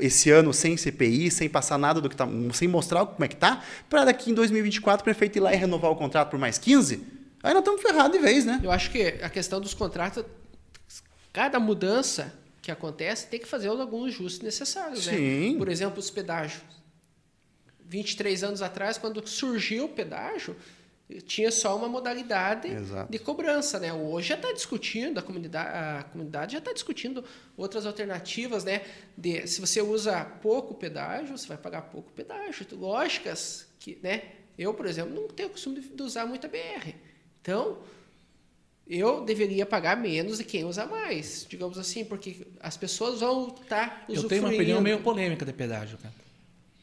esse 0.01 0.31
ano 0.31 0.53
sem 0.53 0.77
CPI, 0.77 1.31
sem 1.31 1.49
passar 1.49 1.77
nada 1.79 2.01
do 2.01 2.09
que 2.09 2.17
tá, 2.17 2.27
sem 2.53 2.69
mostrar 2.69 3.05
como 3.05 3.25
é 3.25 3.29
que 3.29 3.37
tá, 3.37 3.63
para 3.89 4.05
daqui 4.05 4.31
em 4.31 4.35
2024 4.35 5.01
o 5.01 5.05
prefeito 5.05 5.37
ir 5.37 5.41
lá 5.41 5.53
e 5.53 5.57
renovar 5.57 5.91
o 5.91 5.97
contrato 5.97 6.31
por 6.31 6.39
mais 6.39 6.57
15. 6.57 7.03
Aí 7.43 7.53
nós 7.53 7.61
estamos 7.63 7.83
ferrados 7.83 8.13
de 8.13 8.19
vez, 8.19 8.45
né? 8.45 8.61
Eu 8.63 8.71
acho 8.71 8.91
que 8.91 9.03
a 9.23 9.29
questão 9.29 9.61
dos 9.61 9.75
contratos, 9.75 10.25
cada 11.33 11.59
mudança 11.59 12.33
que 12.61 12.71
acontece 12.71 13.27
tem 13.27 13.41
que 13.41 13.47
fazer 13.47 13.69
alguns 13.69 14.09
ajustes 14.15 14.41
necessários, 14.41 15.05
Sim. 15.05 15.53
né? 15.53 15.59
Por 15.59 15.69
exemplo, 15.69 15.99
os 15.99 16.11
pedágios. 16.11 16.63
23 17.89 18.45
anos 18.45 18.63
atrás, 18.63 18.99
quando 18.99 19.27
surgiu 19.27 19.87
o 19.87 19.89
pedágio, 19.89 20.55
tinha 21.27 21.51
só 21.51 21.75
uma 21.75 21.89
modalidade 21.89 22.69
Exato. 22.69 23.11
de 23.11 23.19
cobrança, 23.19 23.81
né? 23.81 23.93
Hoje 23.95 24.29
já 24.29 24.35
está 24.35 24.53
discutindo, 24.53 25.19
a 25.19 25.23
comunidade, 25.23 25.69
a 25.69 26.03
comunidade 26.05 26.53
já 26.53 26.59
está 26.59 26.73
discutindo 26.73 27.25
outras 27.57 27.87
alternativas, 27.87 28.63
né? 28.63 28.83
De, 29.17 29.47
se 29.47 29.59
você 29.61 29.81
usa 29.81 30.23
pouco 30.43 30.75
pedágio, 30.75 31.37
você 31.37 31.49
vai 31.49 31.57
pagar 31.57 31.83
pouco 31.83 32.13
pedágio. 32.13 32.67
Lógicas 32.73 33.67
que, 33.81 33.99
né? 34.03 34.23
Eu, 34.59 34.75
por 34.75 34.85
exemplo, 34.85 35.15
não 35.15 35.29
tenho 35.29 35.49
o 35.49 35.53
costume 35.53 35.81
de 35.81 36.03
usar 36.03 36.27
muita 36.27 36.47
BR. 36.47 36.93
Então, 37.41 37.79
eu 38.87 39.25
deveria 39.25 39.65
pagar 39.65 39.97
menos 39.97 40.39
de 40.39 40.45
quem 40.45 40.65
usa 40.65 40.85
mais, 40.85 41.47
digamos 41.49 41.79
assim, 41.79 42.05
porque 42.05 42.47
as 42.61 42.77
pessoas 42.77 43.21
vão 43.21 43.49
estar 43.63 44.05
Eu 44.09 44.25
tenho 44.25 44.43
uma 44.43 44.53
opinião 44.53 44.81
meio 44.83 45.01
polêmica 45.01 45.47
de 45.47 45.53
pedágio, 45.55 45.97
cara. 45.97 46.28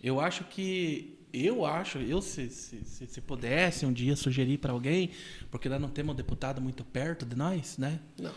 Eu 0.05 0.19
acho 0.19 0.43
que. 0.43 1.17
Eu 1.33 1.65
acho, 1.65 1.97
eu 1.97 2.21
se, 2.21 2.47
se, 2.49 2.85
se, 2.85 3.07
se 3.07 3.21
pudesse 3.21 3.85
um 3.85 3.91
dia 3.91 4.15
sugerir 4.15 4.57
para 4.57 4.71
alguém, 4.71 5.09
porque 5.51 5.67
nós 5.67 5.81
não 5.81 5.89
temos 5.89 6.13
um 6.13 6.15
deputado 6.15 6.61
muito 6.61 6.85
perto 6.85 7.25
de 7.25 7.35
nós, 7.35 7.77
né? 7.77 7.99
Não. 8.17 8.31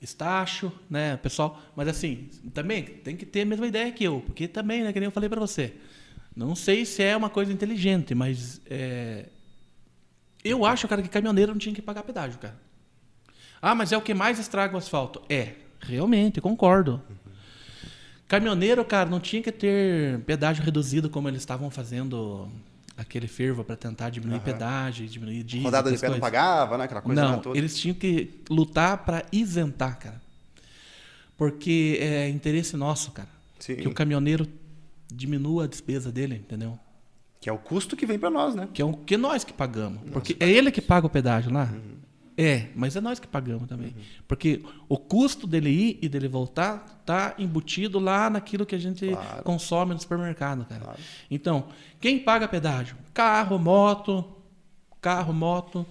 Estacho, 0.00 0.72
né, 0.90 1.16
pessoal. 1.18 1.60
Mas 1.76 1.86
assim, 1.86 2.28
também 2.52 2.82
tem 2.82 3.16
que 3.16 3.24
ter 3.24 3.42
a 3.42 3.44
mesma 3.44 3.68
ideia 3.68 3.92
que 3.92 4.02
eu, 4.02 4.20
porque 4.20 4.48
também, 4.48 4.82
né, 4.82 4.92
que 4.92 4.98
nem 4.98 5.06
eu 5.06 5.12
falei 5.12 5.28
para 5.28 5.38
você. 5.38 5.74
Não 6.34 6.56
sei 6.56 6.84
se 6.84 7.04
é 7.04 7.16
uma 7.16 7.30
coisa 7.30 7.52
inteligente, 7.52 8.14
mas 8.16 8.60
é, 8.66 9.26
eu 10.42 10.64
acho, 10.64 10.88
cara, 10.88 11.02
que 11.02 11.08
caminhoneiro 11.08 11.52
não 11.52 11.58
tinha 11.58 11.74
que 11.74 11.82
pagar 11.82 12.02
pedágio, 12.02 12.38
cara. 12.38 12.58
Ah, 13.60 13.74
mas 13.74 13.92
é 13.92 13.96
o 13.96 14.02
que 14.02 14.14
mais 14.14 14.38
estraga 14.38 14.74
o 14.74 14.78
asfalto. 14.78 15.22
É, 15.28 15.54
realmente, 15.80 16.40
concordo. 16.40 17.00
Caminhoneiro, 18.28 18.84
cara, 18.84 19.08
não 19.08 19.18
tinha 19.18 19.42
que 19.42 19.50
ter 19.50 20.20
pedágio 20.20 20.62
reduzido 20.62 21.08
como 21.08 21.28
eles 21.28 21.40
estavam 21.40 21.70
fazendo 21.70 22.46
aquele 22.94 23.26
fervo 23.26 23.64
para 23.64 23.74
tentar 23.74 24.10
diminuir 24.10 24.40
pedágio, 24.40 25.06
e 25.06 25.08
diminuir 25.08 25.42
diesel. 25.44 25.64
Rodada 25.64 25.90
de 25.90 25.98
pé 25.98 26.10
não 26.10 26.20
pagava, 26.20 26.76
né? 26.76 26.84
Aquela 26.84 27.00
coisa 27.00 27.22
Não, 27.22 27.38
toda. 27.38 27.56
eles 27.56 27.78
tinham 27.78 27.94
que 27.94 28.42
lutar 28.50 28.98
para 28.98 29.24
isentar, 29.32 29.98
cara. 29.98 30.20
Porque 31.38 31.96
é 32.00 32.28
interesse 32.28 32.76
nosso, 32.76 33.12
cara. 33.12 33.28
Sim. 33.58 33.76
Que 33.76 33.88
o 33.88 33.94
caminhoneiro 33.94 34.46
diminua 35.10 35.64
a 35.64 35.66
despesa 35.66 36.12
dele, 36.12 36.34
entendeu? 36.34 36.78
Que 37.40 37.48
é 37.48 37.52
o 37.52 37.58
custo 37.58 37.96
que 37.96 38.04
vem 38.04 38.18
para 38.18 38.30
nós, 38.30 38.54
né? 38.54 38.68
Que 38.74 38.82
é 38.82 38.84
o 38.84 38.92
que 38.92 39.16
nós 39.16 39.44
que 39.44 39.52
pagamos. 39.52 40.00
Porque 40.12 40.36
é 40.40 40.50
ele 40.50 40.70
que 40.72 40.82
paga 40.82 41.06
o 41.06 41.10
pedágio 41.10 41.52
lá? 41.52 41.70
Uhum. 41.72 41.98
É, 42.40 42.68
mas 42.76 42.94
é 42.94 43.00
nós 43.00 43.18
que 43.18 43.26
pagamos 43.26 43.68
também. 43.68 43.92
Porque 44.28 44.62
o 44.88 44.96
custo 44.96 45.44
dele 45.44 45.70
ir 45.70 45.98
e 46.00 46.08
dele 46.08 46.28
voltar 46.28 47.02
tá 47.04 47.34
embutido 47.36 47.98
lá 47.98 48.30
naquilo 48.30 48.64
que 48.64 48.76
a 48.76 48.78
gente 48.78 49.08
Claro. 49.08 49.42
consome 49.42 49.92
no 49.92 50.00
supermercado, 50.00 50.64
cara. 50.64 50.80
Claro. 50.82 50.98
Então, 51.28 51.64
quem 52.00 52.16
paga 52.20 52.46
pedágio? 52.46 52.96
Carro, 53.12 53.58
moto, 53.58 54.24
carro, 55.00 55.32
moto. 55.32 55.84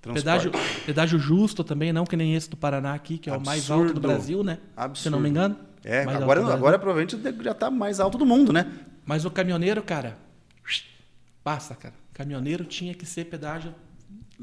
Transporte. 0.00 0.24
Pedágio, 0.24 0.52
pedágio 0.86 1.18
justo 1.18 1.62
também, 1.62 1.92
não 1.92 2.04
que 2.06 2.16
nem 2.16 2.34
esse 2.34 2.48
do 2.48 2.56
Paraná 2.56 2.94
aqui, 2.94 3.18
que 3.18 3.28
é 3.28 3.36
o 3.36 3.40
mais 3.40 3.70
alto 3.70 3.84
do 3.84 3.90
Absurdo. 3.90 4.00
Brasil, 4.08 4.42
né? 4.42 4.54
Se 4.56 4.60
Absurdo. 4.76 5.10
não 5.14 5.20
me 5.20 5.28
engano. 5.28 5.56
É, 5.84 6.04
Mais 6.06 6.22
agora, 6.22 6.54
agora 6.54 6.78
provavelmente 6.78 7.20
já 7.44 7.52
tá 7.54 7.70
mais 7.70 8.00
alto 8.00 8.16
do 8.16 8.24
mundo, 8.24 8.50
né? 8.52 8.72
Mas 9.04 9.24
o 9.26 9.30
caminhoneiro, 9.30 9.82
cara, 9.82 10.16
passa, 11.44 11.74
cara. 11.74 11.94
Caminhoneiro 12.14 12.64
tinha 12.64 12.94
que 12.94 13.04
ser 13.06 13.26
pedágio 13.26 13.74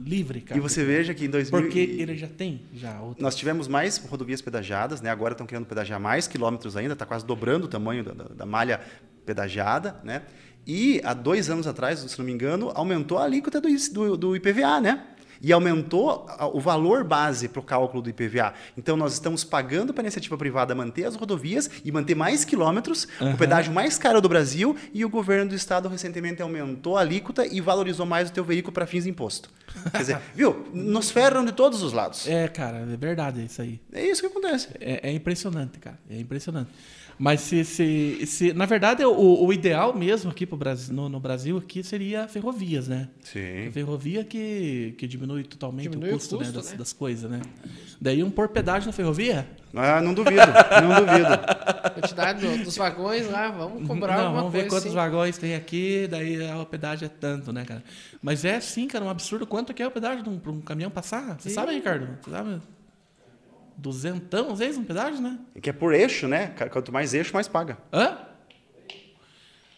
livre, 0.04 0.42
cara. 0.42 0.58
E 0.58 0.62
você 0.62 0.84
veja 0.84 1.14
que 1.14 1.26
em 1.26 1.30
2000 1.30 1.62
Porque 1.62 1.80
ele 1.80 2.16
já 2.18 2.28
tem 2.28 2.62
já 2.74 3.00
outro. 3.02 3.22
Nós 3.24 3.36
tivemos 3.36 3.68
mais 3.68 3.98
rodovias 3.98 4.42
pedagiadas, 4.42 5.02
né? 5.02 5.10
Agora 5.10 5.34
estão 5.34 5.46
querendo 5.48 5.66
pedagiar 5.66 6.00
mais 6.00 6.28
quilômetros 6.28 6.76
ainda, 6.78 6.94
está 6.94 7.06
quase 7.06 7.26
dobrando 7.26 7.66
o 7.66 7.68
tamanho 7.68 8.04
da, 8.04 8.14
da- 8.14 8.30
da 8.36 8.46
malha 8.46 8.80
pedagiada, 9.26 10.00
né? 10.04 10.24
E 10.66 11.02
há 11.04 11.14
dois 11.14 11.50
anos 11.50 11.66
atrás, 11.68 12.00
se 12.00 12.18
não 12.20 12.26
me 12.26 12.32
engano, 12.32 12.72
aumentou 12.76 13.18
a 13.18 13.24
alíquota 13.24 13.60
do, 13.62 13.68
do, 13.92 14.18
do 14.18 14.36
IPVA, 14.36 14.80
né? 14.82 15.04
E 15.42 15.54
aumentou 15.54 16.28
o 16.54 16.60
valor 16.60 17.04
base 17.04 17.48
para 17.48 17.60
o 17.60 17.64
cálculo 17.64 18.02
do 18.02 18.10
IPVA. 18.10 18.54
Então, 18.78 18.98
nós 18.98 19.14
estamos 19.14 19.44
pagando 19.44 19.94
para 19.94 20.02
a 20.02 20.06
iniciativa 20.06 20.38
privada 20.38 20.76
manter 20.76 21.06
as 21.06 21.16
rodovias 21.16 21.70
e 21.84 21.92
manter 21.92 22.16
mais 22.16 22.44
quilômetros, 22.44 23.08
o 23.22 23.38
pedágio 23.38 23.74
mais 23.74 23.98
caro 23.98 24.22
do 24.22 24.30
Brasil, 24.30 24.76
e 24.94 25.06
o 25.06 25.10
governo 25.10 25.50
do 25.50 25.56
estado 25.56 25.88
recentemente 25.88 26.42
aumentou 26.42 26.98
a 26.98 27.02
alíquota 27.02 27.46
e 27.46 27.62
valorizou 27.62 28.06
mais 28.06 28.30
o 28.30 28.34
teu 28.34 28.44
veículo 28.44 28.74
para 28.74 28.86
fins 28.86 29.04
de 29.04 29.10
imposto. 29.10 29.50
Quer 29.92 29.98
dizer, 29.98 30.22
viu? 30.36 30.68
Nos 30.74 31.12
ferram 31.12 31.46
de 31.46 31.52
todos 31.52 31.82
os 31.82 31.94
lados. 31.94 32.28
É, 32.28 32.48
cara, 32.48 32.78
é 32.80 32.98
verdade 32.98 33.44
isso 33.44 33.62
aí. 33.62 33.80
É 33.94 34.06
isso 34.06 34.22
que 34.22 34.28
acontece. 34.28 34.70
É, 34.80 35.10
é 35.10 35.12
impressionante, 35.12 35.80
cara. 35.80 36.00
É 36.10 36.20
impressionante. 36.20 36.70
Mas 37.20 37.42
se, 37.42 37.66
se, 37.66 38.26
se 38.26 38.54
na 38.54 38.66
verdade, 38.66 39.04
o, 39.04 39.46
o 39.46 39.52
ideal 39.52 39.94
mesmo 39.94 40.32
aqui 40.32 40.46
pro 40.46 40.56
Brasil, 40.56 40.96
no, 40.96 41.10
no 41.10 41.20
Brasil 41.20 41.58
aqui 41.58 41.84
seria 41.84 42.28
ferrovias, 42.30 42.88
né? 42.88 43.10
Sim. 43.22 43.68
A 43.68 43.72
ferrovia 43.74 44.24
que, 44.24 44.96
que 44.98 45.06
diminui 45.06 45.44
totalmente 45.44 45.90
Diminui 45.90 46.12
o 46.12 46.14
o 46.14 46.18
custo, 46.18 46.38
né, 46.38 46.46
custo, 46.46 46.58
das, 46.60 46.72
né? 46.72 46.78
das 46.78 46.94
coisas, 46.94 47.30
né? 47.30 47.42
Daí 48.00 48.24
um 48.24 48.32
por 48.32 48.48
pedágio 48.48 48.88
na 48.88 48.94
ferrovia? 48.94 49.46
Ah, 49.76 50.00
não 50.02 50.14
duvido, 50.14 50.42
não 50.82 50.96
duvido. 51.06 51.30
Quantidade 51.94 52.40
do- 52.40 52.64
dos 52.64 52.78
vagões 52.78 53.30
lá, 53.30 53.50
vamos 53.50 53.86
cobrar 53.86 54.16
Não, 54.16 54.24
alguma 54.24 54.40
vamos 54.44 54.54
ver 54.54 54.60
coisa 54.62 54.76
quantos 54.76 54.88
assim. 54.88 54.96
vagões 54.96 55.38
tem 55.38 55.56
aqui, 55.56 56.08
daí 56.10 56.50
ah, 56.50 56.60
o 56.62 56.66
pedágio 56.66 57.06
é 57.06 57.10
tanto, 57.10 57.52
né, 57.52 57.66
cara? 57.66 57.84
Mas 58.22 58.46
é 58.46 58.60
sim, 58.62 58.88
cara, 58.88 59.04
um 59.04 59.10
absurdo 59.10 59.46
quanto 59.46 59.74
que 59.74 59.84
é 59.84 59.88
o 59.88 59.92
pedágio 59.92 60.24
para 60.24 60.32
um, 60.32 60.40
pra 60.40 60.52
um 60.54 60.62
caminhão 60.62 60.90
passar. 60.90 61.38
Você 61.40 61.50
Sim. 61.50 61.56
sabe, 61.56 61.74
Ricardo? 61.74 62.08
Você 62.24 62.32
sabe? 62.32 62.62
Duzentão, 63.80 64.52
às 64.52 64.60
vezes, 64.60 64.78
um 64.78 64.84
pedágio, 64.84 65.22
né? 65.22 65.40
É 65.56 65.62
que 65.62 65.70
é 65.70 65.74
por 65.74 65.94
eixo, 65.94 66.28
né? 66.28 66.48
Quanto 66.72 66.92
mais 66.92 67.14
eixo, 67.14 67.34
mais 67.34 67.48
paga. 67.48 67.78
Hã? 67.94 68.18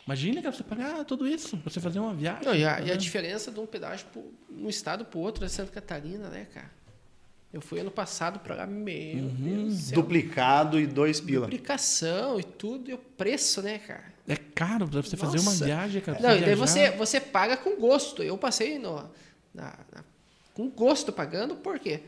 Imagina, 0.06 0.42
cara, 0.42 0.54
você 0.56 0.64
pagar 0.64 1.06
tudo 1.06 1.28
isso 1.28 1.56
pra 1.58 1.72
você 1.72 1.80
fazer 1.80 2.00
uma 2.00 2.14
viagem. 2.14 2.44
Não, 2.46 2.56
e 2.56 2.66
a, 2.66 2.76
tá 2.76 2.82
e 2.82 2.92
a 2.92 2.96
diferença 2.98 3.52
de 3.52 3.60
um 3.60 3.66
pedágio 3.66 4.08
pro, 4.12 4.34
um 4.50 4.68
estado 4.68 5.06
pro 5.06 5.20
outro 5.20 5.46
é 5.46 5.48
Santa 5.48 5.72
Catarina, 5.72 6.28
né, 6.30 6.48
cara? 6.54 6.72
Eu 7.54 7.62
fui 7.62 7.80
ano 7.80 7.92
passado 7.92 8.40
pra 8.40 8.56
lá, 8.56 8.66
meu 8.66 8.96
Uhum. 8.96 9.36
Deus 9.38 9.74
do 9.76 9.80
céu. 9.82 9.96
Duplicado 10.02 10.80
e 10.80 10.88
dois 10.88 11.20
pila. 11.20 11.42
Duplicação 11.46 12.40
e 12.40 12.44
tudo, 12.44 12.90
e 12.90 12.94
o 12.94 12.98
preço, 12.98 13.62
né, 13.62 13.78
cara? 13.78 14.06
É 14.28 14.36
caro 14.36 14.88
pra 14.88 15.02
você 15.02 15.16
fazer 15.18 15.38
uma 15.40 15.52
Nossa. 15.52 15.66
viagem, 15.66 16.02
cara. 16.02 16.20
Não, 16.20 16.30
e 16.32 16.40
daí 16.40 16.56
viajar. 16.56 16.56
você, 16.68 16.92
você 16.92 17.20
paga 17.20 17.56
com 17.58 17.76
gosto. 17.80 18.24
Eu 18.24 18.38
passei 18.38 18.80
no, 18.80 18.96
na- 19.54 19.78
na- 19.94 20.04
com 20.54 20.70
gosto 20.70 21.12
pagando, 21.12 21.56
por 21.56 21.78
quê? 21.78 22.02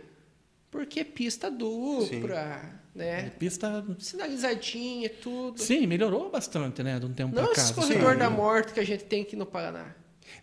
Porque 0.74 1.02
é 1.02 1.04
pista 1.04 1.52
dupla, 1.52 2.82
né? 2.96 3.32
Pista. 3.38 3.86
Sinalizadinha, 4.00 5.08
tudo. 5.08 5.62
Sim, 5.62 5.86
melhorou 5.86 6.32
bastante, 6.32 6.82
né? 6.82 7.00
De 7.00 7.06
um 7.06 7.14
tempo 7.14 7.36
Não 7.36 7.46
pra 7.46 7.54
cá. 7.54 7.62
esse 7.62 7.74
Você 7.74 7.82
corredor 7.94 8.14
Sim. 8.14 8.18
da 8.20 8.30
morte 8.32 8.74
que 8.74 8.80
a 8.80 8.84
gente 8.84 9.04
tem 9.04 9.22
aqui 9.22 9.36
no 9.36 9.46
Paraná. 9.46 9.94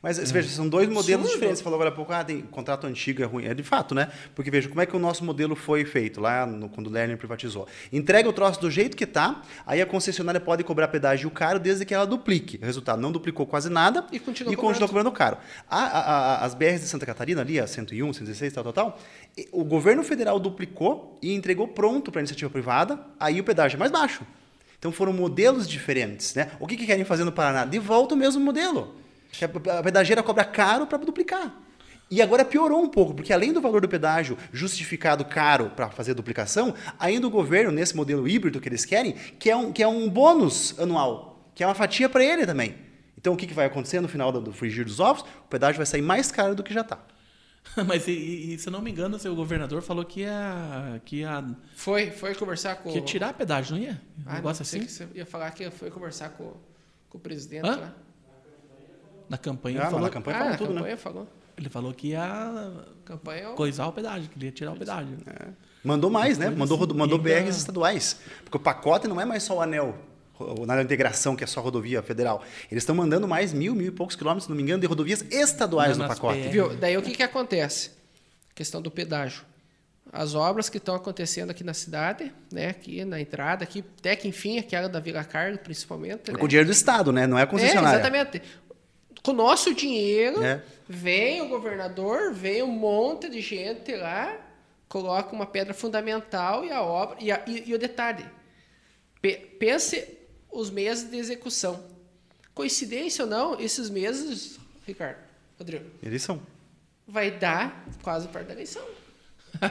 Mas 0.02 0.16
você 0.16 0.32
veja, 0.32 0.48
são 0.48 0.68
dois 0.68 0.88
modelos 0.88 1.24
Absurdo. 1.26 1.32
diferentes. 1.34 1.58
Você 1.58 1.64
falou 1.64 1.76
agora 1.76 1.90
há 1.90 1.92
pouco, 1.94 2.12
ah, 2.12 2.24
tem 2.24 2.40
contrato 2.40 2.86
antigo, 2.86 3.22
é 3.22 3.26
ruim. 3.26 3.44
É 3.44 3.52
de 3.54 3.62
fato, 3.62 3.94
né? 3.94 4.08
Porque 4.34 4.50
veja, 4.50 4.68
como 4.68 4.80
é 4.80 4.86
que 4.86 4.96
o 4.96 4.98
nosso 4.98 5.22
modelo 5.24 5.54
foi 5.54 5.84
feito 5.84 6.20
lá 6.20 6.46
no- 6.46 6.68
quando 6.70 6.86
o 6.86 6.90
Lerner 6.90 7.18
privatizou. 7.18 7.68
Entrega 7.92 8.28
o 8.28 8.32
troço 8.32 8.60
do 8.60 8.70
jeito 8.70 8.96
que 8.96 9.06
tá, 9.06 9.42
aí 9.66 9.80
a 9.82 9.86
concessionária 9.86 10.40
pode 10.40 10.64
cobrar 10.64 10.88
pedágio 10.88 11.30
caro 11.30 11.58
desde 11.58 11.84
que 11.84 11.92
ela 11.92 12.06
duplique. 12.06 12.58
O 12.62 12.64
resultado, 12.64 13.00
não 13.00 13.12
duplicou 13.12 13.46
quase 13.46 13.68
nada 13.68 14.06
E 14.10 14.18
continua 14.18 14.52
e 14.52 14.56
continua 14.56 14.88
cobrando. 14.88 15.12
caro. 15.12 15.36
A- 15.68 15.78
a- 15.78 16.00
a- 16.00 16.44
as 16.46 16.54
BRs 16.54 16.80
de 16.80 16.86
Santa 16.88 17.04
Catarina 17.04 17.42
ali, 17.42 17.60
a 17.60 17.66
101, 17.66 18.12
116, 18.12 18.52
tal, 18.52 18.64
tal, 18.64 18.72
tal, 18.72 18.98
o 19.52 19.64
governo 19.64 20.02
federal 20.02 20.40
duplicou 20.40 21.18
e 21.20 21.34
entregou 21.34 21.68
pronto 21.68 22.10
para 22.10 22.20
a 22.20 22.22
iniciativa 22.22 22.48
privada, 22.50 22.98
aí 23.18 23.38
o 23.40 23.44
pedágio 23.44 23.76
é 23.76 23.78
mais 23.78 23.92
baixo. 23.92 24.22
Então 24.78 24.90
foram 24.90 25.12
modelos 25.12 25.68
diferentes. 25.68 26.34
Né? 26.34 26.50
O 26.58 26.66
que, 26.66 26.74
que 26.76 26.86
querem 26.86 27.04
fazer 27.04 27.22
no 27.24 27.30
Paraná? 27.32 27.66
De 27.66 27.78
volta 27.78 28.14
o 28.14 28.16
mesmo 28.18 28.42
modelo. 28.42 28.94
Que 29.32 29.44
a 29.44 29.48
a 29.78 29.82
pedageira 29.82 30.22
cobra 30.22 30.44
caro 30.44 30.86
para 30.86 30.98
duplicar. 30.98 31.54
E 32.10 32.20
agora 32.20 32.44
piorou 32.44 32.82
um 32.82 32.88
pouco, 32.88 33.14
porque 33.14 33.32
além 33.32 33.52
do 33.52 33.60
valor 33.60 33.80
do 33.80 33.88
pedágio 33.88 34.36
justificado 34.52 35.24
caro 35.24 35.70
para 35.70 35.88
fazer 35.90 36.10
a 36.10 36.14
duplicação, 36.14 36.74
ainda 36.98 37.26
o 37.26 37.30
governo, 37.30 37.70
nesse 37.70 37.94
modelo 37.94 38.26
híbrido 38.26 38.60
que 38.60 38.68
eles 38.68 38.84
querem, 38.84 39.12
quer 39.38 39.54
um, 39.54 39.72
quer 39.72 39.86
um 39.86 40.08
bônus 40.10 40.76
anual, 40.80 41.50
que 41.54 41.62
é 41.62 41.66
uma 41.66 41.74
fatia 41.74 42.08
para 42.08 42.24
ele 42.24 42.44
também. 42.44 42.74
Então 43.16 43.34
o 43.34 43.36
que, 43.36 43.46
que 43.46 43.54
vai 43.54 43.66
acontecer 43.66 44.00
no 44.00 44.08
final 44.08 44.32
do, 44.32 44.40
do 44.40 44.52
frigir 44.52 44.84
dos 44.84 44.98
ovos? 44.98 45.22
O 45.44 45.48
pedágio 45.48 45.76
vai 45.76 45.86
sair 45.86 46.02
mais 46.02 46.32
caro 46.32 46.56
do 46.56 46.64
que 46.64 46.74
já 46.74 46.80
está. 46.80 46.98
Mas, 47.86 48.08
e, 48.08 48.54
e- 48.54 48.58
se 48.58 48.66
eu 48.68 48.72
não 48.72 48.80
me 48.82 48.90
engano, 48.90 49.16
o 49.16 49.18
seu 49.20 49.36
governador 49.36 49.80
falou 49.80 50.04
que 50.04 50.20
ia, 50.22 51.00
que 51.04 51.16
ia, 51.18 51.44
Foi, 51.76 52.10
foi 52.10 52.34
conversar 52.34 52.76
com. 52.76 52.90
que 52.90 52.98
ia 52.98 53.04
tirar 53.04 53.34
pedágio, 53.34 53.76
não 53.76 53.82
ia? 53.84 54.02
Um 54.18 54.22
Ah, 54.26 54.34
negócio 54.34 54.62
não, 54.62 54.66
assim? 54.66 54.80
que 54.80 54.90
você 54.90 55.06
ia 55.14 55.26
falar 55.26 55.50
que 55.52 55.70
foi 55.70 55.90
conversar 55.92 56.30
com, 56.30 56.54
com 57.08 57.18
o 57.18 57.20
presidente 57.20 57.68
Hã? 57.68 57.76
lá. 57.76 57.94
Na 59.30 59.38
campanha. 59.38 59.78
Ah, 59.78 59.82
ele, 59.84 59.90
falou, 59.90 60.04
na 60.04 60.10
campanha 60.10 60.36
ah, 60.36 60.50
na 60.50 60.56
tudo, 60.58 60.70
né? 60.74 60.76
campanha 60.80 60.96
falou. 60.98 61.28
ele 61.56 61.68
falou 61.70 61.94
que 61.94 62.08
ia 62.08 62.72
Campanha 63.04 63.42
é 63.44 63.48
o- 63.48 63.54
coisar 63.54 63.86
o 63.86 63.92
pedágio, 63.92 64.28
que 64.28 64.36
ele 64.36 64.46
ia 64.46 64.52
tirar 64.52 64.72
o 64.72 64.76
pedágio. 64.76 65.16
Mandou 65.84 66.10
mais, 66.10 66.36
né? 66.36 66.50
Mandou, 66.50 66.76
assim. 66.82 66.92
mandou 66.94 67.16
ainda- 67.18 67.40
BRs 67.42 67.56
estaduais. 67.56 68.18
Porque 68.44 68.56
o 68.56 68.60
pacote 68.60 69.06
não 69.08 69.18
é 69.20 69.24
mais 69.24 69.42
só 69.44 69.56
o 69.56 69.60
anel, 69.62 69.96
o 70.38 70.64
anel 70.64 70.78
de 70.78 70.84
integração, 70.84 71.34
que 71.36 71.44
é 71.44 71.46
só 71.46 71.60
rodovia 71.60 72.02
federal. 72.02 72.42
Eles 72.70 72.82
estão 72.82 72.94
mandando 72.94 73.26
mais 73.28 73.52
mil, 73.52 73.74
mil 73.74 73.86
e 73.86 73.90
poucos 73.92 74.16
quilômetros, 74.16 74.44
se 74.44 74.50
não 74.50 74.56
me 74.56 74.62
engano, 74.62 74.80
de 74.80 74.86
rodovias 74.86 75.22
estaduais 75.30 75.96
no 75.96 76.06
pacote. 76.08 76.40
PR. 76.42 76.48
Viu? 76.50 76.76
Daí 76.76 76.96
o 76.98 77.02
que, 77.02 77.12
que 77.12 77.22
acontece? 77.22 77.92
Questão 78.54 78.82
do 78.82 78.90
pedágio. 78.90 79.42
As 80.12 80.34
obras 80.34 80.68
que 80.68 80.78
estão 80.78 80.96
acontecendo 80.96 81.50
aqui 81.50 81.62
na 81.62 81.72
cidade, 81.72 82.32
né, 82.52 82.66
aqui 82.70 83.04
na 83.04 83.20
entrada, 83.20 83.62
aqui, 83.62 83.84
até 84.00 84.16
que 84.16 84.26
enfim, 84.26 84.58
aquela 84.58 84.88
da 84.88 84.98
Vila 84.98 85.22
Cargo, 85.22 85.56
principalmente. 85.58 86.30
É 86.30 86.32
né? 86.32 86.38
com 86.38 86.46
o 86.46 86.48
dinheiro 86.48 86.66
do 86.68 86.72
Estado, 86.72 87.12
né? 87.12 87.28
Não 87.28 87.38
é 87.38 87.42
É, 87.42 87.46
concessionária. 87.46 88.00
exatamente. 88.00 88.42
Com 89.22 89.32
o 89.32 89.34
nosso 89.34 89.74
dinheiro, 89.74 90.42
É. 90.42 90.62
vem 90.88 91.42
o 91.42 91.48
governador, 91.48 92.32
vem 92.32 92.62
um 92.62 92.66
monte 92.68 93.28
de 93.28 93.40
gente 93.40 93.94
lá, 93.94 94.36
coloca 94.88 95.34
uma 95.34 95.46
pedra 95.46 95.74
fundamental 95.74 96.64
e 96.64 96.70
a 96.72 96.82
obra. 96.82 97.16
E, 97.20 97.30
a- 97.30 97.42
e- 97.46 97.64
e 97.70 97.74
o 97.74 97.78
detalhe: 97.78 98.24
pe- 99.20 99.36
pense 99.58 100.06
os 100.50 100.70
meses 100.70 101.10
de 101.10 101.16
execução. 101.16 101.84
Coincidência 102.54 103.24
ou 103.24 103.30
não, 103.30 103.60
esses 103.60 103.88
meses, 103.90 104.58
Ricardo, 104.86 105.18
Rodrigo, 105.58 105.84
Eles 106.02 106.22
são. 106.22 106.42
vai 107.06 107.30
dar 107.30 107.86
quase 108.02 108.26
perto 108.28 108.46
da 108.48 108.52
eleição. 108.54 108.84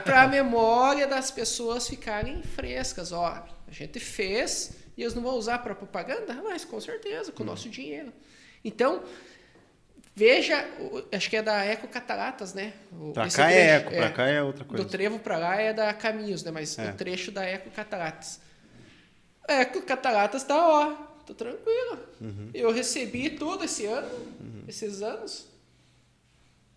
Para 0.03 0.23
a 0.23 0.27
memória 0.27 1.07
das 1.07 1.31
pessoas 1.31 1.87
ficarem 1.87 2.41
frescas. 2.43 3.11
Ó, 3.11 3.25
a 3.25 3.47
gente 3.71 3.99
fez 3.99 4.71
e 4.97 5.01
eles 5.01 5.13
não 5.13 5.21
vão 5.23 5.35
usar 5.35 5.59
para 5.59 5.73
propaganda? 5.73 6.33
Mas 6.43 6.65
com 6.65 6.79
certeza, 6.81 7.31
com 7.31 7.43
o 7.43 7.45
nosso 7.45 7.69
dinheiro. 7.69 8.11
Então, 8.63 9.01
veja, 10.15 10.67
acho 11.11 11.29
que 11.29 11.37
é 11.37 11.41
da 11.41 11.63
Eco 11.63 11.87
Cataratas, 11.87 12.53
né? 12.53 12.73
O- 12.91 13.11
Pra 13.13 13.27
esse 13.27 13.37
cá 13.37 13.51
é 13.51 13.79
trecho, 13.79 13.87
eco, 13.87 13.95
pra 13.95 14.11
cá 14.11 14.27
é 14.27 14.41
outra 14.43 14.65
coisa. 14.65 14.83
Do 14.83 14.89
trevo 14.89 15.19
para 15.19 15.37
lá 15.37 15.55
é 15.61 15.73
da 15.73 15.93
Caminhos, 15.93 16.43
né? 16.43 16.51
Mas 16.51 16.77
É. 16.77 16.89
o 16.89 16.93
trecho 16.95 17.31
da 17.31 17.43
Eco 17.45 17.69
Cataratas. 17.71 18.39
Eco 19.47 19.81
Cataratas 19.81 20.43
tá, 20.43 20.55
ó, 20.67 20.93
tô 21.25 21.33
tranquilo. 21.33 21.99
Uhum. 22.21 22.49
Eu 22.53 22.71
recebi 22.71 23.29
tudo 23.31 23.63
esse 23.65 23.85
ano, 23.85 24.09
esses 24.67 25.01
anos. 25.01 25.47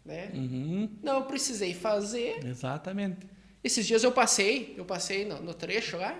Né? 0.04 0.30
Uhum, 0.34 0.88
Não 1.02 1.22
precisei 1.24 1.74
fazer. 1.74 2.44
exatamente. 2.44 3.26
Esses 3.62 3.86
dias 3.86 4.02
eu 4.02 4.10
passei, 4.10 4.74
eu 4.76 4.84
passei 4.84 5.24
no, 5.24 5.40
no 5.40 5.54
trecho 5.54 5.96
lá, 5.96 6.16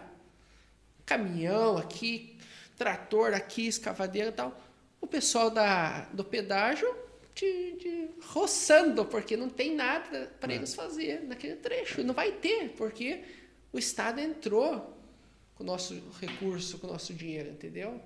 caminhão 1.04 1.76
aqui, 1.76 2.38
trator 2.76 3.34
aqui, 3.34 3.66
escavadeira 3.66 4.28
e 4.28 4.32
tal. 4.32 4.56
O 5.02 5.06
pessoal 5.06 5.50
da, 5.50 6.02
do 6.12 6.24
pedágio 6.24 6.88
de, 7.34 7.72
de- 7.76 8.08
roçando, 8.28 9.04
porque 9.04 9.36
não 9.36 9.50
tem 9.50 9.74
nada 9.74 10.32
para 10.40 10.54
eles 10.54 10.74
fazer 10.74 11.22
naquele 11.26 11.56
trecho. 11.56 12.00
E 12.00 12.04
não 12.04 12.14
vai 12.14 12.32
ter, 12.32 12.70
porque 12.76 13.22
o 13.72 13.78
Estado 13.78 14.20
entrou 14.20 14.96
com 15.54 15.62
o 15.64 15.66
nosso 15.66 16.00
recurso, 16.20 16.78
com 16.78 16.86
o 16.86 16.90
nosso 16.92 17.12
dinheiro, 17.12 17.50
entendeu? 17.50 18.00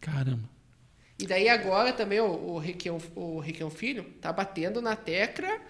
Caramba. 0.00 0.48
E 1.18 1.26
daí 1.26 1.48
agora 1.48 1.92
também 1.92 2.20
o, 2.20 2.26
o, 2.54 2.58
Requião, 2.58 2.98
o 3.14 3.38
Requião 3.38 3.68
Filho 3.70 4.04
tá 4.20 4.32
batendo 4.32 4.80
na 4.80 4.96
tecla, 4.96 5.60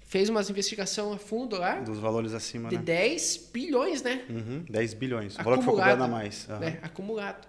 fez 0.00 0.28
umas 0.28 0.48
investigação 0.50 1.12
a 1.12 1.18
fundo 1.18 1.56
lá, 1.58 1.80
Dos 1.80 1.98
valores 1.98 2.32
acima, 2.32 2.68
de 2.68 2.76
né? 2.76 2.82
10 2.82 3.50
bilhões, 3.52 4.02
né? 4.02 4.24
Uhum, 4.28 4.64
10 4.68 4.94
bilhões. 4.94 5.38
O 5.38 5.42
valor 5.42 5.58
que 5.58 5.64
foi 5.64 5.74
cobrado 5.74 6.02
a 6.04 6.08
mais. 6.08 6.48
Aham. 6.48 6.58
né? 6.60 6.78
Acumulado. 6.82 7.46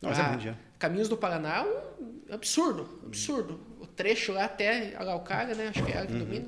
Não, 0.00 0.10
mas 0.10 0.18
é 0.18 0.22
Ah, 0.22 0.28
muito 0.28 0.40
dinheiro. 0.40 0.58
Caminhos 0.78 1.08
do 1.08 1.16
Paraná, 1.16 1.64
um 1.64 2.22
absurdo, 2.34 3.00
absurdo. 3.04 3.60
O 3.80 3.86
trecho 3.86 4.32
lá 4.32 4.44
até 4.44 4.94
Araucária, 4.96 5.54
né? 5.54 5.68
Acho 5.68 5.84
que 5.84 5.90
é 5.92 5.96
ela 5.96 6.06
que 6.06 6.12
Uhum. 6.12 6.18
domina. 6.20 6.46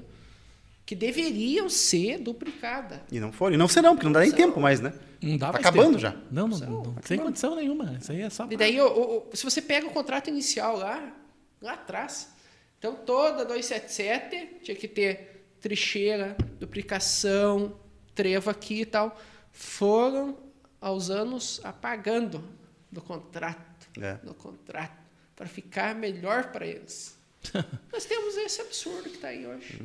Que 0.86 0.94
deveriam 0.94 1.68
ser 1.68 2.18
duplicadas. 2.18 3.00
E 3.12 3.18
não 3.20 3.32
foram. 3.32 3.54
E 3.54 3.56
não 3.56 3.68
serão, 3.68 3.94
porque 3.94 4.04
não 4.06 4.12
dá 4.12 4.20
nem 4.20 4.32
tempo 4.32 4.60
mais, 4.60 4.80
né? 4.80 4.92
Não 5.22 5.36
dá 5.36 5.46
Tá 5.48 5.52
mais 5.54 5.66
acabando 5.66 5.86
tempo. 5.90 5.98
já. 6.00 6.14
Não, 6.30 6.48
não, 6.48 6.58
não 6.58 6.82
sem 6.84 7.16
acabando. 7.16 7.22
condição 7.24 7.54
nenhuma. 7.56 7.96
Isso 8.00 8.10
aí 8.12 8.22
é 8.22 8.30
só. 8.30 8.46
E 8.50 8.56
daí, 8.56 8.80
o- 8.80 8.86
o- 9.30 9.36
se 9.36 9.44
você 9.44 9.60
pega 9.62 9.86
o 9.86 9.90
contrato 9.90 10.28
inicial 10.28 10.76
lá, 10.76 11.12
lá 11.60 11.74
atrás, 11.74 12.30
então 12.78 12.94
toda 12.94 13.44
277 13.44 14.60
tinha 14.62 14.74
que 14.76 14.88
ter 14.88 15.44
tricheira, 15.60 16.36
duplicação, 16.58 17.76
trevo 18.14 18.50
aqui 18.50 18.80
e 18.80 18.86
tal. 18.86 19.16
Foram 19.52 20.36
aos 20.80 21.10
anos 21.10 21.60
apagando 21.62 22.42
do 22.90 23.00
contrato, 23.00 23.60
É. 23.98 24.14
do 24.14 24.34
contrato, 24.34 24.96
para 25.34 25.46
ficar 25.46 25.94
melhor 25.94 26.52
para 26.52 26.66
eles. 26.66 27.18
Nós 27.92 28.04
temos 28.04 28.36
esse 28.36 28.60
absurdo 28.60 29.08
que 29.08 29.16
está 29.16 29.28
aí 29.28 29.46
hoje. 29.46 29.80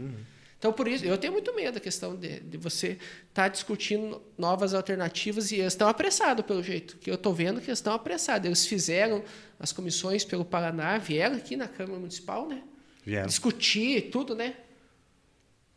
Então, 0.58 0.74
por 0.74 0.88
isso, 0.88 1.06
eu 1.06 1.18
tenho 1.18 1.34
muito 1.34 1.54
medo 1.54 1.76
da 1.76 1.80
questão 1.80 2.16
de, 2.16 2.40
de 2.40 2.58
você 2.58 2.98
estar 3.30 3.50
discutindo 3.50 4.22
novas 4.38 4.74
alternativas 4.74 5.52
e 5.52 5.58
eles 5.58 5.74
estão 5.74 5.88
apressados, 5.88 6.46
pelo 6.46 6.64
jeito. 6.64 6.98
Que 6.98 7.10
eu 7.10 7.16
estou 7.16 7.34
vendo 7.34 7.62
que 7.62 7.68
eles 7.68 7.78
estão 7.78 7.94
apressados. 7.94 8.46
Eles 8.46 8.66
fizeram 8.66 9.24
as 9.60 9.72
comissões 9.72 10.26
pelo 10.26 10.44
Paraná, 10.44 10.98
vieram 10.98 11.36
aqui 11.36 11.56
na 11.56 11.68
Câmara 11.68 12.00
Municipal, 12.00 12.48
né? 12.48 12.64
Vieram. 13.06 13.28
Discutir 13.28 14.10
tudo, 14.10 14.34
né? 14.34 14.56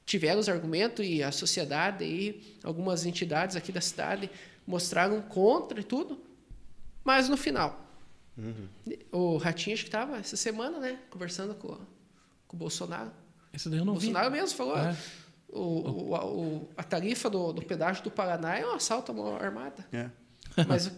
Tiveram 0.06 0.40
os 0.40 0.48
argumentos 0.48 1.04
e 1.06 1.22
a 1.22 1.30
sociedade 1.30 2.04
e 2.04 2.56
algumas 2.64 3.04
entidades 3.04 3.56
aqui 3.56 3.70
da 3.70 3.80
cidade 3.82 4.30
mostraram 4.66 5.20
contra 5.20 5.80
e 5.80 5.84
tudo. 5.84 6.18
Mas 7.04 7.28
no 7.28 7.36
final, 7.36 7.87
o 9.12 9.36
Ratinho 9.36 9.74
acho 9.74 9.84
que 9.84 9.88
estava 9.88 10.16
essa 10.18 10.36
semana, 10.36 10.78
né? 10.78 10.98
Conversando 11.10 11.54
com, 11.54 11.76
com 12.46 12.56
o 12.56 12.58
Bolsonaro. 12.58 13.10
Isso 13.52 13.68
daí 13.70 13.78
eu 13.78 13.84
não 13.84 13.94
o 13.94 13.98
vi. 13.98 14.06
Bolsonaro 14.06 14.30
mesmo 14.32 14.56
falou. 14.56 14.78
É. 14.78 14.96
O, 15.48 16.08
o, 16.10 16.14
a, 16.14 16.24
o- 16.26 16.68
a 16.76 16.82
tarifa 16.82 17.30
do, 17.30 17.52
do 17.52 17.62
pedágio 17.62 18.04
do 18.04 18.10
Paraná 18.10 18.58
é 18.58 18.66
um 18.66 18.74
assalto 18.74 19.10
à 19.12 19.14
mão 19.14 19.34
armada. 19.36 19.84
É. 19.92 20.10
Mas, 20.68 20.92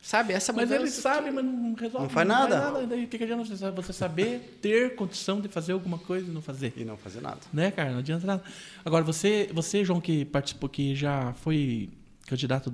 sabe, 0.00 0.32
essa 0.32 0.52
Mas 0.54 0.70
ele 0.70 0.86
sabe, 0.88 1.26
que- 1.28 1.30
mas 1.32 1.44
não 1.44 1.74
resolve. 1.74 2.06
Não 2.06 2.10
faz 2.10 2.28
nada. 2.28 2.86
Daí, 2.86 3.04
o 3.04 3.08
que, 3.08 3.18
que 3.18 3.24
adianta 3.24 3.44
você 3.44 3.56
saber- 3.56 3.82
você 3.82 3.92
saber 3.92 4.58
ter 4.62 4.94
condição 4.94 5.40
de 5.40 5.48
fazer 5.48 5.72
alguma 5.72 5.98
coisa 5.98 6.30
e 6.30 6.32
não 6.32 6.40
fazer? 6.40 6.72
E 6.76 6.84
não 6.84 6.96
fazer 6.96 7.20
nada. 7.20 7.40
Né, 7.52 7.70
cara? 7.72 7.90
Não 7.90 7.98
adianta 7.98 8.24
nada. 8.26 8.42
Agora, 8.84 9.02
você, 9.04 9.50
você 9.52 9.84
João, 9.84 10.00
que 10.00 10.24
participou, 10.24 10.68
que 10.68 10.94
já 10.94 11.32
foi 11.34 11.90
candidato 12.26 12.72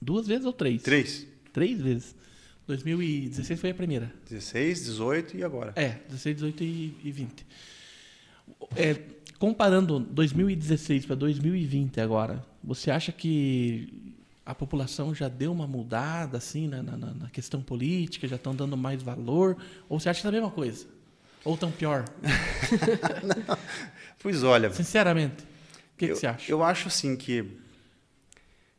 duas 0.00 0.26
vezes 0.26 0.44
ou 0.44 0.52
três? 0.52 0.82
Três. 0.82 1.26
Três 1.54 1.80
vezes. 1.80 2.14
2016 2.66 3.60
foi 3.60 3.70
a 3.70 3.74
primeira. 3.74 4.12
16, 4.28 4.84
18 4.86 5.36
e 5.36 5.44
agora. 5.44 5.72
É, 5.76 5.98
16, 6.08 6.36
18 6.36 6.64
e, 6.64 6.94
e 7.04 7.12
20. 7.12 7.46
É, 8.76 8.96
comparando 9.38 10.00
2016 10.00 11.06
para 11.06 11.14
2020 11.16 12.00
agora, 12.00 12.44
você 12.62 12.90
acha 12.90 13.12
que 13.12 14.14
a 14.44 14.54
população 14.54 15.14
já 15.14 15.28
deu 15.28 15.52
uma 15.52 15.66
mudada 15.66 16.38
assim 16.38 16.68
na, 16.68 16.82
na- 16.82 16.96
na 16.96 17.30
questão 17.30 17.60
política, 17.62 18.26
já 18.28 18.36
estão 18.36 18.54
dando 18.54 18.76
mais 18.76 19.02
valor? 19.02 19.56
Ou 19.88 19.98
você 20.00 20.08
acha 20.08 20.20
que 20.20 20.26
é 20.26 20.30
a 20.30 20.32
mesma 20.32 20.50
coisa? 20.50 20.86
Ou 21.44 21.56
tão 21.56 21.70
pior? 21.70 22.04
Pois 24.18 24.42
olha, 24.42 24.72
Sinceramente, 24.72 25.44
o 25.44 25.98
que, 25.98 26.08
que 26.08 26.14
você 26.16 26.26
acha? 26.26 26.50
eu 26.50 26.64
acho 26.64 26.88
assim 26.88 27.14
que 27.16 27.44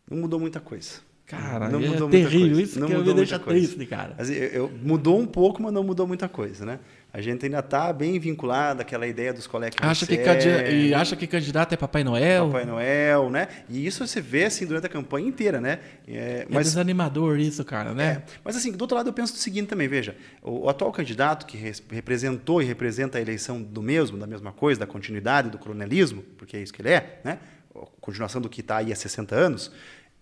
não 0.09 0.17
mudou 0.17 0.37
muita 0.39 0.59
coisa. 0.59 0.99
Cara, 1.27 1.67
não 1.67 1.79
é 1.83 1.87
mudou 1.89 2.07
muita 2.07 2.29
terrível. 2.29 2.55
coisa. 2.55 2.61
Isso 2.61 2.79
Não 2.79 2.87
que 2.87 2.93
eu 2.93 2.97
me 2.99 3.03
mudou 3.03 3.15
deixa 3.15 3.37
coisa. 3.37 3.59
triste, 3.67 3.85
cara. 3.85 4.15
Mas 4.17 4.29
eu- 4.29 4.35
eu- 4.37 4.71
mudou 4.81 5.19
um 5.19 5.25
pouco, 5.27 5.61
mas 5.61 5.73
não 5.73 5.83
mudou 5.83 6.07
muita 6.07 6.29
coisa, 6.29 6.65
né? 6.65 6.79
A 7.13 7.19
gente 7.19 7.43
ainda 7.45 7.59
está 7.59 7.91
bem 7.91 8.17
vinculado 8.17 8.81
àquela 8.81 9.05
ideia 9.05 9.33
dos 9.33 9.45
colegas 9.45 9.75
Acha 9.81 10.05
que, 10.05 10.17
candi- 10.17 10.47
e 10.47 10.93
acha 10.93 11.15
que 11.17 11.27
candidato 11.27 11.73
é 11.73 11.77
Papai 11.77 12.03
Noel? 12.03 12.45
Papai 12.47 12.65
Noel, 12.65 13.29
né? 13.29 13.47
E 13.69 13.85
isso 13.85 14.05
você 14.07 14.21
vê 14.21 14.45
assim 14.45 14.65
durante 14.65 14.85
a 14.85 14.89
campanha 14.89 15.27
inteira, 15.27 15.59
né? 15.59 15.79
É, 16.07 16.13
É 16.13 16.47
mas 16.49 16.67
desanimador 16.67 17.37
isso, 17.39 17.63
cara, 17.65 17.93
né? 17.93 18.05
É, 18.05 18.21
mas 18.43 18.55
assim, 18.55 18.71
do 18.71 18.81
outro 18.81 18.95
lado 18.95 19.09
eu 19.09 19.13
penso 19.13 19.33
o 19.33 19.37
seguinte 19.37 19.67
também, 19.67 19.87
veja, 19.89 20.15
o, 20.41 20.65
o 20.65 20.69
atual 20.69 20.91
candidato 20.93 21.45
que 21.45 21.57
res- 21.57 21.83
representou 21.91 22.61
e 22.61 22.65
representa 22.65 23.17
a 23.17 23.21
eleição 23.21 23.61
do 23.61 23.81
mesmo, 23.81 24.17
da 24.17 24.27
mesma 24.27 24.53
coisa, 24.53 24.79
da 24.79 24.87
continuidade, 24.87 25.49
do 25.49 25.57
coronelismo, 25.57 26.23
porque 26.37 26.55
é 26.55 26.61
isso 26.61 26.73
que 26.73 26.81
ele 26.81 26.89
é, 26.89 27.19
né? 27.23 27.39
A 27.75 27.85
continuação 27.99 28.39
do 28.41 28.49
que 28.49 28.61
está 28.61 28.77
aí 28.77 28.91
há 28.93 28.95
60 28.95 29.35
anos, 29.35 29.71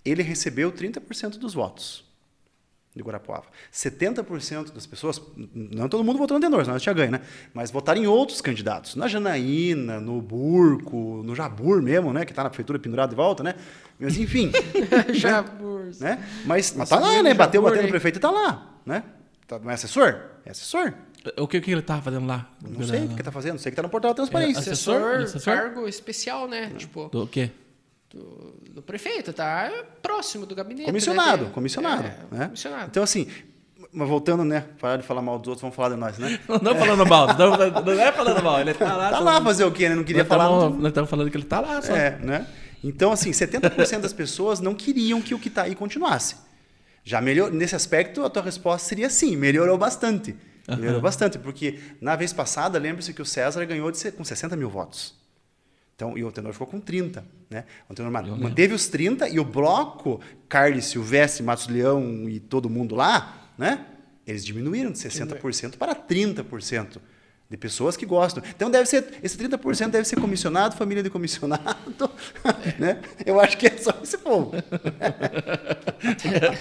ele 0.05 0.21
recebeu 0.23 0.71
30% 0.71 1.37
dos 1.37 1.53
votos 1.53 2.05
de 2.95 3.03
Guarapuava. 3.03 3.43
70% 3.73 4.71
das 4.71 4.85
pessoas, 4.85 5.21
não 5.53 5.89
todo 5.89 6.01
mundo 6.01 6.17
votou 6.17 6.39
no 6.39 6.41
Tenor, 6.41 6.63
senão 6.63 6.79
tinha 6.79 6.93
ganho, 6.93 7.11
né? 7.11 7.21
Mas 7.53 7.69
votaram 7.69 8.01
em 8.01 8.07
outros 8.07 8.39
candidatos, 8.39 8.95
na 8.95 9.07
Janaína, 9.09 9.99
no 9.99 10.21
Burco, 10.21 11.21
no 11.25 11.35
Jabur 11.35 11.81
mesmo, 11.81 12.13
né? 12.13 12.23
Que 12.23 12.31
está 12.31 12.43
na 12.43 12.49
prefeitura 12.49 12.79
pendurado 12.79 13.09
de 13.09 13.15
volta, 13.17 13.43
né? 13.43 13.55
Mas 13.99 14.17
enfim, 14.17 14.49
Jabur. 15.13 15.91
né? 15.99 16.23
Mas, 16.45 16.73
mas 16.73 16.87
tá 16.87 16.97
lá, 16.97 17.21
né? 17.21 17.33
Bateu, 17.33 17.61
Jabur, 17.61 17.71
bateu 17.71 17.83
no 17.83 17.89
prefeito 17.89 18.15
e 18.15 18.19
tá 18.21 18.31
lá, 18.31 18.79
né? 18.85 19.03
Tá, 19.45 19.59
não 19.59 19.69
é 19.69 19.73
assessor? 19.73 20.21
É 20.45 20.51
assessor. 20.51 20.93
O 21.37 21.47
que, 21.47 21.57
o 21.57 21.61
que 21.61 21.71
ele 21.71 21.81
tava 21.81 22.01
fazendo 22.01 22.25
lá? 22.27 22.49
Não 22.61 22.85
sei 22.85 23.05
o 23.05 23.09
que 23.09 23.23
tá 23.23 23.31
fazendo, 23.31 23.59
sei 23.59 23.71
que 23.71 23.75
tá 23.75 23.81
no 23.83 23.89
portal 23.89 24.11
da 24.11 24.15
transparência. 24.15 24.59
É, 24.59 24.61
Assessor, 24.61 25.21
Assessor? 25.21 25.53
Cargo 25.53 25.87
especial, 25.87 26.47
né? 26.47 26.71
Tipo, 26.77 27.09
Do 27.09 27.27
quê? 27.27 27.51
Do, 28.15 28.71
do 28.75 28.81
prefeito, 28.81 29.33
tá 29.33 29.69
próximo 30.01 30.45
do 30.45 30.55
gabinete. 30.55 30.85
comissionado, 30.85 31.45
né? 31.45 31.51
Comissionado. 31.53 32.03
É, 32.03 32.35
né? 32.35 32.45
comissionado. 32.45 32.87
Então, 32.89 33.03
assim, 33.03 33.27
mas 33.91 34.07
voltando, 34.07 34.43
né? 34.45 34.65
Parar 34.79 34.97
de 34.97 35.03
falar 35.03 35.21
mal 35.21 35.37
dos 35.37 35.49
outros, 35.49 35.61
vamos 35.61 35.75
falar 35.75 35.89
de 35.89 35.95
nós, 35.97 36.17
né? 36.17 36.39
Não, 36.47 36.59
não 36.59 36.75
falando 36.75 37.05
mal, 37.05 37.27
não, 37.37 37.57
não 37.57 37.93
é 38.01 38.11
falando 38.11 38.41
mal, 38.43 38.59
ele 38.61 38.73
tá 38.73 38.95
lá. 38.95 39.09
Tá 39.09 39.19
lá 39.19 39.41
fazer 39.41 39.65
o 39.65 39.71
quê, 39.71 39.89
né? 39.89 39.95
Não 39.95 40.03
queria 40.03 40.23
nós 40.23 40.29
falar. 40.29 40.45
tamo- 40.45 40.61
muito. 40.61 40.77
Nós 40.81 40.89
estamos 40.89 41.09
falando 41.09 41.29
que 41.29 41.37
ele 41.37 41.45
tá 41.45 41.59
lá 41.59 41.81
só. 41.81 41.95
É, 41.95 42.17
né? 42.19 42.47
Então, 42.83 43.11
assim, 43.11 43.31
70% 43.31 43.99
das 43.99 44.13
pessoas 44.13 44.59
não 44.59 44.75
queriam 44.75 45.21
que 45.21 45.33
o 45.33 45.39
que 45.39 45.47
está 45.47 45.63
aí 45.63 45.75
continuasse. 45.75 46.35
Já 47.03 47.19
melhor, 47.19 47.51
nesse 47.51 47.75
aspecto, 47.75 48.23
a 48.23 48.29
tua 48.29 48.43
resposta 48.43 48.87
seria 48.87 49.09
sim, 49.09 49.35
melhorou 49.35 49.77
bastante. 49.77 50.35
Melhorou 50.67 51.01
bastante, 51.01 51.37
porque 51.37 51.79
na 52.01 52.15
vez 52.15 52.33
passada, 52.33 52.79
lembre-se 52.79 53.13
que 53.13 53.21
o 53.21 53.25
César 53.25 53.63
ganhou 53.65 53.91
de, 53.91 54.11
com 54.11 54.23
60 54.23 54.55
mil 54.55 54.69
votos. 54.69 55.13
Então, 55.95 56.17
e 56.17 56.23
o 56.23 56.31
Tenor 56.31 56.51
ficou 56.51 56.67
com 56.67 56.79
30. 56.79 57.23
Né? 57.49 57.63
O 57.89 57.93
Tenor 57.93 58.11
ma- 58.11 58.19
Eu 58.19 58.25
lembro. 58.33 58.43
manteve 58.43 58.73
os 58.73 58.87
30 58.87 59.29
e 59.29 59.39
o 59.39 59.45
bloco, 59.45 60.19
Carlos, 60.49 60.85
Silvestre, 60.85 61.41
Matos 61.41 61.67
Leão 61.67 62.27
e 62.29 62.39
todo 62.39 62.69
mundo 62.69 62.95
lá, 62.95 63.49
né? 63.57 63.85
eles 64.27 64.43
diminuíram 64.43 64.91
de 64.91 64.97
60% 64.97 65.77
para 65.77 65.95
30% 65.95 66.97
de 67.47 67.55
pessoas 67.55 67.95
que 67.95 68.05
gostam. 68.07 68.43
Então, 68.55 68.69
deve 68.71 68.87
ser, 68.87 69.05
esse 69.23 69.37
30% 69.37 69.89
deve 69.91 70.03
ser 70.05 70.19
comissionado, 70.19 70.75
família 70.75 71.03
de 71.03 71.09
comissionado. 71.11 72.09
né? 72.79 72.99
Eu 73.25 73.39
acho 73.39 73.55
que 73.55 73.67
é 73.67 73.77
só 73.77 73.93
esse 74.03 74.17
povo. 74.17 74.51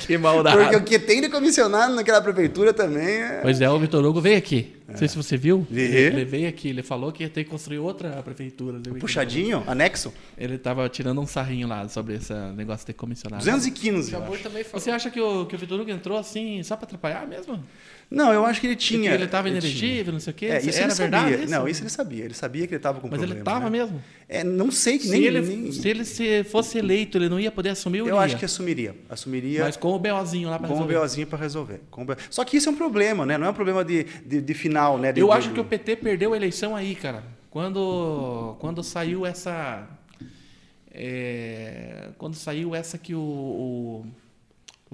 que 0.06 0.16
maldade. 0.19 0.59
Porque 0.59 0.77
o 0.77 0.85
que 0.85 0.98
tem 0.98 1.20
de 1.23 1.28
comissionado 1.28 1.94
naquela 1.94 2.20
prefeitura 2.20 2.73
também 2.73 3.05
é. 3.06 3.40
Pois 3.43 3.61
é, 3.61 3.69
o 3.69 3.78
Vitor 3.81 4.05
Hugo 4.05 4.20
veio 4.20 4.39
aqui. 4.39 4.77
Não 4.86 4.98
sei 4.98 5.09
se 5.09 5.16
você 5.16 5.36
viu. 5.36 5.66
Vi. 5.70 5.81
Ele, 5.81 5.97
ele 5.97 6.24
veio 6.27 6.47
aqui, 6.48 6.69
ele 6.69 6.82
falou 6.82 7.11
que 7.11 7.23
ia 7.23 7.28
ter 7.31 7.44
que 7.44 7.51
construir 7.51 7.78
outra 7.78 8.11
prefeitura. 8.23 8.77
Ele 8.77 8.82
veio 8.85 8.97
aqui. 8.97 9.01
Puxadinho, 9.01 9.65
anexo. 9.66 10.12
Ele 10.36 10.59
tava 10.59 10.86
tirando 10.90 11.20
um 11.20 11.27
sarrinho 11.27 11.66
lá 11.66 11.89
sobre 11.89 12.16
esse 12.16 12.35
negócio 12.55 12.86
de 12.86 12.93
comissionado. 12.93 13.43
215. 13.43 14.12
eu 14.12 14.20
Jabur 14.20 14.35
acho. 14.35 14.43
também 14.43 14.62
falou. 14.62 14.81
Você 14.81 14.90
acha 14.90 15.11
que 15.11 15.19
o, 15.20 15.47
que 15.47 15.55
o 15.56 15.59
Vitor 15.59 15.81
Hugo 15.81 15.90
entrou 15.90 16.19
assim 16.19 16.62
só 16.62 16.77
pra 16.77 16.85
atrapalhar 16.85 17.27
mesmo? 17.27 17.65
Não, 18.11 18.31
eu 18.32 18.44
acho 18.44 18.61
que 18.61 18.66
ele 18.66 18.77
tinha. 18.77 19.12
ele 19.15 19.27
tava 19.27 19.48
tinha. 19.48 19.59
inelegível, 19.59 20.12
não 20.12 20.20
sei 20.20 20.31
o 20.32 20.36
quê? 20.36 20.47
É, 20.47 20.59
isso 20.59 20.78
Era 20.78 20.89
ele 20.89 20.94
verdade 20.94 21.31
sabia. 21.31 21.44
isso? 21.44 21.51
Não, 21.55 21.69
isso 21.69 21.82
ele 21.82 21.90
sabia. 21.90 22.24
Ele 22.27 22.35
sabia 22.35 22.66
que 22.66 22.74
ele 22.74 22.78
estava 22.78 23.01
com 23.01 23.09
Mas 23.09 23.16
problema. 23.19 23.35
ele 23.40 23.44
tava 23.44 23.65
né? 23.70 23.70
mesmo. 23.70 24.02
É, 24.35 24.44
não 24.44 24.70
sei 24.70 24.98
que 24.98 25.05
Se, 25.05 25.11
nem. 25.12 25.23
ele, 25.24 25.40
nem- 25.40 25.70
se 25.73 25.89
ele 25.89 26.05
se 26.05 26.44
fosse 26.44 26.78
eleito, 26.78 27.16
ele 27.19 27.28
não 27.28 27.39
ia 27.39 27.51
poder 27.52 27.69
assumir 27.70 28.02
o 28.02 28.09
eu 28.09 28.19
acho 28.19 28.36
que 28.36 28.44
assumiria. 28.44 28.94
Assumiria 29.09 29.65
Mas 29.65 29.77
com 29.77 29.93
o 29.93 29.98
BOzinho 29.98 30.51
lá 30.51 30.59
pra 30.59 30.66
com 30.69 30.74
o 30.74 30.77
resolver. 30.78 30.98
BOzinho 31.01 31.27
para 31.27 31.39
resolver. 31.39 31.81
Com 31.90 32.02
o 32.02 32.05
BO. 32.05 32.16
Só 32.31 32.44
que 32.44 32.56
isso 32.56 32.69
é 32.69 32.73
um 32.73 32.77
problema, 32.77 33.24
né? 33.24 33.39
Não 33.39 33.47
é 33.47 33.51
um 33.51 33.55
problema 33.55 33.85
de, 33.85 34.05
de, 34.27 34.40
de 34.40 34.55
final, 34.55 34.98
né? 34.98 35.12
De- 35.12 35.20
Eu 35.20 35.31
acho 35.32 35.52
que 35.52 35.61
o 35.61 35.65
PT 35.65 35.97
perdeu 35.97 36.32
a 36.32 36.36
eleição 36.36 36.74
aí, 36.74 36.94
cara. 36.94 37.23
Quando, 37.51 38.56
quando 38.59 38.82
saiu 38.82 39.24
essa. 39.24 39.86
é, 40.93 42.09
quando 42.19 42.35
saiu 42.35 42.74
essa 42.74 42.98
que 42.98 43.15
o, 43.15 43.20
o, 43.20 44.06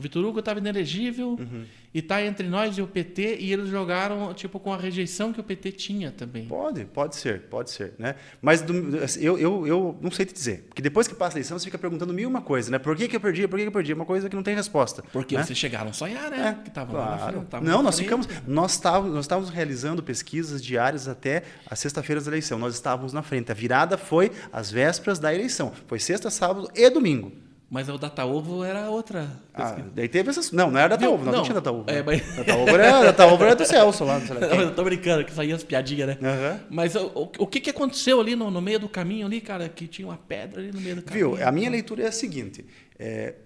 O 0.01 0.03
Vitor 0.03 0.25
Hugo 0.25 0.39
estava 0.39 0.59
inelegível 0.59 1.37
Uhum. 1.39 1.65
e 1.93 2.01
tá 2.01 2.23
entre 2.25 2.49
nós 2.49 2.79
e 2.79 2.81
o 2.81 2.87
PT 2.87 3.37
e 3.39 3.53
eles 3.53 3.69
jogaram 3.69 4.33
tipo 4.33 4.59
com 4.59 4.73
a 4.73 4.77
rejeição 4.79 5.31
que 5.31 5.39
o 5.39 5.45
PT 5.45 5.73
tinha 5.73 6.11
também. 6.11 6.47
Pode, 6.47 6.87
pode 6.87 7.17
ser, 7.17 7.43
pode 7.43 7.71
ser, 7.71 7.93
né? 7.99 8.15
Mas 8.41 8.63
do- 8.63 8.97
assim, 9.05 9.21
eu, 9.23 9.39
eu, 9.39 9.67
eu 9.67 9.99
não 10.01 10.11
sei 10.11 10.25
te 10.25 10.33
dizer. 10.33 10.65
Porque 10.69 10.81
depois 10.81 11.07
que 11.07 11.15
passa 11.15 11.37
a 11.37 11.39
eleição, 11.39 11.59
você 11.59 11.67
fica 11.67 11.77
perguntando 11.77 12.15
mil 12.15 12.27
uma 12.31 12.41
coisa, 12.41 12.71
né? 12.71 12.79
Por 12.79 12.97
que, 12.97 13.09
que 13.09 13.15
eu 13.17 13.21
perdi? 13.21 13.47
Por 13.47 13.57
que, 13.59 13.63
que 13.65 13.69
eu 13.69 13.73
perdi? 13.73 13.93
É 13.93 13.95
uma 13.95 14.07
coisa 14.07 14.31
que 14.31 14.35
não 14.35 14.43
tem 14.43 14.55
resposta. 14.55 15.03
Porque 15.13 15.37
né? 15.37 15.45
vocês 15.45 15.59
chegaram 15.59 15.91
a 15.91 15.93
sonhar, 15.93 16.31
né? 16.31 16.57
É, 16.59 16.71
que 16.71 16.75
na 16.75 16.87
claro. 16.87 17.47
frente, 17.51 17.63
Não, 17.65 17.83
nós 17.83 17.99
ficamos. 17.99 18.27
Nós 18.47 18.73
estávamos, 18.73 19.15
nós 19.15 19.25
estávamos 19.27 19.51
realizando 19.51 20.03
pesquisas 20.03 20.63
diárias 20.65 21.09
até 21.09 21.43
a 21.69 21.77
sexta-feira 21.77 22.23
da 22.23 22.31
eleição. 22.31 22.59
Nós 22.59 22.75
estávamos 22.75 23.13
na 23.13 23.23
frente. 23.23 23.51
A 23.53 23.55
virada 23.55 23.99
foi 23.99 24.33
às 24.51 24.71
vésperas 24.71 25.19
da 25.19 25.35
eleição. 25.35 25.73
Foi 25.87 25.99
sexta, 25.99 26.31
sábado 26.31 26.71
e 26.75 26.89
domingo. 26.89 27.33
Mas 27.71 27.89
o 27.89 27.97
Data 27.97 28.25
Ovo 28.25 28.65
era 28.65 28.91
outra. 28.91 29.31
Ah, 29.55 29.77
daí 29.95 30.09
teve 30.09 30.29
essas. 30.29 30.51
Não, 30.51 30.73
não 30.73 30.81
era 30.81 30.97
Viu? 30.97 31.13
Dataúvo, 31.13 31.25
não, 31.25 31.31
não, 31.31 31.39
Não. 31.39 31.45
tinha 31.45 31.55
Dataúvo. 31.55 31.85
É, 31.89 32.03
mas- 32.03 32.37
Dataúvo 32.37 32.69
era, 32.71 33.03
Dataúvo 33.05 33.45
era 33.45 33.55
do 33.55 33.65
Celso 33.65 34.05
lá, 34.05 34.19
não 34.19 34.27
sei 34.27 34.35
lá 34.35 34.41
Não, 34.49 34.61
eu 34.63 34.75
tô 34.75 34.83
brincando, 34.83 35.25
que 35.25 35.33
saía 35.33 35.55
as 35.55 35.63
piadinhas, 35.63 36.09
né? 36.09 36.19
Aham. 36.21 36.61
Mas 36.69 36.97
o, 36.97 37.07
o, 37.15 37.31
o 37.39 37.47
que, 37.47 37.61
que 37.61 37.71
aconteceu 37.71 38.21
ali 38.21 38.35
no, 38.35 38.51
no 38.51 38.61
meio 38.61 38.81
do 38.81 38.89
caminho 38.89 39.25
ali, 39.25 39.41
cara? 39.41 39.69
Que 39.69 39.87
tinha 39.87 40.09
uma 40.09 40.17
pedra 40.17 40.61
ali 40.61 40.73
no 40.73 40.81
meio 40.81 40.97
do 40.97 41.03
caminho. 41.03 41.37
Viu? 41.37 41.47
A 41.47 41.53
minha 41.53 41.71
leitura 41.71 42.03
é 42.03 42.09
a 42.09 42.13
seguinte: 42.13 42.67
é, 42.99 43.37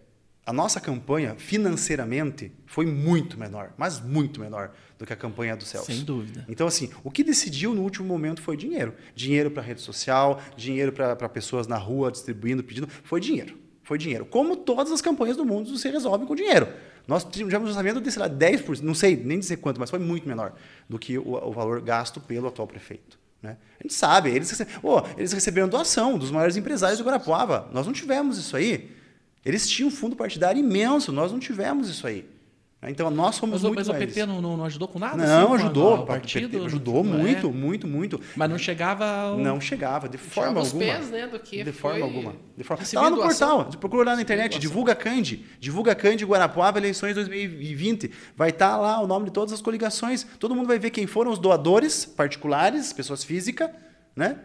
a 0.47 0.55
nossa 0.55 0.81
campanha, 0.81 1.35
financeiramente, 1.37 2.51
foi 2.65 2.87
muito 2.87 3.39
menor, 3.39 3.75
mas 3.77 4.01
muito 4.01 4.41
menor 4.41 4.73
do 4.99 5.05
que 5.05 5.13
a 5.13 5.17
campanha 5.17 5.55
do 5.55 5.65
Celso. 5.65 5.93
Sem 5.93 6.03
dúvida. 6.03 6.47
Então, 6.49 6.67
assim, 6.67 6.91
o 7.03 7.11
que 7.11 7.23
decidiu 7.23 7.75
no 7.75 7.83
último 7.83 8.09
momento 8.09 8.41
foi 8.41 8.57
dinheiro. 8.57 8.95
Dinheiro 9.15 9.51
para 9.51 9.63
rede 9.63 9.83
social, 9.83 10.41
dinheiro 10.57 10.93
para 10.93 11.29
pessoas 11.29 11.67
na 11.67 11.77
rua 11.77 12.11
distribuindo, 12.11 12.65
pedindo. 12.65 12.89
Foi 13.03 13.21
dinheiro. 13.21 13.64
Foi 13.85 13.99
dinheiro. 13.99 14.25
Como 14.25 14.57
todas 14.57 14.91
as 14.91 15.01
campanhas 15.01 15.37
do 15.37 15.45
mundo 15.45 15.77
se 15.77 15.89
resolvem 15.89 16.27
com 16.27 16.35
dinheiro. 16.35 16.67
Nós 17.07 17.23
tivemos 17.23 17.69
um 17.69 17.71
orçamento 17.71 18.01
de, 18.01 18.11
sei 18.11 18.23
lá, 18.23 18.29
10%, 18.29 18.81
não 18.81 18.95
sei 18.95 19.15
nem 19.15 19.39
dizer 19.39 19.59
quanto, 19.59 19.79
mas 19.79 19.91
foi 19.91 19.99
muito 19.99 20.27
menor 20.27 20.55
do 20.89 20.99
que 20.99 21.19
o, 21.19 21.35
o 21.35 21.53
valor 21.53 21.83
gasto 21.83 22.19
pelo 22.19 22.49
atual 22.49 22.67
prefeito. 22.67 23.19
Né? 23.43 23.59
A 23.79 23.83
gente 23.83 23.93
sabe, 23.93 24.31
eles, 24.31 24.59
Ô, 24.83 25.03
eles 25.19 25.35
receberam 25.35 25.69
doação 25.69 26.17
dos 26.17 26.31
maiores 26.31 26.57
empresários 26.57 26.99
do 26.99 27.05
Guarapuava. 27.05 27.69
Nós 27.73 27.87
não 27.87 27.93
tivemos 27.93 28.39
isso 28.39 28.57
aí. 28.57 28.91
Eles 29.45 29.69
tinham 29.69 29.89
um 29.89 29.93
fundo 29.93 30.17
partidário 30.17 30.59
imenso, 30.59 31.13
nós 31.13 31.31
não 31.31 31.39
tivemos 31.39 31.91
isso 31.91 32.07
aí. 32.07 32.27
Então, 32.91 33.11
nós 33.11 33.39
fomos 33.39 33.55
Mas, 33.55 33.65
o- 33.65 33.67
muito 33.69 33.79
mas 33.79 33.89
o 33.89 33.93
mais. 33.93 34.05
PT 34.05 34.27
não, 34.27 34.41
não, 34.41 34.65
ajudou 34.65 34.89
com 34.89 34.99
nada? 34.99 35.17
Não, 35.17 35.53
assim, 35.55 35.65
ajudou. 35.65 35.99
o 35.99 36.03
o 36.03 36.07
partido? 36.07 36.49
PT 36.51 36.65
ajudou 36.67 37.03
Não 37.05 37.15
é? 37.15 37.23
muito, 37.23 37.51
muito, 37.53 37.87
muito. 37.89 38.21
Mas 38.37 38.51
não 38.51 38.59
chegava. 38.59 39.05
ao- 39.07 39.39
Não 39.39 39.61
chegava, 39.61 40.09
de 40.09 40.19
forma 40.19 40.61
alguma. 40.61 40.85
pés, 40.85 41.11
né, 41.11 41.27
do 41.27 41.39
que 41.39 41.65
de 41.65 41.73
foi 41.73 41.91
forma 41.93 42.05
alguma. 42.05 42.37
De 42.57 42.63
forma... 42.65 42.85
Tá 42.85 43.01
lá 43.01 43.11
no 43.11 43.17
doação. 43.17 43.57
portal, 43.65 43.81
procura 43.81 44.11
lá 44.11 44.17
na 44.17 44.23
internet, 44.23 44.59
divulga 44.59 44.95
Cande, 44.95 45.45
divulga 45.59 45.95
Cande 45.95 46.25
Guarapuava 46.25 46.79
eleições 46.79 47.15
2020. 47.15 48.11
Vai 48.37 48.51
estar 48.51 48.77
lá 48.77 49.01
o 49.01 49.07
nome 49.07 49.27
de 49.27 49.31
todas 49.33 49.53
as 49.53 49.61
coligações. 49.63 50.27
Todo 50.39 50.55
mundo 50.55 50.67
vai 50.67 50.79
ver 50.79 50.91
quem 50.91 51.07
foram 51.07 51.31
os 51.31 51.39
doadores 51.39 52.05
particulares, 52.05 52.93
pessoas 52.93 53.25
físicas, 53.25 53.71
né? 54.15 54.37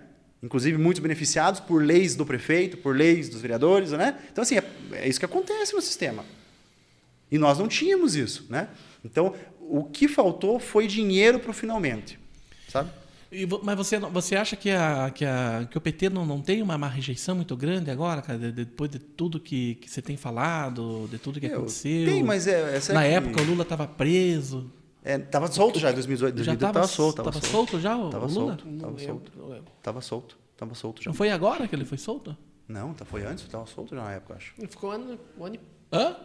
Inclusive 0.41 0.77
muitos 0.77 1.01
beneficiados 1.01 1.59
por 1.59 1.83
leis 1.83 2.15
do 2.15 2.25
prefeito, 2.25 2.77
por 2.77 2.95
leis 2.95 3.27
dos 3.27 3.41
vereadores, 3.41 3.91
né? 3.91 4.17
Então 4.31 4.41
assim, 4.41 4.55
é, 4.57 4.63
é 4.93 5.07
isso 5.09 5.19
que 5.19 5.25
acontece 5.25 5.73
no 5.75 5.81
sistema. 5.81 6.23
E 7.31 7.37
nós 7.37 7.57
não 7.59 7.67
tínhamos 7.67 8.15
isso, 8.15 8.45
né? 8.49 8.69
Então, 9.03 9.33
o 9.59 9.83
que 9.83 10.07
faltou 10.07 10.59
foi 10.59 10.87
dinheiro 10.87 11.39
para 11.39 11.51
o 11.51 11.53
finalmente, 11.53 12.19
sabe? 12.67 12.89
E 13.31 13.47
mas 13.61 13.77
você, 13.77 13.99
você 13.99 14.35
acha 14.35 14.55
que, 14.55 14.71
a, 14.71 15.11
que, 15.13 15.23
a, 15.23 15.67
que 15.69 15.77
o 15.77 15.81
PT 15.81 16.09
não, 16.09 16.25
não 16.25 16.41
tem 16.41 16.63
uma, 16.63 16.75
uma 16.75 16.87
rejeição 16.87 17.35
muito 17.35 17.55
grande 17.55 17.91
agora, 17.91 18.23
cara? 18.23 18.39
de- 18.39 18.47
de- 18.51 18.65
depois 18.65 18.89
de 18.89 18.97
tudo 18.97 19.39
que, 19.39 19.75
que 19.75 19.87
você 19.89 20.01
tem 20.01 20.17
falado, 20.17 21.07
de 21.11 21.19
tudo 21.19 21.39
que 21.39 21.45
Eu- 21.45 21.57
aconteceu? 21.57 22.07
Tem, 22.07 22.23
mas 22.23 22.47
é, 22.47 22.75
essa 22.75 22.91
é 22.91 22.95
Na 22.95 23.03
que- 23.03 23.07
época 23.09 23.41
o 23.41 23.45
Lula 23.45 23.61
estava 23.61 23.85
preso. 23.87 24.71
É, 25.03 25.17
tava 25.19 25.45
solto 25.51 25.77
já 25.79 25.91
em 25.91 25.93
2018. 25.93 26.43
Já 26.43 26.53
2018 26.55 26.57
estava 26.57 26.73
tava 26.73 26.87
solto, 26.87 27.15
tava, 27.17 27.31
tava 27.31 27.45
solto. 27.45 27.51
solto 27.71 27.79
já 27.81 27.95
o, 27.95 28.09
Tava 28.09 28.25
Lula? 28.25 28.33
solto. 28.57 28.67
Não 28.67 28.77
Tava 28.79 28.91
lembro, 28.97 29.05
solto. 29.13 29.31
não 29.37 29.47
lembro. 29.47 29.71
Tava 29.83 30.01
solto. 30.01 30.37
Tava 30.57 30.73
solto 30.75 31.03
já. 31.03 31.09
Não 31.11 31.15
foi 31.15 31.29
agora 31.29 31.67
que 31.67 31.75
ele 31.75 31.85
foi 31.85 31.97
solto? 31.99 32.35
Não, 32.67 32.93
tá, 32.95 33.05
foi 33.05 33.23
antes, 33.23 33.47
tava 33.47 33.65
solto 33.67 33.95
já 33.95 34.03
na 34.03 34.11
época, 34.13 34.33
acho. 34.35 34.53
Ele 34.57 34.67
Ficou 34.67 34.89
um 34.89 34.93
ano, 34.93 35.19
um 35.39 35.45
ano 35.45 35.55
e 35.55 35.59
Hã? 35.95 36.15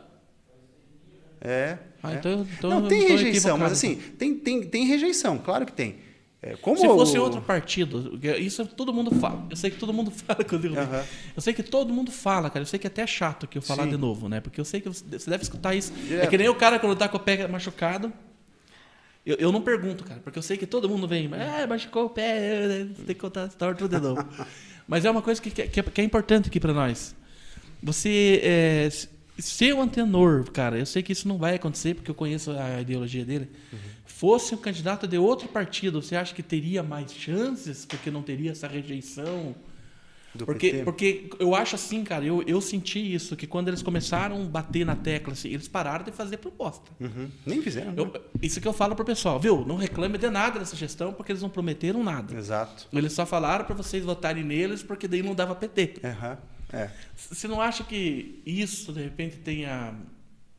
É. 1.45 1.77
Ah, 2.03 2.13
é. 2.13 2.17
então, 2.17 2.47
então 2.59 2.71
não, 2.71 2.89
tem 2.89 3.07
rejeição, 3.07 3.57
mas 3.59 3.73
assim, 3.73 3.97
tem, 4.19 4.35
tem, 4.35 4.63
tem 4.63 4.87
rejeição, 4.87 5.39
claro 5.39 5.67
que 5.67 5.73
tem. 5.73 5.97
É, 6.43 6.57
como 6.57 6.77
Se 6.77 6.87
fosse 6.87 7.19
o- 7.19 7.23
outro 7.23 7.41
partido, 7.41 8.19
isso 8.39 8.67
todo 8.67 8.93
mundo 8.93 9.15
fala. 9.15 9.47
Eu 9.49 9.57
sei 9.57 9.71
que 9.71 9.79
todo 9.79 9.93
mundo 9.95 10.11
fala 10.27 10.45
quando 10.45 10.67
eu 10.67 10.79
Aham. 10.79 11.03
Eu 11.35 11.41
sei 11.41 11.55
que 11.55 11.63
todo 11.63 11.91
mundo 11.93 12.11
fala, 12.13 12.51
cara. 12.51 12.63
Eu 12.63 12.67
sei 12.67 12.79
que 12.79 12.87
é 12.87 12.89
até 12.89 13.07
chato 13.07 13.47
que 13.47 13.57
eu 13.57 13.63
falar 13.63 13.85
Sim. 13.85 13.91
de 13.91 13.97
novo, 13.97 14.29
né? 14.29 14.41
Porque 14.43 14.61
eu 14.61 14.65
sei 14.65 14.81
que 14.83 14.89
você 14.91 15.31
deve 15.31 15.43
escutar 15.43 15.75
isso. 15.75 15.91
É 15.97 16.07
Direto. 16.07 16.29
que 16.31 16.37
nem 16.39 16.49
o 16.51 16.55
cara 16.55 16.79
quando 16.79 16.97
tá 16.99 17.09
com 17.09 17.17
o 17.17 17.21
pé 17.21 17.47
machucado. 17.49 18.13
Eu, 19.25 19.37
eu 19.37 19.51
não 19.53 19.63
pergunto, 19.63 20.05
cara, 20.05 20.21
porque 20.23 20.39
eu 20.39 20.43
sei 20.43 20.59
que 20.59 20.67
todo 20.67 20.87
mundo 20.87 21.09
vem, 21.09 21.31
ah, 21.33 21.67
machucou 21.67 22.05
o 22.05 22.11
pé, 22.11 22.87
tem 23.07 23.07
que 23.07 23.15
contar 23.15 23.45
a 23.45 23.47
história 23.47 23.75
tudo 23.75 23.97
de 23.97 24.03
novo. 24.03 24.23
Mas 24.87 25.03
é 25.07 25.11
uma 25.11 25.23
coisa 25.23 25.41
que, 25.41 25.51
que, 25.51 25.63
é, 25.63 25.83
que 25.83 26.01
é 26.01 26.05
importante 26.05 26.49
aqui 26.49 26.61
pra 26.61 26.75
nós. 26.75 27.15
Você 27.83 28.41
é, 28.43 28.89
s- 29.39 29.49
ser 29.51 29.75
um 29.75 29.83
antenor, 29.83 30.51
cara, 30.51 30.79
eu 30.79 30.87
sei 30.87 31.03
que 31.03 31.13
isso 31.13 31.27
não 31.29 31.39
vai 31.39 31.55
acontecer, 31.57 31.95
porque 31.95 32.11
eu 32.11 32.15
conheço 32.15 32.51
a 32.53 32.81
ideologia 32.81 33.25
dele. 33.25 33.51
Fosse 34.07 34.55
um 34.55 34.59
candidato 34.59 35.07
de 35.07 35.19
outro 35.19 35.49
partido, 35.49 36.01
você 36.01 36.15
acha 36.17 36.35
que 36.35 36.43
teria 36.43 36.83
mais 36.83 37.13
chances, 37.13 37.85
porque 37.85 38.11
não 38.11 38.23
teria 38.23 38.53
essa 38.53 38.67
rejeição? 38.69 39.55
do 40.37 40.45
Porque, 40.45 40.71
PT. 40.73 40.85
porque 40.85 41.31
eu 41.39 41.55
acho 41.55 41.77
assim, 41.77 42.03
cara, 42.03 42.25
eu, 42.25 42.43
eu 42.45 42.61
senti 42.61 42.99
isso, 43.15 43.37
que 43.37 43.47
quando 43.47 43.69
eles 43.69 43.83
começaram 43.83 44.43
a 44.43 44.45
bater 44.45 44.85
na 44.85 44.97
tecla, 44.97 45.33
assim, 45.33 45.49
eles 45.49 45.69
pararam 45.69 46.05
de 46.05 46.11
fazer 46.11 46.39
proposta. 46.39 46.91
Uhum. 47.01 47.29
Nem 47.47 47.63
fizeram. 47.63 47.93
né? 47.93 48.03
Eu- 48.03 48.13
isso 48.43 48.61
que 48.61 48.67
eu 48.67 48.73
falo 48.73 48.97
pro 48.97 49.05
pessoal, 49.05 49.39
viu? 49.39 49.65
Não 49.65 49.77
reclame 49.77 50.19
de 50.19 50.29
nada 50.29 50.59
dessa 50.59 50.75
gestão, 50.75 51.13
porque 51.13 51.31
eles 51.31 51.41
não 51.41 51.49
prometeram 51.49 52.03
nada. 52.03 52.37
Exato. 52.37 52.89
Eles 52.93 53.13
só 53.13 53.25
falaram 53.25 53.65
para 53.65 53.77
vocês 53.77 54.05
votarem 54.05 54.43
neles, 54.43 54.83
porque 54.83 55.07
daí 55.07 55.23
não 55.23 55.37
dava 55.37 55.55
PT. 55.55 56.01
Aham. 56.03 56.37
É. 56.73 56.89
Você 57.17 57.47
não 57.49 57.61
acha 57.61 57.85
que 57.85 58.41
isso, 58.45 58.93
de 58.93 59.03
repente, 59.03 59.37
tenha 59.37 59.95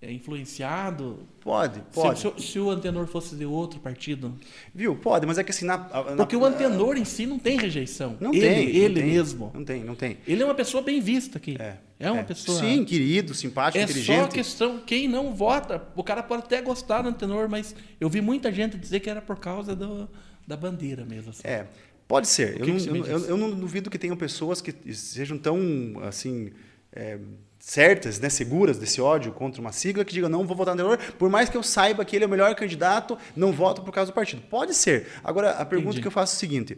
é, 0.01 0.11
influenciado? 0.11 1.19
Pode, 1.41 1.75
Se- 1.75 1.81
pode. 1.93 2.19
Se, 2.19 2.27
o- 2.27 2.39
se 2.39 2.59
o 2.59 2.69
antenor 2.69 3.05
fosse 3.07 3.35
de 3.35 3.45
outro 3.45 3.79
partido? 3.79 4.33
Viu? 4.73 4.95
Pode, 4.95 5.25
mas 5.25 5.37
é 5.37 5.43
que 5.43 5.51
assim, 5.51 5.65
na, 5.65 5.77
na- 5.77 6.15
Porque 6.17 6.35
o 6.35 6.45
antenor 6.45 6.97
em 6.97 7.05
si 7.05 7.25
não 7.25 7.37
tem 7.39 7.57
rejeição. 7.57 8.17
Não 8.19 8.33
ele, 8.33 8.41
tem. 8.41 8.65
não 8.65 8.73
ele 8.83 9.01
tem, 9.01 9.11
mesmo. 9.11 9.51
Não 9.53 9.63
tem, 9.65 9.83
não 9.83 9.95
tem. 9.95 10.17
Ele 10.27 10.41
é 10.41 10.45
uma 10.45 10.55
pessoa 10.55 10.81
bem 10.83 10.99
vista 11.01 11.37
aqui. 11.37 11.57
É. 11.59 12.11
uma 12.11 12.19
é. 12.21 12.23
pessoa. 12.23 12.59
Sim, 12.59 12.83
querido, 12.85 13.33
simpático, 13.33 13.77
É 13.83 13.87
só 13.87 13.91
inteligente. 13.91 14.31
questão, 14.31 14.79
quem 14.79 15.07
não 15.07 15.33
vota, 15.33 15.81
o 15.95 16.03
cara 16.03 16.21
pode 16.23 16.43
até 16.43 16.61
gostar 16.61 17.01
do 17.01 17.09
antenor, 17.09 17.47
mas 17.49 17.75
eu 17.99 18.09
vi 18.09 18.21
muita 18.21 18.51
gente 18.51 18.77
dizer 18.77 18.99
que 18.99 19.09
era 19.09 19.21
por 19.21 19.37
causa 19.37 19.75
do, 19.75 20.09
da 20.47 20.55
bandeira 20.57 21.05
mesmo. 21.05 21.31
assim. 21.31 21.41
É, 21.45 21.67
pode 22.07 22.27
ser. 22.27 22.59
Eu 22.59 22.67
não, 22.67 22.77
eu, 22.77 23.05
eu- 23.05 23.25
eu 23.29 23.37
não 23.37 23.51
duvido 23.51 23.89
que 23.89 23.97
tenham 23.97 24.15
pessoas 24.17 24.61
que 24.61 24.73
sejam 24.93 25.37
tão 25.37 25.57
assim 26.03 26.51
é, 26.91 27.17
certas, 27.59 28.19
né, 28.19 28.29
seguras 28.29 28.77
desse 28.77 29.01
ódio 29.01 29.31
contra 29.31 29.59
uma 29.59 29.71
sigla 29.71 30.05
que 30.05 30.13
digam 30.13 30.29
não 30.29 30.45
vou 30.45 30.55
votar 30.55 30.75
no 30.75 30.81
anterior, 30.83 31.13
por 31.17 31.29
mais 31.29 31.49
que 31.49 31.57
eu 31.57 31.63
saiba 31.63 32.05
que 32.05 32.15
ele 32.15 32.23
é 32.23 32.27
o 32.27 32.29
melhor 32.29 32.53
candidato, 32.55 33.17
não 33.35 33.51
voto 33.51 33.81
por 33.81 33.91
causa 33.91 34.11
do 34.11 34.15
partido. 34.15 34.41
Pode 34.49 34.73
ser. 34.73 35.07
Agora 35.23 35.51
a 35.51 35.65
pergunta 35.65 35.89
Entendi. 35.89 36.01
que 36.01 36.07
eu 36.07 36.11
faço 36.11 36.33
é 36.33 36.35
a 36.35 36.39
seguinte: 36.39 36.77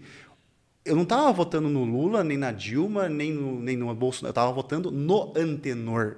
eu 0.85 0.95
não 0.95 1.03
estava 1.03 1.31
votando 1.33 1.67
no 1.67 1.83
Lula, 1.83 2.23
nem 2.23 2.37
na 2.37 2.51
Dilma, 2.51 3.09
nem 3.09 3.31
no, 3.33 3.59
nem 3.59 3.75
no 3.75 3.93
Bolsonaro, 3.93 4.27
eu 4.29 4.31
estava 4.31 4.51
votando 4.53 4.89
no 4.89 5.33
antenor. 5.35 6.15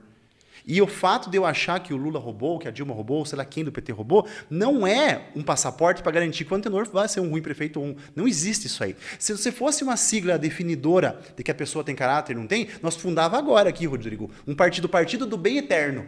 E 0.72 0.80
o 0.84 0.86
fato 0.86 1.32
de 1.32 1.36
eu 1.36 1.48
achar 1.48 1.80
que 1.80 1.92
o 1.96 1.98
Lula 1.98 2.20
roubou, 2.20 2.60
que 2.60 2.68
a 2.68 2.72
Dilma 2.72 2.94
roubou, 2.94 3.26
sei 3.26 3.36
lá 3.40 3.44
quem 3.44 3.64
do 3.64 3.72
PT 3.72 3.92
roubou, 3.92 4.28
não 4.52 4.86
é 4.86 5.24
um 5.36 5.42
passaporte 5.42 6.04
para 6.04 6.12
garantir 6.12 6.46
que 6.46 6.54
o 6.54 6.56
antenor 6.56 6.88
vai 6.94 7.08
ser 7.08 7.22
um 7.22 7.30
ruim 7.32 7.42
prefeito 7.42 7.80
ou 7.80 7.88
um. 7.88 7.96
Não 8.16 8.28
existe 8.28 8.68
isso 8.68 8.84
aí. 8.84 8.96
Se 9.18 9.36
você 9.36 9.52
fosse 9.52 9.84
uma 9.84 9.98
sigla 9.98 10.38
definidora 10.38 11.20
de 11.36 11.42
que 11.44 11.50
a 11.50 11.56
pessoa 11.56 11.84
tem 11.84 11.96
caráter 11.96 12.34
e 12.34 12.36
não 12.40 12.46
tem, 12.46 12.68
nós 12.84 12.96
fundava 12.96 13.36
agora 13.36 13.68
aqui, 13.68 13.88
Rodrigo, 13.88 14.30
um 14.46 14.54
partido, 14.54 14.88
Partido 14.88 15.26
do 15.26 15.38
Bem 15.38 15.58
Eterno. 15.58 16.06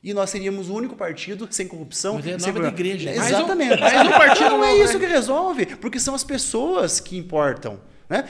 E 0.00 0.14
nós 0.14 0.30
seríamos 0.30 0.70
o 0.70 0.74
único 0.74 0.94
partido 0.94 1.48
sem 1.50 1.66
corrupção. 1.66 2.14
Mas 2.14 2.26
é 2.28 2.38
sem 2.38 2.52
nova 2.52 2.52
de 2.52 2.52
problema. 2.52 2.74
igreja. 2.76 3.14
Mais 3.16 3.32
um- 3.32 3.36
Exatamente. 3.36 3.80
mais 3.80 4.06
um 4.06 4.10
partido 4.12 4.50
não 4.50 4.64
é 4.64 4.76
isso 4.76 4.92
né? 4.96 5.00
que 5.00 5.06
resolve, 5.12 5.66
porque 5.74 5.98
são 5.98 6.14
as 6.14 6.22
pessoas 6.22 7.00
que 7.00 7.18
importam. 7.18 7.80
Né? 8.08 8.24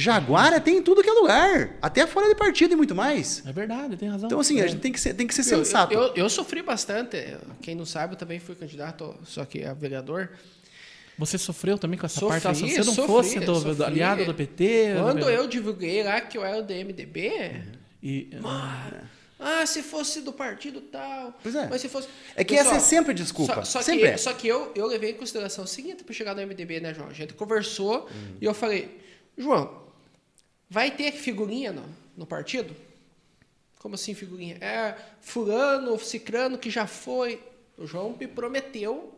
Jaguara 0.00 0.60
tem 0.60 0.78
em 0.78 0.82
tudo 0.82 1.02
que 1.02 1.08
é 1.08 1.12
lugar, 1.12 1.76
até 1.82 2.06
fora 2.06 2.28
de 2.28 2.34
partido 2.34 2.72
e 2.72 2.76
muito 2.76 2.94
mais. 2.94 3.42
É 3.46 3.52
verdade, 3.52 3.96
tem 3.96 4.08
razão. 4.08 4.26
Então, 4.28 4.40
assim, 4.40 4.60
É. 4.60 4.64
a 4.64 4.66
gente 4.66 4.80
tem 4.80 4.90
que 4.92 5.00
ser, 5.00 5.14
tem 5.14 5.26
que 5.26 5.34
ser 5.34 5.42
Eu- 5.42 5.58
sensato. 5.64 5.92
Eu, 5.92 6.14
eu 6.14 6.28
sofri 6.30 6.62
bastante. 6.62 7.16
Quem 7.62 7.74
não 7.74 7.84
sabe, 7.86 8.14
eu 8.14 8.18
também 8.18 8.38
fui 8.38 8.54
candidato, 8.54 9.14
só 9.24 9.44
que 9.44 9.64
a 9.64 9.74
vereador. 9.74 10.30
Você 11.18 11.36
sofreu 11.36 11.76
também 11.76 11.98
com 11.98 12.06
essa 12.06 12.18
Sofri, 12.18 12.40
parte? 12.40 12.58
Se 12.58 12.70
você 12.70 12.78
não 12.78 12.94
sofri, 12.94 13.06
fosse 13.06 13.40
do, 13.40 13.52
do 13.52 13.60
sofri. 13.60 13.82
aliado 13.84 14.24
do 14.24 14.32
PT. 14.34 14.94
Quando 15.02 15.20
do- 15.20 15.28
eu 15.30 15.46
divulguei 15.46 16.02
lá 16.02 16.20
que 16.22 16.38
eu 16.38 16.44
era 16.44 16.62
do 16.62 16.72
MDB, 16.72 17.62
E, 18.02 18.30
ah, 19.38 19.64
se 19.66 19.82
fosse 19.82 20.20
do 20.22 20.32
partido 20.32 20.80
tal. 20.80 21.38
Pois 21.42 21.54
é. 21.54 21.66
Mas 21.68 21.80
se 21.80 21.88
fosse. 21.88 22.08
É 22.36 22.42
que 22.44 22.54
Pessoal, 22.54 22.74
essa 22.76 22.84
é 22.84 22.88
sempre 22.88 23.12
desculpa. 23.14 23.56
Só, 23.56 23.64
só 23.64 23.82
sempre 23.82 24.02
que, 24.02 24.06
é. 24.08 24.16
só 24.16 24.32
que 24.32 24.48
eu, 24.48 24.72
eu 24.74 24.86
levei 24.86 25.10
em 25.10 25.14
consideração 25.14 25.64
o 25.64 25.66
seguinte 25.66 26.04
para 26.04 26.14
chegar 26.14 26.34
no 26.34 26.40
MDB, 26.42 26.80
né, 26.80 26.94
João? 26.94 27.08
A 27.08 27.12
gente 27.12 27.34
conversou 27.34 28.08
Hum. 28.10 28.36
e 28.40 28.44
eu 28.44 28.54
falei, 28.54 28.98
João, 29.36 29.79
vai 30.70 30.92
ter 30.92 31.10
figurinha 31.12 31.72
no, 31.72 31.84
no 32.16 32.24
partido? 32.24 32.74
Como 33.80 33.96
assim 33.96 34.14
figurinha? 34.14 34.56
É 34.60 34.94
fulano, 35.20 35.98
cicrano 35.98 36.56
que 36.56 36.70
já 36.70 36.86
foi. 36.86 37.42
O 37.76 37.86
João 37.86 38.16
me 38.18 38.28
prometeu 38.28 39.12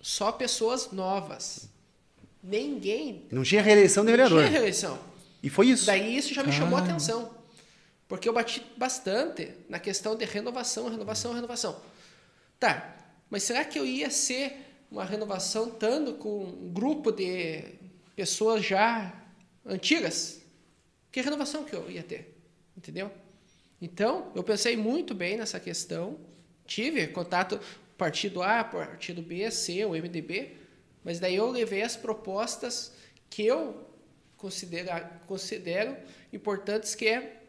só 0.00 0.32
pessoas 0.32 0.90
novas. 0.90 1.68
Ninguém. 2.42 3.26
Não 3.30 3.42
tinha 3.42 3.62
reeleição 3.62 4.04
de 4.04 4.10
Não 4.10 4.16
vereador. 4.16 4.40
tinha 4.40 4.50
reeleição. 4.50 4.98
E 5.42 5.48
foi 5.48 5.68
isso. 5.68 5.86
Daí 5.86 6.16
isso 6.16 6.34
já 6.34 6.42
me 6.42 6.52
chamou 6.52 6.78
a 6.78 6.82
atenção. 6.82 7.34
Porque 8.08 8.28
eu 8.28 8.32
bati 8.32 8.64
bastante 8.76 9.52
na 9.68 9.78
questão 9.78 10.16
de 10.16 10.24
renovação, 10.24 10.88
renovação, 10.88 11.32
renovação. 11.32 11.80
Tá, 12.58 12.96
mas 13.28 13.42
será 13.42 13.64
que 13.64 13.78
eu 13.78 13.84
ia 13.84 14.10
ser 14.10 14.56
uma 14.90 15.04
renovação 15.04 15.68
estando 15.68 16.14
com 16.14 16.44
um 16.44 16.72
grupo 16.72 17.10
de 17.12 17.64
pessoas 18.14 18.64
já 18.64 19.12
antigas? 19.64 20.40
Que 21.16 21.22
renovação 21.22 21.64
que 21.64 21.74
eu 21.74 21.90
ia 21.90 22.02
ter? 22.02 22.36
Entendeu? 22.76 23.10
Então, 23.80 24.30
eu 24.34 24.44
pensei 24.44 24.76
muito 24.76 25.14
bem 25.14 25.38
nessa 25.38 25.58
questão. 25.58 26.20
Tive 26.66 27.06
contato 27.06 27.58
partido 27.96 28.42
A, 28.42 28.62
partido 28.62 29.22
B, 29.22 29.50
C, 29.50 29.82
o 29.86 29.92
MDB, 29.92 30.54
mas 31.02 31.18
daí 31.18 31.36
eu 31.36 31.50
levei 31.50 31.80
as 31.80 31.96
propostas 31.96 32.92
que 33.30 33.46
eu 33.46 33.88
considera, 34.36 35.00
considero 35.26 35.96
importantes, 36.34 36.94
que 36.94 37.08
é 37.08 37.44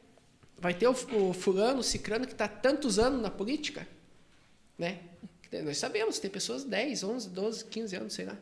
vai 0.57 0.73
ter 0.73 0.88
o, 0.88 0.91
o 0.91 1.34
fulano, 1.34 1.81
o 1.81 1.84
cicrano 1.84 2.26
que 2.26 2.31
está 2.31 2.48
tantos 2.48 2.98
anos 2.98 3.22
na 3.22 3.30
política, 3.30 3.85
né? 4.77 5.02
Nós 5.65 5.77
sabemos, 5.77 6.19
tem 6.19 6.31
pessoas 6.31 6.64
10, 6.64 7.03
11, 7.03 7.30
12, 7.31 7.65
15 7.65 7.95
anos, 7.98 8.14
sei 8.14 8.27
lá, 8.27 8.38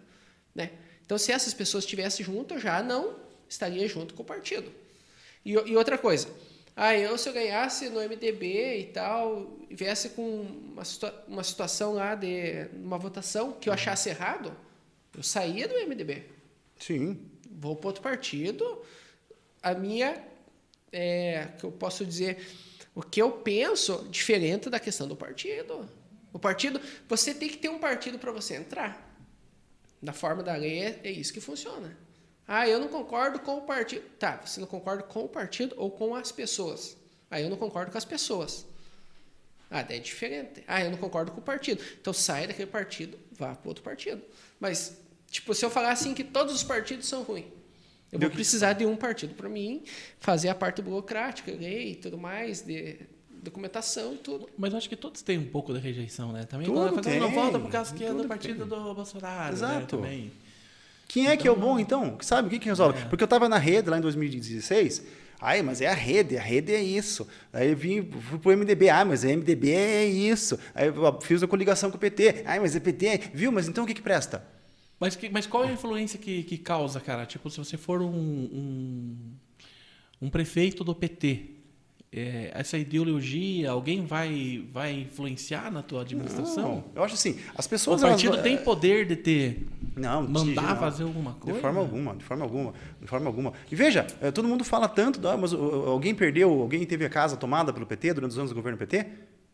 né? 0.53 0.69
Então, 1.03 1.18
se 1.18 1.31
essas 1.31 1.52
pessoas 1.52 1.84
estivessem 1.84 2.23
junto, 2.23 2.53
eu 2.53 2.60
já 2.60 2.84
não 2.84 3.15
estaria 3.49 3.88
junto 3.88 4.14
com 4.14 4.22
o 4.22 4.26
partido. 4.26 4.85
E, 5.45 5.51
e 5.51 5.77
outra 5.77 5.97
coisa, 5.97 6.27
ah, 6.76 6.97
eu 6.97 7.17
se 7.17 7.30
eu 7.30 7.34
ganhasse 7.34 7.88
no 7.89 8.01
MDB 8.01 8.80
e 8.80 8.85
tal, 8.88 9.57
e 9.69 9.76
viesse 9.76 10.09
com 10.09 10.41
uma, 10.41 10.84
situa 10.84 11.23
uma 11.27 11.43
situação 11.43 11.93
lá 11.93 12.15
de 12.15 12.67
uma 12.73 12.97
votação 12.97 13.53
que 13.53 13.69
eu 13.69 13.73
achasse 13.73 14.09
errado, 14.09 14.55
eu 15.15 15.23
saía 15.23 15.67
do 15.67 15.76
MDB. 15.76 16.23
Sim. 16.77 17.17
Vou 17.49 17.76
para 17.77 17.88
outro 17.88 18.03
partido. 18.03 18.81
A 19.63 19.73
minha, 19.73 20.22
é, 20.91 21.47
que 21.57 21.63
eu 21.63 21.72
posso 21.72 22.05
dizer, 22.05 22.45
o 22.93 23.01
que 23.01 23.22
eu 23.22 23.31
penso 23.31 24.07
diferente 24.09 24.69
da 24.69 24.80
questão 24.80 25.07
do 25.07 25.15
partido. 25.15 25.89
O 26.34 26.39
partido, 26.39 26.81
você 27.07 27.34
tem 27.34 27.47
que 27.47 27.57
ter 27.57 27.69
um 27.69 27.80
partido 27.80 28.19
para 28.19 28.31
você 28.31 28.55
entrar. 28.55 29.01
Na 30.01 30.11
forma 30.11 30.43
da 30.43 30.55
lei 30.55 30.80
é, 30.80 30.99
é 31.05 31.11
isso 31.11 31.31
que 31.31 31.39
funciona. 31.39 31.97
Ah, 32.47 32.67
eu 32.67 32.80
não 32.80 32.88
concordo 32.88 33.39
com 33.39 33.57
o 33.57 33.61
partido. 33.61 34.03
Tá, 34.19 34.41
você 34.43 34.59
não 34.59 34.67
concorda 34.67 35.03
com 35.03 35.23
o 35.26 35.27
partido 35.30 35.73
ou 35.77 35.89
com 35.89 36.15
as 36.15 36.31
pessoas? 36.31 36.95
Ah, 37.30 37.41
eu 37.41 37.49
não 37.49 37.57
concordo 37.57 37.91
com 37.91 37.97
as 37.97 38.05
pessoas. 38.05 38.65
Ah, 39.69 39.81
daí 39.81 39.97
é 39.97 39.99
diferente. 39.99 40.63
Ah, 40.67 40.84
eu 40.84 40.91
não 40.91 40.97
concordo 40.97 41.31
com 41.31 41.39
o 41.39 41.43
partido. 41.43 41.81
Então 41.99 42.13
sai 42.13 42.47
daquele 42.47 42.69
partido, 42.69 43.17
vá 43.31 43.55
para 43.55 43.67
outro 43.67 43.84
partido. 43.84 44.22
Mas, 44.59 44.97
tipo, 45.30 45.53
se 45.53 45.65
eu 45.65 45.69
falar 45.69 45.91
assim 45.91 46.13
que 46.13 46.23
todos 46.23 46.53
os 46.53 46.63
partidos 46.63 47.07
são 47.07 47.23
ruins, 47.23 47.45
eu 48.11 48.19
vou 48.19 48.30
precisar 48.30 48.73
de 48.73 48.85
um 48.85 48.95
partido 48.95 49.34
para 49.34 49.49
mim 49.49 49.84
fazer 50.19 50.49
a 50.49 50.55
parte 50.55 50.81
burocrática, 50.81 51.51
lei 51.51 51.91
e 51.91 51.95
tudo 51.95 52.17
mais, 52.17 52.61
de 52.61 52.99
documentação 53.30 54.13
e 54.13 54.17
tudo. 54.17 54.49
Mas 54.57 54.72
eu 54.72 54.77
acho 54.77 54.88
que 54.88 54.95
todos 54.95 55.22
têm 55.22 55.38
um 55.38 55.47
pouco 55.47 55.73
de 55.73 55.80
rejeição, 55.80 56.31
né? 56.31 56.43
Também 56.45 56.67
Tudo 56.67 56.93
quando 56.93 57.03
tem, 57.03 57.19
não 57.19 57.31
volta 57.31 57.59
por 57.59 57.69
causa 57.69 57.93
que 57.93 58.03
é 58.03 58.13
do 58.13 58.27
partido 58.27 58.59
tem. 58.59 58.67
do 58.67 58.93
Bolsonaro, 58.93 59.47
né? 59.47 59.53
Exato. 59.53 59.97
Também. 59.97 60.31
Quem 61.07 61.27
é 61.27 61.38
que 61.38 61.48
é 61.48 61.52
o 61.52 61.56
bom, 61.56 61.80
então? 61.80 62.18
Sabe 62.22 62.48
o 62.48 62.52
que, 62.52 62.60
que 62.60 62.65
resolve? 62.68 63.06
Porque 63.10 63.23
eu 63.23 63.26
estava 63.26 63.48
na 63.48 63.57
rede 63.57 63.90
lá 63.90 63.98
em 63.98 64.02
2016. 64.02 65.03
Ai, 65.40 65.61
mas 65.61 65.82
é 65.82 65.88
a 65.88 65.94
rede, 65.94 66.38
a 66.38 66.41
rede 66.41 66.73
é 66.73 66.82
isso. 66.82 67.27
Aí 67.53 67.69
eu 67.72 67.77
vim, 67.77 68.10
fui 68.30 68.40
pro 68.40 68.57
MDB, 68.57 68.90
ah, 68.90 69.06
mas 69.06 69.23
a 69.23 69.27
MDB 69.27 69.72
é 69.72 70.06
isso. 70.06 70.57
Aí 70.73 70.88
eu 70.88 71.22
fiz 71.22 71.44
a 71.44 71.48
coligação 71.48 71.91
com 71.91 71.98
o 71.98 71.99
PT. 71.99 72.44
Ai, 72.45 72.60
mas 72.60 72.76
é 72.76 72.80
PT, 72.80 73.32
viu? 73.34 73.52
Mas 73.52 73.68
então 73.68 73.84
o 73.84 73.88
que, 73.88 73.94
que 73.94 74.02
presta? 74.02 74.44
Mas, 74.99 75.15
que- 75.15 75.30
mas 75.30 75.45
qual 75.45 75.65
é 75.65 75.68
a 75.68 75.72
influência 75.73 76.18
que, 76.18 76.44
que 76.44 76.57
causa, 76.57 76.99
cara? 77.02 77.26
Tipo, 77.26 77.49
se 77.49 77.57
você 77.57 77.76
for 77.77 78.02
um, 78.02 78.07
um, 78.07 79.15
um 80.22 80.30
prefeito 80.30 80.84
do 80.84 80.95
PT, 80.95 81.55
é, 82.18 82.52
essa 82.54 82.78
ideologia, 82.78 83.72
alguém 83.72 84.06
vai, 84.06 84.64
vai 84.72 84.94
influenciar 85.02 85.70
na 85.72 85.82
tua 85.84 86.02
administração? 86.02 86.64
Não, 86.76 86.84
eu 86.96 87.04
acho 87.04 87.16
assim, 87.16 87.38
as 87.58 87.66
O 87.66 87.70
pessoas... 87.70 88.02
partido 88.02 88.34
elas- 88.34 88.42
tem 88.44 88.58
poder 88.58 89.06
de 89.06 89.16
ter, 89.18 89.68
Não, 89.96 90.24
mandar 90.28 90.62
não. 90.74 90.76
fazer 90.78 91.04
alguma 91.04 91.34
coisa? 91.34 91.56
De 91.58 91.62
forma 91.62 91.80
alguma, 91.82 92.16
de 92.16 92.24
forma 92.24 92.44
alguma, 92.46 92.74
de 93.02 93.08
forma 93.08 93.28
alguma. 93.28 93.54
E 93.72 93.76
veja, 93.76 94.08
eh, 94.22 94.32
todo 94.32 94.48
mundo 94.48 94.64
fala 94.64 94.88
tanto, 94.88 95.26
ah, 95.28 95.36
mas 95.36 95.54
alguém 95.54 96.16
perdeu, 96.16 96.50
alguém 96.62 96.86
teve 96.86 97.04
a 97.06 97.10
casa 97.10 97.36
tomada 97.36 97.74
pelo 97.74 97.86
PT 97.86 98.14
durante 98.14 98.32
os 98.32 98.38
anos 98.38 98.52
do 98.52 98.56
governo 98.56 98.78
PT? 98.78 99.06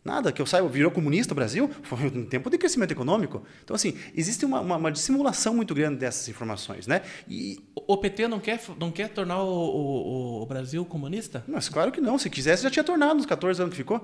Nada, 0.04 0.32
que 0.32 0.42
eu 0.42 0.46
saiba, 0.48 0.68
virou 0.68 0.90
comunista 0.90 1.34
o 1.34 1.36
Brasil? 1.36 1.70
Foi 1.84 2.00
um 2.08 2.26
tempo 2.26 2.50
de 2.50 2.58
crescimento 2.58 2.92
econômico. 2.92 3.44
Então, 3.64 3.76
assim, 3.76 3.94
existe 4.16 4.44
uma, 4.46 4.60
uma, 4.60 4.76
uma 4.78 4.92
dissimulação 4.92 5.54
muito 5.54 5.76
grande 5.76 5.98
dessas 6.00 6.28
informações, 6.28 6.88
né? 6.88 7.02
E, 7.30 7.60
O 7.76 7.96
PT 7.98 8.28
não 8.28 8.40
quer, 8.40 8.60
não 8.80 8.90
quer 8.92 9.10
tornar 9.10 9.44
o, 9.44 9.48
o- 9.48 10.42
o 10.42 10.46
Brasil 10.48 10.84
comunista? 10.86 11.44
mas 11.48 11.70
claro 11.70 11.92
que 11.92 12.02
não, 12.02 12.18
se 12.18 12.30
quisesse 12.30 12.64
já 12.64 12.72
tinha 12.72 12.84
tornado 12.84 13.16
nos 13.16 13.26
14 13.28 13.62
anos 13.62 13.72
que 13.74 13.78
ficou. 13.78 14.04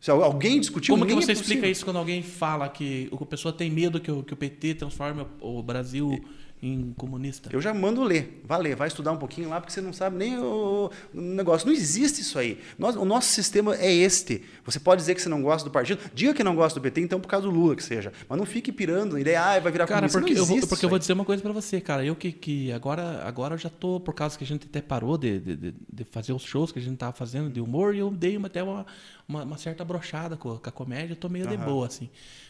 Se 0.00 0.10
al- 0.10 0.22
alguém 0.22 0.60
discutiu... 0.60 0.94
Como 0.94 1.04
que 1.06 1.14
você 1.14 1.32
é 1.32 1.34
explica 1.34 1.66
isso 1.66 1.84
quando 1.84 1.96
alguém 1.96 2.22
fala 2.22 2.68
que 2.68 3.10
a 3.12 3.24
pessoa 3.26 3.52
tem 3.52 3.68
medo 3.70 3.98
que 3.98 4.10
o, 4.12 4.22
que 4.22 4.32
o 4.32 4.36
PT 4.36 4.74
transforme 4.74 5.26
o 5.40 5.62
Brasil 5.62 6.22
em 6.62 6.92
comunista? 6.96 7.50
Eu 7.52 7.60
já 7.60 7.72
mando 7.74 8.02
ler. 8.02 8.40
Vai 8.44 8.60
ler, 8.62 8.74
vai 8.76 8.88
estudar 8.88 9.12
um 9.12 9.16
pouquinho 9.18 9.48
lá, 9.48 9.60
porque 9.60 9.72
você 9.72 9.80
não 9.80 9.92
sabe 9.92 10.16
nem 10.16 10.38
o, 10.38 10.90
negócio. 11.12 11.66
Não 11.66 11.74
existe 11.74 12.22
isso 12.22 12.38
aí. 12.38 12.58
Nós- 12.78 12.96
o 12.96 13.04
nosso 13.04 13.28
sistema 13.28 13.76
é 13.76 13.92
este. 13.92 14.42
Você 14.64 14.80
pode 14.80 15.00
dizer 15.02 15.14
que 15.14 15.20
você 15.22 15.28
não 15.28 15.42
gosta 15.42 15.68
do 15.68 15.72
partido, 15.72 16.00
diga 16.14 16.32
que 16.34 16.42
não 16.42 16.54
gosta 16.56 16.80
do 16.80 16.82
PT, 16.82 17.00
então 17.02 17.20
por 17.20 17.28
causa 17.28 17.46
do 17.46 17.52
Lula 17.52 17.76
que 17.76 17.82
seja. 17.82 18.12
Mas 18.28 18.38
não 18.38 18.46
fique 18.46 18.72
pirando 18.72 19.18
ideia, 19.18 19.40
ah, 19.42 19.60
vai 19.60 19.70
virar 19.70 19.86
Cara, 19.86 20.08
comunista. 20.08 20.18
porque, 20.20 20.32
eu 20.38 20.44
vou, 20.46 20.66
porque 20.68 20.84
eu 20.84 20.88
vou 20.88 20.98
dizer 20.98 21.12
uma 21.12 21.24
coisa 21.24 21.42
pra 21.42 21.52
você, 21.52 21.80
cara. 21.80 22.04
Eu 22.04 22.16
que, 22.16 22.32
que 22.32 22.72
agora, 22.72 23.22
agora 23.24 23.54
eu 23.54 23.58
já 23.58 23.68
tô, 23.68 24.00
por 24.00 24.14
causa 24.14 24.36
que 24.38 24.42
a 24.44 24.46
gente 24.46 24.66
até 24.66 24.80
parou 24.80 25.16
de, 25.18 25.38
de, 25.38 25.56
de- 25.56 25.74
de 25.92 26.04
fazer 26.10 26.32
os 26.32 26.42
shows 26.42 26.72
que 26.72 26.78
a 26.78 26.82
gente 26.82 26.96
tava 26.96 27.12
fazendo 27.12 27.50
de 27.50 27.60
humor, 27.60 27.94
e 27.94 27.98
eu 27.98 28.10
dei 28.10 28.36
uma, 28.36 28.46
até 28.46 28.62
uma, 28.62 28.86
uma, 29.28 29.42
uma 29.44 29.58
certa 29.58 29.84
brochada 29.84 30.36
com, 30.36 30.56
com 30.58 30.68
a 30.68 30.72
comédia, 30.72 31.12
eu 31.12 31.16
tô 31.16 31.28
meio 31.28 31.46
de 31.46 31.54
Aham. 31.54 31.64
boa, 31.64 31.86
assim. 31.86 32.08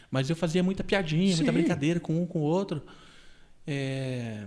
Mas 0.09 0.29
eu 0.29 0.35
fazia 0.35 0.63
muita 0.63 0.83
piadinha, 0.83 1.35
muita 1.35 1.51
Sim. 1.51 1.57
brincadeira 1.57 1.99
com 1.99 2.21
um 2.21 2.25
com 2.25 2.39
o 2.39 2.43
outro. 2.43 2.81
É, 3.67 4.45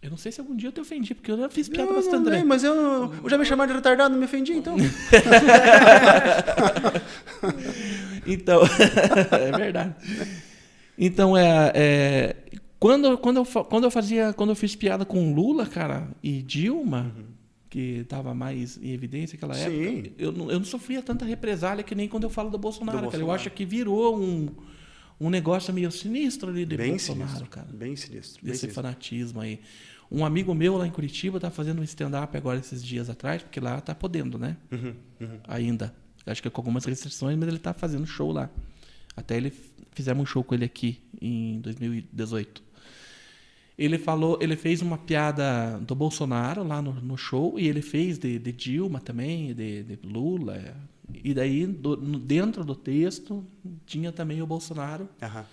Eu 0.00 0.10
não 0.10 0.16
sei 0.16 0.30
se 0.30 0.40
algum 0.40 0.54
dia 0.54 0.68
eu 0.68 0.72
te 0.72 0.80
ofendi, 0.80 1.14
porque 1.14 1.30
eu 1.32 1.36
já 1.38 1.48
fiz 1.48 1.68
piada 1.68 1.88
Não, 1.90 1.96
bastante, 1.96 2.30
não, 2.30 2.46
mas 2.46 2.62
eu, 2.62 3.12
eu 3.22 3.28
já 3.28 3.36
me 3.36 3.44
chamaram 3.44 3.70
de 3.72 3.76
retardado, 3.76 4.10
não 4.12 4.18
me 4.20 4.26
ofendi, 4.26 4.52
então. 4.52 4.76
Então, 8.26 8.60
é 9.32 9.52
verdade. 9.56 9.94
Então, 10.98 11.36
é, 11.36 11.72
é, 11.74 12.36
quando, 12.78 13.18
quando, 13.18 13.38
eu, 13.38 13.44
quando 13.64 13.84
eu 13.84 13.90
fazia, 13.90 14.32
quando 14.32 14.50
eu 14.50 14.56
fiz 14.56 14.74
piada 14.74 15.04
com 15.04 15.34
Lula, 15.34 15.66
cara, 15.66 16.08
e 16.22 16.40
Dilma, 16.42 17.12
que 17.68 17.98
estava 18.00 18.32
mais 18.34 18.78
em 18.82 18.92
evidência 18.92 19.36
naquela 19.36 19.54
Uhum. 19.54 19.70
Sim. 19.82 19.98
época, 19.98 20.14
eu, 20.18 20.32
não- 20.32 20.50
eu 20.50 20.58
não 20.58 20.64
sofria 20.66 21.02
tanta 21.02 21.24
represália 21.24 21.82
que 21.84 21.94
nem 21.94 22.08
quando 22.08 22.24
eu 22.24 22.30
falo 22.30 22.48
do 22.50 22.58
Bolsonaro, 22.58 22.98
Do 22.98 23.04
cara. 23.04 23.16
Eu 23.16 23.26
Bolsonaro. 23.26 23.40
acho 23.40 23.50
que 23.50 23.64
virou 23.64 24.16
um, 24.18 24.48
um 25.20 25.30
negócio 25.30 25.72
meio 25.72 25.90
sinistro 25.90 26.50
ali 26.50 26.64
de 26.64 26.76
bem 26.76 26.90
Bolsonaro, 26.90 27.28
sinistro, 27.28 27.50
cara. 27.50 27.68
Bem 27.72 27.96
sinistro. 27.96 28.42
Bem 28.42 28.52
Desse 28.52 28.60
sinistro. 28.62 28.82
fanatismo 28.82 29.40
aí. 29.40 29.60
Um 30.10 30.24
amigo 30.24 30.54
meu 30.54 30.76
lá 30.76 30.86
em 30.86 30.90
Curitiba 30.90 31.40
tá 31.40 31.50
fazendo 31.50 31.80
um 31.80 31.84
stand-up 31.84 32.36
agora 32.36 32.58
esses 32.58 32.84
dias 32.84 33.08
atrás, 33.08 33.42
porque 33.42 33.58
lá 33.58 33.80
tá 33.80 33.94
podendo, 33.94 34.38
né? 34.38 34.56
Uhum, 34.70 34.94
uhum. 35.20 35.40
ainda. 35.48 35.94
Acho 36.26 36.40
que 36.40 36.48
é 36.48 36.50
com 36.50 36.60
algumas 36.60 36.84
restrições, 36.84 37.36
mas 37.36 37.48
ele 37.48 37.58
tá 37.58 37.72
fazendo 37.72 38.06
show 38.06 38.32
lá. 38.32 38.50
Até 39.16 39.36
ele 39.36 39.52
fizemos 39.92 40.22
um 40.22 40.26
show 40.26 40.42
com 40.42 40.54
ele 40.54 40.64
aqui 40.64 41.00
em 41.20 41.60
2018. 41.60 42.62
Ele 43.76 43.98
falou, 43.98 44.38
ele 44.40 44.56
fez 44.56 44.82
uma 44.82 44.96
piada 44.96 45.78
do 45.80 45.94
Bolsonaro 45.94 46.62
lá 46.62 46.80
no, 46.80 46.92
no 46.92 47.16
show 47.16 47.58
e 47.58 47.66
ele 47.66 47.82
fez 47.82 48.18
de, 48.18 48.38
de 48.38 48.52
Dilma 48.52 49.00
também, 49.00 49.52
de, 49.52 49.82
de 49.82 49.98
Lula. 50.04 50.76
E 51.22 51.34
daí 51.34 51.66
do- 51.66 51.96
no- 51.96 52.18
dentro 52.18 52.64
do 52.64 52.74
texto 52.74 53.44
tinha 53.86 54.10
também 54.10 54.40
o 54.42 54.46
Bolsonaro 54.46 55.08
Aham. 55.22 55.44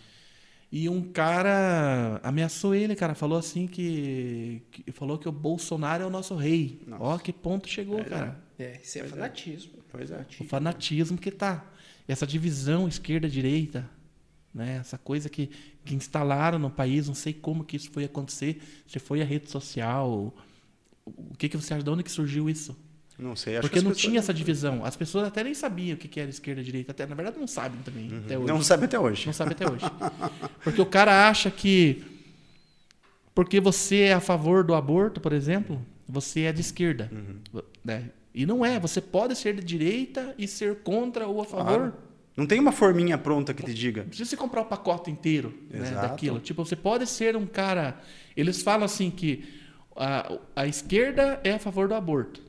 e 0.71 0.87
um 0.87 1.01
cara 1.01 2.19
ameaçou 2.23 2.73
ele, 2.73 2.95
cara, 2.95 3.13
falou 3.13 3.37
assim 3.37 3.67
que, 3.67 4.61
que 4.71 4.91
falou 4.91 5.17
que 5.17 5.27
o 5.27 5.31
Bolsonaro 5.31 6.03
é 6.03 6.05
o 6.05 6.09
nosso 6.09 6.35
rei. 6.35 6.81
Nossa. 6.87 7.03
Ó, 7.03 7.17
que 7.17 7.33
ponto 7.33 7.67
chegou, 7.67 8.03
cara 8.05 8.39
É, 8.57 8.79
isso 8.81 8.99
é 8.99 9.03
fanatismo. 9.03 9.73
Pois 9.91 10.09
é. 10.09 10.25
o 10.39 10.43
fanatismo 10.45 11.17
que 11.17 11.29
tá. 11.31 11.65
Essa 12.07 12.25
divisão 12.25 12.87
esquerda-direita, 12.87 13.89
né? 14.53 14.77
essa 14.79 14.97
coisa 14.97 15.29
que, 15.29 15.49
que 15.83 15.93
instalaram 15.95 16.57
no 16.59 16.69
país, 16.69 17.07
não 17.07 17.15
sei 17.15 17.33
como 17.33 17.63
que 17.65 17.75
isso 17.75 17.91
foi 17.91 18.05
acontecer, 18.05 18.61
se 18.87 18.99
foi 18.99 19.21
a 19.21 19.25
rede 19.25 19.49
social, 19.49 20.33
o 21.05 21.35
que, 21.37 21.49
que 21.49 21.57
você 21.57 21.73
acha, 21.73 21.83
de 21.83 21.89
onde 21.89 22.03
que 22.03 22.11
surgiu 22.11 22.49
isso? 22.49 22.77
Não 23.21 23.35
sei, 23.35 23.53
acho 23.57 23.61
Porque 23.61 23.77
que 23.77 23.83
não 23.85 23.91
pessoas- 23.91 24.01
tinha 24.01 24.19
essa 24.19 24.33
divisão. 24.33 24.83
As 24.83 24.95
pessoas 24.95 25.27
até 25.27 25.43
nem 25.43 25.53
sabiam 25.53 25.93
o 25.93 25.97
que, 25.97 26.19
era 26.19 26.29
esquerda-direita, 26.29 26.91
até 26.91 27.05
na 27.05 27.13
verdade 27.13 27.37
não 27.39 27.45
sabem 27.47 27.79
também, 27.83 28.07
até 28.25 28.35
hoje. 28.35 28.51
Uhum. 28.51 28.57
Não 28.57 28.63
sabe 28.63 28.85
até 28.85 28.99
hoje. 28.99 29.25
Não 29.27 29.33
sabe 29.33 29.51
até 29.51 29.69
hoje. 29.71 29.85
Porque 30.63 30.81
o 30.81 30.85
cara 30.87 31.29
acha 31.29 31.51
que 31.51 32.03
porque 33.35 33.59
você 33.59 34.01
é 34.01 34.13
a 34.13 34.19
favor 34.19 34.63
do 34.63 34.73
aborto, 34.73 35.21
por 35.21 35.33
exemplo, 35.33 35.79
você 36.07 36.41
é 36.41 36.51
de 36.51 36.61
esquerda. 36.61 37.09
Uhum. 37.11 37.61
Né? 37.85 38.09
E 38.33 38.45
não 38.45 38.65
é. 38.65 38.79
Você 38.79 38.99
pode 38.99 39.35
ser 39.35 39.55
de 39.55 39.63
direita 39.63 40.33
e 40.37 40.47
ser 40.47 40.77
contra 40.77 41.27
ou 41.27 41.41
a 41.41 41.45
favor. 41.45 41.65
Claro. 41.65 41.93
Não 42.35 42.45
tem 42.47 42.59
uma 42.59 42.71
forminha 42.71 43.17
pronta 43.17 43.53
que 43.53 43.63
te 43.63 43.73
diga. 43.73 44.01
Não 44.01 44.07
precisa 44.07 44.29
você 44.29 44.37
comprar 44.37 44.61
o 44.61 44.65
pacote 44.65 45.11
inteiro 45.11 45.53
né, 45.69 45.91
daquilo. 45.91 46.39
Tipo, 46.39 46.65
você 46.65 46.75
pode 46.75 47.05
ser 47.05 47.35
um 47.35 47.45
cara. 47.45 47.99
Eles 48.35 48.61
falam 48.61 48.85
assim 48.85 49.11
que 49.11 49.43
a, 49.95 50.37
a 50.55 50.65
esquerda 50.65 51.39
é 51.43 51.51
a 51.51 51.59
favor 51.59 51.87
do 51.87 51.93
aborto. 51.93 52.41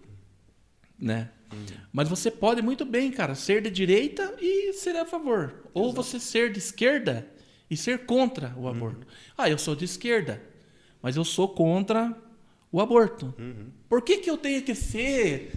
Né? 1.03 1.29
Mas 1.93 2.09
você 2.09 2.31
pode 2.31 2.63
muito 2.63 2.85
bem, 2.85 3.11
cara, 3.11 3.35
ser 3.35 3.61
de 3.61 3.71
direita 3.71 4.35
e 4.41 4.73
ser 4.73 4.97
a 4.97 5.05
favor. 5.05 5.53
Ou 5.75 5.93
você 5.93 6.19
ser 6.21 6.51
de 6.53 6.59
esquerda 6.61 7.27
e 7.69 7.77
ser 7.77 8.07
contra 8.07 8.55
o 8.57 8.69
aborto. 8.69 9.07
Ah, 9.37 9.51
eu 9.51 9.59
sou 9.59 9.75
de 9.77 9.85
esquerda, 9.85 10.41
mas 11.03 11.17
eu 11.17 11.25
sou 11.25 11.49
contra 11.49 12.17
o 12.71 12.81
aborto. 12.81 13.35
Por 13.89 14.01
que, 14.01 14.19
que 14.19 14.31
eu 14.31 14.39
tenho 14.39 14.63
que 14.63 14.75
ser 14.75 15.53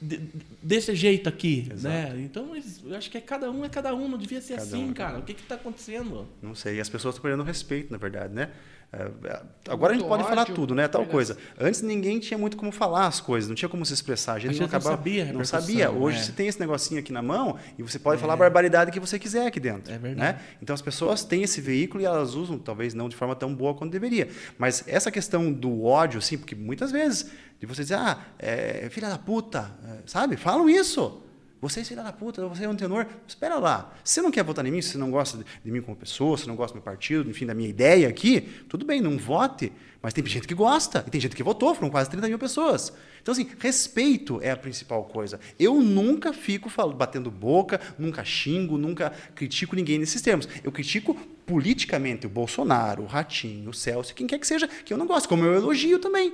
de- 0.00 0.20
desse 0.62 0.94
jeito 0.94 1.28
aqui? 1.28 1.68
Né? 1.82 2.14
Então, 2.20 2.52
eu 2.84 2.96
acho 2.96 3.10
que 3.10 3.18
é 3.18 3.20
cada 3.20 3.50
um 3.50 3.64
é 3.64 3.68
cada 3.68 3.94
um, 3.94 4.08
não 4.08 4.16
devia 4.16 4.40
ser 4.40 4.54
Cada 4.54 4.62
assim, 4.68 4.84
um 4.84 4.90
é 4.92 4.94
cara. 4.94 5.16
um. 5.16 5.20
O 5.20 5.22
que 5.22 5.32
está 5.32 5.56
acontecendo? 5.56 6.26
Não 6.40 6.54
sei. 6.54 6.76
E 6.76 6.80
as 6.80 6.88
pessoas 6.88 7.14
estão 7.14 7.22
perdendo 7.28 7.42
respeito, 7.44 7.90
na 7.92 7.98
verdade, 7.98 8.32
né? 8.32 8.50
É, 8.90 9.02
é, 9.02 9.42
Agora 9.68 9.92
a 9.92 9.96
gente 9.96 10.08
pode 10.08 10.24
falar 10.24 10.42
ódio, 10.42 10.54
tudo, 10.54 10.74
né? 10.74 10.88
Tal 10.88 11.02
verdade. 11.02 11.12
coisa. 11.12 11.38
Antes 11.60 11.82
ninguém 11.82 12.18
tinha 12.18 12.38
muito 12.38 12.56
como 12.56 12.72
falar 12.72 13.06
as 13.06 13.20
coisas, 13.20 13.46
não 13.46 13.54
tinha 13.54 13.68
como 13.68 13.84
se 13.84 13.92
expressar. 13.92 14.34
A 14.34 14.38
gente, 14.38 14.48
A 14.48 14.52
gente 14.52 14.60
não 14.62 14.68
não 14.68 14.76
acabava, 14.76 14.96
sabia 14.96 15.28
a 15.28 15.32
não 15.32 15.44
sabia. 15.44 15.90
Hoje 15.90 16.18
é. 16.18 16.22
você 16.22 16.32
tem 16.32 16.48
esse 16.48 16.58
negocinho 16.58 16.98
aqui 16.98 17.12
na 17.12 17.20
mão 17.20 17.58
e 17.78 17.82
você 17.82 17.98
pode 17.98 18.18
falar 18.18 18.32
a 18.32 18.36
barbaridade 18.36 18.90
que 18.90 18.98
você 18.98 19.18
quiser 19.18 19.46
aqui 19.46 19.60
dentro. 19.60 19.92
É 19.92 19.98
verdade. 19.98 20.38
Né? 20.38 20.40
Então 20.62 20.72
as 20.72 20.80
pessoas 20.80 21.22
têm 21.22 21.42
esse 21.42 21.60
veículo 21.60 22.02
e 22.02 22.06
elas 22.06 22.34
usam, 22.34 22.58
talvez 22.58 22.94
não 22.94 23.10
de 23.10 23.16
forma 23.16 23.36
tão 23.36 23.54
boa 23.54 23.74
quanto 23.74 23.92
deveria. 23.92 24.28
Mas 24.56 24.82
essa 24.86 25.10
questão 25.10 25.52
do 25.52 25.84
ódio, 25.84 26.18
assim, 26.18 26.38
porque 26.38 26.54
muitas 26.54 26.90
vezes 26.90 27.30
de 27.60 27.66
você 27.66 27.82
dizer, 27.82 27.96
ah, 27.96 28.18
é, 28.38 28.88
filha 28.90 29.08
da 29.08 29.18
puta, 29.18 29.70
é, 29.84 29.98
sabe? 30.06 30.36
Falam 30.36 30.68
isso. 30.70 31.22
Você 31.60 31.80
é 31.80 31.84
filha 31.84 32.02
da 32.04 32.12
puta, 32.12 32.46
você 32.46 32.64
é 32.64 32.68
um 32.68 32.76
tenor. 32.76 33.06
Espera 33.26 33.58
lá. 33.58 33.92
Você 34.04 34.22
não 34.22 34.30
quer 34.30 34.44
votar 34.44 34.64
em 34.64 34.70
mim, 34.70 34.80
você 34.80 34.96
não 34.96 35.10
gosta 35.10 35.44
de, 35.64 35.70
mim 35.72 35.80
como 35.82 35.96
pessoa, 35.96 36.38
se 36.38 36.46
não 36.46 36.54
gosta 36.54 36.72
do 36.74 36.76
meu 36.76 36.84
partido, 36.84 37.28
enfim, 37.28 37.46
da 37.46 37.54
minha 37.54 37.68
ideia 37.68 38.08
aqui, 38.08 38.42
tudo 38.68 38.86
bem, 38.86 39.00
não 39.00 39.18
vote. 39.18 39.72
Mas 40.00 40.14
tem 40.14 40.24
gente 40.24 40.46
que 40.46 40.54
gosta, 40.54 41.02
e 41.04 41.10
tem 41.10 41.20
gente 41.20 41.34
que 41.34 41.42
votou, 41.42 41.74
foram 41.74 41.90
quase 41.90 42.08
30 42.10 42.28
mil 42.28 42.38
pessoas. 42.38 42.92
Então, 43.20 43.32
assim, 43.32 43.48
respeito 43.58 44.38
é 44.40 44.52
a 44.52 44.56
principal 44.56 45.02
coisa. 45.04 45.40
Eu 45.58 45.80
nunca 45.82 46.32
fico 46.32 46.70
fal- 46.70 46.92
batendo 46.92 47.28
boca, 47.30 47.80
nunca 47.98 48.24
xingo, 48.24 48.78
nunca 48.78 49.10
critico 49.34 49.74
ninguém 49.74 49.98
nesses 49.98 50.22
termos. 50.22 50.48
Eu 50.62 50.70
critico 50.70 51.14
politicamente 51.44 52.26
o 52.26 52.30
Bolsonaro, 52.30 53.02
o 53.02 53.06
Ratinho, 53.06 53.70
o 53.70 53.74
Celso, 53.74 54.14
quem 54.14 54.26
quer 54.28 54.38
que 54.38 54.46
seja, 54.46 54.68
que 54.68 54.92
eu 54.92 54.98
não 54.98 55.06
gosto, 55.06 55.28
como 55.28 55.44
eu 55.44 55.54
elogio 55.54 55.98
também. 55.98 56.32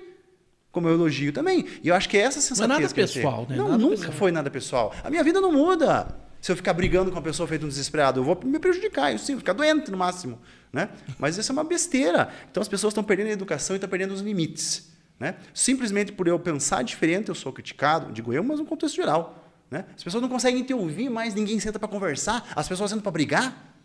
Como 0.75 0.89
eu 0.89 0.95
elogio 0.95 1.33
também. 1.33 1.65
E 1.83 1.89
eu 1.89 1.95
acho 1.95 2.09
que 2.09 2.19
é 2.19 2.23
essa 2.23 2.67
nada 2.67 2.81
que 2.81 3.01
eu 3.01 3.07
tenho. 3.07 3.07
pessoal, 3.07 3.47
né? 3.49 3.57
Não, 3.57 3.69
Nada 3.69 3.79
nunca 3.79 3.97
pessoal. 3.97 4.13
foi 4.13 4.33
nada 4.33 4.51
pessoal. 4.51 4.95
A 5.05 5.09
minha 5.09 5.23
vida 5.23 5.41
não 5.41 5.53
muda. 5.53 6.09
Se 6.41 6.51
eu 6.53 6.57
ficar 6.57 6.75
brigando 6.75 7.11
com 7.11 7.17
uma 7.17 7.23
pessoa 7.23 7.47
feita 7.49 7.65
um 7.65 7.69
desesperado, 7.69 8.21
eu 8.21 8.25
vou 8.25 8.39
me 8.45 8.59
prejudicar, 8.59 9.13
eu 9.13 9.19
sim, 9.19 9.33
vou 9.33 9.39
ficar 9.39 9.55
doente 9.55 9.91
no 9.91 9.97
máximo. 9.97 10.39
Né? 10.73 10.91
Mas 11.17 11.39
isso 11.39 11.51
é 11.51 11.55
uma 11.55 11.65
besteira. 11.65 12.29
Então 12.51 12.61
as 12.61 12.69
pessoas 12.69 12.91
estão 12.91 13.05
perdendo 13.05 13.29
a 13.29 13.31
educação 13.31 13.75
e 13.75 13.79
estão 13.79 13.89
perdendo 13.89 14.13
os 14.13 14.21
limites. 14.21 14.91
Né? 15.19 15.37
Simplesmente 15.55 16.11
por 16.13 16.27
eu 16.27 16.39
pensar 16.39 16.83
diferente, 16.83 17.29
eu 17.29 17.35
sou 17.37 17.53
criticado, 17.53 18.13
digo 18.13 18.33
eu, 18.33 18.43
mas 18.43 18.59
no 18.59 18.67
contexto 18.67 18.97
geral. 18.97 19.49
Né? 19.71 19.85
As 19.97 20.03
pessoas 20.03 20.21
não 20.21 20.29
conseguem 20.29 20.63
te 20.65 20.75
ouvir 20.75 21.09
mais, 21.09 21.35
ninguém 21.35 21.59
senta 21.61 21.79
para 21.79 21.89
conversar, 21.89 22.47
as 22.57 22.69
pessoas 22.69 22.91
sentam 22.91 23.03
para 23.03 23.13
brigar. 23.13 23.77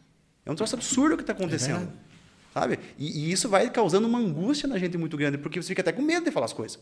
É 0.46 0.52
um 0.52 0.56
troço 0.56 0.76
absurdo 0.76 1.14
o 1.14 1.18
que 1.18 1.24
está 1.24 1.34
acontecendo. 1.34 1.78
verdade. 1.78 2.09
Sabe? 2.54 2.80
E, 2.98 3.26
e 3.28 3.32
isso 3.32 3.48
vai 3.50 3.70
causando 3.70 4.08
uma 4.08 4.20
angústia 4.20 4.68
na 4.68 4.78
gente 4.78 4.98
muito 4.98 5.16
grande, 5.18 5.38
porque 5.38 5.62
você 5.62 5.70
fica 5.70 5.82
até 5.82 5.92
com 5.92 6.02
medo 6.02 6.26
de 6.26 6.32
falar 6.32 6.46
as 6.46 6.54
coisas. 6.54 6.80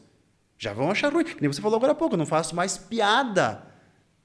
Já 0.57 0.73
vão 0.73 0.89
achar 0.89 1.13
ruim. 1.13 1.23
Que 1.23 1.39
nem 1.41 1.51
você 1.51 1.61
falou 1.61 1.77
agora 1.77 1.91
há 1.91 1.95
pouco, 1.95 2.15
eu 2.15 2.17
não 2.17 2.25
faço 2.25 2.55
mais 2.55 2.77
piada. 2.77 3.63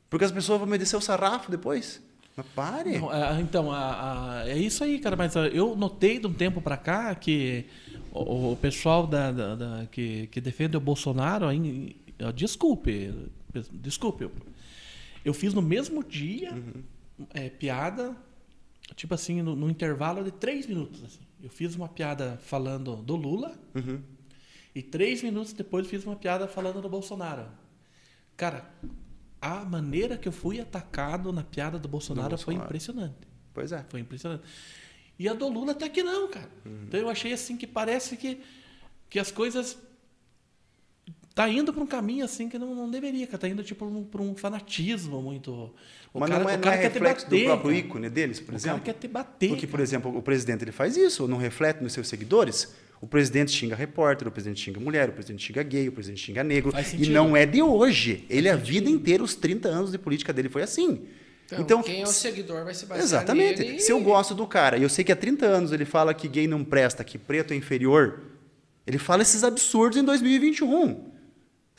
Porque 0.09 0.25
as 0.25 0.33
pessoas 0.33 0.59
vão 0.59 0.69
me 0.69 0.79
descer 0.79 0.97
o 0.97 1.01
sarrafo 1.01 1.51
depois. 1.51 2.01
Mas 2.37 2.47
pare. 2.55 2.99
Não, 2.99 3.11
ah, 3.11 3.39
então, 3.41 3.71
a- 3.71 4.41
a- 4.41 4.49
é 4.49 4.57
isso 4.59 4.83
aí, 4.83 4.99
cara. 4.99 5.15
Mas 5.17 5.37
ah, 5.37 5.47
eu 5.49 5.77
notei 5.77 6.19
de 6.19 6.27
um 6.27 6.33
tempo 6.33 6.63
pra 6.63 6.77
cá 6.79 7.15
que 7.15 7.67
o, 8.11 8.53
o 8.53 8.57
pessoal 8.57 9.07
da, 9.07 9.31
da- 9.31 9.55
da- 9.55 9.87
que, 9.91 10.27
que 10.29 10.41
defende 10.41 10.75
o 10.77 10.81
Bolsonaro, 10.81 11.47
aí, 11.47 11.95
desculpe, 12.35 13.13
desculpe. 13.73 14.31
eu- 15.25 15.35
fiz 15.35 15.53
no 15.53 15.61
mesmo 15.63 16.03
dia 16.03 16.53
é, 17.35 17.51
piada, 17.51 18.17
tipo 18.97 19.13
assim, 19.15 19.43
no, 19.43 19.55
no 19.55 19.69
intervalo 19.69 20.25
de 20.25 20.31
três 20.31 20.67
minutos. 20.67 21.03
assim. 21.05 21.21
Eu 21.43 21.51
fiz 21.51 21.75
uma 21.75 21.89
piada 21.89 22.39
falando 22.45 22.97
do 22.97 23.17
Lula 23.17 23.59
Uhum. 23.75 24.01
e 24.75 24.83
três 24.83 25.23
minutos 25.23 25.53
depois 25.53 25.87
fiz 25.87 26.05
uma 26.05 26.17
piada 26.17 26.47
falando 26.47 26.81
do 26.81 26.89
Bolsonaro. 26.89 27.47
Cara, 28.37 28.71
a 29.41 29.65
maneira 29.65 30.17
que 30.17 30.29
eu 30.29 30.33
fui 30.33 30.61
atacado 30.61 31.33
na 31.33 31.43
piada 31.43 31.79
do 31.79 31.89
Bolsonaro, 31.89 32.31
foi 32.39 32.55
Bolsonaro. 32.55 32.65
impressionante. 32.65 33.17
Pois 33.53 33.73
é. 33.73 33.85
Foi 33.89 34.01
impressionante. 34.01 34.43
E 35.19 35.29
a 35.29 35.35
do 35.35 35.49
Lula 35.49 35.73
até 35.73 35.89
que 35.89 36.03
não, 36.03 36.29
cara. 36.29 36.49
Então 36.87 36.99
eu 37.01 37.09
achei 37.09 37.33
assim 37.33 37.57
que 37.57 37.67
parece 37.67 38.17
que, 38.17 38.41
que 39.11 39.19
as 39.19 39.31
coisas 39.31 39.77
tá 41.35 41.49
indo 41.49 41.73
para 41.73 41.83
um 41.83 41.87
caminho 41.87 42.25
assim 42.25 42.49
que 42.49 42.59
não, 42.59 42.75
não 42.75 42.91
deveria, 42.91 43.27
cara. 43.27 43.39
Tá 43.39 43.49
indo 43.49 43.63
tipo 43.63 43.87
para 43.87 43.95
um, 43.99 44.05
pra 44.05 44.23
um 44.23 44.35
fanatismo 44.37 45.21
muito. 45.23 45.73
O 46.13 46.21
Mas 46.21 46.31
cara, 46.31 46.43
não 46.45 46.51
é, 46.51 46.55
o 46.55 46.57
não 46.57 46.63
cara 46.63 46.77
é 46.77 46.79
quer 46.83 46.89
te 46.91 46.95
reflexo 46.95 47.25
bater, 47.27 47.39
do 47.41 47.45
próprio 47.45 47.71
cara. 47.71 47.87
ícone 47.87 48.11
deles, 48.11 48.41
por 48.41 48.53
o 48.53 48.57
exemplo? 48.57 48.81
cara 48.81 48.93
quer 48.93 49.01
te 49.01 49.09
bater. 49.09 49.49
Porque, 49.49 49.67
por 49.67 49.73
cara. 49.73 49.83
exemplo, 49.83 50.17
o 50.17 50.23
presidente 50.23 50.63
ele 50.65 50.73
faz 50.73 50.97
isso, 50.97 51.27
não 51.27 51.39
reflete 51.39 51.83
nos 51.83 51.93
seus 51.93 52.09
seguidores. 52.09 52.73
O 53.01 53.07
presidente 53.07 53.51
xinga 53.51 53.75
repórter, 53.75 54.29
o 54.29 54.31
presidente 54.31 54.61
xinga 54.61 54.79
mulher, 54.79 55.09
o 55.09 55.13
presidente 55.13 55.45
xinga 55.45 55.63
gay, 55.65 55.89
o 55.89 55.93
presidente 55.93 56.21
xinga 56.21 56.45
negro. 56.45 56.73
E 56.97 57.09
não 57.09 57.37
é 57.37 57.45
de 57.45 57.61
hoje. 57.61 58.25
Ele, 58.31 58.49
a 58.49 58.55
vida 58.55 58.89
inteira, 58.89 59.25
os 59.25 59.35
30 59.35 59.69
anos 59.69 59.91
de 59.91 59.99
política 59.99 60.33
dele 60.33 60.49
foi 60.49 60.63
assim. 60.63 61.03
Então, 61.59 61.83
quem 61.83 62.01
é 62.01 62.05
o 62.05 62.07
seguidor 62.07 62.65
vai 62.65 62.73
se 62.75 62.87
basear 62.87 63.05
Exatamente. 63.05 63.61
nele. 63.61 63.81
Se 63.81 63.91
eu 63.91 64.01
gosto 64.01 64.35
do 64.35 64.47
cara 64.47 64.77
e 64.79 64.85
eu 64.85 64.89
sei 64.89 65.05
que 65.05 65.11
há 65.13 65.17
30 65.17 65.45
anos 65.45 65.73
ele 65.73 65.85
fala 65.85 66.15
que 66.15 66.29
gay 66.29 66.47
não 66.47 66.63
presta, 66.65 67.03
que 67.03 67.19
preto 67.19 67.53
é 67.53 67.57
inferior, 67.57 68.21
ele 68.87 68.99
fala 68.99 69.23
esses 69.23 69.43
absurdos 69.43 69.99
em 69.99 70.05
2021. 70.05 71.12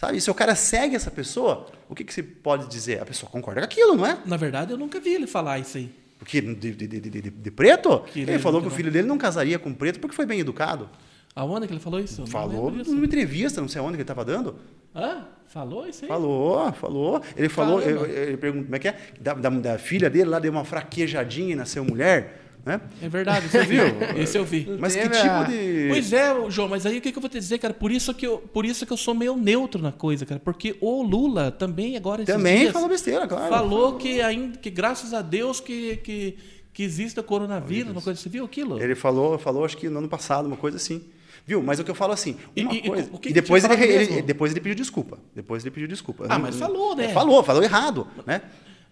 Sabe? 0.05 0.17
E 0.17 0.21
se 0.21 0.29
o 0.29 0.33
cara 0.33 0.53
segue 0.53 0.95
essa 0.95 1.09
pessoa, 1.09 1.65
o 1.87 1.95
que, 1.95 2.03
que 2.03 2.13
se 2.13 2.21
pode 2.21 2.67
dizer? 2.67 3.01
A 3.01 3.05
pessoa 3.05 3.29
concorda 3.31 3.61
com 3.61 3.65
aquilo, 3.65 3.95
não 3.95 4.05
é? 4.05 4.17
Na 4.25 4.35
verdade, 4.35 4.71
eu 4.73 4.77
nunca 4.77 4.99
vi 4.99 5.13
ele 5.13 5.27
falar 5.27 5.59
isso 5.59 5.77
aí. 5.77 5.89
Porque 6.19 6.41
de, 6.41 6.53
de, 6.55 6.87
de, 6.87 6.99
de, 6.99 7.21
de 7.29 7.51
preto, 7.51 7.99
Que 8.11 8.21
ele, 8.21 8.31
ele 8.31 8.39
falou 8.39 8.59
não- 8.61 8.67
que 8.67 8.73
o 8.73 8.75
filho 8.75 8.91
dele 8.91 9.07
não 9.07 9.17
casaria 9.17 9.57
com 9.57 9.73
preto 9.73 9.99
porque 10.01 10.15
foi 10.15 10.25
bem 10.25 10.39
educado. 10.41 10.89
Aonde 11.35 11.67
que 11.67 11.73
ele 11.73 11.79
falou 11.79 11.99
isso? 11.99 12.19
Não 12.21 12.27
Falou 12.27 12.69
numa 12.69 13.05
entrevista, 13.05 13.59
não 13.61 13.67
sei 13.67 13.81
onde 13.81 13.91
que 13.91 13.95
ele 13.95 14.03
estava 14.03 14.23
dando. 14.23 14.55
Hã? 14.95 15.25
Falou 15.47 15.87
isso 15.87 16.03
aí? 16.03 16.07
Falou, 16.07 16.71
falou. 16.73 17.21
Ele 17.35 17.49
falou, 17.49 17.79
Caramba. 17.79 18.07
ele, 18.07 18.19
ele 18.19 18.37
pergunta 18.37 18.65
como 18.65 18.75
é 18.75 18.79
que 18.79 18.87
é? 18.89 18.97
Da, 19.19 19.33
da, 19.33 19.49
da 19.49 19.77
filha 19.79 20.09
dele 20.09 20.25
lá 20.29 20.37
deu 20.39 20.51
uma 20.51 20.63
fraquejadinha 20.65 21.53
e 21.53 21.55
nasceu 21.55 21.83
mulher. 21.83 22.42
Né? 22.65 22.79
É 23.01 23.09
verdade, 23.09 23.49
você 23.49 23.63
viu? 23.65 23.83
Esse 24.15 24.37
eu 24.37 24.45
vi. 24.45 24.65
Mas 24.79 24.95
que 24.95 25.01
tipo 25.09 25.45
de. 25.49 25.87
Pois 25.89 26.13
é, 26.13 26.33
João, 26.49 26.69
mas 26.69 26.85
aí 26.85 26.97
o 26.97 27.01
que, 27.01 27.11
que 27.11 27.17
eu 27.17 27.21
vou 27.21 27.29
te 27.29 27.37
dizer, 27.37 27.57
cara? 27.57 27.73
Por 27.73 27.91
isso 27.91 28.13
que 28.13 28.25
eu, 28.25 28.37
por 28.37 28.65
isso 28.65 28.85
que 28.85 28.93
eu 28.93 28.97
sou 28.97 29.13
meio 29.13 29.35
neutro 29.35 29.81
na 29.81 29.91
coisa, 29.91 30.25
cara. 30.25 30.39
Porque 30.39 30.75
o 30.79 31.01
Lula 31.03 31.51
também 31.51 31.97
agora 31.97 32.21
esses 32.23 32.33
Também 32.33 32.59
dias, 32.59 32.71
falou 32.71 32.87
besteira, 32.87 33.27
claro. 33.27 33.49
falou 33.53 33.97
que 33.97 34.21
ainda 34.21 34.57
que 34.57 34.69
graças 34.69 35.13
a 35.13 35.21
Deus 35.21 35.59
que, 35.59 35.97
que, 35.97 36.37
que 36.73 36.83
existe 36.83 37.19
o 37.19 37.23
coronavírus, 37.23 37.91
uma 37.91 38.01
coisa. 38.01 38.17
Você 38.19 38.29
viu 38.29 38.45
aquilo? 38.45 38.81
Ele 38.81 38.95
falou, 38.95 39.37
falou, 39.37 39.65
acho 39.65 39.75
que 39.75 39.89
no 39.89 39.99
ano 39.99 40.07
passado, 40.07 40.45
uma 40.45 40.55
coisa 40.57 40.77
assim. 40.77 41.03
Viu? 41.45 41.61
Mas 41.61 41.77
o 41.79 41.83
que 41.83 41.91
eu 41.91 41.95
falo 41.95 42.13
assim, 42.13 42.37
E- 42.55 42.63
uma 42.63 42.73
e- 42.73 42.77
e 42.77 42.81
coisa. 42.87 43.09
o 43.11 43.19
que 43.19 43.27
e 43.27 43.33
que 43.33 43.41
depois 43.41 43.65
ele, 43.65 43.73
ele- 43.83 44.21
depois 44.21 44.51
ele 44.53 44.61
pediu 44.61 44.75
desculpa. 44.75 45.19
Depois 45.35 45.61
ele 45.63 45.71
pediu 45.71 45.89
desculpa. 45.89 46.25
Ah, 46.29 46.39
mas 46.39 46.55
falou, 46.55 46.95
né? 46.95 47.07
É, 47.07 47.09
Falou, 47.09 47.43
falou 47.43 47.61
errado, 47.61 48.07
né? 48.25 48.41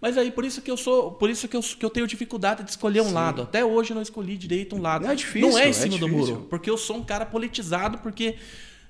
Mas 0.01 0.17
aí 0.17 0.31
por 0.31 0.43
isso 0.43 0.61
que 0.63 0.71
eu 0.71 0.75
sou, 0.77 1.11
por 1.11 1.29
isso 1.29 1.47
que 1.47 1.55
eu, 1.55 1.61
que 1.61 1.85
eu 1.85 1.89
tenho 1.89 2.07
dificuldade 2.07 2.63
de 2.63 2.71
escolher 2.71 3.01
um 3.01 3.13
lado. 3.13 3.43
Até 3.43 3.63
hoje 3.63 3.91
eu 3.91 3.95
não 3.95 4.01
escolhi 4.01 4.35
direito 4.35 4.75
um 4.75 4.81
lado. 4.81 5.03
Não, 5.05 5.11
é 5.11 5.15
difícil, 5.15 5.49
Não 5.49 5.57
é 5.57 5.65
é 5.65 5.69
em 5.69 5.73
cima 5.73 5.97
do 5.97 6.07
difícil. 6.07 6.35
muro, 6.35 6.47
porque 6.49 6.69
eu 6.69 6.77
sou 6.77 6.97
um 6.97 7.03
cara 7.03 7.23
politizado, 7.25 7.99
porque 7.99 8.35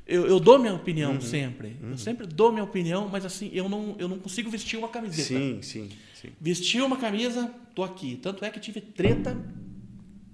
eu, 0.07 0.25
eu 0.25 0.39
dou 0.39 0.57
minha 0.57 0.73
opinião 0.73 1.13
Uhum. 1.13 1.21
sempre. 1.21 1.75
Eu 1.83 1.97
sempre 1.97 2.25
dou 2.25 2.51
minha 2.51 2.63
opinião, 2.63 3.09
mas 3.11 3.25
assim 3.25 3.49
eu 3.53 3.67
não, 3.67 3.95
eu 3.99 4.07
não 4.07 4.17
consigo 4.19 4.49
vestir 4.49 4.77
uma 4.79 4.87
camiseta. 4.87 5.27
Sim, 5.27 5.59
sim, 5.61 5.89
sim. 6.13 6.29
Vestiu 6.39 6.85
uma 6.85 6.95
camisa, 6.97 7.53
tô 7.75 7.83
aqui. 7.83 8.17
Tanto 8.21 8.45
é 8.45 8.49
que 8.49 8.59
tive 8.59 8.79
treta 8.79 9.37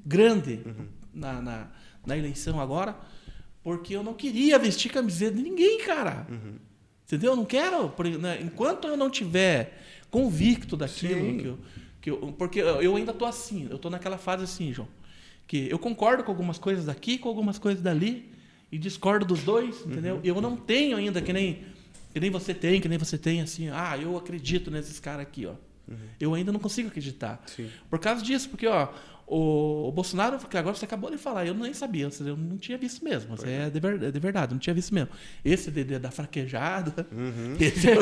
grande 0.06 0.60
na, 1.14 1.41
na, 1.41 1.68
na 2.06 2.18
eleição 2.18 2.60
agora, 2.62 2.95
porque 3.64 3.95
eu 3.95 4.04
não 4.04 4.14
queria 4.14 4.58
vestir 4.60 4.91
camiseta 4.91 5.36
de 5.36 5.44
ninguém, 5.44 5.80
cara. 5.80 6.28
Entendeu? 7.06 7.32
Eu 7.32 7.36
não 7.36 7.45
quero. 7.45 7.91
né, 8.20 8.40
Enquanto 8.41 8.88
eu 8.88 8.95
não 8.98 9.10
tiver 9.10 9.84
convicto 10.12 10.76
daquilo, 10.78 11.38
que 11.40 11.46
eu, 11.48 11.58
que 12.02 12.10
eu- 12.12 12.34
porque 12.38 12.60
eu 12.60 12.96
ainda 12.96 13.14
tô 13.14 13.26
assim, 13.26 13.68
eu 13.70 13.78
tô 13.78 13.90
naquela 13.90 14.18
fase 14.18 14.44
assim, 14.44 14.74
João, 14.74 14.88
que 15.46 15.68
eu 15.70 15.80
concordo 15.80 16.24
com 16.24 16.32
algumas 16.32 16.58
coisas 16.58 16.86
daqui, 16.86 17.18
com 17.18 17.30
algumas 17.30 17.58
coisas 17.58 17.82
dali, 17.82 18.30
e 18.72 18.78
discordo 18.78 19.26
dos 19.26 19.44
dois, 19.44 19.86
entendeu? 19.86 20.20
Eu 20.24 20.42
não 20.42 20.56
tenho 20.58 20.98
ainda 20.98 21.22
que 21.22 21.32
nem 21.34 21.64
que 22.14 22.20
nem 22.20 22.30
você 22.32 22.54
tem, 22.54 22.82
que 22.82 22.90
nem 22.90 22.98
você 22.98 23.18
tem 23.18 23.42
assim, 23.42 23.70
ah, 23.70 23.96
eu 24.02 24.18
acredito 24.18 24.72
nesses 24.72 25.00
caras 25.00 25.22
aqui, 25.22 25.46
ó. 25.46 25.54
Eu 26.20 26.34
ainda 26.34 26.52
não 26.52 26.60
consigo 26.60 26.88
acreditar. 26.90 27.42
Sim. 27.46 27.70
Por 27.90 28.00
causa 28.00 28.22
disso, 28.24 28.50
porque 28.50 28.66
ó, 28.68 28.90
O, 29.30 29.90
o 29.90 29.91
Bolsonaro, 29.91 30.38
que 30.40 30.58
agora 30.58 30.74
você 30.74 30.86
acabou 30.86 31.12
de 31.12 31.18
falar, 31.18 31.45
eu 31.45 31.54
nem 31.54 31.74
sabia, 31.74 32.08
eu 32.26 32.38
não 32.38 32.58
tinha 32.58 32.78
visto 32.78 33.04
mesmo. 33.04 33.36
Isso 33.36 33.45
é 33.45 33.70
de, 33.70 33.78
ver- 33.78 34.02
é 34.04 34.10
de 34.10 34.20
verdade, 34.22 34.54
não 34.54 34.60
tinha 34.60 34.74
visto 34.74 34.94
mesmo. 34.95 35.10
Esse 35.44 35.70
de, 35.70 35.84
de- 35.84 35.99
da 35.99 36.10
fraquejada. 36.10 37.06
esse 37.60 37.88
eu- 37.90 38.02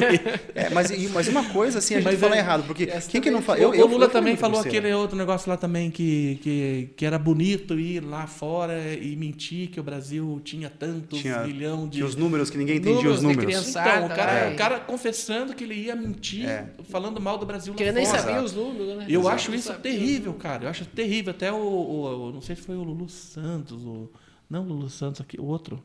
É, 0.54 0.70
mas, 0.70 0.92
mas 1.12 1.28
uma 1.28 1.44
coisa 1.46 1.80
assim, 1.80 1.96
a 1.96 1.98
gente 1.98 2.06
Mas 2.12 2.20
fala 2.20 2.36
é- 2.36 2.38
errado, 2.40 2.64
porque 2.68 2.86
quem 3.10 3.20
que 3.20 3.32
não 3.32 3.42
fala? 3.42 3.60
o, 3.60 3.72
o 3.72 3.88
Lula 3.88 4.06
eu 4.06 4.10
também 4.10 4.38
falou 4.38 4.60
aquele 4.62 4.94
outro 4.94 5.18
negócio 5.18 5.50
lá 5.50 5.58
também 5.58 5.90
que, 5.90 6.40
que, 6.44 6.90
que 6.96 7.04
era 7.06 7.18
bonito 7.18 7.80
ir 7.80 8.02
lá 8.04 8.28
fora 8.28 8.94
e 8.94 9.16
mentir 9.16 9.70
que 9.72 9.80
o 9.80 9.84
Brasil 9.84 10.40
tinha 10.44 10.70
tantos 10.70 11.22
Tinha- 11.22 11.40
milhões 11.40 11.86
de. 11.90 11.98
Tinha 11.98 12.06
os 12.06 12.16
números 12.16 12.52
que 12.52 12.58
ninguém 12.60 12.76
entendia 12.78 12.98
Números 12.98 13.18
os 13.18 13.24
números. 13.24 13.46
criança. 13.46 13.82
Então, 13.82 14.06
o 14.06 14.10
cara, 14.10 14.32
É. 14.32 14.54
o 14.54 14.56
cara 14.56 14.80
confessando 14.80 15.56
que 15.56 15.64
ele 15.64 15.74
ia 15.74 15.96
mentir, 15.96 16.46
É. 16.48 16.68
falando 16.92 17.20
mal 17.20 17.40
do 17.40 17.48
Brasil 17.48 17.74
lá 17.74 17.78
Porque 17.78 17.84
ele 17.90 17.94
nem 17.94 18.06
fora. 18.06 18.20
sabia 18.22 18.44
os 18.44 18.54
números, 18.54 18.96
né? 18.98 19.06
Eu 19.10 19.22
Exato. 19.22 19.36
acho 19.36 19.56
isso 19.56 19.74
terrível, 19.74 20.32
cara. 20.36 20.66
Eu 20.66 20.70
acho 20.70 20.86
terrível. 20.86 21.15
Até 21.28 21.52
o, 21.52 21.56
o- 21.58 22.28
o- 22.30 22.32
não 22.32 22.42
sei 22.42 22.56
se 22.56 22.62
foi 22.62 22.76
o 22.76 22.84
Lulu 22.84 23.08
Santos, 23.10 23.84
o, 23.84 24.10
não 24.50 24.64
o 24.64 24.68
Lulu 24.68 24.90
Santos, 24.90 25.22
aqui, 25.22 25.40
o 25.40 25.46
outro. 25.46 25.82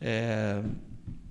É, 0.00 0.62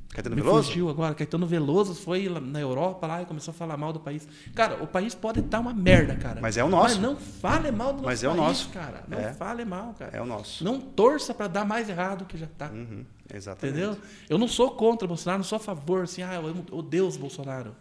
Caetano 0.09 0.35
me 0.35 0.41
Veloso? 0.41 0.69
fugiu 0.69 0.89
agora. 0.89 1.13
Caetano 1.13 1.45
Veloso 1.45 1.93
foi 1.93 2.27
na 2.27 2.59
Europa 2.59 3.05
lá 3.05 3.21
e 3.21 3.25
começou 3.25 3.51
a 3.51 3.55
falar 3.55 3.77
mal 3.77 3.93
do 3.93 3.99
país. 3.99 4.27
Cara, 4.55 4.81
o 4.81 4.87
país 4.87 5.13
pode 5.13 5.39
estar 5.41 5.59
uma 5.59 5.73
merda, 5.73 6.15
cara. 6.15 6.39
Mas 6.41 6.57
é 6.57 6.63
o 6.63 6.69
nosso. 6.69 6.95
Mas 6.95 6.97
não 6.97 7.15
fale 7.15 7.71
mal 7.71 7.89
do 7.89 7.97
nosso 7.97 8.05
Mas 8.05 8.23
é 8.23 8.27
o 8.27 8.31
país, 8.31 8.41
nosso. 8.41 8.69
cara. 8.69 9.03
Não 9.07 9.19
É. 9.19 9.33
fale 9.33 9.63
mal, 9.63 9.93
cara. 9.97 10.17
É 10.17 10.21
o 10.21 10.25
nosso. 10.25 10.63
Não 10.63 10.79
torça 10.79 11.33
para 11.33 11.47
dar 11.47 11.65
mais 11.65 11.87
errado 11.89 12.25
que 12.25 12.37
já 12.37 12.47
tá. 12.57 12.69
Uhum, 12.71 13.05
exatamente. 13.33 13.77
Entendeu? 13.79 13.97
Eu 14.29 14.37
não 14.37 14.47
sou 14.47 14.71
contra 14.71 15.05
o 15.05 15.07
Bolsonaro, 15.07 15.39
não 15.39 15.45
sou 15.45 15.57
a 15.57 15.59
favor, 15.59 16.03
assim, 16.03 16.23
ah, 16.23 16.33
eu 16.35 16.65
odeio 16.77 17.05
os 17.07 17.15
Bolsonaro. 17.17 17.75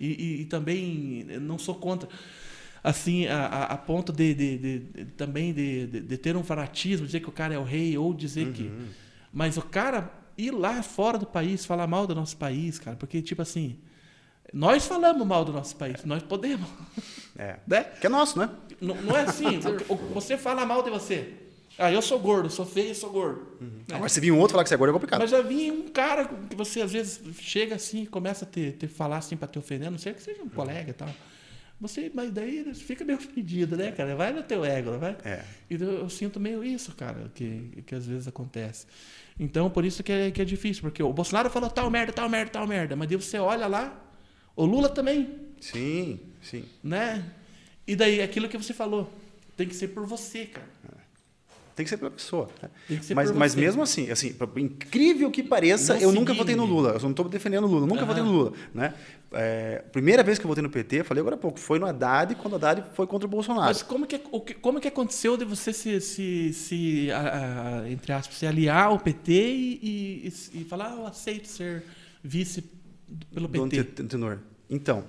E, 0.00 0.06
e- 0.08 0.40
e 0.42 0.44
também 0.46 1.24
não 1.40 1.58
sou 1.58 1.74
contra, 1.74 2.08
assim, 2.88 3.26
a, 3.26 3.46
a- 3.46 3.64
a 3.74 3.76
ponto 3.76 4.12
de, 4.12 4.34
de- 4.34 4.58
de- 4.58 4.78
de- 4.78 5.04
também 5.12 5.52
de, 5.52 6.16
ter 6.18 6.36
um 6.36 6.44
fanatismo, 6.44 7.06
dizer 7.06 7.20
que 7.20 7.28
o 7.28 7.32
cara 7.32 7.54
é 7.54 7.58
o 7.58 7.64
rei, 7.64 7.96
ou 7.98 8.12
dizer 8.14 8.52
que. 8.52 8.62
Uhum. 8.64 8.86
Mas 9.32 9.56
o 9.56 9.62
cara 9.62 10.10
ir 10.38 10.50
lá 10.50 10.82
fora 10.82 11.18
do 11.18 11.26
país, 11.26 11.64
falar 11.64 11.86
mal 11.86 12.06
do 12.06 12.14
nosso 12.14 12.36
país, 12.36 12.78
cara, 12.78 12.96
porque, 12.96 13.20
tipo 13.22 13.42
assim, 13.42 13.78
nós 14.52 14.86
falamos 14.86 15.26
mal 15.26 15.44
do 15.44 15.52
nosso 15.52 15.74
país, 15.76 16.04
nós 16.04 16.22
podemos. 16.22 16.68
É. 17.38 17.56
Né? 17.66 17.84
Que 18.00 18.06
é 18.06 18.08
nosso, 18.08 18.38
né? 18.38 18.48
Não, 18.80 18.94
não 19.02 19.14
é 19.14 19.20
assim, 19.24 19.60
você 20.14 20.38
fala 20.38 20.64
mal 20.64 20.82
de 20.82 20.88
você. 20.88 21.34
Ah, 21.78 21.92
eu 21.92 22.00
sou 22.00 22.18
gordo, 22.18 22.48
sou 22.48 22.64
feio, 22.64 22.94
sou 22.94 23.10
gordo. 23.10 23.46
Agora, 23.92 24.08
se 24.08 24.18
vir 24.20 24.32
um 24.32 24.38
outro 24.38 24.52
falar 24.54 24.62
que 24.64 24.70
você 24.70 24.74
é 24.74 24.78
gordo, 24.78 24.88
é 24.88 24.94
complicado. 24.94 25.20
Mas 25.20 25.30
já 25.32 25.42
vi 25.42 25.70
um 25.70 25.86
cara 25.88 26.24
que 26.24 26.56
você 26.56 26.80
às 26.80 26.92
vezes 26.92 27.20
chega 27.38 27.74
assim 27.74 28.04
e 28.04 28.06
começa 28.06 28.46
a 28.46 28.48
te, 28.48 28.72
te 28.72 28.88
falar 28.88 29.18
assim 29.18 29.36
para 29.36 29.48
te 29.48 29.58
ofender, 29.58 29.90
não 29.90 29.98
sei 29.98 30.14
que 30.14 30.22
seja 30.22 30.42
um 30.42 30.48
colega 30.48 30.88
e 30.88 30.94
tal. 30.94 31.10
Você, 31.80 32.10
mas 32.14 32.30
daí 32.32 32.74
fica 32.74 33.04
meio 33.04 33.18
ofendido, 33.18 33.76
né, 33.76 33.92
cara? 33.92 34.16
Vai 34.16 34.32
no 34.32 34.42
teu 34.42 34.64
ego, 34.64 34.98
vai? 34.98 35.16
É. 35.24 35.44
E 35.68 35.74
eu, 35.74 35.98
eu 35.98 36.08
sinto 36.10 36.40
meio 36.40 36.64
isso, 36.64 36.94
cara, 36.94 37.30
que, 37.34 37.82
que 37.86 37.94
às 37.94 38.06
vezes 38.06 38.26
acontece. 38.26 38.86
Então, 39.38 39.68
por 39.68 39.84
isso 39.84 40.02
que 40.02 40.10
é, 40.10 40.30
que 40.30 40.40
é 40.40 40.44
difícil, 40.44 40.82
porque 40.82 41.02
o 41.02 41.12
Bolsonaro 41.12 41.50
falou 41.50 41.68
tal 41.68 41.90
merda, 41.90 42.12
tal 42.12 42.28
merda, 42.28 42.50
tal 42.50 42.66
merda, 42.66 42.96
mas 42.96 43.08
daí 43.08 43.16
você 43.16 43.38
olha 43.38 43.66
lá, 43.66 44.02
o 44.54 44.64
Lula 44.64 44.88
também, 44.88 45.28
Sim, 45.60 46.18
sim. 46.40 46.64
né? 46.82 47.22
E 47.86 47.94
daí 47.94 48.22
aquilo 48.22 48.48
que 48.48 48.56
você 48.56 48.72
falou, 48.72 49.12
tem 49.56 49.68
que 49.68 49.74
ser 49.74 49.88
por 49.88 50.06
você, 50.06 50.46
cara. 50.46 50.66
Tem 51.76 51.84
que 51.84 51.90
ser 51.90 51.98
pela 51.98 52.10
pessoa. 52.10 52.48
né? 52.62 52.70
Tem 52.88 52.96
que 52.98 53.04
ser 53.04 53.14
mas, 53.14 53.30
mas 53.30 53.52
você. 53.52 53.60
mesmo 53.60 53.82
assim, 53.82 54.10
assim, 54.10 54.32
por 54.32 54.58
incrível 54.58 55.30
que 55.30 55.42
pareça, 55.42 55.92
Não 55.94 56.00
eu 56.00 56.10
nunca 56.12 56.32
votei 56.32 56.56
no. 56.56 56.64
Lula. 56.64 56.92
Eu 56.94 57.00
não 57.02 57.10
estou 57.10 57.28
defendendo 57.28 57.64
o 57.64 57.66
Lula. 57.68 57.86
Nunca 57.86 58.00
Aham. 58.00 58.06
votei 58.06 58.22
no 58.22 58.32
Lula. 58.32 58.52
Né? 58.74 58.94
É, 59.32 59.84
primeira 59.92 60.22
vez 60.22 60.38
que 60.38 60.44
eu 60.46 60.48
votei 60.48 60.62
no 60.62 60.70
PT, 60.70 61.04
falei 61.04 61.20
agora 61.20 61.36
há 61.36 61.38
pouco, 61.38 61.60
foi 61.60 61.78
no 61.78 61.84
Haddad, 61.84 62.34
quando 62.36 62.54
o 62.54 62.56
Haddad 62.56 62.82
foi 62.94 63.06
contra 63.06 63.26
o 63.26 63.30
Bolsonaro. 63.30 63.66
Mas 63.66 63.82
como 63.82 64.06
que, 64.06 64.18
que- 64.18 64.54
como 64.54 64.80
que 64.80 64.88
aconteceu 64.88 65.36
de 65.36 65.44
você 65.44 65.72
se, 65.72 66.00
se, 66.00 66.52
se 66.54 67.10
a- 67.10 67.82
a- 67.82 67.90
entre 67.90 68.10
aspas, 68.12 68.36
se 68.38 68.46
aliar 68.46 68.86
ao 68.86 68.98
PT 68.98 69.32
e, 69.32 70.32
e, 70.54 70.60
e 70.60 70.64
falar, 70.64 70.92
ah, 70.92 70.96
eu 70.96 71.06
aceito 71.06 71.46
ser 71.46 71.82
vice 72.24 72.64
pelo 73.34 73.46
do 73.48 73.52
PT? 73.68 73.78
Ante- 73.80 74.02
Antenor. 74.02 74.38
Então, 74.70 75.04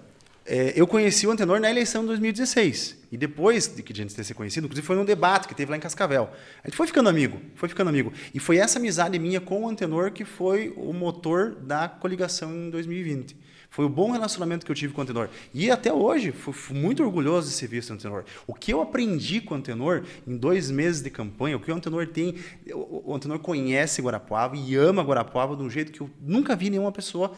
é, 0.48 0.74
eu 0.76 0.88
conheci 0.88 1.28
o 1.28 1.32
Antenor 1.32 1.60
na 1.60 1.70
eleição 1.70 2.02
de 2.02 2.08
2016. 2.08 2.98
E 3.12 3.18
depois 3.18 3.68
de 3.68 3.84
que 3.84 3.92
a 3.92 3.96
gente 3.96 4.16
ter 4.16 4.24
se 4.24 4.34
conhecido, 4.34 4.66
inclusive 4.66 4.88
foi 4.88 4.96
num 4.96 5.04
debate 5.04 5.48
que 5.48 5.54
teve 5.54 5.70
lá 5.70 5.78
em 5.78 5.80
Cascavel. 5.80 6.30
A 6.64 6.68
gente 6.68 6.78
foi 6.78 6.88
ficando 6.88 7.10
amigo, 7.10 7.40
foi 7.56 7.68
ficando 7.68 7.90
amigo. 7.90 8.14
E 8.34 8.40
foi 8.40 8.58
essa 8.58 8.80
amizade 8.80 9.20
minha 9.20 9.42
com 9.42 9.64
o 9.64 9.70
Antenor 9.70 10.12
que 10.12 10.24
foi 10.24 10.74
o 10.78 10.94
motor 10.94 11.54
da 11.54 11.90
coligação 11.90 12.54
em 12.54 12.70
2020. 12.70 13.36
Foi 13.70 13.86
o 13.86 13.90
bom 13.90 14.12
relacionamento 14.12 14.66
que 14.66 14.72
eu 14.72 14.76
tive 14.76 14.94
com 14.94 15.02
o 15.02 15.04
Antenor. 15.04 15.30
E 15.54 15.70
até 15.70 15.92
hoje, 15.92 16.32
fui, 16.32 16.76
muito 16.76 17.04
orgulhoso 17.04 17.50
de 17.50 17.54
ser 17.54 17.68
visto 17.68 17.92
Antenor. 17.92 18.24
O 18.46 18.54
que 18.54 18.72
eu 18.74 18.82
aprendi 18.82 19.42
com 19.42 19.54
o 19.54 19.58
Antenor 19.58 20.04
em 20.26 20.38
dois 20.38 20.72
meses 20.72 21.02
de 21.02 21.10
campanha, 21.10 21.58
o 21.58 21.60
que 21.60 21.72
o 21.72 21.76
Antenor 21.76 22.08
tem. 22.08 22.36
O 22.74 23.14
Antenor 23.14 23.40
conhece 23.40 24.02
Guarapuava 24.02 24.56
e 24.56 24.76
ama 24.76 25.04
Guarapuava 25.04 25.56
de 25.56 25.64
um 25.64 25.70
jeito 25.70 25.92
que 25.92 26.02
eu 26.02 26.10
nunca 26.22 26.56
vi 26.56 26.70
nenhuma 26.70 26.92
pessoa 26.92 27.34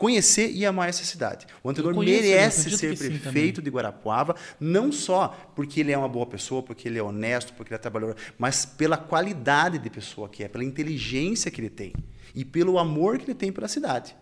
conhecer 0.00 0.50
e 0.52 0.64
amar 0.64 0.88
essa 0.88 1.04
cidade. 1.04 1.46
O 1.62 1.68
Antenor 1.68 1.94
conheço, 1.94 2.22
merece 2.22 2.70
ser 2.70 2.96
que 2.96 2.96
sim 2.96 3.18
prefeito 3.18 3.60
de 3.60 3.68
Guarapuava, 3.68 4.34
não 4.58 4.90
só 4.90 5.28
porque 5.54 5.78
ele 5.80 5.92
é 5.92 5.98
uma 5.98 6.08
boa 6.08 6.24
pessoa, 6.24 6.62
porque 6.62 6.88
ele 6.88 6.98
é 6.98 7.02
honesto, 7.02 7.52
porque 7.52 7.68
ele 7.68 7.74
é 7.74 7.78
trabalhador, 7.78 8.16
mas 8.38 8.64
pela 8.64 8.96
qualidade 8.96 9.78
de 9.78 9.90
pessoa 9.90 10.26
que 10.26 10.42
é, 10.42 10.48
pela 10.48 10.64
inteligência 10.64 11.50
que 11.50 11.60
ele 11.60 11.68
tem 11.68 11.92
e 12.34 12.46
pelo 12.46 12.78
amor 12.78 13.18
que 13.18 13.24
ele 13.26 13.34
tem 13.34 13.52
pela 13.52 13.68
cidade. 13.68 14.16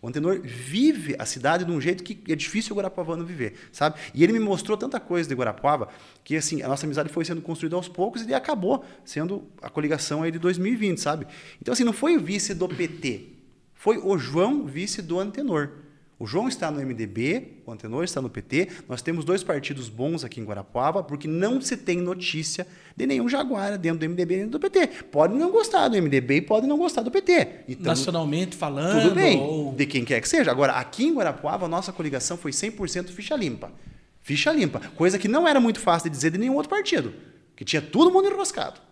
O 0.00 0.08
Antenor 0.08 0.40
vive 0.42 1.14
a 1.18 1.26
cidade 1.26 1.62
de 1.62 1.70
um 1.70 1.78
jeito 1.78 2.02
que 2.02 2.32
é 2.32 2.34
difícil 2.34 2.72
o 2.72 2.78
guarapuavano 2.78 3.22
viver, 3.22 3.68
sabe? 3.70 4.00
E 4.14 4.24
ele 4.24 4.32
me 4.32 4.40
mostrou 4.40 4.78
tanta 4.78 4.98
coisa 4.98 5.28
de 5.28 5.34
Guarapuava 5.34 5.88
que 6.24 6.36
assim, 6.36 6.62
a 6.62 6.68
nossa 6.68 6.86
amizade 6.86 7.10
foi 7.10 7.26
sendo 7.26 7.42
construída 7.42 7.76
aos 7.76 7.86
poucos 7.88 8.22
e 8.26 8.32
acabou 8.32 8.82
sendo 9.04 9.46
a 9.60 9.68
coligação 9.68 10.22
aí 10.22 10.30
de 10.30 10.38
2020, 10.38 10.98
sabe? 10.98 11.26
Então 11.60 11.74
assim, 11.74 11.84
não 11.84 11.92
foi 11.92 12.16
o 12.16 12.20
vice 12.20 12.54
do 12.54 12.66
PT, 12.66 13.37
foi 13.78 13.96
o 13.96 14.18
João, 14.18 14.64
vice 14.64 15.00
do 15.00 15.20
Antenor. 15.20 15.70
O 16.18 16.26
João 16.26 16.48
está 16.48 16.68
no 16.68 16.84
MDB, 16.84 17.62
o 17.64 17.70
Antenor 17.70 18.02
está 18.02 18.20
no 18.20 18.28
PT. 18.28 18.68
Nós 18.88 19.00
temos 19.00 19.24
dois 19.24 19.44
partidos 19.44 19.88
bons 19.88 20.24
aqui 20.24 20.40
em 20.40 20.44
Guarapuava, 20.44 21.00
porque 21.00 21.28
não 21.28 21.60
se 21.60 21.76
tem 21.76 21.98
notícia 21.98 22.66
de 22.96 23.06
nenhum 23.06 23.28
Jaguara 23.28 23.78
dentro 23.78 24.00
do 24.00 24.10
MDB 24.10 24.34
e 24.34 24.38
dentro 24.38 24.50
do 24.50 24.58
PT. 24.58 25.04
Pode 25.12 25.36
não 25.36 25.52
gostar 25.52 25.86
do 25.86 25.96
MDB 25.96 26.38
e 26.38 26.42
pode 26.42 26.66
não 26.66 26.76
gostar 26.76 27.02
do 27.02 27.10
PT. 27.12 27.66
Então, 27.68 27.86
Nacionalmente 27.86 28.56
falando, 28.56 29.00
tudo 29.00 29.14
bem, 29.14 29.38
ou... 29.38 29.72
de 29.72 29.86
quem 29.86 30.04
quer 30.04 30.20
que 30.20 30.28
seja. 30.28 30.50
Agora, 30.50 30.72
aqui 30.72 31.06
em 31.06 31.14
Guarapuava, 31.14 31.66
a 31.66 31.68
nossa 31.68 31.92
coligação 31.92 32.36
foi 32.36 32.50
100% 32.50 33.10
ficha 33.10 33.36
limpa. 33.36 33.70
Ficha 34.22 34.50
limpa. 34.50 34.80
Coisa 34.96 35.20
que 35.20 35.28
não 35.28 35.46
era 35.46 35.60
muito 35.60 35.78
fácil 35.78 36.10
de 36.10 36.16
dizer 36.16 36.32
de 36.32 36.38
nenhum 36.38 36.56
outro 36.56 36.68
partido. 36.68 37.14
Que 37.54 37.64
tinha 37.64 37.80
todo 37.80 38.10
mundo 38.10 38.26
enroscado. 38.26 38.87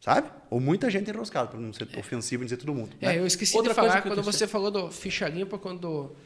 Sabe? 0.00 0.30
Ou 0.48 0.58
muita 0.58 0.90
gente 0.90 1.10
enroscada, 1.10 1.48
para 1.48 1.60
não 1.60 1.72
ser 1.72 1.86
ofensivo 1.98 2.42
e 2.42 2.46
dizer 2.46 2.56
todo 2.56 2.74
mundo. 2.74 2.96
É, 3.00 3.08
né? 3.08 3.18
eu 3.18 3.26
esqueci 3.26 3.54
Outra 3.54 3.72
de 3.72 3.76
falar, 3.76 4.00
quando 4.02 4.22
você 4.22 4.46
falou 4.46 4.70
do 4.70 4.90
ficha 4.90 5.28
limpa, 5.28 5.58
quando 5.58 6.16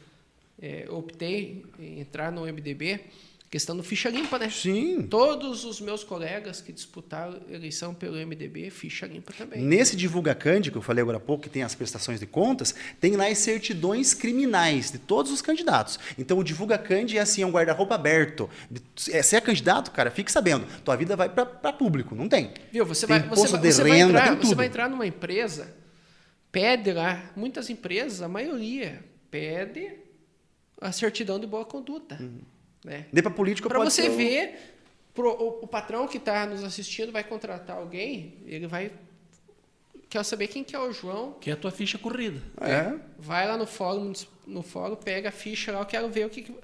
é, 0.61 0.87
optei 0.89 1.65
em 1.77 1.99
entrar 1.99 2.31
no 2.31 2.45
MDB, 2.45 3.01
questão 3.55 3.77
do 3.77 3.83
ficha 3.83 4.09
limpa, 4.09 4.37
né? 4.37 4.49
Sim. 4.49 5.03
Todos 5.03 5.63
os 5.63 5.79
meus 5.79 6.03
colegas 6.03 6.59
que 6.59 6.73
disputaram 6.73 7.39
eleição 7.49 7.93
pelo 7.93 8.17
MDB, 8.17 8.69
ficha 8.69 9.05
limpa 9.05 9.31
também. 9.31 9.61
Nesse 9.61 9.95
Divulga 9.95 10.35
Cande, 10.35 10.69
que 10.69 10.77
eu 10.77 10.81
falei 10.81 11.01
agora 11.01 11.19
há 11.19 11.21
pouco, 11.21 11.43
que 11.43 11.49
tem 11.49 11.63
as 11.63 11.73
prestações 11.73 12.19
de 12.19 12.25
contas, 12.25 12.75
tem 12.99 13.15
lá 13.15 13.27
as 13.27 13.37
certidões 13.37 14.13
criminais 14.13 14.91
de 14.91 14.97
todos 14.97 15.31
os 15.31 15.41
candidatos. 15.41 15.97
Então, 16.17 16.37
o 16.37 16.43
Divulga 16.43 16.77
Cande 16.77 17.17
é 17.17 17.21
assim, 17.21 17.43
é 17.43 17.45
um 17.45 17.51
guarda-roupa 17.51 17.95
aberto. 17.95 18.49
É, 19.09 19.21
Se 19.21 19.37
é 19.37 19.39
candidato, 19.39 19.89
cara, 19.91 20.11
fique 20.11 20.29
sabendo, 20.29 20.65
tua 20.83 20.97
vida 20.97 21.15
vai 21.15 21.29
para 21.29 21.71
público, 21.71 22.13
não 22.13 22.27
tem. 22.27 22.51
Viu? 22.73 22.85
Você 22.85 23.07
Tem 23.07 23.19
vai, 23.19 23.29
você, 23.29 23.47
vai, 23.47 23.61
de 23.61 23.71
você 23.71 23.81
vai 23.83 23.91
renda, 23.91 24.19
entrar, 24.19 24.35
tem 24.35 24.49
você 24.49 24.55
vai 24.55 24.65
entrar 24.65 24.89
numa 24.89 25.07
empresa, 25.07 25.73
pede 26.51 26.91
lá, 26.91 27.31
muitas 27.37 27.69
empresas, 27.69 28.21
a 28.21 28.27
maioria, 28.27 29.01
pede 29.31 29.93
a 30.81 30.91
certidão 30.91 31.39
de 31.39 31.47
boa 31.47 31.63
conduta. 31.63 32.19
Né? 32.85 33.07
Daí 33.11 33.23
para 33.23 33.31
político 33.31 33.67
Para 33.67 33.79
você 33.79 34.03
ser 34.03 34.09
ver, 34.09 34.75
pro- 35.11 35.33
o, 35.33 35.63
o 35.63 35.67
patrão 35.67 36.07
que 36.07 36.17
está 36.17 36.45
nos 36.45 36.63
assistindo 36.63 37.11
vai 37.11 37.23
contratar 37.23 37.77
alguém, 37.77 38.37
ele 38.45 38.67
vai. 38.67 38.91
Quer 40.07 40.23
saber 40.23 40.47
quem 40.47 40.63
que 40.63 40.75
é 40.75 40.79
o 40.79 40.93
João? 40.93 41.33
Que 41.41 41.49
é 41.49 41.53
a 41.53 41.57
tua 41.57 41.71
ficha 41.71 41.97
corrida. 41.97 42.39
É. 42.61 42.93
Vai 43.17 43.47
lá 43.47 43.57
no 43.57 43.65
fórum, 43.65 44.13
no 44.45 44.61
fórum, 44.61 44.95
pega 44.95 45.29
a 45.29 45.31
ficha 45.31 45.71
lá, 45.71 45.79
eu 45.79 45.85
quero 45.85 46.07
ver 46.09 46.27
o 46.27 46.29
que. 46.29 46.43
que... 46.43 46.55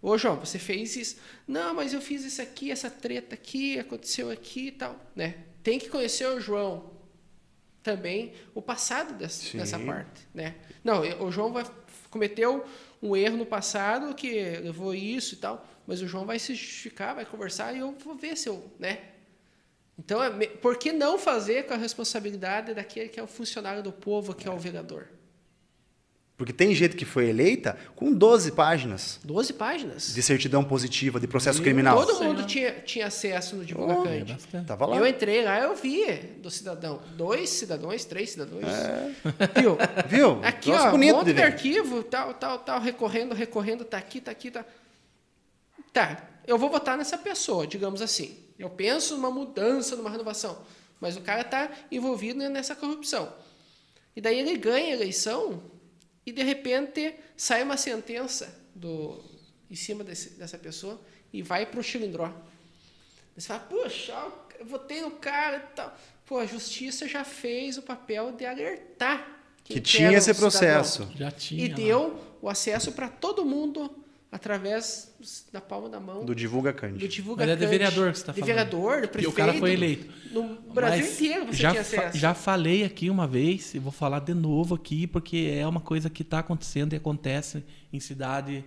Ô, 0.00 0.16
João, 0.16 0.36
você 0.36 0.56
fez 0.58 0.94
isso? 0.94 1.16
Não, 1.48 1.74
mas 1.74 1.92
eu 1.92 2.00
fiz 2.00 2.24
isso 2.24 2.40
aqui, 2.40 2.70
essa 2.70 2.88
treta 2.88 3.34
aqui, 3.34 3.76
aconteceu 3.76 4.30
aqui 4.30 4.68
e 4.68 4.72
tal. 4.72 4.96
Né? 5.16 5.34
Tem 5.64 5.80
que 5.80 5.88
conhecer 5.88 6.26
o 6.28 6.40
João 6.40 6.92
também, 7.82 8.32
o 8.54 8.62
passado 8.62 9.14
dessa, 9.14 9.56
dessa 9.56 9.78
parte. 9.80 10.28
Né? 10.32 10.54
Não, 10.84 11.00
o 11.24 11.32
João 11.32 11.52
vai, 11.52 11.64
cometeu 12.08 12.64
um 13.02 13.16
erro 13.16 13.36
no 13.36 13.46
passado 13.46 14.14
que 14.14 14.30
levou 14.58 14.94
isso 14.94 15.34
e 15.34 15.38
tal, 15.38 15.66
mas 15.86 16.02
o 16.02 16.06
João 16.06 16.24
vai 16.24 16.38
se 16.38 16.54
justificar, 16.54 17.14
vai 17.14 17.24
conversar 17.24 17.74
e 17.74 17.78
eu 17.78 17.92
vou 17.92 18.14
ver 18.14 18.36
se 18.36 18.48
eu. 18.48 18.70
Né? 18.78 19.00
Então, 19.98 20.22
é 20.22 20.46
por 20.46 20.76
que 20.76 20.92
não 20.92 21.18
fazer 21.18 21.66
com 21.66 21.74
a 21.74 21.76
responsabilidade 21.76 22.74
daquele 22.74 23.08
que 23.08 23.18
é 23.18 23.22
o 23.22 23.26
funcionário 23.26 23.82
do 23.82 23.92
povo, 23.92 24.34
que 24.34 24.46
é 24.46 24.50
o 24.50 24.58
vereador? 24.58 25.08
Porque 26.36 26.52
tem 26.52 26.74
gente 26.74 26.96
que 26.96 27.06
foi 27.06 27.30
eleita 27.30 27.78
com 27.94 28.12
12 28.12 28.52
páginas 28.52 29.18
12 29.24 29.54
páginas. 29.54 30.14
de 30.14 30.22
certidão 30.22 30.62
positiva, 30.62 31.18
de 31.18 31.26
processo 31.26 31.58
Meu 31.58 31.64
criminal. 31.64 32.04
Todo 32.04 32.22
mundo 32.22 32.44
tinha, 32.44 32.72
tinha 32.72 33.06
acesso 33.06 33.56
no 33.56 33.64
Divulgacante. 33.64 34.32
bastante. 34.34 34.66
Tava 34.66 34.86
lá. 34.86 34.96
eu 34.96 35.06
entrei 35.06 35.42
lá, 35.42 35.58
eu 35.60 35.74
vi 35.74 36.04
do 36.42 36.50
cidadão. 36.50 37.00
Dois 37.16 37.48
cidadãos, 37.48 38.04
três 38.04 38.30
cidadãos. 38.30 38.64
É. 38.64 39.12
Viu? 39.60 39.78
Viu? 40.08 40.40
Aqui, 40.44 40.70
Troço 40.70 40.88
ó, 40.88 40.90
bonito 40.90 41.16
monte 41.16 41.26
de 41.26 41.32
de 41.32 41.42
arquivo, 41.42 42.02
tal, 42.02 42.34
tal, 42.34 42.58
tal, 42.58 42.80
recorrendo, 42.80 43.34
recorrendo, 43.34 43.84
tá 43.84 43.96
aqui, 43.96 44.20
tá 44.20 44.30
aqui, 44.30 44.50
tá. 44.50 44.64
Tá, 45.90 46.22
eu 46.46 46.58
vou 46.58 46.68
votar 46.68 46.98
nessa 46.98 47.16
pessoa, 47.16 47.66
digamos 47.66 48.02
assim. 48.02 48.36
Eu 48.58 48.68
penso 48.68 49.16
numa 49.16 49.30
mudança, 49.30 49.96
numa 49.96 50.10
renovação. 50.10 50.58
Mas 51.00 51.16
o 51.16 51.22
cara 51.22 51.42
tá 51.44 51.70
envolvido 51.90 52.46
nessa 52.50 52.74
corrupção. 52.74 53.32
E 54.14 54.20
daí 54.20 54.38
ele 54.38 54.56
ganha 54.56 54.88
a 54.88 54.96
eleição 54.96 55.62
e 56.26 56.32
de 56.32 56.42
repente 56.42 57.14
sai 57.36 57.62
uma 57.62 57.76
sentença 57.76 58.52
do, 58.74 59.22
em 59.70 59.76
cima 59.76 60.02
desse- 60.04 60.30
dessa 60.30 60.58
pessoa 60.58 61.00
e 61.32 61.40
vai 61.42 61.64
pro 61.64 61.82
chilindró. 61.82 62.30
Você 63.36 63.46
fala, 63.48 63.60
poxa, 63.60 64.12
eu 64.58 64.66
votei 64.66 65.00
no 65.02 65.12
cara 65.12 65.56
e 65.58 65.74
tal. 65.76 65.96
Pô, 66.24 66.38
a 66.38 66.46
justiça 66.46 67.06
já 67.06 67.22
fez 67.24 67.78
o 67.78 67.82
papel 67.82 68.32
de 68.32 68.44
alertar 68.44 69.38
Que 69.62 69.80
tinha 69.80 70.10
o 70.10 70.12
esse 70.12 70.24
cidadão. 70.34 70.40
processo. 70.40 71.08
Já 71.14 71.30
tinha. 71.30 71.64
E 71.64 71.68
lá. 71.68 71.74
deu 71.76 72.20
o 72.42 72.48
acesso 72.48 72.90
para 72.92 73.08
todo 73.08 73.44
mundo 73.44 73.94
através 74.36 75.10
da 75.52 75.60
palma 75.60 75.88
da 75.88 75.98
mão 75.98 76.24
Do 76.24 76.34
Divulga 76.34 76.72
do 76.72 76.78
Cândido. 76.78 77.08
divulgador. 77.08 77.54
Mas 77.54 77.62
é 77.62 77.64
de 77.64 77.70
vereador 77.70 78.12
que 78.12 78.18
você 78.18 78.24
tá 78.24 78.32
De 78.32 78.40
falando. 78.40 78.54
vereador, 78.54 79.00
do 79.00 79.04
E 79.04 79.08
prefeito. 79.08 79.32
o 79.32 79.36
cara 79.36 79.54
foi 79.54 79.72
eleito. 79.72 80.06
No 80.30 80.56
Brasil 80.72 81.04
Mas 81.04 81.14
inteiro 81.20 81.46
você 81.46 81.52
já 81.54 81.70
tinha 81.70 81.80
acesso. 81.80 82.18
já 82.18 82.34
falei 82.34 82.84
aqui 82.84 83.08
uma 83.08 83.26
vez 83.26 83.74
e 83.74 83.78
vou 83.78 83.90
falar 83.92 84.20
de 84.20 84.34
novo 84.34 84.74
aqui 84.74 85.06
porque 85.06 85.56
é 85.58 85.66
uma 85.66 85.80
coisa 85.80 86.10
que 86.10 86.22
está 86.22 86.40
acontecendo 86.40 86.92
e 86.92 86.96
acontece 86.96 87.64
em 87.92 87.98
cidade 87.98 88.64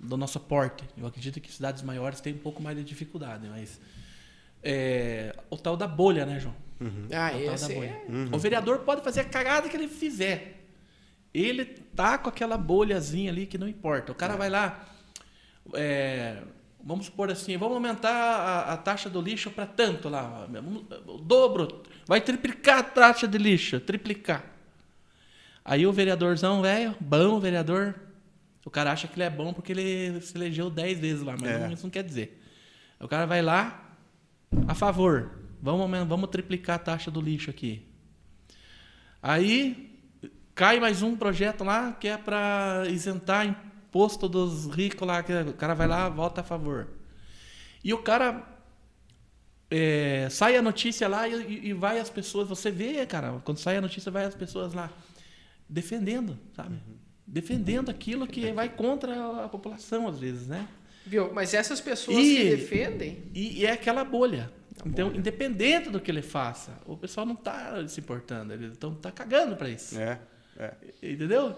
do 0.00 0.16
nosso 0.16 0.40
porte. 0.40 0.84
Eu 0.96 1.06
acredito 1.06 1.40
que 1.40 1.52
cidades 1.52 1.82
maiores 1.82 2.20
têm 2.20 2.32
um 2.34 2.38
pouco 2.38 2.62
mais 2.62 2.76
de 2.76 2.82
dificuldade, 2.84 3.46
mas 3.48 3.78
é, 4.62 5.34
o 5.50 5.56
tal 5.56 5.76
da 5.76 5.86
bolha, 5.86 6.24
né, 6.26 6.40
João? 6.40 6.54
Ah, 7.12 7.32
É 7.32 7.36
o 7.36 7.44
tal 7.46 7.54
esse 7.54 7.68
da 7.68 7.72
é... 7.72 7.76
bolha. 7.76 8.00
O 8.32 8.38
vereador 8.38 8.78
pode 8.80 9.02
fazer 9.02 9.20
a 9.20 9.24
cagada 9.24 9.68
que 9.68 9.76
ele 9.76 9.88
fizer. 9.88 10.55
Ele 11.36 11.64
tá 11.64 12.16
com 12.18 12.28
aquela 12.28 12.56
bolhazinha 12.56 13.30
ali 13.30 13.46
que 13.46 13.58
não 13.58 13.68
importa. 13.68 14.12
O 14.12 14.14
cara 14.14 14.36
vai 14.36 14.48
lá, 14.48 14.86
é, 15.74 16.42
vamos 16.82 17.06
supor 17.06 17.30
assim, 17.30 17.56
vamos 17.56 17.74
aumentar 17.74 18.10
a, 18.10 18.72
a 18.72 18.76
taxa 18.76 19.10
do 19.10 19.20
lixo 19.20 19.50
para 19.50 19.66
tanto 19.66 20.08
lá, 20.08 20.48
o 21.06 21.18
dobro, 21.18 21.82
vai 22.06 22.20
triplicar 22.20 22.78
a 22.78 22.82
taxa 22.82 23.26
de 23.28 23.36
lixo, 23.38 23.80
triplicar. 23.80 24.44
Aí 25.64 25.86
o 25.86 25.92
vereadorzão, 25.92 26.62
velho, 26.62 26.94
bom 27.00 27.40
vereador, 27.40 27.94
o 28.64 28.70
cara 28.70 28.92
acha 28.92 29.06
que 29.08 29.14
ele 29.16 29.24
é 29.24 29.30
bom 29.30 29.52
porque 29.52 29.72
ele 29.72 30.20
se 30.20 30.36
elegeu 30.36 30.70
10 30.70 30.98
vezes 31.00 31.22
lá, 31.22 31.34
mas 31.40 31.50
É. 31.50 31.58
não- 31.58 31.72
isso 31.72 31.82
não 31.82 31.90
quer 31.90 32.02
dizer. 32.04 32.40
O 33.00 33.08
cara 33.08 33.26
vai 33.26 33.42
lá, 33.42 33.90
a 34.68 34.74
favor, 34.74 35.32
vamos, 35.60 35.90
vamos 36.08 36.30
triplicar 36.30 36.76
a 36.76 36.78
taxa 36.78 37.10
do 37.10 37.20
lixo 37.20 37.50
aqui. 37.50 37.82
Aí 39.22 39.85
cai 40.56 40.80
mais 40.80 41.02
um 41.02 41.14
projeto 41.14 41.62
lá 41.62 41.92
que 41.92 42.08
é 42.08 42.16
para 42.16 42.84
isentar 42.88 43.46
imposto 43.46 44.26
dos 44.26 44.66
ricos 44.66 45.06
lá, 45.06 45.22
que 45.22 45.32
o 45.32 45.52
cara 45.52 45.74
vai 45.74 45.86
lá, 45.86 46.08
vota 46.08 46.40
a 46.40 46.44
favor. 46.44 46.88
E 47.84 47.92
o 47.92 47.98
cara 47.98 48.42
é, 49.70 50.26
sai 50.30 50.56
a 50.56 50.62
notícia 50.62 51.06
lá 51.06 51.28
e, 51.28 51.68
e 51.68 51.72
vai 51.74 51.98
as 51.98 52.08
pessoas, 52.08 52.48
você 52.48 52.70
vê, 52.70 53.04
cara, 53.04 53.40
quando 53.44 53.58
sai 53.58 53.76
a 53.76 53.80
notícia, 53.82 54.10
vai 54.10 54.24
as 54.24 54.34
pessoas 54.34 54.72
lá 54.72 54.90
defendendo, 55.68 56.38
sabe? 56.54 56.78
Defendendo 57.26 57.90
aquilo 57.90 58.26
que 58.26 58.50
vai 58.52 58.70
contra 58.70 59.44
a 59.44 59.48
população, 59.50 60.08
às 60.08 60.18
vezes, 60.18 60.46
né? 60.46 60.66
Viu? 61.04 61.32
Mas 61.34 61.52
essas 61.52 61.82
pessoas 61.82 62.16
E- 62.16 62.36
que 62.36 62.56
defendem... 62.56 63.24
E, 63.34 63.60
e 63.60 63.66
é 63.66 63.72
aquela 63.72 64.04
bolha. 64.04 64.50
Então, 64.86 65.14
independente 65.14 65.90
do 65.90 66.00
que 66.00 66.10
ele 66.10 66.22
faça, 66.22 66.78
o 66.86 66.96
pessoal 66.96 67.26
não 67.26 67.34
está 67.34 67.86
se 67.88 68.00
importando, 68.00 68.52
eles 68.54 68.72
estão 68.72 68.94
tá 68.94 69.10
cagando 69.10 69.56
para 69.56 69.68
isso. 69.68 69.98
É, 69.98 70.18
é. 70.58 70.74
Entendeu? 71.02 71.54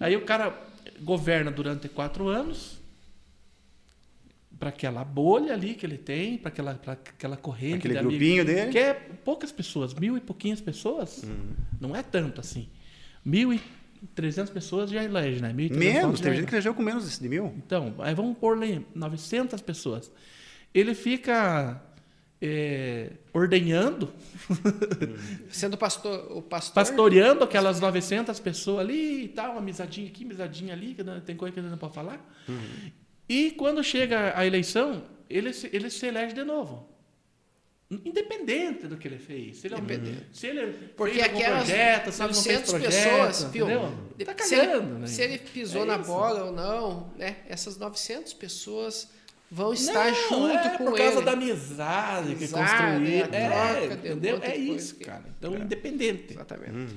Aí 0.00 0.16
o 0.16 0.24
cara 0.24 0.56
governa 1.00 1.50
durante 1.50 1.88
quatro 1.88 2.28
anos 2.28 2.80
para 4.58 4.68
aquela 4.68 5.04
bolha 5.04 5.54
ali 5.54 5.74
que 5.74 5.84
ele 5.84 5.98
tem, 5.98 6.38
para 6.38 6.48
aquela, 6.48 6.74
pra 6.74 6.92
aquela 6.92 7.36
corrente 7.36 7.78
Aquele 7.78 7.94
de 7.94 8.00
grupinho 8.00 8.44
dele. 8.44 8.70
Que 8.70 8.78
é 8.78 8.94
poucas 8.94 9.50
pessoas, 9.50 9.92
mil 9.92 10.16
e 10.16 10.20
pouquinhas 10.20 10.60
pessoas. 10.60 11.24
Não 11.80 11.96
é 11.96 12.02
tanto 12.02 12.40
assim. 12.40 12.68
Mil 13.24 13.52
e 13.52 13.60
trezentas 14.14 14.50
pessoas 14.50 14.90
já 14.90 15.02
elege, 15.02 15.40
né? 15.40 15.52
1.300 15.52 15.76
Menos, 15.76 16.20
teve 16.20 16.36
é. 16.36 16.38
gente 16.38 16.48
que 16.48 16.54
elegeu 16.54 16.74
com 16.74 16.82
menos 16.82 17.18
de 17.18 17.28
mil. 17.28 17.52
Então, 17.56 17.94
aí 17.98 18.14
vamos 18.14 18.38
pôr 18.38 18.56
ali 18.56 18.86
900 18.94 19.60
pessoas. 19.62 20.10
Ele 20.72 20.94
fica 20.94 21.82
é, 22.44 23.12
ordenhando, 23.32 24.12
Sendo 25.48 25.78
pastor, 25.78 26.26
o 26.36 26.42
pastor... 26.42 26.74
pastoreando 26.74 27.44
aquelas 27.44 27.78
900 27.80 28.40
pessoas 28.40 28.80
ali 28.80 29.24
e 29.24 29.28
tal, 29.28 29.52
uma 29.52 29.60
misadinha 29.60 30.08
aqui, 30.08 30.24
misadinha 30.24 30.74
ali, 30.74 30.94
que 30.94 31.04
não- 31.04 31.20
tem 31.20 31.36
coisa 31.36 31.54
que 31.54 31.60
não 31.60 31.78
pode 31.78 31.94
falar. 31.94 32.20
E 33.28 33.52
quando 33.52 33.82
chega 33.84 34.36
a 34.36 34.44
eleição, 34.44 35.04
ele 35.30 35.52
se, 35.52 35.70
ele 35.72 35.88
se 35.88 36.04
elege 36.06 36.34
de 36.34 36.42
novo. 36.42 36.90
Independente 38.04 38.86
do 38.88 38.96
que 38.96 39.06
ele 39.06 39.18
fez. 39.18 39.58
Se 39.58 39.66
ele, 39.66 39.76
Independente. 39.76 40.26
se 40.32 40.46
ele 40.46 40.72
Porque 40.96 41.14
fez 41.20 41.26
aquelas 41.26 41.58
projeto, 41.68 42.10
se 42.12 42.22
ele 42.22 42.32
não 42.32 42.42
fez 42.42 42.60
900 42.60 42.70
projeto, 42.70 42.92
pessoas, 43.26 43.52
viu? 43.52 43.66
Tá 44.24 44.44
se, 44.44 44.56
cagando, 44.56 44.86
ele, 44.94 44.98
né? 45.00 45.06
se 45.06 45.22
ele 45.22 45.38
pisou 45.38 45.82
É 45.82 45.86
na 45.86 45.98
bola 45.98 46.44
ou 46.44 46.52
não, 46.52 47.12
né? 47.18 47.36
Essas 47.46 47.76
900 47.76 48.32
pessoas 48.32 49.10
vão 49.54 49.72
estar 49.74 50.06
Não, 50.06 50.14
junto 50.14 50.56
é 50.56 50.76
com 50.78 50.84
por 50.86 50.96
causa 50.96 51.16
ele. 51.18 51.24
da 51.26 51.32
amizade 51.32 52.34
que 52.36 52.48
construíram. 52.48 53.28
a 53.30 53.36
É, 53.36 53.48
troca 53.48 53.90
um 53.90 53.92
entendeu? 53.98 54.40
É 54.42 54.56
isso, 54.56 54.94
que- 54.96 55.04
cara. 55.04 55.24
Então, 55.38 55.54
independente. 55.54 56.32
Exatamente. 56.32 56.96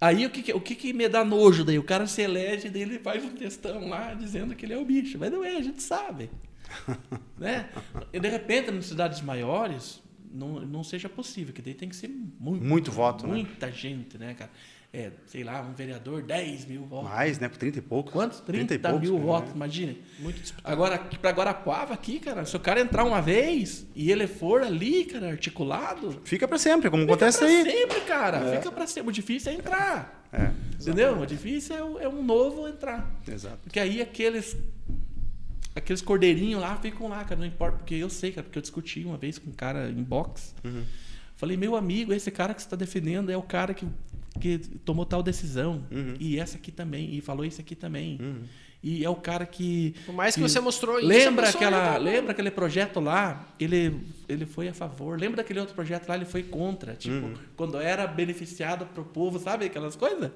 Aí 0.00 0.26
o 0.26 0.30
que, 0.30 0.42
que- 0.42 0.52
o 0.52 0.60
que, 0.60 0.74
que 0.74 0.92
me 0.92 1.08
dá 1.08 1.24
nojo 1.24 1.64
daí? 1.64 1.78
O 1.78 1.82
cara 1.82 2.06
se 2.06 2.20
elege 2.20 2.70
e 2.72 2.78
ele 2.82 2.98
faz 2.98 3.24
um 3.24 3.30
textão 3.30 3.88
lá 3.88 4.12
dizendo 4.12 4.54
que 4.54 4.66
ele 4.66 4.74
é 4.74 4.78
o 4.78 4.84
bicho. 4.84 5.16
Mas 5.18 5.32
não 5.32 5.42
é, 5.42 5.56
a 5.56 5.62
gente 5.62 5.82
sabe. 5.82 6.28
né? 7.38 7.68
E 8.12 8.20
de 8.20 8.28
repente, 8.28 8.70
nas 8.70 8.86
cidades 8.86 9.20
maiores, 9.22 10.02
não, 10.32 10.60
não 10.60 10.84
seja 10.84 11.08
possível, 11.08 11.54
que 11.54 11.62
daí 11.62 11.74
tem 11.74 11.88
que 11.88 11.96
ser 11.96 12.08
muito, 12.08 12.64
Muito 12.64 12.90
voto, 12.92 13.26
né? 13.26 13.32
muita 13.34 13.70
gente, 13.72 14.18
né, 14.18 14.34
cara? 14.34 14.50
É, 14.96 15.10
sei 15.26 15.42
lá, 15.42 15.60
um 15.60 15.72
vereador, 15.74 16.22
10 16.22 16.66
mil 16.66 16.84
votos. 16.84 17.10
Mais, 17.10 17.40
né? 17.40 17.48
Por 17.48 17.56
30 17.58 17.80
e 17.80 17.82
poucos. 17.82 18.12
Quantos? 18.12 18.38
30, 18.38 18.74
e 18.74 18.78
poucos, 18.78 19.00
mil 19.00 19.18
votos, 19.18 19.52
imagine. 19.52 20.00
Muito 20.20 20.40
disputado. 20.40 20.72
Agora, 20.72 20.98
pra 21.20 21.30
Guarapuava, 21.32 21.92
aqui, 21.92 22.20
cara, 22.20 22.44
se 22.46 22.56
o 22.56 22.60
cara 22.60 22.80
entrar 22.80 23.02
uma 23.02 23.20
vez 23.20 23.84
e 23.92 24.12
ele 24.12 24.28
for 24.28 24.62
ali, 24.62 25.04
cara, 25.06 25.30
articulado, 25.30 26.20
Fica 26.24 26.46
pra 26.46 26.58
sempre, 26.58 26.88
como 26.90 27.02
fica 27.02 27.12
acontece 27.12 27.38
pra 27.38 27.48
aí. 27.48 27.62
sempre, 27.64 28.00
cara. 28.02 28.52
Fica 28.56 28.70
pra 28.70 28.86
sempre. 28.86 29.08
O 29.10 29.12
difícil 29.12 29.50
é 29.50 29.54
entrar. 29.56 30.28
É, 30.32 30.52
Entendeu? 30.80 31.18
O 31.18 31.26
difícil 31.26 31.74
é, 31.98 32.04
é 32.04 32.08
um 32.08 32.22
novo 32.22 32.68
entrar. 32.68 33.12
exato. 33.26 33.58
Porque 33.64 33.80
aí 33.80 34.00
aqueles. 34.00 34.56
Aqueles 35.74 36.00
cordeirinhos 36.02 36.60
lá 36.60 36.76
ficam 36.76 37.08
lá, 37.08 37.24
cara. 37.24 37.36
Não 37.40 37.46
importa. 37.46 37.78
Porque 37.78 37.96
eu 37.96 38.08
sei, 38.08 38.30
cara. 38.30 38.44
Porque 38.44 38.58
eu 38.58 38.62
discuti 38.62 39.04
uma 39.04 39.16
vez 39.16 39.38
com 39.38 39.50
um 39.50 39.52
cara 39.52 39.90
em 39.90 40.02
box. 40.04 40.54
Falei, 41.36 41.56
meu 41.56 41.74
amigo, 41.74 42.12
esse 42.12 42.30
cara 42.30 42.54
que 42.54 42.62
você 42.62 42.66
está 42.68 42.76
defendendo 42.76 43.28
é 43.30 43.36
o 43.36 43.42
cara 43.42 43.74
que, 43.74 43.84
que 44.40 44.58
tomou 44.84 45.04
tal 45.06 45.22
decisão. 45.22 45.82
E 46.18 46.38
essa 46.38 46.56
aqui 46.56 46.70
também. 46.72 47.14
E 47.14 47.20
falou 47.20 47.44
isso 47.44 47.60
aqui 47.60 47.74
também. 47.74 48.18
E 48.86 49.02
é 49.02 49.08
o 49.08 49.14
cara 49.16 49.46
que. 49.46 49.94
Por 50.04 50.14
mais 50.14 50.34
que 50.34 50.42
você 50.42 50.60
mostrou 50.60 50.98
isso, 50.98 51.08
Lembra, 51.08 51.48
aquela, 51.48 51.92
tá- 51.92 51.96
lembra 51.96 52.32
aquele 52.32 52.50
projeto 52.50 53.00
lá? 53.00 53.48
Ele, 53.58 53.98
ele 54.28 54.44
foi 54.44 54.68
a 54.68 54.74
favor. 54.74 55.18
Lembra 55.18 55.38
daquele 55.38 55.58
outro 55.58 55.74
projeto 55.74 56.06
lá? 56.06 56.16
Ele 56.16 56.26
foi 56.26 56.42
contra. 56.42 56.92
Tipo, 56.94 57.30
quando 57.56 57.78
era 57.78 58.06
beneficiado 58.06 58.84
pro 58.84 59.02
povo, 59.02 59.38
sabe? 59.38 59.64
Aquelas 59.64 59.96
coisas. 59.96 60.30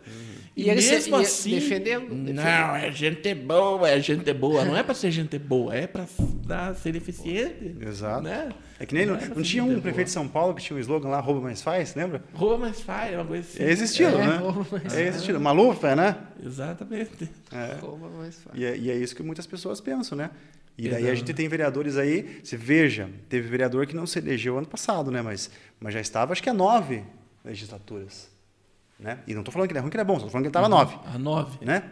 E 0.56 0.70
ele 0.70 0.80
se- 0.80 0.92
mesmo 0.94 1.18
e 1.18 1.22
assim. 1.22 1.50
defendendo- 1.56 2.14
Não, 2.14 2.42
é 2.76 2.90
gente 2.90 3.34
boa, 3.34 3.86
é 3.90 4.00
gente 4.00 4.32
boa. 4.32 4.64
Não 4.64 4.74
é 4.78 4.82
pra 4.82 4.94
ser 4.94 5.10
gente 5.10 5.38
boa, 5.38 5.74
é 5.76 5.86
pra 5.86 6.06
ser 6.74 6.96
eficiente. 6.96 7.76
Exato. 7.78 8.22
Né? 8.22 8.48
É 8.80 8.86
que 8.86 8.94
nem. 8.94 9.06
Não, 9.06 9.16
é 9.16 9.28
não 9.28 9.36
ser 9.36 9.42
tinha 9.42 9.64
um 9.64 9.80
prefeito 9.80 10.08
de 10.08 10.14
boa. 10.14 10.24
São 10.24 10.28
Paulo 10.28 10.54
que 10.54 10.62
tinha 10.62 10.76
um 10.76 10.80
slogan 10.80 11.08
lá, 11.08 11.20
rouba 11.20 11.40
mais 11.40 11.60
faz, 11.62 11.94
lembra? 11.94 12.22
Rouba, 12.32 12.58
mas 12.58 12.80
faz, 12.80 13.12
é 13.12 13.16
uma 13.16 13.24
coisa 13.24 13.46
assim. 13.48 13.62
É 13.62 13.70
esse 13.70 13.84
estilo, 13.84 14.18
É, 14.18 14.26
né? 14.26 14.36
rouba 14.36 14.66
mais 14.70 14.94
É 14.94 15.08
esse 15.08 15.18
estilo. 15.18 15.40
Malufa, 15.40 15.96
né? 15.96 16.16
Exatamente. 16.44 17.28
É. 17.52 17.76
Rouba 17.80 18.08
mais 18.08 18.36
fácil. 18.36 18.58
E 18.60 18.64
é, 18.64 18.76
e 18.76 18.90
é 18.90 18.94
isso 18.96 19.16
que 19.16 19.22
muitas 19.22 19.46
pessoas 19.46 19.80
pensam, 19.80 20.16
né? 20.16 20.30
E 20.76 20.88
daí 20.88 21.10
a 21.10 21.14
gente 21.14 21.34
tem 21.34 21.48
vereadores 21.48 21.96
aí, 21.96 22.40
você 22.42 22.56
veja, 22.56 23.10
teve 23.28 23.48
vereador 23.48 23.84
que 23.84 23.96
não 23.96 24.06
se 24.06 24.20
elegeu 24.20 24.56
ano 24.56 24.66
passado, 24.66 25.10
né? 25.10 25.20
Mas, 25.20 25.50
mas 25.80 25.92
já 25.92 26.00
estava, 26.00 26.30
acho 26.32 26.40
que 26.40 26.48
há 26.48 26.54
nove 26.54 27.02
legislaturas. 27.44 28.30
Né? 28.98 29.18
E 29.26 29.34
não 29.34 29.40
estou 29.40 29.52
falando 29.52 29.66
que 29.68 29.72
ele 29.72 29.78
é 29.78 29.82
ruim, 29.82 29.90
que 29.90 29.96
ele 29.96 30.02
é 30.02 30.04
bom, 30.04 30.14
estou 30.14 30.30
falando 30.30 30.44
que 30.44 30.46
ele 30.46 30.50
estava 30.50 30.68
nove. 30.68 30.96
A 31.12 31.18
nove. 31.18 31.64
Né? 31.64 31.82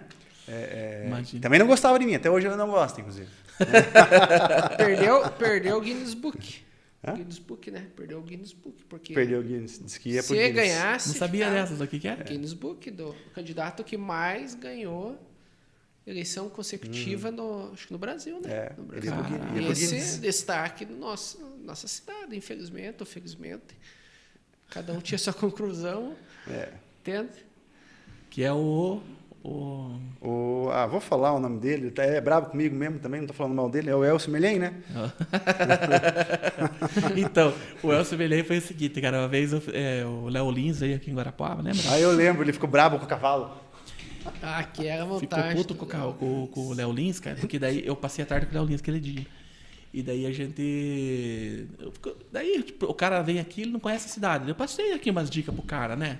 É, 0.46 0.52
é, 0.52 1.04
Imagina. 1.08 1.42
também 1.42 1.58
não 1.58 1.66
gostava 1.66 1.98
de 1.98 2.06
mim, 2.06 2.14
até 2.14 2.30
hoje 2.30 2.46
ele 2.46 2.54
não 2.54 2.68
gosta, 2.68 3.00
inclusive. 3.00 3.28
Perdeu, 4.76 5.28
perdeu 5.30 5.78
o 5.78 5.80
Guinness 5.80 6.14
Book. 6.14 6.64
Hã? 7.06 7.14
Guinness 7.14 7.38
Book, 7.38 7.70
né? 7.70 7.88
Perdeu 7.96 8.18
o 8.18 8.22
Guinness 8.22 8.52
Book. 8.52 8.84
Porque 8.88 9.14
Perdeu 9.14 9.40
o 9.40 9.42
Guinness. 9.42 9.80
Disse 9.82 10.00
que 10.00 10.10
ia 10.10 10.22
pro 10.22 10.34
se 10.34 10.34
Guinness. 10.34 10.54
ganhasse. 10.54 11.08
Não 11.08 11.14
sabia 11.16 11.46
ficava- 11.46 11.62
dessas 11.62 11.80
aqui 11.80 11.98
que 12.00 12.08
é? 12.08 12.16
Guinness 12.16 12.52
Book, 12.52 12.90
do 12.90 13.14
candidato 13.34 13.82
que 13.84 13.96
mais 13.96 14.54
ganhou 14.54 15.18
eleição 16.06 16.48
consecutiva 16.48 17.30
no, 17.32 17.72
acho 17.72 17.86
que 17.88 17.92
no 17.92 17.98
Brasil, 17.98 18.40
né? 18.40 18.50
É, 18.50 18.72
no 18.78 18.84
Brasil. 18.84 19.10
ia 19.12 19.62
pro 19.62 19.72
Esse 19.72 19.86
Guinness. 19.86 20.18
destaque 20.18 20.84
da 20.84 20.94
nossa, 20.94 21.38
nossa 21.64 21.88
cidade, 21.88 22.36
infelizmente 22.36 22.96
ou 23.00 23.06
felizmente. 23.06 23.76
Cada 24.70 24.92
um 24.92 25.00
tinha 25.00 25.18
sua 25.18 25.32
conclusão, 25.32 26.16
É. 26.48 26.72
entende? 27.00 27.44
Que 28.30 28.42
é 28.44 28.52
o. 28.52 29.00
o... 29.48 30.06
O, 30.28 30.70
ah, 30.72 30.86
vou 30.86 30.98
falar 31.00 31.32
o 31.32 31.38
nome 31.38 31.60
dele, 31.60 31.90
tá- 31.90 32.02
é 32.02 32.20
bravo 32.20 32.46
comigo 32.50 32.74
mesmo 32.74 32.98
também, 32.98 33.20
não 33.20 33.28
tô 33.28 33.34
falando 33.34 33.54
mal 33.54 33.70
dele, 33.70 33.90
é 33.90 33.94
o 33.94 34.04
Elcio 34.04 34.30
Melhem, 34.32 34.58
né? 34.58 34.74
então, 37.16 37.52
o 37.82 37.92
Elcio 37.92 38.16
Belém 38.18 38.42
foi 38.42 38.58
o 38.58 38.60
seguinte, 38.60 39.00
cara. 39.00 39.20
Uma 39.20 39.28
vez 39.28 39.52
eu- 39.52 39.62
é, 39.72 40.04
o 40.04 40.28
Léo 40.28 40.50
Lins 40.50 40.80
veio 40.80 40.96
aqui 40.96 41.10
em 41.10 41.14
Guarapuava, 41.14 41.62
lembra? 41.62 41.80
Aí 41.90 42.02
eu 42.02 42.12
lembro, 42.12 42.42
ele 42.42 42.52
ficou 42.52 42.68
bravo 42.68 42.98
com 42.98 43.04
o 43.04 43.08
cavalo. 43.08 43.50
Ah, 44.42 44.64
que 44.64 44.86
era 44.86 45.04
a 45.04 45.18
Ficou 45.20 45.38
puto 45.54 45.74
com, 45.76 45.86
com- 45.86 46.46
com 46.48 46.60
o 46.68 46.72
Léo 46.74 46.92
Lins, 46.92 47.20
cara, 47.20 47.36
porque 47.36 47.58
daí 47.58 47.86
eu 47.86 47.94
passei 47.94 48.24
a 48.24 48.26
tarde 48.26 48.46
com 48.46 48.52
o 48.52 48.54
Léo 48.58 48.66
Lins 48.68 48.80
aquele 48.80 48.98
dia. 49.00 49.24
E 49.94 50.02
daí 50.02 50.26
a 50.26 50.32
gente. 50.32 51.66
daí 52.32 52.62
tipo, 52.64 52.86
o 52.86 52.94
cara 52.94 53.22
vem 53.22 53.38
aqui, 53.38 53.62
ele 53.62 53.70
não 53.70 53.80
conhece 53.80 54.06
a 54.06 54.10
cidade. 54.10 54.48
Eu 54.48 54.54
passei 54.54 54.92
aqui 54.92 55.10
umas 55.10 55.30
dicas 55.30 55.54
pro 55.54 55.62
cara, 55.62 55.94
né? 55.96 56.18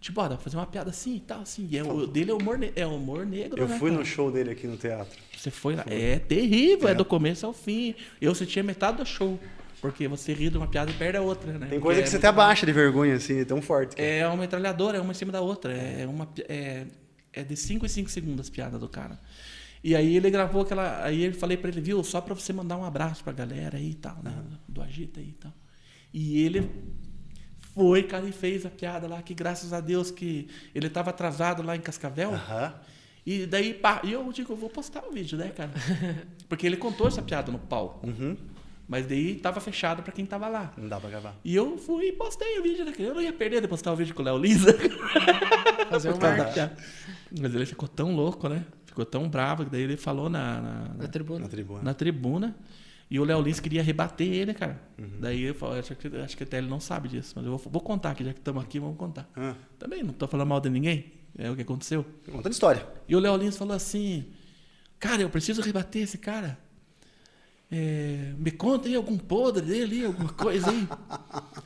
Tipo, 0.00 0.20
ó, 0.22 0.28
dá 0.28 0.34
pra 0.36 0.42
fazer 0.44 0.56
uma 0.56 0.66
piada 0.66 0.88
assim 0.90 1.16
e 1.16 1.20
tal, 1.20 1.42
assim. 1.42 1.68
E 1.70 1.76
é, 1.76 1.82
o 1.84 2.06
dele 2.06 2.30
é 2.30 2.34
humor, 2.34 2.56
ne- 2.58 2.72
é 2.74 2.86
humor 2.86 3.26
negro, 3.26 3.58
Eu 3.60 3.68
né? 3.68 3.78
fui 3.78 3.90
cara? 3.90 4.00
no 4.00 4.06
show 4.06 4.30
dele 4.32 4.50
aqui 4.50 4.66
no 4.66 4.76
teatro. 4.78 5.18
Você 5.36 5.50
foi 5.50 5.76
lá. 5.76 5.84
É 5.86 6.18
terrível, 6.18 6.88
é. 6.88 6.92
É. 6.92 6.94
do 6.94 7.04
começo 7.04 7.44
ao 7.44 7.52
fim. 7.52 7.94
Eu 8.20 8.34
sentia 8.34 8.62
metade 8.62 8.96
do 8.98 9.04
show. 9.06 9.38
Porque 9.80 10.06
você 10.08 10.32
ri 10.34 10.50
de 10.50 10.56
uma 10.58 10.66
piada 10.66 10.90
e 10.90 10.94
perde 10.94 11.16
a 11.18 11.22
outra, 11.22 11.52
né? 11.58 11.66
Tem 11.66 11.80
coisa 11.80 12.00
Porque 12.00 12.02
que 12.04 12.08
você 12.10 12.16
é 12.16 12.18
até 12.18 12.28
muito- 12.28 12.40
abaixa 12.40 12.66
de 12.66 12.72
vergonha, 12.72 13.14
assim, 13.14 13.40
é 13.40 13.44
tão 13.44 13.60
forte. 13.62 13.94
é. 14.00 14.18
É 14.20 14.26
uma 14.26 14.36
metralhadora, 14.36 14.98
é 14.98 15.00
uma 15.00 15.12
em 15.12 15.14
cima 15.14 15.32
da 15.32 15.40
outra. 15.40 15.72
É, 15.72 16.06
uma, 16.06 16.26
pi- 16.26 16.44
é, 16.48 16.86
é 17.32 17.42
de 17.42 17.56
5 17.56 17.84
em 17.86 17.88
5 17.88 18.10
segundos 18.10 18.48
a 18.48 18.52
piada 18.52 18.78
do 18.78 18.88
cara. 18.88 19.18
E 19.82 19.96
aí 19.96 20.16
ele 20.16 20.30
gravou 20.30 20.62
aquela. 20.62 21.02
Aí 21.04 21.24
eu 21.24 21.32
falei 21.34 21.56
pra 21.56 21.70
ele, 21.70 21.80
viu, 21.80 22.02
só 22.04 22.20
pra 22.20 22.34
você 22.34 22.52
mandar 22.52 22.76
um 22.76 22.84
abraço 22.84 23.24
pra 23.24 23.32
galera 23.32 23.78
aí 23.78 23.90
e 23.90 23.94
tal, 23.94 24.18
né? 24.22 24.34
Do 24.68 24.82
Agita 24.82 25.18
aí 25.20 25.28
e 25.28 25.32
tal. 25.32 25.52
E 26.12 26.42
ele 26.42 26.70
foi, 27.80 28.02
cara, 28.02 28.26
e 28.26 28.32
fez 28.32 28.66
a 28.66 28.68
piada 28.68 29.08
lá, 29.08 29.22
que 29.22 29.32
graças 29.32 29.72
a 29.72 29.80
Deus 29.80 30.10
que 30.10 30.48
ele 30.74 30.90
tava 30.90 31.08
atrasado 31.08 31.62
lá 31.62 31.74
em 31.74 31.80
Cascavel. 31.80 32.34
Aham. 32.34 32.74
E 33.24 33.46
daí, 33.46 33.72
pá, 33.72 34.02
e 34.04 34.12
eu 34.12 34.30
digo, 34.30 34.52
eu 34.52 34.56
vou 34.56 34.68
postar 34.68 35.02
o 35.08 35.10
vídeo, 35.10 35.38
né, 35.38 35.48
cara? 35.48 35.70
Porque 36.46 36.66
ele 36.66 36.76
contou 36.76 37.08
essa 37.08 37.22
piada 37.22 37.50
no 37.50 37.58
palco. 37.58 38.06
Uhum. 38.06 38.36
Mas 38.86 39.06
daí 39.06 39.36
tava 39.36 39.60
fechado 39.60 40.02
pra 40.02 40.12
quem 40.12 40.26
tava 40.26 40.46
lá. 40.48 40.74
Não 40.76 40.88
dá 40.88 41.00
pra 41.00 41.08
gravar. 41.08 41.34
E 41.42 41.56
eu 41.56 41.78
fui 41.78 42.08
e 42.08 42.12
postei 42.12 42.58
o 42.58 42.62
vídeo, 42.62 42.84
né? 42.84 42.92
Eu 42.98 43.14
não 43.14 43.22
ia 43.22 43.32
perder 43.32 43.62
de 43.62 43.68
postar 43.68 43.92
o 43.92 43.96
vídeo 43.96 44.14
com 44.14 44.20
o 44.20 44.24
Léo 44.26 44.36
Lisa. 44.36 44.76
Fazer 45.88 46.12
um 46.12 46.18
piada. 46.18 46.76
Mas 47.40 47.54
ele 47.54 47.64
ficou 47.64 47.88
tão 47.88 48.14
louco, 48.14 48.46
né? 48.46 48.62
Ficou 48.84 49.06
tão 49.06 49.26
bravo 49.26 49.64
que 49.64 49.70
daí 49.70 49.82
ele 49.82 49.96
falou 49.96 50.28
na, 50.28 50.60
na, 50.60 50.72
na 50.72 50.94
na, 50.94 51.08
tribuna. 51.08 51.40
Na 51.40 51.48
tribuna. 51.48 51.82
na 51.82 51.94
tribuna. 51.94 52.56
E 53.10 53.18
o 53.18 53.24
Léo 53.24 53.42
Lins 53.42 53.58
queria 53.58 53.82
rebater 53.82 54.28
ele, 54.28 54.54
cara. 54.54 54.80
Uhum. 54.96 55.18
Daí 55.18 55.42
eu 55.42 55.54
falei, 55.54 55.80
acho 55.80 55.96
que, 55.96 56.06
acho 56.16 56.36
que 56.36 56.44
até 56.44 56.58
ele 56.58 56.68
não 56.68 56.78
sabe 56.78 57.08
disso. 57.08 57.32
Mas 57.34 57.44
eu 57.44 57.56
vou, 57.56 57.72
vou 57.72 57.82
contar 57.82 58.12
aqui, 58.12 58.24
já 58.24 58.32
que 58.32 58.38
estamos 58.38 58.62
aqui, 58.62 58.78
vamos 58.78 58.96
contar. 58.96 59.28
Ah, 59.34 59.54
Também 59.78 60.04
não 60.04 60.12
tô 60.12 60.28
falando 60.28 60.46
mal 60.46 60.60
de 60.60 60.70
ninguém. 60.70 61.12
É 61.36 61.50
o 61.50 61.56
que 61.56 61.62
aconteceu. 61.62 62.04
contando 62.30 62.52
história. 62.52 62.86
E 63.08 63.16
o 63.16 63.18
Léo 63.18 63.36
Lins 63.36 63.56
falou 63.56 63.74
assim: 63.74 64.26
Cara, 64.98 65.22
eu 65.22 65.30
preciso 65.30 65.60
rebater 65.60 66.02
esse 66.02 66.18
cara. 66.18 66.56
É, 67.70 68.32
me 68.36 68.50
conta 68.50 68.88
aí 68.88 68.94
algum 68.94 69.16
podre 69.16 69.64
dele, 69.64 70.04
alguma 70.04 70.32
coisa 70.32 70.70
aí. 70.70 70.88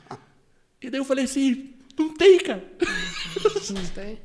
e 0.81 0.89
daí 0.89 0.99
eu 0.99 1.05
falei 1.05 1.25
assim: 1.25 1.73
Não 1.97 2.13
tem, 2.15 2.39
cara. 2.39 2.63
Não 3.71 3.85
tem? 3.87 4.19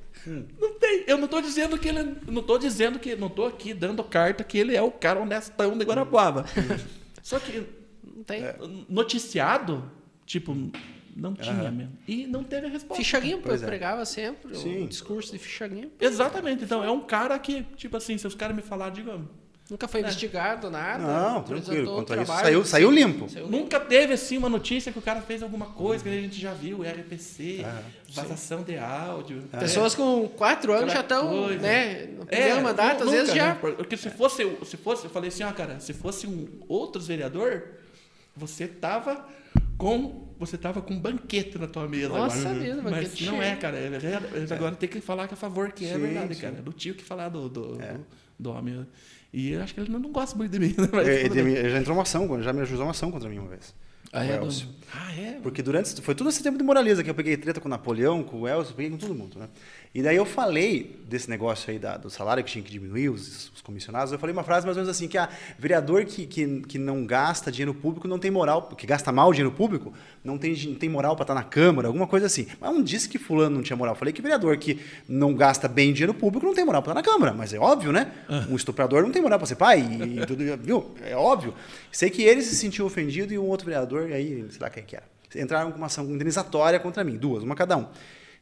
Não 0.61 0.79
tem. 0.79 1.05
Eu 1.07 1.17
não 1.17 1.27
tô 1.27 1.41
dizendo 1.41 1.79
que 1.79 1.89
ele. 1.89 2.17
Não 2.29 2.43
tô 2.43 2.59
dizendo 2.59 2.99
que. 2.99 3.17
Não 3.17 3.31
tô 3.31 3.47
aqui 3.47 3.73
dando 3.73 4.05
carta 4.05 4.45
que 4.45 4.59
ele 4.59 4.77
é 4.77 4.83
o 4.83 4.91
cara 4.91 5.19
honestão 5.21 5.77
de 5.79 5.85
Guarapuava. 5.85 6.45
Só 7.23 7.39
que 7.39 7.67
Não 8.03 8.25
tem. 8.25 8.43
noticiado, 8.89 9.91
tipo, 10.25 10.55
não 11.17 11.35
tinha 11.35 11.71
mesmo. 11.71 11.99
E 12.07 12.27
não 12.27 12.43
teve 12.45 12.67
a 12.67 12.71
resposta. 12.71 13.03
Ficha 13.03 13.19
limpa, 13.19 13.49
eu 13.51 13.55
é. 13.55 13.59
pregava 13.59 14.05
sempre 14.05 14.55
Sim. 14.55 14.85
o 14.85 14.89
discurso 14.89 15.33
de 15.33 15.39
ficha 15.39 15.67
limpa. 15.67 16.05
Exatamente. 16.05 16.65
Então, 16.65 16.83
é 16.83 16.91
um 16.91 17.01
cara 17.01 17.39
que, 17.39 17.63
tipo 17.77 17.97
assim, 17.97 18.17
se 18.17 18.27
os 18.27 18.35
caras 18.35 18.55
me 18.55 18.63
falarem, 18.63 18.95
digam. 18.95 19.29
Nunca 19.71 19.87
foi 19.87 20.01
investigado, 20.01 20.69
nada. 20.69 20.99
Não, 21.05 21.43
tranquilo. 21.45 21.95
Quanto 21.95 22.13
a 22.13 22.23
isso, 22.23 22.33
saiu, 22.33 22.65
sim. 22.65 22.71
saiu 22.71 22.91
limpo. 22.91 23.27
Nunca 23.49 23.79
teve 23.79 24.15
assim 24.15 24.37
uma 24.37 24.49
notícia 24.49 24.91
que 24.91 24.99
o 24.99 25.03
cara 25.03 25.21
fez 25.23 25.43
alguma 25.43 25.67
coisa 25.67 26.03
que 26.03 26.11
a 26.11 26.13
gente 26.21 26.41
já 26.41 26.53
viu, 26.53 26.83
RPC, 26.83 27.61
Aham. 27.65 27.83
vazação 28.11 28.63
de 28.65 28.77
áudio. 28.77 29.43
Pessoas 29.59 29.95
com 29.95 30.29
quatro 30.29 30.73
anos 30.73 30.93
já 30.93 31.01
Aquela 31.01 31.21
estão, 31.23 31.43
coisa. 31.45 31.63
né? 31.63 32.07
No 32.19 32.27
primeiro 32.27 32.63
mandato, 32.63 33.05
às 33.05 33.11
vezes 33.11 33.33
já. 33.35 33.55
né? 33.55 33.59
Porque 33.61 33.97
se 33.97 34.11
fosse, 34.11 34.45
se 34.65 34.77
fosse, 34.77 35.05
eu 35.05 35.11
falei 35.11 35.29
assim, 35.29 35.45
ó, 35.45 35.53
cara, 35.53 35.79
se 35.79 35.93
fosse 35.93 36.27
um 36.27 36.49
outros 36.69 37.07
vereador, 37.07 37.63
você 38.37 38.67
tava 38.67 39.25
com 39.79 40.29
você 40.39 40.57
tava 40.57 40.81
com 40.81 40.95
um 40.95 40.99
banquete 40.99 41.59
na 41.59 41.67
tua 41.67 41.87
mesa 41.87 42.09
Nossa, 42.09 42.39
agora. 42.49 42.55
mesmo, 42.55 42.83
Mas 42.83 42.93
banquete 42.95 43.27
não 43.27 43.43
é, 43.43 43.57
cara. 43.57 43.79
Ele 43.79 43.97
agora 44.55 44.75
tem 44.75 44.89
que 44.89 45.01
falar 45.01 45.29
que 45.29 45.35
é 45.35 45.37
a 45.37 45.39
favor, 45.39 45.71
que 45.71 45.85
é 45.85 45.93
Sim, 45.93 45.99
verdade, 46.01 46.35
sim. 46.35 46.41
cara. 46.41 46.55
Do 46.63 46.73
tio 46.73 46.95
que 46.95 47.05
falar 47.05 47.29
do, 47.29 47.47
do, 47.49 47.79
É. 47.81 47.93
do, 47.93 48.07
do 48.39 48.51
homem. 48.51 48.87
E 49.33 49.53
eu 49.53 49.63
acho 49.63 49.73
que 49.75 49.81
ele 49.81 49.91
não, 49.91 49.99
não 50.01 50.11
gosta 50.13 50.37
muito 50.37 50.51
de 50.51 50.59
mim, 50.59 50.75
né? 50.79 50.89
Mas 50.93 51.07
É, 51.09 51.25
Ele, 51.25 51.41
ele 51.41 51.71
já 51.71 51.79
entrou 51.79 51.97
uma 51.97 52.03
ação, 52.03 52.43
já 52.43 52.53
me 52.53 52.61
ajudou 52.63 52.85
uma 52.85 52.91
ação 52.91 53.11
contra 53.11 53.29
mim 53.29 53.39
uma 53.39 53.49
vez. 53.49 53.75
Ah, 54.13 54.25
é, 54.27 54.37
Elcio. 54.37 54.67
do- 54.67 54.75
ah, 54.93 55.13
é? 55.15 55.39
Porque 55.41 55.63
durante. 55.63 56.01
Foi 56.03 56.15
todo 56.17 56.29
esse 56.31 56.43
tempo 56.43 56.59
de 56.59 56.65
moraliza 56.65 57.05
que 57.05 57.09
eu 57.11 57.15
peguei 57.15 57.37
treta 57.37 57.61
com 57.61 57.69
o 57.69 57.71
Napoleão, 57.71 58.25
com 58.25 58.41
o 58.41 58.49
Elcio, 58.49 58.75
peguei 58.75 58.91
com 58.91 58.97
todo 58.97 59.15
mundo, 59.15 59.39
né? 59.39 59.49
E 59.93 60.03
daí 60.03 60.15
eu 60.15 60.25
falei 60.25 61.01
desse 61.09 61.29
negócio 61.29 61.69
aí 61.69 61.77
da- 61.77 61.97
do 61.97 62.09
salário 62.09 62.45
que 62.45 62.51
tinha 62.53 62.63
que 62.63 62.71
diminuir, 62.71 63.09
os, 63.09 63.51
os 63.53 63.61
comissionados. 63.61 64.13
Eu 64.13 64.21
falei 64.21 64.33
uma 64.33 64.45
frase 64.45 64.65
mais 64.65 64.77
ou 64.77 64.85
menos 64.85 64.97
assim: 64.97 65.09
que 65.09 65.19
a 65.19 65.29
vereador 65.59 66.05
que, 66.05 66.27
que, 66.27 66.61
que 66.61 66.79
não 66.79 67.05
gasta 67.05 67.51
dinheiro 67.51 67.75
público 67.75 68.07
não 68.07 68.17
tem 68.17 68.31
moral, 68.31 68.69
que 68.79 68.87
gasta 68.87 69.11
mal 69.11 69.33
dinheiro 69.33 69.51
público, 69.51 69.93
não 70.23 70.39
tem, 70.39 70.55
não 70.69 70.77
tem 70.77 70.89
moral 70.89 71.17
para 71.17 71.25
estar 71.25 71.35
na 71.35 71.43
Câmara, 71.43 71.89
alguma 71.89 72.07
coisa 72.07 72.27
assim. 72.27 72.47
Mas 72.61 72.73
não 72.73 72.81
disse 72.85 73.09
que 73.09 73.19
Fulano 73.19 73.57
não 73.57 73.63
tinha 73.65 73.77
moral. 73.77 73.95
Eu 73.95 73.99
falei 73.99 74.15
que 74.15 74.23
vereador 74.23 74.57
que 74.59 74.79
não 75.09 75.35
gasta 75.35 75.67
bem 75.67 75.93
dinheiro 75.93 76.15
público 76.15 76.47
não 76.47 76.55
tem 76.55 76.65
moral 76.65 76.83
para 76.85 76.93
estar 76.93 77.03
na 77.03 77.13
Câmara. 77.13 77.35
Mas 77.35 77.53
é 77.53 77.59
óbvio, 77.59 77.91
né? 77.91 78.13
Um 78.49 78.55
estuprador 78.55 79.03
não 79.03 79.11
tem 79.11 79.21
moral 79.21 79.41
para 79.41 79.47
ser 79.49 79.57
pai, 79.57 79.81
e, 79.81 80.21
e 80.21 80.27
tudo, 80.27 80.45
viu? 80.63 80.95
É 81.03 81.17
óbvio. 81.17 81.53
Sei 81.91 82.09
que 82.11 82.23
ele 82.23 82.43
se 82.43 82.55
sentiu 82.55 82.87
ofendido 82.87 83.35
e 83.35 83.39
um 83.41 83.47
outro 83.47 83.67
vereador, 83.67 84.13
aí, 84.13 84.47
sei 84.51 84.61
lá 84.61 84.71
quem 84.71 84.85
que 84.85 84.95
era, 84.95 85.05
entraram 85.35 85.73
com 85.73 85.79
uma 85.79 85.87
ação 85.87 86.05
indenizatória 86.09 86.79
contra 86.79 87.03
mim, 87.03 87.17
duas, 87.17 87.43
uma 87.43 87.57
cada 87.57 87.77
um. 87.77 87.87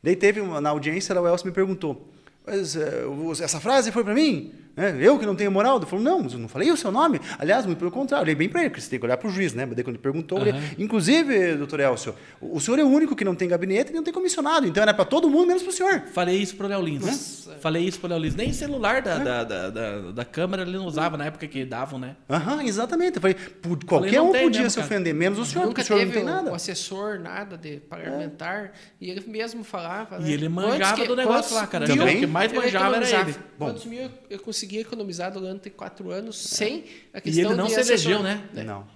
Daí 0.02 0.16
teve 0.16 0.40
uma, 0.40 0.60
na 0.60 0.70
audiência, 0.70 1.20
o 1.20 1.26
Elcio 1.26 1.46
me 1.46 1.52
perguntou: 1.52 2.08
Mas 2.46 2.76
eh, 2.76 3.04
essa 3.42 3.60
frase 3.60 3.90
foi 3.92 4.04
para 4.04 4.14
mim? 4.14 4.52
Né? 4.78 4.96
Eu 5.00 5.18
que 5.18 5.26
não 5.26 5.34
tenho 5.34 5.50
moral? 5.50 5.76
Ele 5.78 5.86
falou: 5.86 6.04
Não, 6.04 6.22
mas 6.22 6.32
eu 6.32 6.38
não 6.38 6.48
falei 6.48 6.70
o 6.70 6.76
seu 6.76 6.90
nome. 6.92 7.20
Aliás, 7.38 7.66
muito 7.66 7.78
pelo 7.78 7.90
contrário, 7.90 8.22
eu 8.22 8.26
olhei 8.26 8.34
bem 8.34 8.48
para 8.48 8.60
ele, 8.60 8.70
porque 8.70 8.80
você 8.80 8.88
tem 8.90 8.98
que 8.98 9.04
olhar 9.04 9.16
para 9.16 9.28
o 9.28 9.30
juiz, 9.30 9.52
né? 9.52 9.66
Mas 9.66 9.74
daí 9.74 9.82
quando 9.84 9.96
ele 9.96 10.02
perguntou, 10.02 10.38
olhei, 10.40 10.52
Aham. 10.52 10.62
inclusive, 10.78 11.54
doutor 11.56 11.80
Elcio, 11.80 12.14
o 12.40 12.56
o 12.58 12.60
senhor 12.60 12.78
é 12.78 12.84
o 12.84 12.88
único 12.88 13.14
que 13.16 13.24
não 13.24 13.34
tem 13.34 13.48
gabinete 13.48 13.90
e 13.90 13.94
não 13.94 14.02
tem 14.02 14.12
comissionado, 14.12 14.66
então 14.66 14.82
era 14.82 14.92
para 14.94 15.04
todo 15.04 15.28
mundo, 15.30 15.46
menos 15.48 15.62
para 15.62 15.70
o 15.70 15.72
senhor. 15.72 16.02
Falei 16.12 16.36
isso 16.36 16.56
pro 16.56 16.66
Léo 16.66 16.80
Lins. 16.82 17.04
Nossa. 17.04 17.56
Falei 17.60 17.84
isso 17.84 17.98
pro 17.98 18.08
Léo 18.08 18.18
Lins. 18.20 18.34
Nem 18.34 18.52
celular 18.52 19.02
da, 19.02 19.18
da, 19.18 19.44
da, 19.44 19.70
da, 19.70 19.98
da 20.12 20.24
câmera 20.24 20.62
ele 20.62 20.76
não 20.76 20.86
usava 20.86 21.16
na 21.16 21.26
época 21.26 21.46
que 21.48 21.64
davam, 21.64 21.98
né? 21.98 22.14
Aham, 22.30 22.62
exatamente. 22.64 23.16
Eu 23.16 23.20
falei: 23.22 23.34
"Pu- 23.34 23.78
Qualquer 23.86 24.12
não 24.16 24.28
um 24.30 24.32
podia 24.32 24.60
mesmo, 24.62 24.70
se 24.70 24.76
cara. 24.76 24.86
ofender, 24.86 25.14
menos 25.14 25.38
o 25.38 25.44
senhor, 25.44 25.66
porque 25.66 25.80
o 25.80 25.84
senhor 25.84 25.98
teve 26.00 26.10
não 26.10 26.20
tem 26.20 26.22
o, 26.22 26.34
nada. 26.36 26.50
o 26.50 26.54
assessor, 26.54 27.18
nada 27.18 27.56
de 27.56 27.76
parlamentar. 27.78 28.72
E 29.00 29.10
ele 29.10 29.24
mesmo 29.26 29.64
falava. 29.64 30.18
né? 30.18 30.28
E 30.28 30.32
ele 30.32 30.48
Quantos 30.48 30.70
manjava 30.72 30.96
que- 31.02 31.08
do 31.08 31.16
negócio 31.16 31.54
lá, 31.54 31.66
cara. 31.66 31.86
Também? 31.86 32.16
O 32.16 32.20
que 32.20 32.26
mais 32.26 32.52
ele 32.52 32.60
manjava 32.60 32.96
era 32.96 33.20
ele. 33.22 33.34
Bom. 33.58 33.66
Quantos 33.66 33.84
mil 33.86 34.08
eu 34.30 34.38
consegui 34.40 34.67
economizar 34.76 35.32
durante 35.32 35.70
quatro 35.70 36.10
anos 36.10 36.36
sem 36.38 36.84
a 37.12 37.18
E 37.18 37.20
questão 37.22 37.44
ele 37.50 37.54
não 37.56 37.66
de 37.66 37.72
se 37.74 37.80
assessor. 37.80 38.12
elegeu, 38.12 38.22
né? 38.22 38.48
Não. 38.64 38.86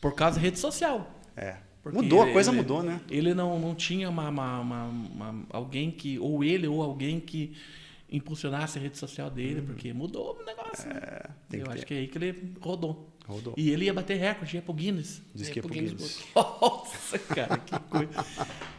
Por 0.00 0.14
causa 0.14 0.36
da 0.36 0.42
rede 0.42 0.58
social. 0.58 1.10
É. 1.36 1.56
Porque 1.82 1.96
Mudou, 2.02 2.20
a 2.22 2.24
ele- 2.24 2.32
coisa 2.32 2.50
ele- 2.50 2.56
mudou, 2.58 2.82
né? 2.82 3.00
Ele 3.10 3.32
não, 3.34 3.58
não 3.58 3.74
tinha 3.74 4.08
uma, 4.10 4.28
uma- 4.28 4.60
uma- 4.60 4.84
uma- 4.86 5.46
alguém 5.50 5.90
que, 5.90 6.18
ou 6.18 6.42
ele, 6.44 6.66
ou 6.66 6.82
alguém 6.82 7.18
que 7.20 7.56
impulsionasse 8.10 8.78
a 8.78 8.82
rede 8.82 8.96
social 8.98 9.30
dele, 9.30 9.62
porque 9.62 9.92
mudou 9.92 10.38
o 10.40 10.44
negócio. 10.44 10.88
né? 10.88 10.94
Uhum. 10.94 11.34
tem 11.48 11.60
Eu 11.60 11.66
que 11.66 11.72
acho 11.72 11.80
ter. 11.82 11.86
que 11.86 11.94
é 11.94 11.98
aí 11.98 12.08
que 12.08 12.18
ele 12.18 12.54
rodou. 12.60 13.08
Rodou. 13.28 13.52
E 13.58 13.70
ele 13.70 13.84
ia 13.84 13.92
bater 13.92 14.16
recorde, 14.16 14.56
ia 14.56 14.62
pro 14.62 14.72
Guinness. 14.72 15.20
Diz 15.34 15.48
É, 15.48 15.52
que 15.52 15.58
é 15.58 15.62
pro 15.62 15.68
pro 15.70 15.78
Guinness 15.78 15.92
Guinness. 15.92 16.24
Nossa, 16.34 17.18
cara, 17.18 17.58
que 17.58 17.78
coisa. 17.78 18.26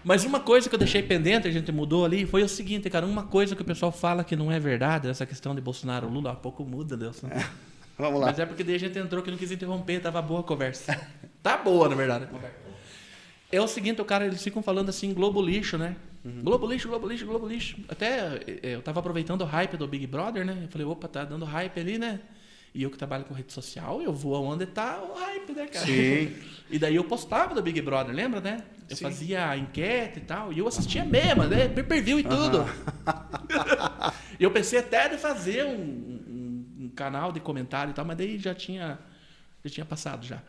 Mas 0.03 0.25
uma 0.25 0.39
coisa 0.39 0.67
que 0.67 0.73
eu 0.73 0.79
deixei 0.79 1.03
pendente, 1.03 1.47
a 1.47 1.51
gente 1.51 1.71
mudou 1.71 2.03
ali, 2.03 2.25
foi 2.25 2.41
o 2.41 2.49
seguinte, 2.49 2.89
cara. 2.89 3.05
Uma 3.05 3.23
coisa 3.23 3.55
que 3.55 3.61
o 3.61 3.65
pessoal 3.65 3.91
fala 3.91 4.23
que 4.23 4.35
não 4.35 4.51
é 4.51 4.59
verdade, 4.59 5.07
essa 5.07 5.23
questão 5.23 5.53
de 5.53 5.61
Bolsonaro 5.61 6.09
Lula, 6.09 6.31
a 6.31 6.35
pouco 6.35 6.65
muda, 6.65 6.97
Deus. 6.97 7.21
Vamos 7.95 8.19
lá. 8.19 8.27
Mas 8.27 8.39
é 8.39 8.45
porque 8.45 8.63
daí 8.63 8.75
a 8.75 8.79
gente 8.79 8.97
entrou 8.97 9.21
que 9.21 9.29
não 9.29 9.37
quis 9.37 9.51
interromper, 9.51 10.01
tava 10.01 10.19
boa 10.19 10.39
a 10.39 10.43
conversa. 10.43 10.99
tá 11.43 11.55
boa, 11.57 11.87
na 11.87 11.95
verdade. 11.95 12.23
a 12.23 12.27
conversa. 12.27 12.57
É 13.51 13.61
o 13.61 13.67
seguinte, 13.67 14.01
o 14.01 14.05
cara, 14.05 14.25
eles 14.25 14.43
ficam 14.43 14.63
falando 14.63 14.89
assim, 14.89 15.13
Globo 15.13 15.41
lixo, 15.41 15.77
né? 15.77 15.95
Globo 16.43 16.67
lixo, 16.67 16.87
Globo 16.87 17.07
lixo, 17.07 17.25
Globo 17.25 17.47
lixo. 17.47 17.77
Até 17.87 18.41
eh, 18.47 18.59
eu 18.75 18.81
tava 18.81 18.99
aproveitando 18.99 19.41
o 19.41 19.45
hype 19.45 19.77
do 19.77 19.87
Big 19.87 20.05
Brother, 20.05 20.45
né? 20.45 20.57
Eu 20.63 20.67
falei, 20.69 20.85
opa, 20.85 21.07
tá 21.07 21.23
dando 21.23 21.45
hype 21.45 21.79
ali, 21.79 21.97
né? 21.97 22.19
E 22.73 22.83
eu 22.83 22.89
que 22.91 22.97
trabalho 22.97 23.25
com 23.25 23.33
rede 23.33 23.51
social, 23.51 24.01
eu 24.01 24.13
vou 24.13 24.35
aonde 24.35 24.65
tá 24.67 25.01
o 25.01 25.13
hype, 25.17 25.53
né, 25.53 25.67
cara? 25.67 25.85
Sim. 25.85 26.35
E 26.71 26.77
daí 26.77 26.95
eu 26.95 27.03
postava 27.03 27.55
do 27.55 27.63
Big 27.63 27.81
Brother, 27.81 28.13
lembra, 28.13 28.39
né? 28.39 28.63
Eu 28.87 28.95
Sim. 28.95 29.03
fazia 29.05 29.57
enquete 29.57 30.19
e 30.19 30.21
tal, 30.21 30.53
e 30.53 30.59
eu 30.59 30.67
assistia 30.67 31.03
mesmo, 31.03 31.43
né? 31.45 31.67
Pay 31.67 31.83
per 31.83 32.03
view 32.03 32.19
e 32.19 32.23
tudo. 32.23 32.63
E 34.39 34.43
eu 34.43 34.51
pensei 34.51 34.79
até 34.79 35.09
de 35.09 35.17
fazer 35.17 35.65
um, 35.65 35.71
um- 35.73 36.65
um 36.85 36.89
canal 36.95 37.31
de 37.31 37.39
comentário 37.39 37.91
e 37.91 37.93
tal, 37.93 38.05
mas 38.05 38.17
daí 38.17 38.37
já 38.37 38.53
tinha, 38.53 38.99
já 39.65 39.69
tinha 39.71 39.85
passado 39.85 40.25
já. 40.25 40.41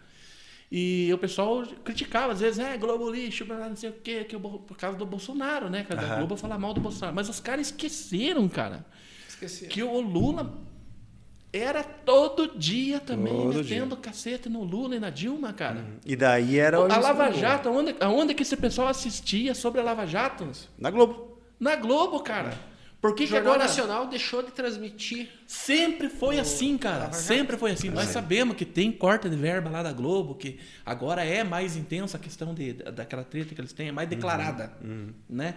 E 0.71 1.11
o 1.13 1.19
pessoal 1.19 1.65
criticava, 1.85 2.33
às 2.33 2.41
vezes, 2.41 2.59
é, 2.61 2.77
Globo 2.77 3.11
lixo, 3.11 3.45
não 3.45 3.75
sei 3.75 3.91
o 3.91 3.95
quê, 3.95 4.23
que 4.25 4.37
Bo- 4.37 4.61
por 4.61 4.77
causa 4.77 4.97
do 4.97 5.05
Bolsonaro, 5.05 5.69
né? 5.69 5.83
Cara, 5.85 6.01
a 6.03 6.05
Aham. 6.05 6.17
Globo 6.19 6.37
fala 6.37 6.57
mal 6.59 6.73
do 6.73 6.81
Bolsonaro. 6.81 7.17
Mas 7.17 7.29
os 7.29 7.41
caras 7.41 7.67
esqueceram, 7.69 8.49
cara, 8.49 8.85
Esqueci. 9.29 9.67
que 9.67 9.83
o 9.83 10.01
Lula 10.01 10.57
era 11.53 11.83
todo 11.83 12.57
dia 12.59 13.01
também 13.01 13.33
Todo 13.33 13.55
metendo 13.55 13.97
cacete 13.97 14.49
no 14.49 14.63
Lula 14.63 14.97
e 14.97 15.01
na 15.01 15.11
Dilma, 15.11 15.53
cara. 15.53 15.85
E 16.07 16.15
daí 16.15 16.59
era 16.59 16.77
A 16.77 16.81
o- 16.81 16.87
Lava 16.87 17.31
Jato, 17.33 17.69
aonde, 17.69 17.95
aonde 18.01 18.35
que 18.35 18.43
esse 18.43 18.57
pessoal 18.57 18.89
assistia 18.89 19.55
sobre 19.55 19.81
a 19.81 19.85
Lava 19.85 20.07
Jato? 20.07 20.49
Na 20.79 20.91
Globo. 20.91 21.39
Na 21.59 21.75
Globo, 21.77 22.21
cara. 22.21 22.57
Por 23.01 23.15
que, 23.15 23.23
O 23.25 23.27
que 23.27 23.33
Jornal 23.33 23.55
agora 23.55 23.67
Nacional 23.67 24.07
deixou 24.09 24.43
de 24.43 24.51
transmitir. 24.51 25.29
sempre 25.47 26.11
foi 26.11 26.39
assim, 26.39 26.77
cara? 26.77 27.11
Sempre 27.13 27.57
foi 27.57 27.71
assim. 27.71 27.89
Nós 27.89 28.09
sabemos 28.09 28.55
que 28.55 28.65
tem 28.67 28.93
corte 28.93 29.27
de 29.29 29.37
verba 29.37 29.71
lá 29.71 29.83
da 29.83 29.91
Globo, 29.93 30.35
que 30.35 30.61
agora 30.85 31.25
é 31.25 31.43
mais 31.43 31.77
intensa 31.77 32.19
a 32.19 32.21
questão 32.21 32.53
de, 32.55 32.75
daquela 32.75 33.25
treta 33.25 33.55
que 33.55 33.61
eles 33.61 33.73
têm, 33.73 33.89
é 33.89 33.93
mais 33.93 34.07
declarada, 34.09 34.73
né? 35.29 35.55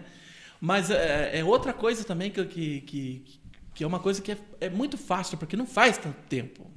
Mas 0.60 0.90
é, 0.90 1.38
é 1.40 1.44
outra 1.44 1.74
coisa 1.74 2.06
também 2.06 2.32
que, 2.32 2.46
que, 2.46 2.82
que, 2.82 3.40
que 3.74 3.84
é 3.84 3.88
uma 3.88 4.00
coisa 4.00 4.22
que 4.22 4.32
é, 4.32 4.38
é 4.62 4.70
muito 4.70 4.98
fácil, 4.98 5.38
porque 5.38 5.56
não 5.58 5.66
faz 5.66 5.98
tanto 5.98 6.18
tempo. 6.30 6.70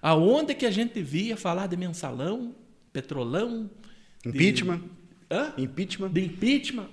Aonde 0.00 0.54
que 0.54 0.64
a 0.66 0.70
gente 0.70 1.00
via 1.02 1.36
falar 1.36 1.66
de 1.66 1.76
mensalão, 1.76 2.54
petrolão, 2.92 3.68
de- 4.22 4.28
Impeachment. 4.28 4.80
Hã? 5.30 5.52
Impeachment. 5.58 6.08
De 6.10 6.24
impeachment. 6.24 6.86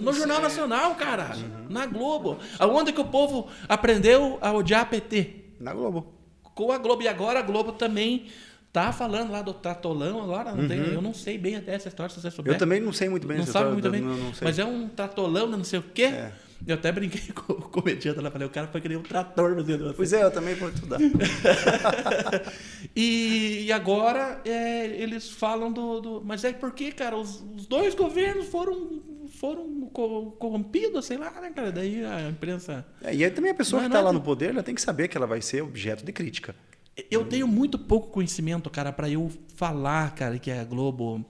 No 0.00 0.12
Jornal 0.12 0.42
Nacional, 0.42 0.94
cara. 0.96 1.30
Na 1.68 1.86
Globo. 1.86 2.38
Aonde 2.58 2.92
que 2.92 3.00
o 3.00 3.04
povo 3.06 3.48
aprendeu 3.68 4.38
a 4.42 4.52
odiar 4.52 4.88
PT? 4.88 5.54
Na 5.60 5.72
Globo. 5.72 6.12
Com 6.42 6.72
a 6.72 6.78
Globo. 6.78 7.02
E 7.02 7.08
agora 7.08 7.38
a 7.38 7.42
Globo 7.42 7.72
também 7.72 8.26
tá 8.72 8.92
falando 8.92 9.30
lá 9.32 9.40
do 9.42 9.54
Tratolão 9.54 10.22
agora. 10.22 10.54
Não 10.54 10.68
tem- 10.68 10.78
eu 10.78 11.00
não 11.00 11.14
sei 11.14 11.38
bem 11.38 11.56
até 11.56 11.74
essa 11.74 11.88
história, 11.88 12.14
se 12.14 12.20
você 12.20 12.30
souber. 12.30 12.54
Eu 12.54 12.58
também 12.58 12.80
não 12.80 12.92
sei 12.92 13.08
muito 13.08 13.26
bem 13.26 13.38
Não 13.38 13.44
essa 13.44 13.52
sabe 13.52 13.76
história, 13.76 13.90
muito 13.90 13.90
bem. 13.90 14.18
não- 14.18 14.26
não 14.26 14.34
sei. 14.34 14.44
Mas 14.46 14.58
é 14.58 14.64
um 14.64 14.88
tratolão, 14.88 15.46
não 15.46 15.64
sei 15.64 15.78
o 15.78 15.82
quê. 15.82 16.04
É. 16.04 16.32
Eu 16.66 16.74
até 16.74 16.92
brinquei 16.92 17.20
com 17.34 17.52
o 17.54 17.62
comediante 17.62 18.20
lá. 18.20 18.30
Falei, 18.30 18.46
o 18.46 18.50
cara 18.50 18.66
foi 18.68 18.80
querer 18.80 18.96
um 18.96 19.02
trator 19.02 19.54
fazendo 19.56 19.86
assim. 19.86 19.94
Pois 19.96 20.12
é, 20.12 20.22
eu 20.22 20.30
também 20.30 20.54
vou 20.54 20.68
estudar. 20.68 20.98
E, 22.94 23.64
e 23.66 23.72
agora 23.72 24.40
é, 24.44 24.86
eles 24.86 25.30
falam 25.30 25.72
do, 25.72 26.00
do- 26.00 26.22
Mas 26.24 26.44
é 26.44 26.52
porque, 26.52 26.90
cara, 26.92 27.16
os, 27.16 27.42
os 27.56 27.66
dois 27.66 27.94
governos 27.94 28.46
foram, 28.48 29.00
foram 29.38 29.88
co- 29.92 30.32
corrompidos, 30.32 31.04
sei 31.04 31.16
lá, 31.16 31.30
né, 31.40 31.50
cara? 31.54 31.70
Daí 31.70 32.04
a 32.04 32.28
imprensa. 32.28 32.84
É, 33.02 33.14
e 33.14 33.24
aí 33.24 33.30
também 33.30 33.52
a 33.52 33.54
pessoa 33.54 33.80
é 33.80 33.82
que 33.84 33.86
está 33.88 33.98
lá 34.00 34.06
nada. 34.06 34.18
no 34.18 34.24
poder, 34.24 34.50
ela 34.50 34.62
tem 34.62 34.74
que 34.74 34.82
saber 34.82 35.08
que 35.08 35.16
ela 35.16 35.26
vai 35.26 35.40
ser 35.40 35.62
objeto 35.62 36.04
de 36.04 36.12
crítica. 36.12 36.54
Eu 37.10 37.24
tenho 37.24 37.46
muito 37.46 37.78
pouco 37.78 38.08
conhecimento, 38.08 38.68
cara, 38.68 38.92
para 38.92 39.08
eu 39.08 39.30
falar, 39.54 40.14
cara, 40.14 40.38
que 40.38 40.50
a 40.50 40.64
Globo 40.64 41.24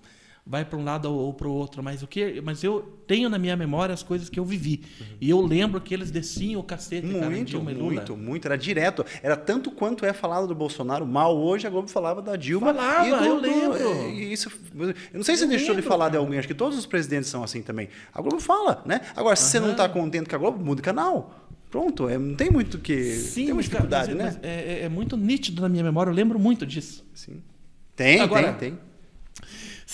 vai 0.47 0.65
para 0.65 0.79
um 0.79 0.85
lado 0.85 1.13
ou 1.13 1.33
para 1.35 1.47
o 1.47 1.53
outro, 1.53 1.83
mas 1.83 2.03
o 2.03 2.07
que, 2.07 2.41
mas 2.41 2.65
eu 2.65 2.81
tenho 3.07 3.29
na 3.29 3.39
minha 3.39 3.57
memória 3.57 3.93
as 3.93 4.03
coisas 4.03 4.29
que 4.29 4.39
eu 4.41 4.45
vivi. 4.45 4.83
E 5.21 5.29
eu 5.31 5.41
lembro 5.41 5.81
que 5.81 5.93
eles 5.95 6.11
desciam 6.11 6.61
o 6.61 6.65
cacete, 6.65 7.07
cara, 7.09 7.31
Muito, 7.31 7.49
Dilma 7.49 7.71
e 7.71 7.75
Lula. 7.75 7.93
muito, 7.95 8.17
muito. 8.17 8.47
Era 8.47 8.57
direto. 8.59 9.05
Era 9.23 9.37
tanto 9.37 9.71
quanto 9.71 10.05
é 10.05 10.13
falado 10.13 10.47
do 10.49 10.55
Bolsonaro 10.55 11.07
mal 11.07 11.37
hoje, 11.37 11.67
a 11.67 11.71
Globo 11.71 11.89
falava 11.89 12.21
da 12.23 12.37
Dilma. 12.37 12.69
Falava, 12.75 13.07
e 13.07 13.11
do, 13.11 13.25
eu 13.25 13.37
lembro. 13.39 14.09
e 14.11 14.33
isso, 14.33 14.51
eu 14.79 14.95
não 15.15 15.23
sei 15.23 15.37
se 15.37 15.45
Eu 15.45 15.49
deixou 15.49 15.69
de 15.69 15.81
lembro, 15.81 15.89
falar 15.89 16.07
de 16.09 16.13
cara. 16.13 16.25
alguém, 16.25 16.39
acho 16.39 16.49
que 16.49 16.55
todos 16.55 16.77
os 16.79 16.87
presidentes 16.87 17.29
são 17.31 17.45
assim 17.45 17.63
também. 17.63 17.89
A 18.13 18.21
Globo 18.21 18.41
fala, 18.41 18.83
né? 18.87 19.01
Agora, 19.15 19.37
se 19.37 19.45
você 19.51 19.61
não 19.61 19.73
está 19.73 19.89
contente 19.89 20.29
com 20.29 20.37
a 20.37 20.39
Globo, 20.39 20.65
muda 20.65 20.77
de 20.77 20.83
canal. 20.85 21.37
Pronto, 21.71 22.09
é, 22.09 22.19
não 22.19 22.35
tem 22.35 22.51
muito 22.51 22.79
que. 22.79 23.05
Sim, 23.15 23.45
tem 23.47 23.55
mas, 23.55 23.69
muita 23.69 23.87
cara, 23.87 24.03
dificuldade, 24.05 24.15
mas- 24.15 24.35
né? 24.35 24.41
mas 24.43 24.51
é, 24.51 24.81
é- 24.81 24.85
é 24.87 24.89
muito 24.89 25.17
nítido 25.17 25.63
na 25.63 25.69
minha 25.69 25.85
memória, 25.85 26.11
eu 26.11 26.15
lembro 26.15 26.37
muito 26.37 26.67
disso. 26.67 27.07
Sim. 27.15 27.41
Tem, 27.95 28.19
Agora- 28.21 28.53
tem, 28.55 28.71
tem. 28.73 28.79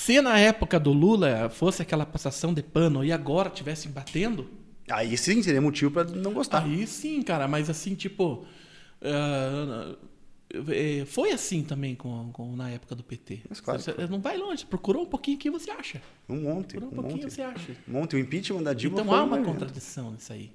Se 0.06 0.22
na 0.22 0.38
época 0.38 0.78
do 0.78 0.92
Lula 0.92 1.50
fosse 1.50 1.82
aquela 1.82 2.06
passação 2.06 2.54
de 2.54 2.62
pano 2.62 3.04
e 3.04 3.10
agora 3.10 3.50
tivessem 3.50 3.90
batendo, 3.90 4.48
Aí 4.88 5.18
sim 5.18 5.42
seria 5.42 5.60
motivo 5.60 5.90
para 5.90 6.04
não 6.04 6.32
gostar. 6.32 6.62
aí 6.62 6.86
sim, 6.86 7.20
cara, 7.22 7.48
mas 7.48 7.68
assim, 7.68 7.96
tipo. 7.96 8.46
eh, 9.00 9.96
foi 11.06 11.32
assim 11.32 11.64
também 11.64 11.96
com, 11.96 12.30
com- 12.32 12.54
na 12.54 12.70
época 12.70 12.94
do 12.94 13.02
PT. 13.02 13.40
Mas 13.48 13.60
claro 13.60 13.80
Você- 13.80 13.92
que 13.92 14.06
não 14.06 14.20
vai 14.20 14.36
longe, 14.36 14.64
procurou 14.64 15.02
um 15.02 15.06
pouquinho 15.06 15.36
o 15.36 15.40
que 15.40 15.50
você 15.50 15.72
acha. 15.72 16.00
Um 16.28 16.42
monte. 16.42 16.76
Procurou 16.76 16.88
um 16.88 16.92
Um 16.92 17.02
pouquinho 17.02 17.22
monte. 17.24 17.32
você 17.34 17.42
acha. 17.42 17.72
Um 17.88 17.92
monte. 17.92 18.14
O 18.14 18.18
impeachment 18.20 18.62
da 18.62 18.72
Dilma 18.72 19.00
então 19.00 19.12
há 19.12 19.24
uma 19.24 19.38
evento. 19.38 19.48
contradição 19.50 20.12
nisso 20.12 20.32
aí. 20.32 20.52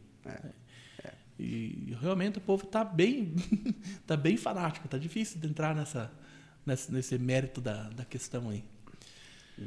E 1.38 1.94
realmente 2.00 2.38
o 2.38 2.42
povo 2.42 2.66
tá 2.68 2.86
bem, 2.86 3.34
tá 4.08 4.16
bem 4.16 4.38
fanático, 4.38 4.88
tá 4.88 4.98
difícil 4.98 5.42
de 5.42 5.48
entrar 5.48 5.76
nessa, 5.76 6.10
nesse, 6.66 6.90
nesse 6.92 7.18
mérito 7.18 7.60
da, 7.60 7.90
da 7.90 8.06
questão 8.06 8.50
aí. 8.50 8.64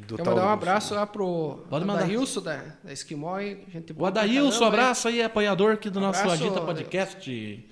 Do 0.07 0.17
Quero 0.17 0.25
tal 0.25 0.35
mandar 0.37 0.47
um 0.49 0.53
abraço 0.53 0.95
lá 0.95 1.07
pro 1.07 1.65
Pode 1.71 1.85
mandar. 1.85 2.03
Adailson 2.05 2.41
da, 2.41 2.63
da 2.83 2.93
Esquimó. 2.93 3.39
Gente 3.41 3.95
O 3.97 4.05
Adailson, 4.07 4.65
abraço 4.65 5.09
aí, 5.09 5.23
apoiador 5.23 5.75
aqui 5.75 5.89
do 5.89 6.01
nosso 6.01 6.21
Abraço, 6.21 6.43
Agita 6.45 6.61
Podcast. 6.61 7.69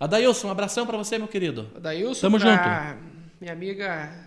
Adailson, 0.00 0.48
um 0.48 0.50
abração 0.50 0.86
pra 0.86 0.96
você, 0.96 1.18
meu 1.18 1.28
querido. 1.28 1.68
Adailson, 1.76 2.20
Tamo 2.22 2.38
pra 2.38 2.96
Minha 3.40 3.52
amiga 3.52 4.26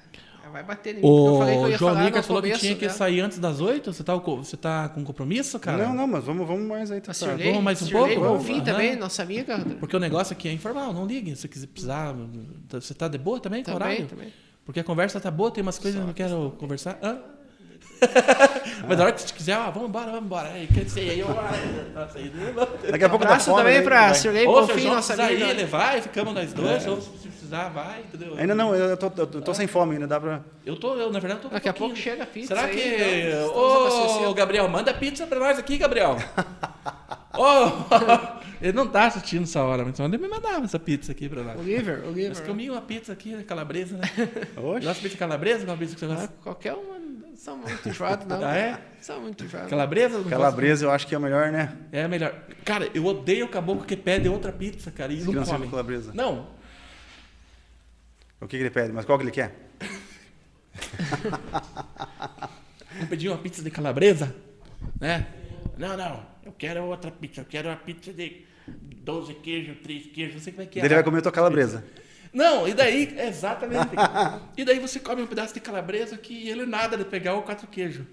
vai 0.51 0.63
bater 0.63 0.95
em 0.97 1.01
mim, 1.01 1.07
eu 1.07 1.13
que 1.13 1.51
eu 1.53 1.61
O 1.61 1.69
ia 1.69 1.77
João 1.77 1.93
no 1.93 2.23
falou 2.23 2.41
que 2.41 2.47
começo, 2.49 2.59
tinha 2.61 2.75
que 2.75 2.87
né? 2.87 2.91
sair 2.91 3.21
antes 3.21 3.37
das 3.37 3.59
oito. 3.61 3.93
Você 3.93 4.03
tá, 4.03 4.19
com- 4.19 4.37
você 4.43 4.57
tá 4.57 4.89
com 4.89 5.03
compromisso, 5.03 5.59
cara? 5.59 5.85
Não, 5.85 5.93
não, 5.93 6.07
mas 6.07 6.23
vamos, 6.23 6.47
vamos 6.47 6.67
mais 6.67 6.91
aí. 6.91 6.99
Tá, 7.01 7.13
Cirlei, 7.13 7.49
vamos 7.49 7.63
mais 7.63 7.81
um 7.81 7.85
Cirlei 7.85 8.15
pouco? 8.15 8.33
Bonfim 8.37 8.55
Aham. 8.55 8.63
também, 8.63 8.95
nossa 8.95 9.21
amiga. 9.21 9.59
Porque 9.79 9.95
o 9.95 9.99
negócio 9.99 10.33
aqui 10.33 10.47
é 10.49 10.51
informal, 10.53 10.91
não 10.93 11.05
ligue. 11.05 11.35
Se 11.35 11.47
quiser 11.47 11.67
precisar. 11.67 12.15
Você 12.71 12.93
tá 12.93 13.07
de 13.07 13.17
boa 13.19 13.39
também 13.39 13.63
com 13.63 13.71
o 13.71 13.73
Também, 13.75 13.87
horário? 13.89 14.07
também. 14.07 14.33
Porque 14.65 14.79
a 14.79 14.83
conversa 14.83 15.19
tá 15.19 15.29
boa, 15.31 15.51
tem 15.51 15.61
umas 15.61 15.77
coisas 15.79 15.99
que 15.99 16.03
eu 16.03 16.07
não 16.07 16.13
quero 16.13 16.55
conversar. 16.57 16.97
Hã? 17.01 17.19
Mas 18.87 18.97
na 18.97 19.03
hora 19.03 19.13
que 19.13 19.21
você 19.21 19.33
quiser, 19.33 19.57
ó, 19.57 19.69
vamos 19.71 19.89
embora, 19.89 20.05
vamos 20.07 20.25
embora. 20.25 20.49
Aí, 20.49 20.67
quer 20.67 20.83
dizer, 20.85 21.09
aí 21.11 21.19
eu. 21.19 21.27
Nossa, 21.29 22.17
aí, 22.17 22.31
Daqui 22.91 23.03
a 23.03 23.09
pouco 23.09 23.25
dá 23.25 23.31
Abraço 23.31 23.51
fome, 23.51 23.57
também 23.63 23.77
né? 23.79 23.83
pra 23.83 24.13
se 24.13 24.27
o 24.29 24.33
Bonfim, 24.45 24.79
João 24.81 24.95
nossa 24.95 25.13
ir, 25.15 25.21
amiga. 25.21 25.45
ele 25.47 25.65
vai, 25.65 26.01
ficamos 26.01 26.33
nós 26.33 26.53
dois. 26.53 26.87
Ou 26.87 27.01
se 27.01 27.27
precisar, 27.27 27.69
vai, 27.69 28.01
entendeu? 28.01 28.35
Ainda 28.37 28.55
não, 28.55 28.73
eu 28.75 28.95
tô, 28.97 29.11
eu 29.17 29.27
tô 29.27 29.53
sem 29.53 29.67
fome 29.67 29.93
ainda, 29.95 30.07
dá 30.07 30.19
pra... 30.19 30.41
Eu 30.65 30.75
tô, 30.77 30.95
eu, 30.95 31.11
na 31.11 31.19
verdade, 31.19 31.41
tô 31.41 31.49
com 31.49 31.53
Daqui 31.55 31.69
a 31.69 31.73
pouquinho. 31.73 31.89
pouco 31.95 32.01
chega 32.03 32.23
a 32.23 32.27
pizza 32.27 32.47
Será 32.55 32.67
aí, 32.67 32.75
que. 32.75 33.27
então, 33.29 33.55
Ô, 33.55 33.87
abastecendo. 33.87 34.33
Gabriel, 34.33 34.67
manda 34.69 34.93
pizza 34.93 35.25
pra 35.27 35.39
nós 35.39 35.57
aqui, 35.59 35.77
Gabriel. 35.77 36.15
Ô, 37.37 37.71
ele 38.61 38.73
não 38.73 38.87
tá 38.87 39.05
assistindo 39.05 39.43
essa 39.43 39.61
hora, 39.63 39.85
mas 39.85 39.99
ele 39.99 40.17
me 40.17 40.27
mandava 40.27 40.65
essa 40.65 40.79
pizza 40.79 41.11
aqui 41.11 41.29
pra 41.29 41.43
nós. 41.43 41.59
Oliver, 41.59 42.03
Oliver. 42.07 42.29
Nós 42.29 42.39
comi 42.41 42.69
uma 42.69 42.81
pizza 42.81 43.13
aqui, 43.13 43.43
calabresa, 43.43 43.97
né? 43.97 44.03
Oxe. 44.57 44.85
Gosta 44.85 44.93
de 44.95 45.01
pizza 45.01 45.17
calabresa? 45.17 45.65
Qual 45.65 45.77
pizza 45.77 45.93
que 45.95 45.99
você 45.99 46.05
Ah, 46.05 46.15
gosta? 46.15 46.29
Qualquer 46.43 46.73
uma, 46.73 46.99
são 47.39 47.57
muito 47.57 47.87
enjoados, 47.87 48.27
não. 48.27 48.39
Ah, 48.43 48.57
é? 48.57 48.81
São 48.99 49.21
muito 49.21 49.45
enjoados. 49.45 49.69
Calabresa? 49.69 50.17
Não 50.17 50.29
Calabresa 50.29 50.85
eu 50.85 50.91
acho 50.91 51.07
que 51.07 51.15
é 51.15 51.17
o 51.17 51.21
melhor, 51.21 51.51
né? 51.51 51.77
É 51.91 52.07
melhor. 52.07 52.35
Cara, 52.65 52.89
eu 52.93 53.05
odeio 53.05 53.45
o 53.45 53.49
caboclo 53.49 53.85
que 53.85 53.95
pede 53.95 54.27
outra 54.27 54.51
pizza, 54.51 54.91
cara, 54.91 55.13
e 55.13 55.21
não 55.21 55.45
come. 55.45 55.65
com 55.65 55.71
calabresa. 55.71 56.11
Não, 56.13 56.47
O 58.41 58.47
que, 58.47 58.57
que 58.57 58.63
ele 58.63 58.69
pede? 58.69 58.91
Mas 58.91 59.05
qual 59.05 59.17
que 59.17 59.23
ele 59.23 59.31
quer? 59.31 59.55
não 62.99 63.07
pediu 63.07 63.31
uma 63.31 63.37
pizza 63.37 63.63
de 63.63 63.71
calabresa? 63.71 64.35
Né? 64.99 65.27
Não, 65.77 65.95
não, 65.95 66.25
eu 66.43 66.51
quero 66.51 66.83
outra 66.83 67.09
pizza, 67.09 67.41
eu 67.41 67.45
quero 67.45 67.69
uma 67.69 67.77
pizza 67.77 68.11
de 68.11 68.45
12 68.67 69.35
queijos, 69.35 69.77
3 69.81 70.07
queijos, 70.07 70.35
não 70.35 70.41
sei 70.41 70.51
como 70.51 70.63
é 70.63 70.65
que 70.65 70.79
é. 70.79 70.85
Ele 70.85 70.93
vai 70.93 71.03
comer 71.03 71.21
tua 71.21 71.31
calabresa. 71.31 71.85
Não, 72.31 72.67
e 72.67 72.73
daí, 72.73 73.15
exatamente. 73.19 73.89
e 74.55 74.63
daí 74.63 74.79
você 74.79 74.99
come 74.99 75.21
um 75.21 75.27
pedaço 75.27 75.53
de 75.53 75.59
calabresa 75.59 76.17
que 76.17 76.47
ele 76.47 76.65
nada 76.65 76.95
de 76.95 77.05
pegar 77.05 77.35
o 77.35 77.41
quatro 77.41 77.67
queijo. 77.67 78.05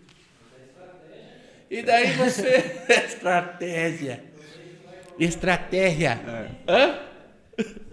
E 1.71 1.83
daí 1.83 2.13
você. 2.13 2.83
Estratégia. 2.89 4.25
Estratégia. 5.19 6.21
Hã? 6.69 6.99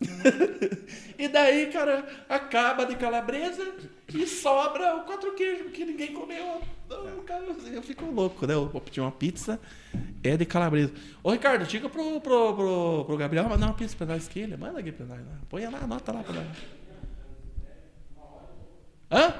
e 1.20 1.28
daí, 1.28 1.66
cara, 1.66 2.04
acaba 2.28 2.86
de 2.86 2.96
calabresa 2.96 3.74
e 4.12 4.26
sobra 4.26 4.96
o 4.96 5.04
quatro 5.04 5.34
queijos, 5.34 5.64
porque 5.64 5.84
ninguém 5.84 6.14
comeu. 6.14 6.62
Não, 6.88 7.22
cara, 7.24 7.44
eu 7.72 7.82
fico 7.82 8.06
louco, 8.06 8.46
né? 8.46 8.54
Eu 8.54 8.68
vou 8.68 8.80
pedir 8.80 9.00
uma 9.00 9.12
pizza, 9.12 9.60
é 10.24 10.36
de 10.36 10.46
calabresa. 10.46 10.92
Ô, 11.22 11.30
Ricardo, 11.30 11.66
diga 11.66 11.88
pro, 11.88 12.20
pro, 12.20 12.54
pro, 12.54 13.04
pro 13.04 13.16
Gabriel 13.18 13.48
mandar 13.48 13.66
uma 13.66 13.74
pizza 13.74 13.94
pra 13.96 14.06
nós 14.06 14.26
que 14.26 14.40
ele. 14.40 14.56
Manda 14.56 14.80
aqui 14.80 14.90
pra 14.90 15.04
nós. 15.04 15.18
lá. 15.18 15.38
Põe 15.48 15.66
lá, 15.66 15.78
anota 15.78 16.12
lá 16.12 16.22
pra 16.22 16.32
nós. 16.32 16.46
Hã? 19.12 19.34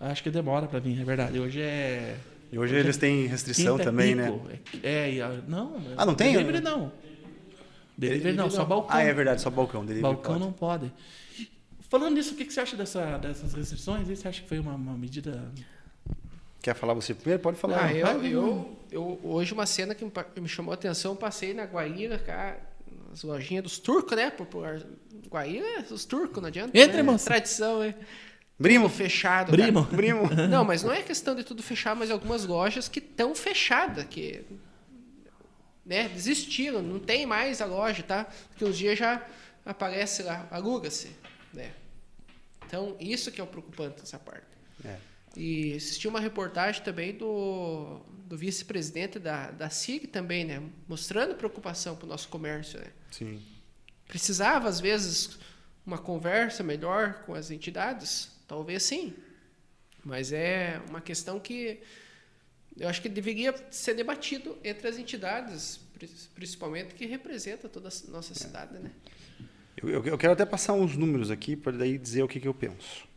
Acho 0.00 0.22
que 0.22 0.30
demora 0.30 0.66
pra 0.66 0.80
vir, 0.80 1.00
é 1.00 1.04
verdade. 1.04 1.38
Hoje 1.38 1.60
é. 1.60 2.16
E 2.50 2.58
hoje 2.58 2.74
eles 2.74 2.96
têm 2.96 3.26
restrição 3.26 3.76
quinta 3.76 3.82
é 3.82 3.92
também, 3.92 4.14
né? 4.14 4.30
pico. 4.30 4.50
É, 4.82 4.90
é, 4.92 5.14
e 5.14 5.20
não. 5.48 5.80
Ah, 5.96 6.04
não 6.04 6.14
tem? 6.14 6.32
Delivery 6.32 6.60
não. 6.60 6.92
Delivery 7.96 8.36
não, 8.36 8.50
só 8.50 8.64
balcão. 8.64 8.96
Ah, 8.96 9.02
é 9.02 9.12
verdade, 9.12 9.40
só 9.42 9.50
balcão. 9.50 9.84
Delivery 9.84 10.02
balcão 10.14 10.32
pode. 10.34 10.44
não 10.44 10.52
pode. 10.52 10.92
Falando 11.88 12.14
nisso, 12.14 12.32
o 12.34 12.36
que 12.36 12.44
que 12.46 12.52
você 12.52 12.60
acha 12.60 12.76
dessa, 12.76 13.18
dessas 13.18 13.52
restrições? 13.52 14.08
E 14.08 14.16
Você 14.16 14.26
acha 14.26 14.40
que 14.42 14.48
foi 14.48 14.58
uma, 14.58 14.74
uma 14.74 14.94
medida. 14.96 15.50
Quer 16.62 16.74
falar 16.74 16.94
você 16.94 17.12
primeiro? 17.12 17.42
Pode 17.42 17.58
falar. 17.58 17.84
Ah, 17.86 17.92
eu, 17.94 18.06
vai, 18.06 18.26
eu, 18.28 18.78
eu- 18.90 19.20
hoje 19.24 19.52
uma 19.52 19.66
cena 19.66 19.94
que 19.94 20.04
me, 20.40 20.48
chamou 20.48 20.70
a 20.70 20.74
atenção, 20.74 21.12
eu 21.12 21.16
passei 21.16 21.52
na 21.52 21.64
Guaíra, 21.64 22.18
cara, 22.18 22.60
as 23.12 23.22
lojinhas 23.22 23.64
dos 23.64 23.78
turcos, 23.78 24.16
né? 24.16 24.30
Popular. 24.30 24.80
Guaíra 25.28 25.66
é 25.66 25.92
os 25.92 26.04
turcos, 26.04 26.40
não 26.40 26.48
adianta. 26.48 26.70
Entre, 26.78 26.96
né? 26.98 27.02
moça. 27.02 27.26
Tradição, 27.26 27.80
né? 27.80 27.94
Brimo. 28.58 28.88
Tudo 28.88 28.96
fechado. 28.96 29.50
Primo. 29.50 29.84
cara. 29.84 29.96
Primo. 29.96 30.30
Não, 30.48 30.64
mas 30.64 30.82
não 30.84 30.92
é 30.92 31.02
questão 31.02 31.34
de 31.34 31.42
tudo 31.42 31.62
fechar, 31.62 31.96
mas 31.96 32.10
algumas 32.10 32.46
lojas 32.46 32.86
que 32.88 33.00
estão 33.00 33.34
fechadas, 33.34 34.04
que 34.04 34.44
né, 35.92 36.08
desistiram, 36.08 36.80
não 36.80 36.98
tem 36.98 37.26
mais 37.26 37.60
a 37.60 37.66
loja, 37.66 38.02
tá? 38.02 38.24
Porque 38.48 38.64
uns 38.64 38.78
dias 38.78 38.98
já 38.98 39.22
aparece 39.62 40.22
lá, 40.22 40.48
aluga-se, 40.50 41.10
né? 41.52 41.70
Então, 42.66 42.96
isso 42.98 43.30
que 43.30 43.38
é 43.38 43.44
o 43.44 43.46
preocupante 43.46 43.98
nessa 44.00 44.18
parte. 44.18 44.46
É. 44.82 44.96
E 45.36 45.74
assisti 45.74 46.08
uma 46.08 46.18
reportagem 46.18 46.82
também 46.82 47.14
do, 47.14 48.00
do 48.24 48.38
vice-presidente 48.38 49.18
da, 49.18 49.50
da 49.50 49.68
SIG 49.68 50.06
também, 50.06 50.46
né? 50.46 50.62
Mostrando 50.88 51.34
preocupação 51.34 51.94
para 51.94 52.06
o 52.06 52.08
nosso 52.08 52.28
comércio, 52.28 52.80
né? 52.80 52.86
Sim. 53.10 53.42
Precisava, 54.08 54.70
às 54.70 54.80
vezes, 54.80 55.38
uma 55.84 55.98
conversa 55.98 56.62
melhor 56.62 57.22
com 57.26 57.34
as 57.34 57.50
entidades? 57.50 58.30
Talvez 58.48 58.82
sim. 58.82 59.12
Mas 60.02 60.32
é 60.32 60.80
uma 60.88 61.02
questão 61.02 61.38
que 61.38 61.82
eu 62.78 62.88
acho 62.88 63.02
que 63.02 63.08
deveria 63.08 63.54
ser 63.70 63.94
debatido 63.94 64.58
entre 64.64 64.88
as 64.88 64.96
entidades, 64.96 65.80
principalmente 66.34 66.94
que 66.94 67.06
representa 67.06 67.68
toda 67.68 67.88
a 67.88 68.10
nossa 68.10 68.34
cidade, 68.34 68.74
né? 68.78 68.90
Eu, 69.82 69.88
eu- 69.88 70.04
eu 70.06 70.18
quero 70.18 70.32
até 70.32 70.44
passar 70.44 70.72
uns 70.74 70.96
números 70.96 71.30
aqui 71.30 71.56
para 71.56 71.72
daí 71.72 71.96
dizer 71.98 72.22
o 72.22 72.28
que, 72.28 72.38
que 72.40 72.48
eu 72.48 72.54
penso. 72.54 73.10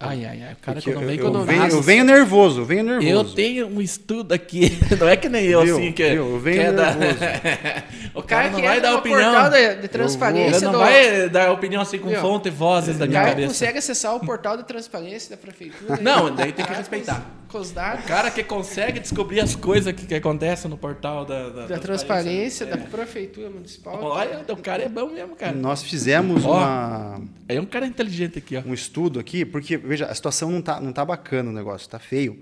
Ai, 0.00 0.24
ai, 0.24 0.42
ai. 0.42 0.52
O 0.52 0.56
cara 0.58 0.80
Porque 0.80 0.92
quando 0.92 1.02
eu, 1.02 1.08
vem 1.08 1.18
eu 1.18 1.24
com 1.32 1.44
venho, 1.44 1.66
eu 1.72 1.82
venho 1.82 2.04
nervoso, 2.04 2.60
eu 2.60 2.64
venho 2.64 2.84
nervoso. 2.84 3.30
Eu 3.30 3.34
tenho 3.34 3.66
um 3.66 3.80
estudo 3.80 4.32
aqui. 4.32 4.78
Não 4.96 5.08
é 5.08 5.16
que 5.16 5.28
nem 5.28 5.44
eu, 5.46 5.64
Viu? 5.64 5.76
assim, 5.76 5.90
que, 5.92 6.08
Viu? 6.10 6.28
Eu 6.34 6.38
venho 6.38 6.56
que 6.60 6.62
é 6.66 6.72
da- 6.72 6.94
nervoso. 6.94 7.20
o 8.14 8.22
cara 8.22 8.48
não 8.50 8.60
que 8.60 8.64
vai 8.66 8.76
entra 8.78 8.90
dar 8.90 8.96
opinião. 8.98 9.32
portal 9.32 9.50
de, 9.50 9.88
transparência 9.88 10.60
não 10.66 10.72
do- 10.72 10.78
vai 10.78 11.28
dar 11.28 11.50
opinião 11.50 11.82
assim 11.82 11.98
com 11.98 12.10
Viu? 12.10 12.20
fonte 12.20 12.46
e 12.46 12.50
vozes 12.52 12.96
da 12.96 13.06
O 13.06 13.08
minha 13.08 13.18
cara 13.20 13.32
cabeça. 13.32 13.48
consegue 13.48 13.78
acessar 13.78 14.14
o 14.14 14.20
portal 14.20 14.56
de 14.56 14.62
transparência 14.62 15.30
da 15.30 15.36
prefeitura. 15.36 16.00
Não, 16.00 16.32
daí 16.32 16.52
tem 16.52 16.64
que 16.64 16.70
cara 16.70 16.78
respeitar. 16.78 17.28
Com 17.48 17.58
os 17.58 17.70
dados 17.70 18.04
O 18.04 18.08
cara 18.08 18.30
que 18.30 18.44
consegue 18.44 19.00
descobrir 19.00 19.40
as 19.40 19.56
coisas 19.56 19.92
que, 19.92 20.06
que 20.06 20.14
acontecem 20.14 20.70
no 20.70 20.76
portal 20.76 21.24
da, 21.24 21.48
da, 21.48 21.66
da 21.66 21.78
transparência 21.78 22.64
é. 22.64 22.66
da 22.68 22.76
prefeitura 22.76 23.48
municipal. 23.48 24.02
Olha, 24.02 24.44
o 24.48 24.56
cara 24.56 24.82
é 24.82 24.88
bom 24.88 25.08
mesmo, 25.08 25.34
cara. 25.34 25.56
Nós 25.56 25.82
fizemos 25.82 26.44
Ó. 26.44 26.56
uma, 26.56 27.22
É 27.48 27.60
um 27.60 27.66
cara 27.66 27.86
inteligente 27.86 28.38
aqui, 28.38 28.56
ó. 28.56 28.62
um 28.66 28.74
estudo 28.74 29.18
aqui, 29.18 29.44
porque, 29.44 29.76
veja, 29.76 30.06
a 30.06 30.14
situação 30.14 30.50
não 30.50 30.60
tá, 30.60 30.80
não 30.80 30.92
tá 30.92 31.04
bacana 31.04 31.50
o 31.50 31.52
negócio, 31.52 31.88
tá 31.88 31.98
feio. 31.98 32.38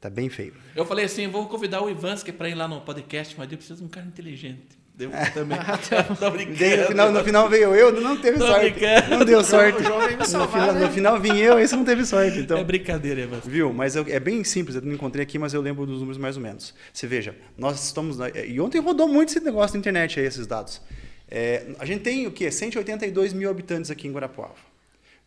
Tá 0.00 0.10
bem 0.10 0.28
feio. 0.28 0.54
Eu 0.74 0.84
falei 0.84 1.06
assim, 1.06 1.26
vou 1.26 1.46
convidar 1.48 1.82
o 1.82 1.90
Ivansky 1.90 2.30
pra 2.30 2.48
ir 2.48 2.54
lá 2.54 2.68
no 2.68 2.80
podcast, 2.82 3.34
mas 3.36 3.50
eu 3.50 3.58
preciso 3.58 3.80
de 3.80 3.86
um 3.86 3.88
cara 3.88 4.06
inteligente. 4.06 4.78
Deu 4.96 5.10
também. 5.34 5.58
Tô 6.18 6.30
brincando. 6.30 6.58
Daí, 6.58 6.76
no, 6.80 6.86
final, 6.86 7.12
no 7.12 7.22
final 7.24 7.48
veio 7.50 7.74
eu, 7.74 7.92
não 8.00 8.16
teve 8.16 8.38
Tô 8.38 8.46
sorte. 8.46 8.70
brincando. 8.70 9.10
Não 9.10 9.24
deu 9.26 9.44
sorte. 9.44 9.82
Me 9.82 10.16
no, 10.16 10.24
salvar, 10.24 10.48
final, 10.62 10.74
né? 10.74 10.80
no 10.86 10.90
final 10.92 11.20
vim 11.20 11.36
eu, 11.36 11.58
esse 11.58 11.76
não 11.76 11.84
teve 11.84 12.04
sorte. 12.06 12.38
Então, 12.38 12.56
É 12.56 12.64
brincadeira, 12.64 13.20
Ivansky. 13.20 13.50
Viu? 13.50 13.72
Mas 13.74 13.94
eu- 13.94 14.06
é 14.08 14.18
bem 14.18 14.42
simples, 14.42 14.74
eu 14.74 14.80
não 14.82 14.92
encontrei 14.94 15.22
aqui, 15.22 15.38
mas 15.38 15.52
eu 15.52 15.60
lembro 15.60 15.84
dos 15.84 15.98
números 15.98 16.16
mais 16.16 16.36
ou 16.38 16.42
menos. 16.42 16.74
Você 16.92 17.06
veja, 17.06 17.36
nós 17.58 17.84
estamos. 17.84 18.16
na- 18.16 18.30
E 18.30 18.58
ontem 18.58 18.80
rodou 18.80 19.06
muito 19.06 19.28
esse 19.28 19.40
negócio 19.40 19.74
na 19.74 19.80
internet 19.80 20.18
aí, 20.18 20.24
esses 20.26 20.46
dados. 20.46 20.80
É, 21.28 21.66
a 21.78 21.84
gente 21.84 22.00
tem 22.02 22.26
o 22.26 22.30
quê? 22.32 22.50
182 22.50 23.32
mil 23.34 23.50
habitantes 23.50 23.90
aqui 23.90 24.08
em 24.08 24.12
Guarapuava. 24.12 24.54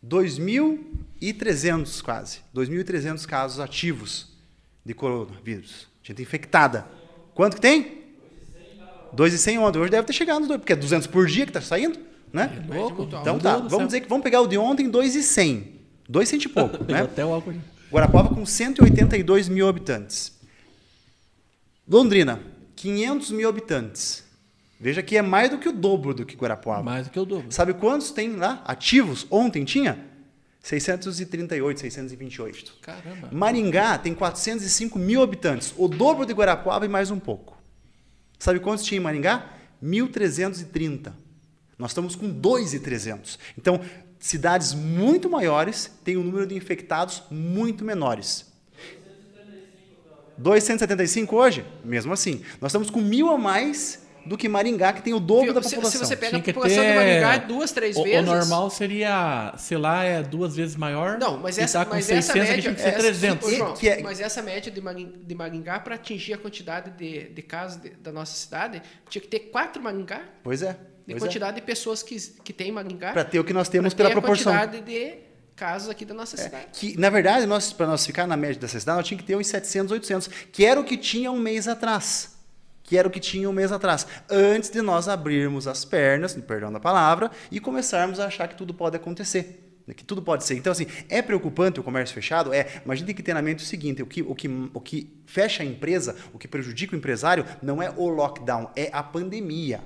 2.300 0.04 2.00
quase. 2.02 2.38
2.300 2.54 3.26
casos 3.26 3.60
ativos 3.60 4.28
de 4.84 4.94
coronavírus. 4.94 5.88
Gente 6.02 6.22
infectada. 6.22 6.86
Quanto 7.34 7.56
que 7.56 7.60
tem? 7.60 7.99
2,100 9.12 9.58
ontem. 9.58 9.78
Hoje 9.78 9.90
deve 9.90 10.06
ter 10.06 10.12
chegado 10.12 10.40
nos 10.40 10.48
dois, 10.48 10.60
porque 10.60 10.72
é 10.72 10.76
200 10.76 11.06
por 11.06 11.26
dia 11.26 11.44
que 11.44 11.50
está 11.50 11.60
saindo, 11.60 11.98
né? 12.32 12.64
É 12.70 12.74
louco. 12.74 13.02
Então 13.02 13.38
tá, 13.38 13.58
do 13.58 13.68
vamos 13.68 13.86
dizer 13.86 14.00
que 14.00 14.08
vamos 14.08 14.22
pegar 14.22 14.40
o 14.40 14.46
de 14.46 14.56
ontem, 14.56 14.88
2,100. 14.88 15.80
200 16.08 16.44
e 16.44 16.48
pouco, 16.50 16.84
né? 16.84 17.02
até 17.02 17.24
o 17.24 17.32
álcool. 17.32 17.54
Guarapuava 17.90 18.34
com 18.34 18.46
182 18.46 19.48
mil 19.48 19.68
habitantes. 19.68 20.32
Londrina, 21.88 22.40
500 22.76 23.30
mil 23.32 23.48
habitantes. 23.48 24.24
Veja 24.80 25.02
que 25.02 25.16
é 25.16 25.22
mais 25.22 25.50
do 25.50 25.58
que 25.58 25.68
o 25.68 25.72
dobro 25.72 26.14
do 26.14 26.24
que 26.24 26.36
Guarapuava. 26.36 26.82
Mais 26.82 27.06
do 27.06 27.10
que 27.10 27.18
o 27.18 27.24
dobro. 27.24 27.50
Sabe 27.50 27.74
quantos 27.74 28.12
tem 28.12 28.36
lá 28.36 28.62
ativos? 28.64 29.26
Ontem 29.30 29.64
tinha? 29.64 30.10
638, 30.62 31.80
628. 31.80 32.78
Caramba. 32.80 33.28
Maringá 33.32 33.98
tem 33.98 34.14
405 34.14 34.98
mil 34.98 35.22
habitantes, 35.22 35.74
o 35.76 35.88
dobro 35.88 36.24
de 36.24 36.32
Guarapuava 36.32 36.84
e 36.86 36.88
mais 36.88 37.10
um 37.10 37.18
pouco. 37.18 37.59
Sabe 38.40 38.58
quantos 38.58 38.84
tinha 38.84 38.98
em 38.98 39.04
Maringá? 39.04 39.46
1.330. 39.84 41.12
Nós 41.78 41.90
estamos 41.90 42.16
com 42.16 42.26
2.300. 42.28 43.38
Então, 43.56 43.80
cidades 44.18 44.72
muito 44.72 45.28
maiores 45.28 45.90
têm 46.02 46.16
um 46.16 46.24
número 46.24 46.46
de 46.46 46.54
infectados 46.54 47.22
muito 47.30 47.84
menores. 47.84 48.50
275 50.38 51.36
hoje? 51.36 51.66
Mesmo 51.84 52.14
assim. 52.14 52.42
Nós 52.62 52.70
estamos 52.70 52.88
com 52.88 53.02
mil 53.02 53.28
a 53.28 53.36
mais 53.36 54.06
do 54.30 54.38
que 54.38 54.48
Maringá, 54.48 54.92
que 54.92 55.02
tem 55.02 55.12
o 55.12 55.18
dobro 55.18 55.46
Viu? 55.46 55.54
da 55.54 55.60
Se- 55.60 55.70
se 55.70 55.74
população. 55.74 56.04
você 56.04 56.14
pega- 56.16 56.30
Tinha 56.30 56.40
que 56.42 56.50
a 56.50 56.54
população 56.54 56.84
de 56.84 56.88
ter- 56.88 56.94
Maringá 56.94 57.34
é 57.34 57.38
duas, 57.40 57.72
três 57.72 57.96
o, 57.96 58.04
vezes. 58.04 58.20
O 58.20 58.32
normal 58.32 58.70
seria, 58.70 59.52
sei 59.58 59.76
lá, 59.76 60.04
é 60.04 60.22
duas 60.22 60.54
vezes 60.54 60.76
maior. 60.76 61.18
Não, 61.18 61.36
mas 61.36 61.58
essa, 61.58 61.80
tá 61.80 61.84
com 61.84 61.96
mas 61.96 62.04
600, 62.04 62.28
essa 62.28 62.38
aqui 62.38 62.48
média, 62.48 62.62
tinha 62.62 62.74
que 62.74 62.80
ser 62.80 62.88
essa- 62.90 62.98
300. 62.98 63.48
Ô, 63.48 63.54
João, 63.56 63.74
Que 63.74 63.88
é- 63.88 64.02
mas 64.02 64.20
essa 64.20 64.40
média 64.40 64.70
de 64.70 64.80
Maringá, 64.80 65.10
de 65.20 65.34
Maringá 65.34 65.80
para 65.80 65.96
atingir 65.96 66.34
a 66.34 66.38
quantidade 66.38 66.92
de, 66.92 67.28
de 67.30 67.42
casos 67.42 67.82
de- 67.82 67.90
da 67.90 68.12
nossa 68.12 68.36
cidade, 68.36 68.80
tinha 69.08 69.20
que 69.20 69.26
ter 69.26 69.40
quatro 69.50 69.82
Maringá, 69.82 70.20
Pois 70.44 70.62
é. 70.62 70.74
de 70.74 70.76
Pois 71.08 71.16
é. 71.16 71.18
quantidade 71.26 71.56
de 71.56 71.62
pessoas 71.62 72.00
que, 72.00 72.14
que 72.44 72.52
tem 72.52 72.68
em 72.68 72.72
Maringá, 72.72 73.12
Para 73.12 73.24
ter 73.24 73.40
o 73.40 73.42
que 73.44 73.52
nós 73.52 73.68
temos 73.68 73.94
pela 73.94 74.10
ter 74.10 74.12
proporção. 74.14 74.52
a 74.54 74.58
quantidade 74.60 74.84
de 74.86 75.14
casos 75.56 75.88
aqui 75.88 76.04
da 76.04 76.14
nossa 76.14 76.36
cidade. 76.36 76.66
Que, 76.72 76.96
na 76.96 77.10
verdade, 77.10 77.46
nós, 77.46 77.72
para 77.72 77.88
nós 77.88 78.06
ficar 78.06 78.28
na 78.28 78.36
média 78.36 78.60
dessa 78.60 78.78
cidade, 78.78 78.96
nós 78.98 79.06
tínhamos 79.08 79.22
que 79.22 79.26
ter 79.26 79.36
uns 79.36 79.48
700, 79.48 79.90
800, 79.90 80.28
que 80.52 80.64
era 80.64 80.78
o 80.80 80.84
que 80.84 80.96
tinha 80.96 81.32
um 81.32 81.38
mês 81.38 81.66
atrás. 81.66 82.29
Que 82.90 82.98
era 82.98 83.06
o 83.06 83.10
que 83.10 83.20
tinha 83.20 83.48
um 83.48 83.52
mês 83.52 83.70
atrás. 83.70 84.04
Antes 84.28 84.68
de 84.68 84.82
nós 84.82 85.06
abrirmos 85.06 85.68
as 85.68 85.84
pernas, 85.84 86.34
perdão 86.34 86.72
da 86.72 86.80
palavra, 86.80 87.30
e 87.48 87.60
começarmos 87.60 88.18
a 88.18 88.26
achar 88.26 88.48
que 88.48 88.56
tudo 88.56 88.74
pode 88.74 88.96
acontecer. 88.96 89.80
né, 89.86 89.94
Que 89.94 90.02
tudo 90.02 90.20
pode 90.20 90.42
ser. 90.42 90.56
Então, 90.56 90.72
assim, 90.72 90.88
é 91.08 91.22
preocupante 91.22 91.78
o 91.78 91.84
comércio 91.84 92.12
fechado? 92.12 92.52
É, 92.52 92.82
mas 92.84 92.94
a 92.94 92.96
gente 92.96 93.06
tem 93.06 93.14
que 93.14 93.22
ter 93.22 93.32
na 93.32 93.40
mente 93.40 93.62
o 93.62 93.64
seguinte: 93.64 94.02
o 94.02 94.06
que, 94.06 94.22
o, 94.22 94.34
que, 94.34 94.48
o 94.74 94.80
que 94.80 95.22
fecha 95.24 95.62
a 95.62 95.66
empresa, 95.66 96.16
o 96.32 96.38
que 96.38 96.48
prejudica 96.48 96.92
o 96.92 96.98
empresário, 96.98 97.46
não 97.62 97.80
é 97.80 97.94
o 97.96 98.08
lockdown, 98.08 98.72
é 98.74 98.90
a 98.92 99.04
pandemia. 99.04 99.80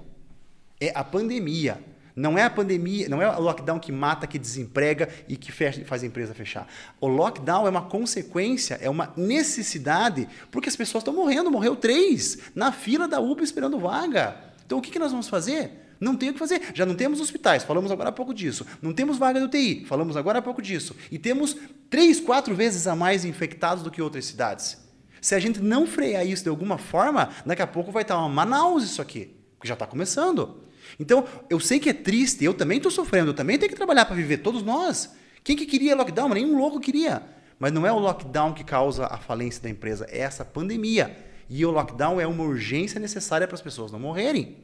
É 0.81 0.91
a 0.95 1.05
pandemia. 1.05 1.79
Não 2.17 2.39
é 2.39 2.45
a 2.45 2.51
pandemia, 2.51 3.09
não 3.09 3.21
é 3.21 3.29
o 3.29 3.41
lockdown 3.41 3.79
que 3.81 3.91
mata, 3.91 4.27
que 4.27 4.39
desemprega 4.39 5.09
e 5.29 5.37
que 5.37 5.51
fecha- 5.51 5.85
faz 5.85 6.05
a 6.05 6.07
empresa 6.07 6.33
fechar. 6.33 6.69
O 7.01 7.09
lockdown 7.09 7.67
é 7.67 7.71
uma 7.71 7.83
consequência, 7.83 8.79
é 8.81 8.89
uma 8.89 9.13
necessidade, 9.17 10.29
porque 10.51 10.69
as 10.69 10.77
pessoas 10.77 11.03
estão 11.03 11.13
morrendo. 11.15 11.51
Morreu 11.51 11.75
três 11.77 12.39
na 12.55 12.71
fila 12.73 13.09
da 13.09 13.21
UPA 13.21 13.43
esperando 13.43 13.79
vaga. 13.79 14.37
Então 14.65 14.79
o 14.79 14.81
que, 14.83 14.91
que 14.91 14.99
nós 14.99 15.11
vamos 15.11 15.29
fazer? 15.29 15.97
Não 16.01 16.17
tem 16.17 16.31
o 16.31 16.33
que 16.33 16.39
fazer. 16.39 16.61
Já 16.75 16.85
não 16.87 16.95
temos 16.95 17.21
hospitais, 17.21 17.63
falamos 17.65 17.91
agora 17.91 18.09
há 18.11 18.13
pouco 18.13 18.35
disso. 18.35 18.67
Não 18.83 18.93
temos 18.93 19.17
vaga 19.19 19.39
de 19.41 19.47
UTI, 19.47 19.85
falamos 19.87 20.17
agora 20.17 20.39
há 20.39 20.43
pouco 20.43 20.61
disso. 20.63 20.95
E 21.11 21.19
temos 21.19 21.57
três, 21.91 22.21
quatro 22.21 22.55
vezes 22.55 22.87
a 22.87 22.95
mais 22.95 23.25
infectados 23.25 23.83
do 23.83 23.91
que 23.91 24.03
outras 24.03 24.25
cidades. 24.25 24.79
Se 25.21 25.35
a 25.35 25.39
gente 25.41 25.61
não 25.61 25.87
frear 25.87 26.27
isso 26.27 26.43
de 26.43 26.49
alguma 26.49 26.77
forma, 26.79 27.31
daqui 27.47 27.63
a 27.63 27.67
pouco 27.67 27.91
vai 27.91 28.03
estar 28.03 28.19
uma 28.19 28.29
Manaus 28.29 28.85
isso 28.85 29.01
aqui, 29.01 29.35
porque 29.57 29.67
já 29.69 29.75
está 29.75 29.87
começando. 29.87 30.63
Então, 30.99 31.27
eu 31.51 31.59
sei 31.59 31.79
que 31.79 31.91
é 31.91 31.93
triste, 31.93 32.45
eu 32.45 32.55
também 32.55 32.77
estou 32.77 32.91
sofrendo, 32.91 33.31
eu 33.31 33.35
também 33.35 33.59
tenho 33.59 33.71
que 33.71 33.77
trabalhar 33.77 34.05
para 34.05 34.15
viver, 34.15 34.39
todos 34.39 34.63
nós. 34.63 35.15
Quem 35.43 35.57
que 35.57 35.67
queria 35.67 35.97
lockdown? 35.97 36.29
Nenhum 36.31 36.57
louco 36.57 36.81
queria. 36.81 37.23
Mas 37.59 37.73
não 37.73 37.87
é 37.87 37.93
o 37.93 37.99
lockdown 37.99 38.55
que 38.55 38.65
causa 38.65 39.07
a 39.07 39.19
falência 39.19 39.63
da 39.63 39.69
empresa, 39.69 40.07
é 40.09 40.21
essa 40.21 40.45
pandemia. 40.45 41.17
E 41.49 41.65
o 41.65 41.71
lockdown 41.71 42.21
é 42.21 42.27
uma 42.27 42.43
urgência 42.43 42.99
necessária 42.99 43.47
para 43.47 43.55
as 43.55 43.63
pessoas 43.63 43.93
não 43.93 43.99
morrerem. 43.99 44.57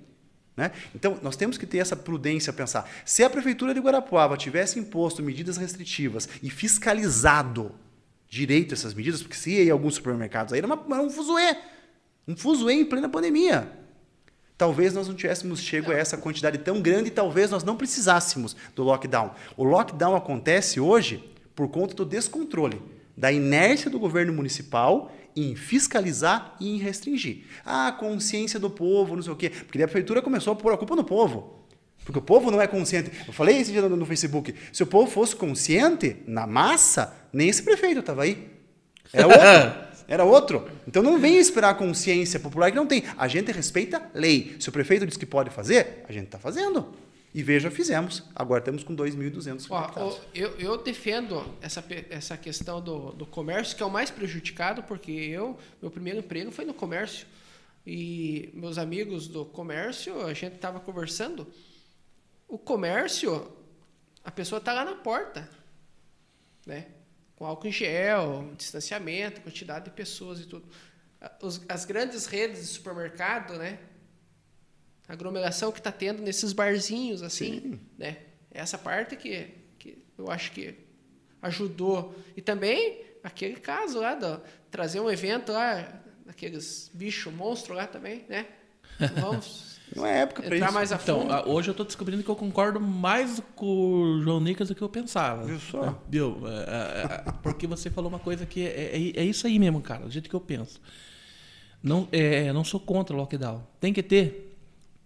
Né? 0.57 0.73
Então, 0.95 1.19
nós 1.23 1.37
temos 1.37 1.57
que 1.57 1.67
ter 1.67 1.79
essa 1.79 1.97
prudência 1.97 2.51
a 2.51 2.55
pensar. 2.55 2.91
Se 3.05 3.23
a 3.23 3.31
Prefeitura 3.31 3.73
de 3.73 3.81
Guarapuava 3.81 4.37
tivesse 4.37 4.79
imposto 4.79 5.23
medidas 5.23 5.57
restritivas 5.57 6.29
e 6.43 6.51
fiscalizado 6.51 7.73
direito 8.29 8.75
essas 8.75 8.95
medidas, 8.95 9.23
porque 9.23 9.37
se 9.37 9.51
ia 9.51 9.65
em 9.65 9.71
alguns 9.71 9.95
supermercados 9.95 10.53
aí 10.53 10.59
era, 10.59 10.67
uma, 10.67 10.83
era 10.95 11.03
um 11.03 11.11
fuzuê. 11.11 11.57
Um 12.27 12.37
fuzuê 12.37 12.75
em 12.75 12.85
plena 12.85 13.09
pandemia. 13.09 13.80
Talvez 14.61 14.93
nós 14.93 15.09
não 15.09 15.15
tivéssemos 15.15 15.59
chego 15.63 15.91
a 15.91 15.95
essa 15.95 16.19
quantidade 16.19 16.59
tão 16.59 16.83
grande 16.83 17.09
e 17.09 17.11
talvez 17.11 17.51
nós 17.51 17.65
não 17.65 17.79
precisássemos 17.79 18.55
do 18.77 18.83
lockdown. 18.83 19.31
O 19.57 19.65
lockdown 19.65 20.15
acontece 20.15 20.79
hoje 20.79 21.25
por 21.57 21.69
conta 21.69 21.95
do 21.95 22.05
descontrole, 22.05 22.83
da 23.17 23.33
inércia 23.33 23.91
do 23.91 23.99
governo 23.99 24.35
municipal 24.35 25.11
em 25.35 25.57
fiscalizar 25.57 26.57
e 26.61 26.75
em 26.75 26.77
restringir. 26.77 27.45
Ah, 27.65 27.89
a 27.89 27.93
consciência 27.93 28.61
do 28.61 28.69
povo, 28.69 29.17
não 29.17 29.23
sei 29.23 29.33
o 29.33 29.37
quê. 29.37 29.49
Porque 29.49 29.83
a 29.83 29.89
prefeitura 29.89 30.21
começou 30.21 30.53
a 30.53 30.57
pôr 30.57 30.75
a 30.75 30.77
culpa 30.77 30.95
no 30.95 31.05
povo. 31.05 31.65
Porque 32.05 32.19
o 32.19 32.23
povo 32.23 32.51
não 32.51 32.61
é 32.61 32.67
consciente. 32.67 33.11
Eu 33.27 33.33
falei 33.33 33.57
esse 33.57 33.73
dia 33.73 33.81
no, 33.81 33.97
no 33.97 34.05
Facebook. 34.05 34.55
Se 34.75 34.83
o 34.83 34.87
povo 34.87 35.11
fosse 35.11 35.35
consciente, 35.35 36.19
na 36.27 36.47
massa, 36.47 37.17
nem 37.33 37.49
esse 37.49 37.63
prefeito 37.63 38.01
estava 38.01 38.25
aí. 38.25 38.47
Era 39.11 39.25
outro. 39.27 39.90
Era 40.11 40.25
outro. 40.25 40.69
Então 40.89 41.05
não 41.05 41.21
venha 41.21 41.39
esperar 41.39 41.71
a 41.71 41.75
consciência 41.75 42.41
popular 42.41 42.73
que 42.73 42.77
não 42.77 42.85
tem. 42.85 43.05
A 43.17 43.29
gente 43.29 43.53
respeita 43.53 44.11
lei. 44.13 44.57
Se 44.59 44.69
o 44.69 44.73
prefeito 44.73 45.07
diz 45.07 45.17
que 45.17 45.25
pode 45.25 45.51
fazer, 45.51 46.05
a 46.09 46.13
gente 46.13 46.25
está 46.25 46.37
fazendo. 46.37 46.93
E 47.33 47.45
veja, 47.45 47.71
fizemos. 47.71 48.25
Agora 48.35 48.59
estamos 48.59 48.83
com 48.83 48.95
2.200 48.97 49.67
Ó, 49.71 49.81
conectados. 49.83 50.15
ó, 50.17 50.21
eu, 50.35 50.49
eu 50.59 50.77
defendo 50.77 51.45
essa, 51.63 51.85
essa 52.11 52.37
questão 52.37 52.81
do, 52.81 53.13
do 53.13 53.25
comércio, 53.25 53.77
que 53.77 53.85
é 53.85 53.87
o 53.87 53.91
mais 53.91 54.11
prejudicado, 54.11 54.83
porque 54.83 55.13
eu, 55.13 55.57
meu 55.81 55.93
primeiro 55.93 56.19
emprego 56.19 56.51
foi 56.51 56.65
no 56.65 56.75
comércio. 56.75 57.25
E 57.87 58.51
meus 58.53 58.79
amigos 58.79 59.29
do 59.29 59.45
comércio, 59.45 60.27
a 60.27 60.35
gente 60.35 60.57
estava 60.57 60.81
conversando. 60.81 61.47
O 62.49 62.59
comércio, 62.59 63.49
a 64.25 64.31
pessoa 64.33 64.59
está 64.59 64.73
lá 64.73 64.85
na 64.85 64.97
porta, 64.97 65.49
né? 66.67 66.87
Com 67.41 67.47
álcool 67.47 67.69
em 67.69 67.73
gel, 67.73 68.53
distanciamento, 68.55 69.41
quantidade 69.41 69.87
de 69.87 69.91
pessoas 69.93 70.41
e 70.41 70.45
tudo. 70.47 70.69
Os- 71.41 71.63
as 71.71 71.87
grandes 71.87 72.27
redes 72.27 72.61
de 72.61 72.67
supermercado, 72.67 73.55
né? 73.57 73.79
A 75.09 75.15
aglomeração 75.15 75.73
que 75.73 75.79
está 75.79 75.91
tendo 75.91 76.21
nesses 76.21 76.53
barzinhos, 76.53 77.23
assim, 77.23 77.81
né? 77.97 78.19
Essa 78.51 78.77
parte 78.77 79.17
que, 79.17 79.55
que 79.79 80.05
eu 80.19 80.31
acho 80.31 80.53
que 80.53 80.75
ajudou. 81.41 82.15
E 82.37 82.43
também 82.43 83.07
aquele 83.25 83.57
caso 83.57 84.01
lá, 84.01 84.15
do, 84.15 84.39
trazer 84.71 85.01
um 85.01 85.11
evento 85.11 85.51
lá, 85.51 85.99
daqueles 86.27 86.91
bichos 86.93 87.33
monstros 87.33 87.75
lá 87.75 87.87
também, 87.87 88.23
né? 88.29 88.49
Vamos 89.19 89.70
Não 89.95 90.07
é 90.07 90.21
época 90.21 90.43
para 90.43 90.55
entrar 90.55 90.67
isso. 90.69 90.75
mais 90.75 90.93
a 90.93 90.97
Então, 90.97 91.23
fundo. 91.23 91.51
hoje 91.51 91.69
eu 91.71 91.75
tô 91.75 91.85
descobrindo 91.85 92.23
que 92.23 92.29
eu 92.29 92.37
concordo 92.37 92.81
mais 92.81 93.43
com 93.57 93.67
o 93.67 94.23
João 94.23 94.41
Nicas 94.41 94.69
do 94.69 94.75
que 94.75 94.83
eu 94.83 94.89
pensava. 94.89 95.45
Viu 95.45 95.59
só? 95.59 95.85
É, 95.85 95.95
Viu? 96.09 96.39
É, 96.47 96.51
é, 96.51 97.29
é, 97.29 97.33
porque 97.43 97.67
você 97.67 97.91
falou 97.91 98.09
uma 98.09 98.19
coisa 98.19 98.47
que 98.47 98.63
é, 98.63 98.97
é, 98.97 99.21
é 99.21 99.25
isso 99.25 99.47
aí 99.47 99.59
mesmo, 99.59 99.81
cara, 99.81 100.05
do 100.05 100.11
jeito 100.11 100.29
que 100.31 100.37
eu 100.37 100.41
penso. 100.41 100.81
Não, 101.83 102.07
é, 102.13 102.53
não 102.53 102.63
sou 102.63 102.79
contra 102.79 103.15
o 103.17 103.19
lockdown. 103.19 103.63
Tem 103.81 103.93
que 103.93 104.03
ter? 104.03 104.57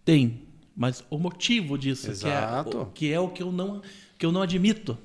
Tem. 0.04 0.42
Mas 0.76 1.04
o 1.08 1.18
motivo 1.18 1.78
disso, 1.78 2.02
que 2.06 2.08
é, 2.08 2.12
Exato. 2.12 2.80
o, 2.82 2.86
que 2.86 3.12
é 3.12 3.18
o 3.20 3.28
que 3.28 3.42
eu 3.42 3.50
não, 3.52 3.80
que 4.18 4.26
eu 4.26 4.32
não 4.32 4.42
admito. 4.42 4.98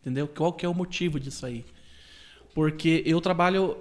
Entendeu? 0.00 0.28
Qual 0.28 0.52
que 0.52 0.66
é 0.66 0.68
o 0.68 0.74
motivo 0.74 1.18
disso 1.18 1.46
aí? 1.46 1.64
Porque 2.54 3.02
eu 3.06 3.20
trabalho 3.20 3.76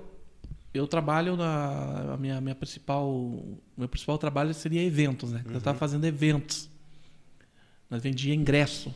eu 0.73 0.87
trabalho 0.87 1.35
na 1.35 2.13
a 2.13 2.17
minha 2.17 2.39
minha 2.39 2.55
principal 2.55 3.09
meu 3.77 3.89
principal 3.89 4.17
trabalho 4.17 4.53
seria 4.53 4.81
eventos, 4.81 5.31
né? 5.31 5.43
Eu 5.49 5.57
estava 5.57 5.77
fazendo 5.77 6.05
eventos. 6.05 6.69
Nós 7.89 8.01
vendia 8.01 8.33
ingresso. 8.33 8.93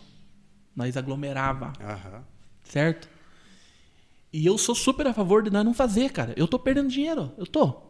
Nós 0.76 0.95
aglomerava, 0.97 1.73
Aham. 1.81 2.23
certo? 2.64 3.10
E 4.31 4.45
eu 4.45 4.57
sou 4.57 4.76
super 4.76 5.07
a 5.07 5.14
favor 5.14 5.41
de 5.41 5.49
nós 5.49 5.64
não 5.64 5.73
fazer, 5.73 6.11
cara. 6.11 6.34
Eu 6.35 6.47
tô 6.47 6.60
perdendo 6.60 6.89
dinheiro, 6.89 7.31
eu 7.38 7.47
tô. 7.47 7.81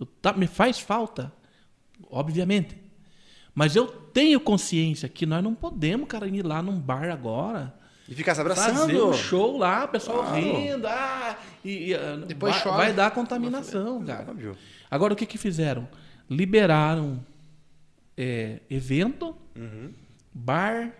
Eu 0.00 0.06
tá, 0.06 0.32
me 0.32 0.46
faz 0.46 0.78
falta, 0.78 1.32
obviamente. 2.10 2.76
Mas 3.54 3.76
eu 3.76 3.86
tenho 3.86 4.40
consciência 4.40 5.08
que 5.08 5.26
nós 5.26 5.42
não 5.42 5.54
podemos, 5.54 6.08
cara, 6.08 6.26
ir 6.28 6.44
lá 6.44 6.62
num 6.62 6.78
bar 6.78 7.10
agora 7.10 7.74
E 8.08 8.14
ficar 8.14 8.34
se 8.34 8.42
fazer 8.42 8.52
abraçando. 8.70 9.08
um 9.08 9.12
show 9.12 9.58
lá, 9.58 9.84
o 9.84 9.88
pessoal 9.88 10.18
Claro. 10.22 10.36
rindo, 10.36 10.86
ah, 10.86 11.36
e, 11.64 11.88
e, 11.90 11.94
ah, 11.94 12.16
Depois 12.26 12.54
vai, 12.54 12.62
chove. 12.62 12.76
vai 12.76 12.92
dar 12.92 13.10
contaminação, 13.10 14.04
cara. 14.04 14.30
Óbvio. 14.30 14.56
Agora 14.90 15.12
o 15.12 15.16
que 15.16 15.26
que 15.26 15.36
fizeram? 15.38 15.88
Liberaram 16.30 17.20
é, 18.16 18.60
evento, 18.70 19.36
bar 20.32 20.92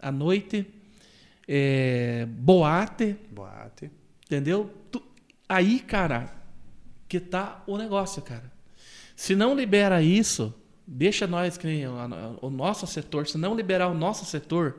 à 0.00 0.10
noite, 0.10 0.66
é, 1.46 2.26
boate, 2.28 3.16
Boate. 3.30 3.90
entendeu? 4.26 4.72
Tu- 4.90 5.02
aí, 5.48 5.80
cara, 5.80 6.32
que 7.08 7.20
tá 7.20 7.62
o 7.66 7.76
negócio, 7.76 8.22
cara. 8.22 8.50
Se 9.14 9.36
não 9.36 9.54
libera 9.54 10.02
isso, 10.02 10.52
deixa 10.86 11.26
nós 11.26 11.56
que 11.56 11.66
nem 11.66 11.86
o, 11.86 11.94
o 12.42 12.50
nosso 12.50 12.86
setor, 12.86 13.26
se 13.26 13.38
não 13.38 13.54
liberar 13.54 13.88
o 13.88 13.94
nosso 13.94 14.24
setor, 14.24 14.78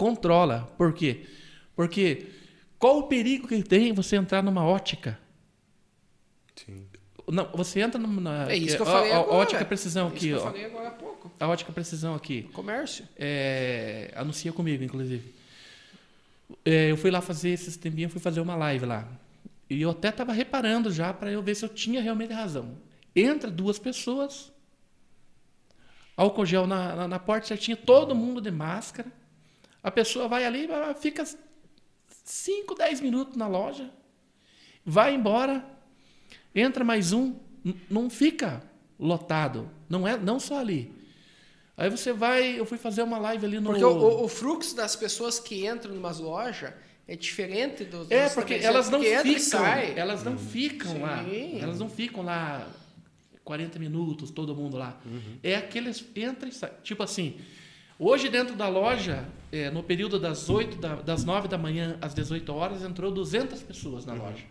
controla. 0.00 0.72
Por 0.78 0.94
quê? 0.94 1.26
Porque 1.76 2.26
qual 2.78 2.98
o 3.00 3.02
perigo 3.02 3.46
que 3.46 3.62
tem 3.62 3.92
você 3.92 4.16
entrar 4.16 4.42
numa 4.42 4.64
ótica? 4.64 5.18
Sim. 6.56 6.86
Não, 7.28 7.48
você 7.52 7.80
entra 7.80 8.00
numa 8.00 8.50
É 8.50 8.56
isso 8.56 8.76
que 8.76 8.82
eu 8.82 8.86
falei 8.86 9.12
a, 9.12 9.18
a 9.18 9.20
agora. 9.20 9.34
ótica 9.36 9.64
precisão 9.64 10.06
Isso 10.08 10.16
aqui, 10.16 10.26
que 10.28 10.32
eu 10.32 10.38
ó. 10.38 10.42
falei 10.42 10.64
agora 10.64 10.88
há 10.88 10.90
pouco. 10.92 11.30
A 11.38 11.46
ótica 11.46 11.70
precisão 11.70 12.14
aqui. 12.14 12.44
Comércio. 12.54 13.06
É, 13.16 14.10
anuncia 14.16 14.52
comigo, 14.52 14.82
inclusive. 14.82 15.34
É, 16.64 16.90
eu 16.90 16.96
fui 16.96 17.10
lá 17.10 17.20
fazer 17.20 17.50
esses 17.50 17.76
tempinhos, 17.76 18.10
fui 18.10 18.20
fazer 18.20 18.40
uma 18.40 18.56
live 18.56 18.86
lá. 18.86 19.06
E 19.68 19.82
eu 19.82 19.90
até 19.90 20.08
estava 20.08 20.32
reparando 20.32 20.90
já 20.90 21.12
para 21.12 21.30
eu 21.30 21.42
ver 21.42 21.54
se 21.54 21.64
eu 21.64 21.68
tinha 21.68 22.00
realmente 22.00 22.32
razão. 22.32 22.76
Entra 23.14 23.50
duas 23.50 23.78
pessoas, 23.78 24.50
álcool 26.16 26.46
gel 26.46 26.66
na, 26.66 26.96
na, 26.96 27.06
na 27.08 27.18
porta 27.18 27.46
certinho, 27.46 27.76
todo 27.76 28.14
mundo 28.14 28.40
de 28.40 28.50
máscara. 28.50 29.19
A 29.82 29.90
pessoa 29.90 30.28
vai 30.28 30.44
ali, 30.44 30.68
fica 31.00 31.24
5, 32.24 32.74
10 32.74 33.00
minutos 33.00 33.36
na 33.36 33.46
loja, 33.46 33.90
vai 34.84 35.14
embora, 35.14 35.64
entra 36.54 36.84
mais 36.84 37.12
um, 37.12 37.34
não 37.90 38.10
fica 38.10 38.62
lotado. 38.98 39.70
Não 39.88 40.06
é 40.06 40.16
não 40.16 40.38
só 40.38 40.58
ali. 40.58 40.92
Aí 41.76 41.88
você 41.88 42.12
vai, 42.12 42.58
eu 42.58 42.66
fui 42.66 42.76
fazer 42.76 43.02
uma 43.02 43.18
live 43.18 43.46
ali 43.46 43.58
no 43.58 43.70
Porque 43.70 43.84
o, 43.84 43.88
o- 43.90 44.24
o 44.24 44.28
fluxo 44.28 44.76
das 44.76 44.94
pessoas 44.94 45.40
que 45.40 45.66
entram 45.66 45.94
em 45.94 45.98
umas 45.98 46.18
lojas 46.18 46.74
é 47.08 47.16
diferente 47.16 47.84
dos 47.84 48.10
É, 48.10 48.28
porque 48.28 48.54
elas 48.54 48.90
não 48.90 49.00
porque 49.00 49.16
ficam, 49.22 49.64
elas 49.96 50.22
não 50.22 50.36
ficam 50.38 51.00
lá. 51.00 51.24
Sim. 51.24 51.58
Elas 51.60 51.78
não 51.80 51.88
ficam 51.88 52.22
lá 52.22 52.68
40 53.42 53.78
minutos, 53.78 54.30
todo 54.30 54.54
mundo 54.54 54.76
lá. 54.76 55.00
É 55.42 55.56
aqueles 55.56 56.04
entra 56.14 56.48
e 56.48 56.52
sai. 56.52 56.70
Tipo 56.82 57.02
assim, 57.02 57.38
hoje 58.00 58.28
dentro 58.28 58.56
da 58.56 58.66
loja, 58.68 59.28
é, 59.52 59.70
no 59.70 59.82
período 59.82 60.18
das 60.18 60.48
8 60.48 60.76
da, 60.78 60.94
das 60.96 61.24
9 61.24 61.46
da 61.46 61.56
manhã 61.58 61.96
às 62.00 62.12
18 62.14 62.52
horas, 62.52 62.82
entrou 62.82 63.12
200 63.12 63.62
pessoas 63.62 64.04
na 64.06 64.14
loja. 64.14 64.44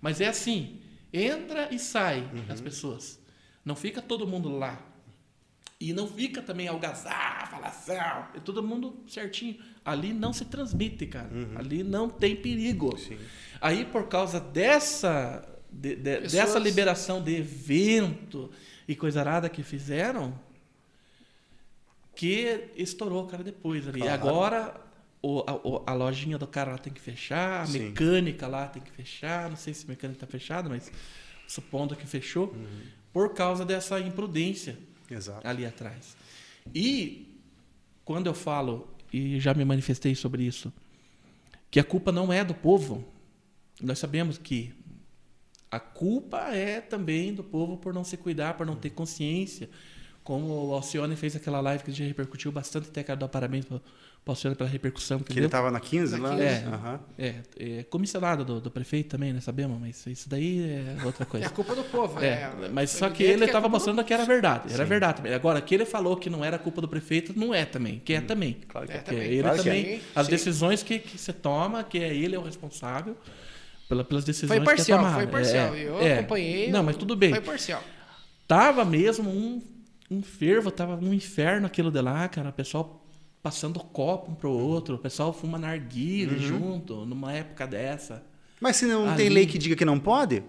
Mas 0.00 0.20
é 0.20 0.26
assim, 0.28 0.80
entra 1.12 1.68
e 1.74 1.78
sai 1.78 2.28
as 2.48 2.60
pessoas. 2.60 3.18
Não 3.64 3.74
fica 3.76 4.02
todo 4.02 4.26
mundo 4.26 4.48
lá. 4.48 4.78
E 5.78 5.94
não 5.94 6.06
fica 6.06 6.42
também 6.42 6.68
algazarra, 6.68 7.46
falação, 7.46 8.26
é 8.34 8.40
todo 8.44 8.62
mundo 8.62 9.02
certinho. 9.08 9.56
Ali 9.82 10.12
não 10.12 10.30
se 10.30 10.44
transmite, 10.44 11.06
cara. 11.06 11.30
Ali 11.56 11.82
não 11.82 12.10
tem 12.10 12.36
perigo. 12.36 12.98
Sim. 12.98 13.16
Aí, 13.62 13.86
por 13.86 14.06
causa 14.08 14.38
dessa, 14.38 15.42
de- 15.72 15.96
de- 15.96 16.16
Pessoas- 16.20 16.32
dessa 16.32 16.58
liberação 16.58 17.22
de 17.22 17.34
evento 17.36 18.50
e 18.86 18.94
coisa 18.94 19.20
arada 19.20 19.48
que 19.48 19.62
fizeram, 19.62 20.38
que 22.20 22.68
estourou, 22.76 23.26
cara, 23.26 23.42
depois 23.42 23.88
ali. 23.88 24.00
Claro. 24.00 24.14
Agora, 24.22 24.80
o- 25.22 25.42
a, 25.46 25.54
o- 25.66 25.82
a 25.86 25.94
lojinha 25.94 26.36
do 26.36 26.46
cara 26.46 26.72
lá 26.72 26.78
tem 26.78 26.92
que 26.92 27.00
fechar, 27.00 27.62
a 27.62 27.66
Sim. 27.66 27.78
mecânica 27.78 28.46
lá 28.46 28.66
tem 28.66 28.82
que 28.82 28.90
fechar. 28.90 29.48
Não 29.48 29.56
sei 29.56 29.72
se 29.72 29.86
a 29.86 29.88
mecânica 29.88 30.16
está 30.24 30.26
fechada, 30.26 30.68
mas 30.68 30.92
supondo 31.48 31.96
que 31.96 32.06
fechou, 32.06 32.48
Uhum. 32.48 32.82
por 33.12 33.32
causa 33.32 33.64
dessa 33.64 33.98
imprudência 33.98 34.76
Exato. 35.10 35.46
ali 35.48 35.64
atrás. 35.64 36.14
E 36.74 37.26
quando 38.04 38.26
eu 38.26 38.34
falo, 38.34 38.86
e 39.12 39.40
já 39.40 39.54
me 39.54 39.64
manifestei 39.64 40.14
sobre 40.14 40.42
isso, 40.44 40.70
que 41.70 41.80
a 41.80 41.84
culpa 41.84 42.12
não 42.12 42.30
é 42.32 42.44
do 42.44 42.54
povo, 42.54 43.02
nós 43.80 43.98
sabemos 43.98 44.36
que 44.36 44.74
a 45.70 45.80
culpa 45.80 46.54
é 46.54 46.80
também 46.82 47.32
do 47.32 47.42
povo 47.42 47.78
por 47.78 47.94
não 47.94 48.04
se 48.04 48.16
cuidar, 48.18 48.54
por 48.58 48.66
não 48.66 48.76
ter 48.76 48.90
consciência. 48.90 49.70
Como 50.22 50.68
o 50.68 50.74
Alcione 50.74 51.16
fez 51.16 51.34
aquela 51.34 51.60
live 51.60 51.82
que 51.82 51.92
já 51.92 52.04
repercutiu 52.04 52.52
bastante, 52.52 52.88
até 52.88 53.02
quero 53.02 53.18
dar 53.18 53.28
parabéns 53.28 53.64
para 53.64 53.76
o 53.78 53.80
Alcione 54.26 54.54
pela 54.54 54.68
repercussão 54.68 55.18
que, 55.18 55.32
Que 55.32 55.38
ele 55.38 55.46
estava 55.46 55.70
na 55.70 55.80
15 55.80 56.18
Na 56.18 56.28
lá? 56.28 56.36
15. 56.36 56.44
né? 56.44 56.64
Aham. 56.72 57.00
É, 57.18 57.34
é 57.58 57.82
comissionado 57.84 58.44
do, 58.44 58.60
do 58.60 58.70
prefeito 58.70 59.08
também, 59.08 59.32
né? 59.32 59.40
Sabemos, 59.40 59.80
mas 59.80 60.06
isso 60.06 60.28
daí 60.28 60.60
é 60.62 61.04
outra 61.04 61.24
É 61.24 61.26
coisa. 61.26 61.46
a 61.46 61.50
culpa 61.50 61.74
do 61.74 61.82
povo. 61.84 62.20
É, 62.22 62.52
mas 62.72 62.90
só 62.90 63.08
que 63.08 63.22
ele 63.24 63.42
é 63.44 63.46
estava 63.46 63.68
mostrando 63.68 64.04
que 64.04 64.12
era 64.12 64.24
verdade. 64.26 64.72
Era 64.72 64.84
Sim. 64.84 64.88
verdade 64.88 65.16
também. 65.16 65.32
Agora, 65.34 65.60
que 65.60 65.74
ele 65.74 65.86
falou 65.86 66.16
que 66.16 66.28
não 66.30 66.44
era 66.44 66.58
culpa 66.58 66.80
do 66.82 66.86
prefeito, 66.86 67.32
não 67.36 67.52
é 67.54 67.64
também. 67.64 67.98
Que 68.04 68.12
é 68.12 68.20
também. 68.20 68.58
Claro 68.68 68.86
que 68.86 68.92
É, 68.92 68.96
é. 68.96 68.98
Que 69.00 69.04
também. 69.10 69.22
ele 69.26 69.42
Claro 69.42 69.56
que 69.56 69.64
também. 69.64 69.86
é. 69.94 70.00
As 70.14 70.26
Sim. 70.26 70.30
decisões 70.32 70.82
que, 70.82 70.98
que 70.98 71.18
você 71.18 71.32
toma, 71.32 71.82
que 71.82 71.98
é 71.98 72.14
ele 72.14 72.36
é 72.36 72.38
o 72.38 72.42
responsável 72.42 73.16
pela, 73.88 74.04
pelas 74.04 74.22
decisões 74.24 74.58
Foi 74.58 74.64
parcial, 74.64 75.00
que 75.00 75.06
é 75.06 75.12
foi 75.14 75.26
parcial. 75.26 75.74
É, 75.74 75.82
eu 75.82 76.00
é. 76.00 76.18
acompanhei. 76.18 76.70
Não, 76.70 76.82
mas 76.84 76.96
tudo 76.96 77.16
bem. 77.16 77.30
Foi 77.30 77.40
parcial. 77.40 77.82
Tava 78.46 78.84
mesmo 78.84 79.30
um, 79.30 79.62
um 80.10 80.22
fervo, 80.22 80.70
tava 80.70 80.96
um 80.96 81.14
inferno 81.14 81.66
aquilo 81.66 81.90
de 81.90 82.00
lá, 82.00 82.28
cara. 82.28 82.48
O 82.50 82.52
pessoal 82.52 83.04
passando 83.42 83.78
copo 83.80 84.30
um 84.32 84.34
pro 84.34 84.50
outro, 84.50 84.96
o 84.96 84.98
pessoal 84.98 85.32
fuma 85.32 85.58
narguile 85.58 86.34
Uhum. 86.34 86.40
junto, 86.40 87.06
numa 87.06 87.32
época 87.32 87.66
dessa. 87.66 88.22
Mas 88.60 88.76
se 88.76 88.86
não 88.86 89.06
Ali. 89.08 89.16
tem 89.16 89.28
lei 89.30 89.46
que 89.46 89.56
diga 89.56 89.74
que 89.76 89.84
não 89.84 89.98
pode, 89.98 90.42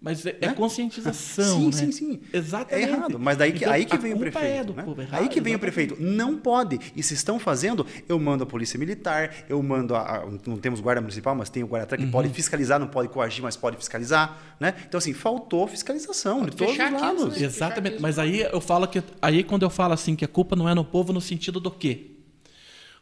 Mas 0.00 0.24
é, 0.24 0.36
é 0.40 0.46
Né? 0.46 0.54
conscientização, 0.54 1.58
Sim, 1.58 1.66
né? 1.66 1.72
sim, 1.72 1.92
sim. 1.92 2.20
Exatamente. 2.32 2.86
É 2.86 2.88
errado. 2.88 3.18
Mas 3.18 3.36
daí 3.36 3.50
que, 3.50 3.58
Então, 3.64 3.72
aí 3.72 3.84
que 3.84 3.98
vem 3.98 4.12
o 4.12 4.16
culpa 4.16 4.30
prefeito. 4.30 4.60
é 4.60 4.64
do 4.64 4.72
né? 4.74 4.82
povo, 4.84 5.02
errado, 5.02 5.20
aí 5.20 5.28
que 5.28 5.40
vem 5.40 5.54
o 5.54 5.56
exatamente. 5.56 5.60
prefeito. 5.88 5.96
Não 6.00 6.38
pode. 6.38 6.78
E 6.94 7.02
se 7.02 7.14
estão 7.14 7.36
fazendo, 7.40 7.84
eu 8.08 8.16
mando 8.18 8.44
a 8.44 8.46
polícia 8.46 8.78
militar, 8.78 9.34
eu 9.48 9.60
mando 9.60 9.96
a, 9.96 10.00
a- 10.18 10.26
não 10.46 10.56
temos 10.56 10.78
guarda 10.80 11.00
municipal, 11.00 11.34
mas 11.34 11.50
tem 11.50 11.64
o 11.64 11.66
guarda 11.66 11.96
que 11.96 12.04
Uhum. 12.04 12.10
pode 12.12 12.28
fiscalizar, 12.28 12.78
não 12.78 12.86
pode 12.86 13.08
coagir, 13.08 13.42
mas 13.42 13.56
pode 13.56 13.76
fiscalizar, 13.76 14.38
né? 14.60 14.72
Então 14.88 14.98
assim, 14.98 15.12
faltou 15.12 15.66
fiscalização 15.66 16.44
de 16.44 16.52
todos 16.52 16.66
os 16.66 16.70
fechar 16.76 16.92
aqui, 16.92 17.00
lados. 17.02 17.36
né? 17.36 17.44
Exatamente. 17.46 18.00
Mas 18.00 18.20
aí 18.20 18.42
eu 18.42 18.60
falo 18.60 18.86
que 18.86 19.02
aí 19.20 19.42
quando 19.42 19.64
eu 19.64 19.70
falo 19.70 19.94
assim 19.94 20.14
que 20.14 20.24
a 20.24 20.28
culpa 20.28 20.54
não 20.54 20.68
é 20.68 20.74
no 20.74 20.84
povo 20.84 21.12
no 21.12 21.20
sentido 21.20 21.58
do 21.58 21.72
quê? 21.72 22.12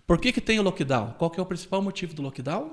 Por 0.07 0.19
que, 0.19 0.33
que 0.33 0.41
tem 0.41 0.59
o 0.59 0.63
lockdown? 0.63 1.15
Qual 1.19 1.29
que 1.31 1.39
é 1.39 1.43
o 1.43 1.47
principal 1.47 1.83
motivo 1.83 2.15
do 2.15 2.23
lockdown? 2.23 2.73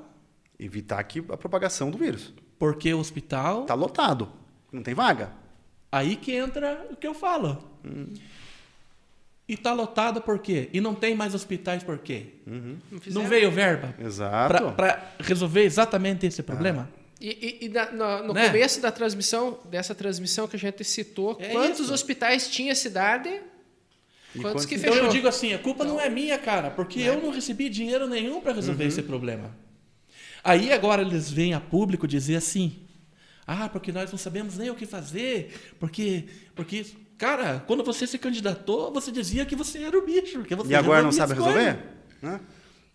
Evitar 0.58 1.04
que 1.04 1.20
a 1.30 1.36
propagação 1.36 1.92
do 1.92 1.98
vírus. 1.98 2.32
Porque 2.64 2.94
o 2.94 3.00
hospital. 3.00 3.66
Tá 3.66 3.74
lotado. 3.74 4.32
Não 4.72 4.82
tem 4.82 4.94
vaga. 4.94 5.32
Aí 5.92 6.16
que 6.16 6.32
entra 6.34 6.88
o 6.90 6.96
que 6.96 7.06
eu 7.06 7.14
falo. 7.14 7.62
E 9.46 9.58
tá 9.58 9.74
lotado 9.74 10.22
por 10.22 10.40
quê? 10.40 10.70
E 10.72 10.80
não 10.80 10.96
tem 10.96 11.14
mais 11.14 11.36
hospitais 11.36 11.84
por 11.84 11.98
quê? 11.98 12.28
Não 12.48 12.78
Não 12.90 13.02
fizeram. 13.02 13.28
veio 13.28 13.52
verba 13.52 13.94
Exato. 14.00 14.72
para 14.72 15.12
resolver 15.20 15.64
exatamente 15.64 16.26
esse 16.26 16.42
problema? 16.42 16.90
E, 17.20 17.60
e- 17.62 17.66
e 17.66 17.70
na- 17.70 17.92
no, 17.92 18.28
no 18.28 18.34
Né? 18.34 18.48
começo 18.48 18.80
da 18.80 18.94
transmissão, 18.94 19.60
dessa 19.66 19.94
transmissão 19.94 20.48
que 20.48 20.56
a 20.56 20.60
gente 20.60 20.86
citou, 20.86 21.36
É 21.42 21.50
quantos 21.50 21.82
isso. 21.82 21.94
hospitais 21.94 22.48
tinha 22.48 22.72
a 22.72 22.76
cidade? 22.76 23.28
E 23.28 24.40
Quantos 24.40 24.42
quantos- 24.42 24.66
que 24.68 24.76
Então 24.76 24.94
fechou? 24.94 25.08
eu 25.08 25.12
digo 25.12 25.28
assim, 25.28 25.54
a 25.54 25.60
culpa 25.60 25.84
não 25.84 26.00
é 26.00 26.10
minha, 26.10 26.38
cara, 26.38 26.70
porque 26.72 27.02
eu 27.02 27.22
não 27.22 27.30
recebi 27.30 27.68
dinheiro 27.68 28.08
nenhum 28.08 28.40
para 28.40 28.54
resolver 28.54 28.86
esse 28.86 29.04
problema. 29.04 29.52
Aí 30.44 30.72
agora 30.72 31.02
eles 31.02 31.32
vêm 31.32 31.54
a 31.54 31.60
público 31.60 32.08
dizer 32.08 32.36
assim: 32.36 32.76
"Ah, 33.48 33.70
porque 33.70 33.92
nós 33.92 34.12
não 34.12 34.18
sabemos 34.18 34.58
nem 34.58 34.70
o 34.70 34.76
que 34.76 34.86
fazer, 34.86 35.76
porque 35.80 36.26
porque 36.56 36.86
cara, 37.18 37.64
quando 37.66 37.84
você 37.84 38.06
se 38.06 38.18
candidatou, 38.18 38.92
você 38.92 39.12
dizia 39.12 39.46
que 39.46 39.56
você 39.56 39.84
era 39.84 39.98
o 39.98 40.06
bicho, 40.06 40.44
que 40.44 40.56
você 40.56 40.72
E 40.72 40.76
agora 40.76 41.02
não 41.02 41.12
sabe 41.12 41.34
resolver? 41.34 41.80
Né? 42.22 42.40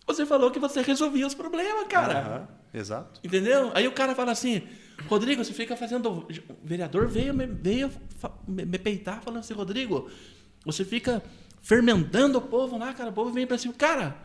Você 0.05 0.25
falou 0.25 0.49
que 0.49 0.59
você 0.59 0.81
resolvia 0.81 1.27
os 1.27 1.35
problemas, 1.35 1.87
cara. 1.87 2.19
Aham, 2.19 2.47
Exato. 2.73 3.19
Entendeu? 3.23 3.71
Aí 3.75 3.87
o 3.87 3.91
cara 3.91 4.15
fala 4.15 4.31
assim, 4.31 4.63
Rodrigo, 5.07 5.43
você 5.43 5.53
fica 5.53 5.75
fazendo. 5.75 6.09
O 6.09 6.27
vereador 6.63 7.07
veio, 7.07 7.33
me, 7.33 7.45
veio 7.45 7.91
me, 8.47 8.77
peitar 8.77 9.21
falando 9.21 9.39
assim, 9.39 9.53
Rodrigo, 9.53 10.09
você 10.65 10.83
fica 10.83 11.23
fermentando 11.61 12.37
o 12.37 12.41
povo 12.41 12.77
lá, 12.77 12.93
cara. 12.93 13.11
O 13.11 13.13
povo 13.13 13.31
vem 13.31 13.45
pra 13.45 13.57
cima. 13.57 13.73
Cara, 13.73 14.17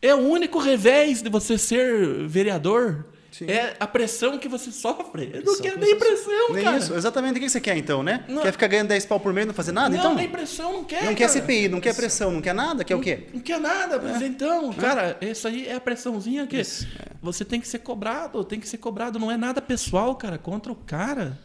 é 0.00 0.14
o 0.14 0.18
único 0.18 0.58
revés 0.58 1.22
de 1.22 1.28
você 1.28 1.58
ser 1.58 2.26
vereador. 2.26 3.04
Sim. 3.30 3.44
É 3.46 3.76
a 3.78 3.86
pressão 3.86 4.38
que 4.38 4.48
você 4.48 4.72
sofre. 4.72 5.30
Eu 5.32 5.44
não 5.44 5.60
quero 5.60 5.78
que 5.78 5.84
nem 5.84 5.96
pressão, 5.96 6.52
Nem 6.52 6.64
cara. 6.64 6.78
isso. 6.78 6.94
Exatamente. 6.94 7.36
O 7.36 7.40
que 7.40 7.48
você 7.48 7.60
quer 7.60 7.76
então, 7.76 8.02
né? 8.02 8.24
Não. 8.26 8.42
Quer 8.42 8.52
ficar 8.52 8.66
ganhando 8.66 8.88
10 8.88 9.06
pau 9.06 9.20
por 9.20 9.32
mês 9.32 9.44
e 9.44 9.48
não 9.48 9.54
fazer 9.54 9.70
nada? 9.70 9.90
Não, 9.90 9.98
então, 9.98 10.14
nem 10.14 10.28
pressão 10.28 10.72
não 10.72 10.84
quer. 10.84 11.04
não 11.04 11.14
quer 11.14 11.28
cara. 11.28 11.40
CPI, 11.40 11.68
não 11.68 11.80
quer 11.80 11.94
pressão, 11.94 12.32
não 12.32 12.40
quer 12.40 12.54
nada? 12.54 12.82
Quer 12.82 12.96
o 12.96 13.00
quê? 13.00 13.28
Não 13.32 13.40
quer 13.40 13.60
nada, 13.60 14.00
mas 14.02 14.22
então, 14.22 14.72
cara, 14.72 15.16
isso 15.20 15.46
aí 15.46 15.68
é 15.68 15.74
a 15.74 15.80
pressãozinha 15.80 16.46
que 16.46 16.60
você 17.22 17.44
tem 17.44 17.60
que 17.60 17.68
ser 17.68 17.80
cobrado, 17.80 18.42
tem 18.44 18.58
que 18.58 18.68
ser 18.68 18.78
cobrado. 18.78 19.18
Não 19.18 19.30
é 19.30 19.36
nada 19.36 19.60
pessoal, 19.60 20.16
cara, 20.16 20.38
contra 20.38 20.72
o 20.72 20.76
cara. 20.76 21.38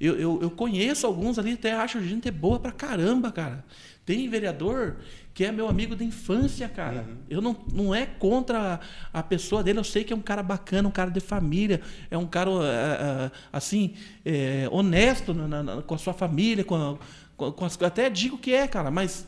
Eu, 0.00 0.16
eu, 0.18 0.38
eu 0.42 0.50
conheço 0.50 1.06
alguns 1.06 1.38
ali, 1.38 1.52
até 1.52 1.72
acho 1.72 2.02
gente 2.02 2.30
boa 2.30 2.58
pra 2.58 2.72
caramba, 2.72 3.30
cara. 3.30 3.64
Tem 4.04 4.28
vereador 4.28 4.96
que 5.34 5.44
é 5.44 5.50
meu 5.50 5.68
amigo 5.68 5.96
de 5.96 6.04
infância, 6.04 6.68
cara. 6.68 7.04
Eu 7.28 7.42
não, 7.42 7.56
não 7.72 7.92
é 7.92 8.06
contra 8.06 8.78
a 9.12 9.22
pessoa 9.22 9.64
dele, 9.64 9.80
eu 9.80 9.84
sei 9.84 10.04
que 10.04 10.12
é 10.12 10.16
um 10.16 10.20
cara 10.22 10.42
bacana, 10.44 10.88
um 10.88 10.92
cara 10.92 11.10
de 11.10 11.18
família, 11.18 11.80
é 12.08 12.16
um 12.16 12.26
cara, 12.26 12.50
eh, 12.50 12.98
eh, 13.26 13.30
assim, 13.52 13.94
eh, 14.24 14.68
honesto 14.70 15.34
na- 15.34 15.62
na- 15.62 15.82
com 15.82 15.94
a 15.94 15.98
sua 15.98 16.12
família, 16.14 16.62
com, 16.64 16.76
a- 16.76 16.96
com, 17.36 17.50
com 17.50 17.64
as, 17.64 17.76
até 17.82 18.08
digo 18.08 18.38
que 18.38 18.54
é, 18.54 18.68
cara, 18.68 18.92
mas 18.92 19.26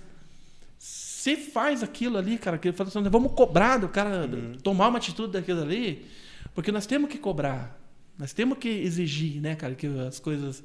se 0.79 1.37
faz 1.37 1.83
aquilo 1.83 2.17
ali, 2.17 2.39
cara, 2.39 2.57
que 2.57 2.71
fala 2.71 2.89
assim, 2.89 3.03
vamos 3.09 3.33
cobrar 3.33 3.79
do 3.79 3.89
cara 3.89 4.29
tomar 4.63 4.87
uma 4.89 4.99
atitude 4.99 5.33
daquilo 5.33 5.61
ali, 5.63 6.07
porque 6.55 6.71
nós 6.71 6.87
temos 6.87 7.11
que 7.11 7.19
cobrar. 7.19 7.77
Nós 8.17 8.33
temos 8.33 8.59
que 8.59 8.69
exigir, 8.69 9.41
né, 9.41 9.57
cara, 9.57 9.75
que 9.75 9.89
as 10.07 10.21
coisas 10.21 10.63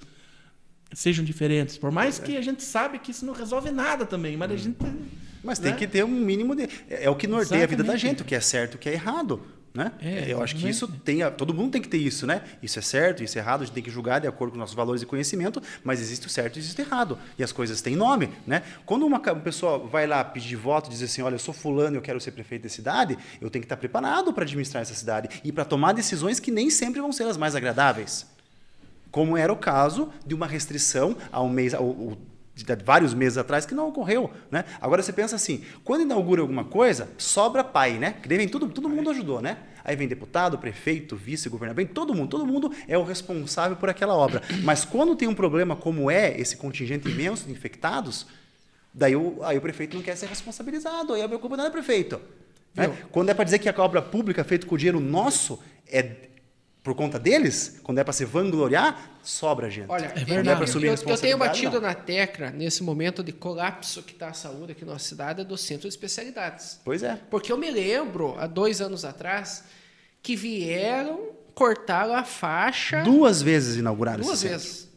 sejam 0.94 1.26
diferentes. 1.26 1.78
Por 1.80 1.90
mais 1.92 2.20
que 2.20 2.38
a 2.38 2.42
gente 2.42 2.64
sabe 2.64 3.00
que 3.00 3.10
isso 3.12 3.26
não 3.26 3.34
resolve 3.34 3.72
nada 3.72 4.06
também, 4.06 4.38
mas 4.38 4.52
a 4.52 4.56
gente 4.56 4.78
Mas 5.44 5.60
tem 5.60 5.72
né? 5.72 5.78
que 5.78 5.88
ter 5.88 6.04
um 6.04 6.08
mínimo 6.08 6.56
de. 6.56 6.64
É 6.90 7.06
é 7.06 7.10
o 7.10 7.16
que 7.16 7.28
norteia 7.28 7.64
a 7.64 7.68
vida 7.68 7.84
da 7.84 7.94
Exatamente. 7.94 8.02
gente, 8.18 8.22
o 8.22 8.26
que 8.26 8.36
é 8.36 8.40
certo 8.42 8.74
e 8.74 8.76
o 8.76 8.80
que 8.80 8.90
é 8.90 8.94
errado. 8.94 9.42
Né? 9.74 9.90
É, 10.02 10.26
Eu 10.34 10.44
acho 10.44 10.54
que 10.58 10.68
isso 10.68 10.84
exatamente. 10.84 11.04
tem. 11.06 11.24
a- 11.24 11.32
Todo 11.32 11.54
mundo 11.54 11.72
tem 11.72 11.82
que 11.82 11.88
ter 11.88 11.98
isso, 11.98 12.28
né? 12.28 12.42
Isso 12.62 12.78
é 12.78 12.82
certo, 12.82 13.24
isso 13.24 13.38
é 13.38 13.42
errado, 13.42 13.62
a 13.62 13.66
gente 13.66 13.74
tem 13.74 13.82
que 13.82 13.90
julgar 13.90 14.20
de 14.20 14.28
acordo 14.28 14.52
com 14.52 14.60
nossos 14.60 14.76
valores 14.76 15.02
e 15.02 15.06
conhecimento, 15.06 15.64
mas 15.82 16.02
existe 16.02 16.28
o 16.28 16.30
certo 16.30 16.58
e 16.58 16.60
existe 16.60 16.82
o 16.82 16.84
errado. 16.84 17.18
E 17.40 17.44
as 17.44 17.54
coisas 17.54 17.82
têm 17.82 17.96
nome, 17.96 18.30
né? 18.46 18.64
Quando 18.86 19.06
uma 19.06 19.18
pessoa 19.20 19.80
vai 19.80 20.06
lá 20.06 20.26
pedir 20.26 20.58
voto 20.58 20.88
e 20.88 20.90
diz 20.92 21.02
assim: 21.02 21.22
olha, 21.22 21.36
eu 21.36 21.40
sou 21.40 21.54
fulano, 21.54 21.96
eu 21.96 22.02
quero 22.02 22.20
ser 22.20 22.32
prefeito 22.32 22.64
da 22.64 22.70
cidade, 22.70 23.18
eu 23.40 23.50
tenho 23.50 23.62
que 23.62 23.66
estar 23.66 23.78
preparado 23.78 24.34
para 24.34 24.44
administrar 24.44 24.82
essa 24.82 24.94
cidade 24.94 25.42
e 25.42 25.54
para 25.54 25.64
tomar 25.64 25.94
decisões 25.94 26.38
que 26.38 26.52
nem 26.52 26.70
sempre 26.70 27.00
vão 27.00 27.14
ser 27.14 27.24
as 27.24 27.38
mais 27.38 27.56
agradáveis. 27.56 28.26
Como 29.10 29.38
era 29.38 29.52
o 29.54 29.58
caso 29.58 30.10
de 30.26 30.36
uma 30.36 30.48
restrição 30.48 31.16
há 31.32 31.42
um 31.42 31.50
mês, 31.50 31.74
ou 31.74 32.18
de 32.54 32.84
vários 32.84 33.14
meses 33.14 33.38
atrás, 33.38 33.66
que 33.66 33.74
não 33.74 33.88
ocorreu. 33.88 34.32
Né? 34.50 34.66
Agora 34.80 35.02
você 35.02 35.14
pensa 35.14 35.36
assim: 35.36 35.64
quando 35.84 36.02
inaugura 36.02 36.42
alguma 36.42 36.66
coisa, 36.66 37.10
sobra 37.18 37.64
pai, 37.64 37.94
né? 37.94 38.16
Que 38.22 38.28
daí 38.28 38.38
vem 38.38 38.48
todo, 38.48 38.68
todo 38.70 38.90
mundo 38.90 39.10
ajudou, 39.10 39.42
né? 39.42 39.58
Aí 39.84 39.96
vem 39.96 40.08
deputado, 40.08 40.58
prefeito, 40.58 41.16
vice, 41.16 41.50
governador, 41.50 41.84
vem 41.84 41.88
todo 41.92 42.14
mundo, 42.14 42.30
todo 42.30 42.46
mundo 42.46 42.72
é 42.88 42.98
o 42.98 43.04
responsável 43.04 43.76
por 43.78 43.90
aquela 43.90 44.16
obra. 44.16 44.42
Mas 44.64 44.86
quando 44.86 45.16
tem 45.16 45.28
um 45.28 45.34
problema 45.34 45.76
como 45.76 46.12
é 46.12 46.40
esse 46.40 46.56
contingente 46.58 47.10
imenso 47.10 47.46
de 47.46 47.52
infectados, 47.52 48.28
daí 48.94 49.16
o, 49.16 49.40
aí 49.44 49.58
o 49.58 49.62
prefeito 49.62 49.96
não 49.96 50.04
quer 50.04 50.16
ser 50.16 50.28
responsabilizado, 50.28 51.14
aí 51.14 51.22
a 51.24 51.30
culpa 51.30 51.58
não 51.58 51.66
é 51.66 51.70
do 51.70 51.72
prefeito. 51.72 52.22
né? 52.76 52.96
Quando 53.12 53.30
é 53.30 53.34
para 53.34 53.44
dizer 53.44 53.58
que 53.60 53.68
a 53.68 53.74
obra 53.78 54.02
pública 54.02 54.44
feita 54.44 54.68
com 54.68 54.78
dinheiro 54.78 55.00
nosso 55.00 55.60
é 55.88 56.30
por 56.84 56.96
conta 56.96 57.20
deles, 57.20 57.80
quando 57.84 58.00
é 58.00 58.04
para 58.04 58.12
se 58.14 58.26
vangloriar, 58.26 59.12
sobra 59.22 59.70
gente. 59.70 59.90
Olha, 59.90 60.06
É 60.16 60.24
verdade. 60.26 60.50
eu, 60.50 60.56
Pra 60.56 60.64
assumir 60.64 60.88
eu- 60.88 60.96
eu 61.08 61.18
tenho 61.18 61.38
batido 61.38 61.74
não. 61.80 61.82
na 61.88 61.94
tecla 61.94 62.50
nesse 62.50 62.82
momento 62.82 63.24
de 63.24 63.32
colapso 63.32 64.02
que 64.02 64.14
está 64.14 64.30
a 64.30 64.34
saúde 64.34 64.72
aqui 64.72 64.84
na 64.84 64.94
nossa 64.94 65.08
cidade 65.08 65.44
do 65.44 65.56
centro 65.58 65.84
de 65.84 65.90
especialidades. 65.90 66.80
Pois 66.84 67.04
é. 67.04 67.20
Porque 67.30 67.52
eu 67.52 67.58
me 67.58 67.70
lembro, 67.70 68.36
há 68.40 68.48
dois 68.48 68.82
anos 68.82 69.06
atrás, 69.06 69.64
que 70.24 70.36
vieram, 70.36 71.30
cortaram 71.54 72.16
a 72.16 72.24
faixa. 72.24 73.04
Duas 73.04 73.42
vezes 73.44 73.76
inauguraram 73.76 74.24
Duas 74.24 74.40
esse 74.44 74.48
centro. 74.50 74.58
vezes. 74.68 74.90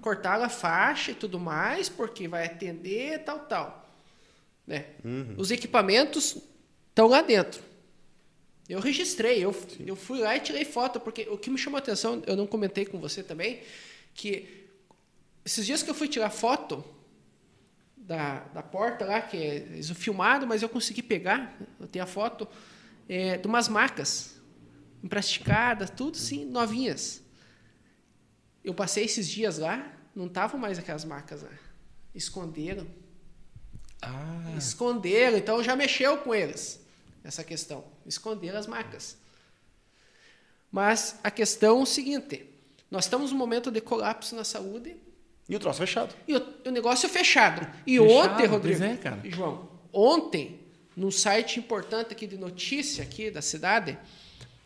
Cortaram 0.00 0.44
a 0.44 0.48
faixa 0.48 1.10
e 1.10 1.14
tudo 1.14 1.40
mais, 1.40 1.88
porque 1.88 2.28
vai 2.28 2.46
atender 2.46 3.18
tal, 3.24 3.40
tal. 3.40 3.88
Né? 4.64 4.84
Uhum. 5.04 5.34
Os 5.36 5.50
equipamentos 5.50 6.36
estão 6.88 7.08
lá 7.08 7.20
dentro. 7.20 7.60
Eu 8.72 8.80
registrei, 8.80 9.44
eu, 9.44 9.54
eu 9.86 9.94
fui 9.94 10.20
lá 10.20 10.34
e 10.34 10.40
tirei 10.40 10.64
foto, 10.64 10.98
porque 10.98 11.28
o 11.30 11.36
que 11.36 11.50
me 11.50 11.58
chamou 11.58 11.76
a 11.76 11.80
atenção, 11.80 12.22
eu 12.26 12.34
não 12.34 12.46
comentei 12.46 12.86
com 12.86 12.98
você 12.98 13.22
também, 13.22 13.60
que 14.14 14.66
esses 15.44 15.66
dias 15.66 15.82
que 15.82 15.90
eu 15.90 15.94
fui 15.94 16.08
tirar 16.08 16.30
foto 16.30 16.82
da, 17.94 18.40
da 18.54 18.62
porta 18.62 19.04
lá, 19.04 19.20
que 19.20 19.36
é 19.36 19.78
isso 19.78 19.94
filmado, 19.94 20.46
mas 20.46 20.62
eu 20.62 20.70
consegui 20.70 21.02
pegar, 21.02 21.54
eu 21.78 21.86
tenho 21.86 22.02
a 22.02 22.08
foto, 22.08 22.48
é, 23.06 23.36
de 23.36 23.46
umas 23.46 23.68
macas 23.68 24.40
emplasticadas, 25.04 25.90
tudo 25.90 26.16
sim, 26.16 26.46
novinhas. 26.46 27.22
Eu 28.64 28.72
passei 28.72 29.04
esses 29.04 29.28
dias 29.28 29.58
lá, 29.58 29.92
não 30.16 30.28
estavam 30.28 30.58
mais 30.58 30.78
aquelas 30.78 31.04
macas 31.04 31.42
lá. 31.42 31.52
Esconderam. 32.14 32.86
Ah, 34.00 34.54
Esconderam, 34.56 35.36
então 35.36 35.62
já 35.62 35.76
mexeu 35.76 36.16
com 36.18 36.34
eles, 36.34 36.81
essa 37.24 37.42
questão. 37.44 37.84
Esconderam 38.06 38.58
as 38.58 38.66
macas. 38.66 39.16
Mas 40.70 41.18
a 41.22 41.30
questão 41.30 41.80
é 41.80 41.82
o 41.82 41.86
seguinte: 41.86 42.46
nós 42.90 43.04
estamos 43.04 43.30
num 43.32 43.38
momento 43.38 43.70
de 43.70 43.80
colapso 43.80 44.34
na 44.34 44.44
saúde 44.44 44.96
E 45.48 45.54
o 45.56 45.58
troço 45.58 45.78
fechado. 45.80 46.14
e 46.26 46.36
o, 46.36 46.54
o 46.66 46.70
negócio 46.70 47.06
é 47.06 47.08
fechado. 47.08 47.66
E 47.86 47.98
Fechado, 47.98 48.10
ontem, 48.34 48.46
Rodrigo, 48.46 48.82
é, 48.84 48.96
cara. 48.96 49.20
e 49.24 49.30
João, 49.30 49.68
ontem, 49.92 50.60
num 50.96 51.10
site 51.10 51.58
importante 51.58 52.12
aqui 52.12 52.26
de 52.26 52.38
notícia 52.38 53.02
aqui 53.04 53.30
da 53.30 53.42
cidade, 53.42 53.98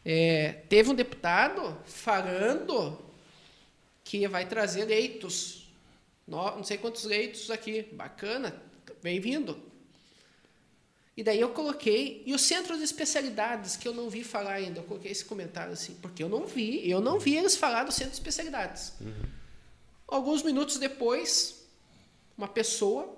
é, 0.05 0.53
teve 0.69 0.91
um 0.91 0.95
deputado 0.95 1.77
falando 1.85 2.99
que 4.05 4.27
vai 4.29 4.47
trazer 4.47 4.85
leitos. 4.85 5.67
No- 6.27 6.57
Não 6.57 6.65
sei 6.65 6.79
quantos 6.79 7.05
leitos 7.05 7.51
aqui. 7.51 7.83
Bacana, 7.93 8.61
bem-vindo. 9.03 9.61
E 11.17 11.23
daí 11.23 11.41
eu 11.41 11.49
coloquei, 11.49 12.23
e 12.27 12.35
o 12.35 12.39
centro 12.39 12.77
de 12.77 12.85
especialidades, 12.85 13.75
que 13.75 13.89
eu 13.89 13.95
não 13.95 14.11
vi 14.11 14.23
falar 14.23 14.55
ainda, 14.55 14.81
eu 14.81 14.85
coloquei 14.85 15.11
esse 15.11 15.25
comentário 15.25 15.73
assim, 15.73 15.95
porque 16.03 16.23
eu 16.23 16.29
não 16.29 16.47
vi, 16.47 16.89
eu 16.89 17.01
não 17.01 17.19
vi 17.19 17.37
eles 17.37 17.57
falar 17.57 17.85
do 17.85 17.93
centro 17.93 18.11
de 18.11 18.17
especialidades. 18.17 18.93
Alguns 20.07 20.43
minutos 20.43 20.77
depois, 20.77 21.67
uma 22.37 22.47
pessoa 22.47 23.17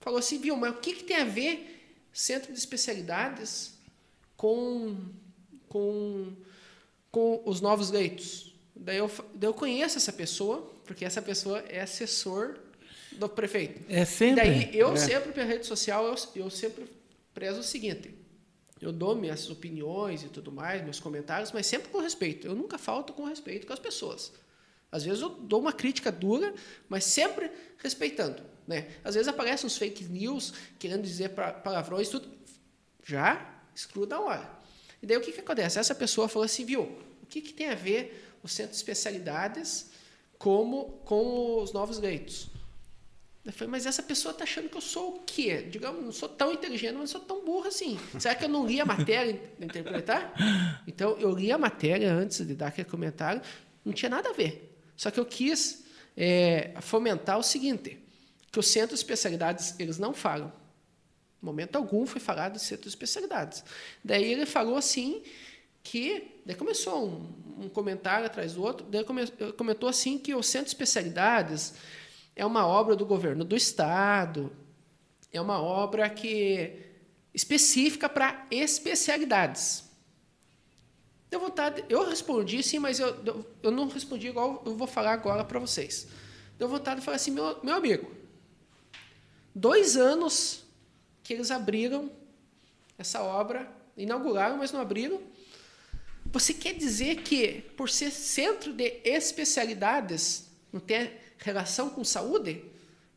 falou 0.00 0.18
assim, 0.18 0.40
viu, 0.40 0.56
mas 0.56 0.72
o 0.74 0.78
que, 0.78 0.94
que 0.94 1.04
tem 1.04 1.18
a 1.18 1.24
ver 1.24 1.96
centro 2.12 2.52
de 2.52 2.58
especialidades 2.58 3.74
com, 4.36 4.96
com, 5.68 6.32
com 7.12 7.42
os 7.44 7.60
novos 7.60 7.90
leitos? 7.90 8.52
Daí 8.74 8.96
eu, 8.96 9.08
daí 9.34 9.48
eu 9.48 9.54
conheço 9.54 9.98
essa 9.98 10.12
pessoa, 10.12 10.68
porque 10.84 11.04
essa 11.04 11.22
pessoa 11.22 11.60
é 11.68 11.80
assessor 11.80 12.58
do 13.12 13.28
prefeito. 13.28 13.82
É 13.88 14.02
E 14.02 14.06
sempre. 14.06 14.36
daí 14.36 14.70
eu 14.78 14.92
É. 14.92 14.96
sempre, 14.96 15.32
pela 15.32 15.46
rede 15.46 15.66
social, 15.66 16.06
eu, 16.06 16.14
eu 16.36 16.50
sempre 16.50 16.86
prezo 17.34 17.60
o 17.60 17.62
seguinte. 17.62 18.14
Eu 18.80 18.92
dou 18.92 19.14
minhas 19.14 19.48
opiniões 19.50 20.22
e 20.22 20.28
tudo 20.28 20.50
mais, 20.50 20.82
meus 20.82 20.98
comentários, 20.98 21.52
mas 21.52 21.66
sempre 21.66 21.88
com 21.90 21.98
respeito. 21.98 22.46
Eu 22.46 22.54
nunca 22.54 22.78
falto 22.78 23.12
com 23.12 23.24
respeito 23.24 23.66
com 23.66 23.72
as 23.72 23.78
pessoas. 23.78 24.32
Às 24.90 25.04
vezes 25.04 25.20
eu 25.20 25.28
dou 25.28 25.60
uma 25.60 25.72
crítica 25.72 26.10
dura, 26.10 26.52
mas 26.88 27.04
sempre 27.04 27.50
respeitando. 27.78 28.42
Né? 28.66 28.88
Às 29.04 29.14
vezes 29.14 29.28
aparecem 29.28 29.66
uns 29.66 29.76
fake 29.76 30.04
news 30.04 30.54
querendo 30.78 31.02
dizer 31.02 31.30
pa- 31.30 31.52
palavrões, 31.52 32.08
tudo. 32.08 32.28
Já 33.04 33.60
excluo 33.74 34.06
da 34.06 34.18
hora. 34.20 34.48
E 35.02 35.06
daí 35.06 35.16
o 35.16 35.20
que, 35.20 35.32
que 35.32 35.40
acontece? 35.40 35.78
Essa 35.78 35.94
pessoa 35.94 36.28
falou 36.28 36.44
assim, 36.44 36.64
viu, 36.64 36.82
o 37.22 37.26
que, 37.26 37.40
que 37.40 37.52
tem 37.52 37.68
a 37.68 37.74
ver 37.74 38.36
o 38.42 38.48
centro 38.48 38.72
de 38.72 38.76
especialidades 38.76 39.90
como, 40.38 41.00
com 41.04 41.62
os 41.62 41.72
novos 41.72 41.98
leitos? 41.98 42.49
Eu 43.42 43.52
falei, 43.52 43.70
mas 43.70 43.86
essa 43.86 44.02
pessoa 44.02 44.32
está 44.32 44.44
achando 44.44 44.68
que 44.68 44.76
eu 44.76 44.82
sou 44.82 45.16
o 45.16 45.18
quê? 45.20 45.62
Digamos, 45.62 46.04
não 46.04 46.12
sou 46.12 46.28
tão 46.28 46.52
inteligente, 46.52 46.92
mas 46.92 47.00
não 47.00 47.06
sou 47.06 47.20
tão 47.22 47.42
burro 47.42 47.68
assim. 47.68 47.98
Será 48.18 48.34
que 48.34 48.44
eu 48.44 48.48
não 48.50 48.66
li 48.66 48.80
a 48.80 48.84
matéria 48.84 49.40
interpretar? 49.58 50.34
Então, 50.86 51.18
eu 51.18 51.30
li 51.30 51.50
a 51.50 51.56
matéria 51.56 52.12
antes 52.12 52.46
de 52.46 52.54
dar 52.54 52.66
aquele 52.66 52.88
comentário, 52.88 53.40
não 53.82 53.94
tinha 53.94 54.10
nada 54.10 54.28
a 54.28 54.32
ver. 54.32 54.76
Só 54.94 55.10
que 55.10 55.18
eu 55.18 55.24
quis 55.24 55.86
é, 56.14 56.74
fomentar 56.82 57.38
o 57.38 57.42
seguinte, 57.42 57.98
que 58.52 58.58
os 58.58 58.66
centros 58.66 58.98
de 58.98 59.04
especialidades, 59.04 59.74
eles 59.78 59.98
não 59.98 60.12
falam. 60.12 60.52
Em 61.42 61.46
momento 61.46 61.76
algum 61.76 62.04
foi 62.04 62.20
falado 62.20 62.54
de 62.54 62.60
centro 62.60 62.82
de 62.82 62.90
especialidades. 62.90 63.64
Daí 64.04 64.30
ele 64.30 64.44
falou 64.44 64.76
assim 64.76 65.22
que... 65.82 66.40
Daí 66.44 66.54
começou 66.54 67.06
um, 67.06 67.64
um 67.64 67.68
comentário 67.70 68.26
atrás 68.26 68.52
do 68.52 68.62
outro, 68.62 68.86
daí 68.86 69.02
come, 69.02 69.26
comentou 69.56 69.88
assim 69.88 70.18
que 70.18 70.34
o 70.34 70.42
centro 70.42 70.66
de 70.66 70.72
especialidades 70.72 71.74
é 72.40 72.46
uma 72.46 72.66
obra 72.66 72.96
do 72.96 73.04
governo 73.04 73.44
do 73.44 73.54
estado, 73.54 74.50
é 75.30 75.38
uma 75.38 75.60
obra 75.60 76.08
que 76.08 76.72
específica 77.34 78.08
para 78.08 78.46
especialidades. 78.50 79.84
Deu 81.28 81.38
vontade, 81.38 81.84
eu 81.90 82.02
respondi 82.08 82.62
sim, 82.62 82.78
mas 82.78 82.98
eu, 82.98 83.14
eu- 83.62 83.70
não 83.70 83.86
respondi 83.88 84.28
igual 84.28 84.62
eu 84.64 84.74
vou 84.74 84.86
falar 84.86 85.12
agora 85.12 85.44
para 85.44 85.58
vocês. 85.58 86.08
Deu 86.58 86.66
vontade 86.66 87.00
de 87.00 87.04
falar 87.04 87.16
assim, 87.16 87.30
meu, 87.30 87.62
meu 87.62 87.74
amigo, 87.74 88.10
dois 89.54 89.94
anos 89.98 90.64
que 91.22 91.34
eles 91.34 91.50
abriram 91.50 92.10
essa 92.96 93.22
obra, 93.22 93.70
inauguraram, 93.98 94.56
mas 94.56 94.72
não 94.72 94.80
abriram. 94.80 95.20
Você 96.32 96.54
quer 96.54 96.72
dizer 96.72 97.16
que, 97.16 97.60
por 97.76 97.90
ser 97.90 98.10
centro 98.10 98.72
de 98.72 98.98
especialidades, 99.04 100.46
não 100.72 100.80
tem 100.80 101.10
relação 101.40 101.90
com 101.90 102.04
saúde? 102.04 102.64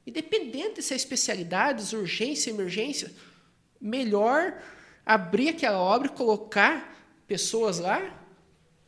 Independente 0.05 0.81
se 0.81 0.93
é 0.93 0.97
especialidades, 0.97 1.93
urgência, 1.93 2.49
emergência, 2.49 3.11
melhor 3.79 4.61
abrir 5.05 5.49
aquela 5.49 5.77
obra 5.77 6.07
e 6.07 6.11
colocar 6.11 6.93
pessoas 7.27 7.79
lá 7.79 8.19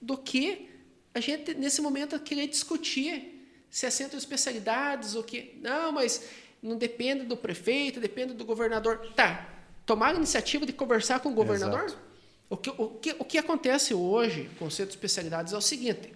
do 0.02 0.18
que 0.18 0.70
a 1.14 1.20
gente, 1.20 1.54
nesse 1.54 1.82
momento, 1.82 2.20
querer 2.20 2.48
discutir 2.48 3.32
se 3.70 3.86
é 3.86 3.90
centro 3.90 4.18
de 4.18 4.24
especialidades 4.24 5.16
ou 5.16 5.24
que. 5.24 5.58
Não, 5.62 5.92
mas 5.92 6.30
não 6.62 6.78
depende 6.78 7.24
do 7.24 7.38
prefeito, 7.38 8.00
depende 8.00 8.34
do 8.34 8.44
governador. 8.44 9.14
Tá. 9.16 9.50
Tomar 9.86 10.10
a 10.10 10.16
iniciativa 10.16 10.66
de 10.66 10.74
conversar 10.74 11.20
com 11.20 11.30
o 11.30 11.34
governador? 11.34 11.86
Exato. 11.86 12.06
O 12.50 12.58
que, 12.58 12.70
o, 12.70 12.90
que, 12.90 13.16
o 13.20 13.26
que 13.26 13.38
acontece 13.38 13.94
hoje 13.94 14.50
com 14.60 14.66
o 14.66 14.72
centro 14.72 14.92
de 14.92 14.98
especialidades 14.98 15.54
é 15.54 15.58
o 15.58 15.62
seguinte: 15.62 16.14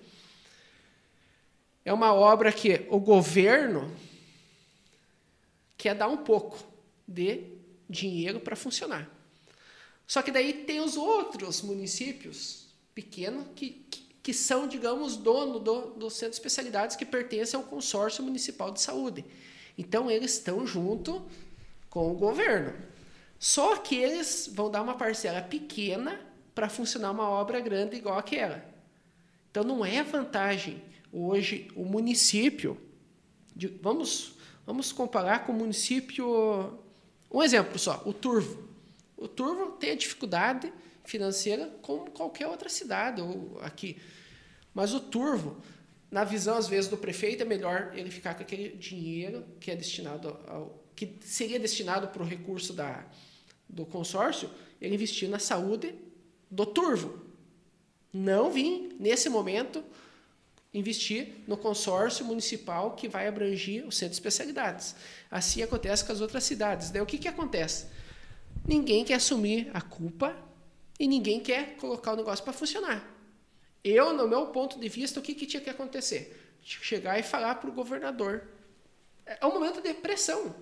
é 1.90 1.94
uma 1.94 2.14
obra 2.14 2.52
que 2.52 2.86
o 2.92 3.00
governo 3.00 3.92
quer 5.76 5.96
dar 5.96 6.08
um 6.08 6.18
pouco 6.18 6.64
de 7.08 7.46
dinheiro 7.90 8.40
para 8.40 8.56
funcionar. 8.56 9.10
Só 10.06 10.22
que 10.22 10.30
daí 10.30 10.54
tem 10.66 10.82
os 10.82 10.96
outros 10.96 11.64
municípios 11.64 12.68
pequenos 12.94 13.48
que, 13.56 13.72
que, 13.90 14.02
que 14.22 14.34
são, 14.36 14.68
digamos, 14.68 15.18
dono 15.18 15.58
do, 15.58 15.82
do 15.96 16.12
centro 16.12 16.30
de 16.30 16.36
especialidades 16.36 16.96
que 16.96 17.04
pertencem 17.04 17.60
ao 17.60 17.66
consórcio 17.66 18.24
municipal 18.24 18.70
de 18.70 18.82
saúde. 18.82 19.26
Então, 19.76 20.12
eles 20.12 20.34
estão 20.34 20.68
junto 20.68 21.26
com 21.90 22.12
o 22.12 22.14
governo. 22.14 22.78
Só 23.40 23.78
que 23.78 23.96
eles 23.96 24.48
vão 24.54 24.70
dar 24.70 24.84
uma 24.84 24.94
parcela 24.94 25.42
pequena 25.42 26.22
para 26.54 26.70
funcionar 26.70 27.10
uma 27.10 27.28
obra 27.28 27.60
grande 27.60 27.96
igual 27.96 28.20
aquela. 28.20 28.64
Então, 29.50 29.64
não 29.64 29.84
é 29.84 30.04
vantagem 30.04 30.88
hoje 31.12 31.68
o 31.76 31.84
município. 31.86 32.78
de- 33.56 33.68
vamos, 33.82 34.36
vamos 34.66 34.92
comparar 34.92 35.46
com 35.46 35.52
o 35.52 35.56
município. 35.56 36.80
Um 37.32 37.44
exemplo 37.44 37.78
só: 37.78 38.02
o 38.06 38.14
Turvo. 38.14 38.68
O 39.18 39.28
Turvo 39.28 39.72
tem 39.74 39.92
a 39.92 39.96
dificuldade 39.96 40.72
financeira 41.04 41.68
como 41.82 42.10
qualquer 42.12 42.48
outra 42.48 42.70
cidade 42.70 43.22
ou 43.22 43.60
aqui. 43.62 43.98
Mas 44.74 44.94
o 44.94 45.00
Turvo, 45.00 45.58
na 46.10 46.24
visão 46.24 46.56
às 46.58 46.68
vezes 46.68 46.90
do 46.90 46.98
prefeito, 46.98 47.42
é 47.44 47.46
melhor 47.46 47.92
ele 47.96 48.10
ficar 48.10 48.36
com 48.36 48.44
aquele 48.44 48.70
dinheiro 48.78 49.44
que 49.60 49.72
é 49.72 49.76
destinado 49.76 50.38
ao 50.48 50.80
que 50.96 51.16
seria 51.22 51.58
destinado 51.58 52.10
para 52.10 52.22
o 52.22 52.26
recurso 52.26 52.74
da, 52.74 53.06
do 53.70 53.86
consórcio, 53.86 54.50
ele 54.82 54.96
investir 54.96 55.30
na 55.30 55.40
saúde 55.40 55.96
do 56.52 56.66
Turvo. 56.66 57.26
Não 58.12 58.52
vim 58.52 58.92
nesse 59.00 59.30
momento 59.30 59.82
investir 60.74 61.44
no 61.48 61.58
consórcio 61.58 62.24
municipal 62.26 62.92
que 62.96 63.08
vai 63.08 63.28
abranger 63.28 63.88
o 63.88 63.92
centro 63.92 64.10
de 64.12 64.16
especialidades. 64.16 64.96
Assim 65.32 65.62
acontece 65.64 66.06
com 66.06 66.12
as 66.12 66.22
outras 66.22 66.44
cidades. 66.44 66.92
Daí 66.92 67.02
o 67.02 67.06
que, 67.06 67.18
que 67.18 67.28
acontece? 67.28 67.88
Ninguém 68.68 69.04
quer 69.04 69.16
assumir 69.16 69.70
a 69.74 69.82
culpa 69.82 70.36
e 71.00 71.08
ninguém 71.08 71.40
quer 71.40 71.76
colocar 71.78 72.14
o 72.14 72.16
negócio 72.16 72.44
para 72.44 72.54
funcionar. 72.54 73.04
Eu, 73.84 74.14
no 74.14 74.28
meu 74.28 74.48
ponto 74.48 74.80
de 74.80 74.90
vista, 74.90 75.20
o 75.20 75.24
que, 75.24 75.34
que 75.34 75.46
tinha 75.46 75.62
que 75.62 75.70
acontecer? 75.70 76.56
Chegar 76.62 77.18
e 77.18 77.24
falar 77.24 77.56
para 77.56 77.70
o 77.70 77.74
governador. 77.74 78.44
É 79.26 79.46
um 79.46 79.54
momento 79.54 79.82
de 79.82 79.94
pressão. 79.94 80.54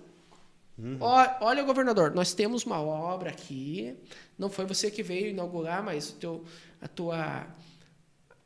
Ó- 1.00 1.26
Olha, 1.40 1.62
governador, 1.64 2.14
nós 2.14 2.32
temos 2.32 2.64
uma 2.64 2.80
obra 2.80 3.30
aqui. 3.30 3.96
Não 4.38 4.48
foi 4.48 4.64
você 4.64 4.90
que 4.90 5.02
veio 5.02 5.26
inaugurar, 5.26 5.82
mas 5.82 6.10
o 6.10 6.12
teu, 6.14 6.44
a 6.80 6.86
tua. 6.86 7.46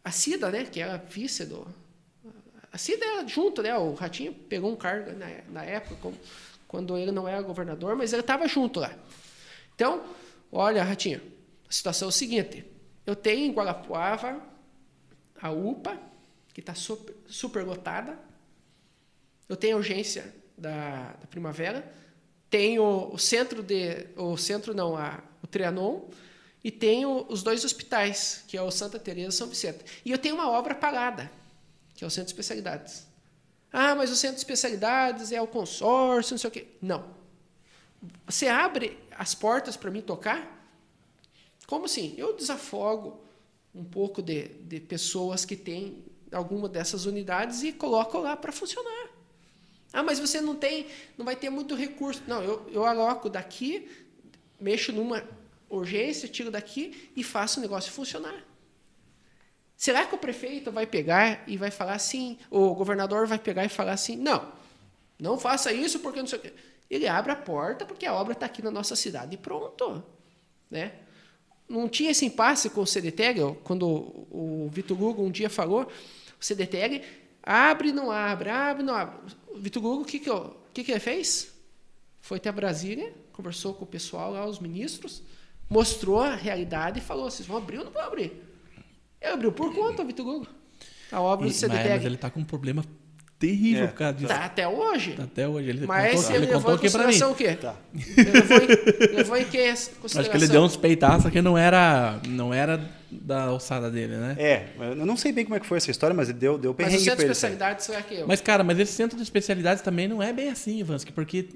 A 0.04 0.10
Cida, 0.10 0.50
né? 0.50 0.64
Que 0.64 0.80
era 0.80 0.96
vice 0.98 1.44
do. 1.46 1.66
A 2.72 2.78
Cida 2.78 3.04
era 3.04 3.28
junto, 3.28 3.62
né? 3.62 3.76
O 3.76 3.94
Ratinho 3.94 4.32
pegou 4.34 4.72
um 4.72 4.76
cargo 4.76 5.12
na, 5.12 5.26
na 5.50 5.64
época, 5.64 5.96
como- 6.00 6.18
quando 6.66 6.96
ele 6.96 7.12
não 7.12 7.28
era 7.28 7.42
governador, 7.42 7.94
mas 7.96 8.12
ele 8.12 8.22
estava 8.22 8.48
junto 8.48 8.80
lá. 8.80 8.94
Então, 9.74 10.02
olha, 10.50 10.82
Ratinho, 10.82 11.20
a 11.68 11.72
situação 11.72 12.08
é 12.08 12.10
o 12.10 12.12
seguinte: 12.12 12.64
eu 13.06 13.14
tenho 13.14 13.44
em 13.46 13.52
Guarapuava 13.52 14.42
a 15.40 15.50
UPA, 15.50 15.98
que 16.54 16.60
está 16.60 16.74
super, 16.74 17.14
super 17.26 17.64
lotada. 17.64 18.18
Eu 19.48 19.56
tenho 19.56 19.74
a 19.76 19.78
urgência 19.78 20.34
da, 20.56 21.12
da 21.20 21.26
primavera, 21.26 21.92
tenho 22.48 23.10
o 23.12 23.18
centro 23.18 23.62
de. 23.62 24.06
O 24.16 24.36
centro 24.36 24.72
não, 24.74 24.97
a, 24.97 25.22
o 25.42 25.47
Trianon, 25.47 26.08
e 26.65 26.70
tenho 26.70 27.26
os 27.28 27.42
dois 27.42 27.65
hospitais, 27.65 28.44
que 28.47 28.57
é 28.57 28.62
o 28.62 28.70
Santa 28.70 28.99
Teresa 28.99 29.28
e 29.28 29.32
São 29.32 29.49
Vicente. 29.49 29.84
E 30.05 30.10
eu 30.10 30.18
tenho 30.18 30.36
uma 30.36 30.49
obra 30.50 30.74
parada, 30.74 31.31
que 31.94 32.05
é 32.05 32.07
o 32.07 32.10
Centro 32.10 32.26
de 32.26 32.32
Especialidades. 32.32 33.07
Ah, 33.73 33.94
mas 33.94 34.10
o 34.10 34.16
Centro 34.16 34.36
de 34.36 34.42
Especialidades 34.42 35.32
é 35.32 35.41
o 35.41 35.47
consórcio, 35.47 36.34
não 36.34 36.39
sei 36.39 36.49
o 36.49 36.50
quê. 36.52 36.66
Não. 36.81 37.05
Você 38.26 38.47
abre 38.49 38.99
as 39.12 39.34
portas 39.34 39.76
para 39.76 39.91
mim 39.91 40.00
tocar? 40.00 40.60
Como 41.66 41.86
assim? 41.86 42.15
Eu 42.16 42.36
desafogo 42.36 43.24
um 43.74 43.84
pouco 43.84 44.23
de, 44.23 44.49
de 44.49 44.78
pessoas 44.81 45.44
que 45.44 45.57
têm 45.57 46.05
alguma 46.31 46.68
dessas 46.68 47.07
unidades 47.07 47.62
e 47.62 47.73
coloco 47.73 48.18
lá 48.18 48.36
para 48.36 48.52
funcionar. 48.52 49.08
Ah, 49.92 50.02
mas 50.02 50.18
você 50.18 50.41
não 50.41 50.55
tem, 50.55 50.86
não 51.18 51.24
vai 51.24 51.36
ter 51.36 51.50
muito 51.50 51.74
recurso. 51.74 52.23
Não, 52.26 52.42
eu, 52.42 52.70
eu 52.70 52.84
aloco 52.84 53.28
daqui, 53.28 53.89
mexo 54.60 54.92
numa 54.92 55.23
urgência, 55.76 56.28
tiro 56.28 56.51
daqui 56.51 57.10
e 57.17 57.25
faço 57.25 57.59
o 57.59 57.62
negócio 57.62 57.92
funcionar. 57.92 58.44
Será 59.76 60.07
que 60.07 60.15
o 60.15 60.18
prefeito 60.18 60.70
vai 60.70 60.86
pegar 60.86 61.42
e 61.47 61.57
vai 61.57 61.70
falar 61.70 61.94
assim, 61.94 62.39
o 62.51 62.75
governador 62.75 63.26
vai 63.26 63.39
pegar 63.39 63.65
e 63.65 63.68
falar 63.68 63.92
assim, 63.92 64.17
não, 64.17 64.52
não 65.18 65.39
faça 65.39 65.73
isso 65.73 65.99
porque 66.01 66.20
não 66.20 66.26
sei 66.26 66.39
o 66.39 66.42
quê. 66.42 66.52
Ele 66.89 67.09
abre 67.09 67.33
a 67.33 67.36
porta 67.36 67.84
porque 67.84 68.07
a 68.07 68.15
obra 68.15 68.33
está 68.33 68.47
aqui 68.47 68.62
na 68.62 68.70
nossa 68.70 68.94
cidade 68.94 69.34
e 69.34 69.39
pronto. 69.39 70.05
Né? 70.70 70.92
Não 71.68 71.89
tinha 71.89 72.10
esse 72.10 72.25
impasse 72.25 72.68
com 72.70 72.83
o 72.83 72.86
CDTEG, 72.86 73.41
quando 73.65 73.86
o 74.31 74.68
Vitor 74.70 75.01
Hugo 75.02 75.25
um 75.25 75.31
dia 75.31 75.49
falou, 75.49 75.91
o 76.39 76.44
CDTEG 76.44 77.02
abre 77.42 77.92
não 77.92 78.10
abre, 78.10 78.51
abre 78.51 78.83
não 78.83 78.94
abre. 78.94 79.34
O 79.49 79.59
Vitor 79.59 79.84
Hugo, 79.84 80.02
o 80.02 80.05
que, 80.05 80.18
que, 80.18 80.31
que, 80.75 80.84
que 80.84 80.92
ele 80.92 81.01
fez? 81.01 81.52
Foi 82.20 82.36
até 82.36 82.52
Brasília, 82.52 83.12
conversou 83.33 83.75
com 83.75 83.84
o 83.84 83.89
pessoal 83.89 84.33
lá, 84.33 84.47
os 84.47 84.60
ministros, 84.60 85.23
mostrou 85.73 86.20
a 86.20 86.34
realidade 86.34 86.99
e 86.99 87.02
falou, 87.02 87.31
vocês 87.31 87.47
vão 87.49 87.57
abrir 87.57 87.78
ou 87.78 87.84
não 87.86 87.92
vão 87.92 88.02
abrir? 88.02 88.33
Ele 89.20 89.33
abriu 89.33 89.51
por 89.52 89.75
conta, 89.75 90.02
o 90.02 90.07
Vitor 90.07 90.26
Hugo. 90.26 90.47
A 91.10 91.20
obra 91.20 91.47
do 91.47 91.51
E- 91.51 91.52
mas, 91.52 91.57
CDDH 91.57 91.89
mas 91.97 92.05
ele 92.05 92.17
tá 92.17 92.31
com 92.31 92.41
um 92.41 92.44
problema 92.44 92.84
terrível 93.39 93.84
É, 93.84 93.86
por 93.89 93.94
causa 93.97 94.15
disso. 94.15 94.28
tá 94.28 94.44
até 94.44 94.68
hoje. 94.68 95.12
Tá 95.15 95.25
Até 95.25 95.49
hoje. 95.49 95.68
Ele 95.68 95.86
Mas 95.86 96.15
contou, 96.15 96.31
ele, 96.31 96.36
ele 96.44 96.47
levou 96.47 96.60
contou 96.62 96.75
em 96.75 96.78
consideração 96.78 97.33
o 97.33 97.34
quê? 97.34 97.55
Tá. 97.57 97.75
Ele 97.92 98.31
levou 98.31 98.57
em, 98.57 99.17
levou 99.17 99.36
em 99.36 99.44
consideração? 99.44 100.20
Acho 100.20 100.31
que 100.31 100.36
ele 100.36 100.49
deu 100.49 100.62
uns 100.62 100.76
peitaços 100.76 101.31
que 101.31 101.42
não 101.42 101.59
era, 101.59 102.20
não 102.28 102.55
era 102.55 102.89
da 103.10 103.42
alçada 103.44 103.91
dele, 103.91 104.17
né? 104.17 104.36
É, 104.39 104.67
eu 104.78 105.05
não 105.07 105.17
sei 105.17 105.33
bem 105.33 105.44
como 105.44 105.57
é 105.57 105.60
que 105.60 105.67
foi 105.67 105.76
essa 105.78 105.91
história, 105.91 106.15
mas 106.15 106.28
ele 106.28 106.39
deu, 106.39 106.57
deu 106.57 106.70
Mas 106.70 106.75
o 106.75 106.76
perrengue 106.89 107.02
centro 107.05 107.28
de 107.28 107.83
será 107.83 108.01
que 108.02 108.15
eu? 108.15 108.26
Mas, 108.28 108.41
cara, 108.41 108.62
mas 108.62 108.78
esse 108.78 108.92
centro 108.92 109.17
de 109.17 109.23
especialidades 109.23 109.83
também 109.83 110.07
não 110.07 110.23
é 110.23 110.33
bem 110.33 110.49
assim, 110.49 110.78
Ivansky, 110.78 111.12
porque 111.12 111.49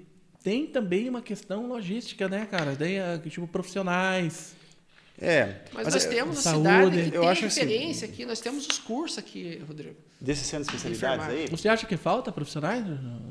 tem 0.47 0.65
também 0.65 1.09
uma 1.09 1.21
questão 1.21 1.67
logística, 1.67 2.29
né, 2.29 2.47
cara? 2.49 2.77
Daí, 2.79 3.01
ah, 3.01 3.21
tipo, 3.29 3.49
profissionais. 3.49 4.55
É, 5.21 5.57
Mas, 5.73 5.85
mas 5.87 5.95
nós 5.95 6.05
é- 6.05 6.09
temos 6.09 6.39
a 6.39 6.41
saúde, 6.43 6.63
cidade 6.69 7.11
que 7.11 7.17
eu 7.17 7.21
tem 7.23 7.31
acho 7.31 7.47
assim- 7.47 7.61
referência 7.63 8.07
aqui, 8.07 8.25
nós 8.25 8.39
temos 8.39 8.65
os 8.67 8.79
cursos 8.79 9.19
aqui, 9.19 9.61
Rodrigo. 9.67 9.97
desse 10.21 10.45
centro 10.45 10.71
de 10.71 10.77
especialidades 10.77 11.27
aí, 11.35 11.47
Você 11.51 11.69
acha 11.69 11.85
que 11.85 11.97
falta 11.97 12.31
profissionais? 12.31 12.85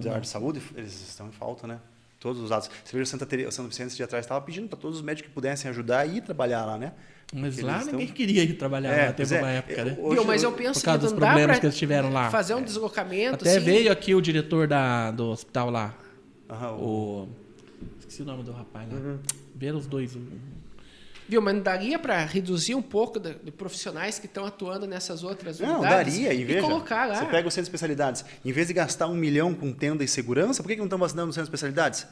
da 0.03 0.10
área 0.10 0.22
de 0.22 0.27
saúde, 0.27 0.61
eles 0.76 0.92
estão 1.08 1.30
em 1.30 1.32
falta, 1.32 1.66
né? 1.66 1.80
Todos 2.19 2.42
os 2.42 2.50
dados. 2.50 2.69
Você 2.84 2.92
viu 2.98 3.03
o 3.03 3.06
Santa 3.06 3.26
Teresa, 3.26 3.48
o 3.48 3.52
Santa 3.53 3.69
Vicente 3.69 3.95
de 3.95 4.03
atrás 4.03 4.26
estava 4.26 4.42
pedindo 4.44 4.68
para 4.68 4.77
todos 4.77 4.98
os 4.98 5.03
médicos 5.03 5.30
que 5.30 5.34
pudessem 5.34 5.69
ajudar 5.72 6.06
e 6.10 6.18
ir 6.18 6.22
trabalhar 6.22 6.66
lá, 6.66 6.77
né? 6.77 6.92
Mas 7.34 7.53
Porque 7.56 7.66
lá 7.66 7.77
ninguém 7.85 8.02
estão- 8.02 8.16
queria 8.16 8.44
ir 8.44 8.53
trabalhar 8.56 8.92
É, 8.92 9.06
lá, 9.08 9.14
teve 9.14 9.35
é. 9.35 9.40
uma 9.40 9.52
época, 9.52 9.85
né? 9.85 9.98
Hoje- 10.00 10.16
Viu, 10.16 10.26
mas 10.26 10.44
eu 10.44 10.52
penso 10.52 10.80
Por 10.82 10.85
causa 10.85 11.00
que 11.00 11.06
dos 11.06 11.14
problemas 11.14 11.60
que 11.60 11.66
eles 11.66 11.77
tiveram 11.77 12.11
lá. 12.11 12.30
fazer 12.30 12.56
um 12.56 12.61
deslocamento 12.64 13.35
Até 13.35 13.56
assim. 13.58 13.66
veio 13.66 13.92
aqui 13.92 14.14
o 14.16 14.19
diretor 14.22 14.68
da, 14.68 15.11
do 15.11 15.30
hospital 15.30 15.69
lá, 15.69 15.94
Aham, 16.50 16.72
o- 16.74 17.24
o... 17.24 17.30
Esqueci 18.00 18.22
o 18.22 18.26
nome 18.26 18.44
do 18.44 18.52
rapaz 18.52 18.92
lá. 18.92 18.98
Uhum. 19.00 19.20
Ver 19.56 19.74
os 19.76 19.88
dois. 19.88 20.18
Viu, 21.28 21.42
mas 21.42 21.56
não 21.56 21.62
daria 21.64 21.98
para 21.98 22.24
reduzir 22.24 22.76
um 22.76 22.82
pouco 22.82 23.20
da- 23.20 23.32
de, 23.32 23.52
profissionais 23.52 24.20
que 24.20 24.28
estão 24.28 24.46
atuando 24.46 24.86
nessas 24.86 25.24
outras 25.24 25.60
Não, 25.60 25.80
unidades 25.80 26.14
daria, 26.20 26.34
e 26.34 26.44
veja. 26.44 26.62
colocar 26.62 27.08
lá. 27.08 27.16
Você 27.16 27.26
pega 27.26 27.48
o 27.48 27.52
centro 27.52 27.64
de 27.64 27.70
especialidades, 27.70 28.24
em 28.44 28.52
vez 28.52 28.68
de 28.68 28.74
gastar 28.74 29.08
um 29.08 29.16
milhão 29.16 29.54
com 29.54 29.74
tenda 29.74 30.04
e 30.04 30.08
segurança, 30.08 30.62
por 30.62 30.68
que, 30.70 30.76
que 30.76 30.80
não 30.80 30.86
estão 30.86 31.00
vacinando 31.00 31.28
no 31.28 31.34
centro 31.34 31.50
de 31.50 31.56
especialidades? 31.56 32.06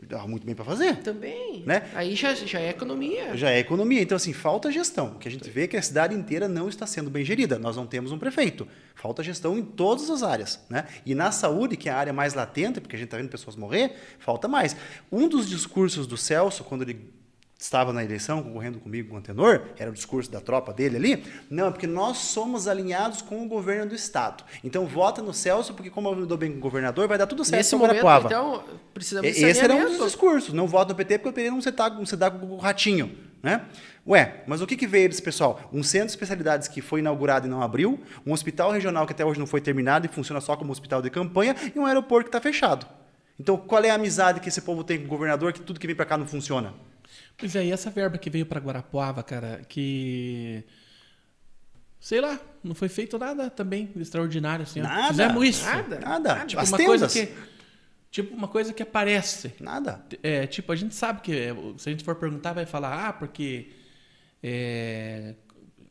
Dá 0.00 0.24
muito 0.28 0.46
bem 0.46 0.54
para 0.54 0.64
fazer. 0.64 0.98
Também. 0.98 1.64
Né? 1.66 1.90
Aí 1.92 2.14
já, 2.14 2.32
já 2.32 2.60
é 2.60 2.70
economia. 2.70 3.36
Já 3.36 3.50
é 3.50 3.58
economia. 3.58 4.00
Então, 4.00 4.14
assim, 4.14 4.32
falta 4.32 4.70
gestão. 4.70 5.08
O 5.16 5.18
que 5.18 5.26
a 5.26 5.30
gente 5.30 5.50
vê 5.50 5.64
é 5.64 5.66
que 5.66 5.76
a 5.76 5.82
cidade 5.82 6.14
inteira 6.14 6.46
não 6.46 6.68
está 6.68 6.86
sendo 6.86 7.10
bem 7.10 7.24
gerida. 7.24 7.58
Nós 7.58 7.76
não 7.76 7.84
temos 7.84 8.12
um 8.12 8.18
prefeito. 8.18 8.68
Falta 8.94 9.24
gestão 9.24 9.58
em 9.58 9.62
todas 9.64 10.08
as 10.08 10.22
áreas. 10.22 10.64
Né? 10.70 10.86
E 11.04 11.16
na 11.16 11.32
saúde, 11.32 11.76
que 11.76 11.88
é 11.88 11.92
a 11.92 11.96
área 11.96 12.12
mais 12.12 12.32
latente, 12.32 12.80
porque 12.80 12.94
a 12.94 12.98
gente 12.98 13.08
está 13.08 13.16
vendo 13.16 13.28
pessoas 13.28 13.56
morrer, 13.56 13.96
falta 14.20 14.46
mais. 14.46 14.76
Um 15.10 15.28
dos 15.28 15.48
discursos 15.48 16.06
do 16.06 16.16
Celso, 16.16 16.62
quando 16.62 16.82
ele 16.82 17.12
estava 17.58 17.92
na 17.92 18.04
eleição, 18.04 18.42
concorrendo 18.42 18.78
comigo 18.78 19.08
com 19.08 19.16
o 19.16 19.18
Antenor, 19.18 19.62
era 19.76 19.90
o 19.90 19.92
discurso 19.92 20.30
da 20.30 20.40
tropa 20.40 20.72
dele 20.72 20.96
ali, 20.96 21.24
não, 21.50 21.66
é 21.66 21.70
porque 21.70 21.88
nós 21.88 22.18
somos 22.18 22.68
alinhados 22.68 23.20
com 23.20 23.44
o 23.44 23.48
governo 23.48 23.86
do 23.86 23.94
Estado. 23.96 24.44
Então, 24.62 24.86
vota 24.86 25.20
no 25.20 25.34
Celso, 25.34 25.74
porque 25.74 25.90
como 25.90 26.08
eu 26.08 26.14
me 26.14 26.26
dou 26.26 26.38
bem 26.38 26.52
com 26.52 26.58
o 26.58 26.60
governador, 26.60 27.08
vai 27.08 27.18
dar 27.18 27.26
tudo 27.26 27.44
certo 27.44 27.56
Nesse 27.56 27.72
com 27.72 27.78
momento, 27.78 28.04
Guarapuava. 28.04 28.28
então, 28.28 28.64
precisamos 28.94 29.34
de 29.34 29.44
Esse 29.44 29.60
era 29.60 29.74
um 29.74 29.86
dos 29.86 30.04
discursos. 30.04 30.54
Não 30.54 30.68
voto 30.68 30.90
no 30.90 30.94
PT 30.94 31.18
porque 31.18 31.28
o 31.30 31.32
PT 31.32 31.50
não 31.50 31.60
se 31.60 31.70
dá, 31.72 31.90
não 31.90 32.06
se 32.06 32.16
dá 32.16 32.30
com 32.30 32.46
o 32.46 32.58
ratinho. 32.58 33.28
Né? 33.42 33.64
Ué, 34.06 34.42
mas 34.46 34.60
o 34.60 34.66
que, 34.66 34.76
que 34.76 34.86
veio 34.86 35.08
desse 35.08 35.22
pessoal? 35.22 35.60
Um 35.72 35.82
centro 35.82 36.08
de 36.08 36.12
especialidades 36.12 36.68
que 36.68 36.80
foi 36.80 37.00
inaugurado 37.00 37.46
e 37.46 37.50
não 37.50 37.62
abriu, 37.62 38.00
um 38.26 38.32
hospital 38.32 38.72
regional 38.72 39.06
que 39.06 39.12
até 39.12 39.24
hoje 39.24 39.38
não 39.38 39.46
foi 39.46 39.60
terminado 39.60 40.06
e 40.06 40.08
funciona 40.08 40.40
só 40.40 40.56
como 40.56 40.72
hospital 40.72 41.02
de 41.02 41.10
campanha, 41.10 41.54
e 41.74 41.78
um 41.78 41.86
aeroporto 41.86 42.30
que 42.30 42.36
está 42.36 42.40
fechado. 42.40 42.86
Então, 43.38 43.56
qual 43.56 43.82
é 43.84 43.90
a 43.90 43.94
amizade 43.94 44.40
que 44.40 44.48
esse 44.48 44.60
povo 44.60 44.82
tem 44.82 44.98
com 44.98 45.04
o 45.04 45.08
governador 45.08 45.52
que 45.52 45.60
tudo 45.60 45.78
que 45.78 45.86
vem 45.86 45.94
para 45.94 46.04
cá 46.04 46.16
não 46.16 46.26
funciona? 46.26 46.74
Pois 47.36 47.54
é, 47.54 47.66
e 47.66 47.70
essa 47.70 47.90
verba 47.90 48.18
que 48.18 48.28
veio 48.28 48.46
para 48.46 48.60
Guarapuava, 48.60 49.22
cara, 49.22 49.62
que. 49.68 50.64
Sei 52.00 52.20
lá, 52.20 52.38
não 52.62 52.74
foi 52.74 52.88
feito 52.88 53.18
nada 53.18 53.50
também 53.50 53.90
extraordinário 53.96 54.62
assim. 54.62 54.80
Nada. 54.80 55.08
Fizemos 55.08 55.48
isso. 55.48 55.64
Nada. 55.64 55.98
Nada. 56.00 56.46
Tipo 56.46 56.60
As 56.60 56.68
uma 56.68 56.78
coisa 56.78 57.08
que. 57.08 57.34
Tipo 58.10 58.34
uma 58.34 58.48
coisa 58.48 58.72
que 58.72 58.82
aparece. 58.82 59.52
Nada. 59.60 60.04
É, 60.22 60.46
tipo, 60.46 60.72
a 60.72 60.76
gente 60.76 60.94
sabe 60.94 61.20
que 61.20 61.32
é, 61.32 61.54
se 61.76 61.88
a 61.88 61.92
gente 61.92 62.04
for 62.04 62.16
perguntar, 62.16 62.52
vai 62.52 62.66
falar, 62.66 63.08
ah, 63.08 63.12
porque. 63.12 63.72
é, 64.42 65.34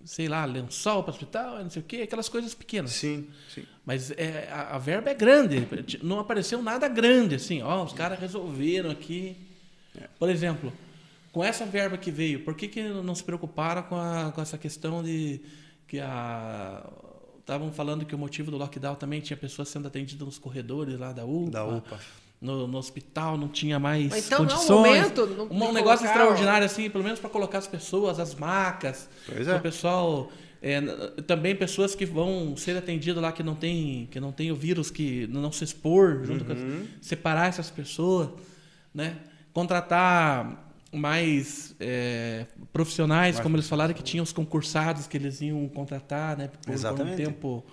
sei 0.07 0.29
lá, 0.29 0.45
lençol 0.45 1.03
para 1.03 1.11
hospital, 1.11 1.61
não 1.61 1.69
sei 1.69 1.81
o 1.81 1.85
quê, 1.85 1.97
aquelas 1.97 2.29
coisas 2.29 2.53
pequenas. 2.53 2.91
Sim, 2.91 3.27
sim. 3.53 3.65
Mas 3.85 4.09
é, 4.11 4.47
a, 4.49 4.75
a 4.75 4.77
verba 4.77 5.09
é 5.09 5.13
grande. 5.13 5.67
Não 6.01 6.19
apareceu 6.19 6.61
nada 6.63 6.87
grande, 6.87 7.35
assim. 7.35 7.61
Ó, 7.61 7.83
os 7.83 7.91
caras 7.91 8.17
resolveram 8.17 8.89
aqui. 8.89 9.35
Por 10.17 10.29
exemplo, 10.29 10.71
com 11.37 11.43
essa 11.43 11.65
verba 11.65 11.97
que 11.97 12.09
veio, 12.09 12.39
por 12.43 12.55
que, 12.55 12.67
que 12.67 12.81
não 12.81 13.13
se 13.13 13.23
preocuparam 13.23 13.83
com, 13.83 13.95
a, 13.95 14.31
com 14.33 14.41
essa 14.41 14.57
questão 14.57 15.03
de 15.03 15.39
que 15.87 15.99
a. 15.99 16.83
Estavam 17.39 17.71
falando 17.71 18.05
que 18.05 18.13
o 18.13 18.17
motivo 18.17 18.51
do 18.51 18.57
lockdown 18.57 18.95
também 18.95 19.21
tinha 19.21 19.37
pessoas 19.37 19.69
sendo 19.69 19.87
atendidas 19.87 20.25
nos 20.25 20.37
corredores 20.39 20.99
lá 20.99 21.13
da 21.13 21.23
UPA. 21.25 21.51
Da 21.51 21.65
UPA. 21.65 21.99
No, 22.41 22.67
no 22.67 22.77
hospital 22.77 23.37
não 23.37 23.47
tinha 23.47 23.79
mais 23.79 24.09
Mas 24.09 24.25
então 24.27 24.39
não 24.39 24.45
é 24.45 24.49
condições. 24.49 24.97
momento 24.97 25.25
não- 25.27 25.45
um 25.45 25.71
negócio 25.71 25.99
colocar, 25.99 26.05
extraordinário, 26.05 26.65
assim, 26.65 26.89
pelo 26.89 27.03
menos 27.03 27.19
para 27.19 27.29
colocar 27.29 27.59
as 27.59 27.67
pessoas, 27.67 28.19
as 28.19 28.35
macas, 28.35 29.07
Pois 29.27 29.47
é. 29.47 29.55
o 29.55 29.61
pessoal. 29.61 30.29
é, 30.61 30.81
também 31.27 31.55
pessoas 31.55 31.93
que 31.95 32.05
vão 32.05 32.57
ser 32.57 32.75
atendidas 32.75 33.21
lá 33.23 33.31
que 33.31 33.43
não 33.43 33.55
tem, 33.55 34.07
que 34.11 34.19
não 34.19 34.31
tem 34.31 34.51
o 34.51 34.55
vírus, 34.55 34.89
que 34.91 35.25
não 35.27 35.51
se 35.51 35.63
expor, 35.63 36.23
junto 36.25 36.43
com 36.43 36.51
Uhum. 36.53 36.81
as- 36.99 37.07
separar 37.07 37.47
essas 37.47 37.69
pessoas, 37.69 38.29
né? 38.93 39.17
Contratar 39.53 40.66
mais 40.97 41.75
é, 41.79 42.45
profissionais, 42.73 43.35
Mais 43.35 43.43
como 43.43 43.55
eles 43.55 43.67
falaram 43.67 43.93
que 43.93 44.03
tinham 44.03 44.23
os 44.23 44.33
concursados 44.33 45.07
que 45.07 45.17
eles 45.17 45.39
iam 45.41 45.67
contratar, 45.69 46.35
né? 46.37 46.47
Por, 46.47 46.57
por 46.59 46.71
um 46.71 46.73
Exatamente. 46.73 47.15
tempo 47.15 47.63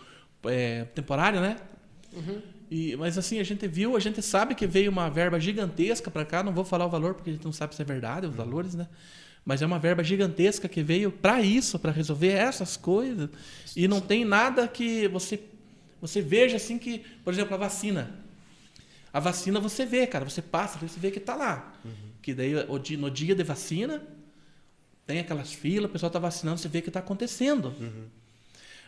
é, 0.45 0.85
temporário, 0.85 1.41
né? 1.41 1.57
E, 2.71 2.97
mas 2.97 3.19
assim, 3.19 3.41
a 3.41 3.45
gente 3.45 3.67
viu, 3.67 3.97
a 3.97 4.01
gente 4.01 4.21
sabe 4.23 4.55
que 4.55 4.67
veio 4.67 4.91
uma 4.91 5.09
verba 5.09 5.39
gigantesca 5.39 6.11
para 6.11 6.25
cá, 6.25 6.43
não 6.43 6.53
vou 6.53 6.65
falar 6.65 6.87
o 6.87 6.91
valor 6.91 7.15
porque 7.15 7.31
a 7.31 7.33
gente 7.33 7.45
não 7.45 7.53
sabe 7.53 7.75
se 7.75 7.83
é 7.83 7.85
verdade, 7.85 8.27
os 8.27 8.35
valores, 8.35 8.75
né? 8.75 8.89
Mas 9.45 9.61
é 9.61 9.67
uma 9.67 9.79
verba 9.79 10.03
gigantesca 10.03 10.69
que 10.69 10.83
veio 10.83 11.13
para 11.13 11.41
isso, 11.43 11.79
para 11.79 11.93
resolver 11.93 12.31
essas 12.31 12.77
coisas. 12.77 13.29
E 13.77 13.87
não 13.87 14.01
tem 14.01 14.25
nada 14.25 14.67
que 14.67 15.07
você 15.09 15.39
você 16.01 16.21
veja 16.21 16.57
assim 16.57 16.77
que, 16.77 16.99
por 17.25 17.33
exemplo, 17.33 17.55
a 17.55 17.57
vacina. 17.57 18.11
A 19.11 19.21
vacina 19.21 19.59
você 19.59 19.87
vê, 19.87 20.07
cara, 20.07 20.25
você 20.25 20.43
passa, 20.43 20.79
você 20.79 21.01
vê 21.01 21.11
que 21.11 21.19
está 21.19 21.35
lá. 21.35 21.73
Que 22.25 22.33
daí 22.33 22.55
o 22.55 22.81
no 22.97 23.11
dia 23.11 23.35
de 23.35 23.43
vacina 23.43 24.03
tem 25.07 25.19
aquelas 25.21 25.53
filas, 25.53 25.91
o 25.91 25.93
pessoal 25.93 26.09
está 26.09 26.19
vacinando, 26.19 26.57
você 26.59 26.69
vê 26.69 26.81
que 26.81 26.89
está 26.89 27.01
acontecendo. 27.01 27.75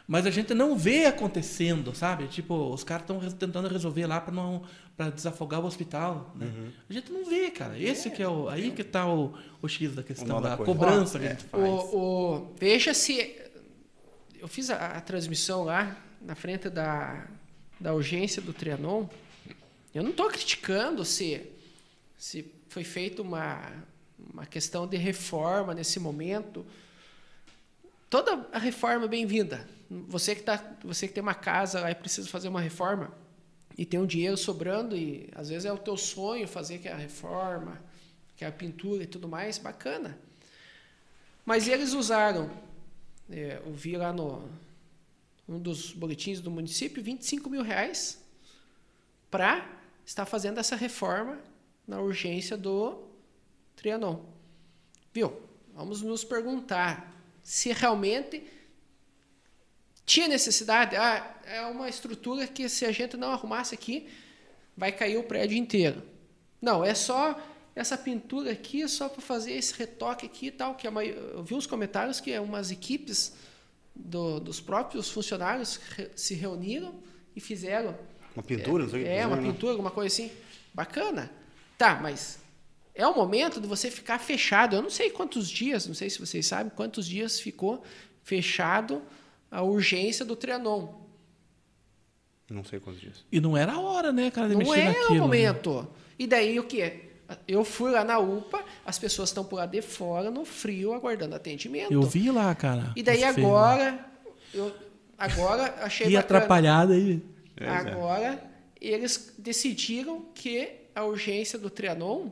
Mas 0.09 0.25
a 0.25 0.31
gente 0.31 0.55
não 0.55 0.75
vê 0.75 1.05
acontecendo, 1.05 1.95
sabe? 1.95 2.29
Tipo, 2.29 2.73
os 2.73 2.83
caras 2.83 3.03
estão 3.03 3.21
tentando 3.33 3.69
resolver 3.69 4.07
lá 4.07 4.23
para 4.23 4.33
não 4.33 4.63
para 4.97 5.11
desafogar 5.11 5.61
o 5.61 5.67
hospital. 5.67 6.33
Né? 6.35 6.51
A 6.89 6.93
gente 6.95 7.13
não 7.13 7.27
vê, 7.29 7.51
cara. 7.51 7.79
Esse 7.79 8.09
que 8.09 8.23
é 8.23 8.29
o 8.29 8.49
aí 8.49 8.71
que 8.71 8.81
está 8.81 9.07
o, 9.07 9.35
o 9.61 9.69
x 9.69 9.95
da 9.95 10.03
questão 10.03 10.41
da 10.41 10.57
da 10.57 10.65
cobrança 10.65 11.19
Ó, 11.19 11.21
que 11.21 11.27
a 11.27 11.31
gente 11.33 11.45
faz. 11.45 11.63
O, 11.63 11.99
o- 11.99 12.55
veja 12.59 12.95
se. 12.95 13.37
Eu 14.39 14.49
fiz 14.49 14.71
a, 14.71 14.77
a 14.97 15.01
transmissão 15.03 15.63
lá, 15.63 15.95
na 16.23 16.35
frente 16.35 16.71
da, 16.71 17.27
da 17.79 17.93
urgência 17.93 18.41
do 18.41 18.55
Trianon. 18.55 19.07
Eu 19.95 20.03
não 20.03 20.11
estou 20.13 20.29
criticando 20.31 21.05
se, 21.05 21.43
se 22.17 22.56
foi 22.77 22.85
feita 22.85 23.23
uma, 23.23 23.73
uma 24.35 24.45
questão 24.45 24.87
de 24.87 24.99
reforma 24.99 25.73
nesse 25.73 25.99
momento. 25.99 26.63
Toda 28.11 28.47
a 28.53 28.59
reforma 28.59 29.07
é 29.07 29.09
bem-vinda. 29.09 29.67
Você 29.89 30.35
que, 30.35 30.43
tá, 30.43 30.63
você 30.85 31.09
que 31.09 31.15
tem 31.15 31.23
uma 31.23 31.35
casa 31.35 31.91
e 31.91 31.95
precisa 31.95 32.29
fazer 32.29 32.49
uma 32.49 32.61
reforma 32.61 33.11
e 33.79 33.87
tem 33.87 33.99
um 33.99 34.05
dinheiro 34.05 34.37
sobrando 34.37 34.95
e 34.95 35.31
às 35.35 35.49
vezes 35.49 35.65
é 35.65 35.73
o 35.73 35.79
teu 35.79 35.97
sonho 35.97 36.47
fazer 36.47 36.77
que 36.77 36.87
a 36.87 36.95
reforma, 36.95 37.81
que 38.37 38.45
a 38.45 38.53
pintura 38.53 39.05
e 39.05 39.07
tudo 39.07 39.27
mais, 39.27 39.57
bacana. 39.57 40.19
Mas 41.47 41.69
eles 41.69 41.95
usaram, 41.95 42.51
é, 43.31 43.63
eu 43.65 43.73
vi 43.73 43.97
lá 43.97 44.13
no 44.13 44.47
um 45.49 45.59
dos 45.59 45.93
boletins 45.93 46.43
do 46.43 46.51
município, 46.51 47.03
25 47.03 47.49
mil 47.49 47.63
reais 47.63 48.23
para 49.31 49.67
estar 50.05 50.27
fazendo 50.27 50.61
essa 50.61 50.77
reforma 50.77 51.39
na 51.87 52.01
urgência 52.01 52.57
do 52.57 53.05
Trianon. 53.77 54.25
Viu? 55.13 55.33
Vamos 55.75 56.03
nos 56.03 56.25
perguntar 56.25 57.13
se 57.43 57.73
realmente 57.73 58.43
tinha 60.05 60.29
necessidade. 60.29 60.97
Ah, 60.97 61.35
é 61.45 61.61
uma 61.63 61.89
estrutura 61.89 62.47
que 62.47 62.69
se 62.69 62.85
a 62.85 62.93
gente 62.93 63.17
não 63.17 63.31
arrumasse 63.31 63.75
aqui, 63.75 64.09
vai 64.77 64.93
cair 64.93 65.17
o 65.17 65.23
prédio 65.25 65.57
inteiro. 65.57 66.03
Não, 66.61 66.85
é 66.85 66.95
só 66.95 67.39
essa 67.75 67.97
pintura 67.99 68.53
aqui, 68.53 68.83
é 68.83 68.89
só 68.89 69.09
para 69.09 69.21
fazer 69.21 69.53
esse 69.53 69.75
retoque 69.75 70.27
aqui 70.27 70.47
e 70.47 70.51
tal. 70.51 70.75
Que 70.75 70.87
a 70.87 70.91
mai- 70.91 71.11
eu 71.11 71.43
vi 71.45 71.55
uns 71.55 71.67
comentários 71.67 72.21
que 72.21 72.37
umas 72.39 72.71
equipes 72.71 73.35
do- 73.95 74.41
dos 74.41 74.61
próprios 74.61 75.11
funcionários 75.11 75.79
se 76.15 76.35
reuniram 76.35 76.95
e 77.35 77.41
fizeram 77.41 77.97
Uma 78.35 78.43
pintura, 78.43 78.85
não 78.85 78.91
sei 78.91 79.03
que. 79.03 79.09
é, 79.09 79.27
uma 79.27 79.37
né? 79.37 79.43
pintura, 79.53 79.73
alguma 79.73 79.91
coisa 79.91 80.13
assim. 80.13 80.31
Bacana. 80.73 81.31
Tá, 81.79 81.99
mas 82.03 82.39
é 82.95 83.07
o 83.07 83.15
momento 83.15 83.61
de 83.61 83.67
você 83.67 83.91
ficar 83.91 84.19
fechado. 84.19 84.77
Eu 84.77 84.83
não 84.83 84.91
sei 84.91 85.11
quantos 85.11 85.49
dias, 85.49 85.87
não 85.87 85.95
sei 85.95 86.09
se 86.09 86.19
vocês 86.19 86.47
sabem, 86.47 86.73
quantos 86.75 87.07
dias 87.07 87.39
ficou 87.39 87.83
fechado 88.23 89.03
a 89.51 89.63
urgência 89.63 90.25
do 90.25 90.35
Trianon. 90.35 90.89
Não 92.49 92.65
sei 92.65 92.79
quantos 92.81 93.01
dias. 93.01 93.25
E 93.31 93.41
não 93.41 93.57
era 93.57 93.73
a 93.73 93.81
hora, 93.81 94.13
né, 94.13 94.31
cara, 94.31 94.49
de 94.49 94.55
Não 94.55 94.61
mexer 94.61 94.81
é 94.81 94.85
naquilo. 94.89 95.09
o 95.09 95.13
né? 95.15 95.19
momento. 95.21 95.89
E 96.19 96.27
daí 96.27 96.59
o 96.59 96.65
que? 96.65 97.05
Eu 97.47 97.65
fui 97.65 97.91
lá 97.91 98.05
na 98.05 98.19
UPA, 98.21 98.65
as 98.85 98.99
pessoas 98.99 99.31
estão 99.31 99.45
por 99.45 99.57
lá 99.57 99.67
de 99.67 99.83
fora, 99.83 100.31
no 100.31 100.45
frio, 100.45 100.95
aguardando 100.95 101.35
atendimento. 101.35 101.93
Eu 101.93 102.03
vi 102.03 102.31
lá, 102.31 102.55
cara. 102.55 102.93
E 102.95 103.03
daí 103.03 103.25
agora, 103.25 103.99
eu, 104.55 104.73
agora 105.19 105.75
achei 105.83 106.07
Que 106.07 106.15
bacana. 106.15 106.39
atrapalhada 106.39 106.95
aí. 106.95 107.21
Pois 107.57 107.69
é. 107.69 107.73
Agora, 107.73 108.45
eles 108.81 109.35
decidiram 109.39 110.27
que 110.33 110.86
a 110.97 111.05
urgência 111.05 111.59
do 111.59 111.69
Trianon 111.71 112.31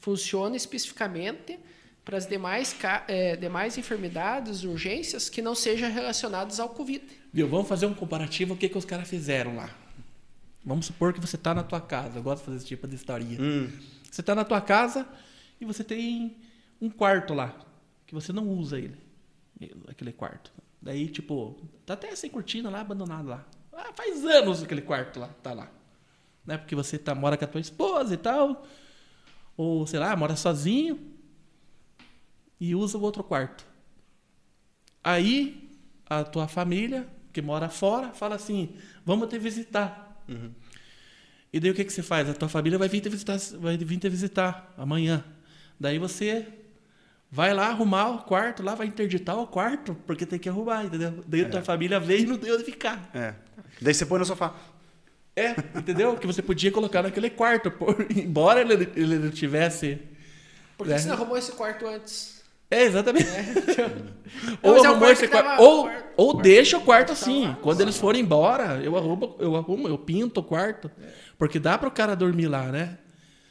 funciona 0.00 0.54
especificamente 0.56 1.58
para 2.04 2.16
as 2.18 2.26
demais, 2.26 2.76
eh, 3.08 3.34
demais 3.36 3.76
enfermidades, 3.76 4.62
urgências 4.62 5.28
que 5.28 5.42
não 5.42 5.54
sejam 5.54 5.90
relacionadas 5.90 6.60
ao 6.60 6.68
Covid. 6.68 7.02
Viu? 7.32 7.48
Vamos 7.48 7.66
fazer 7.68 7.86
um 7.86 7.94
comparativo 7.94 8.54
o 8.54 8.56
que, 8.56 8.68
que 8.68 8.78
os 8.78 8.84
caras 8.84 9.08
fizeram 9.08 9.56
lá. 9.56 9.74
Vamos 10.64 10.86
supor 10.86 11.12
que 11.12 11.20
você 11.20 11.36
está 11.36 11.54
na 11.54 11.62
tua 11.64 11.80
casa. 11.80 12.18
Eu 12.18 12.22
gosto 12.22 12.40
de 12.40 12.44
fazer 12.44 12.56
esse 12.58 12.66
tipo 12.66 12.86
de 12.86 12.94
historinha. 12.94 13.38
Hum, 13.40 13.70
Você 14.10 14.20
está 14.20 14.34
na 14.34 14.44
tua 14.44 14.60
casa 14.60 15.08
e 15.60 15.64
você 15.64 15.82
tem 15.82 16.36
um 16.80 16.90
quarto 16.90 17.34
lá 17.34 17.58
que 18.06 18.14
você 18.14 18.32
não 18.32 18.48
usa 18.48 18.78
ele, 18.78 18.96
aquele 19.88 20.12
quarto. 20.12 20.52
Daí 20.80 21.08
tipo 21.08 21.56
tá 21.84 21.94
até 21.94 22.14
sem 22.14 22.30
cortina 22.30 22.70
lá, 22.70 22.80
abandonado 22.82 23.28
lá. 23.28 23.44
Ah, 23.72 23.92
faz 23.94 24.24
anos 24.24 24.62
aquele 24.62 24.82
quarto 24.82 25.18
lá 25.18 25.28
tá 25.42 25.52
lá, 25.52 25.70
né? 26.46 26.56
Porque 26.56 26.74
você 26.74 26.98
tá 26.98 27.14
mora 27.14 27.36
com 27.36 27.44
a 27.44 27.48
tua 27.48 27.60
esposa 27.60 28.14
e 28.14 28.16
tal, 28.16 28.66
ou 29.56 29.86
sei 29.86 29.98
lá 29.98 30.14
mora 30.16 30.36
sozinho 30.36 30.98
e 32.60 32.74
usa 32.74 32.96
o 32.96 33.02
outro 33.02 33.24
quarto. 33.24 33.66
Aí 35.02 35.70
a 36.08 36.24
tua 36.24 36.48
família 36.48 37.06
que 37.32 37.42
mora 37.42 37.68
fora 37.68 38.12
fala 38.12 38.34
assim, 38.36 38.74
vamos 39.04 39.28
te 39.28 39.38
visitar. 39.38 40.22
E 41.52 41.60
daí 41.60 41.70
o 41.70 41.74
que, 41.74 41.84
que 41.84 41.92
você 41.92 42.02
faz? 42.02 42.28
A 42.28 42.34
tua 42.34 42.48
família 42.48 42.78
vai 42.78 42.88
vir 42.88 43.00
te 43.00 43.08
visitar, 43.08 43.38
vai 43.58 43.76
vir 43.76 43.98
te 43.98 44.08
visitar 44.08 44.72
amanhã. 44.76 45.24
Daí 45.78 45.98
você 45.98 46.46
vai 47.30 47.52
lá 47.52 47.68
arrumar 47.68 48.08
o 48.08 48.18
quarto, 48.22 48.62
lá 48.62 48.74
vai 48.74 48.86
interditar 48.86 49.36
o 49.38 49.46
quarto, 49.46 49.94
porque 50.06 50.24
tem 50.24 50.38
que 50.38 50.48
arrumar, 50.48 50.84
entendeu? 50.84 51.22
Daí 51.26 51.42
a 51.44 51.48
tua 51.48 51.62
família 51.62 52.00
veio 52.00 52.22
e 52.22 52.26
não 52.26 52.38
tem 52.38 52.52
onde 52.52 52.64
ficar. 52.64 53.10
é. 53.14 53.34
Daí 53.80 53.92
você 53.92 54.06
põe 54.06 54.18
no 54.18 54.24
sofá. 54.24 54.54
É, 55.36 55.50
entendeu? 55.76 56.16
Que 56.16 56.26
você 56.26 56.40
podia 56.40 56.72
colocar 56.72 57.02
naquele 57.02 57.28
quarto, 57.28 57.70
por, 57.70 58.06
embora 58.10 58.60
ele, 58.62 58.90
ele 58.96 59.16
não 59.18 59.30
tivesse. 59.30 59.98
Por 60.78 60.86
que 60.86 60.94
É. 60.94 60.98
você 60.98 61.08
não 61.08 61.14
arrumou 61.14 61.36
esse 61.36 61.52
quarto 61.52 61.86
antes? 61.86 62.36
É, 62.70 62.82
exatamente. 62.82 63.28
Não, 64.42 64.58
ou 64.60 64.74
mas 64.74 64.84
é 64.84 64.86
arrumou 64.88 65.08
esse 65.12 65.28
quarto. 65.28 65.62
Ou, 65.62 65.84
quarto- 65.84 66.04
ou 66.16 66.32
quarto- 66.32 66.42
deixa 66.42 66.76
o 66.78 66.80
quarto 66.80 67.06
tá 67.08 67.12
assim. 67.12 67.46
lá, 67.46 67.58
Quando 67.62 67.80
eles 67.80 67.96
forem 67.96 68.20
embora, 68.22 68.80
eu 68.82 68.96
arrumo, 68.96 69.36
eu 69.38 69.54
arrumo, 69.54 69.86
eu 69.86 69.96
pinto 69.96 70.40
o 70.40 70.42
quarto. 70.42 70.90
Porque 71.38 71.60
dá 71.60 71.78
para 71.78 71.88
o 71.88 71.92
cara 71.92 72.16
dormir 72.16 72.48
lá, 72.48 72.64
né? 72.64 72.98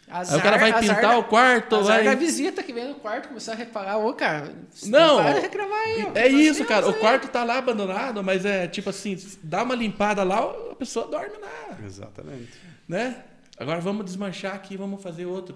Aí 0.08 0.38
o 0.38 0.42
cara 0.42 0.58
vai 0.58 0.80
pintar 0.80 1.01
da- 1.01 1.17
o 1.17 1.24
quarto, 1.24 1.75
azar 1.77 1.95
vai- 1.98 2.06
da 2.06 2.14
visita 2.16 2.61
que 2.61 2.72
vem 2.72 2.88
no 2.90 2.95
quarto 2.95 3.27
começar 3.27 3.53
a 3.53 3.56
reparar, 3.56 3.98
ô 3.98 4.14
cara, 4.14 4.53
Não, 4.85 5.17
para 5.17 5.34
de 5.34 5.40
reclamar 5.42 5.80
aí. 5.80 6.01
É 6.14 6.30
Nós 6.30 6.34
isso, 6.42 6.66
cara. 6.66 6.88
O 6.88 6.93
quarto 6.93 7.27
tá 7.27 7.43
lá 7.43 7.58
abandonado, 7.58 8.24
mas 8.24 8.45
é 8.45 8.67
tipo 8.67 8.90
assim, 8.90 9.17
dá 9.42 9.64
uma 9.64 9.74
limpada 9.74 10.24
lá, 10.24 10.40
a 10.72 10.75
pessoa 10.75 11.08
dorme 11.08 11.35
lá, 11.42 11.77
Exatamente. 11.85 12.51
né? 12.88 13.17
Agora 13.58 13.80
vamos 13.82 14.06
desmanchar 14.06 14.53
aqui, 14.53 14.77
vamos 14.77 15.01
fazer 15.01 15.25
outro. 15.25 15.56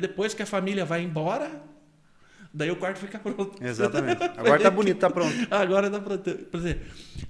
depois 0.00 0.32
que 0.32 0.42
a 0.42 0.46
família 0.46 0.84
vai 0.84 1.02
embora, 1.02 1.50
daí 2.54 2.70
o 2.70 2.76
quarto 2.76 2.98
fica 2.98 3.18
pronto. 3.18 3.52
Exatamente. 3.62 4.22
Agora 4.38 4.60
tá 4.60 4.70
bonito, 4.70 4.98
tá 4.98 5.10
pronto. 5.10 5.34
Agora 5.50 5.90
dá 5.90 6.00
pra. 6.00 6.16
ter- 6.16 6.46
Por 6.46 6.60
exemplo, 6.60 6.82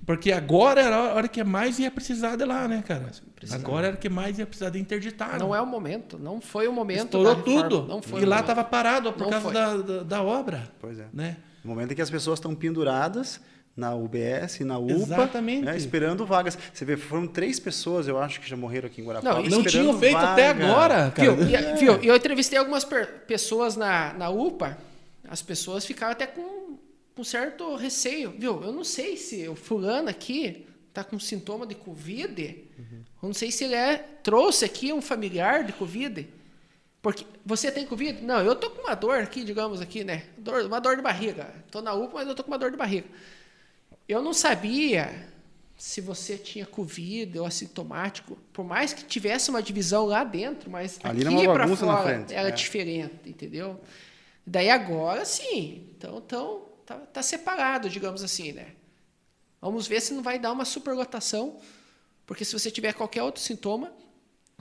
porque 0.07 0.31
agora 0.33 0.83
era 0.83 0.97
a 0.97 1.15
hora 1.15 1.28
que 1.28 1.43
mais 1.43 1.78
ia 1.78 1.91
precisar 1.91 2.36
de 2.36 2.44
lá, 2.44 2.69
né, 2.69 2.83
cara? 2.86 3.11
Agora 3.53 3.86
era 3.89 3.97
que 3.97 4.09
mais 4.09 4.39
ia 4.39 4.44
precisar 4.47 4.70
de 4.70 4.78
interditar. 4.78 5.39
Não 5.39 5.55
é 5.55 5.61
o 5.61 5.67
momento, 5.67 6.19
não 6.19 6.41
foi 6.41 6.69
o 6.69 6.73
momento. 6.73 7.05
Estourou 7.05 7.36
tudo. 7.36 7.86
Não 7.86 8.03
foi 8.03 8.20
e 8.23 8.25
lá 8.25 8.36
momento. 8.36 8.47
tava 8.49 8.65
parado 8.65 9.12
por 9.12 9.23
Não 9.23 9.31
causa 9.31 9.51
da, 9.51 9.77
da, 9.77 10.03
da 10.03 10.23
obra. 10.23 10.70
Pois 10.81 10.99
é. 10.99 11.07
Né? 11.12 11.36
No 11.65 11.70
momento 11.70 11.93
em 11.93 11.94
que 11.94 12.03
as 12.03 12.11
pessoas 12.11 12.39
estão 12.39 12.55
penduradas 12.55 13.41
na 13.77 13.94
UBS, 13.94 14.61
na 14.61 14.78
UPA, 14.78 14.93
Exatamente. 14.93 15.65
né, 15.65 15.77
esperando 15.77 16.25
vagas. 16.27 16.57
Você 16.73 16.85
vê, 16.85 16.97
foram 16.97 17.27
três 17.27 17.59
pessoas, 17.59 18.07
eu 18.07 18.19
acho, 18.19 18.41
que 18.41 18.49
já 18.49 18.57
morreram 18.57 18.86
aqui 18.86 19.01
em 19.01 19.05
Guarapava. 19.05 19.41
Não, 19.41 19.47
e 19.47 19.49
Não 19.51 19.62
tinham 19.65 19.99
feito 19.99 20.17
até 20.17 20.53
vaga. 20.53 20.67
agora, 20.67 21.11
cara. 21.11 21.33
Viu? 21.33 21.49
E, 21.49 21.77
viu? 21.77 22.03
E 22.03 22.07
eu 22.07 22.15
entrevistei 22.17 22.59
algumas 22.59 22.86
pessoas 23.27 23.75
na, 23.77 24.12
na 24.15 24.28
UPA, 24.31 24.77
as 25.28 25.43
pessoas 25.43 25.85
ficaram 25.85 26.12
até 26.12 26.27
com 26.27 26.78
um 27.17 27.25
certo 27.25 27.75
receio. 27.77 28.35
Viu? 28.39 28.62
Eu 28.62 28.73
não 28.73 28.85
sei 28.85 29.17
se 29.17 29.49
o 29.49 29.55
fulano 29.55 30.09
aqui 30.09 30.67
tá 30.93 31.03
com 31.03 31.19
sintoma 31.19 31.67
de 31.67 31.75
Covid. 31.75 32.65
Eu 33.23 33.27
não 33.27 33.35
sei 33.35 33.51
se 33.51 33.65
ele 33.65 33.75
é, 33.75 33.99
trouxe 34.23 34.65
aqui 34.65 34.93
um 34.93 35.03
familiar 35.03 35.65
de 35.65 35.73
Covid. 35.73 36.28
Porque 37.03 37.27
você 37.44 37.70
tem 37.70 37.86
Covid? 37.86 38.23
Não, 38.23 38.41
eu 38.41 38.55
tô 38.57 38.70
com 38.70 38.83
uma 38.83 38.94
dor 38.94 39.19
aqui, 39.19 39.44
digamos 39.44 39.81
aqui, 39.81 40.05
né? 40.05 40.25
Dor, 40.39 40.65
uma 40.65 40.81
dor 40.81 40.97
de 40.97 41.03
barriga. 41.03 41.55
Tô 41.70 41.83
na 41.83 41.93
UPA, 41.93 42.15
mas 42.15 42.28
eu 42.28 42.35
tô 42.35 42.43
com 42.43 42.51
uma 42.51 42.59
dor 42.59 42.70
de 42.70 42.77
barriga. 42.77 43.07
Eu 44.09 44.23
não 44.23 44.33
sabia 44.33 45.28
se 45.77 46.01
você 46.01 46.39
tinha 46.39 46.65
Covid 46.65 47.39
ou 47.39 47.47
assintomático, 47.47 48.39
por 48.53 48.65
mais 48.65 48.93
que 48.93 49.05
tivesse 49.05 49.51
uma 49.51 49.62
divisão 49.62 50.07
lá 50.07 50.25
dentro, 50.25 50.70
mas 50.70 50.99
Ali 51.03 51.27
aqui 51.27 51.44
para 51.44 51.69
fora 51.69 52.03
frente, 52.03 52.33
era 52.33 52.49
é. 52.49 52.53
diferente, 52.53 53.15
entendeu? 53.27 53.81
Daí 54.47 54.69
agora 54.71 55.25
sim, 55.25 55.89
então, 55.97 56.19
então 56.19 56.69
tá, 56.85 56.99
tá 56.99 57.23
separado, 57.23 57.89
digamos 57.89 58.23
assim, 58.23 58.53
né? 58.53 58.73
Vamos 59.61 59.87
ver 59.87 60.01
se 60.03 60.13
não 60.13 60.23
vai 60.23 60.39
dar 60.39 60.53
uma 60.53 60.65
superlotação, 60.67 61.59
porque 62.27 62.45
se 62.45 62.53
você 62.53 62.71
tiver 62.71 62.93
qualquer 62.93 63.23
outro 63.23 63.41
sintoma 63.41 63.91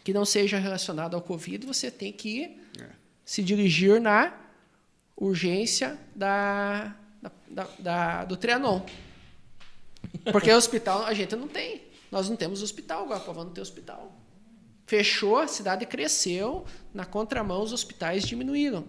que 0.04 0.14
não 0.14 0.24
seja 0.26 0.58
relacionado 0.58 1.16
ao 1.16 1.22
Covid, 1.22 1.66
você 1.66 1.92
tem 1.92 2.14
que 2.14 2.58
É. 2.80 2.90
se 3.26 3.44
dirigir 3.44 4.00
na 4.00 4.34
urgência 5.18 5.98
da, 6.16 6.96
da, 7.22 7.32
da- 7.50 7.70
da- 7.80 8.26
do 8.26 8.38
Trianon. 8.38 8.82
Porque 10.32 10.52
hospital 10.52 11.04
a 11.06 11.14
gente 11.14 11.36
não 11.36 11.48
tem. 11.48 11.82
Nós 12.12 12.30
não 12.30 12.36
temos 12.36 12.62
hospital, 12.62 13.12
agora 13.12 13.44
não 13.44 13.50
tem 13.52 13.62
hospital. 13.62 14.14
Fechou, 14.86 15.38
a 15.38 15.48
cidade 15.48 15.86
cresceu, 15.86 16.66
na 16.94 17.06
contramão 17.06 17.62
os 17.64 17.74
hospitais 17.74 18.24
diminuíram. 18.24 18.86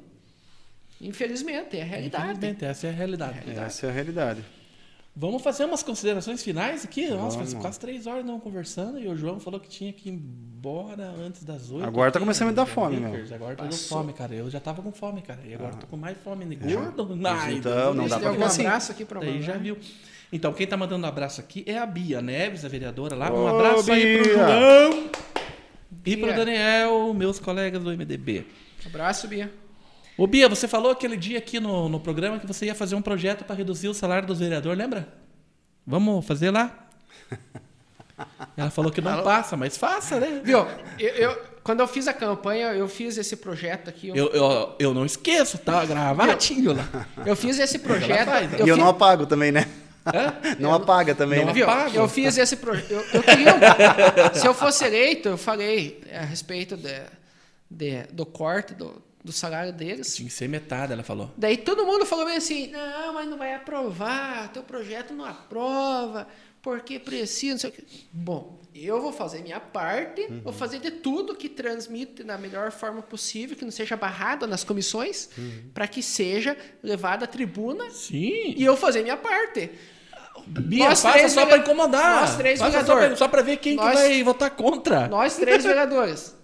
Infelizmente, 1.04 1.76
é 1.76 1.82
a 1.82 1.84
realidade. 1.84 2.24
Infelizmente, 2.24 2.64
essa 2.64 2.86
é 2.86 2.90
a 2.90 2.92
realidade. 2.92 3.50
Essa 3.50 3.86
é 3.86 3.90
a 3.90 3.92
realidade. 3.92 4.44
Vamos 5.16 5.42
fazer 5.42 5.64
umas 5.64 5.80
considerações 5.80 6.42
finais 6.42 6.84
aqui? 6.84 7.06
Nossa, 7.08 7.36
faz 7.36 7.50
Vamos. 7.50 7.64
quase 7.64 7.78
três 7.78 8.04
horas 8.04 8.24
não 8.24 8.40
conversando 8.40 8.98
e 8.98 9.06
o 9.06 9.16
João 9.16 9.38
falou 9.38 9.60
que 9.60 9.68
tinha 9.68 9.92
que 9.92 10.08
ir 10.08 10.12
embora 10.12 11.04
antes 11.04 11.44
das 11.44 11.70
oito. 11.70 11.86
Agora 11.86 12.10
tá 12.10 12.18
começando 12.18 12.48
a 12.48 12.50
me 12.50 12.56
dar 12.56 12.66
né, 12.66 12.72
fome, 12.72 12.96
meu. 12.96 13.24
Agora 13.32 13.54
tô 13.54 13.62
com 13.62 13.68
Passou. 13.68 13.98
fome, 13.98 14.12
cara. 14.12 14.34
Eu 14.34 14.50
já 14.50 14.58
tava 14.58 14.82
com 14.82 14.90
fome, 14.90 15.22
cara. 15.22 15.38
E 15.46 15.54
agora 15.54 15.74
tô 15.76 15.86
com 15.86 15.96
mais 15.96 16.16
fome. 16.18 16.44
né? 16.44 16.56
É. 16.60 16.74
Gordo? 16.74 17.16
Mas 17.16 17.54
então, 17.54 17.94
não 17.94 18.08
dá 18.08 18.18
pra 18.18 18.32
ficar 18.32 18.46
assim. 18.46 18.66
abraço 18.66 18.90
aqui 18.90 19.04
para 19.04 19.20
Daí 19.20 19.40
já 19.40 19.56
viu. 19.56 19.78
Então, 20.32 20.52
quem 20.52 20.66
tá 20.66 20.76
mandando 20.76 21.06
um 21.06 21.08
abraço 21.08 21.40
aqui 21.40 21.62
é 21.64 21.78
a 21.78 21.86
Bia 21.86 22.20
Neves, 22.20 22.64
a 22.64 22.68
vereadora 22.68 23.14
lá. 23.14 23.30
Um 23.32 23.44
Ô, 23.44 23.46
abraço 23.46 23.92
aí 23.92 24.16
pro 24.18 24.24
Bia! 24.24 24.34
João 24.34 25.10
e 26.04 26.16
pro 26.16 26.26
Bia. 26.26 26.36
Daniel, 26.36 27.14
meus 27.14 27.38
colegas 27.38 27.80
do 27.80 27.90
MDB. 27.96 28.46
Abraço, 28.84 29.28
Bia. 29.28 29.48
Ô 30.16 30.26
Bia, 30.26 30.48
você 30.48 30.68
falou 30.68 30.92
aquele 30.92 31.16
dia 31.16 31.38
aqui 31.38 31.58
no, 31.58 31.88
no 31.88 31.98
programa 31.98 32.38
que 32.38 32.46
você 32.46 32.66
ia 32.66 32.74
fazer 32.74 32.94
um 32.94 33.02
projeto 33.02 33.44
para 33.44 33.56
reduzir 33.56 33.88
o 33.88 33.94
salário 33.94 34.26
dos 34.28 34.38
vereadores, 34.38 34.78
lembra? 34.78 35.08
Vamos 35.86 36.24
fazer 36.24 36.50
lá? 36.50 36.88
Ela 38.56 38.70
falou 38.70 38.92
que 38.92 39.00
não 39.00 39.22
passa, 39.24 39.56
mas 39.56 39.76
faça, 39.76 40.20
né? 40.20 40.40
Viu? 40.44 40.58
Eu, 40.98 41.08
eu- 41.14 41.54
quando 41.64 41.80
eu 41.80 41.88
fiz 41.88 42.06
a 42.06 42.12
campanha, 42.12 42.66
eu 42.74 42.86
fiz 42.86 43.16
esse 43.16 43.36
projeto 43.36 43.88
aqui. 43.88 44.08
Eu, 44.08 44.14
Eu, 44.16 44.28
eu, 44.32 44.76
eu 44.78 44.94
não 44.94 45.04
esqueço, 45.06 45.56
tá 45.58 45.84
gravadinho 45.84 46.74
lá. 46.74 46.86
eu 47.26 47.34
fiz 47.34 47.58
esse 47.58 47.78
projeto. 47.80 48.26
faz, 48.26 48.52
E 48.52 48.60
eu 48.60 48.66
fiz- 48.66 48.76
não 48.76 48.88
apago 48.88 49.26
também, 49.26 49.50
né? 49.50 49.66
Hã? 50.06 50.34
Não 50.60 50.74
apaga 50.74 51.14
também, 51.14 51.38
não 51.40 51.46
né? 51.46 51.52
Viu? 51.54 51.64
apago. 51.64 51.96
Eu 51.96 52.06
fiz 52.06 52.36
esse 52.36 52.56
projeto. 52.58 52.90
Eu, 52.90 53.00
eu 53.14 53.22
queria. 53.22 53.54
se 54.34 54.46
eu 54.46 54.52
fosse 54.52 54.84
eleito, 54.84 55.30
eu 55.30 55.38
falei 55.38 56.02
a 56.12 56.20
respeito 56.26 56.76
de, 56.76 57.00
de- 57.70 58.02
do 58.12 58.26
corte 58.26 58.74
do, 58.74 59.02
do 59.24 59.32
salário 59.32 59.72
deles. 59.72 60.14
Tinha 60.14 60.28
que 60.28 60.34
ser 60.34 60.48
metade, 60.48 60.92
ela 60.92 61.02
falou. 61.02 61.32
Daí 61.36 61.56
todo 61.56 61.86
mundo 61.86 62.04
falou 62.04 62.26
bem 62.26 62.36
assim: 62.36 62.68
não, 62.68 63.14
mas 63.14 63.26
não 63.28 63.38
vai 63.38 63.54
aprovar, 63.54 64.52
teu 64.52 64.62
projeto 64.62 65.14
não 65.14 65.24
aprova, 65.24 66.28
porque 66.60 66.98
precisa, 66.98 67.52
não 67.54 67.58
sei 67.60 67.70
o 67.70 67.72
quê. 67.72 67.82
Bom, 68.12 68.60
eu 68.74 69.00
vou 69.00 69.12
fazer 69.12 69.40
minha 69.42 69.58
parte, 69.60 70.26
vou 70.42 70.52
fazer 70.52 70.78
de 70.78 70.90
tudo 70.90 71.34
que 71.34 71.48
transmite 71.48 72.22
da 72.22 72.36
melhor 72.36 72.70
forma 72.70 73.00
possível, 73.00 73.56
que 73.56 73.64
não 73.64 73.70
seja 73.72 73.96
barrado 73.96 74.46
nas 74.46 74.62
comissões, 74.62 75.30
para 75.72 75.88
que 75.88 76.02
seja 76.02 76.54
levado 76.82 77.22
à 77.22 77.26
tribuna 77.26 77.90
Sim. 77.90 78.52
e 78.56 78.62
eu 78.62 78.76
fazer 78.76 79.02
minha 79.02 79.16
parte. 79.16 79.70
Bia, 80.46 80.88
Nós 80.90 81.00
três 81.00 81.32
só 81.32 81.46
para 81.46 81.58
incomodar. 81.58 82.20
nós 82.22 82.36
três 82.36 82.58
faça 82.58 82.72
só 82.72 82.94
vereador. 82.94 83.06
pra, 83.08 83.16
só 83.16 83.28
pra 83.28 83.40
ver 83.40 83.56
quem 83.56 83.76
Nós- 83.76 83.90
que 83.90 83.94
vai 83.96 84.22
votar 84.22 84.50
contra. 84.50 85.08
Nós 85.08 85.36
três 85.36 85.64
vereadores. 85.64 86.34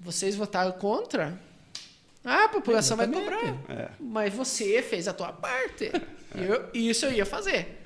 Vocês 0.00 0.34
votaram 0.36 0.72
contra? 0.72 1.38
Ah, 2.26 2.46
a 2.46 2.48
população 2.48 2.96
vai 2.96 3.06
cobrar. 3.06 3.54
Mas 4.00 4.34
você 4.34 4.82
fez 4.82 5.06
a 5.06 5.12
tua 5.12 5.32
parte. 5.32 5.92
Eu, 6.34 6.68
isso 6.74 7.06
eu 7.06 7.12
ia 7.12 7.24
fazer. 7.24 7.84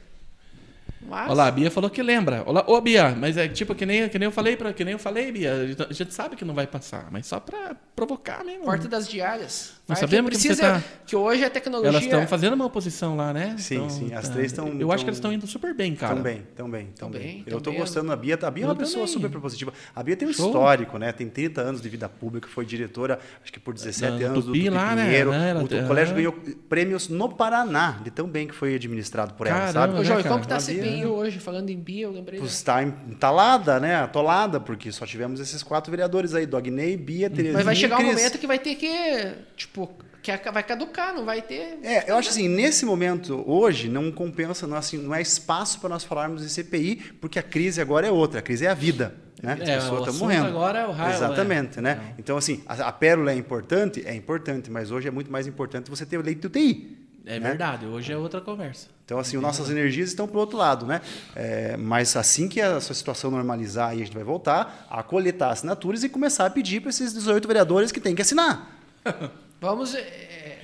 Mas, 1.03 1.27
Olha 1.27 1.35
lá, 1.35 1.47
a 1.47 1.51
Bia 1.51 1.71
falou 1.71 1.89
que 1.91 2.03
lembra. 2.03 2.43
Olha 2.47 2.61
lá, 2.61 2.65
ô 2.67 2.81
Bia, 2.81 3.11
mas 3.11 3.37
é 3.37 3.49
tipo 3.49 3.75
que 3.75 3.85
nem, 3.87 4.09
que 4.09 4.19
nem 4.19 4.27
eu 4.27 4.33
falei 4.33 4.57
para 4.57 4.73
que 4.73 4.85
nem 4.85 4.93
eu 4.93 4.99
falei, 4.99 5.31
Bia. 5.31 5.53
A 5.89 5.93
gente 5.93 6.13
sabe 6.13 6.37
que 6.37 6.45
não 6.45 6.55
vai 6.55 6.67
passar, 6.67 7.09
mas 7.11 7.27
só 7.27 7.39
para 7.39 7.75
provocar 7.95 8.43
mesmo. 8.45 8.65
porta 8.65 8.89
das 8.89 9.09
diárias. 9.09 9.75
Nós 9.91 10.01
Vai 10.01 10.09
sabemos 10.09 10.31
que 10.31 10.37
você 10.39 10.49
precisa, 10.49 10.73
tá- 10.75 10.83
que 11.05 11.17
hoje 11.17 11.45
a 11.45 11.51
tecnologia... 11.51 11.91
Elas 11.91 12.03
estão 12.05 12.27
fazendo 12.27 12.55
uma 12.55 12.65
oposição 12.65 13.17
lá, 13.17 13.33
né? 13.33 13.57
Sim, 13.59 13.75
Então, 13.77 13.91
sim, 13.91 14.15
as 14.15 14.29
tá. 14.29 14.35
três 14.35 14.53
tão- 14.53 14.69
Eu 14.69 14.73
acho 14.73 14.79
tão- 14.79 15.05
que 15.05 15.05
elas 15.05 15.17
estão 15.17 15.33
indo 15.33 15.47
super 15.47 15.75
bem, 15.75 15.95
cara. 15.95 16.15
Tão 16.15 16.23
bem, 16.23 16.43
tão 16.57 16.71
bem, 16.71 16.89
tão 16.97 17.11
bem. 17.11 17.21
bem, 17.21 17.45
Eu 17.47 17.61
bem. 17.61 17.75
gostando 17.77 18.09
da 18.09 18.17
Bia. 18.17 18.39
A 18.41 18.51
Bia 18.51 18.65
é 18.65 18.67
uma 18.69 18.77
pessoa 18.77 19.01
também. 19.05 19.13
super 19.13 19.31
propositiva. 19.31 19.73
A 19.95 20.03
Bia 20.03 20.17
tem 20.17 20.29
um 20.29 20.33
Show. 20.33 20.47
histórico, 20.47 20.97
né? 20.99 21.11
Tem 21.13 21.29
30 21.29 21.61
anos 21.61 21.81
de 21.83 21.89
vida 21.89 22.09
pública, 22.09 22.49
foi 22.49 22.65
diretora, 22.65 23.19
acho 23.43 23.53
que 23.53 23.59
por 23.61 23.75
17 23.75 24.19
Da- 24.21 24.27
anos 24.27 24.45
do 24.45 24.53
Tupi 24.53 24.65
Tupi 24.65 24.71
lá, 24.71 24.95
né? 24.95 25.05
Pinheiro. 25.07 25.31
Né, 25.33 25.51
ela 25.51 25.61
O, 25.63 25.65
o 25.65 25.87
colégio 25.87 26.15
ganhou 26.15 26.33
prêmios 26.69 27.09
no 27.09 27.29
Paraná, 27.29 27.99
de 28.05 28.11
tão 28.11 28.29
bem 28.29 28.47
que 28.47 28.55
foi 28.55 28.75
administrado 28.75 29.35
por 29.35 29.47
ela, 29.47 29.57
Caramba, 29.59 29.73
sabe? 29.73 29.95
Ô, 29.95 29.99
né, 29.99 30.05
João, 30.05 30.21
e 30.21 30.23
cara? 30.23 30.33
como 30.33 30.43
que 30.43 30.49
tá 30.49 30.57
a 30.57 30.61
CPI 30.61 31.01
né? 31.01 31.07
hoje? 31.07 31.39
Falando 31.41 31.71
em 31.71 31.77
Bia, 31.79 32.05
eu 32.05 32.13
lembrei... 32.13 32.41
Está 32.41 32.83
entalada, 32.83 33.79
né? 33.81 33.97
Atolada, 33.97 34.59
porque 34.61 34.91
só 34.93 35.05
tivemos 35.07 35.41
esses 35.41 35.63
quatro 35.63 35.91
vereadores 35.91 36.35
aí, 36.35 36.47
Dognei, 36.47 36.97
Bia, 36.97 37.29
Terezinha 37.31 37.55
Mas 37.55 37.65
vai 37.65 37.75
chegar 37.77 37.99
um 37.99 38.05
momento 38.05 38.39
que 38.39 38.47
vai 38.47 38.59
ter 38.59 38.75
que, 38.75 39.33
tipo, 39.57 39.80
que 40.23 40.31
a- 40.31 40.51
vai 40.51 40.63
caducar, 40.63 41.15
não 41.15 41.25
vai 41.25 41.41
ter... 41.41 41.79
É, 41.83 42.11
eu 42.11 42.17
acho 42.17 42.29
assim, 42.31 42.49
nesse 42.49 42.85
momento, 42.85 43.43
hoje, 43.47 43.89
não 43.89 44.11
compensa, 44.13 44.67
não, 44.67 44.77
assim, 44.77 44.99
não 44.99 45.15
é 45.15 45.23
espaço 45.23 45.81
para 45.81 45.89
nós 45.89 46.05
falarmos 46.05 46.43
de 46.43 46.49
CPI, 46.51 46.97
porque 47.21 47.39
a 47.39 47.43
crise 47.43 47.81
agora 47.81 48.07
é 48.07 48.11
outra, 48.11 48.41
a 48.41 48.43
crise 48.43 48.67
é 48.67 48.69
a 48.69 48.75
vida. 48.75 49.15
Né? 49.43 49.55
As 49.63 49.69
É, 49.69 49.75
pessoas 49.77 50.01
estão 50.01 50.15
morrendo. 50.27 50.49
agora 50.49 50.79
é 50.81 50.87
o 50.87 50.91
raio, 50.93 51.15
Exatamente, 51.15 51.79
é. 51.79 51.83
né? 51.83 51.95
Não. 51.95 52.15
Então, 52.19 52.37
assim, 52.37 52.63
a, 52.67 52.75
a 52.89 52.93
pérola 52.93 53.33
é 53.33 53.35
importante? 53.35 54.03
É 54.07 54.15
importante, 54.15 54.71
mas 54.71 54.91
hoje 54.91 55.09
é 55.09 55.11
muito 55.11 55.33
mais 55.33 55.47
importante 55.47 55.89
você 55.89 56.05
ter 56.05 56.19
o 56.19 56.23
leite 56.23 56.41
de 56.43 56.47
UTI. 56.49 56.99
É 57.25 57.39
né? 57.39 57.49
verdade, 57.49 57.87
hoje 57.87 58.13
é 58.13 58.17
outra 58.17 58.41
conversa. 58.41 58.89
Então, 59.05 59.19
assim, 59.19 59.37
nossas 59.39 59.71
energias 59.71 60.09
estão 60.09 60.27
para 60.29 60.37
o 60.37 60.41
outro 60.41 60.59
lado, 60.59 60.85
né? 60.87 61.01
É, 61.37 61.77
mas 61.77 62.15
assim 62.17 62.49
que 62.49 62.61
a 62.61 62.81
sua 62.81 62.95
situação 62.95 63.31
normalizar, 63.31 63.91
aí 63.91 64.03
a 64.03 64.05
gente 64.05 64.15
vai 64.15 64.25
voltar 64.25 64.87
a 64.91 65.03
coletar 65.03 65.51
assinaturas 65.51 66.03
e 66.05 66.09
começar 66.09 66.45
a 66.47 66.51
pedir 66.51 66.81
para 66.81 66.91
esses 66.91 67.13
18 67.15 67.47
vereadores 67.49 67.91
que 67.93 68.01
têm 68.01 68.15
que 68.15 68.23
assinar. 68.23 68.71
Vamos... 69.61 69.95
é, 69.95 70.59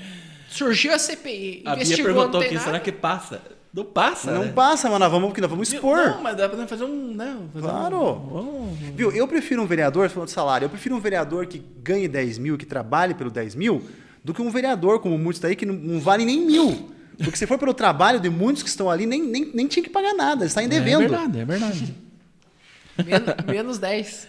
surgiu 0.48 0.92
a 0.94 0.98
CPI, 0.98 1.62
A 1.66 1.76
Bia 1.76 1.96
perguntou 1.96 2.40
aqui, 2.40 2.58
será 2.58 2.80
que 2.80 2.90
passa? 2.90 3.42
Não 3.72 3.84
passa, 3.84 4.32
não 4.32 4.44
né? 4.44 4.52
passa, 4.52 4.88
mas 4.88 4.98
nós 4.98 5.10
vamos, 5.10 5.28
porque 5.28 5.40
nós 5.42 5.50
vamos 5.50 5.70
expor. 5.70 5.98
Não, 5.98 6.22
mas 6.22 6.34
dá 6.34 6.48
pra 6.48 6.66
fazer 6.66 6.84
um... 6.84 7.14
Né, 7.14 7.36
fazer 7.52 7.66
Claro. 7.66 8.12
Um, 8.14 8.28
vamos- 8.30 8.78
Viu? 8.94 9.12
Eu 9.12 9.28
prefiro 9.28 9.60
um 9.62 9.66
vereador, 9.66 10.08
falando 10.08 10.28
de 10.28 10.32
salário, 10.32 10.64
eu 10.64 10.70
prefiro 10.70 10.96
um 10.96 11.00
vereador 11.00 11.44
que 11.46 11.62
ganhe 11.82 12.08
10 12.08 12.38
mil, 12.38 12.56
que 12.56 12.64
trabalhe 12.64 13.12
pelo 13.12 13.30
10 13.30 13.54
mil, 13.54 13.86
do 14.24 14.32
que 14.32 14.40
um 14.40 14.50
vereador, 14.50 15.00
como 15.00 15.18
muitos 15.18 15.40
daí, 15.42 15.54
que 15.54 15.66
não, 15.66 15.74
não 15.74 16.00
vale 16.00 16.24
nem 16.24 16.40
mil. 16.40 16.90
Porque 17.18 17.36
se 17.36 17.46
for 17.46 17.58
pelo 17.58 17.74
trabalho 17.74 18.18
de 18.18 18.30
muitos 18.30 18.62
que 18.62 18.68
estão 18.70 18.90
ali, 18.90 19.04
nem, 19.04 19.22
nem, 19.22 19.50
nem 19.52 19.66
tinha 19.66 19.82
que 19.82 19.90
pagar 19.90 20.14
nada, 20.14 20.44
eles 20.44 20.54
saem 20.54 20.68
devendo. 20.68 21.02
É 21.04 21.08
verdade, 21.08 21.38
é 21.40 21.44
verdade. 21.44 21.94
Menos, 23.04 23.44
menos 23.46 23.78
10. 23.78 24.28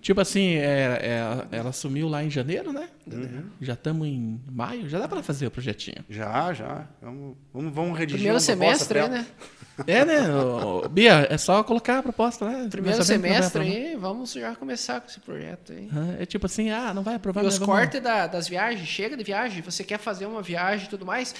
Tipo 0.00 0.20
assim, 0.20 0.54
é, 0.54 1.46
é, 1.50 1.56
ela 1.56 1.72
sumiu 1.72 2.08
lá 2.08 2.22
em 2.24 2.30
janeiro, 2.30 2.72
né? 2.72 2.88
Uhum. 3.06 3.44
Já 3.60 3.72
estamos 3.74 4.06
em 4.06 4.40
maio, 4.50 4.88
já 4.88 4.98
dá 4.98 5.08
pra 5.08 5.22
fazer 5.22 5.46
o 5.46 5.50
projetinho. 5.50 6.04
Já, 6.08 6.52
já. 6.52 6.86
Vamos, 7.00 7.36
vamos, 7.52 7.72
vamos 7.74 7.98
redigir 7.98 8.18
Primeiro 8.20 8.40
semestre, 8.40 9.00
aí, 9.00 9.08
né? 9.08 9.26
É, 9.86 10.04
né? 10.04 10.28
ô, 10.34 10.88
Bia, 10.88 11.26
é 11.30 11.38
só 11.38 11.62
colocar 11.62 11.98
a 11.98 12.02
proposta, 12.02 12.44
né? 12.44 12.66
Primeiro 12.68 12.96
vai 12.96 13.06
semestre 13.06 13.62
aí, 13.62 13.96
vamos 13.96 14.32
já 14.32 14.54
começar 14.56 15.00
com 15.00 15.06
esse 15.06 15.20
projeto 15.20 15.72
aí. 15.72 15.88
Aham, 15.92 16.16
É 16.18 16.26
tipo 16.26 16.46
assim, 16.46 16.70
ah, 16.70 16.92
não 16.92 17.04
vai 17.04 17.14
aprovar. 17.14 17.42
E 17.42 17.44
mas 17.44 17.54
os 17.54 17.60
cortes 17.64 18.00
da- 18.00 18.26
das 18.26 18.48
viagens, 18.48 18.88
chega 18.88 19.16
de 19.16 19.22
viagem, 19.22 19.62
você 19.62 19.84
quer 19.84 19.98
fazer 19.98 20.26
uma 20.26 20.42
viagem 20.42 20.86
e 20.86 20.90
tudo 20.90 21.06
mais. 21.06 21.32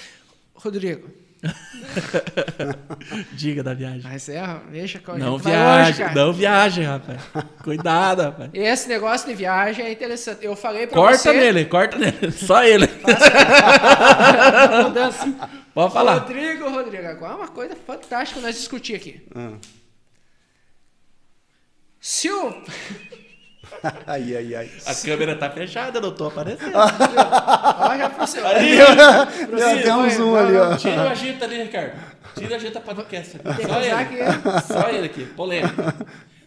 Rodrigo, 0.55 1.09
Diga 3.33 3.63
da 3.63 3.73
viagem. 3.73 4.01
mas 4.03 4.27
é, 4.29 4.43
veja 4.69 4.99
como 4.99 5.17
a 5.17 5.19
Não 5.19 5.37
viaje, 5.37 6.03
cara. 6.03 6.13
não 6.15 6.33
viagem, 6.33 6.85
rapaz. 6.85 7.21
Cuidado, 7.63 8.21
rapaz. 8.23 8.49
Esse 8.53 8.87
negócio 8.89 9.27
de 9.27 9.33
viagem 9.35 9.85
é 9.85 9.91
interessante. 9.91 10.45
Eu 10.45 10.55
falei 10.55 10.85
pra 10.87 10.95
Corta 10.97 11.17
você... 11.17 11.33
nele, 11.33 11.65
corta 11.65 11.97
nele. 11.97 12.31
Só 12.31 12.63
ele. 12.63 12.87
Mudança. 14.83 15.49
Pode 15.73 15.93
falar. 15.93 16.17
Rodrigo, 16.19 16.69
Rodrigo, 16.69 17.07
agora 17.07 17.33
é 17.33 17.35
uma 17.37 17.47
coisa 17.47 17.75
fantástica 17.75 18.39
que 18.39 18.45
nós 18.45 18.55
discutimos 18.55 19.01
aqui. 19.01 19.21
Ah. 19.33 19.53
Se 21.99 22.29
o... 22.29 22.63
Ai, 24.05 24.35
ai, 24.35 24.55
ai. 24.55 24.71
A 24.85 24.95
câmera 24.95 25.35
tá 25.35 25.49
fechada, 25.49 26.01
não 26.01 26.13
tô 26.13 26.27
aparecendo. 26.27 26.73
Ó, 26.75 27.97
já 27.97 28.09
pro 28.09 28.27
seu... 28.27 28.43
Deu 28.43 29.69
até 29.79 29.95
um 29.95 30.09
zoom 30.09 30.35
ali, 30.35 30.57
ó. 30.57 30.75
Tira 30.75 31.03
o 31.03 31.07
agita 31.07 31.45
ali, 31.45 31.63
Ricardo. 31.63 31.93
Tira 32.35 32.51
o 32.51 32.55
agita 32.55 32.81
podcast. 32.81 33.37
ali. 33.37 33.43
Tem 33.55 33.65
que 33.65 33.71
Só 33.71 33.79
ele. 33.79 33.91
aqui. 33.91 34.17
Só 34.67 34.89
ele 34.89 35.05
aqui, 35.05 35.25
polêmico. 35.27 35.81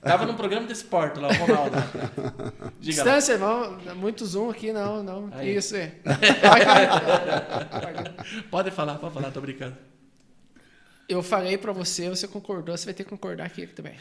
Tava 0.03 0.27
num 0.27 0.35
programa 0.35 0.67
de 0.67 0.73
esporte 0.73 1.21
lá, 1.21 1.29
o 1.29 1.33
Ronaldo. 1.33 1.77
Diga 2.81 3.05
lá. 3.05 3.21
Distância, 3.21 3.39
não, 3.39 3.79
muito 3.95 4.27
zoom 4.27 4.51
aqui, 4.51 4.73
não, 4.73 5.03
não. 5.03 5.31
Aí. 5.33 5.57
Isso, 5.57 5.77
é. 5.77 5.93
Pode 8.51 8.71
falar, 8.73 8.97
pode 8.97 9.15
falar, 9.15 9.31
tô 9.31 9.41
brincando. 9.41 9.77
Eu 11.09 11.23
falei 11.23 11.57
pra 11.57 11.73
você, 11.73 12.09
você 12.09 12.27
concordou, 12.27 12.77
você 12.77 12.87
vai 12.87 12.95
ter 12.95 13.05
que 13.05 13.11
concordar 13.11 13.47
aqui 13.47 13.67
também. 13.67 13.95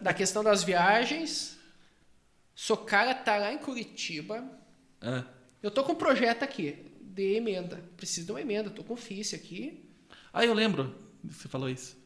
Da 0.00 0.12
questão 0.12 0.44
das 0.44 0.62
viagens, 0.62 1.56
Socara 2.54 3.14
tá 3.14 3.36
lá 3.36 3.52
em 3.52 3.58
Curitiba. 3.58 4.44
Ah. 5.00 5.24
Eu 5.62 5.70
tô 5.70 5.82
com 5.84 5.92
um 5.92 5.96
projeto 5.96 6.42
aqui 6.42 6.76
de 7.00 7.34
emenda. 7.36 7.80
Preciso 7.96 8.26
de 8.26 8.32
uma 8.32 8.40
emenda, 8.40 8.70
tô 8.70 8.82
com 8.84 8.94
ofício 8.94 9.36
aqui. 9.36 9.84
Ah, 10.32 10.44
eu 10.44 10.54
lembro 10.54 10.94
que 11.26 11.34
você 11.34 11.48
falou 11.48 11.68
isso. 11.68 12.00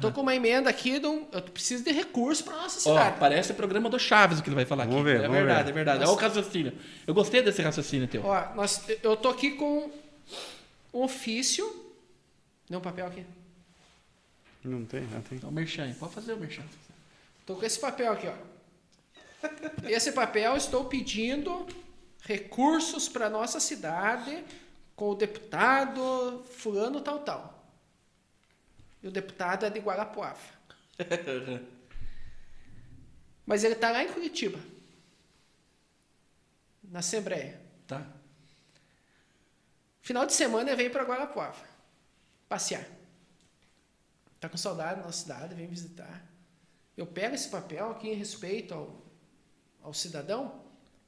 Tô 0.00 0.10
com 0.10 0.20
uma 0.20 0.34
emenda 0.34 0.68
aqui, 0.68 0.98
de 0.98 1.06
um- 1.06 1.28
eu 1.30 1.40
preciso 1.42 1.84
de 1.84 1.92
recurso 1.92 2.42
pra 2.42 2.56
nossa 2.56 2.76
Ó, 2.90 2.92
cidade. 2.92 3.20
parece 3.20 3.52
o 3.52 3.54
programa 3.54 3.88
do 3.88 3.98
Chaves 4.00 4.40
o 4.40 4.42
que 4.42 4.48
ele 4.48 4.56
vai 4.56 4.64
falar 4.64 4.84
Vamos 4.84 5.02
aqui. 5.02 5.10
ver, 5.10 5.16
é 5.18 5.20
vamos 5.28 5.36
verdade, 5.36 5.64
ver. 5.66 5.70
é 5.70 5.74
verdade. 5.74 6.02
Olha 6.04 6.10
o 6.10 6.14
raciocínio. 6.16 6.72
Eu 7.06 7.14
gostei 7.14 7.40
desse 7.40 7.62
raciocínio 7.62 8.08
teu. 8.08 8.24
Ó, 8.24 8.54
nós, 8.56 8.84
eu 9.02 9.16
tô 9.16 9.28
aqui 9.28 9.52
com 9.52 9.88
um 10.92 11.02
ofício. 11.02 11.64
Deu 12.68 12.80
um 12.80 12.82
papel 12.82 13.06
aqui. 13.06 13.24
Não 14.64 14.84
tem, 14.84 15.02
não 15.02 15.20
tem. 15.22 15.38
Então, 15.38 15.52
merchan, 15.52 15.92
pode 16.00 16.12
fazer 16.14 16.32
o 16.32 16.36
merchan. 16.36 16.64
Tô 17.46 17.54
com 17.54 17.64
esse 17.64 17.78
papel 17.78 18.10
aqui, 18.12 18.26
ó. 18.26 18.34
Esse 19.88 20.12
papel 20.12 20.56
estou 20.56 20.84
pedindo 20.86 21.66
recursos 22.20 23.08
para 23.08 23.30
nossa 23.30 23.60
cidade 23.60 24.44
com 24.94 25.10
o 25.10 25.14
deputado 25.14 26.44
fulano 26.50 27.00
tal 27.00 27.20
tal. 27.20 27.56
E 29.02 29.08
o 29.08 29.10
deputado 29.10 29.66
é 29.66 29.70
de 29.70 29.78
Guarapuava. 29.78 30.40
Mas 33.46 33.62
ele 33.62 33.74
está 33.74 33.90
lá 33.92 34.02
em 34.02 34.12
Curitiba. 34.12 34.58
Na 36.82 36.98
Assembleia. 36.98 37.60
tá. 37.86 38.06
Final 40.02 40.26
de 40.26 40.32
semana 40.32 40.70
ele 40.70 40.76
vem 40.76 40.90
para 40.90 41.04
Guarapuava. 41.04 41.64
Passear. 42.48 42.84
Tá 44.40 44.48
com 44.48 44.56
saudade 44.56 45.00
da 45.00 45.06
nossa 45.06 45.22
cidade, 45.22 45.54
vem 45.54 45.68
visitar. 45.68 46.24
Eu 46.96 47.06
pego 47.06 47.34
esse 47.34 47.48
papel 47.48 47.90
aqui 47.90 48.08
em 48.08 48.14
respeito 48.14 48.74
ao, 48.74 49.05
ao 49.86 49.94
cidadão. 49.94 50.52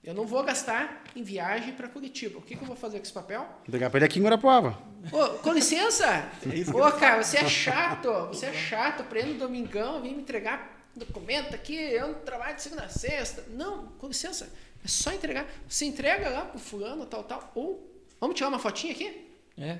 Eu 0.04 0.14
não 0.14 0.24
vou 0.24 0.42
gastar 0.44 1.02
em 1.16 1.22
viagem 1.22 1.74
para 1.74 1.88
Curitiba. 1.88 2.38
O 2.38 2.42
que, 2.42 2.54
que 2.54 2.62
eu 2.62 2.66
vou 2.66 2.76
fazer 2.76 2.98
com 2.98 3.02
esse 3.02 3.12
papel? 3.12 3.40
Vou 3.40 3.72
pegar 3.72 3.90
pra 3.90 3.98
ele 3.98 4.06
aqui 4.06 4.20
em 4.20 4.22
Guarapuava. 4.22 4.80
Ô, 5.12 5.38
com 5.40 5.52
licença! 5.52 6.06
É 6.46 6.70
Ô, 6.70 6.92
cara, 6.92 7.22
você 7.22 7.38
é 7.38 7.48
chato. 7.48 8.08
Você 8.28 8.46
é 8.46 8.52
chato. 8.52 9.02
Prendo 9.04 9.36
domingão, 9.36 10.00
vem 10.00 10.14
me 10.14 10.22
entregar 10.22 10.88
documento 10.94 11.54
aqui. 11.54 11.74
Eu 11.74 12.08
não 12.08 12.14
trabalho 12.20 12.54
de 12.54 12.62
segunda 12.62 12.84
a 12.84 12.88
sexta. 12.88 13.44
Não, 13.50 13.88
com 13.98 14.06
licença. 14.06 14.48
É 14.84 14.88
só 14.88 15.12
entregar. 15.12 15.44
Você 15.68 15.84
entrega 15.84 16.28
lá 16.28 16.44
pro 16.44 16.60
fulano, 16.60 17.04
tal, 17.04 17.24
tal. 17.24 17.50
Ou, 17.56 18.00
vamos 18.20 18.36
tirar 18.36 18.48
uma 18.48 18.60
fotinha 18.60 18.92
aqui? 18.92 19.28
É. 19.58 19.72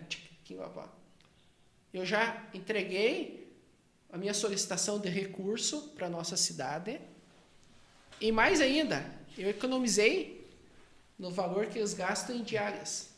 Aqui, 0.42 0.58
ó, 0.58 0.68
ó. 0.76 0.84
Eu 1.94 2.04
já 2.04 2.44
entreguei 2.52 3.56
a 4.12 4.18
minha 4.18 4.34
solicitação 4.34 4.98
de 4.98 5.08
recurso 5.08 5.90
para 5.94 6.10
nossa 6.10 6.36
cidade. 6.36 7.00
E 8.20 8.32
mais 8.32 8.60
ainda, 8.60 9.04
eu 9.36 9.48
economizei 9.48 10.46
no 11.18 11.30
valor 11.30 11.66
que 11.66 11.78
eles 11.78 11.94
gastam 11.94 12.36
em 12.36 12.42
diárias. 12.42 13.10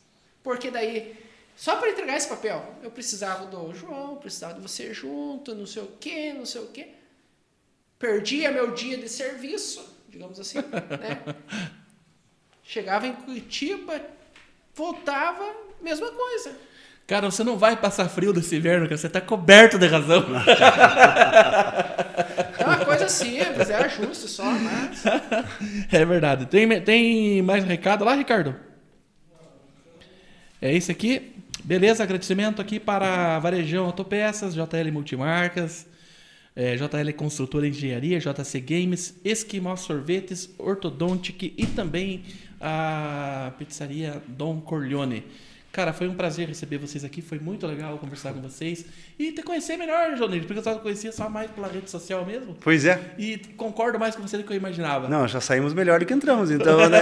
Porque 0.43 0.71
daí, 0.71 1.15
só 1.55 1.75
para 1.77 1.89
entregar 1.89 2.17
esse 2.17 2.27
papel, 2.27 2.75
eu 2.81 2.91
precisava 2.91 3.45
do 3.45 3.73
João, 3.73 4.17
precisava 4.17 4.55
de 4.55 4.61
você 4.61 4.93
junto, 4.93 5.55
não 5.55 5.65
sei 5.65 5.83
o 5.83 5.91
quê, 5.99 6.33
não 6.33 6.45
sei 6.45 6.61
o 6.61 6.67
quê. 6.67 6.89
Perdia 7.99 8.51
meu 8.51 8.73
dia 8.73 8.97
de 8.97 9.07
serviço, 9.07 9.87
digamos 10.09 10.39
assim, 10.39 10.57
né? 10.99 11.35
Chegava 12.63 13.05
em 13.05 13.13
Curitiba, 13.13 14.01
voltava, 14.73 15.55
mesma 15.79 16.11
coisa. 16.11 16.57
Cara, 17.11 17.29
você 17.29 17.43
não 17.43 17.57
vai 17.57 17.75
passar 17.75 18.07
frio 18.07 18.31
desse 18.31 18.55
inverno, 18.55 18.85
cara. 18.85 18.95
Você 18.95 19.09
tá 19.09 19.19
coberto 19.19 19.77
de 19.77 19.85
razão. 19.85 20.25
É 22.57 22.63
uma 22.63 22.85
coisa 22.85 23.09
simples, 23.09 23.69
é 23.71 23.75
ajuste 23.75 24.29
só, 24.29 24.45
mas. 24.45 25.03
É 25.91 26.05
verdade. 26.05 26.45
Tem, 26.45 26.79
tem 26.81 27.41
mais 27.41 27.65
recado 27.65 28.05
lá, 28.05 28.15
Ricardo? 28.15 28.55
É 30.61 30.73
esse 30.73 30.91
aqui. 30.91 31.33
Beleza, 31.63 32.03
agradecimento 32.03 32.61
aqui 32.61 32.79
para 32.79 33.39
Varejão 33.39 33.87
Autopeças, 33.87 34.53
JL 34.53 34.91
Multimarcas, 34.93 35.87
é, 36.55 36.75
JL 36.75 37.13
Construtora 37.17 37.67
Engenharia, 37.67 38.19
JC 38.19 38.61
Games, 38.61 39.19
Esquimó 39.25 39.75
Sorvetes, 39.75 40.49
Ortodontic 40.57 41.53
e 41.57 41.65
também 41.65 42.23
a 42.59 43.51
pizzaria 43.57 44.21
Dom 44.27 44.61
Corleone. 44.61 45.25
Cara, 45.71 45.93
foi 45.93 46.09
um 46.09 46.13
prazer 46.13 46.49
receber 46.49 46.77
vocês 46.77 47.05
aqui, 47.05 47.21
foi 47.21 47.39
muito 47.39 47.65
legal 47.65 47.97
conversar 47.97 48.33
com 48.33 48.41
vocês 48.41 48.85
e 49.17 49.31
te 49.31 49.41
conhecer 49.41 49.77
melhor, 49.77 50.17
João 50.17 50.29
porque 50.29 50.59
eu 50.59 50.63
só 50.63 50.75
conhecia 50.75 51.13
só 51.13 51.29
mais 51.29 51.49
pela 51.49 51.67
rede 51.69 51.89
social 51.89 52.25
mesmo. 52.25 52.57
Pois 52.59 52.83
é. 52.83 52.99
E 53.17 53.37
concordo 53.55 53.97
mais 53.97 54.13
com 54.13 54.21
você 54.21 54.37
do 54.37 54.43
que 54.43 54.51
eu 54.51 54.57
imaginava. 54.57 55.07
Não, 55.07 55.25
já 55.29 55.39
saímos 55.39 55.73
melhor 55.73 55.99
do 56.01 56.05
que 56.05 56.13
entramos, 56.13 56.51
então, 56.51 56.77
né? 56.89 56.99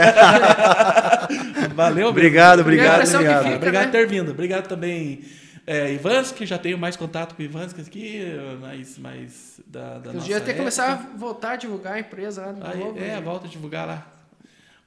Valeu, 1.73 2.09
obrigado, 2.09 2.59
obrigado, 2.59 3.09
que 3.09 3.15
obrigado. 3.15 3.43
fica. 3.43 3.55
Obrigado 3.55 3.85
por 3.85 3.93
né? 3.93 3.99
ter 3.99 4.07
vindo. 4.07 4.31
Obrigado 4.31 4.67
também, 4.67 5.23
é, 5.65 5.93
Ivansky, 5.93 6.45
já 6.45 6.57
tenho 6.57 6.77
mais 6.77 6.95
contato 6.95 7.35
com 7.35 7.41
o 7.41 7.45
Ivansky 7.45 7.81
aqui, 7.81 8.23
mais, 8.59 8.97
mais 8.97 9.61
da, 9.65 9.99
da 9.99 10.09
Os 10.09 10.15
nossa 10.15 10.25
dias 10.27 10.41
até 10.41 10.53
começar 10.53 10.91
a 10.91 11.17
voltar 11.17 11.51
a 11.51 11.55
divulgar 11.55 11.93
a 11.93 11.99
empresa 11.99 12.45
lá 12.45 12.51
de 12.51 12.61
Aí, 12.63 12.79
novo. 12.79 12.97
é, 12.97 13.01
né? 13.01 13.21
volta 13.21 13.45
a 13.47 13.49
divulgar 13.49 13.87
lá. 13.87 14.18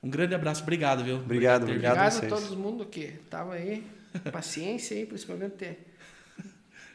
Um 0.03 0.11
grande 0.11 0.35
abraço, 0.35 0.63
obrigado, 0.63 1.05
viu? 1.05 1.17
Obrigado, 1.17 1.63
obrigado. 1.63 1.93
Obrigado 1.93 2.07
a 2.07 2.11
vocês. 2.11 2.33
todo 2.33 2.57
mundo 2.57 2.85
que 2.87 3.21
tava 3.31 3.55
aí. 3.55 3.87
Paciência 4.33 4.97
aí, 4.97 5.07
principalmente 5.07 5.53
ter. 5.53 5.93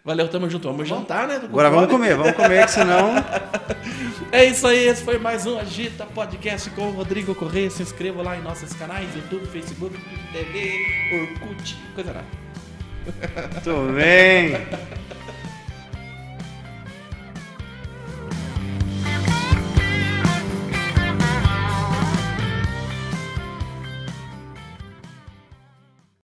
Valeu, 0.03 0.27
tamo 0.29 0.49
junto. 0.49 0.67
Vamos 0.69 0.87
jantar, 0.87 1.27
né? 1.27 1.35
Agora 1.35 1.69
vamos 1.69 1.89
comer, 1.89 2.15
vamos 2.15 2.33
comer, 2.33 2.65
que 2.65 2.71
senão. 2.71 3.11
É 4.29 4.43
isso 4.43 4.67
aí, 4.67 4.89
esse 4.89 5.03
foi 5.03 5.17
mais 5.17 5.45
um 5.45 5.57
Agita 5.57 6.05
Podcast 6.05 6.69
com 6.71 6.89
o 6.89 6.91
Rodrigo 6.91 7.33
Correia. 7.33 7.69
Se 7.69 7.81
inscreva 7.81 8.21
lá 8.21 8.35
em 8.35 8.41
nossos 8.41 8.73
canais, 8.73 9.07
YouTube, 9.15 9.47
Facebook, 9.47 9.97
TV, 10.33 11.31
Orkut, 11.39 11.77
coisa 11.95 12.11
lá. 12.11 12.25
Muito 13.05 13.93
bem. 13.93 14.51